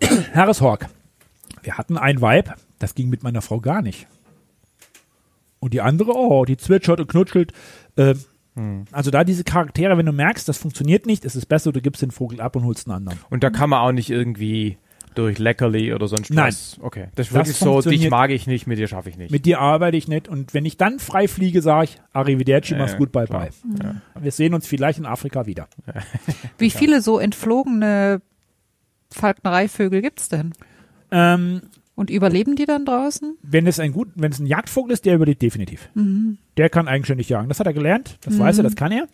Harris 0.34 0.60
Hawk. 0.60 0.88
Wir 1.62 1.78
hatten 1.78 1.96
ein 1.96 2.20
Weib, 2.20 2.56
das 2.80 2.96
ging 2.96 3.10
mit 3.10 3.22
meiner 3.22 3.42
Frau 3.42 3.60
gar 3.60 3.80
nicht. 3.80 4.08
Und 5.60 5.72
die 5.72 5.82
andere, 5.82 6.16
oh, 6.16 6.44
die 6.44 6.56
zwitschert 6.56 6.98
und 6.98 7.08
knutschelt. 7.08 7.52
Äh, 7.94 8.16
Also 8.92 9.10
da 9.10 9.24
diese 9.24 9.44
Charaktere, 9.44 9.96
wenn 9.98 10.06
du 10.06 10.12
merkst, 10.12 10.48
das 10.48 10.58
funktioniert 10.58 11.06
nicht, 11.06 11.24
ist 11.24 11.34
es 11.34 11.46
besser, 11.46 11.72
du 11.72 11.80
gibst 11.80 12.02
den 12.02 12.10
Vogel 12.10 12.40
ab 12.40 12.56
und 12.56 12.64
holst 12.64 12.86
einen 12.86 12.96
anderen. 12.96 13.18
Und 13.30 13.42
da 13.44 13.50
kann 13.50 13.70
man 13.70 13.80
auch 13.80 13.92
nicht 13.92 14.10
irgendwie 14.10 14.78
durch 15.14 15.38
Leckerli 15.38 15.92
oder 15.94 16.06
sonst 16.06 16.30
Nein. 16.30 16.48
was. 16.48 16.78
Okay. 16.80 17.08
Das 17.16 17.26
ist 17.26 17.34
Das 17.34 17.46
wirklich 17.48 17.56
so, 17.56 17.80
dich 17.90 18.08
mag 18.08 18.30
ich 18.30 18.46
nicht, 18.46 18.66
mit 18.68 18.78
dir 18.78 18.86
schaffe 18.86 19.08
ich 19.10 19.16
nicht. 19.16 19.32
Mit 19.32 19.46
dir 19.46 19.58
arbeite 19.60 19.96
ich 19.96 20.06
nicht. 20.06 20.28
Und 20.28 20.54
wenn 20.54 20.64
ich 20.64 20.76
dann 20.76 21.00
frei 21.00 21.26
fliege, 21.26 21.60
sage 21.60 21.84
ich, 21.86 22.00
Arrivederci, 22.12 22.74
Ja, 22.74 22.78
mach's 22.78 22.92
ja, 22.92 22.98
gut, 22.98 23.10
bye 23.10 23.26
klar. 23.26 23.48
bye. 23.72 24.00
Wir 24.20 24.30
sehen 24.30 24.54
uns 24.54 24.66
vielleicht 24.68 24.98
in 25.00 25.06
Afrika 25.06 25.46
wieder. 25.46 25.66
Wie 26.58 26.70
viele 26.70 27.02
so 27.02 27.18
entflogene 27.18 28.22
Falknereivögel 29.10 30.02
gibt's 30.02 30.28
denn? 30.28 30.52
Ähm, 31.10 31.62
Und 31.98 32.10
überleben 32.10 32.54
die 32.54 32.64
dann 32.64 32.84
draußen? 32.84 33.36
wenn 33.42 33.66
es 33.66 33.80
ein 33.80 33.92
gut, 33.92 34.08
wenn 34.14 34.30
es 34.30 34.38
ein 34.38 34.46
Jagdvogel 34.46 34.92
ist, 34.92 35.04
der 35.04 35.16
überlebt 35.16 35.42
definitiv. 35.42 35.88
Der 36.56 36.70
kann 36.70 36.86
eigenständig 36.86 37.28
jagen. 37.28 37.48
Das 37.48 37.58
hat 37.58 37.66
er 37.66 37.72
gelernt, 37.72 38.18
das 38.20 38.38
weiß 38.38 38.58
er, 38.58 38.62
das 38.62 38.76
kann 38.76 38.92
er. 38.92 39.08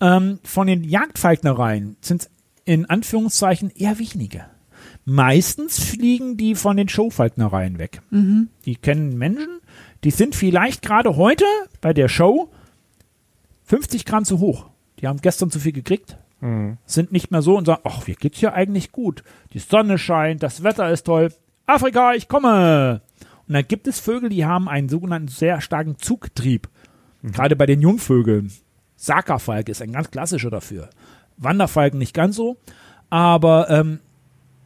Ähm, 0.00 0.40
von 0.42 0.66
den 0.66 0.82
Jagdfalknereien 0.82 1.96
sind 2.00 2.22
es 2.22 2.30
in 2.64 2.84
Anführungszeichen 2.86 3.70
eher 3.70 4.00
wenige. 4.00 4.44
Meistens 5.04 5.78
fliegen 5.78 6.36
die 6.36 6.56
von 6.56 6.76
den 6.76 6.88
Showfalknereien 6.88 7.78
weg. 7.78 8.00
Die 8.64 8.74
kennen 8.74 9.16
Menschen, 9.16 9.60
die 10.02 10.10
sind 10.10 10.34
vielleicht 10.34 10.82
gerade 10.82 11.14
heute 11.16 11.44
bei 11.80 11.92
der 11.92 12.08
Show 12.08 12.50
50 13.66 14.04
Gramm 14.04 14.24
zu 14.24 14.40
hoch. 14.40 14.66
Die 14.98 15.06
haben 15.06 15.20
gestern 15.20 15.50
zu 15.50 15.60
viel 15.60 15.72
gekriegt, 15.72 16.16
sind 16.86 17.12
nicht 17.12 17.30
mehr 17.30 17.42
so 17.42 17.56
und 17.56 17.66
sagen, 17.66 17.82
ach, 17.84 18.06
mir 18.08 18.16
geht's 18.16 18.40
ja 18.40 18.52
eigentlich 18.52 18.90
gut. 18.90 19.22
Die 19.52 19.60
Sonne 19.60 19.96
scheint, 19.96 20.42
das 20.42 20.64
Wetter 20.64 20.90
ist 20.90 21.04
toll. 21.04 21.32
Afrika, 21.66 22.14
ich 22.14 22.28
komme. 22.28 23.02
Und 23.46 23.54
dann 23.54 23.66
gibt 23.66 23.86
es 23.86 24.00
Vögel, 24.00 24.28
die 24.28 24.44
haben 24.44 24.68
einen 24.68 24.88
sogenannten 24.88 25.28
sehr 25.28 25.60
starken 25.60 25.98
Zugtrieb. 25.98 26.68
Gerade 27.22 27.56
bei 27.56 27.66
den 27.66 27.80
Jungvögeln. 27.80 28.52
Sakerfalk 28.96 29.68
ist 29.68 29.82
ein 29.82 29.92
ganz 29.92 30.10
klassischer 30.10 30.50
dafür. 30.50 30.90
Wanderfalken 31.36 31.98
nicht 31.98 32.14
ganz 32.14 32.36
so. 32.36 32.56
Aber 33.10 33.68
ähm, 33.70 34.00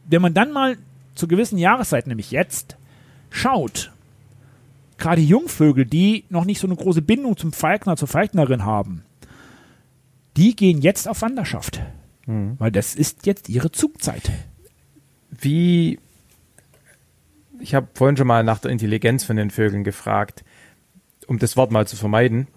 wenn 0.07 0.21
man 0.21 0.33
dann 0.33 0.51
mal 0.51 0.77
zu 1.15 1.27
gewissen 1.27 1.57
Jahreszeiten, 1.57 2.09
nämlich 2.09 2.31
jetzt, 2.31 2.77
schaut, 3.29 3.91
gerade 4.97 5.21
Jungvögel, 5.21 5.85
die 5.85 6.25
noch 6.29 6.45
nicht 6.45 6.59
so 6.59 6.67
eine 6.67 6.75
große 6.75 7.01
Bindung 7.01 7.35
zum 7.37 7.51
Falkner, 7.51 7.97
zur 7.97 8.07
Falknerin 8.07 8.65
haben, 8.65 9.03
die 10.37 10.55
gehen 10.55 10.81
jetzt 10.81 11.07
auf 11.07 11.21
Wanderschaft. 11.21 11.81
Weil 12.59 12.71
das 12.71 12.95
ist 12.95 13.25
jetzt 13.25 13.49
ihre 13.49 13.71
Zugzeit. 13.71 14.31
Wie, 15.29 15.99
ich 17.61 17.75
habe 17.75 17.87
vorhin 17.93 18.17
schon 18.17 18.27
mal 18.27 18.43
nach 18.43 18.59
der 18.59 18.71
Intelligenz 18.71 19.23
von 19.23 19.35
den 19.35 19.51
Vögeln 19.51 19.83
gefragt, 19.83 20.43
um 21.27 21.39
das 21.39 21.57
Wort 21.57 21.71
mal 21.71 21.87
zu 21.87 21.95
vermeiden. 21.95 22.47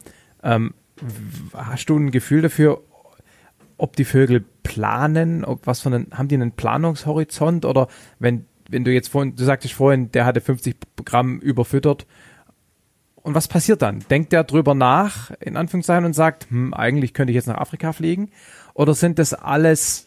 Ähm, 0.43 0.75
hast 1.53 1.87
du 1.87 1.97
ein 1.97 2.11
Gefühl 2.11 2.43
dafür, 2.43 2.83
ob 3.77 3.97
die 3.97 4.05
Vögel 4.05 4.45
planen, 4.63 5.45
ob 5.45 5.67
was 5.67 5.81
von 5.81 5.95
einen, 5.95 6.07
haben 6.13 6.29
die 6.29 6.37
einen 6.37 6.53
Planungshorizont 6.53 7.65
oder 7.65 7.89
wenn, 8.19 8.47
wenn 8.69 8.85
du 8.85 8.93
jetzt 8.93 9.09
vorhin, 9.09 9.35
du 9.37 9.45
sagtest 9.45 9.75
vorhin, 9.75 10.11
der 10.13 10.25
hatte 10.25 10.41
50 10.41 10.77
Gramm 11.05 11.41
überfüttert. 11.41 12.07
Und 13.17 13.35
was 13.35 13.49
passiert 13.49 13.81
dann? 13.83 14.05
Denkt 14.11 14.33
der 14.33 14.45
drüber 14.45 14.75
nach, 14.75 15.31
in 15.41 15.57
Anführungszeichen, 15.57 16.05
und 16.05 16.13
sagt, 16.13 16.51
hm, 16.51 16.75
eigentlich 16.75 17.15
könnte 17.15 17.31
ich 17.31 17.37
jetzt 17.37 17.47
nach 17.47 17.59
Afrika 17.59 17.93
fliegen? 17.93 18.31
Oder 18.75 18.95
sind 18.95 19.19
das 19.19 19.33
alles 19.33 20.07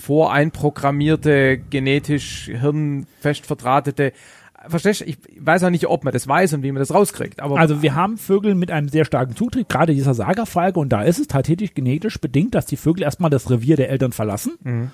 voreinprogrammierte, 0.00 1.58
genetisch 1.58 2.50
hirnfest 2.52 3.46
verdrahtete 3.46 4.12
verstehst 4.68 5.00
du, 5.00 5.04
ich 5.06 5.16
weiß 5.38 5.64
auch 5.64 5.70
nicht, 5.70 5.86
ob 5.86 6.04
man 6.04 6.12
das 6.12 6.28
weiß 6.28 6.52
und 6.52 6.62
wie 6.62 6.70
man 6.70 6.80
das 6.80 6.92
rauskriegt. 6.92 7.40
Aber 7.40 7.58
Also 7.58 7.80
wir 7.80 7.94
haben 7.94 8.18
Vögel 8.18 8.54
mit 8.54 8.70
einem 8.70 8.88
sehr 8.88 9.06
starken 9.06 9.34
Zutrieb, 9.34 9.70
gerade 9.70 9.94
dieser 9.94 10.12
Sagerfalke, 10.12 10.78
und 10.78 10.90
da 10.90 11.00
ist 11.00 11.18
es 11.18 11.28
tatsächlich 11.28 11.72
genetisch 11.72 12.20
bedingt, 12.20 12.54
dass 12.54 12.66
die 12.66 12.76
Vögel 12.76 13.02
erstmal 13.02 13.30
das 13.30 13.48
Revier 13.48 13.76
der 13.76 13.88
Eltern 13.88 14.12
verlassen, 14.12 14.58
Mhm. 14.62 14.90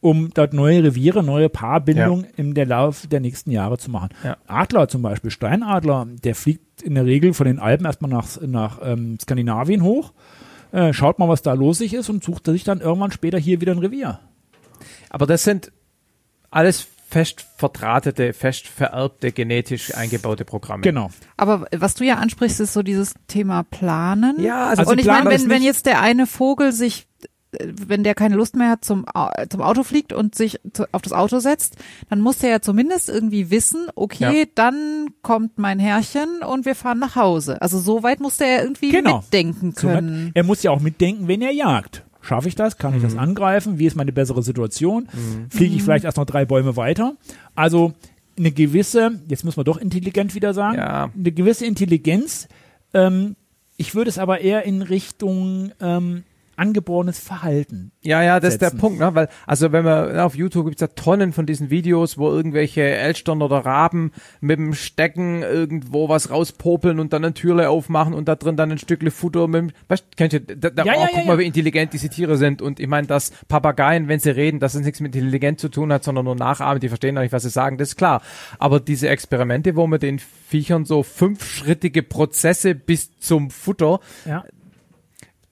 um 0.00 0.30
dort 0.32 0.52
neue 0.52 0.84
Reviere, 0.84 1.24
neue 1.24 1.48
Paarbindungen 1.48 2.26
im 2.36 2.54
der 2.54 2.66
Lauf 2.66 3.08
der 3.08 3.18
nächsten 3.18 3.50
Jahre 3.50 3.76
zu 3.78 3.90
machen. 3.90 4.10
Ja. 4.22 4.36
Adler 4.46 4.86
zum 4.86 5.02
Beispiel, 5.02 5.32
Steinadler, 5.32 6.06
der 6.22 6.36
fliegt 6.36 6.82
in 6.82 6.94
der 6.94 7.04
Regel 7.04 7.34
von 7.34 7.48
den 7.48 7.58
Alpen 7.58 7.86
erstmal 7.86 8.12
nach, 8.12 8.40
nach 8.40 8.78
ähm, 8.84 9.18
Skandinavien 9.20 9.82
hoch, 9.82 10.12
äh, 10.70 10.92
schaut 10.92 11.18
mal, 11.18 11.28
was 11.28 11.42
da 11.42 11.54
losig 11.54 11.92
ist 11.92 12.08
und 12.08 12.22
sucht 12.22 12.46
sich 12.46 12.62
dann 12.62 12.80
irgendwann 12.80 13.10
später 13.10 13.38
hier 13.38 13.60
wieder 13.60 13.72
ein 13.72 13.78
Revier. 13.78 14.20
Aber 15.10 15.26
das 15.26 15.44
sind 15.44 15.72
alles 16.50 16.86
fest 17.10 17.46
verdrahtete, 17.56 18.34
fest 18.34 18.66
vererbte, 18.68 19.32
genetisch 19.32 19.94
eingebaute 19.96 20.44
Programme. 20.44 20.82
Genau. 20.82 21.10
Aber 21.38 21.66
was 21.74 21.94
du 21.94 22.04
ja 22.04 22.16
ansprichst, 22.16 22.60
ist 22.60 22.74
so 22.74 22.82
dieses 22.82 23.14
Thema 23.28 23.62
Planen. 23.62 24.40
Ja, 24.42 24.66
also, 24.66 24.80
Also 24.80 24.92
und 24.92 24.98
ich 24.98 25.06
meine, 25.06 25.30
wenn, 25.30 25.48
wenn 25.48 25.62
jetzt 25.62 25.86
der 25.86 26.02
eine 26.02 26.26
Vogel 26.26 26.70
sich, 26.72 27.06
äh, 27.52 27.66
wenn 27.86 28.04
der 28.04 28.14
keine 28.14 28.36
Lust 28.36 28.56
mehr 28.56 28.68
hat 28.68 28.84
zum, 28.84 29.06
zum 29.48 29.62
Auto 29.62 29.84
fliegt 29.84 30.12
und 30.12 30.34
sich 30.34 30.60
zu, 30.74 30.84
auf 30.92 31.00
das 31.00 31.14
Auto 31.14 31.38
setzt, 31.38 31.76
dann 32.10 32.20
muss 32.20 32.38
der 32.38 32.50
ja 32.50 32.60
zumindest 32.60 33.08
irgendwie 33.08 33.50
wissen, 33.50 33.86
okay, 33.94 34.40
Ja. 34.40 34.44
dann 34.54 35.08
kommt 35.22 35.56
mein 35.56 35.78
Herrchen 35.78 36.42
und 36.46 36.66
wir 36.66 36.74
fahren 36.74 36.98
nach 36.98 37.16
Hause. 37.16 37.62
Also 37.62 37.78
so 37.78 38.02
weit 38.02 38.20
muss 38.20 38.36
der 38.36 38.48
ja 38.48 38.62
irgendwie 38.62 38.90
Genau. 38.90 39.20
mitdenken 39.20 39.74
können. 39.74 40.30
Er 40.34 40.44
muss 40.44 40.62
ja 40.62 40.70
auch 40.72 40.80
mitdenken, 40.80 41.26
wenn 41.26 41.40
er 41.40 41.52
jagt. 41.52 42.04
Schaffe 42.28 42.48
ich 42.48 42.54
das? 42.54 42.76
Kann 42.76 42.94
ich 42.94 43.00
das 43.02 43.14
Mhm. 43.14 43.20
angreifen? 43.20 43.78
Wie 43.78 43.86
ist 43.86 43.96
meine 43.96 44.12
bessere 44.12 44.42
Situation? 44.42 45.08
Fliege 45.48 45.74
ich 45.74 45.82
vielleicht 45.82 46.04
erst 46.04 46.18
noch 46.18 46.26
drei 46.26 46.44
Bäume 46.44 46.76
weiter? 46.76 47.14
Also 47.54 47.94
eine 48.38 48.52
gewisse, 48.52 49.12
jetzt 49.28 49.44
muss 49.46 49.56
man 49.56 49.64
doch 49.64 49.78
intelligent 49.78 50.34
wieder 50.34 50.52
sagen, 50.52 50.76
Ja. 50.76 51.10
eine 51.16 51.32
gewisse 51.32 51.64
Intelligenz. 51.64 52.46
Ähm, 52.92 53.34
ich 53.78 53.94
würde 53.94 54.10
es 54.10 54.18
aber 54.18 54.42
eher 54.42 54.64
in 54.64 54.82
Richtung 54.82 55.72
ähm, 55.80 56.24
angeborenes 56.58 57.18
Verhalten. 57.18 57.92
Ja, 58.02 58.22
ja, 58.22 58.40
das 58.40 58.54
ist 58.54 58.62
der 58.62 58.70
setzen. 58.70 58.80
Punkt, 58.80 58.98
ne? 58.98 59.14
Weil, 59.14 59.28
also 59.46 59.72
wenn 59.72 59.84
man 59.84 60.18
auf 60.18 60.34
YouTube 60.34 60.66
gibt's 60.66 60.80
ja 60.80 60.88
Tonnen 60.88 61.32
von 61.32 61.46
diesen 61.46 61.70
Videos, 61.70 62.18
wo 62.18 62.28
irgendwelche 62.30 62.82
Elstern 62.82 63.42
oder 63.42 63.58
Raben 63.58 64.12
mit 64.40 64.58
dem 64.58 64.74
Stecken 64.74 65.42
irgendwo 65.42 66.08
was 66.08 66.30
rauspopeln 66.30 67.00
und 67.00 67.12
dann 67.12 67.24
ein 67.24 67.34
Türle 67.34 67.70
aufmachen 67.70 68.14
und 68.14 68.28
da 68.28 68.34
drin 68.34 68.56
dann 68.56 68.72
ein 68.72 68.78
Stückle 68.78 69.10
Futter 69.10 69.46
mit 69.46 69.60
dem, 69.60 69.70
weißt, 69.88 70.04
kennst 70.16 70.34
du, 70.34 70.40
da, 70.40 70.70
da, 70.70 70.84
Ja, 70.84 70.94
oh, 70.96 71.00
ja, 71.00 71.06
guck 71.10 71.18
ja, 71.20 71.24
mal, 71.26 71.38
wie 71.38 71.46
intelligent 71.46 71.92
diese 71.92 72.08
Tiere 72.08 72.36
sind. 72.36 72.60
Und 72.60 72.80
ich 72.80 72.88
meine, 72.88 73.06
dass 73.06 73.30
Papageien, 73.48 74.08
wenn 74.08 74.20
sie 74.20 74.30
reden, 74.30 74.58
dass 74.60 74.74
es 74.74 74.82
nichts 74.84 75.00
mit 75.00 75.14
Intelligenz 75.14 75.60
zu 75.60 75.68
tun 75.68 75.92
hat, 75.92 76.04
sondern 76.04 76.24
nur 76.24 76.34
nachahmen, 76.34 76.80
die 76.80 76.88
verstehen 76.88 77.16
auch 77.16 77.22
nicht, 77.22 77.32
was 77.32 77.44
sie 77.44 77.50
sagen, 77.50 77.78
das 77.78 77.88
ist 77.90 77.96
klar. 77.96 78.20
Aber 78.58 78.80
diese 78.80 79.08
Experimente, 79.08 79.76
wo 79.76 79.86
man 79.86 80.00
den 80.00 80.18
Viechern 80.18 80.84
so 80.84 81.02
fünfschrittige 81.02 82.02
Prozesse 82.02 82.74
bis 82.74 83.18
zum 83.18 83.50
Futter, 83.50 84.00
Ja. 84.24 84.44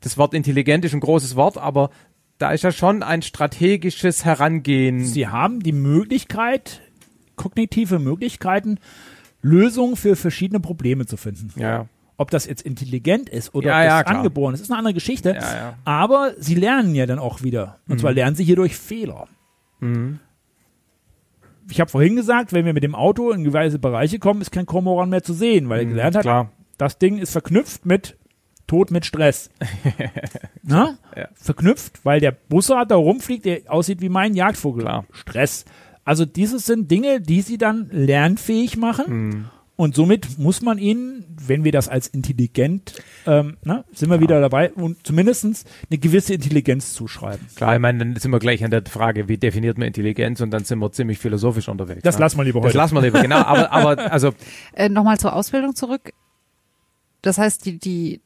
Das 0.06 0.16
Wort 0.18 0.34
intelligent 0.34 0.84
ist 0.84 0.94
ein 0.94 1.00
großes 1.00 1.36
Wort, 1.36 1.58
aber 1.58 1.90
da 2.38 2.50
ist 2.52 2.62
ja 2.64 2.72
schon 2.72 3.02
ein 3.02 3.22
strategisches 3.22 4.24
Herangehen. 4.24 5.04
Sie 5.04 5.26
haben 5.28 5.60
die 5.60 5.72
Möglichkeit, 5.72 6.80
kognitive 7.36 7.98
Möglichkeiten, 7.98 8.78
Lösungen 9.42 9.96
für 9.96 10.16
verschiedene 10.16 10.60
Probleme 10.60 11.06
zu 11.06 11.16
finden. 11.16 11.50
ja, 11.58 11.86
Ob 12.16 12.30
das 12.30 12.46
jetzt 12.46 12.62
intelligent 12.62 13.28
ist 13.28 13.54
oder 13.54 13.68
Ja, 13.68 13.74
ob 14.00 14.04
das 14.04 14.12
ja, 14.12 14.18
angeboren 14.18 14.54
ist, 14.54 14.60
ist 14.60 14.70
eine 14.70 14.78
andere 14.78 14.94
Geschichte. 14.94 15.34
Ja. 15.34 15.74
Aber 15.84 16.32
sie 16.38 16.54
lernen 16.54 16.94
ja 16.94 17.06
dann 17.06 17.18
auch 17.18 17.42
wieder. 17.42 17.78
Und 17.88 18.00
zwar 18.00 18.12
lernen 18.12 18.36
sie 18.36 18.44
hier 18.44 18.56
durch 18.56 18.76
Fehler. 18.76 19.26
Mhm. 19.80 20.18
Ich 21.70 21.80
habe 21.80 21.90
vorhin 21.90 22.14
gesagt, 22.16 22.52
wenn 22.52 22.64
wir 22.64 22.72
mit 22.74 22.84
dem 22.84 22.94
Auto 22.94 23.30
in 23.32 23.42
gewisse 23.44 23.78
Bereiche 23.78 24.18
kommen, 24.18 24.40
ist 24.40 24.52
kein 24.52 24.66
Kormoran 24.66 25.10
mehr 25.10 25.22
zu 25.22 25.32
sehen, 25.32 25.68
weil 25.68 25.80
er 25.80 25.86
gelernt 25.86 26.16
hat, 26.16 26.24
Mhm, 26.24 26.28
klar. 26.28 26.50
das 26.78 26.98
Ding 26.98 27.18
ist 27.18 27.32
verknüpft 27.32 27.84
mit 27.86 28.16
Tod 28.66 28.90
mit 28.90 29.06
Stress. 29.06 29.50
Na? 30.62 30.98
Ja. 31.16 31.28
Verknüpft, 31.34 32.04
weil 32.04 32.20
der 32.20 32.32
Bussard 32.32 32.90
da 32.90 32.96
rumfliegt, 32.96 33.44
der 33.44 33.60
aussieht 33.68 34.00
wie 34.00 34.08
mein 34.08 34.34
Jagdvogel. 34.34 34.82
Klar. 34.82 35.04
Stress. 35.12 35.64
Also 36.04 36.24
dieses 36.24 36.66
sind 36.66 36.90
Dinge, 36.90 37.20
die 37.20 37.42
sie 37.42 37.58
dann 37.58 37.88
lernfähig 37.90 38.76
machen. 38.76 39.04
Mhm. 39.08 39.44
Und 39.78 39.94
somit 39.94 40.38
muss 40.38 40.62
man 40.62 40.78
ihnen, 40.78 41.24
wenn 41.46 41.62
wir 41.62 41.70
das 41.70 41.88
als 41.88 42.08
intelligent, 42.08 42.94
ähm, 43.26 43.58
na, 43.62 43.84
sind 43.92 44.08
wir 44.08 44.20
wieder 44.22 44.40
dabei, 44.40 44.72
und 44.72 45.06
zumindestens 45.06 45.64
eine 45.90 45.98
gewisse 45.98 46.32
Intelligenz 46.32 46.94
zuschreiben. 46.94 47.46
Klar, 47.56 47.74
ich 47.74 47.80
meine, 47.80 47.98
dann 47.98 48.16
sind 48.16 48.30
wir 48.30 48.38
gleich 48.38 48.64
an 48.64 48.70
der 48.70 48.82
Frage, 48.86 49.28
wie 49.28 49.36
definiert 49.36 49.76
man 49.76 49.88
Intelligenz 49.88 50.40
und 50.40 50.50
dann 50.50 50.64
sind 50.64 50.78
wir 50.78 50.90
ziemlich 50.92 51.18
philosophisch 51.18 51.68
unterwegs. 51.68 52.00
Das 52.04 52.14
ne? 52.16 52.20
lassen 52.22 52.38
wir 52.38 52.44
lieber 52.44 52.60
Das 52.60 52.68
heute. 52.68 52.78
lassen 52.78 52.94
wir 52.94 53.02
lieber, 53.02 53.20
genau. 53.20 53.36
Aber, 53.36 53.70
aber 53.70 53.98
also, 54.12 54.32
Äh, 54.72 54.88
Nochmal 54.88 55.20
zur 55.20 55.34
Ausbildung 55.34 55.74
zurück. 55.74 56.10
Das 57.20 57.36
heißt, 57.36 57.66
die, 57.66 57.78
die 57.78 58.22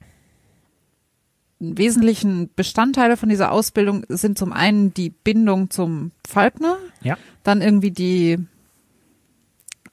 wesentlichen 1.61 2.49
Bestandteile 2.57 3.17
von 3.17 3.29
dieser 3.29 3.53
Ausbildung 3.53 4.05
sind 4.09 4.39
zum 4.39 4.53
einen 4.53 4.95
die 4.95 5.11
Bindung 5.11 5.71
zum 5.71 6.11
Falkner, 6.27 6.77
Ja. 7.03 7.17
dann 7.45 7.61
irgendwie 7.61 7.91
die 7.91 8.39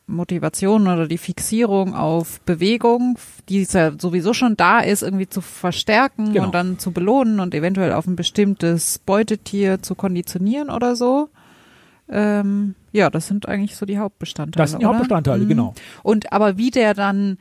Motivation 0.09 0.83
oder 0.87 1.05
die 1.07 1.17
Fixierung 1.17 1.93
auf 1.93 2.39
Bewegung, 2.41 3.17
die 3.49 3.67
ja 3.69 3.91
sowieso 3.99 4.33
schon 4.33 4.55
da 4.55 4.79
ist, 4.79 5.01
irgendwie 5.01 5.27
zu 5.27 5.41
verstärken 5.41 6.31
Genau. 6.31 6.45
und 6.45 6.55
dann 6.55 6.79
zu 6.79 6.91
belohnen 6.91 7.41
und 7.41 7.53
eventuell 7.53 7.91
auf 7.91 8.07
ein 8.07 8.15
bestimmtes 8.15 8.99
Beutetier 8.99 9.81
zu 9.81 9.95
konditionieren 9.95 10.69
oder 10.69 10.95
so. 10.95 11.27
Ähm, 12.09 12.75
ja, 12.93 13.09
das 13.09 13.27
sind 13.27 13.49
eigentlich 13.49 13.75
so 13.75 13.85
die 13.85 13.97
Hauptbestandteile. 13.97 14.63
Das 14.63 14.71
sind 14.71 14.79
die 14.81 14.85
oder? 14.85 14.95
Hauptbestandteile, 14.95 15.43
Mhm. 15.43 15.49
genau. 15.49 15.73
Und 16.03 16.31
aber 16.31 16.57
wie 16.57 16.71
der 16.71 16.93
dann 16.93 17.37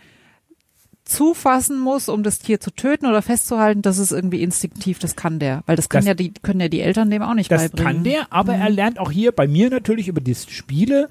zufassen 1.07 1.79
muss, 1.79 2.09
um 2.09 2.23
das 2.23 2.41
Tier 2.41 2.61
zu 2.61 2.71
töten 2.71 3.07
oder 3.07 3.23
festzuhalten, 3.23 3.81
das 3.81 3.97
ist 3.99 4.11
irgendwie 4.13 4.43
instinktiv, 4.43 4.99
das 4.99 5.17
kann 5.17 5.39
der. 5.39 5.63
Weil 5.67 5.77
das, 5.77 5.89
kann 5.89 6.01
Das- 6.01 6.07
ja 6.09 6.15
die, 6.15 6.33
können 6.35 6.61
ja 6.61 6.69
die 6.69 6.81
Eltern 6.81 7.09
dem 7.11 7.23
auch 7.23 7.35
nicht 7.35 7.51
Das 7.51 7.63
beibringen. 7.71 7.87
kann 7.95 8.05
der, 8.05 8.27
aber 8.33 8.55
er 8.57 8.69
lernt 8.69 8.99
auch 8.99 9.11
hier 9.13 9.33
bei 9.33 9.47
mir 9.49 9.71
natürlich 9.71 10.09
über 10.09 10.21
die 10.21 10.35
Spiele, 10.35 11.09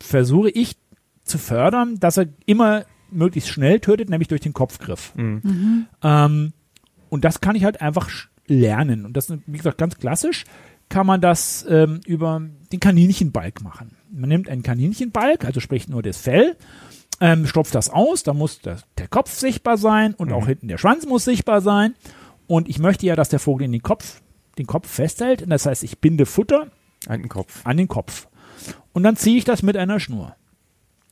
versuche 0.00 0.50
ich 0.50 0.76
zu 1.24 1.38
fördern, 1.38 1.98
dass 1.98 2.16
er 2.16 2.26
immer 2.46 2.84
möglichst 3.10 3.48
schnell 3.50 3.80
tötet, 3.80 4.10
nämlich 4.10 4.28
durch 4.28 4.40
den 4.40 4.52
Kopfgriff. 4.52 5.12
Ähm, 5.16 6.52
und 7.08 7.24
das 7.24 7.40
kann 7.40 7.56
ich 7.56 7.64
halt 7.64 7.80
einfach 7.80 8.10
lernen. 8.46 9.04
Und 9.06 9.16
das, 9.16 9.30
ist, 9.30 9.38
wie 9.46 9.56
gesagt, 9.56 9.78
ganz 9.78 9.96
klassisch 9.98 10.44
kann 10.88 11.06
man 11.06 11.20
das 11.20 11.64
ähm, 11.68 12.00
über 12.06 12.42
den 12.72 12.78
Kaninchenbalg 12.80 13.62
machen. 13.62 13.92
Man 14.12 14.28
nimmt 14.28 14.48
einen 14.48 14.62
Kaninchenbalg, 14.62 15.44
also 15.44 15.58
sprich 15.60 15.88
nur 15.88 16.02
das 16.02 16.16
Fell, 16.16 16.56
ähm, 17.20 17.46
stopft 17.46 17.74
das 17.74 17.88
aus, 17.90 18.22
da 18.22 18.32
muss 18.34 18.60
das, 18.60 18.84
der 18.98 19.08
Kopf 19.08 19.30
sichtbar 19.32 19.76
sein 19.78 20.14
und 20.14 20.32
auch 20.32 20.46
hinten 20.46 20.68
der 20.68 20.78
Schwanz 20.78 21.06
muss 21.06 21.24
sichtbar 21.24 21.60
sein. 21.60 21.94
Und 22.46 22.68
ich 22.68 22.78
möchte 22.78 23.06
ja, 23.06 23.16
dass 23.16 23.28
der 23.28 23.38
Vogel 23.40 23.64
in 23.64 23.72
den 23.72 23.82
Kopf, 23.82 24.20
den 24.58 24.66
Kopf 24.66 24.88
festhält. 24.88 25.42
Und 25.42 25.50
das 25.50 25.66
heißt, 25.66 25.82
ich 25.82 25.98
binde 25.98 26.26
Futter 26.26 26.68
einen 27.08 27.28
Kopf. 27.28 27.60
an 27.64 27.76
den 27.76 27.88
Kopf. 27.88 28.28
Und 28.92 29.02
dann 29.02 29.16
ziehe 29.16 29.36
ich 29.36 29.44
das 29.44 29.62
mit 29.62 29.76
einer 29.76 29.98
Schnur. 30.00 30.36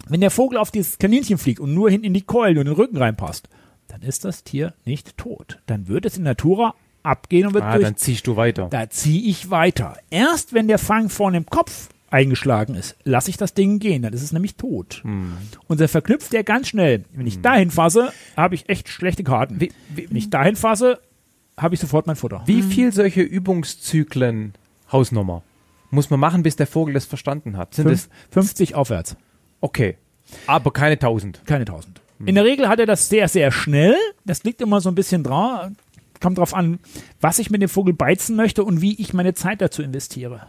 Wenn 0.09 0.21
der 0.21 0.31
Vogel 0.31 0.59
auf 0.59 0.71
dieses 0.71 0.99
Kaninchen 0.99 1.39
fliegt 1.39 1.61
und 1.61 1.75
nur 1.75 1.91
hinten 1.91 2.07
in 2.07 2.15
die 2.15 2.23
Keulen 2.23 2.59
und 2.59 2.67
in 2.67 2.73
den 2.73 2.77
Rücken 2.77 2.97
reinpasst, 2.99 3.49
dann 3.89 4.03
ist 4.03 4.25
das 4.25 4.45
Tier 4.45 4.75
nicht 4.85 5.17
tot. 5.17 5.61
Dann 5.67 5.89
wird 5.89 6.07
es 6.07 6.17
in 6.17 6.23
Natura 6.25 6.75
abgehen 7.03 7.47
und 7.47 7.55
wird 7.55 7.65
Ah, 7.65 7.73
durch. 7.75 7.85
dann 7.85 7.97
ziehst 7.97 8.27
du 8.27 8.37
weiter. 8.37 8.69
Da 8.71 8.89
ziehe 8.91 9.29
ich 9.29 9.51
weiter. 9.51 9.97
Erst 10.11 10.53
wenn 10.55 10.69
der 10.69 10.79
Fang 10.79 11.09
vorne 11.09 11.37
im 11.39 11.47
Kopf 11.47 11.89
eingeschlagen 12.15 12.75
ist, 12.77 12.97
lasse 13.05 13.29
ich 13.29 13.37
das 13.37 13.53
Ding 13.55 13.79
gehen. 13.81 14.03
Dann 14.03 14.13
ist 14.13 14.23
es 14.23 14.33
nämlich 14.33 14.55
tot. 14.57 15.03
Und 15.05 15.81
dann 15.81 15.89
verknüpft 15.89 16.33
der 16.33 16.45
ganz 16.45 16.69
schnell. 16.69 17.05
Wenn 17.13 17.27
ich 17.27 17.41
dahin 17.43 17.71
fasse, 17.71 18.13
habe 18.37 18.55
ich 18.55 18.69
echt 18.69 18.89
schlechte 18.89 19.25
Karten. 19.25 19.61
Wie, 19.61 19.73
wie, 19.95 20.09
Wenn 20.09 20.17
ich 20.17 20.31
dahin 20.31 20.57
fasse, 20.57 21.01
habe 21.59 21.75
ich 21.75 21.81
sofort 21.81 22.07
mein 22.07 22.17
Futter. 22.17 22.43
wie 22.47 22.63
viel 22.63 22.93
solche 22.93 23.23
Übungszyklen, 23.23 24.55
Hausnummer, 24.91 25.43
muss 25.91 26.11
man 26.11 26.21
machen, 26.21 26.43
bis 26.43 26.57
der 26.57 26.67
Vogel 26.67 26.95
das 26.95 27.05
verstanden 27.05 27.57
hat? 27.57 27.75
Sind 27.75 27.87
Fünf, 27.89 28.09
das, 28.09 28.35
50 28.35 28.75
aufwärts. 28.75 29.17
okay. 29.61 29.97
Aber 30.47 30.73
keine 30.73 30.99
tausend. 30.99 31.43
Keine 31.45 31.63
1000. 31.63 32.01
In 32.25 32.35
der 32.35 32.45
Regel 32.45 32.67
hat 32.69 32.81
er 32.81 32.87
das 32.87 33.11
sehr, 33.11 33.29
sehr 33.29 33.53
schnell. 33.53 33.95
Das 34.25 34.43
liegt 34.43 34.63
immer 34.63 34.81
so 34.81 34.89
ein 34.89 34.95
bisschen 34.95 35.23
dran. 35.23 35.77
Kommt 36.21 36.39
drauf 36.39 36.55
an, 36.55 36.79
was 37.21 37.39
ich 37.39 37.51
mit 37.51 37.61
dem 37.61 37.69
Vogel 37.69 37.93
beizen 37.93 38.35
möchte 38.35 38.65
und 38.65 38.81
wie 38.81 38.95
ich 39.01 39.13
meine 39.13 39.35
Zeit 39.35 39.61
dazu 39.61 39.83
investiere. 39.83 40.47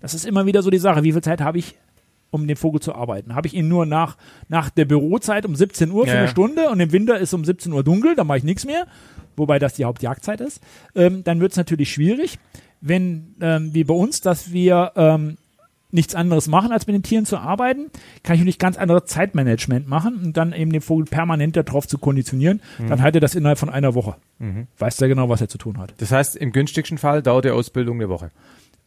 Das 0.00 0.14
ist 0.14 0.24
immer 0.26 0.46
wieder 0.46 0.62
so 0.62 0.70
die 0.70 0.78
Sache. 0.78 1.02
Wie 1.02 1.12
viel 1.12 1.22
Zeit 1.22 1.40
habe 1.40 1.58
ich, 1.58 1.76
um 2.30 2.46
den 2.46 2.56
Vogel 2.56 2.80
zu 2.80 2.94
arbeiten? 2.94 3.34
Habe 3.34 3.46
ich 3.46 3.54
ihn 3.54 3.68
nur 3.68 3.84
nach, 3.86 4.16
nach 4.48 4.70
der 4.70 4.84
Bürozeit 4.86 5.44
um 5.46 5.54
17 5.54 5.90
Uhr 5.90 6.06
für 6.06 6.12
Ja, 6.12 6.18
eine. 6.20 6.28
Stunde 6.28 6.70
und 6.70 6.80
im 6.80 6.92
Winter 6.92 7.18
ist 7.18 7.34
um 7.34 7.44
17 7.44 7.72
Uhr 7.72 7.84
dunkel, 7.84 8.14
dann 8.14 8.26
mache 8.26 8.38
ich 8.38 8.44
nichts 8.44 8.64
mehr, 8.64 8.86
wobei 9.36 9.58
das 9.58 9.74
die 9.74 9.84
Hauptjagdzeit 9.84 10.40
ist. 10.40 10.62
Ähm, 10.94 11.24
dann 11.24 11.40
wird 11.40 11.52
es 11.52 11.58
natürlich 11.58 11.92
schwierig, 11.92 12.38
wenn, 12.80 13.34
ähm, 13.40 13.74
wie 13.74 13.84
bei 13.84 13.94
uns, 13.94 14.22
dass 14.22 14.52
wir 14.52 14.92
ähm, 14.96 15.36
nichts 15.94 16.14
anderes 16.14 16.48
machen, 16.48 16.72
als 16.72 16.86
mit 16.86 16.94
den 16.96 17.02
Tieren 17.02 17.26
zu 17.26 17.36
arbeiten, 17.36 17.90
kann 18.22 18.34
ich 18.34 18.40
natürlich 18.40 18.58
ganz 18.58 18.78
anderes 18.78 19.04
Zeitmanagement 19.04 19.86
machen 19.86 20.20
und 20.24 20.36
dann 20.38 20.54
eben 20.54 20.72
den 20.72 20.80
Vogel 20.80 21.04
permanent 21.04 21.54
darauf 21.54 21.86
zu 21.86 21.98
konditionieren. 21.98 22.62
Dann 22.88 23.02
hat 23.02 23.14
er 23.14 23.20
das 23.20 23.34
innerhalb 23.34 23.58
von 23.58 23.68
einer 23.68 23.94
Woche. 23.94 24.16
Weiß 24.78 25.00
er 25.02 25.08
genau, 25.08 25.28
was 25.28 25.42
er 25.42 25.48
zu 25.48 25.58
tun 25.58 25.76
hat. 25.76 25.92
Das 25.98 26.10
heißt, 26.10 26.34
im 26.36 26.50
günstigsten 26.52 26.96
Fall 26.96 27.22
dauert 27.22 27.44
die 27.44 27.50
Ausbildung 27.50 27.98
eine 27.98 28.08
Woche. 28.08 28.30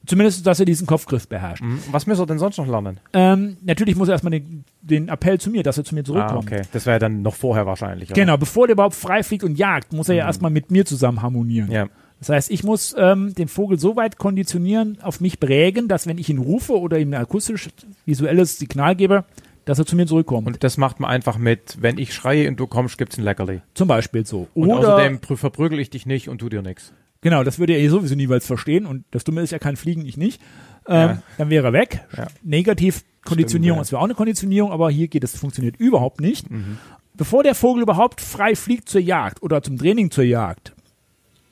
Zumindest, 0.06 0.46
dass 0.46 0.60
er 0.60 0.66
diesen 0.66 0.88
Kopfgriff 0.88 1.28
beherrscht. 1.28 1.64
Mhm. 1.64 1.80
Was 1.92 2.08
muss 2.08 2.20
er 2.20 2.26
denn 2.26 2.40
sonst 2.40 2.58
noch 2.58 2.68
lernen? 2.68 3.00
Ähm, 3.14 3.58
natürlich 3.64 3.96
muss 3.96 4.08
er 4.10 4.14
erstmal 4.14 4.32
den, 4.32 4.64
den 4.82 5.10
Appell 5.10 5.40
zu 5.40 5.50
mir, 5.50 5.64
dass 5.64 5.78
er 5.78 5.84
zu 5.84 5.96
mir 5.96 6.04
zurückkommt. 6.04 6.52
Ah, 6.52 6.56
okay. 6.56 6.62
Das 6.72 6.86
wäre 6.86 7.00
dann 7.00 7.22
noch 7.22 7.36
vorher 7.36 7.66
wahrscheinlich. 7.66 8.10
Oder? 8.10 8.22
Genau, 8.22 8.38
bevor 8.38 8.68
der 8.68 8.74
überhaupt 8.74 8.96
frei 8.96 9.24
fliegt 9.24 9.44
und 9.44 9.58
jagt, 9.58 9.94
muss 9.94 10.10
er 10.10 10.16
ja 10.16 10.26
erstmal 10.26 10.52
mit 10.52 10.72
mir 10.72 10.86
zusammen 10.86 11.22
harmonieren. 11.22 11.72
Ja. 11.72 11.88
Das 12.20 12.30
heißt, 12.30 12.52
ich 12.52 12.64
muss 12.64 12.96
ähm, 12.98 13.36
den 13.36 13.48
Vogel 13.50 13.78
so 13.78 13.96
weit 13.96 14.18
konditionieren, 14.18 14.98
auf 15.02 15.20
mich 15.20 15.40
prägen, 15.40 15.88
dass 15.88 16.08
wenn 16.08 16.18
ich 16.18 16.30
ihn 16.30 16.38
rufe 16.38 16.80
oder 16.80 16.98
ihm 16.98 17.10
ein 17.14 17.20
akustisch 17.20 17.70
visuelles 18.06 18.58
Signal 18.58 18.96
gebe, 18.96 19.26
dass 19.66 19.80
er 19.80 19.86
zu 19.86 19.96
mir 19.96 20.06
zurückkommt. 20.06 20.48
Und 20.48 20.64
das 20.64 20.78
macht 20.78 21.00
man 21.00 21.10
einfach 21.10 21.38
mit, 21.38 21.78
wenn 21.82 21.98
ich 21.98 22.14
schreie 22.14 22.48
und 22.48 22.60
du 22.60 22.68
kommst, 22.68 22.98
gibt's 22.98 23.18
ein 23.18 23.24
Leckerli. 23.24 23.62
Zum 23.74 23.88
Beispiel 23.88 24.26
so. 24.26 24.48
Und 24.54 24.70
oder 24.70 24.78
außerdem 24.78 25.18
prü- 25.18 25.38
verprügel 25.38 25.80
ich 25.80 25.90
dich 25.90 26.06
nicht 26.06 26.30
und 26.30 26.38
tu 26.38 26.50
dir 26.50 26.62
nichts. 26.62 26.94
Genau, 27.26 27.44
das 27.44 27.58
würde 27.58 27.74
er 27.74 27.80
eh 27.80 27.88
sowieso 27.88 28.14
niemals 28.14 28.46
verstehen. 28.46 28.86
Und 28.86 29.04
das 29.10 29.24
Dumme 29.24 29.42
ist, 29.42 29.52
er 29.52 29.58
kann 29.58 29.78
fliegen, 29.78 30.06
ich 30.06 30.16
nicht. 30.16 30.40
Ähm, 30.88 30.96
Ja. 31.10 31.22
Dann 31.40 31.50
wäre 31.50 31.66
er 31.70 31.74
weg. 31.74 32.02
Ja. 32.16 32.28
Negativ 32.44 33.04
Konditionierung, 33.24 33.78
ja. 33.78 33.82
das 33.82 33.92
wäre 33.92 34.00
auch 34.00 34.06
eine 34.06 34.14
Konditionierung, 34.14 34.72
aber 34.72 34.92
hier 34.92 35.08
geht 35.08 35.24
es, 35.24 35.36
funktioniert 35.36 35.76
überhaupt 35.78 36.22
nicht. 36.22 36.52
Mhm. 36.52 36.78
Bevor 37.16 37.42
der 37.42 37.56
Vogel 37.56 37.82
überhaupt 37.82 38.22
frei 38.22 38.56
fliegt 38.56 38.90
zur 38.90 39.02
Jagd 39.02 39.42
oder 39.42 39.64
zum 39.64 39.80
Training 39.80 40.12
zur 40.12 40.24
Jagd, 40.24 40.74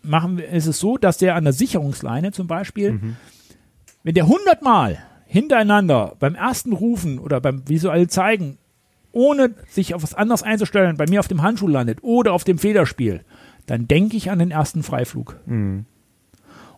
machen 0.03 0.37
wir, 0.37 0.47
ist 0.49 0.67
es 0.67 0.77
so, 0.79 0.97
dass 0.99 1.17
der 1.17 1.33
an 1.33 1.43
der 1.45 1.53
Sicherungsleine 1.53 2.31
zum 2.33 2.45
Beispiel, 2.45 2.91
Mhm. 2.91 3.15
wenn 4.03 4.13
der 4.13 4.27
hundertmal 4.27 4.99
hintereinander 5.25 6.15
beim 6.19 6.35
ersten 6.35 6.73
Rufen 6.73 7.17
oder 7.17 7.41
beim 7.41 7.67
visuell 7.67 8.07
zeigen, 8.09 8.59
ohne 9.11 9.55
sich 9.69 9.95
auf 9.95 10.03
was 10.03 10.13
anderes 10.13 10.43
einzustellen, 10.43 10.97
bei 10.97 11.07
mir 11.09 11.19
auf 11.19 11.27
dem 11.27 11.41
Handschuh 11.41 11.67
landet 11.67 11.97
oder 12.03 12.33
auf 12.33 12.43
dem 12.43 12.59
Federspiel, 12.59 13.21
dann 13.65 13.87
denke 13.87 14.17
ich 14.17 14.31
an 14.31 14.39
den 14.39 14.51
ersten 14.51 14.83
Freiflug. 14.83 15.39
Mhm. 15.45 15.85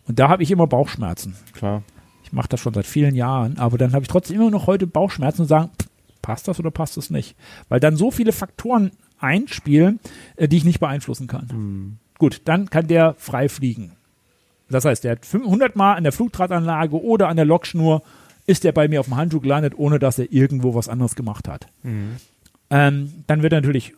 Und 0.07 0.20
da 0.20 0.30
habe 0.30 0.44
ich 0.44 0.52
immer 0.52 0.68
Bauchschmerzen. 0.68 1.36
Klar. 1.53 1.84
Ich 2.24 2.34
mache 2.34 2.49
das 2.49 2.60
schon 2.60 2.74
seit 2.74 2.86
vielen 2.86 3.16
Jahren, 3.16 3.57
aber 3.57 3.78
dann 3.78 3.94
habe 3.94 4.03
ich 4.03 4.10
trotzdem 4.10 4.38
immer 4.38 4.52
noch 4.52 4.68
heute 4.68 4.88
Bauchschmerzen 4.88 5.41
und 5.41 5.48
sagen, 5.48 5.72
pff, 5.80 5.90
passt 6.22 6.48
das 6.48 6.60
oder 6.60 6.72
passt 6.72 6.98
das 6.98 7.10
nicht? 7.10 7.36
Weil 7.70 7.80
dann 7.80 7.95
so 7.95 8.12
viele 8.12 8.32
Faktoren 8.32 8.91
einspielen, 9.20 9.99
äh, 10.36 10.48
die 10.48 10.57
ich 10.57 10.66
nicht 10.66 10.80
beeinflussen 10.80 11.28
kann. 11.28 11.48
Gut, 12.18 12.41
dann 12.45 12.70
kann 12.70 12.88
der 12.88 13.16
frei 13.16 13.49
fliegen. 13.49 13.91
Das 14.70 14.86
heißt, 14.86 15.03
der 15.03 15.14
hat 15.14 15.26
500 15.26 15.76
Mal 15.76 15.94
an 15.94 16.03
der 16.03 16.12
Flugdrahtanlage 16.12 17.02
oder 17.02 17.28
an 17.28 17.36
der 17.36 17.45
Lokschnur 17.45 18.02
ist 18.48 18.66
er 18.66 18.72
bei 18.72 18.88
mir 18.88 18.99
auf 18.99 19.07
dem 19.07 19.16
Handschuh 19.16 19.40
gelandet, 19.40 19.74
ohne 19.78 19.99
dass 19.99 20.20
er 20.20 20.32
irgendwo 20.32 20.76
was 20.76 20.90
anderes 20.90 21.16
gemacht 21.16 21.48
hat. 21.48 21.68
Ähm, 22.70 23.24
dann 23.28 23.41
wird 23.44 23.53
er 23.53 23.62
natürlich 23.62 23.94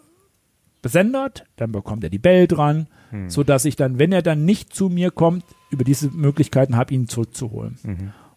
besendert, 0.87 1.43
dann 1.57 1.71
bekommt 1.71 2.03
er 2.03 2.09
die 2.09 2.17
Bell 2.19 2.47
dran, 2.47 2.87
so 3.27 3.43
dass 3.43 3.65
ich 3.65 3.75
dann, 3.75 3.99
wenn 3.99 4.11
er 4.11 4.21
dann 4.21 4.45
nicht 4.45 4.73
zu 4.73 4.89
mir 4.89 5.11
kommt, 5.11 5.43
über 5.69 5.83
diese 5.83 6.09
Möglichkeiten 6.09 6.75
habe, 6.75 6.93
ihn 6.93 7.07
zurückzuholen. 7.07 7.77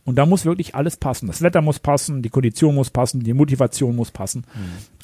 Und 0.04 0.16
da 0.16 0.26
muss 0.26 0.44
wirklich 0.44 0.74
alles 0.74 0.96
passen. 0.96 1.26
Das 1.28 1.42
Wetter 1.42 1.60
muss 1.60 1.78
passen, 1.78 2.22
die 2.22 2.30
Kondition 2.30 2.74
muss 2.74 2.90
passen, 2.90 3.22
die 3.22 3.34
Motivation 3.34 3.94
muss 3.94 4.10
passen. 4.10 4.44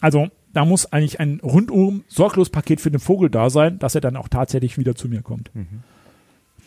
Also 0.01 0.28
da 0.52 0.64
muss 0.64 0.93
eigentlich 0.93 1.20
ein 1.20 1.40
rundum 1.43 2.02
sorglos 2.09 2.51
Paket 2.51 2.81
für 2.81 2.90
den 2.90 3.01
Vogel 3.01 3.31
da 3.31 3.51
sein, 3.51 3.78
dass 3.78 3.94
er 3.94 4.01
dann 4.01 4.16
auch 4.16 4.28
tatsächlich 4.28 4.78
wieder 4.78 4.94
zu 4.94 5.09
mir 5.09 5.23
kommt. 5.23 5.51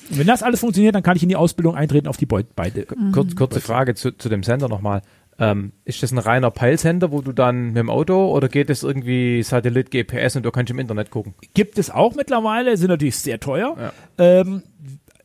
Und 0.10 0.18
wenn 0.18 0.28
das 0.28 0.44
alles 0.44 0.62
funktioniert, 0.62 0.96
dann 0.96 1.04
kann 1.04 1.18
ich 1.18 1.24
in 1.24 1.30
die 1.30 1.36
Ausbildung 1.36 1.76
eintreten 1.76 2.08
auf 2.08 2.18
die 2.18 2.26
Beut 2.26 2.56
beide. 2.56 2.86
Kurz, 3.12 3.36
kurze 3.36 3.60
Frage 3.62 3.96
zu, 3.96 4.12
zu 4.18 4.30
dem 4.30 4.44
Sender 4.44 4.70
nochmal. 4.70 5.02
Ähm, 5.40 5.72
ist 5.86 6.04
das 6.04 6.12
ein 6.12 6.18
reiner 6.18 6.52
Peilsender, 6.52 7.12
wo 7.12 7.22
du 7.22 7.32
dann 7.32 7.68
mit 7.68 7.78
dem 7.78 7.90
Auto 7.90 8.32
oder 8.36 8.50
geht 8.50 8.70
es 8.70 8.84
irgendwie 8.84 9.42
Satellit, 9.44 9.90
GPS 9.92 10.36
und 10.36 10.44
du 10.44 10.52
kannst 10.52 10.70
im 10.72 10.80
Internet 10.80 11.12
gucken? 11.12 11.34
Gibt 11.54 11.78
es 11.78 11.90
auch 11.90 12.16
mittlerweile, 12.16 12.76
sind 12.78 12.90
natürlich 12.90 13.18
sehr 13.18 13.40
teuer. 13.40 13.76
Ja. 13.80 13.92
Ähm, 14.18 14.64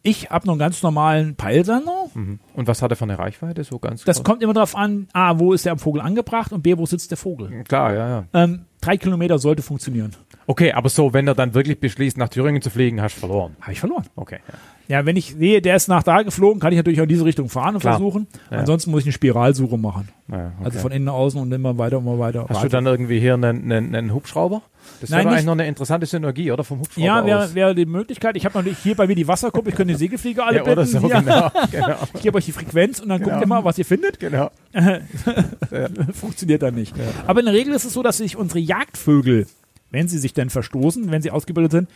ich 0.07 0.29
habe 0.31 0.47
noch 0.47 0.53
einen 0.53 0.59
ganz 0.61 0.83
normalen 0.83 1.35
Peilsender. 1.35 2.07
Mhm. 2.13 2.39
Und 2.53 2.69
was 2.69 2.83
hat 2.83 2.93
er 2.93 2.97
für 2.97 3.05
eine 3.05 3.19
Reichweite? 3.19 3.65
So 3.65 3.79
ganz 3.79 4.05
Das 4.05 4.19
kurz? 4.19 4.27
kommt 4.27 4.43
immer 4.43 4.53
darauf 4.53 4.77
an, 4.77 5.09
A, 5.15 5.39
wo 5.39 5.55
ist 5.55 5.65
der 5.65 5.73
am 5.73 5.79
Vogel 5.79 6.03
angebracht 6.03 6.53
und 6.53 6.63
B, 6.63 6.77
wo 6.77 6.85
sitzt 6.85 7.11
der 7.11 7.17
Vogel. 7.19 7.65
Klar, 7.65 7.95
ja, 7.95 8.09
ja. 8.09 8.25
Ähm, 8.35 8.67
drei 8.83 8.99
Kilometer 8.99 9.39
sollte 9.39 9.63
funktionieren. 9.63 10.15
Okay, 10.47 10.73
aber 10.73 10.91
so, 10.91 11.15
wenn 11.15 11.27
er 11.27 11.35
dann 11.35 11.55
wirklich 11.55 11.81
beschließt, 11.81 12.19
nach 12.19 12.29
Thüringen 12.29 12.61
zu 12.61 12.69
fliegen, 12.69 13.01
hast 13.01 13.17
du 13.17 13.21
verloren. 13.21 13.57
Habe 13.63 13.73
ich 13.73 13.81
verloren. 13.81 14.05
Okay. 14.15 14.41
Ja. 14.47 14.55
Ja, 14.87 15.07
wenn 15.07 15.17
ich 15.17 15.35
sehe, 15.39 15.63
der 15.63 15.77
ist 15.77 15.89
nach 15.89 16.03
da 16.03 16.23
geflogen, 16.23 16.61
kann 16.61 16.71
ich 16.73 16.77
natürlich 16.77 16.99
auch 17.01 17.05
in 17.05 17.09
diese 17.09 17.25
Richtung 17.25 17.49
fahren 17.49 17.75
und 17.75 17.81
Klar. 17.81 17.95
versuchen. 17.95 18.27
Ja. 18.51 18.59
Ansonsten 18.59 18.91
muss 18.91 19.01
ich 19.01 19.07
eine 19.07 19.13
Spiralsuche 19.13 19.79
machen. 19.79 20.09
Ja, 20.31 20.53
okay. 20.59 20.65
Also 20.65 20.79
von 20.81 20.93
innen 20.93 21.07
nach 21.07 21.15
außen 21.15 21.41
und 21.41 21.51
immer 21.53 21.79
weiter, 21.79 21.99
immer 21.99 22.19
weiter. 22.19 22.45
Hast 22.49 22.65
du 22.65 22.69
dann 22.69 22.85
irgendwie 22.85 23.19
hier 23.19 23.35
einen, 23.35 23.73
einen, 23.73 23.95
einen 23.95 24.13
Hubschrauber? 24.13 24.61
Das 25.01 25.11
wäre 25.11 25.27
eigentlich 25.27 25.45
noch 25.47 25.53
eine 25.53 25.67
interessante 25.67 26.05
Synergie, 26.07 26.53
oder? 26.53 26.65
Vom 26.65 26.81
Hubschrauber 26.81 27.07
ja, 27.07 27.25
wäre 27.25 27.55
wäre 27.55 27.75
die 27.75 27.87
Möglichkeit. 27.87 28.37
Ich 28.37 28.45
habe 28.45 28.59
natürlich 28.59 28.79
hier 28.79 28.95
bei 28.95 29.07
mir 29.07 29.15
die 29.15 29.27
Wasserkuppe, 29.27 29.71
ich 29.71 29.75
könnte 29.75 29.95
die 29.95 29.99
Segelflieger 29.99 30.47
alle 30.47 30.59
ja, 30.59 30.65
bitten. 30.65 30.85
so, 30.85 31.01
genau. 31.01 31.51
genau. 31.71 31.97
Ich 32.15 32.21
gebe 32.23 32.37
euch 32.37 32.45
die 32.45 32.53
Frequenz 32.53 33.01
und 33.01 33.09
dann 33.09 33.21
Genau. 33.21 33.31
guckt 33.31 33.43
ihr 33.43 33.49
mal, 33.49 33.65
was 33.65 33.79
ihr 33.79 33.87
findet. 33.87 34.21
genau. 34.21 34.51
Funktioniert 36.13 36.63
dann 36.63 36.75
nicht. 36.75 36.95
Aber 37.27 37.41
in 37.41 37.47
der 37.47 37.55
Regel 37.55 37.75
ist 37.75 37.85
es 37.85 37.93
so, 37.93 38.03
dass 38.03 38.19
sich 38.19 38.37
unsere 38.37 38.59
Jagdvögel, 38.61 39.47
wenn 39.91 40.09
sie 40.09 40.19
sich 40.19 40.35
denn 40.35 40.51
verstoßen, 40.51 41.11
wenn 41.11 41.23
sie 41.23 41.31
ausgebildet 41.31 41.73
sind, 41.73 41.89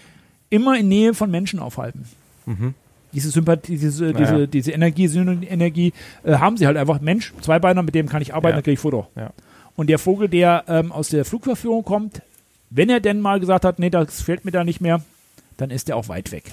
immer 0.51 0.79
in 0.79 0.89
Nähe 0.89 1.15
von 1.15 1.31
Menschen 1.31 1.59
aufhalten. 1.61 2.07
Mhm. 2.49 2.75
Diese 3.13 3.31
Sympathie, 3.31 3.79
diese, 3.79 4.07
Ja, 4.07 4.13
diese, 4.13 4.49
diese 4.49 4.73
Energie, 4.73 5.09
Synergie 5.09 5.93
äh, 6.25 6.35
haben 6.35 6.57
sie 6.57 6.67
halt 6.67 6.77
einfach. 6.77 7.01
Mensch, 7.01 7.33
Zweibeiner, 7.41 7.83
mit 7.83 7.95
dem 7.95 8.09
kann 8.09 8.21
ich 8.23 8.35
arbeiten, 8.35 8.53
Ja. 8.53 8.57
dann 8.57 8.65
kriege 8.65 8.75
ich 8.75 8.81
Futter. 8.81 9.09
Ja. 9.17 9.31
Und 9.77 9.89
der 9.89 9.99
Vogel, 9.99 10.29
der 10.29 10.65
ähm, 10.69 10.93
aus 10.93 11.09
der 11.09 11.25
Flugverführung 11.25 11.85
kommt, 11.85 12.21
wenn 12.71 12.91
er 12.91 13.01
denn 13.01 13.21
mal 13.21 13.41
gesagt 13.41 13.65
hat, 13.65 13.79
nee, 13.79 13.89
das 13.91 14.21
fällt 14.23 14.45
mir 14.45 14.51
da 14.51 14.63
nicht 14.65 14.81
mehr, 14.81 15.03
dann 15.57 15.71
ist 15.71 15.89
er 15.89 15.97
auch 15.97 16.09
weit 16.09 16.33
weg. 16.33 16.53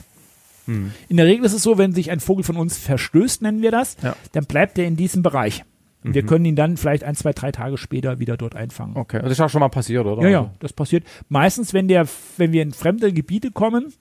Hm. 0.66 0.92
In 1.10 1.18
der 1.18 1.26
Regel 1.26 1.46
ist 1.46 1.54
es 1.54 1.62
so, 1.64 1.78
wenn 1.78 1.94
sich 1.94 2.10
ein 2.10 2.20
Vogel 2.20 2.44
von 2.44 2.56
uns 2.56 2.78
verstößt, 2.78 3.42
nennen 3.42 3.62
wir 3.62 3.72
das, 3.72 3.98
Ja. 4.02 4.16
dann 4.32 4.46
bleibt 4.46 4.78
er 4.80 4.86
in 4.86 4.96
diesem 4.96 5.24
Bereich. 5.24 5.64
Und 6.04 6.14
wir 6.14 6.24
Mhm. 6.24 6.28
können 6.28 6.46
ihn 6.46 6.56
dann 6.56 6.78
vielleicht 6.78 7.04
ein, 7.04 7.16
zwei, 7.16 7.34
drei 7.34 7.52
Tage 7.52 7.78
später 7.78 8.20
wieder 8.20 8.38
dort 8.38 8.56
einfangen. 8.56 8.96
Okay, 8.96 9.20
das 9.22 9.32
ist 9.32 9.42
auch 9.42 9.50
schon 9.50 9.60
mal 9.60 9.70
passiert, 9.70 10.06
oder? 10.06 10.22
Ja, 10.24 10.30
ja, 10.30 10.52
das 10.60 10.72
passiert. 10.72 11.04
Meistens, 11.30 11.74
wenn 11.74 11.88
der, 11.88 12.08
wenn 12.38 12.52
wir 12.54 12.62
in 12.62 12.72
fremde 12.74 13.12
Gebiete 13.12 13.50
kommen, 13.52 13.92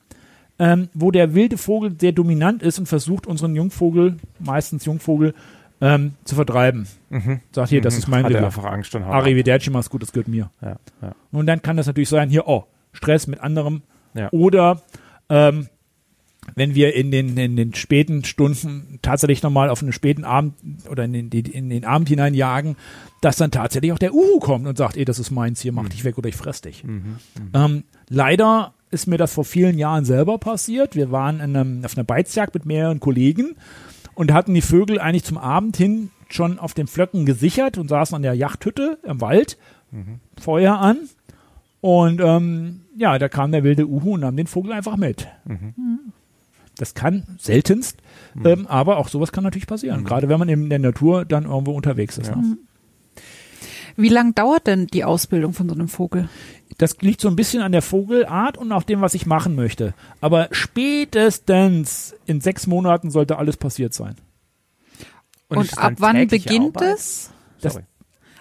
ähm, 0.58 0.88
wo 0.94 1.10
der 1.10 1.34
wilde 1.34 1.58
Vogel 1.58 1.94
sehr 1.98 2.12
dominant 2.12 2.62
ist 2.62 2.78
und 2.78 2.86
versucht, 2.86 3.26
unseren 3.26 3.54
Jungvogel, 3.56 4.16
meistens 4.38 4.84
Jungvogel, 4.84 5.34
ähm, 5.80 6.14
zu 6.24 6.36
vertreiben. 6.36 6.86
Mhm. 7.10 7.40
Sagt 7.52 7.68
hier, 7.70 7.80
das 7.80 7.94
Mhm. 7.94 7.98
ist 7.98 8.08
mein 8.08 8.24
Hat 8.24 8.30
er 8.30 8.36
Revier. 8.36 8.46
einfach 8.46 8.64
Angst 8.64 8.94
und 8.94 9.02
Arrivederci, 9.02 9.70
mach's 9.70 9.90
gut, 9.90 10.02
das 10.02 10.12
gehört 10.12 10.28
mir. 10.28 10.50
Ja, 10.62 10.76
ja. 11.02 11.14
Und 11.32 11.46
dann 11.46 11.62
kann 11.62 11.76
das 11.76 11.86
natürlich 11.86 12.08
sein, 12.08 12.30
hier, 12.30 12.46
oh, 12.46 12.64
Stress 12.92 13.26
mit 13.26 13.40
anderem. 13.40 13.82
Ja. 14.14 14.28
Oder 14.30 14.80
ähm, 15.28 15.66
wenn 16.54 16.74
wir 16.74 16.94
in 16.94 17.10
den, 17.10 17.36
in 17.36 17.56
den 17.56 17.74
späten 17.74 18.22
Stunden 18.22 18.98
tatsächlich 19.02 19.42
nochmal 19.42 19.70
auf 19.70 19.82
einen 19.82 19.92
späten 19.92 20.24
Abend 20.24 20.54
oder 20.88 21.04
in 21.04 21.30
den, 21.30 21.44
in 21.46 21.70
den 21.70 21.84
Abend 21.84 22.08
hinein 22.08 22.34
jagen, 22.34 22.76
dass 23.22 23.36
dann 23.36 23.50
tatsächlich 23.50 23.92
auch 23.92 23.98
der 23.98 24.14
Uhu 24.14 24.38
kommt 24.40 24.66
und 24.66 24.76
sagt, 24.78 24.96
ey, 24.96 25.04
das 25.04 25.18
ist 25.18 25.30
meins 25.30 25.60
hier, 25.62 25.72
mach 25.72 25.88
dich 25.88 26.04
weg 26.04 26.18
oder 26.18 26.28
ich 26.28 26.36
fress 26.36 26.60
dich. 26.60 26.84
Mhm. 26.84 27.16
Ähm, 27.54 27.82
leider 28.08 28.74
ist 28.94 29.06
mir 29.06 29.18
das 29.18 29.34
vor 29.34 29.44
vielen 29.44 29.76
Jahren 29.76 30.04
selber 30.04 30.38
passiert. 30.38 30.96
Wir 30.96 31.10
waren 31.10 31.40
in 31.40 31.56
einem, 31.56 31.84
auf 31.84 31.96
einer 31.96 32.04
Beizjagd 32.04 32.54
mit 32.54 32.64
mehreren 32.64 33.00
Kollegen 33.00 33.56
und 34.14 34.32
hatten 34.32 34.54
die 34.54 34.62
Vögel 34.62 34.98
eigentlich 34.98 35.24
zum 35.24 35.36
Abend 35.38 35.76
hin 35.76 36.10
schon 36.30 36.58
auf 36.58 36.74
den 36.74 36.86
Flöcken 36.86 37.26
gesichert 37.26 37.76
und 37.78 37.88
saßen 37.88 38.16
an 38.16 38.22
der 38.22 38.34
Jachthütte 38.34 38.98
im 39.02 39.20
Wald, 39.20 39.58
Feuer 40.40 40.78
an. 40.78 40.98
Und 41.80 42.20
ähm, 42.20 42.80
ja, 42.96 43.18
da 43.18 43.28
kam 43.28 43.52
der 43.52 43.62
wilde 43.62 43.86
Uhu 43.86 44.14
und 44.14 44.20
nahm 44.20 44.36
den 44.36 44.46
Vogel 44.46 44.72
einfach 44.72 44.96
mit. 44.96 45.28
Das 46.78 46.94
kann 46.94 47.24
seltenst, 47.38 47.98
ähm, 48.44 48.66
aber 48.66 48.96
auch 48.96 49.08
sowas 49.08 49.30
kann 49.32 49.44
natürlich 49.44 49.66
passieren. 49.66 50.04
Gerade 50.04 50.28
wenn 50.28 50.38
man 50.38 50.48
in 50.48 50.70
der 50.70 50.78
Natur 50.80 51.24
dann 51.24 51.44
irgendwo 51.44 51.72
unterwegs 51.72 52.18
ist. 52.18 52.28
Ja. 52.28 52.36
Ne? 52.36 52.56
Wie 53.96 54.08
lang 54.08 54.34
dauert 54.34 54.66
denn 54.66 54.86
die 54.86 55.04
Ausbildung 55.04 55.52
von 55.52 55.68
so 55.68 55.74
einem 55.74 55.88
Vogel? 55.88 56.28
Das 56.78 57.00
liegt 57.00 57.20
so 57.20 57.28
ein 57.28 57.36
bisschen 57.36 57.62
an 57.62 57.72
der 57.72 57.82
Vogelart 57.82 58.58
und 58.58 58.72
auch 58.72 58.82
dem, 58.82 59.00
was 59.00 59.14
ich 59.14 59.26
machen 59.26 59.54
möchte. 59.54 59.94
Aber 60.20 60.48
spätestens 60.50 62.14
in 62.26 62.40
sechs 62.40 62.66
Monaten 62.66 63.10
sollte 63.10 63.38
alles 63.38 63.56
passiert 63.56 63.94
sein. 63.94 64.16
Und, 65.48 65.70
es 65.70 65.78
ab 65.78 65.94
wann 65.98 66.26
beginnt 66.26 66.76
Arbeit? 66.76 66.94
es? 66.94 67.30
Das- 67.60 67.74
Sorry. 67.74 67.84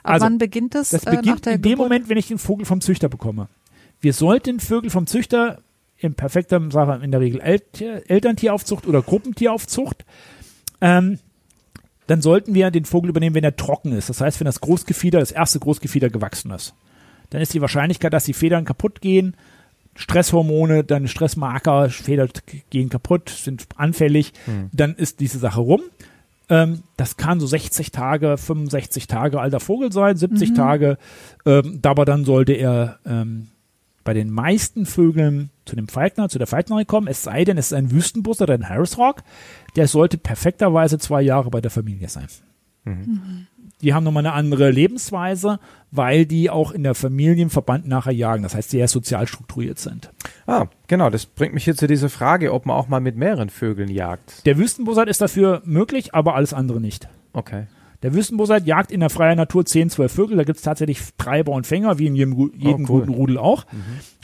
Ab 0.04 0.12
Also, 0.14 0.26
wann 0.26 0.38
beginnt 0.38 0.76
es? 0.76 0.90
Das 0.90 1.04
äh, 1.04 1.12
nach 1.12 1.16
beginnt 1.18 1.46
der 1.46 1.54
in 1.54 1.62
dem 1.62 1.72
Geburt? 1.72 1.86
Moment, 1.90 2.10
wenn 2.10 2.18
ich 2.18 2.28
den 2.28 2.38
Vogel 2.40 2.66
vom 2.66 2.82
Züchter 2.82 3.08
bekomme. 3.08 3.48
Wir 4.02 4.14
sollten 4.14 4.60
Vögel 4.60 4.90
vom 4.90 5.08
Züchter 5.08 5.62
in 5.96 6.16
perfekter 6.16 6.60
Sache, 6.72 7.00
in 7.04 7.12
der 7.12 7.22
Regel 7.22 7.40
El 7.40 7.62
Elterntieraufzucht 8.08 8.86
oder 8.86 9.02
Gruppentieraufzucht, 9.02 10.04
ähm, 10.82 11.20
dann 12.08 12.22
sollten 12.22 12.54
wir 12.54 12.72
den 12.72 12.86
Vogel 12.86 13.10
übernehmen, 13.10 13.36
wenn 13.36 13.44
er 13.44 13.56
trocken 13.56 13.94
ist. 13.94 14.10
Das 14.10 14.22
heißt, 14.22 14.40
wenn 14.40 14.46
das 14.46 14.62
Großgefieder, 14.62 15.20
das 15.20 15.32
erste 15.32 15.60
Großgefieder 15.60 16.10
gewachsen 16.10 16.52
ist. 16.52 16.74
Dann 17.30 17.42
ist 17.42 17.54
die 17.54 17.62
Wahrscheinlichkeit, 17.62 18.14
dass 18.14 18.26
die 18.26 18.34
Federn 18.34 18.66
kaputt 18.66 19.02
gehen, 19.02 19.36
Stresshormone, 19.96 20.84
dann 20.84 21.08
Stressmarker, 21.08 21.90
Federn 21.90 22.30
gehen 22.70 22.90
kaputt, 22.90 23.30
sind 23.30 23.68
anfällig, 23.76 24.34
dann 24.72 24.96
ist 24.96 25.20
diese 25.20 25.40
Sache 25.40 25.62
rum. 25.62 25.82
Ähm, 26.50 26.84
das 26.98 27.18
kann 27.18 27.40
so 27.40 27.48
60 27.48 27.92
Tage, 27.92 28.38
65 28.38 29.08
Tage 29.08 29.40
alter 29.40 29.60
Vogel 29.60 29.92
sein, 29.92 30.18
70 30.18 30.54
Tage. 30.56 30.98
Ähm, 31.46 31.80
aber 31.84 32.06
dann 32.06 32.26
sollte 32.26 32.54
er 32.54 33.00
ähm, 33.06 33.48
bei 34.04 34.14
den 34.14 34.30
meisten 34.30 34.86
Vögeln 34.86 35.50
zu 35.66 35.76
dem 35.76 35.88
Falkner, 35.88 36.30
zu 36.30 36.38
der 36.38 36.48
Falknerin 36.48 36.88
kommen, 36.88 37.08
es 37.08 37.24
sei 37.24 37.44
denn, 37.46 37.58
es 37.58 37.68
ist 37.68 37.74
ein 37.74 37.92
Wüstenbus 37.92 38.42
oder 38.42 38.54
ein 38.54 38.68
Harris 38.68 38.98
Hawk, 38.98 39.24
der 39.76 39.88
sollte 39.88 40.18
perfekterweise 40.18 41.00
zwei 41.00 41.22
Jahre 41.22 41.50
bei 41.50 41.62
der 41.62 41.72
Familie 41.72 42.10
sein. 42.10 42.28
Die 43.82 43.94
haben 43.94 44.04
nochmal 44.06 44.26
eine 44.26 44.34
andere 44.34 44.72
Lebensweise, 44.72 45.60
weil 45.92 46.26
die 46.26 46.50
auch 46.50 46.72
in 46.72 46.84
der 46.84 46.96
Familienverband 46.96 47.88
nachher 47.88 48.14
jagen. 48.14 48.44
Das 48.44 48.56
heißt, 48.56 48.70
sehr 48.70 48.88
sozial 48.88 49.28
strukturiert 49.28 49.78
sind. 49.78 50.12
Ah, 50.48 50.68
genau, 50.88 51.10
das 51.10 51.26
bringt 51.26 51.54
mich 51.54 51.66
hier 51.66 51.76
zu 51.76 51.88
dieser 51.88 52.10
Frage, 52.10 52.54
ob 52.54 52.66
man 52.66 52.78
auch 52.78 52.88
mal 52.88 53.02
mit 53.02 53.18
mehreren 53.18 53.50
Vögeln 53.50 53.90
jagt. 53.90 54.46
Der 54.46 54.58
Wüstenbussard 54.58 55.10
ist 55.10 55.22
dafür 55.22 55.62
möglich, 55.66 56.14
aber 56.14 56.36
alles 56.36 56.54
andere 56.54 56.80
nicht. 56.80 57.10
Okay. 57.34 57.68
Der 58.04 58.14
Wüstenbussard 58.14 58.68
jagt 58.68 58.92
in 58.92 59.00
der 59.00 59.10
freien 59.10 59.38
Natur 59.38 59.66
10, 59.66 59.90
12 59.90 60.12
Vögel. 60.12 60.38
Da 60.38 60.44
gibt 60.44 60.58
es 60.58 60.64
tatsächlich 60.64 61.00
Treiber 61.18 61.54
und 61.54 61.66
Fänger, 61.66 61.98
wie 62.00 62.08
in 62.08 62.16
jedem, 62.16 62.36
gu- 62.36 62.52
jedem 62.56 62.82
cool. 62.90 63.00
guten 63.02 63.14
Rudel 63.14 63.38
auch. 63.38 63.66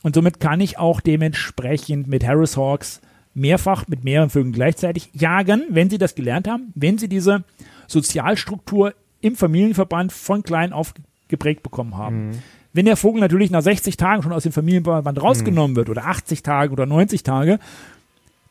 Und 0.03 0.15
somit 0.15 0.39
kann 0.39 0.59
ich 0.61 0.77
auch 0.77 0.99
dementsprechend 1.01 2.07
mit 2.07 2.27
Harris 2.27 2.57
Hawks 2.57 2.99
mehrfach 3.33 3.87
mit 3.87 4.03
mehreren 4.03 4.29
Vögeln 4.29 4.51
gleichzeitig 4.53 5.09
jagen, 5.13 5.63
wenn 5.69 5.89
sie 5.89 5.97
das 5.97 6.13
gelernt 6.15 6.47
haben, 6.47 6.73
wenn 6.75 6.97
sie 6.97 7.07
diese 7.07 7.43
Sozialstruktur 7.87 8.93
im 9.21 9.35
Familienverband 9.35 10.11
von 10.11 10.43
klein 10.43 10.73
auf 10.73 10.93
geprägt 11.27 11.63
bekommen 11.63 11.97
haben. 11.97 12.31
Wenn 12.73 12.85
der 12.85 12.97
Vogel 12.97 13.19
natürlich 13.21 13.51
nach 13.51 13.61
60 13.61 13.97
Tagen 13.97 14.23
schon 14.23 14.31
aus 14.33 14.43
dem 14.43 14.51
Familienverband 14.51 15.21
rausgenommen 15.21 15.75
wird 15.75 15.89
oder 15.89 16.05
80 16.07 16.43
Tage 16.43 16.71
oder 16.71 16.85
90 16.85 17.23
Tage, 17.23 17.59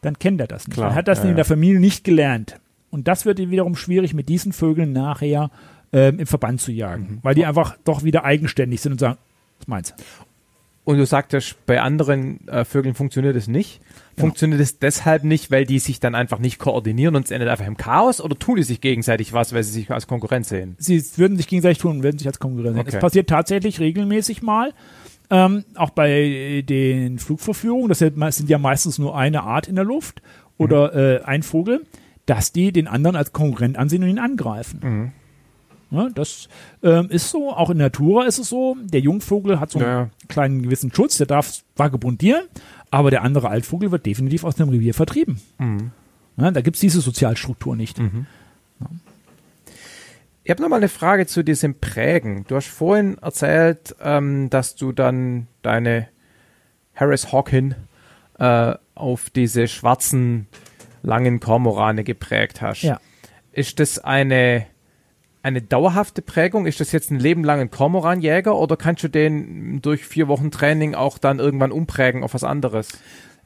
dann 0.02 0.18
kennt 0.18 0.40
er 0.40 0.46
das 0.46 0.66
nicht. 0.68 0.76
Klar, 0.76 0.90
er 0.90 0.94
hat 0.94 1.08
das 1.08 1.22
ja, 1.22 1.30
in 1.30 1.36
der 1.36 1.44
Familie 1.44 1.80
nicht 1.80 2.04
gelernt. 2.04 2.60
Und 2.90 3.08
das 3.08 3.26
wird 3.26 3.38
wiederum 3.38 3.76
schwierig, 3.76 4.14
mit 4.14 4.28
diesen 4.28 4.52
Vögeln 4.52 4.92
nachher 4.92 5.50
ähm, 5.92 6.18
im 6.20 6.26
Verband 6.26 6.60
zu 6.60 6.70
jagen, 6.72 7.02
Mhm. 7.02 7.18
weil 7.22 7.34
die 7.34 7.46
einfach 7.46 7.76
doch 7.84 8.02
wieder 8.04 8.24
eigenständig 8.24 8.80
sind 8.80 8.92
und 8.92 8.98
sagen, 8.98 9.18
was 9.58 9.68
meinst? 9.68 9.94
Und 10.84 10.96
du 10.96 11.04
sagtest, 11.04 11.56
bei 11.66 11.82
anderen 11.82 12.48
äh, 12.48 12.64
Vögeln 12.64 12.94
funktioniert 12.94 13.36
es 13.36 13.46
nicht. 13.46 13.80
Funktioniert 14.16 14.60
es 14.60 14.78
deshalb 14.78 15.22
nicht, 15.22 15.50
weil 15.50 15.66
die 15.66 15.78
sich 15.78 16.00
dann 16.00 16.14
einfach 16.14 16.38
nicht 16.38 16.58
koordinieren 16.58 17.14
und 17.14 17.26
es 17.26 17.30
endet 17.30 17.48
einfach 17.50 17.66
im 17.66 17.76
Chaos 17.76 18.20
oder 18.22 18.38
tun 18.38 18.56
die 18.56 18.62
sich 18.62 18.80
gegenseitig 18.80 19.32
was, 19.34 19.52
weil 19.52 19.62
sie 19.62 19.70
sich 19.72 19.90
als 19.90 20.06
Konkurrenz 20.06 20.48
sehen? 20.48 20.76
Sie 20.78 21.02
würden 21.16 21.36
sich 21.36 21.46
gegenseitig 21.46 21.78
tun 21.78 21.98
und 21.98 22.02
würden 22.02 22.18
sich 22.18 22.26
als 22.26 22.38
Konkurrenz 22.38 22.74
sehen. 22.74 22.80
Okay. 22.86 22.96
Es 22.96 23.00
passiert 23.00 23.28
tatsächlich 23.28 23.80
regelmäßig 23.80 24.40
mal, 24.42 24.72
ähm, 25.30 25.64
auch 25.74 25.90
bei 25.90 26.64
den 26.66 27.18
Flugverführungen, 27.18 27.88
das 27.90 27.98
sind 27.98 28.48
ja 28.48 28.56
meistens 28.58 28.98
nur 28.98 29.14
eine 29.16 29.42
Art 29.42 29.68
in 29.68 29.74
der 29.76 29.84
Luft 29.84 30.22
oder 30.56 30.90
Mhm. 30.92 30.98
äh, 30.98 31.24
ein 31.24 31.42
Vogel, 31.42 31.82
dass 32.28 32.52
die 32.52 32.72
den 32.72 32.86
anderen 32.88 33.16
als 33.16 33.32
Konkurrent 33.32 33.78
ansehen 33.78 34.02
und 34.02 34.08
ihn 34.10 34.18
angreifen. 34.18 34.80
Mhm. 34.82 35.12
Ja, 35.90 36.10
das 36.14 36.48
ähm, 36.82 37.08
ist 37.08 37.30
so, 37.30 37.50
auch 37.50 37.70
in 37.70 37.78
Natura 37.78 38.26
ist 38.26 38.38
es 38.38 38.50
so, 38.50 38.76
der 38.82 39.00
Jungvogel 39.00 39.58
hat 39.58 39.70
so 39.70 39.78
einen 39.78 39.88
Ja. 39.88 40.10
kleinen 40.28 40.62
gewissen 40.62 40.92
Schutz, 40.92 41.16
der 41.16 41.26
darf 41.26 41.62
vagabundieren, 41.76 42.44
aber 42.90 43.10
der 43.10 43.22
andere 43.22 43.48
Altvogel 43.48 43.90
wird 43.90 44.04
definitiv 44.04 44.44
aus 44.44 44.56
dem 44.56 44.68
Revier 44.68 44.92
vertrieben. 44.92 45.40
Mhm. 45.58 45.90
Ja, 46.36 46.50
da 46.50 46.60
gibt's 46.60 46.80
diese 46.80 47.00
Sozialstruktur 47.00 47.74
nicht. 47.74 47.98
Ich 50.44 50.50
habe 50.50 50.62
nochmal 50.62 50.78
eine 50.80 50.88
Frage 50.88 51.26
zu 51.26 51.42
diesem 51.42 51.74
Prägen. 51.78 52.44
Du 52.48 52.56
hast 52.56 52.68
vorhin 52.68 53.16
erzählt, 53.18 53.96
ähm, 54.02 54.50
dass 54.50 54.76
du 54.76 54.92
dann 54.92 55.46
deine 55.62 56.08
Harris 56.94 57.32
Hawkin 57.32 57.74
äh, 58.38 58.74
auf 58.94 59.30
diese 59.30 59.68
schwarzen, 59.68 60.46
langen 61.08 61.40
Kormorane 61.40 62.04
geprägt 62.04 62.60
hast. 62.62 62.82
Ja. 62.82 63.00
Ist 63.52 63.80
das 63.80 63.98
eine, 63.98 64.66
eine 65.42 65.62
dauerhafte 65.62 66.22
Prägung? 66.22 66.66
Ist 66.66 66.80
das 66.80 66.92
jetzt 66.92 67.10
ein 67.10 67.18
Leben 67.18 67.42
lang 67.42 67.60
ein 67.60 67.70
Kormoranjäger 67.70 68.54
oder 68.56 68.76
kannst 68.76 69.02
du 69.02 69.08
den 69.08 69.80
durch 69.82 70.04
vier 70.04 70.28
Wochen 70.28 70.50
Training 70.50 70.94
auch 70.94 71.18
dann 71.18 71.38
irgendwann 71.38 71.72
umprägen 71.72 72.22
auf 72.22 72.34
was 72.34 72.44
anderes? 72.44 72.88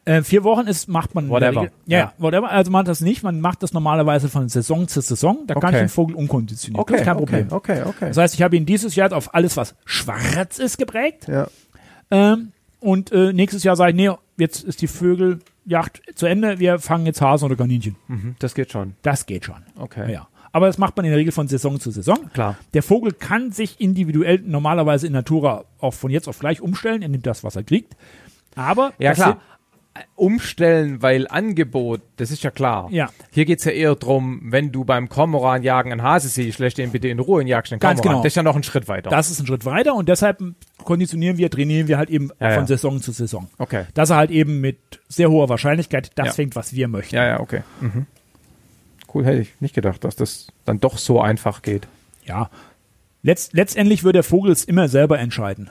Äh, 0.05 0.23
vier 0.23 0.43
Wochen 0.43 0.67
ist, 0.67 0.89
macht 0.89 1.15
man 1.15 1.29
Whatever. 1.31 1.69
Ja, 1.87 1.99
Ja. 1.99 2.13
whatever. 2.19 2.51
Also 2.51 2.73
man 2.73 2.81
hat 2.81 2.89
das 2.89 3.01
nicht. 3.01 3.23
Man 3.23 3.41
macht 3.41 3.63
das 3.63 3.73
normalerweise 3.73 4.29
von 4.29 4.49
Saison 4.49 4.89
zu 4.89 5.01
Saison. 5.01 5.45
Da 5.47 5.55
kann 5.55 5.67
Okay. 5.67 5.77
ich 5.77 5.83
den 5.83 5.89
Vogel 5.89 6.17
umkonditionieren. 6.17 6.85
das 6.89 7.01
ist 7.01 7.05
kein 7.07 7.17
Problem. 7.17 7.47
okay, 7.51 7.83
okay. 7.87 8.09
Das 8.09 8.17
heißt, 8.17 8.35
ich 8.35 8.43
habe 8.43 8.57
ihn 8.57 8.67
dieses 8.67 8.97
Jahr 8.97 9.13
auf 9.13 9.33
alles, 9.33 9.57
was 9.57 9.77
schwarz 9.85 10.59
ist, 10.59 10.77
geprägt. 10.77 11.29
ja. 11.29 11.47
Ähm, 12.11 12.51
und 12.81 13.13
äh, 13.13 13.33
nächstes 13.33 13.63
Jahr 13.63 13.77
sage 13.77 13.91
ich, 13.93 13.97
nee, 13.97 14.11
jetzt 14.39 14.65
ist 14.65 14.83
die 14.83 14.89
Vögeljagd 15.65 16.03
zu 16.15 16.27
Ende. 16.27 16.59
Wir 16.59 16.79
fangen 16.79 17.07
jetzt 17.07 17.21
Hasen 17.21 17.47
oder 17.47 17.57
Kaninchen. 17.57 17.97
Mhm, 18.09 18.37
das 18.39 18.55
geht 18.55 18.73
schon. 18.73 18.95
Das 19.03 19.27
geht 19.27 19.45
schon. 19.45 19.63
Okay. 19.79 20.13
Ja. 20.13 20.29
Aber 20.55 20.67
das 20.67 20.77
macht 20.77 20.97
man 20.97 21.07
in 21.07 21.11
der 21.13 21.19
Regel 21.19 21.33
von 21.33 21.49
Saison 21.49 21.81
zu 21.81 21.91
Saison. 21.91 22.31
Klar. 22.35 22.57
Der 22.75 22.83
Vogel 22.83 23.13
kann 23.13 23.53
sich 23.53 23.81
individuell 23.81 24.39
normalerweise 24.45 25.07
in 25.07 25.15
Natura 25.15 25.65
auch 25.79 25.95
von 25.95 26.11
jetzt 26.11 26.29
auf 26.29 26.39
gleich 26.39 26.61
umstellen. 26.61 27.01
Er 27.01 27.09
nimmt 27.09 27.27
das, 27.27 27.43
was 27.43 27.57
er 27.57 27.63
kriegt. 27.63 27.97
Aber 28.55 28.93
Ja, 28.99 29.15
klar. 29.15 29.29
sind- 29.29 29.41
Umstellen, 30.17 31.03
weil 31.03 31.27
Angebot, 31.29 32.01
das 32.17 32.31
ist 32.31 32.43
ja 32.43 32.51
klar. 32.51 32.89
Ja. 32.91 33.11
Hier 33.31 33.45
geht's 33.45 33.65
ja 33.65 33.73
eher 33.73 33.95
drum, 33.95 34.41
wenn 34.45 34.73
du 34.73 34.85
beim 34.85 35.09
Kormoran 35.09 35.63
jagen 35.63 35.93
einen 35.93 36.03
Hase 36.03 36.29
siehst, 36.29 36.59
lässt 36.61 36.79
den 36.79 36.93
bitte 36.93 37.09
in 37.09 37.19
Ruhe 37.19 37.41
und 37.43 37.47
jagst 37.47 37.73
den 37.73 37.79
Ganz 37.79 38.01
Kormoran. 38.01 38.15
genau. 38.17 38.23
Das 38.23 38.33
ist 38.33 38.37
ja 38.37 38.43
noch 38.43 38.57
ein 38.57 38.63
Schritt 38.63 38.89
weiter. 38.89 39.11
Das 39.11 39.31
ist 39.31 39.41
ein 39.41 39.47
Schritt 39.47 39.65
weiter 39.67 39.95
und 39.95 40.09
deshalb 40.09 40.43
konditionieren 40.83 41.37
wir, 41.37 41.51
trainieren 41.51 41.89
wir 41.89 41.99
halt 41.99 42.09
eben 42.09 42.31
Ja, 42.41 42.51
von 42.53 42.63
ja. 42.63 42.67
Saison 42.67 43.03
zu 43.03 43.13
Saison. 43.13 43.49
okay. 43.59 43.85
Dass 43.95 44.09
er 44.11 44.17
halt 44.17 44.31
eben 44.31 44.61
mit 44.63 44.79
sehr 45.09 45.31
hoher 45.31 45.49
Wahrscheinlichkeit 45.51 46.13
das 46.15 46.29
Ja. 46.29 46.33
fängt, 46.33 46.57
was 46.57 46.73
wir 46.75 46.89
möchten. 46.89 47.15
Ja, 47.17 47.27
ja, 47.27 47.41
okay. 47.41 47.63
Mhm. 47.81 48.07
Cool, 49.13 49.27
hätte 49.27 49.41
ich 49.43 49.53
nicht 49.61 49.75
gedacht, 49.75 50.05
dass 50.05 50.17
das 50.17 50.47
dann 50.65 50.81
doch 50.81 50.97
so 50.97 51.21
einfach 51.21 51.61
geht. 51.61 51.87
Ja. 52.25 52.49
Letzt, 53.23 53.53
letztendlich 53.53 54.05
wird 54.05 54.15
der 54.17 54.23
Vogel 54.23 54.53
es 54.53 54.65
immer 54.65 54.89
selber 54.89 55.19
entscheiden. 55.19 55.69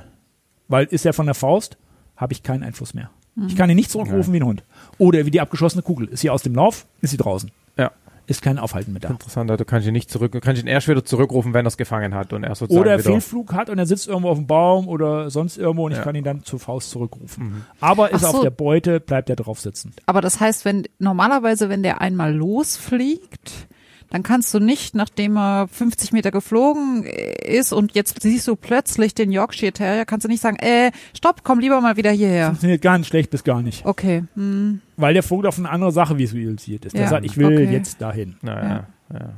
Weil 0.67 0.85
ist 0.85 1.05
er 1.07 1.13
von 1.13 1.25
der 1.25 1.35
Faust, 1.35 1.77
habe 2.15 2.33
ich 2.33 2.43
keinen 2.43 2.61
Einfluss 2.63 2.93
mehr. 2.93 3.09
Ich 3.47 3.55
kann 3.55 3.69
ihn 3.69 3.75
nicht 3.77 3.91
zurückrufen 3.91 4.33
wie 4.33 4.39
ein 4.39 4.45
Hund. 4.45 4.63
Oder 4.97 5.25
wie 5.25 5.31
die 5.31 5.39
abgeschossene 5.41 5.81
Kugel. 5.83 6.07
Ist 6.07 6.21
sie 6.21 6.29
aus 6.29 6.43
dem 6.43 6.53
Lauf, 6.55 6.85
ist 7.01 7.11
sie 7.11 7.17
draußen. 7.17 7.49
Ja. 7.77 7.91
Ist 8.27 8.41
kein 8.41 8.59
Aufhalten 8.59 8.91
mehr 8.93 8.99
da. 9.01 9.09
Interessant, 9.09 9.49
du 9.49 9.65
kannst 9.65 9.87
ihn 9.87 9.93
nicht 9.93 10.09
zurück, 10.09 10.31
du 10.31 10.39
kannst 10.41 10.61
ihn 10.61 10.67
erst 10.67 10.87
wieder 10.87 11.03
zurückrufen, 11.03 11.53
wenn 11.53 11.65
er 11.65 11.69
es 11.69 11.77
gefangen 11.77 12.13
hat 12.13 12.33
und 12.33 12.43
er 12.43 12.55
sozusagen 12.55 12.79
Oder 12.81 12.91
er. 12.93 12.99
Fehlflug 12.99 13.53
hat 13.53 13.69
und 13.69 13.77
er 13.79 13.85
sitzt 13.85 14.07
irgendwo 14.07 14.29
auf 14.29 14.37
dem 14.37 14.47
Baum 14.47 14.87
oder 14.87 15.29
sonst 15.29 15.57
irgendwo 15.57 15.85
und 15.85 15.91
ich 15.93 15.97
Ja. 15.97 16.03
kann 16.03 16.15
ihn 16.15 16.23
dann 16.23 16.43
zur 16.43 16.59
Faust 16.59 16.91
zurückrufen. 16.91 17.65
Aber 17.79 18.11
ist 18.11 18.21
er 18.23 18.29
auf 18.29 18.35
so. 18.37 18.43
der 18.43 18.51
Beute, 18.51 18.99
bleibt 18.99 19.29
er 19.29 19.35
drauf 19.35 19.59
sitzen. 19.59 19.93
Aber 20.05 20.21
das 20.21 20.39
heißt, 20.39 20.63
wenn 20.65 20.83
normalerweise, 20.99 21.67
wenn 21.69 21.83
der 21.83 21.99
einmal 21.99 22.33
losfliegt, 22.33 23.67
dann 24.11 24.21
kannst 24.23 24.53
du 24.53 24.59
nicht, 24.59 24.93
nachdem 24.93 25.37
er 25.37 25.67
50 25.67 26.11
Meter 26.11 26.29
geflogen 26.31 27.03
ist 27.03 27.73
und 27.73 27.95
jetzt 27.95 28.21
siehst 28.21 28.47
du 28.47 28.55
plötzlich 28.55 29.15
den 29.15 29.31
Yorkshire 29.31 29.71
Terrier, 29.71 30.05
kannst 30.05 30.25
du 30.25 30.29
nicht 30.29 30.41
sagen, 30.41 30.57
äh, 30.57 30.91
stopp, 31.15 31.43
komm 31.43 31.59
lieber 31.59 31.81
mal 31.81 31.97
wieder 31.97 32.11
hierher. 32.11 32.47
Funktioniert 32.47 32.81
ganz 32.81 33.07
schlecht 33.07 33.31
bis 33.31 33.43
gar 33.43 33.61
nicht. 33.61 33.85
Okay. 33.85 34.25
Hm. 34.35 34.81
Weil 34.97 35.13
der 35.15 35.23
Vogel 35.23 35.47
auf 35.47 35.57
eine 35.57 35.69
andere 35.69 35.91
Sache 35.91 36.17
visualisiert 36.17 36.85
ist. 36.85 36.93
Der 36.93 37.03
Ja. 37.03 37.07
sagt, 37.07 37.25
ich 37.25 37.37
will 37.37 37.47
Okay. 37.47 37.71
jetzt 37.71 38.01
dahin. 38.01 38.35
Naja, 38.41 38.67
ja. 38.69 38.87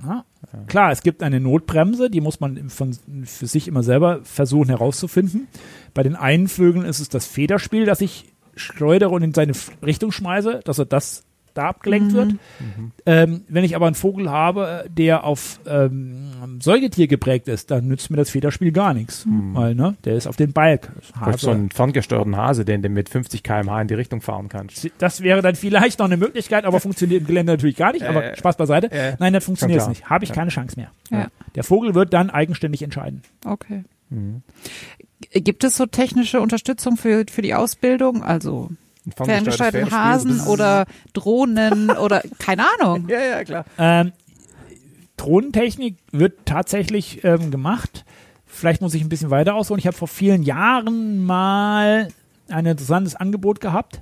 Ja. 0.06 0.26
Klar, 0.68 0.92
es 0.92 1.02
gibt 1.02 1.24
eine 1.24 1.40
Notbremse, 1.40 2.10
die 2.12 2.22
muss 2.22 2.40
man 2.40 2.70
von, 2.70 2.96
für 3.26 3.48
sich 3.48 3.68
immer 3.68 3.82
selber 3.82 4.20
versuchen 4.24 4.70
herauszufinden. 4.70 5.48
Bei 5.96 6.04
den 6.04 6.16
einen 6.16 6.48
Vögeln 6.48 6.86
ist 6.86 7.00
es 7.00 7.10
das 7.10 7.26
Federspiel, 7.26 7.86
das 7.86 8.02
ich 8.02 8.26
schleudere 8.56 9.10
und 9.10 9.24
in 9.24 9.34
seine 9.34 9.54
Richtung 9.84 10.12
schmeiße, 10.12 10.60
dass 10.64 10.78
er 10.78 10.86
das 10.86 11.24
da 11.54 11.68
abgelenkt 11.70 12.14
wird. 12.14 12.36
Ähm, 13.06 13.42
wenn 13.48 13.64
ich 13.64 13.76
aber 13.76 13.86
einen 13.88 13.96
Vogel 13.96 14.30
habe, 14.30 14.86
der 14.90 15.24
auf 15.24 15.60
ähm, 15.68 16.60
Säugetier 16.62 17.08
geprägt 17.08 17.48
ist, 17.48 17.70
dann 17.72 17.88
nützt 17.88 18.10
mir 18.10 18.18
das 18.18 18.30
Federspiel 18.30 18.72
gar 18.72 18.94
nichts. 18.94 19.26
Weil, 19.54 19.76
ne, 19.76 19.96
der 20.06 20.16
ist 20.16 20.28
auf 20.28 20.36
den 20.36 20.54
Balk. 20.54 20.92
Du 21.14 21.22
hast 21.22 21.42
so 21.42 21.52
einen 21.52 21.70
ferngesteuerten 21.70 22.36
Hase, 22.38 22.66
den 22.66 22.82
du 22.82 22.90
mit 22.90 23.10
50 23.10 23.44
km/h 23.44 23.82
in 23.82 23.88
die 23.88 23.94
Richtung 23.94 24.22
fahren 24.22 24.50
kannst. 24.50 24.90
Das 24.98 25.22
wäre 25.22 25.42
dann 25.42 25.56
vielleicht 25.56 26.00
noch 26.00 26.06
eine 26.08 26.18
Möglichkeit, 26.18 26.66
aber 26.66 26.80
funktioniert 26.80 27.22
im 27.22 27.28
Gelände 27.28 27.54
natürlich 27.54 27.76
gar 27.76 27.92
nicht. 27.94 28.04
Aber 28.06 28.24
Äh, 28.24 28.36
Spaß 28.38 28.58
beiseite. 28.58 28.92
äh, 28.92 29.16
Nein, 29.20 29.34
das 29.34 29.44
funktioniert 29.46 29.80
klar. 29.80 29.90
nicht. 29.90 30.10
Habe 30.10 30.24
ich 30.24 30.30
Ja. 30.30 30.36
keine 30.36 30.50
Chance 30.50 30.76
mehr. 30.78 30.92
Ja. 31.12 31.28
Der 31.56 31.64
Vogel 31.64 31.94
wird 31.96 32.14
dann 32.14 32.30
eigenständig 32.30 32.82
entscheiden. 32.82 33.22
Okay. 33.46 33.84
Gibt 35.34 35.64
es 35.64 35.78
so 35.78 35.86
technische 35.86 36.42
Unterstützung 36.42 36.98
für, 36.98 37.26
für 37.30 37.42
die 37.42 37.54
Ausbildung? 37.56 38.24
Also 38.24 38.70
Pferdespiel. 39.12 39.92
Hasen 39.92 40.42
oder 40.42 40.86
Drohnen 41.14 41.90
oder 41.98 42.22
keine 42.40 42.64
Ahnung. 42.80 43.08
Ja, 43.10 43.20
ja, 43.20 43.44
klar. 43.44 43.66
Ähm, 43.78 44.14
Drohnentechnik 45.18 45.98
wird 46.12 46.46
tatsächlich 46.46 47.24
ähm, 47.24 47.52
gemacht. 47.52 48.06
Vielleicht 48.46 48.82
muss 48.82 48.94
ich 48.94 49.02
ein 49.02 49.10
bisschen 49.10 49.30
weiter 49.30 49.56
ausholen. 49.56 49.80
Ich 49.80 49.88
habe 49.88 49.98
vor 49.98 50.08
vielen 50.08 50.44
Jahren 50.44 51.24
mal 51.24 52.08
ein 52.50 52.66
interessantes 52.66 53.16
Angebot 53.16 53.60
gehabt. 53.60 54.02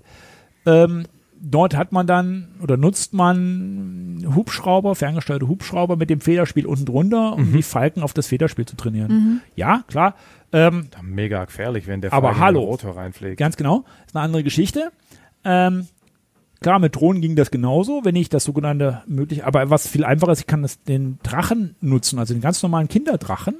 Ähm, 0.65 1.05
dort 1.41 1.75
hat 1.75 1.91
man 1.91 2.05
dann 2.07 2.49
oder 2.61 2.77
nutzt 2.77 3.13
man 3.13 4.25
Hubschrauber, 4.35 4.95
ferngesteuerte 4.95 5.47
Hubschrauber 5.47 5.95
mit 5.95 6.09
dem 6.09 6.21
Federspiel 6.21 6.65
unten 6.65 6.85
drunter, 6.85 7.33
um 7.33 7.51
die 7.53 7.63
Falken 7.63 8.03
auf 8.03 8.13
das 8.13 8.27
Federspiel 8.27 8.65
zu 8.65 8.75
trainieren. 8.75 9.41
Ja, 9.55 9.83
klar. 9.87 10.15
Ähm, 10.53 10.87
Mega 11.01 11.45
gefährlich, 11.45 11.87
wenn 11.87 12.01
der 12.01 12.11
Aber 12.13 12.27
Falke 12.27 12.35
in 12.35 12.39
den 12.39 12.45
hallo. 12.45 12.59
Rotor 12.61 12.97
reinfliegt. 12.97 13.37
Ganz 13.37 13.55
genau. 13.57 13.85
Ist 14.05 14.15
eine 14.15 14.23
andere 14.25 14.43
Geschichte. 14.43 14.91
Ähm, 15.45 15.87
klar, 16.59 16.79
mit 16.79 16.95
Drohnen 16.95 17.21
ging 17.21 17.35
das 17.35 17.51
genauso, 17.51 18.03
wenn 18.03 18.15
ich 18.15 18.29
das 18.29 18.43
sogenannte 18.43 19.01
möglich, 19.07 19.45
aber 19.45 19.69
was 19.69 19.87
viel 19.87 20.03
einfacher 20.03 20.33
ist, 20.33 20.41
ich 20.41 20.47
kann 20.47 20.61
das, 20.61 20.83
den 20.83 21.19
Drachen 21.23 21.75
nutzen, 21.81 22.19
also 22.19 22.33
den 22.33 22.41
ganz 22.41 22.61
normalen 22.61 22.87
Kinderdrachen. 22.87 23.55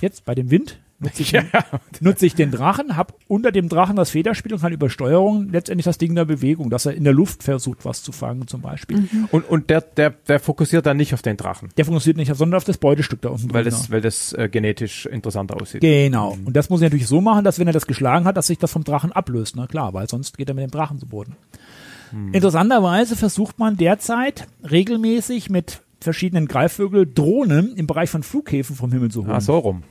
Jetzt 0.00 0.24
bei 0.24 0.34
dem 0.34 0.50
Wind 0.50 0.78
nutze 1.00 1.22
ich, 1.22 1.32
nutze 2.00 2.26
ich 2.26 2.34
den 2.34 2.50
Drachen, 2.50 2.96
habe 2.96 3.14
unter 3.28 3.52
dem 3.52 3.68
Drachen 3.68 3.96
das 3.96 4.10
Federspiel 4.10 4.52
und 4.54 4.60
kann 4.60 4.72
über 4.72 4.90
Steuerung 4.90 5.48
letztendlich 5.50 5.84
das 5.84 5.98
Ding 5.98 6.14
der 6.14 6.24
Bewegung, 6.24 6.70
dass 6.70 6.86
er 6.86 6.94
in 6.94 7.04
der 7.04 7.12
Luft 7.12 7.42
versucht, 7.42 7.84
was 7.84 8.02
zu 8.02 8.12
fangen 8.12 8.46
zum 8.46 8.60
Beispiel. 8.60 9.08
Und, 9.30 9.48
und 9.48 9.70
der, 9.70 9.80
der, 9.80 10.10
der 10.10 10.40
fokussiert 10.40 10.86
dann 10.86 10.96
nicht 10.96 11.14
auf 11.14 11.22
den 11.22 11.36
Drachen, 11.36 11.68
Der 11.76 11.84
fokussiert 11.84 12.16
nicht, 12.16 12.34
sondern 12.34 12.56
auf 12.58 12.64
das 12.64 12.78
Beutestück 12.78 13.22
da 13.22 13.30
unten. 13.30 13.52
weil 13.54 13.64
drunter. 13.64 13.78
das, 13.78 13.90
weil 13.90 14.00
das 14.00 14.32
äh, 14.32 14.48
genetisch 14.48 15.06
interessanter 15.06 15.60
aussieht. 15.60 15.80
Genau. 15.80 16.36
Und 16.44 16.56
das 16.56 16.70
muss 16.70 16.80
ich 16.80 16.84
natürlich 16.84 17.06
so 17.06 17.20
machen, 17.20 17.44
dass 17.44 17.58
wenn 17.58 17.66
er 17.66 17.72
das 17.72 17.86
geschlagen 17.86 18.24
hat, 18.24 18.36
dass 18.36 18.46
sich 18.48 18.58
das 18.58 18.72
vom 18.72 18.84
Drachen 18.84 19.12
ablöst. 19.12 19.56
Na 19.56 19.66
klar, 19.66 19.94
weil 19.94 20.08
sonst 20.08 20.36
geht 20.38 20.48
er 20.48 20.54
mit 20.54 20.64
dem 20.64 20.70
Drachen 20.70 20.98
zu 20.98 21.06
Boden. 21.06 21.36
Interessanterweise 22.32 23.16
versucht 23.16 23.58
man 23.58 23.76
derzeit 23.76 24.46
regelmäßig 24.68 25.50
mit 25.50 25.82
verschiedenen 26.00 26.46
Greifvögel 26.46 27.06
Drohnen 27.06 27.74
im 27.76 27.86
Bereich 27.86 28.08
von 28.08 28.22
Flughäfen 28.22 28.76
vom 28.76 28.92
Himmel 28.92 29.10
zu 29.10 29.22
holen. 29.22 29.32
Ah, 29.32 29.40
so 29.40 29.58
rum. 29.58 29.82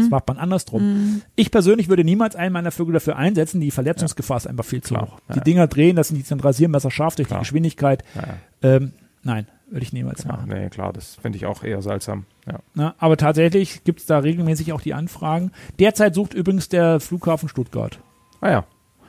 Das 0.00 0.10
macht 0.10 0.26
man 0.26 0.38
andersrum. 0.38 1.22
Ich 1.36 1.50
persönlich 1.50 1.88
würde 1.88 2.02
niemals 2.04 2.34
einen 2.36 2.52
meiner 2.52 2.70
Vögel 2.72 2.94
dafür 2.94 3.16
einsetzen. 3.16 3.60
Die 3.60 3.70
Verletzungsgefahr 3.70 4.36
ist 4.38 4.46
einfach 4.46 4.64
viel 4.64 4.82
zu 4.82 4.94
Klar. 4.94 5.06
hoch. 5.08 5.18
Ja. 5.28 5.34
Die 5.36 5.40
Dinger 5.40 5.66
drehen, 5.68 5.94
das 5.96 6.08
sind 6.08 6.16
die 6.16 6.22
sind 6.22 6.44
Rasiermesser 6.44 6.90
scharf 6.90 7.14
durch 7.16 7.28
Klar. 7.28 7.40
die 7.40 7.44
Geschwindigkeit. 7.44 8.02
Ja, 8.14 8.22
ja. 8.22 8.76
Ähm, 8.76 8.92
nein, 9.22 9.46
würde 9.70 9.84
ich 9.84 9.92
niemals 9.92 10.24
Ja, 10.24 10.32
machen. 10.32 10.48
nee, 10.48 10.68
klar, 10.68 10.92
das 10.92 11.14
finde 11.14 11.36
ich 11.38 11.46
auch 11.46 11.62
eher 11.62 11.80
seltsam. 11.80 12.26
Ja. 12.46 12.58
Na, 12.74 12.94
aber 12.98 13.16
tatsächlich 13.16 13.84
gibt 13.84 14.00
es 14.00 14.06
da 14.06 14.18
regelmäßig 14.18 14.72
auch 14.72 14.80
die 14.80 14.94
Anfragen. 14.94 15.52
Derzeit 15.78 16.14
sucht 16.14 16.34
übrigens 16.34 16.68
der 16.68 16.98
Flughafen 17.00 17.48
Stuttgart. 17.48 18.00
Ah 18.40 18.50
ja. 18.50 18.64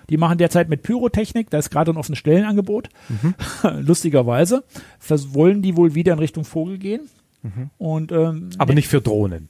Die 0.09 0.17
machen 0.17 0.37
derzeit 0.39 0.69
mit 0.69 0.81
Pyrotechnik, 0.83 1.49
da 1.51 1.59
ist 1.59 1.69
gerade 1.69 1.91
ein 1.91 1.97
offenes 1.97 2.17
Stellenangebot. 2.19 2.89
Mhm. 3.09 3.35
Lustigerweise 3.81 4.63
vers 4.99 5.33
wollen 5.33 5.61
die 5.61 5.75
wohl 5.77 5.93
wieder 5.95 6.13
in 6.13 6.19
Richtung 6.19 6.45
Vogel 6.45 6.77
gehen. 6.77 7.01
Und, 7.77 8.11
ähm, 8.11 8.17
Mhm. 8.35 8.49
Aber 8.57 8.73
nicht 8.73 8.89
für 8.89 8.99
Drohnen, 9.01 9.47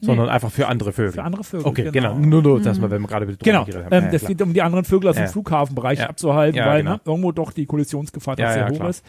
sondern 0.00 0.28
einfach 0.28 0.50
für 0.50 0.66
andere 0.66 0.92
Vögel. 0.92 1.12
für 1.12 1.22
andere 1.22 1.44
Vögel. 1.44 1.66
Okay, 1.66 1.90
genau. 1.92 2.14
Nur, 2.16 2.42
nur, 2.42 2.60
dass 2.62 2.80
wir, 2.80 2.90
wenn 2.90 3.02
wir 3.02 3.08
gerade 3.08 3.26
mit 3.26 3.44
Drohnen 3.44 3.64
Genau, 3.66 3.78
ähm, 3.90 4.04
Ja, 4.04 4.10
das 4.10 4.24
geht 4.26 4.40
um 4.42 4.52
die 4.54 4.62
anderen 4.62 4.84
Vögel 4.84 5.10
aus 5.10 5.16
dem. 5.16 5.28
Flughafenbereich 5.28 6.02
abzuhalten, 6.02 6.58
weil 6.60 6.78
genau. 6.78 6.92
ne, 6.94 7.00
irgendwo 7.04 7.32
doch 7.32 7.52
die 7.52 7.66
Kollisionsgefahr 7.66 8.38
Ja, 8.38 8.52
sehr 8.52 8.68
hoch 8.70 8.76
klar. 8.76 8.88
ist. 8.90 9.04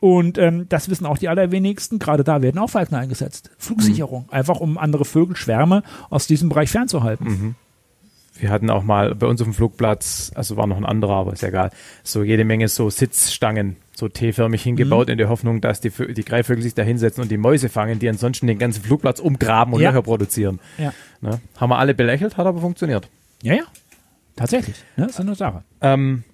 Und 0.00 0.38
ähm, 0.38 0.66
das 0.68 0.88
wissen 0.88 1.04
auch 1.06 1.18
die 1.18 1.28
allerwenigsten. 1.28 1.98
Gerade 1.98 2.24
da 2.24 2.40
werden 2.42 2.58
auch 2.58 2.70
Falkner 2.70 2.98
eingesetzt. 2.98 3.50
Flugsicherung, 3.58 4.22
Mhm. 4.24 4.32
einfach 4.34 4.60
um 4.60 4.78
andere 4.78 5.04
Vögel, 5.04 5.36
Schwärme 5.36 5.82
aus 6.08 6.26
diesem 6.26 6.48
Bereich 6.48 6.70
fernzuhalten. 6.70 7.26
Mhm. 7.28 7.54
Wir 8.38 8.48
hatten 8.50 8.70
auch 8.70 8.82
mal 8.82 9.14
bei 9.14 9.26
uns 9.26 9.42
auf 9.42 9.46
dem 9.46 9.52
Flugplatz, 9.52 10.32
also 10.34 10.56
war 10.56 10.66
noch 10.66 10.78
ein 10.78 10.86
anderer, 10.86 11.16
aber 11.16 11.34
ist 11.34 11.42
ja 11.42 11.48
egal, 11.48 11.70
so 12.02 12.22
jede 12.22 12.44
Menge 12.46 12.68
so 12.68 12.88
Sitzstangen, 12.88 13.76
so 14.00 14.08
T-förmig 14.08 14.62
hingebaut, 14.62 15.06
Mhm. 15.06 15.12
in 15.12 15.18
der 15.18 15.28
Hoffnung, 15.28 15.60
dass 15.60 15.80
die, 15.80 15.90
die 15.90 16.24
Greifvögel 16.24 16.62
sich 16.62 16.74
da 16.74 16.82
hinsetzen 16.82 17.22
und 17.22 17.30
die 17.30 17.36
Mäuse 17.36 17.68
fangen, 17.68 17.98
die 18.00 18.08
ansonsten 18.08 18.46
den 18.48 18.58
ganzen 18.58 18.82
Flugplatz 18.82 19.20
umgraben 19.20 19.72
und 19.74 19.80
Ja. 19.80 19.90
Löcher 19.90 20.02
produzieren. 20.02 20.58
Ja. 20.78 20.92
Ne? 21.20 21.40
Haben 21.56 21.70
wir 21.70 21.78
alle 21.78 21.94
belächelt, 21.94 22.36
hat 22.36 22.46
aber 22.46 22.60
funktioniert. 22.60 23.08
Ja, 23.42 23.54
ja. 23.54 23.64
Tatsächlich. 24.36 24.76
Ne? 24.96 25.04
Das 25.06 25.12
ist 25.14 25.20
eine 25.20 25.34
Sache. 25.34 25.62
Ähm, 25.80 26.24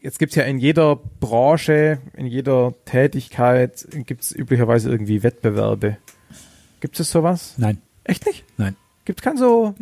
jetzt 0.00 0.18
gibt's 0.18 0.34
ja 0.34 0.44
in 0.44 0.58
jeder 0.58 0.96
Branche, 0.96 1.98
in 2.16 2.26
jeder 2.26 2.74
Tätigkeit, 2.84 3.86
gibt's 4.06 4.32
üblicherweise 4.32 4.90
irgendwie 4.90 5.22
Wettbewerbe. 5.22 5.96
Gibt 6.80 6.98
es 7.00 7.10
sowas? 7.10 7.54
Nein. 7.56 7.78
Echt 8.04 8.26
nicht? 8.26 8.44
Nein. 8.56 8.76
Gibt 9.04 9.22
kein 9.22 9.36
so. 9.36 9.74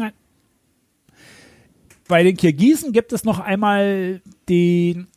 Bei 2.09 2.23
den 2.23 2.36
Kirgisen 2.36 2.93
gibt 2.93 3.12
es 3.12 3.24
noch 3.24 3.40
einmal 3.40 4.20
den 4.48 5.09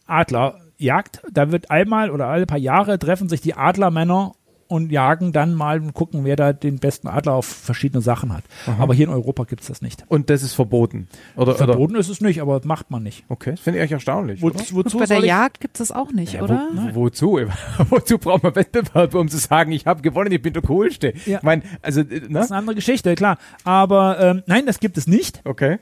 Adlerjagd. 0.79 1.21
Da 1.31 1.51
wird 1.51 1.69
einmal 1.69 2.09
oder 2.09 2.27
alle 2.27 2.45
paar 2.45 2.57
Jahre 2.57 2.97
treffen 2.99 3.29
sich 3.29 3.41
die 3.41 3.53
Adlermänner 3.55 4.33
und 4.67 4.91
jagen 4.91 5.31
dann 5.33 5.55
mal 5.55 5.81
und 5.81 5.95
gucken, 5.95 6.25
wer 6.25 6.35
da 6.35 6.53
den 6.53 6.77
besten 6.77 7.07
Adler 7.07 7.33
auf 7.33 7.47
verschiedene 7.47 8.03
Sachen 8.03 8.31
hat. 8.31 8.43
Aber 8.77 8.93
hier 8.93 9.07
in 9.07 9.11
Europa 9.11 9.45
gibt 9.45 9.61
es 9.61 9.67
das 9.67 9.81
nicht. 9.81 10.05
Und 10.09 10.29
das 10.29 10.43
ist 10.43 10.53
verboten. 10.53 11.07
Oder, 11.35 11.55
oder 11.55 11.65
Verboten 11.65 11.95
ist 11.95 12.07
es 12.07 12.21
nicht, 12.21 12.39
aber 12.39 12.61
macht 12.65 12.91
man 12.91 13.01
nicht. 13.01 13.25
Okay, 13.29 13.51
das 13.51 13.61
finde 13.61 13.79
ich 13.79 13.81
eigentlich 13.81 13.93
erstaunlich. 13.93 14.43
Wo, 14.43 14.47
oder? 14.47 14.59
wozu 14.71 14.99
bei 14.99 15.07
der 15.07 15.25
Jagd 15.25 15.59
gibt 15.59 15.79
es 15.79 15.89
das 15.89 15.91
auch 15.97 16.11
nicht, 16.11 16.33
Ja, 16.33 16.43
oder? 16.43 16.67
Wo, 16.93 17.05
wozu? 17.05 17.39
wozu 17.89 18.19
braucht 18.19 18.43
man 18.43 18.55
Wettbewerb, 18.55 19.15
um 19.15 19.27
zu 19.27 19.39
sagen, 19.39 19.71
ich 19.71 19.87
habe 19.87 20.03
gewonnen, 20.03 20.31
ich 20.31 20.41
bin 20.41 20.53
der 20.53 20.61
Coolste? 20.61 21.13
Ja. 21.25 21.37
Ich 21.39 21.43
meine, 21.43 21.63
also, 21.81 22.01
äh, 22.01 22.19
Das 22.19 22.29
ne? 22.29 22.39
ist 22.39 22.51
eine 22.51 22.59
andere 22.59 22.75
Geschichte, 22.75 23.15
klar. 23.15 23.39
Aber 23.63 24.19
ähm, 24.19 24.43
nein, 24.45 24.67
das 24.67 24.79
gibt 24.79 24.99
es 24.99 25.07
nicht. 25.07 25.41
Okay. 25.45 25.79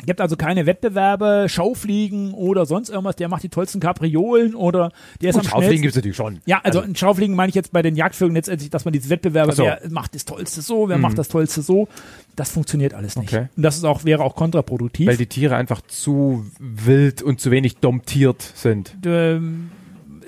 Es 0.00 0.06
gibt 0.06 0.20
also 0.20 0.36
keine 0.36 0.66
Wettbewerbe, 0.66 1.46
Schaufliegen 1.48 2.32
oder 2.34 2.66
sonst 2.66 2.88
irgendwas. 2.88 3.16
Der 3.16 3.28
macht 3.28 3.42
die 3.42 3.48
tollsten 3.48 3.80
Kapriolen 3.80 4.54
oder 4.54 4.92
der 5.20 5.30
ist 5.30 5.36
Gut, 5.36 5.44
am 5.46 5.50
Schaufliegen 5.50 5.82
gibt 5.82 5.92
es 5.92 5.96
natürlich 5.96 6.16
schon. 6.16 6.40
Ja, 6.46 6.60
also, 6.62 6.80
ein 6.80 6.94
Schaufliegen 6.94 7.34
meine 7.34 7.48
ich 7.48 7.54
jetzt 7.54 7.72
bei 7.72 7.82
den 7.82 7.96
Jagdvögeln 7.96 8.34
letztendlich, 8.34 8.70
dass 8.70 8.84
man 8.84 8.92
diese 8.92 9.08
Wettbewerbe, 9.10 9.52
so. 9.52 9.64
wer 9.64 9.80
macht 9.90 10.14
das 10.14 10.24
Tollste 10.24 10.60
so, 10.62 10.88
wer 10.88 10.96
Mhm. 10.96 11.02
macht 11.02 11.18
das 11.18 11.28
Tollste 11.28 11.62
so. 11.62 11.88
Das 12.36 12.50
funktioniert 12.52 12.94
alles 12.94 13.16
nicht. 13.16 13.32
Okay. 13.32 13.48
Und 13.56 13.62
das 13.62 13.76
ist 13.76 13.84
auch, 13.84 14.04
wäre 14.04 14.22
auch 14.22 14.36
kontraproduktiv. 14.36 15.08
Weil 15.08 15.16
die 15.16 15.26
Tiere 15.26 15.56
einfach 15.56 15.80
zu 15.88 16.46
wild 16.60 17.22
und 17.22 17.40
zu 17.40 17.50
wenig 17.50 17.78
domptiert 17.78 18.42
sind. 18.54 18.96
ähm, 19.04 19.70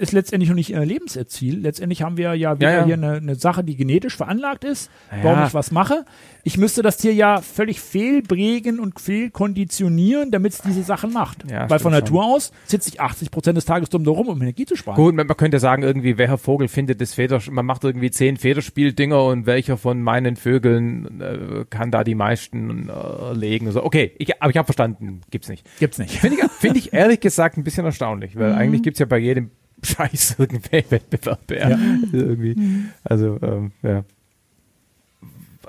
ist 0.01 0.13
letztendlich 0.13 0.49
noch 0.49 0.57
nicht 0.57 0.71
ihr 0.71 0.85
Lebensziel. 0.85 1.61
Letztendlich 1.61 2.03
haben 2.03 2.17
wir 2.17 2.35
ja 2.35 2.57
wieder 2.59 2.71
Ja, 2.71 2.79
ja. 2.79 2.85
hier 2.87 2.95
eine, 2.95 3.13
eine 3.15 3.35
Sache, 3.35 3.63
die 3.63 3.77
genetisch 3.77 4.17
veranlagt 4.17 4.65
ist, 4.65 4.91
Ja. 5.11 5.19
warum 5.25 5.47
ich 5.47 5.55
was 5.55 5.71
mache. 5.71 6.05
Ich 6.43 6.57
müsste 6.57 6.81
das 6.83 6.97
Tier 6.97 7.13
ja 7.13 7.43
völlig 7.43 7.81
fehlprägen 7.81 8.81
und 8.81 8.99
fehlkonditionieren, 8.99 10.31
damit 10.31 10.53
es 10.55 10.63
diese 10.63 10.83
Sachen 10.83 11.13
macht. 11.13 11.45
Weil 11.69 11.79
von 11.79 11.93
Natur 11.93 12.25
aus 12.25 12.53
sitze 12.67 12.89
ich 12.89 13.01
80 13.01 13.31
Prozent 13.31 13.57
des 13.57 13.65
Tages 13.67 13.91
dumm 13.91 14.05
darum, 14.05 14.29
um 14.29 14.41
Energie 14.41 14.65
zu 14.65 14.77
sparen. 14.77 14.97
Gut, 14.97 15.15
man, 15.15 15.27
man 15.27 15.37
könnte 15.37 15.59
sagen, 15.59 15.83
irgendwie, 15.83 16.17
welcher 16.19 16.39
Vogel 16.39 16.69
findet 16.69 17.01
das 17.01 17.15
Feder, 17.15 17.41
man 17.51 17.67
macht 17.67 17.85
irgendwie 17.85 18.11
zehn 18.11 18.37
Federspieldinger 18.37 19.23
und 19.23 19.47
welcher 19.47 19.77
von 19.77 20.01
meinen 20.03 20.37
Vögeln 20.37 21.21
äh, 21.21 21.65
kann 21.69 21.91
da 21.91 22.05
die 22.05 22.15
meisten 22.15 22.89
äh, 22.89 23.33
legen. 23.35 23.71
So. 23.71 23.85
Okay, 23.85 24.13
ich, 24.19 24.41
aber 24.43 24.51
ich 24.51 24.57
habe 24.57 24.67
verstanden, 24.67 25.21
gibt's 25.31 25.49
nicht. 25.49 25.67
Gibt's 25.79 25.99
nicht. 25.99 26.19
Finde 26.19 26.39
ich, 26.39 26.51
find 26.59 26.77
ich 26.77 26.93
ehrlich 26.95 27.21
gesagt 27.21 27.59
ein 27.59 27.65
bisschen 27.65 27.85
erstaunlich, 27.85 28.37
weil 28.37 28.53
eigentlich 28.55 28.83
gibt's 28.83 28.99
ja 29.01 29.07
bei 29.07 29.19
jedem 29.19 29.51
Scheiß 29.83 30.37
irgendwelche 30.39 30.91
Wettbewerbe. 30.91 31.57
Ja. 31.57 31.69
Ja. 31.71 31.79
Irgendwie. 32.13 32.57
Also, 33.05 33.39
ähm, 33.43 33.73
ja. 33.83 34.05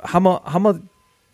Haben 0.02 0.24
wir, 0.26 0.42
haben 0.46 0.64
wir 0.64 0.80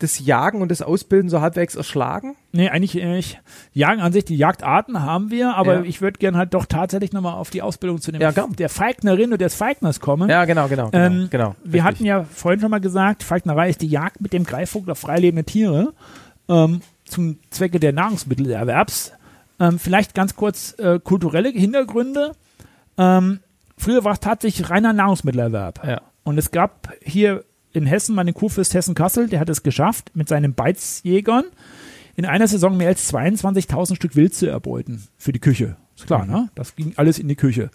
das 0.00 0.24
Jagen 0.24 0.62
und 0.62 0.70
das 0.70 0.80
Ausbilden 0.80 1.28
so 1.28 1.40
halbwegs 1.40 1.74
erschlagen? 1.74 2.36
Nee, 2.52 2.68
eigentlich 2.68 2.94
nicht. 2.94 3.40
Jagen 3.72 4.00
an 4.00 4.12
sich, 4.12 4.24
die 4.24 4.36
Jagdarten 4.36 5.02
haben 5.02 5.30
wir, 5.32 5.56
aber 5.56 5.76
Ja. 5.78 5.82
ich 5.82 6.00
würde 6.00 6.18
gern 6.20 6.36
halt 6.36 6.54
doch 6.54 6.66
tatsächlich 6.66 7.12
nochmal 7.12 7.34
auf 7.34 7.50
die 7.50 7.62
Ausbildung 7.62 8.00
zu 8.00 8.12
dem 8.12 8.20
Ja, 8.20 8.30
der 8.30 8.68
Falknerin 8.68 9.30
oder 9.30 9.38
des 9.38 9.54
Falkners 9.56 9.98
kommen. 9.98 10.30
Ja, 10.30 10.44
genau, 10.44 10.68
genau. 10.68 10.90
genau, 10.90 11.04
Ähm, 11.06 11.28
genau 11.30 11.56
Wir 11.64 11.64
richtig. 11.64 11.82
hatten 11.84 12.04
ja 12.04 12.24
vorhin 12.24 12.60
schon 12.60 12.70
mal 12.70 12.80
gesagt, 12.80 13.24
Falknerei 13.24 13.70
ist 13.70 13.80
die 13.82 13.88
Jagd 13.88 14.20
mit 14.20 14.32
dem 14.32 14.44
Greifvogel 14.44 14.92
auf 14.92 14.98
freilebende 14.98 15.44
Tiere 15.44 15.92
ähm, 16.48 16.80
zum 17.04 17.38
Zwecke 17.50 17.80
der 17.80 17.92
Nahrungsmittelerwerbs. 17.92 19.12
Ähm, 19.58 19.80
vielleicht 19.80 20.14
ganz 20.14 20.36
kurz 20.36 20.76
äh, 20.78 21.00
kulturelle 21.00 21.48
Hintergründe. 21.48 22.32
Ähm, 22.98 23.40
früher 23.76 24.04
war 24.04 24.12
es 24.12 24.20
tatsächlich 24.20 24.68
reiner 24.70 24.92
Nahrungsmittelerwerb. 24.92 25.86
Ja. 25.86 26.02
Und 26.24 26.36
es 26.38 26.50
gab 26.50 26.92
hier 27.02 27.44
in 27.72 27.86
Hessen 27.86 28.14
mal 28.14 28.24
den 28.24 28.34
Kurfürst 28.34 28.74
Hessen-Kassel, 28.74 29.28
der 29.28 29.40
hat 29.40 29.48
es 29.48 29.62
geschafft, 29.62 30.10
mit 30.14 30.28
seinen 30.28 30.54
Beizjägern 30.54 31.44
in 32.16 32.24
einer 32.26 32.48
Saison 32.48 32.76
mehr 32.76 32.88
als 32.88 33.12
22.000 33.12 33.94
Stück 33.96 34.16
Wild 34.16 34.34
zu 34.34 34.46
erbeuten 34.46 35.06
für 35.16 35.32
die 35.32 35.38
Küche. 35.38 35.76
Ist 35.96 36.06
klar, 36.06 36.24
Mhm. 36.24 36.30
ne? 36.32 36.48
Das 36.54 36.74
ging 36.76 36.92
alles 36.96 37.18
in 37.18 37.28
die 37.28 37.36
Küche. 37.36 37.70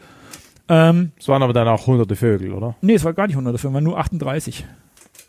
Ähm, 0.68 1.12
Es 1.18 1.28
waren 1.28 1.42
aber 1.44 1.54
dann 1.54 1.68
auch 1.68 1.88
hunderte 1.88 2.16
Vögel, 2.16 2.52
oder? 2.54 2.76
nee, 2.82 2.94
es 2.96 3.04
war 3.04 3.14
gar 3.14 3.28
nicht 3.28 3.36
100, 3.36 3.56
es 3.56 3.64
waren 3.64 3.84
nur 3.84 3.98
38. 3.98 4.66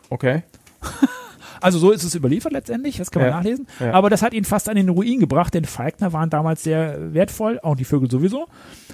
Okay. 0.09 0.43
Also 1.65 1.79
so 1.79 1.91
ist 1.91 2.03
es 2.03 2.15
überliefert 2.15 2.53
letztendlich, 2.53 2.97
das 2.97 3.11
kann 3.11 3.21
man 3.23 3.31
Ja, 3.31 3.37
nachlesen. 3.37 3.67
ja. 3.79 3.91
Aber 3.93 4.09
das 4.09 4.21
hat 4.21 4.33
ihn 4.33 4.45
fast 4.45 4.69
an 4.69 4.75
den 4.75 4.89
Ruin 4.89 5.19
gebracht, 5.19 5.53
denn 5.53 5.65
Falkner 5.65 6.13
waren 6.13 6.29
damals 6.29 6.63
sehr 6.63 7.13
wertvoll, 7.13 7.59
auch 7.61 7.75
die 7.75 7.83
Vögel 7.85 8.09
sowieso. 8.09 8.47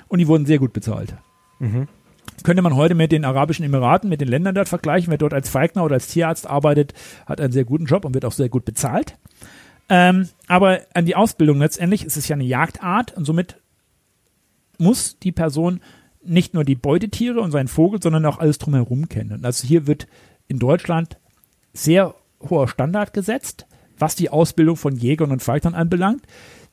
Und 0.08 0.20
die 0.20 0.28
wurden 0.28 0.46
sehr 0.46 0.58
gut 0.60 0.74
bezahlt. 0.74 1.16
Mhm. 1.60 1.88
Könnte 2.44 2.62
man 2.64 2.76
heute 2.76 2.96
mit 2.96 3.12
den 3.12 3.26
Arabischen 3.26 3.66
Emiraten, 3.66 4.10
mit 4.10 4.22
den 4.22 4.28
Ländern 4.28 4.56
dort 4.56 4.70
vergleichen. 4.70 5.12
Wer 5.12 5.18
dort 5.20 5.34
als 5.34 5.50
Falkner 5.50 5.84
oder 5.84 5.96
als 5.96 6.08
Tierarzt 6.08 6.50
arbeitet, 6.50 6.94
hat 7.28 7.40
einen 7.40 7.52
sehr 7.52 7.66
guten 7.66 7.86
Job 7.86 8.04
und 8.06 8.14
wird 8.16 8.26
auch 8.26 8.32
sehr 8.32 8.50
gut 8.50 8.66
bezahlt. 8.66 9.16
Ähm, 9.90 10.30
aber 10.48 10.80
an 10.94 11.06
die 11.06 11.16
Ausbildung 11.16 11.60
letztendlich 11.60 12.06
ist 12.06 12.18
es 12.18 12.28
ja 12.28 12.36
eine 12.36 12.46
Jagdart 12.46 13.16
und 13.16 13.26
somit 13.26 13.58
muss 14.78 15.20
die 15.20 15.32
Person 15.32 15.82
nicht 16.24 16.54
nur 16.54 16.64
die 16.64 16.76
Beutetiere 16.76 17.42
und 17.42 17.52
seinen 17.52 17.68
Vogel, 17.68 18.02
sondern 18.02 18.26
auch 18.26 18.40
alles 18.40 18.58
drumherum 18.58 19.10
kennen. 19.10 19.34
Und 19.34 19.46
also 19.46 19.68
hier 19.68 19.88
wird 19.88 20.08
in 20.48 20.60
Deutschland 20.60 21.18
sehr 21.74 22.16
hoher 22.50 22.68
Standard 22.68 23.14
gesetzt, 23.14 23.66
was 23.98 24.16
die 24.16 24.30
Ausbildung 24.30 24.76
von 24.76 24.96
Jägern 24.96 25.32
und 25.32 25.42
Falknern 25.42 25.76
anbelangt. 25.76 26.24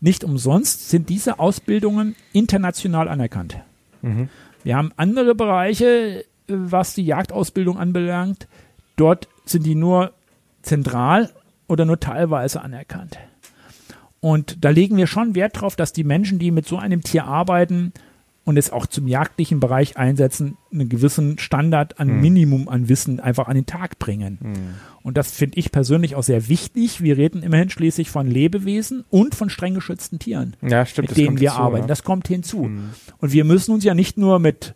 Nicht 0.01 0.25
umsonst 0.25 0.89
sind 0.91 1.09
diese 1.09 1.39
Ausbildungen 1.39 2.15
international 2.33 3.09
anerkannt. 3.09 3.59
Mhm. 4.03 4.29
Wir 4.63 4.77
haben 4.77 4.93
andere 4.97 5.35
Bereiche, 5.35 6.21
äh, 6.21 6.25
was 6.47 6.95
die 6.95 7.05
Jagdausbildung 7.05 7.79
anbelangt. 7.79 8.49
Dort 8.97 9.29
sind 9.45 9.65
die 9.67 9.75
nur 9.75 10.13
zentral 10.63 11.31
oder 11.67 11.85
nur 11.85 12.01
teilweise 12.01 12.63
anerkannt. 12.63 13.19
Und 14.21 14.65
da 14.65 14.71
legen 14.71 14.97
wir 14.97 15.07
schon 15.07 15.35
Wert 15.35 15.61
drauf, 15.61 15.77
dass 15.77 15.93
die 15.93 16.05
Menschen, 16.05 16.39
die 16.39 16.51
mit 16.51 16.67
so 16.67 16.77
einem 16.77 17.03
Tier 17.03 17.25
arbeiten 17.25 17.93
und 18.45 18.57
es 18.57 18.71
auch 18.71 18.87
zum 18.87 19.07
jagdlichen 19.07 19.61
Bereich 19.61 19.97
einsetzen, 19.97 20.57
einen 20.73 20.89
gewissen 20.89 21.39
Standard 21.39 22.01
an 22.01 22.09
Mhm. 22.09 22.21
Minimum 22.21 22.69
an 22.69 22.89
Wissen 22.89 23.21
einfach 23.21 23.47
an 23.47 23.55
den 23.55 23.67
Tag 23.67 23.99
bringen. 23.99 24.39
Und 25.09 25.17
das 25.17 25.31
finde 25.33 25.59
ich 25.59 25.73
persönlich 25.73 26.15
auch 26.17 26.23
sehr 26.23 26.49
wichtig. 26.49 27.03
Wir 27.03 27.17
reden 27.17 27.43
immerhin 27.43 27.71
schließlich 27.71 28.11
von 28.11 28.27
Lebewesen 28.27 29.05
und 29.11 29.35
von 29.35 29.49
streng 29.51 29.75
geschützten 29.75 30.19
Tieren, 30.19 30.55
Ja, 30.61 30.85
stimmt. 30.87 31.09
mit 31.09 31.17
denen 31.17 31.41
wir 31.41 31.51
hinzu, 31.51 31.63
arbeiten. 31.63 31.85
ja. 31.85 31.89
Das 31.89 32.05
kommt 32.05 32.29
hinzu. 32.29 32.65
Mhm. 32.65 32.91
Und 33.19 33.33
wir 33.33 33.45
müssen 33.45 33.73
uns 33.73 33.85
ja 33.85 33.95
nicht 33.95 34.19
nur 34.19 34.39
mit 34.39 34.75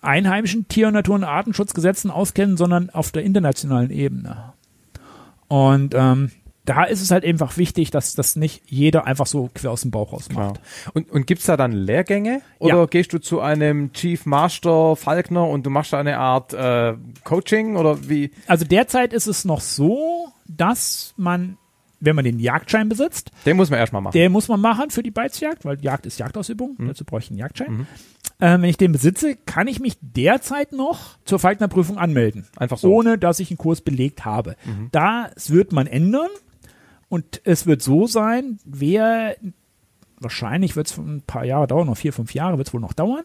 einheimischen 0.00 0.68
Tier- 0.68 0.86
und 0.88 0.94
Natur- 0.94 1.16
und 1.16 1.24
Artenschutzgesetzen 1.24 2.10
auskennen, 2.10 2.56
sondern 2.56 2.90
auf 2.90 3.10
der 3.10 3.24
internationalen 3.24 3.90
Ebene. 3.90 4.52
Und 5.48 5.94
ähm, 5.96 6.30
da 6.66 6.84
ist 6.84 7.00
es 7.00 7.10
halt 7.10 7.24
einfach 7.24 7.56
wichtig, 7.56 7.90
dass 7.90 8.14
das 8.14 8.36
nicht 8.36 8.62
jeder 8.66 9.06
einfach 9.06 9.26
so 9.26 9.48
quer 9.54 9.70
aus 9.70 9.80
dem 9.82 9.90
Bauch 9.90 10.12
raus 10.12 10.28
Klar. 10.28 10.48
macht. 10.48 10.60
Und, 10.94 11.10
und 11.10 11.26
gibt's 11.26 11.46
da 11.46 11.56
dann 11.56 11.72
Lehrgänge? 11.72 12.42
Oder 12.58 12.74
Ja. 12.76 12.86
gehst 12.86 13.12
du 13.14 13.18
zu 13.18 13.40
einem 13.40 13.92
Chief 13.94 14.26
Master 14.26 14.96
Falkner 14.96 15.48
und 15.48 15.64
du 15.64 15.70
machst 15.70 15.92
da 15.94 15.98
eine 16.00 16.18
Art 16.18 16.52
äh, 16.52 16.94
Coaching 17.24 17.76
oder 17.76 18.08
wie? 18.08 18.30
Also 18.46 18.64
derzeit 18.64 19.12
ist 19.14 19.26
es 19.26 19.44
noch 19.44 19.60
so, 19.60 20.28
dass 20.46 21.14
man, 21.16 21.56
wenn 22.00 22.14
man 22.16 22.24
den 22.24 22.38
Jagdschein 22.38 22.88
besitzt, 22.88 23.30
Den 23.46 23.56
muss 23.56 23.70
man 23.70 23.78
erstmal 23.78 24.02
machen. 24.02 24.12
der 24.12 24.28
muss 24.28 24.48
man 24.48 24.60
machen 24.60 24.90
für 24.90 25.02
die 25.02 25.10
Beizjagd, 25.10 25.64
weil 25.64 25.80
Jagd 25.82 26.04
ist 26.06 26.18
Jagdausübung, 26.18 26.76
dazu 26.86 27.04
brauche 27.04 27.20
ich 27.20 27.30
einen 27.30 27.38
Jagdschein. 27.38 27.86
Ähm, 28.38 28.60
wenn 28.60 28.68
ich 28.68 28.76
den 28.76 28.92
besitze, 28.92 29.34
kann 29.34 29.66
ich 29.66 29.80
mich 29.80 29.96
derzeit 30.02 30.72
noch 30.72 31.16
zur 31.24 31.38
Falknerprüfung 31.38 31.96
anmelden. 31.96 32.46
Einfach 32.56 32.76
so. 32.76 32.92
ohne 32.92 33.16
dass 33.16 33.40
ich 33.40 33.50
einen 33.50 33.56
Kurs 33.56 33.80
belegt 33.80 34.26
habe. 34.26 34.56
Das 34.92 35.50
wird 35.50 35.72
man 35.72 35.86
ändern 35.86 36.28
und 37.08 37.40
es 37.44 37.66
wird 37.66 37.82
so 37.82 38.06
sein, 38.06 38.58
wer 38.64 39.36
wahrscheinlich 40.20 40.76
wird 40.76 40.86
es 40.88 40.96
ein 40.96 41.22
paar 41.26 41.44
Jahre 41.44 41.66
dauern, 41.66 41.86
noch 41.86 41.96
vier, 41.98 42.12
fünf 42.12 42.32
Jahre 42.34 42.56
wird 42.58 42.68
es 42.68 42.74
wohl 42.74 42.80
noch 42.80 42.94
dauern, 42.94 43.22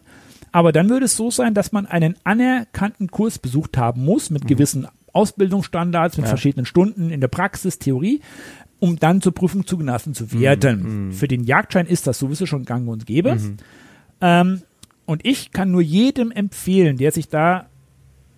aber 0.52 0.72
dann 0.72 0.88
würde 0.90 1.06
es 1.06 1.16
so 1.16 1.30
sein, 1.30 1.54
dass 1.54 1.72
man 1.72 1.86
einen 1.86 2.16
anerkannten 2.24 3.10
Kurs 3.10 3.38
besucht 3.38 3.78
haben 3.78 4.04
muss 4.04 4.28
mit 4.30 4.46
gewissen 4.46 4.86
Ausbildungsstandards, 5.14 6.16
mit 6.16 6.24
Ja. 6.26 6.28
verschiedenen 6.30 6.66
Stunden 6.66 7.10
in 7.10 7.20
der 7.20 7.28
Praxis, 7.28 7.78
Theorie, 7.78 8.20
um 8.78 8.98
dann 8.98 9.20
zur 9.22 9.32
Prüfung 9.32 9.66
zugelassen 9.66 10.12
zu 10.14 10.32
werden. 10.32 11.12
Für 11.12 11.28
den 11.28 11.44
Jagdschein 11.44 11.86
ist 11.86 12.06
das 12.06 12.18
sowieso 12.18 12.46
schon 12.46 12.64
gang 12.64 12.88
und 12.88 13.06
gäbe. 13.06 13.38
Ähm, 14.20 14.62
und 15.06 15.24
ich 15.26 15.50
kann 15.52 15.70
nur 15.70 15.82
jedem 15.82 16.30
empfehlen, 16.30 16.96
der 16.96 17.12
sich 17.12 17.28
da 17.28 17.66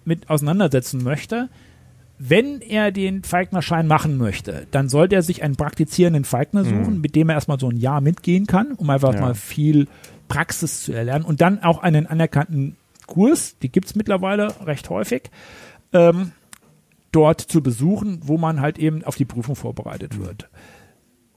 mit 0.05 0.29
auseinandersetzen 0.31 1.03
möchte, 1.03 1.49
wenn 2.27 2.63
er 2.63 2.91
den 2.91 3.23
Falknerschein 3.23 3.87
machen 3.87 4.17
möchte, 4.17 4.67
dann 4.71 4.89
sollte 4.89 5.15
er 5.15 5.23
sich 5.23 5.43
einen 5.43 5.57
praktizierenden 5.57 6.25
Falkner 6.25 6.65
suchen, 6.65 7.01
mit 7.03 7.15
dem 7.17 7.29
er 7.29 7.35
erstmal 7.35 7.61
so 7.61 7.69
ein 7.69 7.77
Jahr 7.77 8.01
mitgehen 8.01 8.47
kann, 8.47 8.73
um 8.73 8.89
einfach 8.89 9.13
Ja. 9.13 9.21
mal 9.21 9.35
viel 9.35 9.89
Praxis 10.29 10.85
zu 10.85 10.93
erlernen 10.93 11.25
und 11.27 11.43
dann 11.43 11.63
auch 11.63 11.83
einen 11.83 12.07
anerkannten 12.07 12.77
Kurs, 13.07 13.59
die 13.59 13.69
gibt 13.69 13.89
es 13.89 13.95
mittlerweile 13.95 14.55
recht 14.65 14.89
häufig, 14.89 15.25
ähm, 15.93 16.33
dort 17.13 17.43
zu 17.43 17.63
besuchen, 17.63 18.21
wo 18.25 18.39
man 18.39 18.61
halt 18.63 18.79
eben 18.79 19.05
auf 19.05 19.17
die 19.17 19.27
Prüfung 19.27 19.55
vorbereitet 19.55 20.19
wird. 20.19 20.49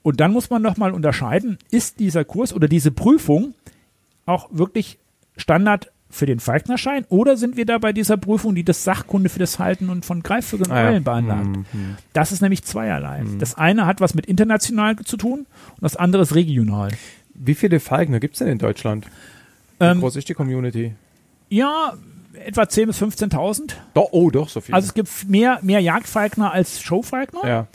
Und 0.03 0.21
dann 0.21 0.31
muss 0.31 0.49
man 0.49 0.61
nochmal 0.61 0.93
unterscheiden, 0.93 1.57
ist 1.69 1.99
dieser 1.99 2.23
Kurs 2.23 2.53
oder 2.53 2.69
diese 2.69 2.91
Prüfung 2.91 3.53
auch 4.25 4.47
wirklich 4.51 4.99
Standard 5.35 5.91
für 6.09 6.25
den 6.25 6.39
Falknerschein 6.39 7.05
oder 7.09 7.35
sind 7.37 7.57
wir 7.57 7.65
da 7.65 7.77
bei 7.77 7.91
dieser 7.93 8.17
Prüfung, 8.17 8.55
die 8.55 8.63
das 8.63 8.83
Sachkunde 8.83 9.29
für 9.29 9.39
das 9.39 9.59
Halten 9.59 9.89
und 9.89 10.05
von 10.05 10.23
Greifvögeln 10.23 10.71
und 10.71 10.77
Ah. 10.77 10.87
Eulen 10.89 11.03
beanlagt? 11.03 11.47
Mhm. 11.47 11.97
Das 12.13 12.31
ist 12.31 12.41
nämlich 12.41 12.63
zweierlei. 12.63 13.23
Das 13.39 13.55
eine 13.55 13.85
hat 13.85 13.99
was 14.01 14.13
mit 14.13 14.25
international 14.25 14.95
zu 14.97 15.17
tun 15.17 15.39
und 15.39 15.81
das 15.81 15.95
andere 15.95 16.23
ist 16.23 16.33
regional. 16.35 16.91
Wie 17.33 17.55
viele 17.55 17.79
Falkner 17.79 18.19
gibt's 18.19 18.39
denn 18.39 18.47
in 18.47 18.57
Deutschland? 18.57 19.05
Wie 19.79 19.85
Ähm, 19.85 19.99
groß 19.99 20.15
ist 20.15 20.29
die 20.29 20.33
Community? 20.33 20.95
ja, 21.49 21.93
etwa 22.45 22.63
10.000 22.63 22.85
bis 22.85 23.01
15.000. 23.01 23.73
Doch, 23.93 24.09
oh, 24.11 24.29
doch, 24.29 24.47
so 24.49 24.61
viel. 24.61 24.73
Also 24.75 24.87
es 24.87 24.93
gibt 24.93 25.09
mehr, 25.27 25.59
mehr 25.61 25.79
Jagdfalkner 25.81 26.51
als 26.51 26.81
Showfalkner. 26.81 27.47
ja. 27.47 27.67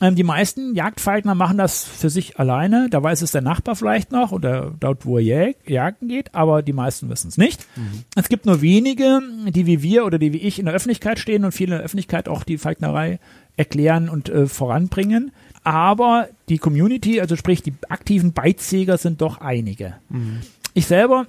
Ähm, 0.00 0.14
die 0.14 0.24
meisten 0.24 0.74
Jagdfalkner 0.74 1.34
machen 1.34 1.56
das 1.56 1.84
für 1.84 2.10
sich 2.10 2.38
alleine. 2.38 2.88
Da 2.90 3.02
weiß 3.02 3.22
es 3.22 3.32
der 3.32 3.40
Nachbar 3.40 3.76
vielleicht 3.76 4.12
noch 4.12 4.32
oder 4.32 4.72
dort, 4.78 5.06
wo 5.06 5.18
er 5.18 5.24
jag 5.24 5.56
jagen 5.66 6.08
geht, 6.08 6.34
aber 6.34 6.62
die 6.62 6.74
meisten 6.74 7.08
wissen 7.08 7.28
es 7.28 7.38
nicht. 7.38 7.66
Es 8.14 8.28
gibt 8.28 8.44
nur 8.44 8.60
wenige, 8.60 9.20
die 9.48 9.66
wie 9.66 9.82
wir 9.82 10.04
oder 10.04 10.18
die 10.18 10.32
wie 10.32 10.38
ich 10.38 10.58
in 10.58 10.66
der 10.66 10.74
Öffentlichkeit 10.74 11.18
stehen 11.18 11.44
und 11.44 11.52
viele 11.52 11.74
in 11.74 11.78
der 11.78 11.84
Öffentlichkeit 11.84 12.28
auch 12.28 12.44
die 12.44 12.58
Falknerei 12.58 13.18
erklären 13.56 14.10
und 14.10 14.28
äh, 14.28 14.46
voranbringen. 14.46 15.32
Aber 15.64 16.28
die 16.48 16.58
Community, 16.58 17.20
also 17.20 17.34
sprich 17.34 17.62
die 17.62 17.74
aktiven 17.88 18.32
Beizjäger 18.32 18.98
sind 18.98 19.20
doch 19.20 19.40
einige. 19.40 19.94
Ich 20.74 20.86
selber 20.86 21.26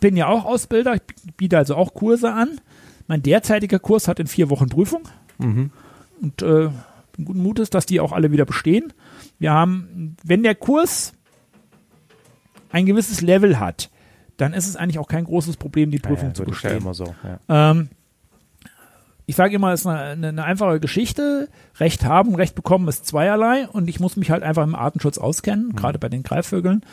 bin 0.00 0.16
ja 0.16 0.28
auch 0.28 0.44
Ausbilder, 0.44 0.94
ich 0.94 1.02
biete 1.36 1.58
also 1.58 1.74
auch 1.74 1.94
Kurse 1.94 2.32
an. 2.32 2.60
Mein 3.08 3.22
derzeitiger 3.22 3.78
Kurs 3.78 4.08
hat 4.08 4.20
in 4.20 4.26
vier 4.26 4.48
Wochen 4.50 4.68
Prüfung. 4.68 5.02
Und 6.22 6.42
äh, 6.42 6.70
guten 7.22 7.42
Mutes, 7.42 7.70
dass 7.70 7.86
die 7.86 8.00
auch 8.00 8.12
alle 8.12 8.32
wieder 8.32 8.44
bestehen. 8.44 8.92
Wir 9.38 9.52
haben, 9.52 10.16
wenn 10.24 10.42
der 10.42 10.54
Kurs 10.54 11.12
ein 12.70 12.86
gewisses 12.86 13.20
Level 13.20 13.58
hat, 13.60 13.90
dann 14.36 14.52
ist 14.52 14.66
es 14.68 14.76
eigentlich 14.76 14.98
auch 14.98 15.06
kein 15.08 15.24
großes 15.24 15.56
Problem, 15.56 15.90
die 15.90 15.98
Prüfung 16.00 16.28
ja, 16.28 16.34
zu 16.34 16.42
ja 16.42 16.48
bestehen. 16.48 16.78
immer 16.78 16.94
so. 16.94 17.14
Ja. 17.48 17.70
Ähm, 17.70 17.88
ich 19.26 19.36
sage 19.36 19.54
immer, 19.54 19.72
es 19.72 19.80
ist 19.82 19.86
eine, 19.86 20.28
eine, 20.28 20.44
einfache 20.44 20.80
Geschichte. 20.80 21.48
Recht 21.78 22.04
haben, 22.04 22.34
Recht 22.34 22.54
bekommen 22.54 22.88
ist 22.88 23.06
zweierlei 23.06 23.66
und 23.68 23.88
ich 23.88 24.00
muss 24.00 24.16
mich 24.16 24.30
halt 24.30 24.42
einfach 24.42 24.64
im 24.64 24.74
Artenschutz 24.74 25.18
auskennen, 25.18 25.68
Mhm. 25.68 25.76
gerade 25.76 25.98
bei 25.98 26.08
den 26.08 26.22
Greifvögeln. 26.22 26.84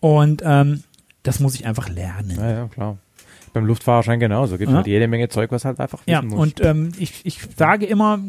Und 0.00 0.42
ähm, 0.44 0.84
das 1.24 1.40
muss 1.40 1.54
ich 1.54 1.66
einfach 1.66 1.88
lernen. 1.88 2.36
ja, 2.36 2.50
ja, 2.50 2.68
klar. 2.68 2.98
Beim 3.54 3.64
Luftfahrerschein 3.64 4.20
genauso. 4.20 4.58
Gibt 4.58 4.70
Ja. 4.70 4.76
halt 4.76 4.86
jede 4.86 5.08
Menge 5.08 5.30
Zeug, 5.30 5.50
was 5.50 5.64
halt 5.64 5.80
einfach 5.80 6.00
wissen 6.00 6.10
Ja, 6.10 6.22
muss. 6.22 6.38
und 6.38 6.60
ähm, 6.64 6.92
ich, 6.98 7.24
ich 7.24 7.40
sage 7.56 7.86
immer, 7.86 8.20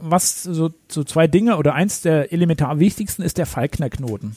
was 0.00 0.42
so, 0.42 0.70
so 0.88 1.04
zwei 1.04 1.26
Dinge 1.26 1.56
oder 1.56 1.74
eins 1.74 2.00
der 2.02 2.32
elementar 2.32 2.78
wichtigsten 2.78 3.22
ist 3.22 3.38
der 3.38 3.46
Falknerknoten. 3.46 4.36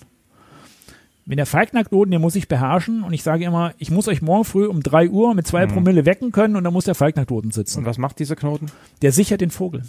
Wenn 1.26 1.38
der 1.38 1.46
Falknerknoten, 1.46 2.12
den 2.12 2.20
muss 2.22 2.36
ich 2.36 2.50
beherrschen 2.50 3.04
und 3.04 3.14
ich 3.14 3.24
sage 3.24 3.46
immer, 3.46 3.74
ich 3.78 3.90
muss 3.92 4.10
euch 4.10 4.22
morgen 4.22 4.44
früh 4.44 4.68
um 4.68 4.84
drei 4.84 5.10
Uhr 5.10 5.34
mit 5.34 5.48
zwei 5.48 5.66
Promille 5.68 6.06
wecken 6.06 6.34
können 6.34 6.58
und 6.58 6.66
dann 6.66 6.74
muss 6.74 6.84
der 6.86 6.96
Falknerknoten 6.96 7.52
sitzen. 7.52 7.80
und 7.80 7.86
was 7.86 7.98
macht 7.98 8.20
dieser 8.20 8.36
Knoten? 8.36 8.66
Der 9.02 9.14
sichert 9.14 9.40
den 9.40 9.50
Vogel. 9.52 9.84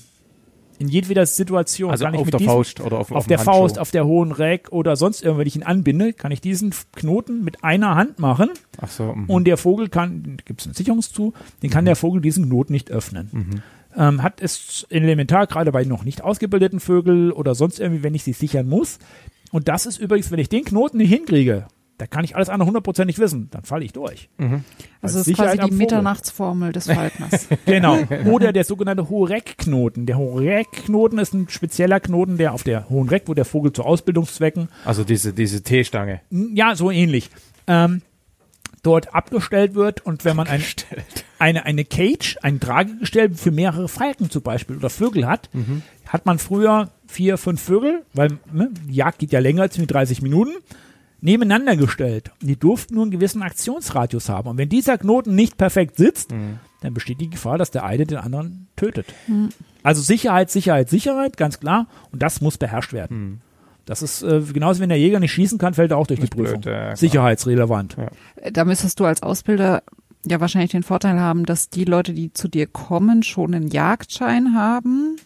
In 0.78 0.88
jedweder 0.88 1.24
Situation. 1.24 1.90
Also 1.90 2.04
kann 2.04 2.14
ich 2.14 2.20
auf 2.20 2.26
mit 2.26 2.34
der 2.34 2.38
diesem, 2.38 2.52
Faust 2.52 2.80
oder 2.80 2.98
auf, 2.98 3.12
auf 3.12 3.26
dem 3.26 3.28
der 3.28 3.38
Handschuh. 3.38 3.52
Faust, 3.52 3.78
auf 3.78 3.90
der 3.92 4.06
hohen 4.06 4.32
Reck 4.32 4.72
oder 4.72 4.96
sonst 4.96 5.22
irgendwo, 5.22 5.40
wenn 5.40 5.46
ich 5.46 5.54
ihn 5.54 5.62
anbinde, 5.62 6.12
kann 6.12 6.32
ich 6.32 6.40
diesen 6.40 6.72
Knoten 6.96 7.44
mit 7.44 7.62
einer 7.62 7.94
Hand 7.94 8.18
machen 8.18 8.50
Ach 8.80 8.90
so. 8.90 9.12
mhm. 9.14 9.26
und 9.30 9.44
der 9.44 9.56
Vogel 9.56 9.88
kann, 9.88 10.36
gibt 10.44 10.60
es 10.60 10.66
einen 10.66 10.74
Sicherungszu, 10.74 11.32
den 11.62 11.70
kann 11.70 11.84
der 11.84 11.94
Vogel 11.94 12.20
diesen 12.20 12.46
Knoten 12.46 12.72
nicht 12.72 12.90
öffnen. 12.90 13.62
Ähm, 13.96 14.22
hat 14.22 14.40
es 14.40 14.86
elementar, 14.90 15.46
gerade 15.46 15.70
bei 15.72 15.84
noch 15.84 16.04
nicht 16.04 16.22
ausgebildeten 16.22 16.80
Vögeln 16.80 17.30
oder 17.32 17.54
sonst 17.54 17.78
irgendwie, 17.80 18.02
wenn 18.02 18.14
ich 18.14 18.24
sie 18.24 18.32
sichern 18.32 18.68
muss. 18.68 18.98
Und 19.52 19.68
das 19.68 19.86
ist 19.86 19.98
übrigens, 19.98 20.30
wenn 20.30 20.40
ich 20.40 20.48
den 20.48 20.64
Knoten 20.64 20.96
nicht 20.98 21.10
hinkriege, 21.10 21.66
da 21.98 22.08
kann 22.08 22.24
ich 22.24 22.34
alles 22.34 22.48
andere 22.48 22.66
hundertprozentig 22.66 23.20
wissen, 23.20 23.48
dann 23.52 23.62
falle 23.62 23.84
ich 23.84 23.92
durch. 23.92 24.28
Also 24.38 24.54
Als 25.00 25.12
das 25.12 25.14
ist 25.14 25.24
Sicherheit 25.26 25.58
quasi 25.60 25.70
die. 25.70 25.76
Mitternachtsformel 25.76 26.72
des 26.72 26.86
Falkners. 26.86 27.46
Genau. 27.66 27.98
Oder 28.24 28.52
der 28.52 28.64
sogenannte 28.64 29.08
Horeck-Knoten. 29.10 30.06
Der 30.06 30.18
Horeck-Knoten 30.18 31.18
ist 31.18 31.34
ein 31.34 31.48
spezieller 31.48 32.00
Knoten, 32.00 32.36
der 32.36 32.52
auf 32.52 32.64
der 32.64 32.88
hohen 32.88 33.08
Reck, 33.08 33.24
wo 33.26 33.34
der 33.34 33.44
Vogel 33.44 33.72
zu 33.72 33.84
Ausbildungszwecken 33.84 34.68
Also 34.84 35.04
diese, 35.04 35.32
diese 35.32 35.62
T-Stange. 35.62 36.20
Ja, 36.30 36.74
so 36.74 36.90
ähnlich. 36.90 37.30
Ähm, 37.68 38.02
dort 38.84 39.14
abgestellt 39.14 39.74
wird 39.74 40.06
und 40.06 40.24
wenn 40.24 40.36
man 40.36 40.46
ein, 40.46 40.62
eine, 41.38 41.64
eine 41.64 41.84
Cage, 41.84 42.36
ein 42.42 42.60
Tragegestell 42.60 43.34
für 43.34 43.50
mehrere 43.50 43.88
Falken 43.88 44.30
zum 44.30 44.42
Beispiel 44.42 44.76
oder 44.76 44.90
Vögel 44.90 45.26
hat, 45.26 45.50
hat 46.06 46.26
man 46.26 46.38
früher 46.38 46.90
vier, 47.08 47.38
fünf 47.38 47.60
Vögel, 47.60 48.04
weil 48.12 48.38
ne, 48.52 48.70
die 48.86 48.94
Jagd 48.94 49.18
geht 49.18 49.32
ja 49.32 49.40
länger 49.40 49.62
als 49.62 49.76
nur 49.78 49.86
30 49.86 50.22
Minuten, 50.22 50.52
nebeneinander 51.20 51.76
gestellt. 51.76 52.30
Und 52.42 52.48
die 52.48 52.56
durften 52.58 52.94
nur 52.94 53.04
einen 53.04 53.10
gewissen 53.10 53.42
Aktionsradius 53.42 54.28
haben. 54.28 54.48
Und 54.48 54.58
wenn 54.58 54.68
dieser 54.68 54.98
Knoten 54.98 55.34
nicht 55.34 55.56
perfekt 55.56 55.96
sitzt, 55.96 56.32
dann 56.82 56.92
besteht 56.92 57.20
die 57.20 57.30
Gefahr, 57.30 57.56
dass 57.56 57.70
der 57.70 57.84
eine 57.84 58.04
den 58.04 58.18
anderen 58.18 58.68
tötet. 58.76 59.06
Also 59.82 60.02
Sicherheit, 60.02 60.50
Sicherheit, 60.50 60.90
Sicherheit, 60.90 61.38
ganz 61.38 61.60
klar. 61.60 61.86
Und 62.12 62.22
das 62.22 62.42
muss 62.42 62.58
beherrscht 62.58 62.92
werden. 62.92 63.40
Das 63.86 64.02
ist 64.02 64.22
äh, 64.22 64.40
genauso, 64.52 64.80
wenn 64.80 64.88
der 64.88 64.98
Jäger 64.98 65.20
nicht 65.20 65.32
schießen 65.32 65.58
kann, 65.58 65.74
fällt 65.74 65.90
er 65.90 65.98
auch 65.98 66.06
durch 66.06 66.20
die 66.20 66.24
Ist 66.24 66.36
blöd, 66.36 66.46
Prüfung. 66.62 66.72
ja. 66.72 66.96
Sicherheitsrelevant. 66.96 67.96
da 68.52 68.64
müsstest 68.64 68.98
du 69.00 69.04
als 69.04 69.22
Ausbilder 69.22 69.82
ja 70.26 70.40
wahrscheinlich 70.40 70.70
den 70.70 70.82
Vorteil 70.82 71.20
haben, 71.20 71.44
dass 71.44 71.68
die 71.68 71.84
Leute, 71.84 72.14
die 72.14 72.32
zu 72.32 72.48
dir 72.48 72.66
kommen, 72.66 73.22
schon 73.22 73.54
einen 73.54 73.68
Jagdschein 73.68 74.54
haben. 74.54 75.16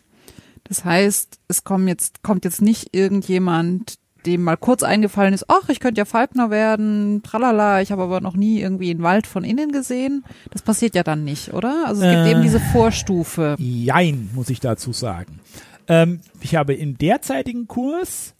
Das 0.64 0.84
heißt, 0.84 1.38
es 1.48 1.62
kommen 1.64 1.86
jetzt, 1.88 2.22
kommt 2.22 2.44
jetzt 2.44 2.60
nicht 2.60 2.94
irgendjemand, 2.94 3.94
dem 4.26 4.42
mal 4.42 4.56
kurz 4.56 4.82
eingefallen 4.82 5.32
ist, 5.32 5.44
ach, 5.48 5.68
ich 5.68 5.78
könnte 5.78 6.00
ja 6.00 6.04
Falkner 6.04 6.50
werden, 6.50 7.22
tralala, 7.22 7.80
ich 7.80 7.92
habe 7.92 8.02
aber 8.02 8.20
noch 8.20 8.34
nie 8.34 8.60
irgendwie 8.60 8.90
einen 8.90 9.02
Wald 9.02 9.26
von 9.28 9.44
innen 9.44 9.70
gesehen. 9.70 10.24
Das 10.50 10.62
passiert 10.62 10.96
ja 10.96 11.04
dann 11.04 11.22
nicht, 11.24 11.54
oder? 11.54 11.84
Also 11.86 12.02
es 12.02 12.10
gibt 12.12 12.26
Äh. 12.26 12.30
eben 12.32 12.42
diese 12.42 12.58
Vorstufe. 12.60 13.54
Jein, 13.58 14.28
muss 14.34 14.50
ich 14.50 14.58
dazu 14.60 14.92
sagen. 14.92 15.38
Ähm, 15.86 16.20
ich 16.40 16.56
habe 16.56 16.74
im 16.74 16.98
derzeitigen 16.98 17.68
Kurs 17.68 18.34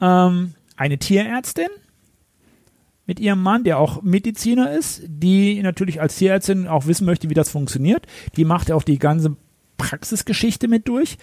ähm, 0.00 0.54
eine 0.76 0.98
Tierärztin, 0.98 1.68
mit 3.06 3.20
ihrem 3.20 3.42
Mann, 3.42 3.64
der 3.64 3.78
auch 3.78 4.02
Mediziner 4.02 4.70
ist, 4.70 5.02
die 5.06 5.62
natürlich 5.62 6.00
als 6.00 6.16
Tierärztin 6.16 6.66
auch 6.66 6.86
wissen 6.86 7.06
möchte, 7.06 7.30
wie 7.30 7.34
das 7.34 7.48
funktioniert. 7.48 8.06
Die 8.36 8.44
macht 8.44 8.70
auch 8.70 8.82
die 8.82 8.98
ganze 8.98 9.34
Praxisgeschichte 9.78 10.68
mit 10.68 10.88
durch. 10.88 11.16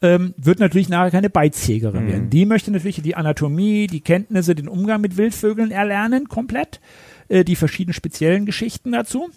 Ähm, 0.00 0.34
wird 0.38 0.60
natürlich 0.60 0.88
nachher 0.88 1.10
keine 1.10 1.28
Beizjägerin 1.30 2.04
Mhm. 2.04 2.08
werden. 2.08 2.30
Die 2.30 2.46
möchte 2.46 2.70
natürlich 2.70 3.02
die 3.02 3.16
Anatomie, 3.16 3.86
die 3.86 4.00
Kenntnisse, 4.00 4.54
den 4.54 4.68
Umgang 4.68 5.00
mit 5.02 5.16
Wildvögeln 5.18 5.70
erlernen, 5.70 6.28
komplett. 6.28 6.80
Äh, 7.28 7.44
die 7.44 7.56
verschiedenen 7.56 7.94
speziellen 7.94 8.46
Geschichten 8.46 8.92
dazu. 8.92 9.28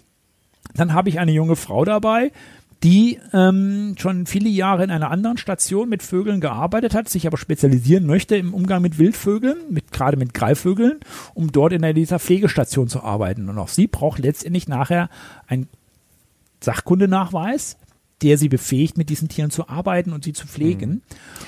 Dann 0.74 0.94
habe 0.94 1.08
ich 1.10 1.18
eine 1.18 1.32
junge 1.32 1.56
Frau 1.56 1.84
dabei, 1.84 2.30
die 2.82 3.18
ähm, 3.34 3.94
schon 3.98 4.24
viele 4.26 4.48
Jahre 4.48 4.84
in 4.84 4.90
einer 4.90 5.10
anderen 5.10 5.36
Station 5.36 5.88
mit 5.90 6.02
Vögeln 6.02 6.40
gearbeitet 6.40 6.94
hat, 6.94 7.08
sich 7.10 7.26
aber 7.26 7.36
spezialisieren 7.36 8.06
möchte 8.06 8.36
im 8.36 8.54
Umgang 8.54 8.80
mit 8.80 8.98
Wildvögeln, 8.98 9.58
mit, 9.68 9.92
gerade 9.92 10.16
mit 10.16 10.32
Greifvögeln, 10.32 11.00
um 11.34 11.52
dort 11.52 11.74
in 11.74 11.82
dieser 11.94 12.18
Pflegestation 12.18 12.88
zu 12.88 13.02
arbeiten. 13.02 13.48
Und 13.50 13.58
auch 13.58 13.68
sie 13.68 13.86
braucht 13.86 14.18
letztendlich 14.18 14.66
nachher 14.66 15.10
einen 15.46 15.68
Sachkundenachweis, 16.60 17.76
der 18.22 18.36
sie 18.36 18.48
befähigt, 18.48 18.98
mit 18.98 19.08
diesen 19.08 19.28
Tieren 19.28 19.50
zu 19.50 19.68
arbeiten 19.68 20.12
und 20.12 20.24
sie 20.24 20.32
zu 20.32 20.46
pflegen. 20.46 21.02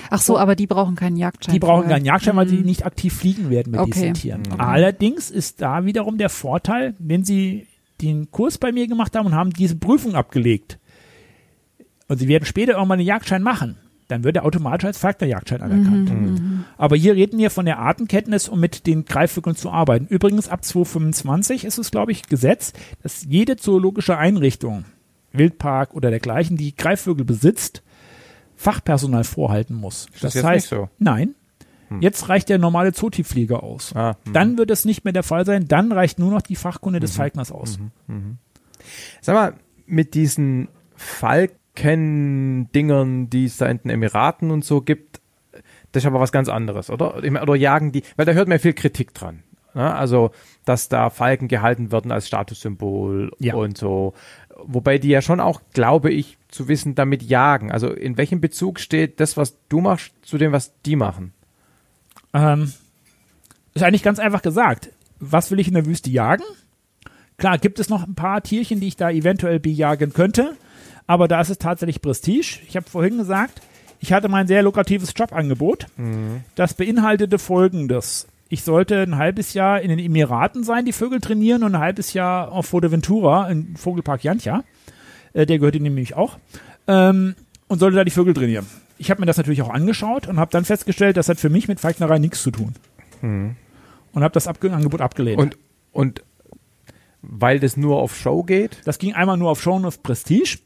Ach 0.09 0.21
so, 0.21 0.37
aber 0.39 0.55
die 0.55 0.65
brauchen 0.67 0.95
keinen 0.95 1.17
Jagdschein. 1.17 1.53
Die 1.53 1.59
brauchen 1.59 1.87
keinen 1.87 2.05
Jagdschein, 2.05 2.35
weil 2.35 2.47
sie 2.47 2.57
Mhm. 2.57 2.65
nicht 2.65 2.85
aktiv 2.85 3.13
fliegen 3.13 3.49
werden 3.49 3.71
mit 3.71 3.79
Okay. 3.79 3.91
diesen 3.91 4.13
Tieren. 4.15 4.41
Okay. 4.47 4.55
Allerdings 4.59 5.29
ist 5.29 5.61
da 5.61 5.85
wiederum 5.85 6.17
der 6.17 6.29
Vorteil, 6.29 6.95
wenn 6.97 7.23
sie 7.23 7.67
den 8.01 8.31
Kurs 8.31 8.57
bei 8.57 8.71
mir 8.71 8.87
gemacht 8.87 9.15
haben 9.15 9.27
und 9.27 9.35
haben 9.35 9.51
diese 9.51 9.75
Prüfung 9.75 10.15
abgelegt 10.15 10.79
und 12.13 12.19
sie 12.19 12.27
werden 12.27 12.45
später 12.45 12.73
irgendwann 12.73 12.99
einen 12.99 13.07
Jagdschein 13.07 13.41
machen, 13.43 13.77
dann 14.07 14.23
wird 14.23 14.35
er 14.35 14.45
automatisch 14.45 14.85
als 14.85 14.97
Falkner-Jagdschein 14.99 15.61
anerkannt. 15.61 16.11
Aber 16.77 16.95
hier 16.95 17.15
reden 17.15 17.37
wir 17.39 17.49
von 17.49 17.65
der 17.65 17.79
Artenkenntnis, 17.79 18.47
um 18.49 18.59
mit 18.59 18.85
den 18.85 19.05
Greifvögeln 19.05 19.55
zu 19.55 19.71
arbeiten. 19.71 20.05
Übrigens, 20.07 20.49
ab 20.49 20.63
2025 20.63 21.65
ist 21.65 21.77
es, 21.77 21.89
glaube 21.91 22.11
ich, 22.11 22.23
Gesetz, 22.27 22.73
dass 23.01 23.25
jede 23.27 23.55
zoologische 23.57 24.17
Einrichtung, 24.17 24.85
Wildpark 25.31 25.93
oder 25.95 26.09
dergleichen, 26.11 26.57
die 26.57 26.75
Greifvögel 26.75 27.25
besitzt, 27.25 27.81
Fachpersonal 28.55 29.23
vorhalten 29.23 29.73
muss. 29.75 30.05
das 30.13 30.21
das 30.21 30.33
jetzt 30.35 30.43
heißt, 30.45 30.71
nicht 30.71 30.79
so? 30.79 30.89
nein. 30.99 31.35
Jetzt 31.99 32.27
reicht 32.27 32.49
der 32.49 32.57
normale 32.57 32.91
Zootiefflieger 32.91 33.61
aus. 33.61 33.95
Ah, 33.95 34.17
hm. 34.25 34.33
Dann 34.33 34.57
wird 34.57 34.71
es 34.71 34.83
nicht 34.83 35.03
mehr 35.03 35.13
der 35.13 35.21
Fall 35.21 35.45
sein. 35.45 35.67
Dann 35.67 35.91
reicht 35.91 36.17
nur 36.17 36.31
noch 36.31 36.41
die 36.41 36.55
Fachkunde 36.55 36.97
Mhm. 36.97 37.01
des 37.01 37.15
Falkners 37.15 37.51
aus. 37.51 37.77
Sag 39.21 39.35
mal, 39.35 39.53
mit 39.85 40.15
diesen 40.15 40.69
Falken-Dingern, 41.75 43.29
die 43.29 43.45
es 43.45 43.57
da 43.57 43.67
in 43.67 43.79
den 43.79 43.89
Emiraten 43.91 44.51
und 44.51 44.65
so 44.65 44.81
gibt, 44.81 45.21
das 45.91 46.03
ist 46.03 46.07
aber 46.07 46.19
was 46.19 46.31
ganz 46.31 46.49
anderes, 46.49 46.89
oder? 46.89 47.17
Oder 47.17 47.55
jagen 47.55 47.91
die, 47.91 48.03
weil 48.15 48.25
da 48.25 48.31
hört 48.33 48.47
man 48.47 48.57
ja 48.57 48.61
viel 48.61 48.73
Kritik 48.73 49.13
dran. 49.13 49.43
Ne? 49.75 49.93
Also, 49.93 50.31
dass 50.65 50.89
da 50.89 51.09
Falken 51.09 51.47
gehalten 51.47 51.91
werden 51.91 52.11
als 52.11 52.27
Statussymbol 52.27 53.31
Ja. 53.39 53.55
und 53.55 53.77
so. 53.77 54.13
Wobei 54.65 54.97
die 54.97 55.09
ja 55.09 55.21
schon 55.21 55.39
auch, 55.39 55.61
glaube 55.73 56.11
ich, 56.11 56.37
zu 56.47 56.67
wissen, 56.67 56.95
damit 56.95 57.21
jagen. 57.23 57.71
Also 57.71 57.89
in 57.91 58.17
welchem 58.17 58.39
Bezug 58.39 58.79
steht 58.79 59.19
das, 59.19 59.35
was 59.35 59.57
du 59.69 59.81
machst, 59.81 60.13
zu 60.21 60.37
dem, 60.37 60.51
was 60.51 60.71
die 60.83 60.95
machen? 60.95 61.33
Ähm, 62.33 62.71
ist 63.73 63.83
eigentlich 63.83 64.03
ganz 64.03 64.19
einfach 64.19 64.41
gesagt. 64.41 64.89
Was 65.19 65.51
will 65.51 65.59
ich 65.59 65.67
in 65.67 65.73
der 65.73 65.85
Wüste 65.85 66.09
jagen? 66.09 66.43
Klar, 67.37 67.57
gibt 67.57 67.79
es 67.79 67.89
noch 67.89 68.07
ein 68.07 68.15
paar 68.15 68.41
Tierchen, 68.43 68.79
die 68.79 68.87
ich 68.87 68.95
da 68.95 69.09
eventuell 69.09 69.59
bejagen 69.59 70.13
könnte, 70.13 70.55
aber 71.07 71.27
da 71.27 71.41
ist 71.41 71.49
es 71.49 71.57
tatsächlich 71.57 72.01
Prestige. 72.01 72.59
Ich 72.67 72.75
habe 72.75 72.89
vorhin 72.89 73.17
gesagt, 73.17 73.61
ich 73.99 74.13
hatte 74.13 74.29
mein 74.29 74.47
sehr 74.47 74.63
lukratives 74.63 75.13
Jobangebot. 75.15 75.87
Das 76.55 76.73
beinhaltete 76.73 77.39
folgendes. 77.39 78.27
Ich 78.49 78.63
sollte 78.63 79.01
ein 79.01 79.17
halbes 79.17 79.53
Jahr 79.53 79.81
in 79.81 79.89
den 79.89 79.99
Emiraten 79.99 80.63
sein, 80.63 80.85
die 80.85 80.91
Vögel 80.93 81.19
trainieren 81.21 81.63
und 81.63 81.73
ein 81.75 81.81
halbes 81.81 82.13
Jahr 82.13 82.51
auf 82.51 82.67
Fuerteventura, 82.67 83.49
im 83.49 83.75
Vogelpark 83.75 84.23
Jantia. 84.23 84.63
Äh, 85.33 85.45
der 85.45 85.57
gehört 85.57 85.75
ihnen 85.75 85.85
nämlich 85.85 86.15
auch. 86.15 86.37
Ähm, 86.87 87.35
und 87.67 87.79
sollte 87.79 87.95
da 87.95 88.03
die 88.03 88.11
Vögel 88.11 88.33
trainieren. 88.33 88.67
Ich 88.99 89.09
habe 89.09 89.21
mir 89.21 89.25
das 89.25 89.37
natürlich 89.37 89.61
auch 89.63 89.71
angeschaut 89.71 90.27
und 90.27 90.39
habe 90.39 90.51
dann 90.51 90.65
festgestellt, 90.65 91.17
das 91.17 91.29
hat 91.29 91.39
für 91.39 91.49
mich 91.49 91.67
mit 91.67 91.79
Falknerei 91.79 92.19
nichts 92.19 92.43
zu 92.43 92.51
tun. 92.51 92.75
Und 94.13 94.23
habe 94.23 94.33
das 94.33 94.47
Abge 94.47 94.71
Angebot 94.71 95.01
abgelehnt. 95.01 95.41
Und, 95.41 95.57
und 95.91 96.23
weil 97.23 97.59
das 97.59 97.77
nur 97.77 97.97
auf 97.99 98.15
Show 98.15 98.43
geht? 98.43 98.81
das 98.85 98.99
ging 98.99 99.13
einmal 99.13 99.37
nur 99.37 99.49
auf 99.49 99.61
Show 99.61 99.75
und 99.75 99.85
auf 99.85 100.03
Prestige. 100.03 100.59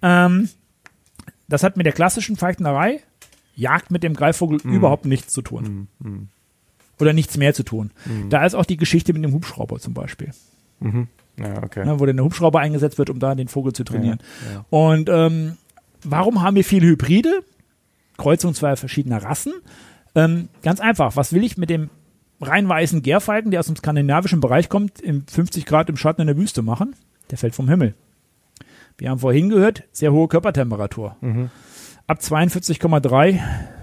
Ähm, 0.00 0.48
das 1.48 1.62
hat 1.62 1.76
mit 1.76 1.86
der 1.86 1.92
klassischen 1.92 2.36
Falknerei, 2.36 3.00
Jagd 3.54 3.90
mit 3.90 4.02
dem 4.04 4.14
Greifvogel, 4.14 4.60
überhaupt 4.62 5.04
nichts 5.04 5.32
zu 5.32 5.42
tun. 5.42 5.88
Oder 7.00 7.12
nichts 7.12 7.36
mehr 7.36 7.54
zu 7.54 7.64
tun. 7.64 7.90
Da 8.28 8.44
ist 8.46 8.54
auch 8.54 8.64
die 8.64 8.76
Geschichte 8.76 9.12
mit 9.12 9.24
dem 9.24 9.32
Hubschrauber 9.32 9.78
zum 9.80 9.94
Beispiel. 9.94 10.30
Ja, 11.38 11.62
okay. 11.62 11.84
ne, 11.84 12.00
wo 12.00 12.06
dann 12.06 12.16
der 12.16 12.24
Hubschrauber 12.24 12.60
eingesetzt 12.60 12.98
wird, 12.98 13.10
um 13.10 13.18
da 13.18 13.34
den 13.34 13.48
Vogel 13.48 13.72
zu 13.72 13.84
trainieren. 13.84 14.18
ja. 14.52 14.64
Und 14.70 15.08
ähm, 15.08 15.56
warum 16.02 16.42
haben 16.42 16.56
wir 16.56 16.64
viele 16.64 16.86
Hybride? 16.86 17.42
Kreuzung 18.16 18.54
zweier 18.54 18.76
verschiedener 18.76 19.22
Rassen. 19.22 19.52
Ähm, 20.14 20.48
ganz 20.62 20.80
einfach, 20.80 21.16
was 21.16 21.32
will 21.32 21.44
ich 21.44 21.56
mit 21.56 21.70
dem 21.70 21.90
rein 22.40 22.68
weißen 22.68 23.02
Gärfalken, 23.02 23.50
der 23.50 23.60
aus 23.60 23.66
dem 23.66 23.76
skandinavischen 23.76 24.40
Bereich 24.40 24.68
kommt, 24.68 25.00
im 25.00 25.26
50 25.26 25.66
Grad 25.66 25.88
im 25.88 25.96
Schatten 25.96 26.20
in 26.20 26.26
der 26.26 26.36
Wüste 26.36 26.62
machen? 26.62 26.94
Der 27.30 27.38
fällt 27.38 27.54
vom 27.54 27.68
Himmel. 27.68 27.94
Wir 28.96 29.10
haben 29.10 29.20
vorhin 29.20 29.48
gehört, 29.48 29.84
sehr 29.92 30.12
hohe 30.12 30.28
Körpertemperatur. 30.28 31.16
Ab 32.06 32.18
42,3 32.20 33.38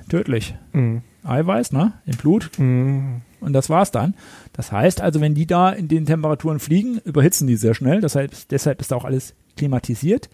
tödlich. 0.10 0.56
Mhm. 0.74 1.04
Eiweiß, 1.24 1.72
ne? 1.72 1.94
Im 2.06 2.18
Blut. 2.18 2.52
Mhm. 2.58 3.22
Und 3.40 3.54
das 3.54 3.70
war's 3.70 3.92
dann. 3.92 4.16
Das 4.54 4.72
heißt 4.72 5.02
also, 5.02 5.22
wenn 5.22 5.36
die 5.36 5.48
da 5.48 5.70
in 5.70 5.88
den 5.88 6.06
Temperaturen 6.06 6.60
fliegen, 6.60 7.00
überhitzen 7.06 7.48
die 7.48 7.56
sehr 7.56 7.74
schnell. 7.74 8.02
Deshalb, 8.02 8.32
deshalb 8.50 8.82
ist 8.82 8.92
da 8.92 8.96
auch 8.96 9.06
alles 9.06 9.36
klimatisiert. 9.56 10.30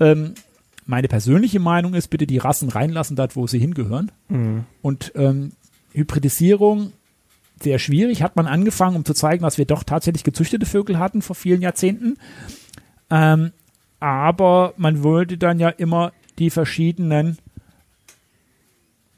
Ähm, 0.00 0.34
meine 0.86 1.08
persönliche 1.08 1.60
Meinung 1.60 1.94
ist, 1.94 2.08
bitte 2.08 2.26
die 2.26 2.38
Rassen 2.38 2.70
reinlassen, 2.70 3.16
dort, 3.16 3.36
wo 3.36 3.46
sie 3.46 3.58
hingehören. 3.58 4.10
Mhm. 4.28 4.64
Und 4.82 5.12
ähm, 5.14 5.52
Hybridisierung 5.92 6.92
sehr 7.62 7.78
schwierig. 7.78 8.22
Hat 8.22 8.36
man 8.36 8.46
angefangen, 8.46 8.96
um 8.96 9.04
zu 9.04 9.14
zeigen, 9.14 9.42
dass 9.42 9.58
wir 9.58 9.64
doch 9.64 9.82
tatsächlich 9.84 10.24
gezüchtete 10.24 10.66
Vögel 10.66 10.98
hatten 10.98 11.22
vor 11.22 11.36
vielen 11.36 11.62
Jahrzehnten. 11.62 12.16
Ähm, 13.10 13.52
aber 14.00 14.74
man 14.76 15.02
wollte 15.02 15.38
dann 15.38 15.58
ja 15.58 15.68
immer 15.68 16.12
die 16.38 16.50
verschiedenen 16.50 17.38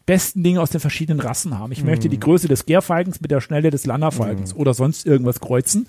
besten 0.06 0.42
Dinge 0.42 0.60
aus 0.60 0.70
den 0.70 0.80
verschiedenen 0.80 1.20
Rassen 1.20 1.56
haben. 1.58 1.70
Ich 1.70 1.84
möchte 1.84 2.08
die 2.08 2.18
Größe 2.18 2.48
des 2.48 2.66
Gärfalkens 2.66 3.20
mit 3.20 3.30
der 3.30 3.40
Schnelle 3.40 3.70
des 3.70 3.86
Landerfalkens 3.86 4.54
oder 4.54 4.74
sonst 4.74 5.06
irgendwas 5.06 5.38
kreuzen. 5.38 5.86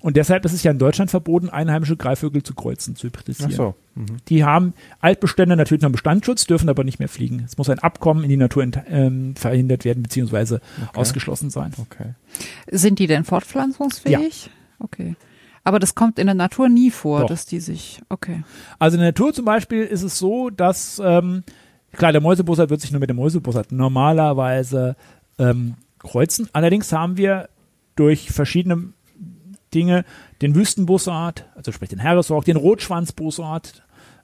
Und 0.00 0.16
deshalb 0.16 0.44
ist 0.44 0.52
es 0.52 0.62
ja 0.62 0.70
in 0.70 0.78
Deutschland 0.78 1.10
verboten, 1.10 1.48
einheimische 1.48 1.96
Greifvögel 1.96 2.42
zu 2.42 2.54
kreuzen, 2.54 2.96
zu 2.96 3.06
Ach 3.06 3.10
hybridisieren. 3.10 3.52
so. 3.52 3.74
Mhm. 3.94 4.18
Die 4.28 4.44
haben 4.44 4.74
Altbestände 5.00 5.56
natürlich 5.56 5.82
noch 5.82 5.90
Bestandsschutz, 5.90 6.46
dürfen 6.46 6.68
aber 6.68 6.84
nicht 6.84 6.98
mehr 6.98 7.08
fliegen. 7.08 7.42
Es 7.46 7.56
muss 7.56 7.70
ein 7.70 7.78
Abkommen 7.78 8.22
in 8.22 8.30
die 8.30 8.36
Natur 8.36 8.66
ähm, 8.88 9.34
verhindert 9.36 9.84
werden, 9.84 10.02
beziehungsweise 10.02 10.60
ausgeschlossen 10.94 11.50
sein. 11.50 11.72
Okay. 11.78 12.14
Sind 12.70 12.98
die 12.98 13.06
denn 13.06 13.24
fortpflanzungsfähig? 13.24 14.50
Okay. 14.78 15.16
Aber 15.64 15.80
das 15.80 15.96
kommt 15.96 16.20
in 16.20 16.26
der 16.26 16.34
Natur 16.36 16.68
nie 16.68 16.92
vor, 16.92 17.22
Doch. 17.22 17.28
dass 17.28 17.46
die 17.46 17.58
sich, 17.58 18.00
okay. 18.08 18.44
Also 18.78 18.96
in 18.96 19.00
der 19.00 19.08
Natur 19.08 19.32
zum 19.32 19.44
Beispiel 19.44 19.82
ist 19.82 20.02
es 20.02 20.16
so, 20.16 20.48
dass, 20.50 21.02
ähm, 21.04 21.42
klar, 21.92 22.12
der 22.12 22.20
Mäusebussard 22.20 22.70
wird 22.70 22.80
sich 22.80 22.92
nur 22.92 23.00
mit 23.00 23.10
dem 23.10 23.16
Mäusebussard 23.16 23.72
normalerweise 23.72 24.94
ähm, 25.40 25.74
kreuzen. 25.98 26.48
Allerdings 26.52 26.92
haben 26.92 27.16
wir 27.16 27.48
durch 27.96 28.30
verschiedene 28.30 28.92
Dinge 29.74 30.04
den 30.42 30.54
Wüstenbussard, 30.54 31.46
also 31.54 31.72
sprich 31.72 31.90
den 31.90 32.02
Harrisorg, 32.02 32.44
den 32.44 32.56
Rotschwanzbussard, 32.56 33.82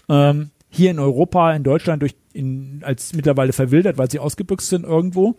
ähm, 0.09 0.51
hier 0.69 0.91
in 0.91 0.99
Europa, 0.99 1.53
in 1.53 1.65
Deutschland 1.65 2.03
durch 2.03 2.15
in, 2.33 2.81
als 2.83 3.13
mittlerweile 3.13 3.53
verwildert, 3.53 3.99
weil 3.99 4.11
sie 4.11 4.19
ausgebüxt 4.19 4.69
sind 4.69 4.85
irgendwo, 4.85 5.37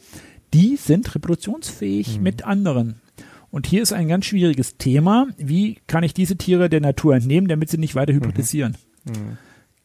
die 0.53 0.75
sind 0.75 1.15
reproduktionsfähig 1.15 2.19
mit 2.19 2.45
anderen. 2.45 3.01
Und 3.49 3.67
hier 3.67 3.81
ist 3.81 3.93
ein 3.93 4.07
ganz 4.07 4.25
schwieriges 4.25 4.77
Thema. 4.77 5.27
Wie 5.37 5.77
kann 5.87 6.03
ich 6.03 6.13
diese 6.13 6.37
Tiere 6.37 6.69
der 6.69 6.81
Natur 6.81 7.15
entnehmen, 7.15 7.47
damit 7.47 7.69
sie 7.69 7.77
nicht 7.77 7.95
weiter 7.95 8.13
hybridisieren? 8.13 8.77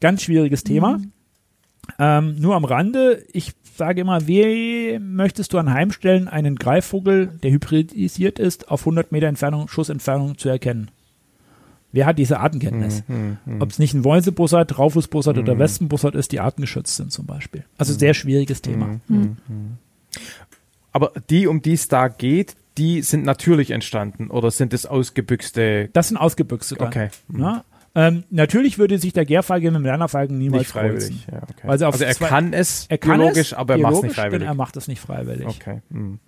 Ganz 0.01 0.23
schwieriges 0.23 0.65
Thema. 0.65 1.01
Ähm, 1.99 2.37
nur 2.39 2.55
am 2.55 2.65
Rande, 2.65 3.25
ich 3.33 3.53
sage 3.79 4.01
immer, 4.03 4.27
wie 4.27 4.99
möchtest 4.99 5.53
du 5.53 5.59
anheimstellen, 5.59 6.29
einen 6.29 6.57
Greifvogel, 6.57 7.29
der 7.43 7.51
hybridisiert 7.53 8.39
ist, 8.39 8.71
auf 8.71 8.83
100 8.83 9.13
Meter 9.13 9.29
Entfernung, 9.29 9.69
Schussentfernung 9.69 10.37
zu 10.37 10.49
erkennen? 10.49 10.91
Wer 11.91 12.05
hat 12.05 12.19
diese 12.19 12.41
Artenkenntnis? 12.41 13.03
Ob 13.61 13.71
es 13.71 13.79
nicht 13.79 13.95
ein 13.95 14.03
Mäusebussard, 14.03 14.79
Raufußbussard 14.79 15.39
oder 15.39 15.59
Wespenbussard 15.59 16.15
ist, 16.15 16.33
die 16.33 16.41
artengeschützt 16.41 16.97
sind 16.97 17.13
zum 17.13 17.25
Beispiel. 17.25 17.65
Also 17.79 17.95
sehr 17.95 18.13
schwieriges 18.13 18.61
Thema. 18.61 19.01
Aber 20.93 21.13
die, 21.31 21.47
um 21.47 21.63
die 21.63 21.73
es 21.75 21.89
da 21.89 22.09
geht, 22.09 22.57
die 22.77 23.03
sind 23.03 23.25
natürlich 23.25 23.71
entstanden 23.71 24.29
oder 24.31 24.51
sind 24.51 24.75
es 24.75 24.87
ausgebüxte? 24.87 25.89
Das 25.93 26.09
sind 26.09 26.17
ausgebüxte 26.17 26.75
dann. 26.75 26.89
Okay. 26.89 27.09
Ja? 27.37 27.65
Ähm, 27.95 28.25
natürlich 28.31 28.79
würde 28.79 28.99
sich 28.99 29.13
der 29.13 29.25
Gärfalke 29.25 29.67
mit 29.67 29.77
dem 29.77 29.85
Lernerfalken 29.85 30.37
niemals 30.39 30.63
Nicht 30.63 30.71
freiwillig. 30.71 31.27
Ja, 31.31 31.43
okay. 31.43 31.85
Auf 31.85 31.95
also 31.95 32.05
er 32.05 32.15
zwei- 32.15 32.29
kann 32.29 32.53
es 32.53 32.87
Er 32.89 32.99
kann 32.99 33.19
biologisch, 33.19 33.53
es, 33.53 33.55
aber 33.55 33.75
er 33.75 33.81
macht 33.81 33.95
es 33.97 34.03
nicht 34.03 34.15
freiwillig. 34.15 34.47
Er 34.47 34.55
macht 34.55 34.77
es 34.77 34.89
nicht 34.89 35.01
freiwillig. 35.01 35.47
Okay. 35.47 35.81
Mhm. 35.89 36.19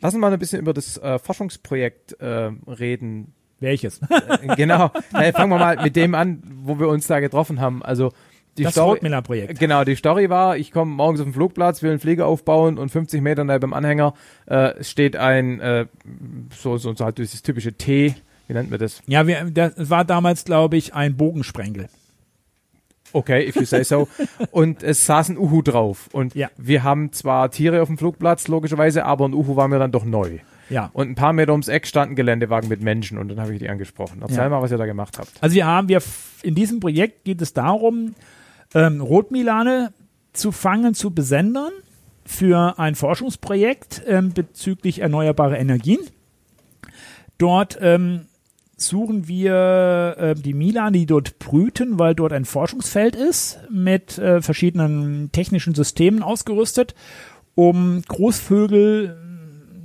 Lass 0.00 0.14
uns 0.14 0.20
mal 0.20 0.32
ein 0.32 0.38
bisschen 0.38 0.60
über 0.60 0.72
das 0.72 0.98
äh, 0.98 1.18
Forschungsprojekt 1.18 2.20
äh, 2.20 2.50
reden. 2.66 3.32
Welches? 3.60 4.00
Äh, 4.02 4.56
genau. 4.56 4.90
Hey, 5.12 5.32
fangen 5.32 5.50
wir 5.50 5.58
mal 5.58 5.82
mit 5.82 5.96
dem 5.96 6.14
an, 6.14 6.42
wo 6.62 6.78
wir 6.78 6.88
uns 6.88 7.06
da 7.06 7.20
getroffen 7.20 7.60
haben. 7.60 7.82
Also 7.82 8.12
die 8.58 8.62
das 8.64 8.72
Story, 8.72 8.90
Rotmiller-Projekt. 8.94 9.58
Genau, 9.58 9.84
die 9.84 9.96
Story 9.96 10.30
war, 10.30 10.56
ich 10.56 10.70
komme 10.70 10.92
morgens 10.92 11.20
auf 11.20 11.26
den 11.26 11.32
Flugplatz, 11.32 11.82
will 11.82 11.90
einen 11.90 11.98
Flieger 11.98 12.26
aufbauen 12.26 12.78
und 12.78 12.90
50 12.90 13.20
Meter 13.20 13.44
neben 13.44 13.60
dem 13.60 13.72
Anhänger 13.72 14.14
äh, 14.46 14.82
steht 14.82 15.16
ein 15.16 15.60
äh, 15.60 15.86
so, 16.54 16.76
so, 16.76 16.94
so 16.94 17.04
halt 17.04 17.18
dieses 17.18 17.42
typische 17.42 17.72
T, 17.72 18.14
wie 18.48 18.52
nennt 18.54 18.70
man 18.70 18.78
das? 18.78 19.02
Ja, 19.06 19.26
wir, 19.26 19.44
das 19.50 19.72
war 19.90 20.04
damals, 20.04 20.44
glaube 20.44 20.76
ich, 20.76 20.94
ein 20.94 21.16
Bogensprengel. 21.16 21.88
Okay, 23.12 23.46
if 23.48 23.54
you 23.56 23.64
say 23.64 23.84
so. 23.84 24.08
und 24.50 24.82
es 24.82 25.06
saß 25.06 25.28
ein 25.30 25.38
Uhu 25.38 25.62
drauf. 25.62 26.08
Und 26.12 26.34
Ja. 26.34 26.50
wir 26.56 26.82
haben 26.82 27.12
zwar 27.12 27.50
Tiere 27.50 27.80
auf 27.80 27.88
dem 27.88 27.96
Flugplatz, 27.98 28.48
logischerweise, 28.48 29.04
aber 29.04 29.26
ein 29.28 29.34
Uhu 29.34 29.54
war 29.56 29.68
mir 29.68 29.78
dann 29.78 29.92
doch 29.92 30.04
neu. 30.04 30.38
Ja. 30.70 30.90
Und 30.94 31.10
ein 31.10 31.14
paar 31.14 31.32
Meter 31.32 31.52
ums 31.52 31.68
Eck 31.68 31.86
stand 31.86 32.12
ein 32.12 32.16
Geländewagen 32.16 32.68
mit 32.68 32.80
Menschen 32.80 33.18
und 33.18 33.28
dann 33.28 33.38
habe 33.40 33.52
ich 33.52 33.60
die 33.60 33.68
angesprochen. 33.68 34.20
Erzähl 34.22 34.38
Ja. 34.38 34.48
mal, 34.48 34.62
was 34.62 34.70
ihr 34.72 34.78
da 34.78 34.86
gemacht 34.86 35.18
habt. 35.18 35.30
Also 35.40 35.54
wir 35.54 35.66
haben, 35.66 35.88
wir 35.88 36.02
in 36.42 36.54
diesem 36.54 36.80
Projekt 36.80 37.24
geht 37.24 37.40
es 37.42 37.52
darum, 37.52 38.14
ähm, 38.74 39.00
Rotmilane 39.00 39.92
zu 40.32 40.50
fangen, 40.50 40.94
zu 40.94 41.12
besendern 41.12 41.70
für 42.26 42.78
ein 42.78 42.94
Forschungsprojekt 42.96 44.02
ähm, 44.08 44.32
bezüglich 44.32 45.00
erneuerbare 45.00 45.56
Energien. 45.58 46.00
Dort 47.38 47.78
ähm, 47.80 48.26
suchen 48.76 49.28
wir 49.28 50.16
äh, 50.18 50.34
die 50.34 50.54
Milane, 50.54 50.98
die 50.98 51.06
dort 51.06 51.38
brüten, 51.38 51.98
weil 51.98 52.14
dort 52.14 52.32
ein 52.32 52.44
Forschungsfeld 52.44 53.16
ist, 53.16 53.60
mit 53.70 54.18
äh, 54.18 54.42
verschiedenen 54.42 55.30
technischen 55.32 55.74
Systemen 55.74 56.22
ausgerüstet, 56.22 56.94
um 57.54 58.02
Großvögel 58.08 59.16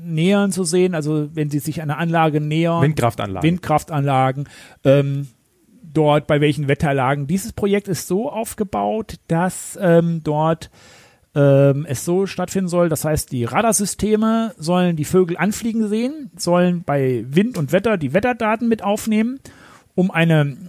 nähern 0.04 0.52
zu 0.52 0.64
sehen, 0.64 0.96
also 0.96 1.30
wenn 1.34 1.50
sie 1.50 1.60
sich 1.60 1.82
einer 1.82 1.98
Anlage 1.98 2.42
nähern. 2.42 2.82
Windkraftanlage. 2.82 3.48
Windkraftanlagen, 3.48 4.50
ähm, 4.84 5.28
dort 5.84 6.28
bei 6.28 6.42
welchen 6.42 6.68
Wetterlagen. 6.68 7.28
Dieses 7.28 7.54
Projekt 7.54 7.88
ist 7.88 8.08
so 8.08 8.32
aufgebaut, 8.32 9.16
dass 9.28 9.78
ähm, 9.82 10.22
dort 10.24 10.70
ähm, 11.36 11.86
es 11.88 12.06
so 12.06 12.26
stattfinden 12.26 12.70
soll. 12.70 12.90
Das 12.90 13.06
heißt, 13.06 13.32
die 13.32 13.46
Radarsysteme 13.46 14.54
sollen 14.58 14.96
die 14.96 15.06
Vögel 15.06 15.38
anfliegen 15.38 15.88
sehen, 15.88 16.32
sollen 16.36 16.84
bei 16.84 17.26
Wind 17.28 17.58
und 17.58 17.72
Wetter 17.72 17.98
die 17.98 18.14
Wetterdaten 18.14 18.68
mit 18.68 18.84
aufnehmen, 18.84 19.40
um 19.96 20.12
einen 20.12 20.68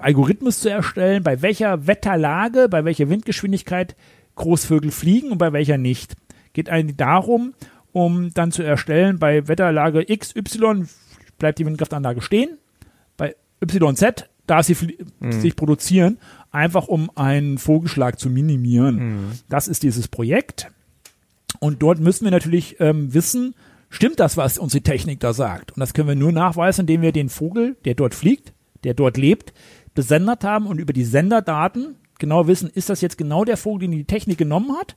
Algorithmus 0.00 0.60
zu 0.60 0.68
erstellen, 0.70 1.22
bei 1.22 1.40
welcher 1.42 1.86
Wetterlage, 1.86 2.68
bei 2.68 2.84
welcher 2.84 3.08
Windgeschwindigkeit 3.08 3.96
Großvögel 4.34 4.90
fliegen 4.90 5.30
und 5.30 5.38
bei 5.38 5.52
welcher 5.52 5.78
nicht. 5.78 6.14
Geht 6.52 6.68
eigentlich 6.68 6.96
darum, 6.96 7.54
um 7.92 8.32
dann 8.34 8.52
zu 8.52 8.62
erstellen, 8.62 9.18
bei 9.18 9.48
Wetterlage 9.48 10.04
X, 10.10 10.36
Y 10.36 10.86
bleibt 11.38 11.58
die 11.58 11.66
Windkraftanlage 11.66 12.20
stehen, 12.20 12.58
bei 13.16 13.34
YZ 13.64 14.28
darf 14.46 14.66
sie 14.66 14.74
flie- 14.74 14.98
sich 15.30 15.56
produzieren, 15.56 16.18
einfach 16.56 16.88
um 16.88 17.10
einen 17.14 17.58
Vogelschlag 17.58 18.18
zu 18.18 18.28
minimieren. 18.30 19.32
Das 19.48 19.68
ist 19.68 19.82
dieses 19.82 20.08
Projekt. 20.08 20.70
Und 21.60 21.82
dort 21.82 22.00
müssen 22.00 22.24
wir 22.24 22.30
natürlich 22.32 22.76
ähm, 22.80 23.14
wissen, 23.14 23.54
stimmt 23.88 24.18
das, 24.20 24.36
was 24.36 24.58
unsere 24.58 24.82
Technik 24.82 25.20
da 25.20 25.32
sagt? 25.32 25.72
Und 25.72 25.80
das 25.80 25.94
können 25.94 26.08
wir 26.08 26.14
nur 26.16 26.32
nachweisen, 26.32 26.80
indem 26.82 27.02
wir 27.02 27.12
den 27.12 27.28
Vogel, 27.28 27.76
der 27.84 27.94
dort 27.94 28.14
fliegt, 28.14 28.52
der 28.84 28.94
dort 28.94 29.16
lebt, 29.16 29.52
besendert 29.94 30.44
haben 30.44 30.66
und 30.66 30.78
über 30.78 30.92
die 30.92 31.04
Senderdaten 31.04 31.96
genau 32.18 32.46
wissen, 32.46 32.68
ist 32.74 32.90
das 32.90 33.00
jetzt 33.00 33.16
genau 33.16 33.44
der 33.44 33.56
Vogel, 33.56 33.88
den 33.88 33.92
die 33.92 34.04
Technik 34.04 34.38
genommen 34.38 34.76
hat? 34.76 34.96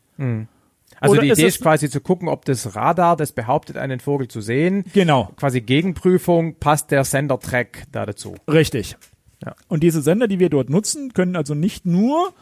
Also 0.99 1.13
Oder 1.13 1.21
die 1.21 1.29
ist 1.29 1.37
Idee 1.39 1.47
es- 1.47 1.55
ist 1.55 1.61
quasi 1.61 1.89
zu 1.89 2.01
gucken, 2.01 2.27
ob 2.27 2.43
das 2.45 2.75
Radar, 2.75 3.15
das 3.15 3.31
behauptet, 3.31 3.77
einen 3.77 3.99
Vogel 4.01 4.27
zu 4.27 4.41
sehen, 4.41 4.83
Genau. 4.93 5.31
quasi 5.37 5.61
Gegenprüfung, 5.61 6.55
passt 6.55 6.91
der 6.91 7.03
Sender-Track 7.05 7.85
da 7.91 8.05
dazu. 8.05 8.35
Richtig. 8.51 8.97
Ja. 9.45 9.55
Und 9.67 9.83
diese 9.83 10.01
Sender, 10.01 10.27
die 10.27 10.39
wir 10.39 10.49
dort 10.49 10.69
nutzen, 10.69 11.13
können 11.13 11.35
also 11.35 11.53
nicht 11.55 11.85
nur 11.85 12.33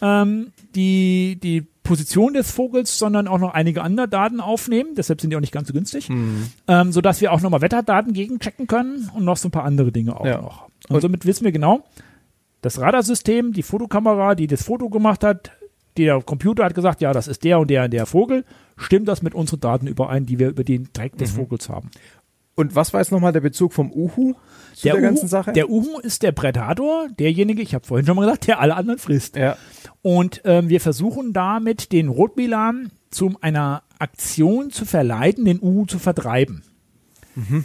ähm, 0.00 0.52
die, 0.74 1.38
die 1.42 1.66
Position 1.82 2.34
des 2.34 2.50
Vogels, 2.50 2.98
sondern 2.98 3.28
auch 3.28 3.38
noch 3.38 3.54
einige 3.54 3.82
andere 3.82 4.08
Daten 4.08 4.40
aufnehmen. 4.40 4.90
Deshalb 4.96 5.20
sind 5.20 5.30
die 5.30 5.36
auch 5.36 5.40
nicht 5.40 5.52
ganz 5.52 5.68
so 5.68 5.74
günstig. 5.74 6.08
Ähm, 6.10 6.92
sodass 6.92 7.20
wir 7.20 7.32
auch 7.32 7.40
nochmal 7.40 7.62
Wetterdaten 7.62 8.12
gegenchecken 8.12 8.66
können 8.66 9.10
und 9.14 9.24
noch 9.24 9.36
so 9.36 9.48
ein 9.48 9.52
paar 9.52 9.64
andere 9.64 9.92
Dinge 9.92 10.18
auch 10.18 10.26
Ja. 10.26 10.40
noch. 10.40 10.68
Und, 10.88 11.00
somit 11.00 11.24
wissen 11.26 11.44
wir 11.44 11.52
genau, 11.52 11.84
das 12.62 12.80
Radarsystem, 12.80 13.52
die 13.52 13.62
Fotokamera, 13.62 14.34
die 14.34 14.46
das 14.46 14.62
Foto 14.64 14.88
gemacht 14.88 15.22
hat, 15.24 15.52
der 15.96 16.20
Computer 16.20 16.64
hat 16.64 16.74
gesagt, 16.74 17.00
ja, 17.00 17.12
das 17.12 17.26
ist 17.28 17.42
der 17.44 17.58
und 17.58 17.70
der 17.70 17.84
und 17.84 17.92
der 17.92 18.04
Vogel. 18.06 18.44
Stimmt 18.76 19.08
das 19.08 19.22
mit 19.22 19.34
unseren 19.34 19.60
Daten 19.60 19.86
überein, 19.86 20.26
die 20.26 20.38
wir 20.38 20.50
über 20.50 20.62
den 20.64 20.88
Dreck 20.92 21.16
des 21.16 21.30
Vogels 21.30 21.68
haben? 21.70 21.90
Und 22.56 22.74
was 22.74 22.92
war 22.92 23.00
jetzt 23.00 23.12
nochmal 23.12 23.32
der 23.32 23.42
Bezug 23.42 23.72
vom 23.74 23.92
Uhu 23.92 24.34
zu 24.74 24.82
der, 24.82 24.96
Uhu, 24.96 25.02
ganzen 25.02 25.28
Sache? 25.28 25.52
Der 25.52 25.70
Uhu 25.70 25.98
ist 26.00 26.22
der 26.22 26.32
Predator, 26.32 27.08
derjenige, 27.10 27.62
ich 27.62 27.74
habe 27.74 27.86
vorhin 27.86 28.06
schon 28.06 28.16
mal 28.16 28.24
gesagt, 28.24 28.46
der 28.48 28.60
alle 28.60 28.74
anderen 28.74 28.98
frisst. 28.98 29.36
ja. 29.36 29.56
Und 30.02 30.40
ähm, 30.44 30.68
wir 30.68 30.80
versuchen 30.80 31.32
damit 31.32 31.92
den 31.92 32.08
Rotmilan 32.08 32.90
zu 33.10 33.34
einer 33.40 33.82
Aktion 33.98 34.70
zu 34.70 34.84
verleiten, 34.84 35.44
den 35.44 35.60
Uhu 35.60 35.84
zu 35.86 35.98
vertreiben. 35.98 36.62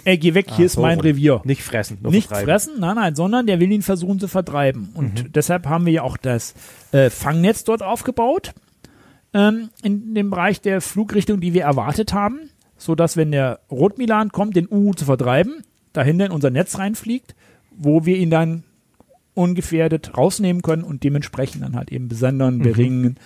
Ey, 0.04 0.18
geh 0.18 0.34
weg, 0.34 0.48
hier 0.52 0.66
ist 0.66 0.74
so 0.74 0.82
mein. 0.82 1.00
Revier. 1.00 1.42
Nicht 1.46 1.64
fressen, 1.64 2.00
Nicht 2.10 2.28
vertreiben. 2.28 2.50
fressen, 2.50 2.74
nein, 2.80 2.96
nein, 2.96 3.16
sondern 3.16 3.48
der 3.48 3.62
will 3.62 3.72
ihn 3.72 3.82
versuchen 3.84 4.20
zu 4.20 4.28
vertreiben. 4.28 4.90
Und 4.96 5.34
deshalb 5.36 5.66
haben 5.66 5.86
wir 5.86 5.94
ja 5.94 6.02
auch 6.04 6.18
das 6.18 6.56
äh, 6.92 7.10
Fangnetz 7.10 7.64
dort 7.64 7.82
aufgebaut, 7.82 8.54
ähm, 9.34 9.70
in 9.82 10.14
dem 10.14 10.30
Bereich 10.30 10.60
der 10.60 10.82
Flugrichtung, 10.82 11.40
die 11.40 11.54
wir 11.54 11.64
erwartet 11.64 12.12
haben, 12.12 12.51
so 12.82 12.96
dass 12.96 13.16
wenn 13.16 13.32
der 13.32 13.60
Rotmilan 13.70 14.32
kommt, 14.32 14.56
den 14.56 14.68
Uhu 14.68 14.94
zu 14.94 15.06
vertreiben, 15.06 15.64
dahinter 15.94 16.26
in 16.26 16.32
unser 16.32 16.50
Netz 16.50 16.80
reinfliegt, 16.80 17.36
wo 17.70 18.06
wir 18.06 18.18
ihn 18.18 18.32
dann 18.32 18.64
ungefährdet 19.36 20.18
rausnehmen 20.18 20.64
können 20.64 20.84
und 20.84 21.04
dementsprechend 21.04 21.64
dann 21.64 21.76
halt 21.76 21.92
eben 21.92 22.08
besendern, 22.08 22.60
beringen. 22.60 23.18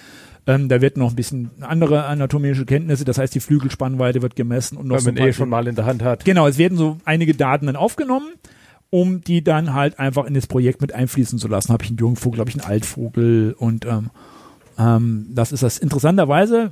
Ähm, 0.45 0.67
da 0.67 0.82
wird 0.82 0.98
noch 0.98 1.11
ein 1.11 1.16
bisschen 1.16 1.51
andere 1.61 2.06
anatomische 2.06 2.66
Kenntnisse, 2.66 3.06
das 3.06 3.17
heißt 3.17 3.34
die 3.34 3.40
Flügelspannweite 3.40 4.22
wird 4.22 4.35
gemessen 4.35 4.77
und 4.77 4.88
noch 4.88 4.98
Wenn 4.98 5.03
so 5.03 5.09
ein 5.09 5.16
man 5.16 5.27
eh 5.30 5.34
schon 5.34 5.50
mal 5.50 5.67
in 5.67 5.75
der 5.75 5.85
Hand 5.85 6.03
hat. 6.03 6.25
Genau, 6.25 6.48
es 6.48 6.58
werden 6.58 6.77
so 6.77 6.98
einige 7.06 7.34
Daten 7.34 7.66
dann 7.66 7.77
aufgenommen, 7.77 8.27
um 8.90 9.22
die 9.22 9.42
dann 9.42 9.74
halt 9.74 9.98
einfach 10.00 10.25
in 10.25 10.34
das 10.34 10.48
Projekt 10.48 10.82
mit 10.82 10.93
einfließen 10.93 11.40
zu 11.40 11.48
lassen. 11.48 11.72
Habe 11.72 11.85
ich 11.85 11.92
einen 11.92 11.98
Jungvogel, 11.98 12.42
habe 12.42 12.50
ich 12.50 12.61
einen 12.61 12.69
Altvogel 12.69 13.56
und 13.58 13.85
ähm, 13.85 14.09
ähm, 14.77 15.27
das 15.34 15.53
ist 15.53 15.64
das. 15.64 15.77
Interessanterweise 15.77 16.72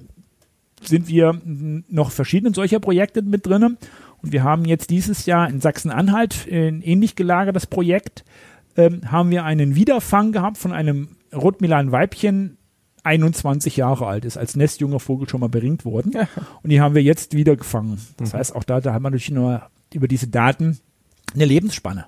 sind 0.87 1.07
wir 1.07 1.39
noch 1.43 2.11
verschiedene 2.11 2.53
solcher 2.53 2.79
Projekte 2.79 3.21
mit 3.21 3.45
drinnen 3.45 3.77
und 4.21 4.31
wir 4.31 4.43
haben 4.43 4.65
jetzt 4.65 4.89
dieses 4.89 5.25
Jahr 5.25 5.49
in 5.49 5.59
Sachsen-Anhalt 5.59 6.47
ein 6.49 6.81
ähnlich 6.81 7.15
gelagertes 7.15 7.67
Projekt, 7.67 8.23
ähm, 8.77 9.11
haben 9.11 9.29
wir 9.29 9.43
einen 9.43 9.75
Wiederfang 9.75 10.31
gehabt 10.31 10.57
von 10.57 10.71
einem 10.71 11.09
Rotmilan-Weibchen, 11.33 12.57
21 13.03 13.75
Jahre 13.75 14.07
alt 14.07 14.23
ist, 14.23 14.37
als 14.37 14.55
nestjunger 14.55 14.99
Vogel 14.99 15.27
schon 15.27 15.41
mal 15.41 15.49
beringt 15.49 15.83
worden. 15.83 16.13
Und 16.63 16.69
die 16.69 16.79
haben 16.79 16.95
wir 16.95 17.03
jetzt 17.03 17.35
wieder 17.35 17.57
gefangen. 17.57 17.99
Das 18.17 18.33
heißt, 18.33 18.55
auch 18.55 18.63
da, 18.63 18.79
da 18.79 18.93
haben 18.93 19.03
wir 19.03 19.09
natürlich 19.09 19.31
nur 19.31 19.63
über 19.93 20.07
diese 20.07 20.27
Daten 20.27 20.79
eine 21.33 21.45
Lebensspanne. 21.45 22.05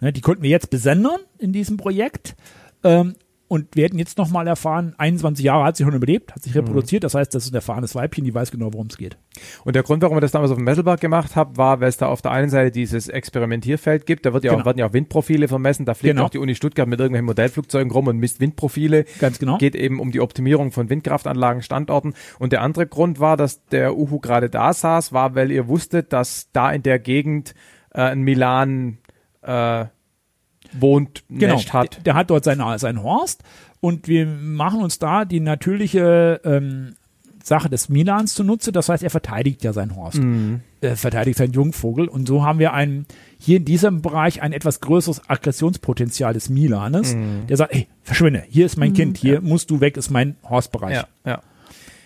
Ne, 0.00 0.12
die 0.12 0.20
konnten 0.20 0.42
wir 0.42 0.50
jetzt 0.50 0.68
besendern 0.70 1.20
in 1.38 1.52
diesem 1.52 1.76
Projekt. 1.76 2.34
Ähm, 2.82 3.14
und 3.48 3.76
werden 3.76 3.98
jetzt 3.98 4.18
nochmal 4.18 4.46
erfahren, 4.46 4.94
21 4.98 5.44
Jahre 5.44 5.64
hat 5.64 5.76
sie 5.76 5.84
schon 5.84 5.94
überlebt, 5.94 6.34
hat 6.34 6.42
sich 6.42 6.54
reproduziert. 6.54 7.04
Das 7.04 7.14
heißt, 7.14 7.34
das 7.34 7.44
ist 7.44 7.52
ein 7.52 7.54
erfahrenes 7.54 7.94
Weibchen, 7.94 8.24
die 8.24 8.34
weiß 8.34 8.50
genau, 8.50 8.72
worum 8.72 8.88
es 8.88 8.96
geht. 8.96 9.16
Und 9.64 9.76
der 9.76 9.82
Grund, 9.84 10.02
warum 10.02 10.16
wir 10.16 10.20
das 10.20 10.32
damals 10.32 10.50
auf 10.50 10.56
dem 10.56 10.64
Messelberg 10.64 11.00
gemacht 11.00 11.36
haben, 11.36 11.56
war, 11.56 11.80
weil 11.80 11.88
es 11.88 11.96
da 11.96 12.08
auf 12.08 12.22
der 12.22 12.32
einen 12.32 12.48
Seite 12.50 12.70
dieses 12.72 13.08
Experimentierfeld 13.08 14.06
gibt. 14.06 14.26
Da 14.26 14.32
wird 14.32 14.44
ja 14.44 14.50
auch, 14.50 14.56
Genau. 14.56 14.66
werden 14.66 14.78
ja 14.78 14.86
auch 14.88 14.92
Windprofile 14.92 15.46
vermessen. 15.48 15.84
Da 15.86 15.94
fliegt 15.94 16.14
Genau. 16.14 16.26
auch 16.26 16.30
die 16.30 16.38
Uni 16.38 16.54
Stuttgart 16.54 16.88
mit 16.88 16.98
irgendwelchen 16.98 17.26
Modellflugzeugen 17.26 17.90
rum 17.92 18.08
und 18.08 18.18
misst 18.18 18.40
Windprofile. 18.40 19.04
Ganz 19.20 19.38
genau. 19.38 19.58
Geht 19.58 19.76
eben 19.76 20.00
um 20.00 20.10
die 20.10 20.20
Optimierung 20.20 20.72
von 20.72 20.90
Windkraftanlagen, 20.90 21.62
Standorten. 21.62 22.14
Und 22.38 22.52
der 22.52 22.62
andere 22.62 22.86
Grund 22.86 23.20
war, 23.20 23.36
dass 23.36 23.64
der 23.66 23.96
Uhu 23.96 24.18
gerade 24.18 24.50
da 24.50 24.72
saß, 24.72 25.12
war, 25.12 25.34
weil 25.34 25.50
ihr 25.52 25.68
wusstet, 25.68 26.12
dass 26.12 26.48
da 26.52 26.72
in 26.72 26.82
der 26.82 26.98
Gegend 26.98 27.54
äh, 27.94 28.00
ein 28.00 28.22
Milan 28.22 28.98
äh, 29.42 29.84
wohnt, 30.72 31.24
Genau, 31.28 31.60
hat. 31.72 32.04
Der, 32.06 32.14
hat 32.14 32.30
dort 32.30 32.44
seinen, 32.44 32.78
seinen 32.78 33.02
Horst 33.02 33.42
und 33.80 34.08
wir 34.08 34.26
machen 34.26 34.80
uns 34.80 34.98
da 34.98 35.24
die 35.24 35.40
natürliche 35.40 36.40
ähm, 36.44 36.94
Sache 37.42 37.68
des 37.70 37.88
Milans 37.88 38.34
zunutze. 38.34 38.72
Das 38.72 38.88
heißt, 38.88 39.04
er 39.04 39.10
verteidigt 39.10 39.62
ja 39.62 39.72
seinen 39.72 39.94
Horst. 39.94 40.18
Er 40.80 40.96
verteidigt 40.96 41.38
seinen 41.38 41.52
Jungvogel 41.52 42.08
und 42.08 42.26
so 42.26 42.44
haben 42.44 42.58
wir 42.58 42.72
einen, 42.72 43.06
hier 43.38 43.58
in 43.58 43.64
diesem 43.64 44.02
Bereich 44.02 44.42
ein 44.42 44.52
etwas 44.52 44.80
größeres 44.80 45.28
Aggressionspotenzial 45.28 46.32
des 46.34 46.48
Milanes, 46.48 47.16
der 47.48 47.56
sagt, 47.56 47.72
ey, 47.74 47.86
verschwinde, 48.02 48.42
hier 48.48 48.66
ist 48.66 48.76
mein 48.76 48.92
Kind, 48.94 49.18
hier 49.18 49.40
musst 49.40 49.70
du 49.70 49.80
weg, 49.80 49.96
ist 49.96 50.10
mein 50.10 50.36
Horstbereich. 50.48 50.94
Ja, 50.96 51.06
ja. 51.24 51.42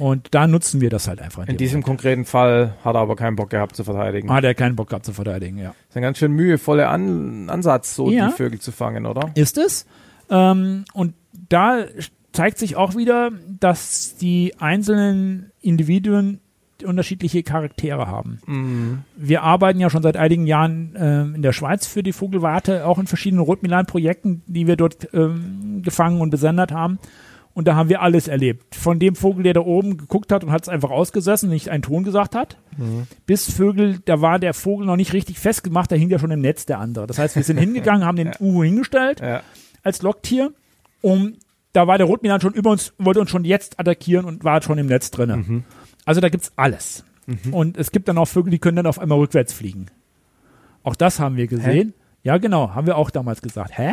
Und 0.00 0.28
da 0.30 0.46
nutzen 0.46 0.80
wir 0.80 0.88
das 0.90 1.06
halt 1.08 1.20
einfach. 1.20 1.42
In 1.42 1.48
dem 1.48 1.56
diesem 1.58 1.82
konkreten 1.82 2.24
Fall 2.24 2.74
hat 2.84 2.94
er 2.94 3.00
aber 3.00 3.16
keinen 3.16 3.36
Bock 3.36 3.50
gehabt 3.50 3.76
zu 3.76 3.84
verteidigen. 3.84 4.26
Moment. 4.28 4.38
hat 4.38 4.48
er 4.48 4.54
keinen 4.54 4.74
Bock 4.76 4.88
gehabt 4.88 5.04
zu 5.04 5.12
verteidigen, 5.12 5.58
ja. 5.58 5.68
Das 5.68 5.90
ist 5.90 5.96
ein 5.96 6.02
ganz 6.02 6.18
schön 6.18 6.32
mühevoller 6.32 6.88
An 6.88 7.50
Ansatz, 7.50 7.94
so 7.94 8.10
Ja. 8.10 8.28
die 8.28 8.32
Vögel 8.32 8.58
zu 8.60 8.72
fangen, 8.72 9.04
oder? 9.06 9.30
ist 9.34 9.58
es. 9.58 9.86
Ähm, 10.30 10.84
und 10.94 11.14
da 11.48 11.84
zeigt 12.32 12.58
sich 12.58 12.76
auch 12.76 12.96
wieder, 12.96 13.30
dass 13.60 14.16
die 14.16 14.54
einzelnen 14.58 15.50
Individuen 15.60 16.40
unterschiedliche 16.84 17.42
Charaktere 17.42 18.06
haben. 18.06 18.38
Mhm. 18.46 18.98
Wir 19.16 19.42
arbeiten 19.42 19.80
ja 19.80 19.90
schon 19.90 20.02
seit 20.02 20.16
einigen 20.16 20.46
Jahren 20.46 20.94
ähm, 20.96 21.34
in 21.34 21.42
der 21.42 21.52
Schweiz 21.52 21.86
für 21.86 22.02
die 22.02 22.12
Vogelwarte, 22.14 22.86
auch 22.86 22.98
in 22.98 23.06
verschiedenen 23.06 23.44
Rotmilan-Projekten, 23.44 24.42
die 24.46 24.66
wir 24.66 24.76
dort 24.76 25.08
ähm, 25.12 25.82
gefangen 25.82 26.22
und 26.22 26.30
besendet 26.30 26.72
haben. 26.72 26.98
Und 27.52 27.66
da 27.66 27.74
haben 27.74 27.88
wir 27.88 28.00
alles 28.00 28.28
erlebt. 28.28 28.74
Von 28.76 28.98
dem 29.00 29.16
Vogel, 29.16 29.42
der 29.42 29.54
da 29.54 29.60
oben 29.60 29.96
geguckt 29.96 30.30
hat 30.32 30.44
und 30.44 30.52
hat 30.52 30.62
es 30.62 30.68
einfach 30.68 30.90
ausgesessen, 30.90 31.50
nicht 31.50 31.68
einen 31.68 31.82
Ton 31.82 32.04
gesagt 32.04 32.34
hat, 32.36 32.56
bis 33.26 33.50
Vögel, 33.52 33.98
da 34.04 34.20
war 34.20 34.38
der 34.38 34.54
Vogel 34.54 34.86
noch 34.86 34.96
nicht 34.96 35.12
richtig 35.12 35.38
festgemacht, 35.40 35.90
da 35.90 35.96
hing 35.96 36.08
ja 36.10 36.18
schon 36.18 36.30
im 36.30 36.40
Netz 36.40 36.64
der 36.66 36.78
andere. 36.78 37.06
Das 37.06 37.18
heißt, 37.18 37.34
wir 37.36 37.42
sind 37.42 37.56
hingegangen, 37.58 38.04
haben 38.04 38.16
den 38.16 38.30
Uhu 38.38 38.62
hingestellt 38.62 39.20
Ja. 39.20 39.42
als 39.82 40.00
Locktier, 40.02 40.52
um 41.02 41.34
da 41.72 41.86
war 41.86 41.98
der 41.98 42.06
Rotmilan 42.06 42.40
schon 42.40 42.54
über 42.54 42.70
uns, 42.70 42.92
wollte 42.98 43.20
uns 43.20 43.30
schon 43.30 43.44
jetzt 43.44 43.78
attackieren 43.78 44.24
und 44.26 44.42
war 44.44 44.62
schon 44.62 44.78
im 44.78 44.86
Netz 44.86 45.10
drinne. 45.10 45.36
Mhm. 45.38 45.64
Also 46.04 46.20
da 46.20 46.28
gibt's 46.28 46.52
alles. 46.56 47.04
Und 47.52 47.76
es 47.76 47.92
gibt 47.92 48.08
dann 48.08 48.18
auch 48.18 48.26
Vögel, 48.26 48.50
die 48.50 48.58
können 48.58 48.76
dann 48.76 48.86
auf 48.86 48.98
einmal 48.98 49.18
rückwärts 49.18 49.52
fliegen. 49.52 49.86
Auch 50.82 50.96
das 50.96 51.20
haben 51.20 51.36
wir 51.36 51.46
gesehen. 51.46 51.94
Ja, 52.24 52.38
genau, 52.38 52.74
haben 52.74 52.86
wir 52.88 52.96
auch 52.96 53.10
damals 53.10 53.40
gesagt. 53.40 53.76
Hä? 53.78 53.92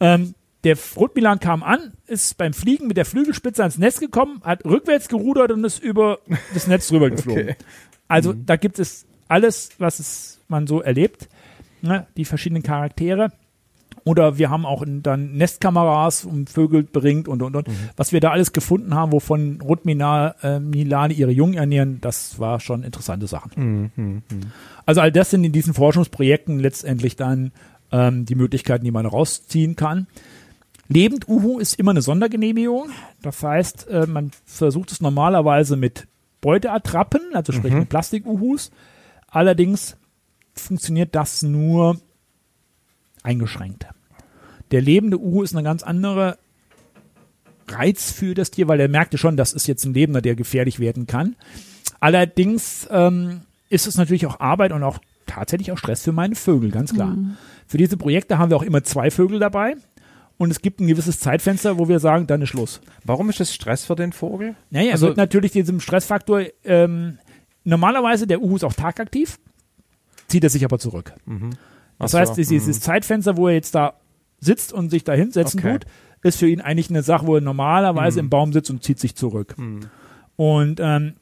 Ähm, 0.00 0.34
der 0.64 0.76
Rotmilan 0.96 1.40
kam 1.40 1.62
an, 1.62 1.92
ist 2.06 2.36
beim 2.36 2.52
Fliegen 2.52 2.86
mit 2.86 2.96
der 2.96 3.04
Flügelspitze 3.04 3.62
ans 3.62 3.78
Netz 3.78 3.98
gekommen, 3.98 4.42
hat 4.44 4.64
rückwärts 4.64 5.08
gerudert 5.08 5.52
und 5.52 5.64
ist 5.64 5.82
über 5.82 6.18
das 6.52 6.66
Netz 6.66 6.88
drüber 6.88 7.10
geflogen. 7.10 7.42
Okay. 7.42 7.56
Also 8.08 8.32
da 8.32 8.56
gibt 8.56 8.78
es 8.78 9.06
alles, 9.28 9.70
was 9.78 10.00
es, 10.00 10.40
man 10.48 10.66
so 10.66 10.80
erlebt, 10.80 11.28
ne? 11.80 12.06
die 12.16 12.24
verschiedenen 12.24 12.62
Charaktere. 12.62 13.32
Oder 14.04 14.38
wir 14.38 14.50
haben 14.50 14.64
auch 14.64 14.82
in, 14.82 15.02
dann 15.02 15.34
Nestkameras 15.34 16.24
um 16.24 16.46
Vögel 16.46 16.82
bringt 16.82 17.28
und 17.28 17.42
und 17.42 17.54
und. 17.54 17.68
Was 17.96 18.12
wir 18.12 18.20
da 18.20 18.30
alles 18.30 18.52
gefunden 18.52 18.94
haben, 18.94 19.12
wovon 19.12 19.60
Rotmilane 19.60 20.34
äh, 20.42 20.58
Milane 20.58 21.12
ihre 21.12 21.30
Jungen 21.30 21.54
ernähren, 21.54 22.00
das 22.00 22.38
war 22.38 22.60
schon 22.60 22.82
interessante 22.82 23.26
Sachen. 23.26 23.92
Mhm. 23.94 24.22
Also 24.86 25.02
all 25.02 25.12
das 25.12 25.30
sind 25.30 25.44
in 25.44 25.52
diesen 25.52 25.74
Forschungsprojekten 25.74 26.58
letztendlich 26.58 27.16
dann 27.16 27.52
ähm, 27.92 28.24
die 28.24 28.34
Möglichkeiten, 28.34 28.84
die 28.84 28.90
man 28.90 29.06
rausziehen 29.06 29.76
kann. 29.76 30.06
Lebend-Uhu 30.90 31.60
ist 31.60 31.78
immer 31.78 31.92
eine 31.92 32.02
Sondergenehmigung. 32.02 32.90
Das 33.22 33.42
heißt, 33.42 33.86
äh, 33.88 34.06
man 34.06 34.32
versucht 34.44 34.90
es 34.90 35.00
normalerweise 35.00 35.76
mit 35.76 36.08
Beuteattrappen, 36.40 37.20
also 37.32 37.52
sprich 37.52 37.72
mit 37.72 37.88
Plastik-Uhus. 37.88 38.72
Allerdings 39.28 39.96
funktioniert 40.52 41.14
das 41.14 41.42
nur 41.42 42.00
eingeschränkt. 43.22 43.86
Der 44.72 44.80
lebende 44.80 45.20
Uhu 45.20 45.42
ist 45.42 45.54
eine 45.54 45.62
ganz 45.62 45.84
andere 45.84 46.38
Reiz 47.68 48.10
für 48.10 48.34
das 48.34 48.50
Tier, 48.50 48.66
weil 48.66 48.80
er 48.80 48.88
merkte 48.88 49.16
schon, 49.16 49.36
das 49.36 49.52
ist 49.52 49.68
jetzt 49.68 49.84
ein 49.84 49.94
Lebender, 49.94 50.20
der 50.20 50.34
gefährlich 50.34 50.80
werden 50.80 51.06
kann. 51.06 51.36
Allerdings 52.00 52.88
ähm, 52.90 53.42
ist 53.68 53.86
es 53.86 53.96
natürlich 53.96 54.26
auch 54.26 54.40
Arbeit 54.40 54.72
und 54.72 54.82
auch 54.82 54.98
tatsächlich 55.26 55.70
auch 55.70 55.78
Stress 55.78 56.02
für 56.02 56.12
meine 56.12 56.34
Vögel, 56.34 56.72
ganz 56.72 56.92
klar. 56.92 57.16
Für 57.68 57.78
diese 57.78 57.96
Projekte 57.96 58.38
haben 58.38 58.50
wir 58.50 58.56
auch 58.56 58.64
immer 58.64 58.82
zwei 58.82 59.12
Vögel 59.12 59.38
dabei. 59.38 59.76
Und 60.40 60.50
es 60.50 60.62
gibt 60.62 60.80
ein 60.80 60.86
gewisses 60.86 61.20
Zeitfenster, 61.20 61.78
wo 61.78 61.86
wir 61.88 61.98
sagen, 62.00 62.26
dann 62.26 62.40
ist 62.40 62.48
Schluss. 62.48 62.80
Warum 63.04 63.28
ist 63.28 63.40
das 63.40 63.52
Stress 63.52 63.84
für 63.84 63.94
den 63.94 64.12
Vogel? 64.14 64.54
Naja, 64.70 64.92
Also- 64.92 65.04
also, 65.04 65.06
wird 65.08 65.16
natürlich 65.18 65.52
diesem 65.52 65.80
Stressfaktor, 65.80 66.44
ähm, 66.64 67.18
normalerweise 67.64 68.26
der 68.26 68.40
Uhu 68.40 68.56
ist 68.56 68.64
auch 68.64 68.72
tagaktiv, 68.72 69.38
zieht 70.28 70.42
er 70.42 70.48
sich 70.48 70.64
aber 70.64 70.78
zurück. 70.78 71.12
Das 71.98 72.14
Ach 72.14 72.20
heißt, 72.20 72.32
so, 72.32 72.36
dieses, 72.36 72.64
dieses 72.64 72.80
Zeitfenster, 72.80 73.36
wo 73.36 73.48
er 73.48 73.54
jetzt 73.54 73.74
da 73.74 73.92
sitzt 74.38 74.72
und 74.72 74.88
sich 74.88 75.04
da 75.04 75.12
hinsetzen 75.12 75.60
Okay. 75.60 75.72
tut, 75.72 75.86
ist 76.22 76.38
für 76.38 76.48
ihn 76.48 76.62
eigentlich 76.62 76.88
eine 76.88 77.02
Sache, 77.02 77.26
wo 77.26 77.34
er 77.34 77.42
normalerweise 77.42 78.20
im 78.20 78.30
Baum 78.30 78.54
sitzt 78.54 78.70
und 78.70 78.82
zieht 78.82 78.98
sich 78.98 79.14
zurück. 79.16 79.54
Und 80.36 80.80
ähm, 80.80 81.16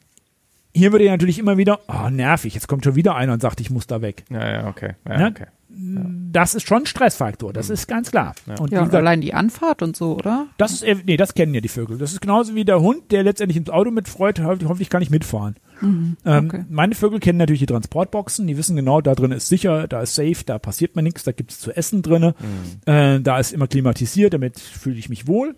hier 0.72 0.92
wird 0.92 1.02
er 1.02 1.10
natürlich 1.10 1.40
immer 1.40 1.56
wieder, 1.56 1.80
oh, 1.88 2.08
nervig, 2.08 2.54
jetzt 2.54 2.68
kommt 2.68 2.84
schon 2.84 2.94
wieder 2.94 3.16
einer 3.16 3.32
und 3.32 3.42
sagt, 3.42 3.60
ich 3.60 3.70
muss 3.70 3.88
da 3.88 4.00
weg. 4.00 4.24
Ja, 4.30 4.48
ja, 4.48 4.68
okay. 4.68 4.94
Ja, 5.08 5.20
Ja? 5.22 5.26
okay. 5.28 5.46
Das 5.70 6.54
ist 6.54 6.66
schon 6.66 6.82
ein 6.82 6.86
Stressfaktor, 6.86 7.52
das 7.52 7.68
ist 7.68 7.86
ganz 7.88 8.10
klar. 8.10 8.34
Und 8.58 8.72
Ja, 8.72 8.82
und 8.82 8.94
allein 8.94 9.20
die 9.20 9.34
Anfahrt 9.34 9.82
und 9.82 9.96
so, 9.96 10.14
oder? 10.16 10.46
das 10.56 10.72
ist, 10.72 10.82
ev- 10.82 11.02
nee, 11.04 11.16
das 11.18 11.34
kennen 11.34 11.52
ja 11.54 11.60
die 11.60 11.68
Vögel. 11.68 11.98
Das 11.98 12.12
ist 12.12 12.20
genauso 12.22 12.54
wie 12.54 12.64
der 12.64 12.80
Hund, 12.80 13.12
der 13.12 13.22
letztendlich 13.22 13.58
ins 13.58 13.68
Auto 13.68 13.90
mitfreut, 13.90 14.40
hoffentlich, 14.40 14.68
hoffentlich 14.68 14.88
kann 14.90 15.02
ich 15.02 15.10
mitfahren. 15.10 15.56
Ähm, 15.82 16.16
okay. 16.24 16.64
Meine 16.70 16.94
Vögel 16.94 17.20
kennen 17.20 17.38
natürlich 17.38 17.60
die 17.60 17.66
Transportboxen, 17.66 18.46
die 18.46 18.56
wissen 18.56 18.76
genau, 18.76 19.00
da 19.02 19.14
drin 19.14 19.30
ist 19.30 19.48
sicher, 19.48 19.86
da 19.86 20.00
ist 20.00 20.14
safe, 20.14 20.42
da 20.46 20.58
passiert 20.58 20.96
mir 20.96 21.02
nichts, 21.02 21.22
da 21.24 21.32
gibt's 21.32 21.60
zu 21.60 21.70
essen 21.76 22.00
drinne, 22.02 22.34
äh, 22.86 23.20
da 23.20 23.38
ist 23.38 23.52
immer 23.52 23.66
klimatisiert, 23.68 24.32
damit 24.32 24.58
fühle 24.58 24.96
ich 24.98 25.08
mich 25.10 25.26
wohl. 25.28 25.54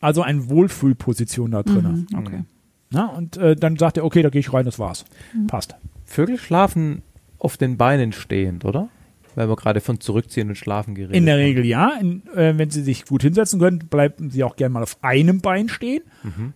Also 0.00 0.22
eine 0.22 0.48
Wohlfühlposition 0.48 1.50
da 1.50 1.62
drinne. 1.62 2.06
Mhm, 2.10 2.18
okay. 2.18 2.44
Na, 2.90 3.06
und 3.06 3.36
äh, 3.36 3.54
dann 3.54 3.76
sagt 3.76 3.98
er, 3.98 4.04
okay, 4.04 4.22
da 4.22 4.30
gehe 4.30 4.40
ich 4.40 4.52
rein, 4.52 4.64
das 4.64 4.78
war's. 4.78 5.04
Passt. 5.46 5.76
Vögel 6.06 6.38
schlafen 6.38 7.02
auf 7.38 7.56
den 7.58 7.76
Beinen 7.76 8.12
stehend, 8.12 8.64
oder? 8.64 8.88
Weil 9.40 9.48
wir 9.48 9.56
gerade 9.56 9.80
von 9.80 10.00
Zurückziehen 10.00 10.50
und 10.50 10.56
Schlafen 10.56 10.94
geredet 10.94 11.16
In 11.16 11.24
der 11.24 11.36
haben. 11.36 11.40
Regel 11.40 11.64
ja. 11.64 11.92
In, 11.98 12.22
äh, 12.36 12.58
wenn 12.58 12.68
sie 12.68 12.82
sich 12.82 13.06
gut 13.06 13.22
hinsetzen 13.22 13.58
können, 13.58 13.78
bleiben 13.78 14.28
sie 14.28 14.44
auch 14.44 14.54
gerne 14.54 14.74
mal 14.74 14.82
auf 14.82 14.98
einem 15.00 15.40
Bein 15.40 15.70
stehen, 15.70 16.02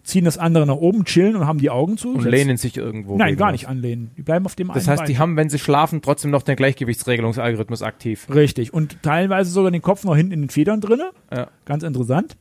ziehen 0.03 0.27
das 0.27 0.37
andere 0.37 0.67
nach 0.67 0.77
oben, 0.77 1.07
chillen 1.07 1.35
und 1.35 1.47
haben 1.47 1.61
die 1.61 1.71
Augen 1.71 1.97
zu. 1.97 2.13
Und 2.13 2.25
lehnen 2.27 2.59
sich 2.59 2.77
irgendwo. 2.77 3.17
Nein, 3.17 3.37
gar 3.37 3.47
was. 3.49 3.53
nicht 3.53 3.69
anlehnen. 3.69 4.11
Die 4.19 4.23
bleiben 4.23 4.45
auf 4.45 4.55
dem 4.55 4.69
Das 4.69 4.87
heißt, 4.87 5.09
die 5.09 5.15
Bein. 5.15 5.19
haben, 5.19 5.37
wenn 5.37 5.49
sie 5.49 5.59
schlafen, 5.59 6.03
trotzdem 6.03 6.31
noch 6.31 6.43
den 6.43 6.57
Gleichgewichtsregelungsalgorithmus 6.57 7.81
aktiv. 7.83 8.27
Richtig. 8.35 8.75
Und 8.75 9.03
teilweise 9.03 9.51
sogar 9.51 9.71
den 9.71 9.81
Kopf 9.81 10.05
noch 10.05 10.15
hinten 10.15 10.33
in 10.33 10.43
den 10.43 10.51
Federn 10.51 10.83
drinne. 10.83 11.11
Ja. 11.35 11.49
Ganz 11.65 11.85
interessant. 11.85 12.37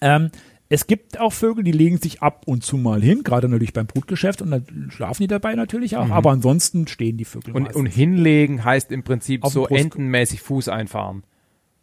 Ähm, 0.00 0.30
es 0.72 0.86
gibt 0.86 1.18
auch 1.20 1.32
Vögel, 1.32 1.64
die 1.64 1.72
legen 1.72 1.98
sich 1.98 2.22
ab 2.22 2.42
und 2.46 2.64
zu 2.64 2.76
mal 2.78 3.02
hin, 3.02 3.24
gerade 3.24 3.48
natürlich 3.48 3.72
beim 3.72 3.86
Brutgeschäft 3.86 4.40
und 4.40 4.50
dann 4.52 4.64
schlafen 4.90 5.22
die 5.22 5.26
dabei 5.26 5.54
natürlich 5.56 5.96
auch, 5.96 6.08
aber 6.10 6.30
ansonsten 6.30 6.86
stehen 6.86 7.16
die 7.16 7.24
Vögel 7.24 7.50
Mhm. 7.50 7.56
Und, 7.56 7.74
und 7.74 7.86
hinlegen 7.86 8.64
heißt 8.64 8.92
im 8.92 9.02
Prinzip 9.02 9.44
so 9.46 9.66
dem 9.66 9.68
Brust- 9.68 9.80
entenmäßig 9.84 10.40
Fuß 10.40 10.68
einfahren. 10.68 11.24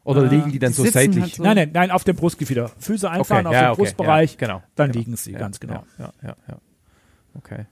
Oder 0.06 0.24
liegen 0.28 0.54
die 0.54 0.60
dann 0.60 0.70
die 0.70 0.76
so 0.76 0.84
sitzen 0.84 0.94
seitlich? 1.00 1.22
halt 1.22 1.36
so. 1.36 1.44
Nein, 1.44 1.58
nein, 1.58 1.70
nein, 1.74 1.92
auf 1.92 2.06
dem 2.06 2.16
Brustgefieder. 2.16 2.72
Füße 2.80 3.12
einfahren 3.12 3.46
auf 3.46 3.52
ja, 3.54 3.64
den 3.64 3.72
okay, 3.72 3.82
Brustbereich, 3.82 4.32
Ja, 4.40 4.48
genau. 4.48 4.64
dann 4.76 4.92
genau. 4.94 5.00
liegen 5.00 5.18
sie, 5.18 5.34
ja, 5.34 5.40
ganz 5.40 5.60
genau. 5.60 5.84
Ja, 6.00 6.14
ja, 6.24 6.36
ja. 6.48 6.58
Okay. 7.36 7.66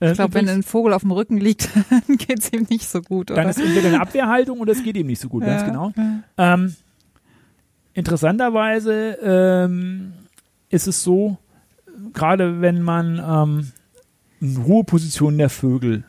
Äh, 0.00 0.10
Ich 0.10 0.14
glaube, 0.14 0.34
wenn 0.34 0.48
ein 0.48 0.62
Vogel 0.62 0.92
auf 0.92 1.02
dem 1.02 1.10
Rücken 1.10 1.38
liegt, 1.38 1.68
dann 2.06 2.16
geht's 2.18 2.52
ihm 2.52 2.68
nicht 2.70 2.86
so 2.88 3.02
gut, 3.02 3.30
dann 3.30 3.38
oder? 3.40 3.50
ist 3.50 3.58
entweder 3.60 3.88
eine 3.88 4.00
Abwehrhaltung 4.00 4.60
oder 4.60 4.70
es 4.70 4.84
geht 4.84 4.96
ihm 4.96 5.08
nicht 5.08 5.20
so 5.20 5.28
gut, 5.28 5.44
ganz 5.44 5.64
genau. 5.64 5.92
Ähm, 6.38 6.76
interessanterweise 7.94 9.18
ähm, 9.22 10.12
ist 10.72 10.88
es 10.88 11.02
so, 11.02 11.38
gerade 12.12 12.60
wenn 12.60 12.82
man 12.82 13.22
ähm, 13.24 13.72
in 14.40 14.56
Ruhepositionen 14.56 15.38
der 15.38 15.50
Vögel, 15.50 16.04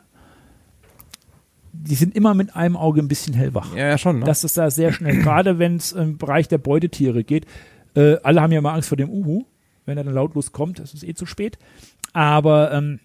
die 1.71 1.95
sind 1.95 2.15
immer 2.15 2.33
mit 2.33 2.55
einem 2.55 2.77
Auge 2.77 3.01
ein 3.01 3.07
bisschen 3.07 3.33
hellwach. 3.33 3.75
Ja, 3.75 3.87
ja, 3.87 3.97
schon. 3.97 4.19
Ne? 4.19 4.25
Das 4.25 4.43
ist 4.43 4.57
da 4.57 4.71
sehr 4.71 4.93
schnell, 4.93 5.17
gerade 5.21 5.59
wenn 5.59 5.75
es 5.75 5.91
im 5.91 6.17
Bereich 6.17 6.47
der 6.47 6.57
Beutetiere 6.57 7.23
geht. 7.23 7.45
Äh, 7.95 8.17
alle 8.23 8.41
haben 8.41 8.51
ja 8.51 8.59
immer 8.59 8.73
Angst 8.73 8.89
vor 8.89 8.97
dem 8.97 9.09
Uhu, 9.09 9.45
wenn 9.85 9.97
er 9.97 10.03
dann 10.03 10.13
lautlos 10.13 10.51
kommt, 10.51 10.79
das 10.79 10.93
ist 10.93 11.03
eh 11.03 11.13
zu 11.13 11.25
spät. 11.25 11.57
Aber 12.13 12.71
ähm, 12.71 12.99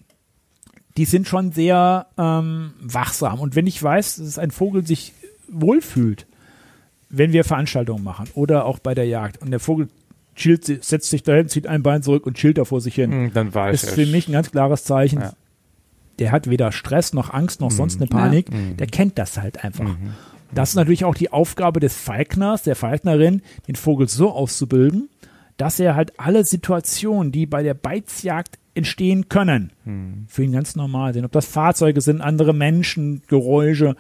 die 0.97 1.07
sind 1.07 1.27
schon 1.27 1.53
sehr 1.53 2.07
ähm, 2.17 2.73
wachsam. 2.81 3.41
Und 3.41 3.57
wenn 3.57 3.67
ich 3.67 3.83
weiß, 3.83 4.17
dass 4.17 4.39
ein 4.39 4.51
Vogel 4.51 4.87
sich 4.87 5.13
wohlfühlt, 5.49 6.27
wenn 7.09 7.33
wir 7.33 7.45
Veranstaltungen 7.45 8.05
machen 8.05 8.29
oder 8.35 8.67
auch 8.67 8.79
bei 8.79 8.95
der 8.95 9.07
Jagd 9.07 9.41
und 9.41 9.51
der 9.51 9.61
Vogel 9.61 9.89
chillt, 10.39 10.65
setzt 10.85 11.11
sich 11.11 11.23
dahin, 11.23 11.49
zieht 11.49 11.67
ein 11.67 11.83
Bein 11.83 12.03
zurück 12.03 12.27
und 12.27 12.37
chillt 12.37 12.59
da 12.59 12.65
vor 12.65 12.81
sich 12.81 12.95
hin, 12.95 13.11
Hm, 13.13 13.33
dann 13.35 13.55
weiß 13.55 13.83
ist 13.83 13.91
für 13.91 14.07
mich 14.07 14.29
ein 14.29 14.33
ganz 14.33 14.51
klares 14.51 14.85
Zeichen. 14.85 15.21
Ja. 15.21 15.33
Der 16.19 16.33
hat 16.33 16.49
weder 16.51 16.73
Stress 16.73 17.13
noch 17.13 17.33
Angst 17.33 17.61
noch 17.61 17.71
sonst 17.71 17.97
eine 17.97 18.07
Panik. 18.09 18.47
Der 18.77 18.87
kennt 18.89 19.19
das 19.19 19.39
halt 19.39 19.65
einfach. 19.65 19.95
Das 20.53 20.71
ist 20.71 20.75
natürlich 20.75 21.05
auch 21.05 21.15
die 21.15 21.31
Aufgabe 21.31 21.79
des 21.79 21.95
Falkners, 21.95 22.63
der 22.63 22.75
Falknerin, 22.75 23.43
den 23.69 23.77
Vogel 23.77 24.09
so 24.09 24.33
auszubilden, 24.33 25.11
dass 25.59 25.79
er 25.79 25.95
halt 25.95 26.19
alle 26.19 26.45
Situationen, 26.45 27.31
die 27.31 27.47
bei 27.47 27.63
der 27.63 27.75
Beizjagd 27.75 28.59
entstehen 28.75 29.29
können, 29.29 29.73
für 30.27 30.43
ihn 30.43 30.53
ganz 30.53 30.75
normal 30.75 31.13
sind. 31.15 31.25
Ob 31.25 31.33
das 31.33 31.47
Fahrzeuge 31.47 32.01
sind, 32.01 32.21
andere 32.21 32.53
Menschen, 32.53 33.23
Geräusche, 33.29 33.95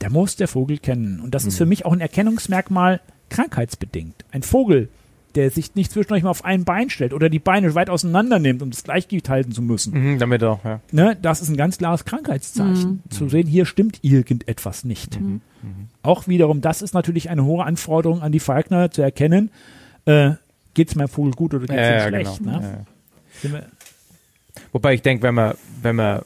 da 0.00 0.08
muss 0.10 0.34
der 0.36 0.48
Vogel 0.48 0.78
kennen. 0.78 1.20
Und 1.20 1.34
das 1.34 1.44
ist 1.44 1.58
für 1.58 1.66
mich 1.66 1.84
auch 1.86 1.92
ein 1.92 2.00
Erkennungsmerkmal 2.00 3.00
krankheitsbedingt. 3.28 4.24
Ein 4.32 4.42
Vogel, 4.42 4.88
der 5.36 5.50
sich 5.50 5.74
nicht 5.74 5.92
zwischendurch 5.92 6.22
mal 6.22 6.30
auf 6.30 6.44
ein 6.44 6.64
Bein 6.64 6.90
stellt 6.90 7.12
oder 7.12 7.28
die 7.28 7.38
Beine 7.38 7.74
weit 7.74 7.90
auseinander 7.90 8.38
nimmt, 8.38 8.62
um 8.62 8.70
das 8.70 8.82
Gleichgewicht 8.82 9.28
halten 9.28 9.52
zu 9.52 9.62
müssen. 9.62 9.92
Mhm, 9.92 10.18
damit 10.18 10.42
auch, 10.42 10.64
ja. 10.64 10.80
Ne, 10.90 11.16
das 11.20 11.42
ist 11.42 11.48
ein 11.48 11.56
ganz 11.56 11.78
klares 11.78 12.04
Krankheitszeichen. 12.04 13.02
Zu 13.10 13.28
sehen, 13.28 13.46
hier 13.46 13.66
stimmt 13.66 13.98
irgendetwas 14.02 14.84
nicht. 14.84 15.18
Auch 16.02 16.26
wiederum, 16.28 16.60
das 16.60 16.82
ist 16.82 16.94
natürlich 16.94 17.30
eine 17.30 17.44
hohe 17.44 17.64
Anforderung 17.64 18.22
an 18.22 18.32
die 18.32 18.40
Falkner 18.40 18.90
zu 18.90 19.02
erkennen, 19.02 19.50
äh, 20.06 20.32
geht 20.74 20.88
es 20.88 20.94
meinem 20.94 21.08
Vogel 21.08 21.32
gut 21.32 21.54
oder 21.54 21.66
geht 21.66 21.76
es 21.76 21.76
Ja, 21.76 21.90
ihm 21.92 21.98
ja, 21.98 22.08
schlecht. 22.08 22.38
genau. 22.38 22.60
Ne? 22.60 22.86
Ja, 23.42 23.60
Wobei 24.72 24.94
ich 24.94 25.02
denke, 25.02 25.22
wenn 25.22 25.34
man, 25.34 25.54
wenn 25.82 25.96
man 25.96 26.22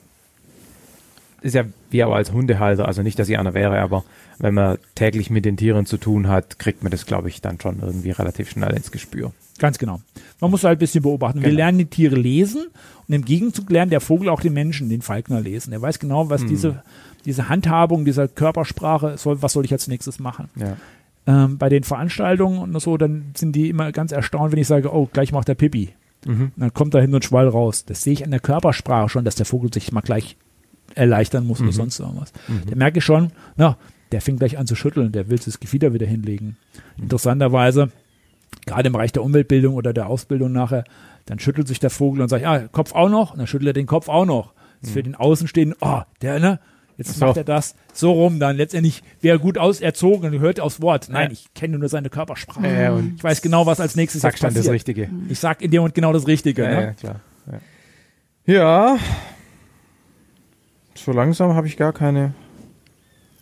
ist 1.42 1.54
ja 1.54 1.64
wie 1.90 2.04
auch 2.04 2.12
als 2.12 2.32
Hundehalter, 2.32 2.86
also 2.86 3.02
nicht, 3.02 3.18
dass 3.18 3.28
ich 3.28 3.38
einer 3.38 3.54
wäre, 3.54 3.80
aber 3.80 4.04
wenn 4.40 4.54
man 4.54 4.78
täglich 4.94 5.30
mit 5.30 5.44
den 5.44 5.56
Tieren 5.56 5.86
zu 5.86 5.96
tun 5.98 6.28
hat, 6.28 6.58
kriegt 6.58 6.82
man 6.82 6.90
das, 6.90 7.06
glaube 7.06 7.28
ich, 7.28 7.40
dann 7.40 7.60
schon 7.60 7.78
irgendwie 7.80 8.10
relativ 8.10 8.50
schnell 8.50 8.74
ins 8.74 8.90
Gespür. 8.90 9.32
Ganz 9.58 9.78
genau. 9.78 10.00
Man 10.40 10.50
muss 10.50 10.64
halt 10.64 10.78
ein 10.78 10.80
bisschen 10.80 11.02
beobachten. 11.02 11.40
Wir 11.42 11.48
Genau. 11.50 11.56
lernen 11.58 11.78
die 11.78 11.84
Tiere 11.86 12.16
lesen 12.16 12.66
und 13.06 13.14
im 13.14 13.24
Gegenzug 13.24 13.70
lernt 13.70 13.92
der 13.92 14.00
Vogel 14.00 14.28
auch 14.30 14.40
den 14.40 14.54
Menschen, 14.54 14.88
den 14.88 15.02
Falkner 15.02 15.40
lesen. 15.40 15.72
Er 15.74 15.82
weiß 15.82 15.98
genau, 15.98 16.24
Mhm. 16.24 16.30
was 16.30 16.46
diese, 16.46 16.82
diese 17.26 17.48
Handhabung, 17.50 18.04
dieser 18.06 18.26
Körpersprache 18.28 19.18
soll, 19.18 19.42
was 19.42 19.52
soll 19.52 19.64
ich 19.66 19.72
als 19.72 19.86
nächstes 19.88 20.18
machen. 20.18 20.48
Ja. 20.56 20.76
Ähm, 21.26 21.58
bei 21.58 21.68
den 21.68 21.84
Veranstaltungen 21.84 22.58
und 22.58 22.80
so, 22.80 22.96
dann 22.96 23.32
sind 23.36 23.54
die 23.54 23.68
immer 23.68 23.92
ganz 23.92 24.10
erstaunt, 24.12 24.52
wenn 24.52 24.58
ich 24.58 24.66
sage, 24.66 24.90
oh, 24.94 25.08
gleich 25.12 25.32
macht 25.32 25.50
er 25.50 25.54
Pipi. 25.54 25.90
Mhm. 26.26 26.52
Dann 26.56 26.72
kommt 26.72 26.94
da 26.94 27.00
hin 27.00 27.14
und 27.14 27.24
Schwall 27.24 27.46
raus. 27.48 27.84
Das 27.84 28.02
sehe 28.02 28.14
ich 28.14 28.24
an 28.24 28.30
der 28.30 28.40
Körpersprache 28.40 29.10
schon, 29.10 29.26
dass 29.26 29.34
der 29.34 29.44
Vogel 29.46 29.70
sich 29.72 29.92
mal 29.92 30.00
gleich 30.00 30.36
erleichtern 30.94 31.46
muss 31.46 31.60
Mhm. 31.60 31.66
oder 31.66 31.72
sonst 31.76 32.00
irgendwas. 32.00 32.32
Da 32.68 32.74
merke 32.74 32.98
ich 32.98 33.04
schon, 33.04 33.30
na, 33.56 33.76
der 34.12 34.20
fängt 34.20 34.38
gleich 34.40 34.58
an 34.58 34.66
zu 34.66 34.74
schütteln, 34.74 35.12
der 35.12 35.28
will 35.30 35.38
das 35.38 35.60
Gefieder 35.60 35.92
wieder 35.94 36.06
hinlegen. 36.06 36.56
Mhm. 36.96 37.04
Interessanterweise, 37.04 37.90
gerade 38.66 38.86
im 38.88 38.92
Bereich 38.92 39.12
der 39.12 39.22
Umweltbildung 39.22 39.74
oder 39.74 39.92
der 39.92 40.06
Ausbildung 40.08 40.52
nachher, 40.52 40.84
dann 41.26 41.38
schüttelt 41.38 41.68
sich 41.68 41.78
der 41.80 41.90
Vogel 41.90 42.22
und 42.22 42.28
sagt, 42.28 42.42
ja, 42.42 42.66
Kopf 42.68 42.94
auch 42.94 43.08
noch, 43.08 43.32
und 43.32 43.38
dann 43.38 43.46
schüttelt 43.46 43.68
er 43.68 43.72
den 43.74 43.86
Kopf 43.86 44.08
auch 44.08 44.24
noch. 44.26 44.52
Das 44.80 44.88
ist 44.90 44.94
für 44.94 45.02
den 45.02 45.14
Außenstehenden, 45.14 45.76
oh, 45.80 46.00
der, 46.22 46.40
ne, 46.40 46.58
jetzt 46.96 47.16
Mhm. 47.16 47.20
So. 47.20 47.26
macht 47.26 47.36
er 47.36 47.44
das 47.44 47.74
so 47.92 48.12
rum, 48.12 48.40
dann 48.40 48.56
letztendlich 48.56 49.02
wäre 49.20 49.38
gut 49.38 49.56
auserzogen 49.58 50.32
und 50.34 50.40
hört 50.40 50.58
aufs 50.60 50.80
Wort. 50.82 51.08
Nein, 51.10 51.26
Ja. 51.28 51.32
ich 51.32 51.52
kenne 51.54 51.78
nur 51.78 51.88
seine 51.88 52.10
Körpersprache. 52.10 52.66
Ja, 52.66 52.98
ich 53.16 53.22
weiß 53.22 53.42
genau, 53.42 53.66
was 53.66 53.80
als 53.80 53.94
nächstes 53.96 54.22
jetzt 54.22 54.42
dann 54.42 54.48
das 54.52 54.58
passiert. 54.64 54.74
Richtige. 54.74 55.10
Ich 55.28 55.38
sag 55.38 55.62
in 55.62 55.70
dem 55.70 55.78
Moment 55.80 55.94
genau 55.94 56.12
das 56.12 56.26
Richtige. 56.26 56.62
Ja, 56.64 56.68
ne? 56.70 56.82
ja, 56.82 56.92
klar. 56.94 57.20
Ja. 58.46 58.96
So 60.94 61.12
langsam 61.12 61.54
habe 61.54 61.66
ich 61.66 61.76
gar 61.76 61.92
keine, 61.92 62.34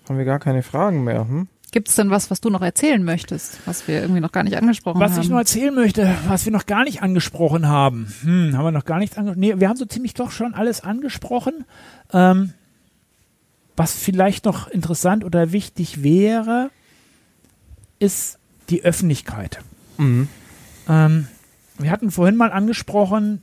haben 0.09 0.19
wir 0.19 0.25
gar 0.25 0.39
keine 0.39 0.63
Fragen 0.63 1.05
mehr. 1.05 1.27
Hm? 1.29 1.49
Gibt 1.71 1.89
es 1.91 1.97
denn 1.97 2.09
was, 2.11 2.31
was 2.31 2.41
du 2.41 2.49
noch 2.49 2.63
erzählen 2.63 3.03
möchtest, 3.05 3.59
was 3.67 3.87
wir 3.89 4.01
irgendwie 4.01 4.21
noch 4.23 4.33
gar 4.33 4.43
nicht 4.43 4.57
angesprochen 4.57 5.01
Was 5.01 5.13
haben? 5.13 5.21
ich 5.23 5.29
noch 5.29 5.37
erzählen 5.39 5.75
möchte, 5.75 6.15
was 6.27 6.47
wir 6.47 6.53
noch 6.53 6.65
gar 6.65 6.85
nicht 6.85 7.03
angesprochen 7.03 7.69
haben. 7.69 8.13
Hm, 8.23 8.57
haben 8.57 8.65
wir 8.65 8.71
noch 8.71 8.87
gar 8.87 8.99
nichts 8.99 9.19
angesprochen? 9.19 9.41
Nee, 9.41 9.55
wir 9.61 9.69
haben 9.69 9.77
so 9.77 9.85
ziemlich 9.85 10.15
doch 10.15 10.31
schon 10.31 10.55
alles 10.55 10.81
angesprochen. 10.83 11.67
Ähm, 12.13 12.55
was 13.77 13.93
vielleicht 13.95 14.47
noch 14.47 14.67
interessant 14.69 15.25
oder 15.25 15.53
wichtig 15.53 16.03
wäre, 16.03 16.71
ist 17.99 18.39
die 18.71 18.83
Öffentlichkeit. 18.85 19.59
Mhm. 19.99 20.29
Ähm, 20.89 21.29
wir 21.79 21.91
hatten 21.91 22.11
vorhin 22.11 22.37
mal 22.37 22.51
angesprochen, 22.51 23.43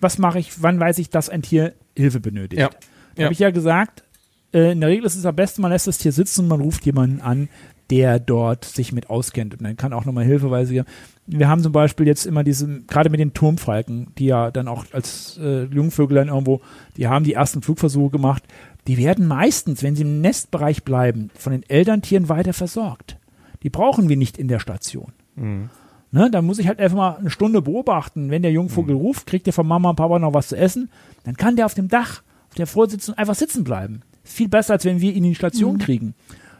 was 0.00 0.18
mache 0.18 0.38
ich, 0.38 0.62
wann 0.62 0.78
weiß 0.80 0.98
ich, 0.98 1.10
dass 1.10 1.28
ein 1.28 1.42
Tier 1.42 1.74
Hilfe 1.96 2.20
benötigt. 2.20 2.60
Ja. 2.60 2.68
Da 2.68 3.22
Ja. 3.22 3.24
habe 3.24 3.32
ich 3.32 3.38
ja 3.40 3.50
gesagt, 3.50 4.04
äh, 4.52 4.72
in 4.72 4.80
der 4.80 4.90
Regel 4.90 5.06
ist 5.06 5.16
es 5.16 5.26
am 5.26 5.36
besten, 5.36 5.62
man 5.62 5.70
lässt 5.70 5.86
das 5.86 5.98
Tier 5.98 6.12
sitzen 6.12 6.42
und 6.42 6.48
man 6.48 6.60
ruft 6.60 6.84
jemanden 6.86 7.20
an, 7.20 7.48
der 7.90 8.20
dort 8.20 8.64
sich 8.64 8.92
mit 8.92 9.10
auskennt 9.10 9.54
und 9.54 9.62
dann 9.62 9.76
kann 9.76 9.92
auch 9.92 10.04
nochmal 10.04 10.24
Hilfeweise 10.24 10.72
geben. 10.72 10.86
Wir 11.26 11.48
haben 11.48 11.62
zum 11.62 11.72
Beispiel 11.72 12.06
jetzt 12.06 12.24
immer 12.24 12.44
diese, 12.44 12.82
gerade 12.82 13.10
mit 13.10 13.20
den 13.20 13.34
Turmfalken, 13.34 14.08
die 14.16 14.26
ja 14.26 14.50
dann 14.50 14.68
auch 14.68 14.84
als 14.92 15.38
äh, 15.42 15.64
Jungvögel 15.64 16.16
irgendwo, 16.16 16.60
die 16.96 17.08
haben 17.08 17.24
die 17.24 17.34
ersten 17.34 17.62
Flugversuche 17.62 18.10
gemacht, 18.10 18.44
die 18.86 18.96
werden 18.96 19.26
meistens, 19.26 19.82
wenn 19.82 19.96
sie 19.96 20.02
im 20.02 20.20
Nestbereich 20.20 20.84
bleiben, 20.84 21.30
von 21.34 21.52
den 21.52 21.68
Elterntieren 21.68 22.28
weiter 22.28 22.52
versorgt. 22.52 23.18
Die 23.62 23.70
brauchen 23.70 24.08
wir 24.08 24.16
nicht 24.16 24.38
in 24.38 24.48
der 24.48 24.60
Station. 24.60 25.12
Mhm. 25.36 25.70
Ne, 26.12 26.28
da 26.30 26.42
muss 26.42 26.58
ich 26.58 26.66
halt 26.66 26.80
einfach 26.80 26.96
mal 26.96 27.16
eine 27.16 27.30
Stunde 27.30 27.62
beobachten. 27.62 28.30
Wenn 28.30 28.42
der 28.42 28.50
Jungvogel 28.50 28.96
ruft, 28.96 29.26
kriegt 29.26 29.46
der 29.46 29.52
von 29.52 29.66
Mama 29.66 29.90
und 29.90 29.96
Papa 29.96 30.18
noch 30.18 30.34
was 30.34 30.48
zu 30.48 30.56
essen, 30.56 30.90
dann 31.22 31.36
kann 31.36 31.54
der 31.54 31.66
auf 31.66 31.74
dem 31.74 31.88
Dach, 31.88 32.22
auf 32.48 32.56
der 32.56 32.66
Vorsitzung 32.66 33.16
einfach 33.16 33.36
sitzen 33.36 33.62
bleiben. 33.62 34.02
Viel 34.24 34.48
besser, 34.48 34.74
als 34.74 34.84
wenn 34.84 35.00
wir 35.00 35.10
ihn 35.12 35.24
in 35.24 35.30
die 35.30 35.34
Station 35.34 35.78
kriegen. 35.78 36.14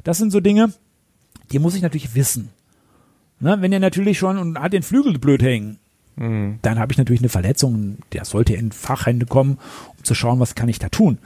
Das 0.05 0.19
sind 0.19 0.31
so 0.31 0.41
Dinge, 0.41 0.73
die 1.53 1.59
muss 1.59 1.75
ich 1.75 1.83
natürlich 1.83 2.15
wissen. 2.15 2.49
Ne, 3.39 3.57
wenn 3.61 3.73
er 3.73 3.81
natürlich 3.81 4.19
schon 4.19 4.39
und 4.39 4.59
hat 4.59 4.73
den 4.73 4.83
Flügel 4.83 5.19
blöd 5.19 5.43
hängen, 5.43 5.79
Mhm. 6.17 6.59
dann 6.63 6.79
habe 6.79 6.93
ich 6.93 6.99
natürlich 6.99 7.23
eine 7.23 7.29
Verletzung. 7.31 7.97
Der 8.13 8.25
sollte 8.27 8.53
in 8.55 8.73
Fachhände 8.73 9.25
kommen, 9.27 9.59
um 9.97 10.05
zu 10.05 10.15
schauen, 10.15 10.39
was 10.41 10.55
kann 10.55 10.69
ich 10.69 10.79
da 10.79 10.91
tun. 10.91 11.19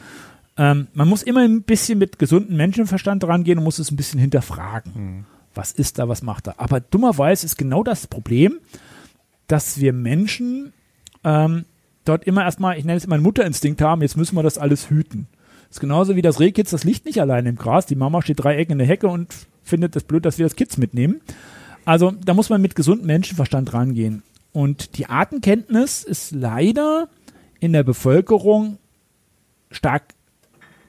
Ähm, 0.56 0.86
man 0.94 1.08
muss 1.08 1.24
immer 1.24 1.40
ein 1.40 1.62
bisschen 1.62 1.98
mit 1.98 2.18
gesundem 2.20 2.56
Menschenverstand 2.56 3.24
rangehen 3.24 3.58
und 3.58 3.64
muss 3.64 3.80
es 3.80 3.90
ein 3.90 3.96
bisschen 3.96 4.20
hinterfragen. 4.20 5.26
Was 5.54 5.72
ist 5.72 5.98
da, 5.98 6.08
was 6.08 6.22
macht 6.22 6.46
er? 6.46 6.60
Aber 6.60 6.78
dummerweise 6.80 7.44
ist 7.46 7.56
genau 7.56 7.82
das 7.82 8.06
Problem, 8.06 8.58
dass 9.48 9.80
wir 9.80 9.92
Menschen 9.92 10.72
ähm, 11.24 11.64
dort 12.04 12.24
immer 12.24 12.44
erstmal, 12.44 12.78
ich 12.78 12.84
nenne 12.84 12.98
es 12.98 13.04
immer 13.04 13.14
einen 13.16 13.24
Mutterinstinkt 13.24 13.80
haben, 13.80 14.02
jetzt 14.02 14.16
müssen 14.16 14.36
wir 14.36 14.42
das 14.44 14.58
alles 14.58 14.90
hüten. 14.90 15.26
Das 15.74 15.78
ist 15.78 15.88
genauso 15.88 16.14
wie 16.14 16.22
das 16.22 16.38
Rehkitz, 16.38 16.70
das 16.70 16.84
liegt 16.84 17.04
nicht 17.04 17.20
alleine 17.20 17.48
im 17.48 17.56
Gras. 17.56 17.84
Die 17.84 17.96
Mama 17.96 18.22
steht 18.22 18.44
drei 18.44 18.54
Ecken 18.58 18.74
in 18.74 18.78
der 18.78 18.86
Hecke 18.86 19.08
und 19.08 19.34
findet 19.64 19.96
es 19.96 20.04
blöd, 20.04 20.24
dass 20.24 20.38
wir 20.38 20.46
das 20.46 20.54
Kitz 20.54 20.76
mitnehmen. 20.76 21.20
Also 21.84 22.12
da 22.12 22.32
muss 22.32 22.48
man 22.48 22.62
mit 22.62 22.76
gesundem 22.76 23.08
Menschenverstand 23.08 23.74
rangehen. 23.74 24.22
Und 24.52 24.96
die 24.96 25.06
Artenkenntnis 25.06 26.04
ist 26.04 26.30
leider 26.30 27.08
in 27.58 27.72
der 27.72 27.82
Bevölkerung 27.82 28.78
stark 29.72 30.04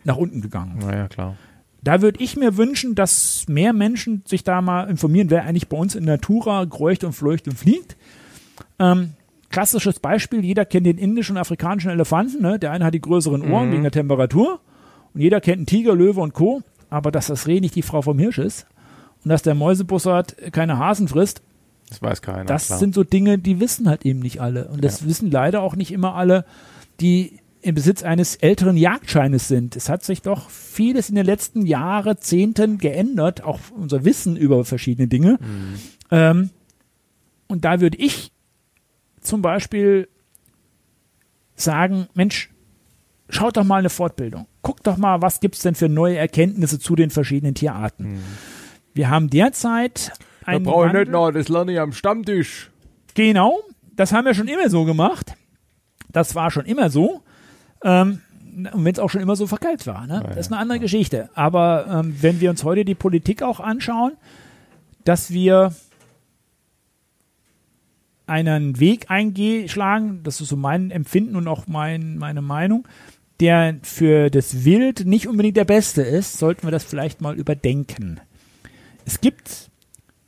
nach 0.04 0.18
unten 0.18 0.42
gegangen. 0.42 0.78
Na 0.80 0.96
ja, 0.96 1.08
klar. 1.08 1.36
Da 1.82 2.04
würde 2.04 2.24
ich 2.24 2.38
mir 2.38 2.56
wünschen, 2.56 2.94
dass 2.94 3.48
mehr 3.48 3.74
Menschen 3.74 4.22
sich 4.28 4.44
da 4.44 4.62
mal 4.62 4.88
informieren, 4.88 5.32
wer 5.32 5.46
eigentlich 5.46 5.68
bei 5.68 5.78
uns 5.78 5.96
in 5.96 6.06
Natura 6.06 6.64
kreucht 6.68 7.04
und 7.04 7.14
fleucht 7.14 7.48
und 7.48 7.58
fliegt. 7.58 7.98
Ähm, 8.78 9.14
klassisches 9.50 10.00
Beispiel, 10.00 10.46
jeder 10.46 10.64
kennt 10.64 10.86
den 10.86 11.00
indischen 11.00 11.38
und 11.38 11.42
afrikanischen 11.42 11.90
Elefanten. 11.90 12.40
Ne? 12.44 12.60
Der 12.60 12.72
eine 12.72 12.86
hat 12.86 12.94
die 12.94 13.02
größeren 13.02 13.52
Ohren 13.52 13.72
wegen 13.72 13.82
der 13.82 13.92
Temperatur 13.92 14.60
und 15.16 15.22
jeder 15.22 15.42
kennt 15.42 15.58
einen 15.58 15.66
Tiger, 15.66 15.96
Löwe 15.96 16.20
und 16.22 16.34
Co. 16.34 16.62
Aber 16.92 17.12
dass 17.12 17.28
das 17.28 17.48
Reh 17.48 17.60
nicht 17.62 17.74
die 17.76 17.82
Frau 17.82 18.04
vom 18.04 18.20
Hirsch 18.20 18.38
ist 18.38 18.68
und 19.24 19.30
dass 19.30 19.42
der 19.42 19.56
Mäusebussard 19.56 20.36
keine 20.54 20.78
Hasen 20.78 21.08
frisst, 21.08 21.42
Das 21.90 22.02
weiß 22.02 22.22
keiner. 22.22 22.46
das 22.46 22.68
klar. 22.68 22.80
sind 22.80 22.94
so 22.94 23.04
Dinge, 23.04 23.40
die 23.40 23.60
wissen 23.60 23.90
halt 23.90 24.06
eben 24.06 24.20
nicht 24.20 24.40
alle. 24.40 24.68
Und 24.68 24.84
das 24.84 25.06
wissen 25.08 25.32
leider 25.32 25.62
auch 25.62 25.76
nicht 25.76 25.92
immer 25.92 26.14
alle, 26.16 26.46
die 27.02 27.40
im 27.62 27.74
Besitz 27.74 28.04
eines 28.04 28.36
älteren 28.36 28.78
Jagdscheines 28.78 29.48
sind. 29.48 29.76
Es 29.76 29.90
hat 29.90 30.04
sich 30.04 30.22
doch 30.22 30.52
vieles 30.52 31.10
in 31.10 31.16
den 31.16 31.26
letzten 31.26 31.66
Jahrzehnten 31.66 32.78
geändert, 32.78 33.44
auch 33.44 33.60
unser 33.76 34.06
Wissen 34.06 34.38
über 34.38 34.64
verschiedene 34.64 35.08
Dinge. 35.08 35.40
Ähm, 36.12 36.52
und 37.48 37.66
da 37.66 37.82
würde 37.82 37.98
ich 37.98 38.32
zum 39.22 39.42
Beispiel 39.42 40.08
sagen, 41.56 42.08
Mensch, 42.14 42.52
schaut 43.30 43.58
doch 43.58 43.64
mal 43.64 43.78
eine 43.80 43.90
Fortbildung. 43.90 44.46
Guckt 44.66 44.88
doch 44.88 44.98
mal, 44.98 45.22
was 45.22 45.42
gibt's 45.42 45.60
denn 45.60 45.76
für 45.76 45.90
neue 45.90 46.18
Erkenntnisse 46.18 46.80
zu 46.80 46.96
den 46.96 47.12
verschiedenen 47.12 47.54
Tierarten. 47.54 48.20
Wir 48.96 49.12
haben 49.12 49.30
derzeit 49.30 50.12
Da 50.42 50.54
einen 50.54 50.66
brauche 50.66 50.88
ich 50.88 50.94
nicht 50.94 51.12
noch, 51.12 51.30
das 51.30 51.50
lerne 51.50 51.74
ich 51.74 51.80
am 51.80 51.94
Stammtisch. 51.94 52.72
Genau, 53.14 53.60
das 53.96 54.12
haben 54.12 54.26
wir 54.26 54.34
schon 54.34 54.48
immer 54.48 54.68
so 54.72 54.84
gemacht. 54.84 55.36
Das 56.12 56.34
war 56.34 56.50
schon 56.50 56.66
immer 56.66 56.90
so. 56.90 57.22
Ähm, 57.84 58.22
und 58.74 58.86
wenn 58.86 58.92
es 58.92 58.98
auch 58.98 59.12
schon 59.12 59.22
immer 59.22 59.36
so 59.36 59.46
verkeilt 59.46 59.86
war. 59.86 60.08
Ne? 60.08 60.24
das 60.30 60.38
ist 60.38 60.52
eine 60.52 60.60
andere 60.60 60.80
Geschichte. 60.80 61.30
Aber 61.36 61.86
ähm, 61.88 62.16
wenn 62.22 62.42
wir 62.42 62.50
uns 62.50 62.64
heute 62.64 62.86
die 62.86 62.96
Politik 62.96 63.44
auch 63.44 63.60
anschauen, 63.60 64.14
dass 65.04 65.30
wir 65.30 65.76
einen 68.26 68.80
Weg 68.80 69.12
eingeschlagen, 69.12 70.22
das 70.24 70.42
ist 70.42 70.50
so 70.50 70.56
mein 70.56 70.90
Empfinden 70.90 71.36
und 71.36 71.48
auch 71.48 71.68
mein, 71.68 72.18
meine 72.18 72.42
Meinung, 72.42 72.88
der 73.40 73.78
für 73.84 74.30
das 74.30 74.64
Wild 74.64 75.06
nicht 75.06 75.28
unbedingt 75.28 75.58
der 75.58 75.66
beste 75.66 76.02
ist, 76.02 76.38
sollten 76.38 76.64
wir 76.64 76.72
das 76.72 76.84
vielleicht 76.84 77.22
mal 77.22 77.36
überdenken. 77.36 78.20
Es 79.06 79.22
gibt 79.22 79.70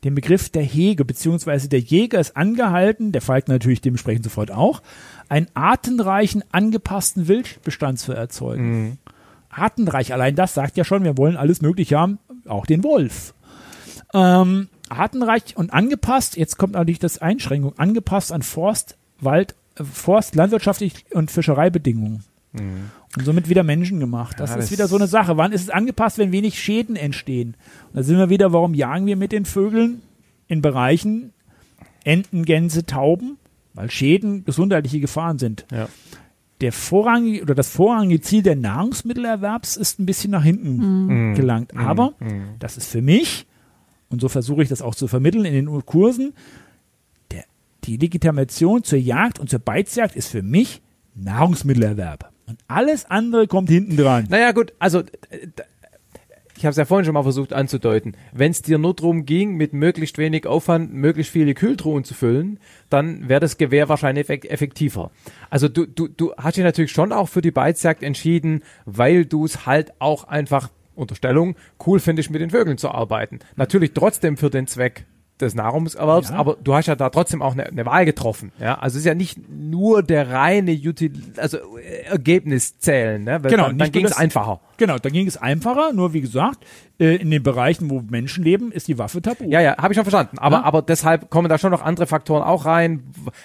den 0.03 0.15
Begriff 0.15 0.49
der 0.49 0.63
Hege, 0.63 1.05
beziehungsweise 1.05 1.69
der 1.69 1.79
Jäger 1.79 2.19
ist 2.19 2.37
angehalten, 2.37 3.11
der 3.11 3.21
Falk 3.21 3.47
natürlich 3.47 3.81
dementsprechend 3.81 4.23
sofort 4.23 4.51
auch, 4.51 4.81
einen 5.29 5.47
artenreichen, 5.53 6.43
angepassten 6.51 7.27
Wildbestand 7.27 7.99
zu 7.99 8.13
erzeugen. 8.13 8.99
Artenreich, 9.49 10.13
allein 10.13 10.35
das 10.35 10.53
sagt 10.53 10.77
ja 10.77 10.83
schon, 10.83 11.03
wir 11.03 11.17
wollen 11.17 11.35
alles 11.35 11.61
Mögliche 11.61 11.97
haben, 11.97 12.19
auch 12.47 12.65
den 12.65 12.83
Wolf. 12.83 13.33
Ähm, 14.13 14.69
artenreich 14.89 15.57
und 15.57 15.73
angepasst, 15.73 16.37
jetzt 16.37 16.57
kommt 16.57 16.73
natürlich 16.73 16.99
das 16.99 17.17
Einschränkung, 17.17 17.77
angepasst 17.77 18.31
an 18.31 18.43
Forst, 18.43 18.97
Wald, 19.19 19.55
äh, 19.75 19.83
Forst, 19.83 20.35
landwirtschaftlich 20.35 21.05
und 21.11 21.31
Fischereibedingungen. 21.31 22.23
Und 23.17 23.25
somit 23.25 23.49
wieder 23.49 23.63
Menschen 23.63 23.99
gemacht. 23.99 24.39
Das 24.39 24.51
Ja, 24.51 24.55
ist 24.57 24.65
das- 24.65 24.71
wieder 24.71 24.87
so 24.87 24.95
eine 24.95 25.07
Sache. 25.07 25.37
Wann 25.37 25.51
ist 25.51 25.61
es 25.63 25.69
angepasst, 25.69 26.17
wenn 26.17 26.31
wenig 26.31 26.59
Schäden 26.59 26.95
entstehen? 26.95 27.55
Und 27.89 27.95
da 27.97 28.03
sind 28.03 28.17
wir 28.17 28.29
wieder, 28.29 28.53
warum 28.53 28.73
jagen 28.73 29.05
wir 29.05 29.15
mit 29.15 29.31
den 29.31 29.45
Vögeln 29.45 30.01
in 30.47 30.61
Bereichen 30.61 31.33
Enten, 32.03 32.45
Gänse, 32.45 32.85
Tauben? 32.85 33.37
Weil 33.73 33.91
Schäden 33.91 34.43
gesundheitliche 34.45 34.99
Gefahren 34.99 35.37
sind. 35.39 35.65
Ja. 35.71 35.87
Der 36.61 36.71
vorrangige 36.71 37.43
oder 37.43 37.53
das 37.53 37.69
vorrangige 37.69 38.19
Ziel 38.21 38.41
der 38.41 38.55
Nahrungsmittelerwerbs 38.55 39.77
ist 39.77 39.99
ein 39.99 40.07
bisschen 40.07 40.31
nach 40.31 40.43
hinten 40.43 41.35
gelangt. 41.35 41.77
Aber 41.77 42.13
das 42.57 42.77
ist 42.77 42.89
für 42.89 43.03
mich, 43.03 43.45
und 44.09 44.19
so 44.21 44.29
versuche 44.29 44.63
ich 44.63 44.69
das 44.69 44.81
auch 44.81 44.95
zu 44.95 45.07
vermitteln 45.07 45.45
in 45.45 45.53
den 45.53 45.85
Kursen, 45.85 46.33
der, 47.31 47.43
die 47.83 47.97
Legitimation 47.97 48.83
zur 48.83 48.97
Jagd 48.97 49.37
und 49.39 49.49
zur 49.51 49.59
Beizjagd 49.59 50.15
ist 50.15 50.29
für 50.29 50.41
mich 50.41 50.81
Nahrungsmittelerwerb. 51.13 52.31
Und 52.47 52.57
alles 52.67 53.05
andere 53.05 53.47
kommt 53.47 53.69
hinten 53.69 53.97
dran. 53.97 54.25
Naja, 54.29 54.51
gut, 54.53 54.73
also 54.79 55.03
ich 56.57 56.65
habe 56.65 56.71
es 56.71 56.77
ja 56.77 56.85
vorhin 56.85 57.05
schon 57.05 57.13
mal 57.13 57.23
versucht 57.23 57.53
anzudeuten. 57.53 58.15
Wenn 58.33 58.51
es 58.51 58.63
dir 58.63 58.79
nur 58.79 58.95
darum 58.95 59.25
ging, 59.25 59.57
mit 59.57 59.73
möglichst 59.73 60.17
wenig 60.17 60.47
Aufwand 60.47 60.91
möglichst 60.91 61.31
viele 61.31 61.53
Kühltruhen 61.53 62.03
zu 62.03 62.15
füllen, 62.15 62.59
dann 62.89 63.29
wäre 63.29 63.41
das 63.41 63.57
Gewehr 63.57 63.89
wahrscheinlich 63.89 64.27
effek- 64.27 64.47
effektiver. 64.47 65.11
Also 65.51 65.67
du, 65.67 65.85
du, 65.85 66.07
du 66.07 66.33
hast 66.35 66.57
dich 66.57 66.63
natürlich 66.63 66.91
schon 66.91 67.11
auch 67.11 67.29
für 67.29 67.41
die 67.41 67.51
Beizjagd 67.51 68.01
entschieden, 68.01 68.63
weil 68.85 69.25
du 69.25 69.45
es 69.45 69.67
halt 69.67 69.93
auch 69.99 70.23
einfach, 70.23 70.69
Unterstellung, 70.95 71.55
cool 71.85 71.99
findest, 71.99 72.31
mit 72.31 72.41
den 72.41 72.49
Vögeln 72.49 72.79
zu 72.79 72.89
arbeiten. 72.89 73.37
Natürlich 73.55 73.91
trotzdem 73.93 74.35
für 74.35 74.49
den 74.49 74.65
Zweck 74.65 75.05
des 75.39 75.53
Nahrungserwerbs, 75.55 76.29
Ja. 76.29 76.35
aber 76.35 76.57
du 76.63 76.73
hast 76.73 76.87
ja 76.87 76.95
da 76.95 77.09
trotzdem 77.09 77.41
auch 77.41 77.53
eine, 77.53 77.65
eine 77.67 77.85
Wahl 77.85 78.05
getroffen. 78.05 78.51
Ja, 78.59 78.75
also 78.79 78.95
es 78.95 79.01
ist 79.01 79.05
ja 79.05 79.13
nicht 79.13 79.37
nur 79.49 80.01
der 80.03 80.29
reine 80.31 80.71
Util 80.71 81.13
also 81.37 81.57
äh, 81.77 82.03
Ergebnis 82.09 82.79
zählen, 82.79 83.23
ne? 83.23 83.43
Weil 83.43 83.51
Genau, 83.51 83.67
dann, 83.67 83.77
dann 83.77 83.91
ging 83.91 84.05
es 84.05 84.17
einfacher. 84.17 84.59
Genau, 84.77 84.97
dann 84.97 85.11
ging 85.11 85.27
es 85.27 85.37
einfacher, 85.37 85.93
nur 85.93 86.13
wie 86.13 86.21
gesagt, 86.21 86.59
äh, 86.99 87.15
in 87.15 87.29
den 87.31 87.43
Bereichen, 87.43 87.89
wo 87.89 88.01
Menschen 88.01 88.43
leben, 88.43 88.71
ist 88.71 88.87
die 88.87 88.97
Waffe 88.97 89.21
tabu. 89.21 89.45
Ja, 89.49 89.61
ja, 89.61 89.77
habe 89.77 89.93
ich 89.93 89.95
schon 89.97 90.05
verstanden. 90.05 90.37
Aber, 90.39 90.57
Ja. 90.57 90.63
aber 90.63 90.81
deshalb 90.81 91.29
kommen 91.29 91.49
da 91.49 91.57
schon 91.57 91.71
noch 91.71 91.81
andere 91.83 92.07
Faktoren 92.07 92.43
auch 92.43 92.65
rein. 92.65 93.03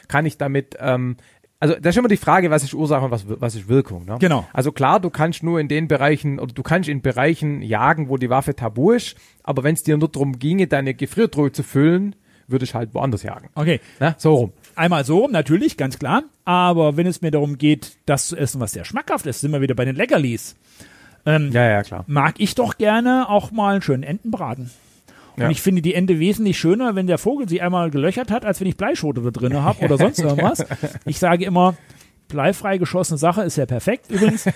Kann 0.09 0.27
ich 0.27 0.39
damit, 0.39 0.77
ähm, 0.81 1.17
also 1.63 1.75
das 1.81 1.95
ist 1.95 1.99
immer 1.99 2.09
die 2.09 2.17
Frage, 2.17 2.51
was 2.51 2.65
ist 2.65 2.75
Ursache 2.75 3.05
und 3.05 3.13
was, 3.13 3.25
was 3.29 3.55
ist 3.55 3.69
Wirkung. 3.69 4.05
Ne? 4.05 4.17
Genau. 4.19 4.47
Also 4.53 4.73
klar, 4.73 4.99
du 4.99 5.11
kannst 5.11 5.45
nur 5.45 5.61
in 5.61 5.69
den 5.69 5.87
Bereichen, 5.87 6.41
oder 6.41 6.53
du 6.53 6.63
kannst 6.65 6.89
in 6.89 7.03
Bereichen 7.03 7.63
jagen, 7.63 8.09
wo 8.09 8.17
die 8.17 8.29
Waffe 8.31 8.57
tabu 8.57 8.91
ist, 8.91 9.15
aber 9.45 9.63
wenn 9.63 9.75
es 9.75 9.85
dir 9.85 9.97
nur 9.97 10.09
darum 10.09 10.41
ginge, 10.41 10.67
deine 10.67 10.93
Gefriertruhe 10.95 11.53
zu 11.53 11.63
füllen, 11.63 12.17
würde 12.49 12.65
ich 12.65 12.75
halt 12.75 12.93
woanders 12.95 13.23
jagen. 13.23 13.49
Okay, 13.55 13.81
Ne? 14.01 14.15
So 14.19 14.35
rum. 14.35 14.53
einmal 14.75 15.05
so, 15.05 15.29
natürlich, 15.29 15.77
ganz 15.77 15.99
klar. 16.01 16.25
Aber 16.45 16.97
wenn 16.97 17.07
es 17.07 17.23
mir 17.23 17.31
darum 17.31 17.57
geht, 17.59 17.93
das 18.07 18.27
zu 18.27 18.37
essen, 18.37 18.61
was 18.61 18.73
sehr 18.73 18.85
schmackhaft 18.85 19.25
ist, 19.27 19.41
sind 19.41 19.53
wir 19.53 19.61
wieder 19.61 19.77
bei 19.77 19.85
den 19.85 19.95
Leckerlis. 19.95 20.57
Ähm, 21.25 21.53
Ja, 21.53 21.65
ja, 21.71 21.83
klar. 21.85 22.05
mag 22.09 22.35
ich 22.39 22.57
doch 22.57 22.77
gerne 22.77 23.29
auch 23.29 23.53
mal 23.53 23.75
einen 23.75 23.83
schönen 23.83 24.03
Entenbraten. 24.03 24.71
Und 25.43 25.47
Ja. 25.47 25.51
ich 25.51 25.63
finde 25.63 25.83
die 25.83 25.95
Ente 25.95 26.19
wesentlich 26.19 26.59
schöner, 26.59 26.95
wenn 26.95 27.07
der 27.07 27.19
Vogel 27.19 27.49
sie 27.49 27.61
einmal 27.61 27.91
gelöchert 27.91 28.31
hat, 28.31 28.45
als 28.45 28.61
wenn 28.61 28.69
ich 28.69 28.77
Bleischote 28.77 29.21
da 29.23 29.31
drin 29.31 29.55
habe 29.63 29.85
oder 29.85 29.97
sonst 29.99 30.19
irgendwas. 30.21 30.65
Ich 31.05 31.19
sage 31.19 31.45
immer, 31.45 31.75
bleifrei 32.29 32.79
geschossene 32.79 33.19
Sache 33.19 33.43
ist 33.43 33.57
ja 33.57 33.67
perfekt. 33.67 34.11
Übrigens, 34.11 34.47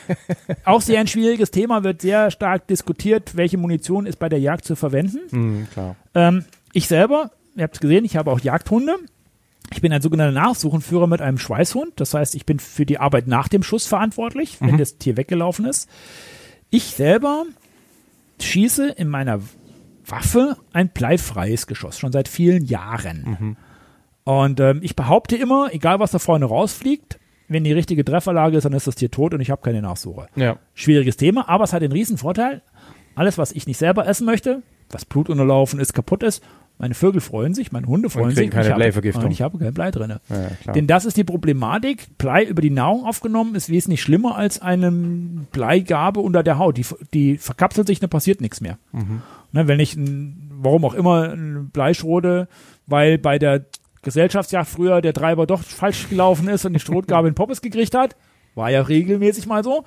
auch 0.64 0.80
sehr 0.80 1.00
ein 1.00 1.06
schwieriges 1.06 1.50
Thema, 1.50 1.84
wird 1.84 2.00
sehr 2.02 2.30
stark 2.30 2.66
diskutiert, 2.68 3.36
welche 3.36 3.58
Munition 3.58 4.06
ist 4.06 4.18
bei 4.18 4.28
der 4.28 4.38
Jagd 4.40 4.64
zu 4.64 4.76
verwenden. 4.76 5.18
Mhm. 5.30 5.66
Ähm, 6.14 6.44
ich 6.72 6.86
selber, 6.88 7.30
ihr 7.56 7.64
habt 7.64 7.74
es 7.74 7.80
gesehen, 7.80 8.04
ich 8.04 8.16
habe 8.16 8.30
auch 8.30 8.40
Jagdhunde. 8.40 8.96
Ich 9.72 9.80
bin 9.80 9.92
ein 9.92 10.00
sogenannter 10.00 10.32
Nachsuchenführer 10.40 11.06
mit 11.08 11.20
einem 11.20 11.38
Schweißhund. 11.38 11.94
Das 11.96 12.14
heißt, 12.14 12.34
ich 12.36 12.46
bin 12.46 12.60
für 12.60 12.86
die 12.86 12.98
Arbeit 12.98 13.26
nach 13.26 13.48
dem 13.48 13.62
Schuss 13.64 13.86
verantwortlich, 13.86 14.58
wenn 14.60 14.78
das 14.78 14.96
Tier 14.98 15.16
weggelaufen 15.16 15.64
ist. 15.66 15.88
Ich 16.70 16.84
selber 16.84 17.44
schieße 18.40 18.88
in 18.90 19.08
meiner 19.08 19.40
Waffe 20.06 20.56
ein 20.72 20.88
bleifreies 20.88 21.66
Geschoss, 21.66 21.98
schon 21.98 22.12
seit 22.12 22.28
vielen 22.28 22.64
Jahren. 22.64 23.56
Und 24.24 24.60
ähm, 24.60 24.80
ich 24.82 24.96
behaupte 24.96 25.36
immer, 25.36 25.72
egal 25.72 26.00
was 26.00 26.10
da 26.10 26.18
vorne 26.18 26.46
rausfliegt, 26.46 27.18
wenn 27.48 27.62
die 27.64 27.72
richtige 27.72 28.04
Trefferlage 28.04 28.56
ist, 28.56 28.64
dann 28.64 28.72
ist 28.72 28.86
das 28.86 28.96
Tier 28.96 29.10
tot 29.10 29.32
und 29.34 29.40
ich 29.40 29.50
habe 29.50 29.62
keine 29.62 29.80
Nachsuche 29.82 30.26
Ja. 30.34 30.58
schwieriges 30.74 31.16
Thema, 31.16 31.48
aber 31.48 31.64
es 31.64 31.72
hat 31.72 31.82
den 31.82 31.92
riesen 31.92 32.18
Vorteil, 32.18 32.62
alles, 33.14 33.38
was 33.38 33.52
ich 33.52 33.66
nicht 33.68 33.78
selber 33.78 34.06
essen 34.06 34.26
möchte, 34.26 34.62
was 34.90 35.04
blutunterlaufen 35.04 35.78
ist, 35.80 35.92
kaputt 35.92 36.22
ist, 36.24 36.42
meine 36.78 36.94
Vögel 36.94 37.20
freuen 37.20 37.54
sich, 37.54 37.72
meine 37.72 37.86
Hunde 37.86 38.10
freuen 38.10 38.34
sich. 38.34 38.50
keine 38.50 38.64
ich 38.64 38.70
habe- 38.70 38.80
Bleivergiftung. 38.80 39.24
Und 39.24 39.30
ich 39.30 39.40
habe 39.42 39.58
kein 39.58 39.72
Blei 39.72 39.90
drin. 39.90 40.14
Ja. 40.66 40.72
Denn 40.72 40.86
das 40.86 41.04
ist 41.06 41.16
die 41.16 41.24
Problematik. 41.24 42.18
Blei 42.18 42.44
über 42.44 42.60
die 42.60 42.70
Nahrung 42.70 43.04
aufgenommen 43.06 43.54
ist 43.54 43.70
wesentlich 43.70 44.02
schlimmer 44.02 44.36
als 44.36 44.60
eine 44.60 44.90
Bleigabe 45.52 46.20
unter 46.20 46.42
der 46.42 46.58
Haut. 46.58 46.76
Die, 46.76 46.84
die 47.14 47.38
verkapselt 47.38 47.86
sich, 47.86 48.00
dann 48.00 48.10
passiert 48.10 48.40
nichts 48.40 48.60
mehr. 48.60 48.78
Mhm. 48.92 49.22
Ne, 49.52 49.68
wenn 49.68 49.80
ich, 49.80 49.96
warum 50.50 50.84
auch 50.84 50.94
immer, 50.94 51.34
Bleischrode, 51.72 52.48
weil 52.86 53.16
bei 53.18 53.38
der 53.38 53.64
Gesellschaftsjagd 54.02 54.68
früher 54.68 55.00
der 55.00 55.14
Treiber 55.14 55.46
doch 55.46 55.62
falsch 55.62 56.08
gelaufen 56.08 56.48
ist 56.48 56.64
und 56.64 56.74
die 56.74 56.80
Schrotgabe 56.80 57.28
in 57.28 57.34
Poppes 57.34 57.60
gekriegt 57.62 57.94
hat, 57.94 58.16
war 58.54 58.70
ja 58.70 58.82
regelmäßig 58.82 59.46
mal 59.46 59.64
so, 59.64 59.84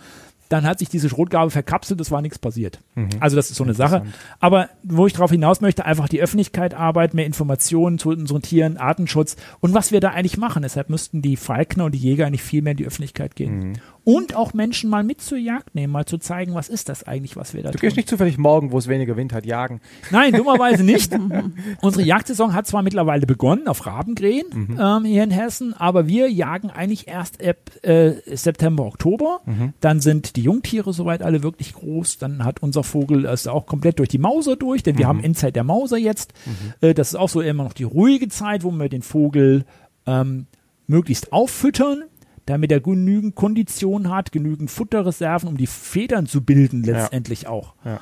dann 0.50 0.66
hat 0.66 0.80
sich 0.80 0.90
diese 0.90 1.10
Schrotgabe 1.10 1.52
verkapselt, 1.52 2.02
es 2.02 2.11
war 2.11 2.22
nichts 2.22 2.40
passiert. 2.40 2.80
Also 3.19 3.36
das 3.36 3.50
ist 3.52 3.56
so 3.58 3.64
eine 3.64 3.74
Sache. 3.76 4.02
Aber 4.40 4.69
wo 4.84 5.06
ich 5.08 5.14
darauf 5.14 5.32
hinaus 5.32 5.61
möchte, 5.61 5.86
einfach 5.86 6.10
die 6.10 6.22
Öffentlichkeit 6.22 6.74
arbeit, 6.74 7.14
mehr 7.14 7.26
Informationen 7.28 8.00
zu 8.00 8.10
unseren 8.10 8.42
Tieren, 8.42 8.78
Artenschutz 8.78 9.36
und 9.60 9.74
was 9.76 9.92
wir 9.92 10.00
da 10.00 10.10
eigentlich 10.10 10.38
machen. 10.38 10.64
Deshalb 10.64 10.90
müssten 10.90 11.22
die 11.22 11.38
Falkner 11.38 11.86
und 11.86 11.94
die 11.94 12.00
Jäger 12.00 12.26
eigentlich 12.26 12.44
viel 12.44 12.61
mehr 12.64 12.72
in 12.72 12.78
die 12.78 12.88
Öffentlichkeit 12.88 13.36
gehen. 13.36 13.80
Und 14.16 14.36
auch 14.36 14.54
Menschen 14.54 14.90
mal 14.90 15.04
mit 15.04 15.22
zur 15.22 15.38
Jagd 15.38 15.76
nehmen, 15.76 15.94
mal 15.94 16.06
zu 16.06 16.18
zeigen, 16.18 16.54
was 16.56 16.70
ist 16.70 16.90
das 16.90 17.04
eigentlich, 17.04 17.36
was 17.36 17.54
wir 17.54 17.64
da 17.64 17.70
Du 17.72 17.78
tun. 17.78 17.82
gehst 17.82 17.98
nicht 17.98 18.10
zufällig 18.10 18.38
morgen, 18.38 18.72
wo 18.72 18.78
es 18.78 18.88
weniger 18.88 19.16
Wind 19.18 19.34
hat, 19.34 19.46
jagen. 19.46 19.82
Nein, 20.12 20.34
dummerweise 20.34 20.84
nicht. 20.84 21.12
Unsere 21.82 22.04
Jagdsaison 22.04 22.54
hat 22.54 22.68
zwar 22.68 22.82
mittlerweile 22.82 23.26
begonnen 23.26 23.68
auf 23.68 23.86
Rabengrähen 23.86 24.78
ähm, 24.80 25.06
hier 25.06 25.24
in 25.24 25.32
Hessen, 25.32 25.74
aber 25.74 26.08
wir 26.08 26.30
jagen 26.32 26.70
eigentlich 26.70 27.08
erst 27.08 27.44
ab 27.46 27.58
äh, 27.84 28.14
September, 28.36 28.86
Oktober. 28.86 29.42
Dann 29.82 30.00
sind 30.00 30.36
die 30.36 30.44
Jungtiere 30.44 30.94
soweit 30.94 31.22
alle 31.22 31.44
wirklich 31.44 31.74
groß. 31.74 32.18
Dann 32.18 32.44
hat 32.44 32.62
unser 32.62 32.84
Vogel 32.84 33.26
es 33.26 33.48
auch 33.48 33.66
komplett 33.66 34.00
durch 34.00 34.10
die 34.10 34.18
Mauser 34.18 34.56
durch, 34.56 34.84
denn 34.84 34.98
wir 34.98 35.08
haben 35.08 35.24
Endzeit 35.24 35.56
der 35.56 35.64
Mauser 35.64 35.98
jetzt. 35.98 36.34
Äh, 36.82 36.94
das 36.94 37.10
ist 37.10 37.16
auch 37.16 37.30
so 37.30 37.42
immer 37.42 37.64
noch 37.64 37.74
die 37.74 37.84
ruhige 37.84 38.28
Zeit, 38.30 38.64
wo 38.64 38.72
wir 38.72 38.90
den 38.90 39.02
Vogel 39.02 39.66
ähm, 40.06 40.48
möglichst 40.88 41.32
auffüttern, 41.32 42.04
damit 42.50 42.72
er 42.72 42.80
genügend 42.80 43.36
Kondition 43.36 44.10
hat, 44.10 44.32
genügend 44.32 44.72
Futterreserven, 44.72 45.48
um 45.48 45.58
die 45.58 45.68
Federn 45.68 46.26
zu 46.26 46.42
bilden 46.42 46.84
letztendlich 46.84 47.48
auch 47.48 47.74
Ja. 47.86 48.00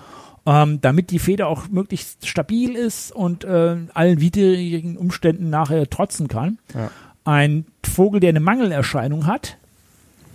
ähm, 0.64 0.80
damit 0.82 1.12
die 1.12 1.20
Feder 1.20 1.48
auch 1.48 1.68
möglichst 1.70 2.26
stabil 2.28 2.76
ist 2.76 3.12
und 3.12 3.44
äh, 3.44 3.76
allen 3.94 4.22
widrigen 4.22 4.98
Umständen 4.98 5.50
nachher 5.50 5.90
trotzen 5.90 6.28
kann. 6.28 6.58
Ja. 6.74 6.90
Ein 7.26 7.66
Vogel, 7.86 8.20
der 8.22 8.30
eine 8.30 8.40
Mangelerscheinung 8.40 9.26
hat, 9.26 9.58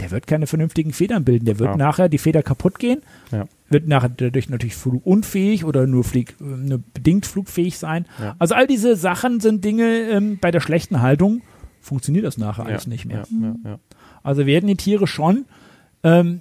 der 0.01 0.11
wird 0.11 0.27
keine 0.27 0.47
vernünftigen 0.47 0.93
Federn 0.93 1.25
bilden. 1.25 1.45
Der 1.47 1.59
wird 1.59 1.71
Ja. 1.71 1.77
nachher 1.77 2.09
die 2.09 2.19
Feder 2.19 2.43
kaputt 2.43 2.79
gehen, 2.79 3.01
Ja. 3.31 3.47
wird 3.71 3.87
nachher 3.89 4.09
dadurch 4.11 4.51
natürlich 4.51 4.75
flugunfähig 4.75 5.65
oder 5.65 5.87
nur, 5.87 6.05
flieg, 6.05 6.35
nur 6.41 6.81
bedingt 6.93 7.25
flugfähig 7.25 7.79
sein. 7.79 8.05
Ja. 8.21 8.35
Also 8.39 8.55
all 8.55 8.67
diese 8.67 8.97
Sachen 8.97 9.41
sind 9.41 9.65
Dinge 9.65 9.85
ähm, 10.11 10.39
bei 10.41 10.51
der 10.51 10.61
schlechten 10.61 11.01
Haltung 11.01 11.41
funktioniert 11.81 12.25
das 12.25 12.37
nachher 12.39 12.65
alles 12.67 12.87
nicht 12.87 13.07
mehr. 13.07 13.25
Ja, 13.31 13.39
ja, 13.49 13.55
ja. 13.65 13.79
Also 14.23 14.47
werden 14.47 14.67
die 14.67 14.77
Tiere 14.77 15.07
schon 15.07 15.47
ähm, 16.03 16.41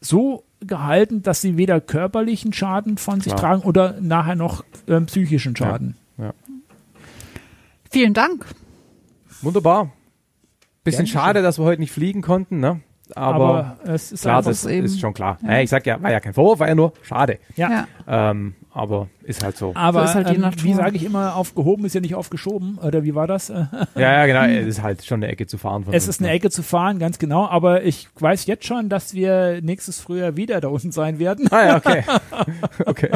so 0.00 0.44
gehalten, 0.60 1.22
dass 1.22 1.40
sie 1.40 1.56
weder 1.56 1.80
körperlichen 1.80 2.52
Schaden 2.52 2.98
von 2.98 3.20
sich 3.20 3.34
Klar. 3.34 3.40
tragen 3.40 3.62
oder 3.62 4.00
nachher 4.00 4.36
noch 4.36 4.64
ähm, 4.88 5.06
psychischen 5.06 5.56
Schaden. 5.56 5.96
Vielen 7.90 8.12
Dank. 8.12 8.44
Wunderbar. 9.40 9.92
Bisschen 10.82 11.04
Gern 11.04 11.12
schade, 11.12 11.42
dass 11.42 11.60
wir 11.60 11.64
heute 11.64 11.80
nicht 11.80 11.92
fliegen 11.92 12.22
konnten, 12.22 12.58
ne? 12.58 12.80
Aber, 13.14 13.76
Aber, 13.84 13.94
es 13.94 14.10
ist 14.10 14.22
klar, 14.22 14.42
das 14.42 14.64
ist 14.64 14.98
schon 14.98 15.14
klar. 15.14 15.38
Ja. 15.46 15.60
ich 15.60 15.70
sag 15.70 15.86
ja, 15.86 16.02
war 16.02 16.10
ja 16.10 16.18
kein 16.18 16.34
Vorwurf, 16.34 16.58
war 16.58 16.66
ja 16.66 16.74
nur 16.74 16.92
schade. 17.02 17.38
Ja. 17.54 17.86
Ja. 18.06 18.30
Ähm, 18.30 18.54
aber 18.74 19.08
ist 19.22 19.42
halt 19.44 19.56
so. 19.56 19.72
Aber 19.74 20.00
So 20.00 20.04
ist 20.06 20.14
halt 20.16 20.30
die 20.30 20.34
ähm, 20.42 20.50
wie 20.62 20.74
sage 20.74 20.96
ich 20.96 21.04
immer, 21.04 21.36
aufgehoben 21.36 21.84
ist 21.84 21.94
ja 21.94 22.00
nicht 22.00 22.14
aufgeschoben. 22.16 22.78
Oder 22.78 23.04
wie 23.04 23.14
war 23.14 23.26
das? 23.26 23.48
Ja, 23.94 24.26
ja, 24.26 24.26
genau. 24.26 24.42
Es 24.60 24.66
ist 24.66 24.82
halt 24.82 25.04
schon 25.04 25.22
eine 25.22 25.30
Ecke 25.32 25.46
zu 25.46 25.56
fahren. 25.58 25.84
Von 25.84 25.94
Es 25.94 26.04
uns, 26.06 26.16
ist 26.16 26.20
eine 26.20 26.28
ne? 26.30 26.34
Ecke 26.34 26.50
zu 26.50 26.62
fahren, 26.62 26.98
ganz 26.98 27.18
genau. 27.18 27.46
Aber 27.46 27.84
ich 27.84 28.08
weiß 28.18 28.46
jetzt 28.46 28.66
schon, 28.66 28.88
dass 28.88 29.14
wir 29.14 29.60
nächstes 29.62 30.00
Frühjahr 30.00 30.36
wieder 30.36 30.60
da 30.60 30.68
unten 30.68 30.90
sein 30.92 31.18
werden. 31.18 31.46
Ah 31.52 31.64
ja, 31.66 31.76
okay. 31.78 32.02
okay. 32.86 33.10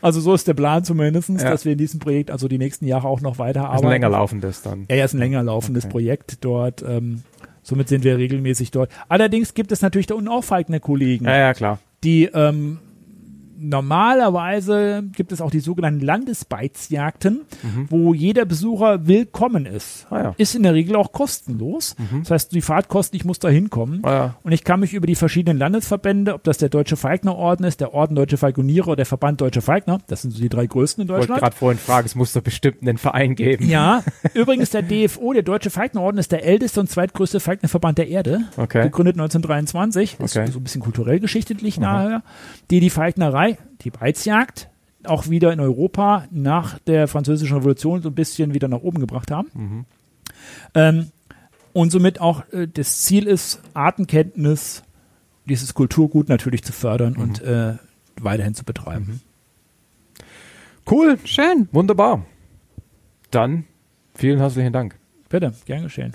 Also 0.00 0.20
so 0.20 0.34
ist 0.34 0.46
der 0.48 0.54
Plan 0.54 0.84
zumindest, 0.84 1.30
Ja. 1.30 1.50
dass 1.50 1.64
wir 1.64 1.72
in 1.72 1.78
diesem 1.78 2.00
Projekt 2.00 2.30
also 2.30 2.48
die 2.48 2.58
nächsten 2.58 2.86
Jahre 2.86 3.08
auch 3.08 3.20
noch 3.20 3.38
weiter 3.38 3.60
Das 3.60 3.68
ist 3.68 3.68
arbeiten. 3.70 3.86
ein 3.86 3.90
länger 3.92 4.08
laufendes 4.10 4.62
dann. 4.62 4.86
Ja, 4.90 4.96
ja, 4.96 5.04
ist 5.04 5.14
ein 5.14 5.18
länger 5.18 5.42
laufendes 5.42 5.84
Okay. 5.84 5.92
Projekt 5.92 6.44
dort. 6.44 6.82
Ähm, 6.82 7.22
somit 7.62 7.88
sind 7.88 8.04
wir 8.04 8.18
regelmäßig 8.18 8.70
dort. 8.70 8.90
Allerdings 9.08 9.54
gibt 9.54 9.72
es 9.72 9.82
natürlich 9.82 10.06
da 10.06 10.14
unten 10.14 10.28
auch 10.28 10.44
Falkner 10.44 10.80
Kollegen, 10.80 11.24
Ja, 11.24 11.36
ja, 11.38 11.54
klar. 11.54 11.78
die 12.04 12.24
ähm, 12.26 12.78
normalerweise 13.62 15.02
gibt 15.14 15.32
es 15.32 15.40
auch 15.40 15.50
die 15.50 15.60
sogenannten 15.60 16.04
Landesbeizjagden, 16.04 17.42
wo 17.88 18.14
jeder 18.14 18.44
Besucher 18.44 19.06
willkommen 19.06 19.66
ist. 19.66 20.06
Ah 20.10 20.22
ja. 20.22 20.34
Ist 20.38 20.54
in 20.54 20.62
der 20.62 20.74
Regel 20.74 20.96
auch 20.96 21.12
kostenlos. 21.12 21.96
Das 22.20 22.30
heißt, 22.30 22.52
die 22.52 22.60
Fahrtkosten, 22.60 23.16
ich 23.16 23.24
muss 23.24 23.38
da 23.38 23.48
hinkommen. 23.48 24.00
Ah, 24.04 24.12
ja. 24.12 24.34
Und 24.42 24.52
ich 24.52 24.64
kann 24.64 24.80
mich 24.80 24.94
über 24.94 25.06
die 25.06 25.14
verschiedenen 25.14 25.58
Landesverbände, 25.58 26.34
ob 26.34 26.44
das 26.44 26.58
der 26.58 26.68
Deutsche 26.68 26.96
Falknerorden 26.96 27.64
ist, 27.66 27.80
der 27.80 27.94
Orden 27.94 28.14
Deutsche 28.14 28.36
Falkoniere 28.36 28.86
oder 28.88 28.96
der 28.96 29.06
Verband 29.06 29.40
Deutsche 29.40 29.62
Falkner, 29.62 29.98
das 30.06 30.22
sind 30.22 30.32
so 30.32 30.40
die 30.40 30.48
drei 30.48 30.66
größten 30.66 31.02
in 31.02 31.06
Ich 31.06 31.10
wollte 31.12 31.20
Deutschland. 31.28 31.40
gerade 31.42 31.56
vorhin 31.56 31.78
fragen, 31.78 32.06
es 32.06 32.14
muss 32.14 32.32
doch 32.32 32.42
bestimmt 32.42 32.82
einen 32.82 32.98
Verein 32.98 33.34
geben. 33.34 33.68
Ja, 33.68 34.02
übrigens 34.34 34.70
der 34.70 34.82
DFO, 34.82 35.32
der 35.32 35.42
Deutsche 35.42 35.70
Falknerorden, 35.70 36.18
ist 36.18 36.32
der 36.32 36.44
älteste 36.44 36.80
und 36.80 36.90
zweitgrößte 36.90 37.40
Falknerverband 37.40 37.98
der 37.98 38.08
Erde. 38.08 38.40
Okay. 38.56 38.82
Gegründet 38.82 39.16
1923. 39.16 40.18
Ist 40.20 40.36
Okay. 40.36 40.50
so 40.50 40.58
ein 40.58 40.62
bisschen 40.62 40.80
kulturell 40.80 41.20
geschichtlich 41.20 41.78
nahe. 41.78 42.22
Die 42.70 42.80
die 42.80 42.90
Falknerei, 42.90 43.51
die 43.82 43.90
Beizjagd, 43.90 44.68
auch 45.04 45.28
wieder 45.28 45.52
in 45.52 45.60
Europa 45.60 46.26
nach 46.30 46.78
der 46.80 47.08
Französischen 47.08 47.56
Revolution 47.56 48.02
so 48.02 48.08
ein 48.10 48.14
bisschen 48.14 48.54
wieder 48.54 48.68
nach 48.68 48.80
oben 48.82 49.00
gebracht 49.00 49.30
haben. 49.30 49.48
Mhm. 49.54 49.84
Ähm, 50.74 51.06
und 51.72 51.90
somit 51.90 52.20
auch 52.20 52.44
äh, 52.52 52.68
das 52.68 53.00
Ziel 53.02 53.26
ist, 53.26 53.60
Artenkenntnis, 53.74 54.82
dieses 55.46 55.74
Kulturgut 55.74 56.28
natürlich 56.28 56.62
zu 56.62 56.72
fördern 56.72 57.14
Mhm. 57.14 57.20
und 57.22 57.42
äh, 57.42 57.74
weiterhin 58.20 58.54
zu 58.54 58.64
betreiben. 58.64 59.20
Cool, 60.88 61.18
Schön. 61.24 61.68
wunderbar. 61.72 62.24
Dann 63.30 63.64
vielen 64.14 64.38
herzlichen 64.38 64.72
Dank. 64.72 64.96
Bitte, 65.28 65.52
gern 65.64 65.82
geschehen. 65.82 66.12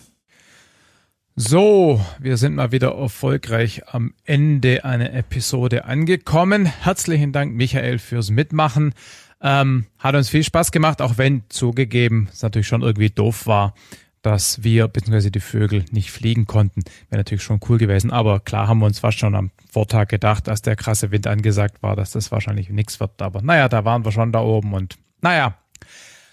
So, 1.40 2.03
wir 2.17 2.35
sind 2.35 2.56
mal 2.56 2.72
wieder 2.72 2.95
erfolgreich 2.95 3.83
am 3.93 4.16
Ende 4.24 4.83
einer 4.85 5.14
Episode 5.14 5.85
angekommen. 5.85 6.66
Herzlichen 6.66 7.32
Dank, 7.32 7.53
Michael, 7.53 7.99
fürs 7.99 8.32
Mitmachen. 8.32 8.95
Ähm, 9.40 9.85
hat 9.99 10.16
uns 10.16 10.30
viel 10.30 10.43
Spaß 10.43 10.72
gemacht, 10.72 10.99
auch 10.99 11.19
wenn 11.19 11.43
zugegeben 11.49 12.27
es 12.33 12.41
natürlich 12.41 12.66
schon 12.66 12.82
irgendwie 12.82 13.11
doof 13.11 13.45
war, 13.45 13.75
dass 14.24 14.64
wir 14.64 14.88
bzw. 14.88 15.30
die 15.30 15.40
Vögel 15.40 15.85
nicht 15.91 16.09
fliegen 16.09 16.48
konnten. 16.48 16.82
Wäre 17.11 17.19
natürlich 17.19 17.43
schon 17.43 17.59
cool 17.69 17.77
gewesen, 17.77 18.09
aber 18.09 18.40
klar 18.40 18.67
haben 18.67 18.80
wir 18.80 18.88
uns 18.88 18.98
fast 18.98 19.19
schon 19.19 19.35
am 19.35 19.51
Vortag 19.72 20.07
gedacht, 20.07 20.49
als 20.49 20.64
der 20.64 20.75
krasse 20.75 21.11
Wind 21.11 21.27
angesagt 21.27 21.83
war, 21.83 21.95
dass 21.95 22.09
das 22.09 22.32
wahrscheinlich 22.32 22.69
nichts 22.69 22.99
wird. 22.99 23.22
Aber 23.22 23.43
naja, 23.43 23.69
da 23.69 23.85
waren 23.85 24.03
wir 24.03 24.11
schon 24.11 24.32
da 24.32 24.40
oben 24.40 24.74
und 24.74 24.98
naja, 25.22 25.56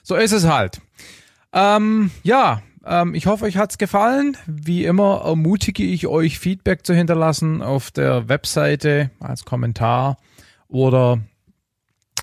so 0.03 0.15
ist 0.15 0.33
es 0.33 0.47
halt. 0.47 0.81
Ähm, 1.53 2.11
ja, 2.23 2.63
ähm, 2.87 3.15
ich 3.15 3.27
hoffe, 3.27 3.45
euch 3.45 3.57
hat's 3.57 3.79
gefallen. 3.79 4.37
Wie 4.47 4.85
immer 4.85 5.23
ermutige 5.25 5.85
ich 5.85 6.07
euch, 6.07 6.39
Feedback 6.39 6.85
zu 6.85 6.95
hinterlassen 6.95 7.63
auf 7.63 7.91
der 7.91 8.29
Webseite 8.29 9.11
als 9.21 9.45
Kommentar 9.45 10.19
oder 10.69 11.21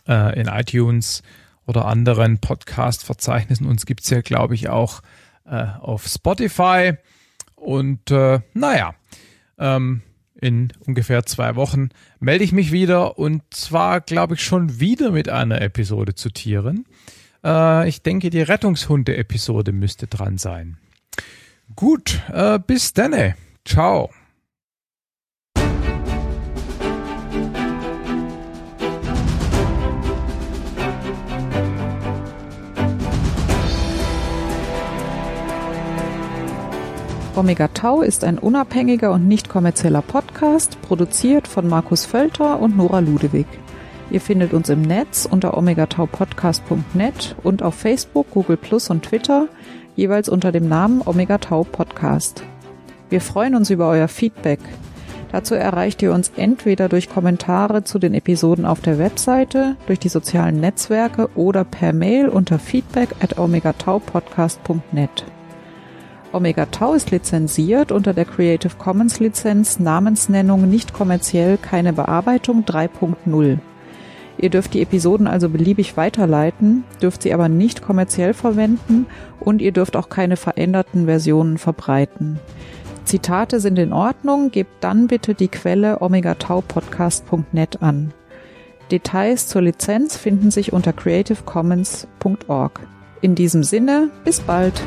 äh, 0.07 0.39
in 0.39 0.47
iTunes 0.47 1.23
oder 1.65 1.85
anderen 1.85 2.39
Podcast-Verzeichnissen. 2.39 3.65
Uns 3.65 3.85
gibt's 3.85 4.09
ja, 4.09 4.21
glaube 4.21 4.55
ich, 4.55 4.69
auch 4.69 5.01
äh, 5.45 5.65
auf 5.79 6.07
Spotify. 6.07 6.93
Und 7.55 8.11
äh, 8.11 8.39
naja, 8.53 8.95
ähm, 9.57 10.01
in 10.39 10.73
ungefähr 10.85 11.25
zwei 11.25 11.55
Wochen 11.55 11.89
melde 12.19 12.43
ich 12.43 12.51
mich 12.51 12.71
wieder 12.71 13.19
und 13.19 13.43
zwar, 13.51 14.01
glaube 14.01 14.33
ich, 14.33 14.43
schon 14.43 14.79
wieder 14.79 15.11
mit 15.11 15.29
einer 15.29 15.61
Episode 15.61 16.15
zu 16.15 16.29
Tieren. 16.29 16.85
Äh, 17.43 17.87
ich 17.89 18.01
denke, 18.01 18.29
die 18.29 18.41
Rettungshunde-Episode 18.41 19.71
müsste 19.71 20.07
dran 20.07 20.37
sein. 20.37 20.77
Gut, 21.75 22.21
äh, 22.31 22.59
bis 22.59 22.93
denne. 22.93 23.35
Ciao. 23.65 24.09
Omega 37.33 37.69
Tau 37.69 38.01
ist 38.01 38.23
ein 38.25 38.37
unabhängiger 38.37 39.11
und 39.11 39.27
nicht 39.27 39.47
kommerzieller 39.47 40.01
Podcast, 40.01 40.79
produziert 40.81 41.47
von 41.47 41.67
Markus 41.67 42.05
Völter 42.05 42.59
und 42.59 42.75
Nora 42.75 42.99
Ludewig. 42.99 43.47
Ihr 44.11 44.19
findet 44.19 44.53
uns 44.53 44.67
im 44.67 44.81
Netz 44.81 45.25
unter 45.25 45.57
omegataupodcast.net 45.57 47.35
und 47.43 47.63
auf 47.63 47.75
Facebook, 47.75 48.29
Google 48.31 48.57
Plus 48.57 48.89
und 48.89 49.03
Twitter 49.03 49.47
jeweils 49.95 50.27
unter 50.27 50.51
dem 50.51 50.67
Namen 50.67 51.01
Omega 51.05 51.37
Tau 51.37 51.63
Podcast. 51.63 52.43
Wir 53.09 53.21
freuen 53.21 53.55
uns 53.55 53.69
über 53.69 53.87
euer 53.87 54.09
Feedback. 54.09 54.59
Dazu 55.31 55.55
erreicht 55.55 56.01
ihr 56.01 56.13
uns 56.13 56.33
entweder 56.35 56.89
durch 56.89 57.09
Kommentare 57.09 57.85
zu 57.85 57.99
den 57.99 58.13
Episoden 58.13 58.65
auf 58.65 58.81
der 58.81 58.99
Webseite, 58.99 59.77
durch 59.87 59.99
die 59.99 60.09
sozialen 60.09 60.59
Netzwerke 60.59 61.29
oder 61.35 61.63
per 61.63 61.93
Mail 61.93 62.27
unter 62.27 62.59
feedback 62.59 63.15
at 63.21 63.39
omegataupodcast.net. 63.39 65.25
Omega 66.33 66.65
Tau 66.65 66.93
ist 66.93 67.11
lizenziert 67.11 67.93
unter 67.93 68.13
der 68.13 68.25
Creative 68.25 68.75
Commons 68.77 69.21
Lizenz 69.21 69.79
Namensnennung 69.79 70.69
nicht 70.69 70.93
kommerziell 70.93 71.57
keine 71.57 71.93
Bearbeitung 71.93 72.65
3.0. 72.65 73.59
Ihr 74.41 74.49
dürft 74.49 74.73
die 74.73 74.81
Episoden 74.81 75.27
also 75.27 75.49
beliebig 75.49 75.95
weiterleiten, 75.97 76.83
dürft 77.01 77.21
sie 77.21 77.33
aber 77.33 77.47
nicht 77.47 77.83
kommerziell 77.83 78.33
verwenden 78.33 79.05
und 79.39 79.61
ihr 79.61 79.71
dürft 79.71 79.95
auch 79.95 80.09
keine 80.09 80.35
veränderten 80.35 81.05
Versionen 81.05 81.59
verbreiten. 81.59 82.39
Zitate 83.05 83.59
sind 83.59 83.77
in 83.77 83.93
Ordnung, 83.93 84.49
gebt 84.51 84.83
dann 84.83 85.07
bitte 85.07 85.35
die 85.35 85.47
Quelle 85.47 86.01
omegataupodcast.net 86.01 87.81
an. 87.81 88.13
Details 88.89 89.47
zur 89.47 89.61
Lizenz 89.61 90.17
finden 90.17 90.49
sich 90.51 90.73
unter 90.73 90.91
creativecommons.org. 90.91 92.79
In 93.21 93.35
diesem 93.35 93.63
Sinne, 93.63 94.09
bis 94.23 94.39
bald! 94.39 94.81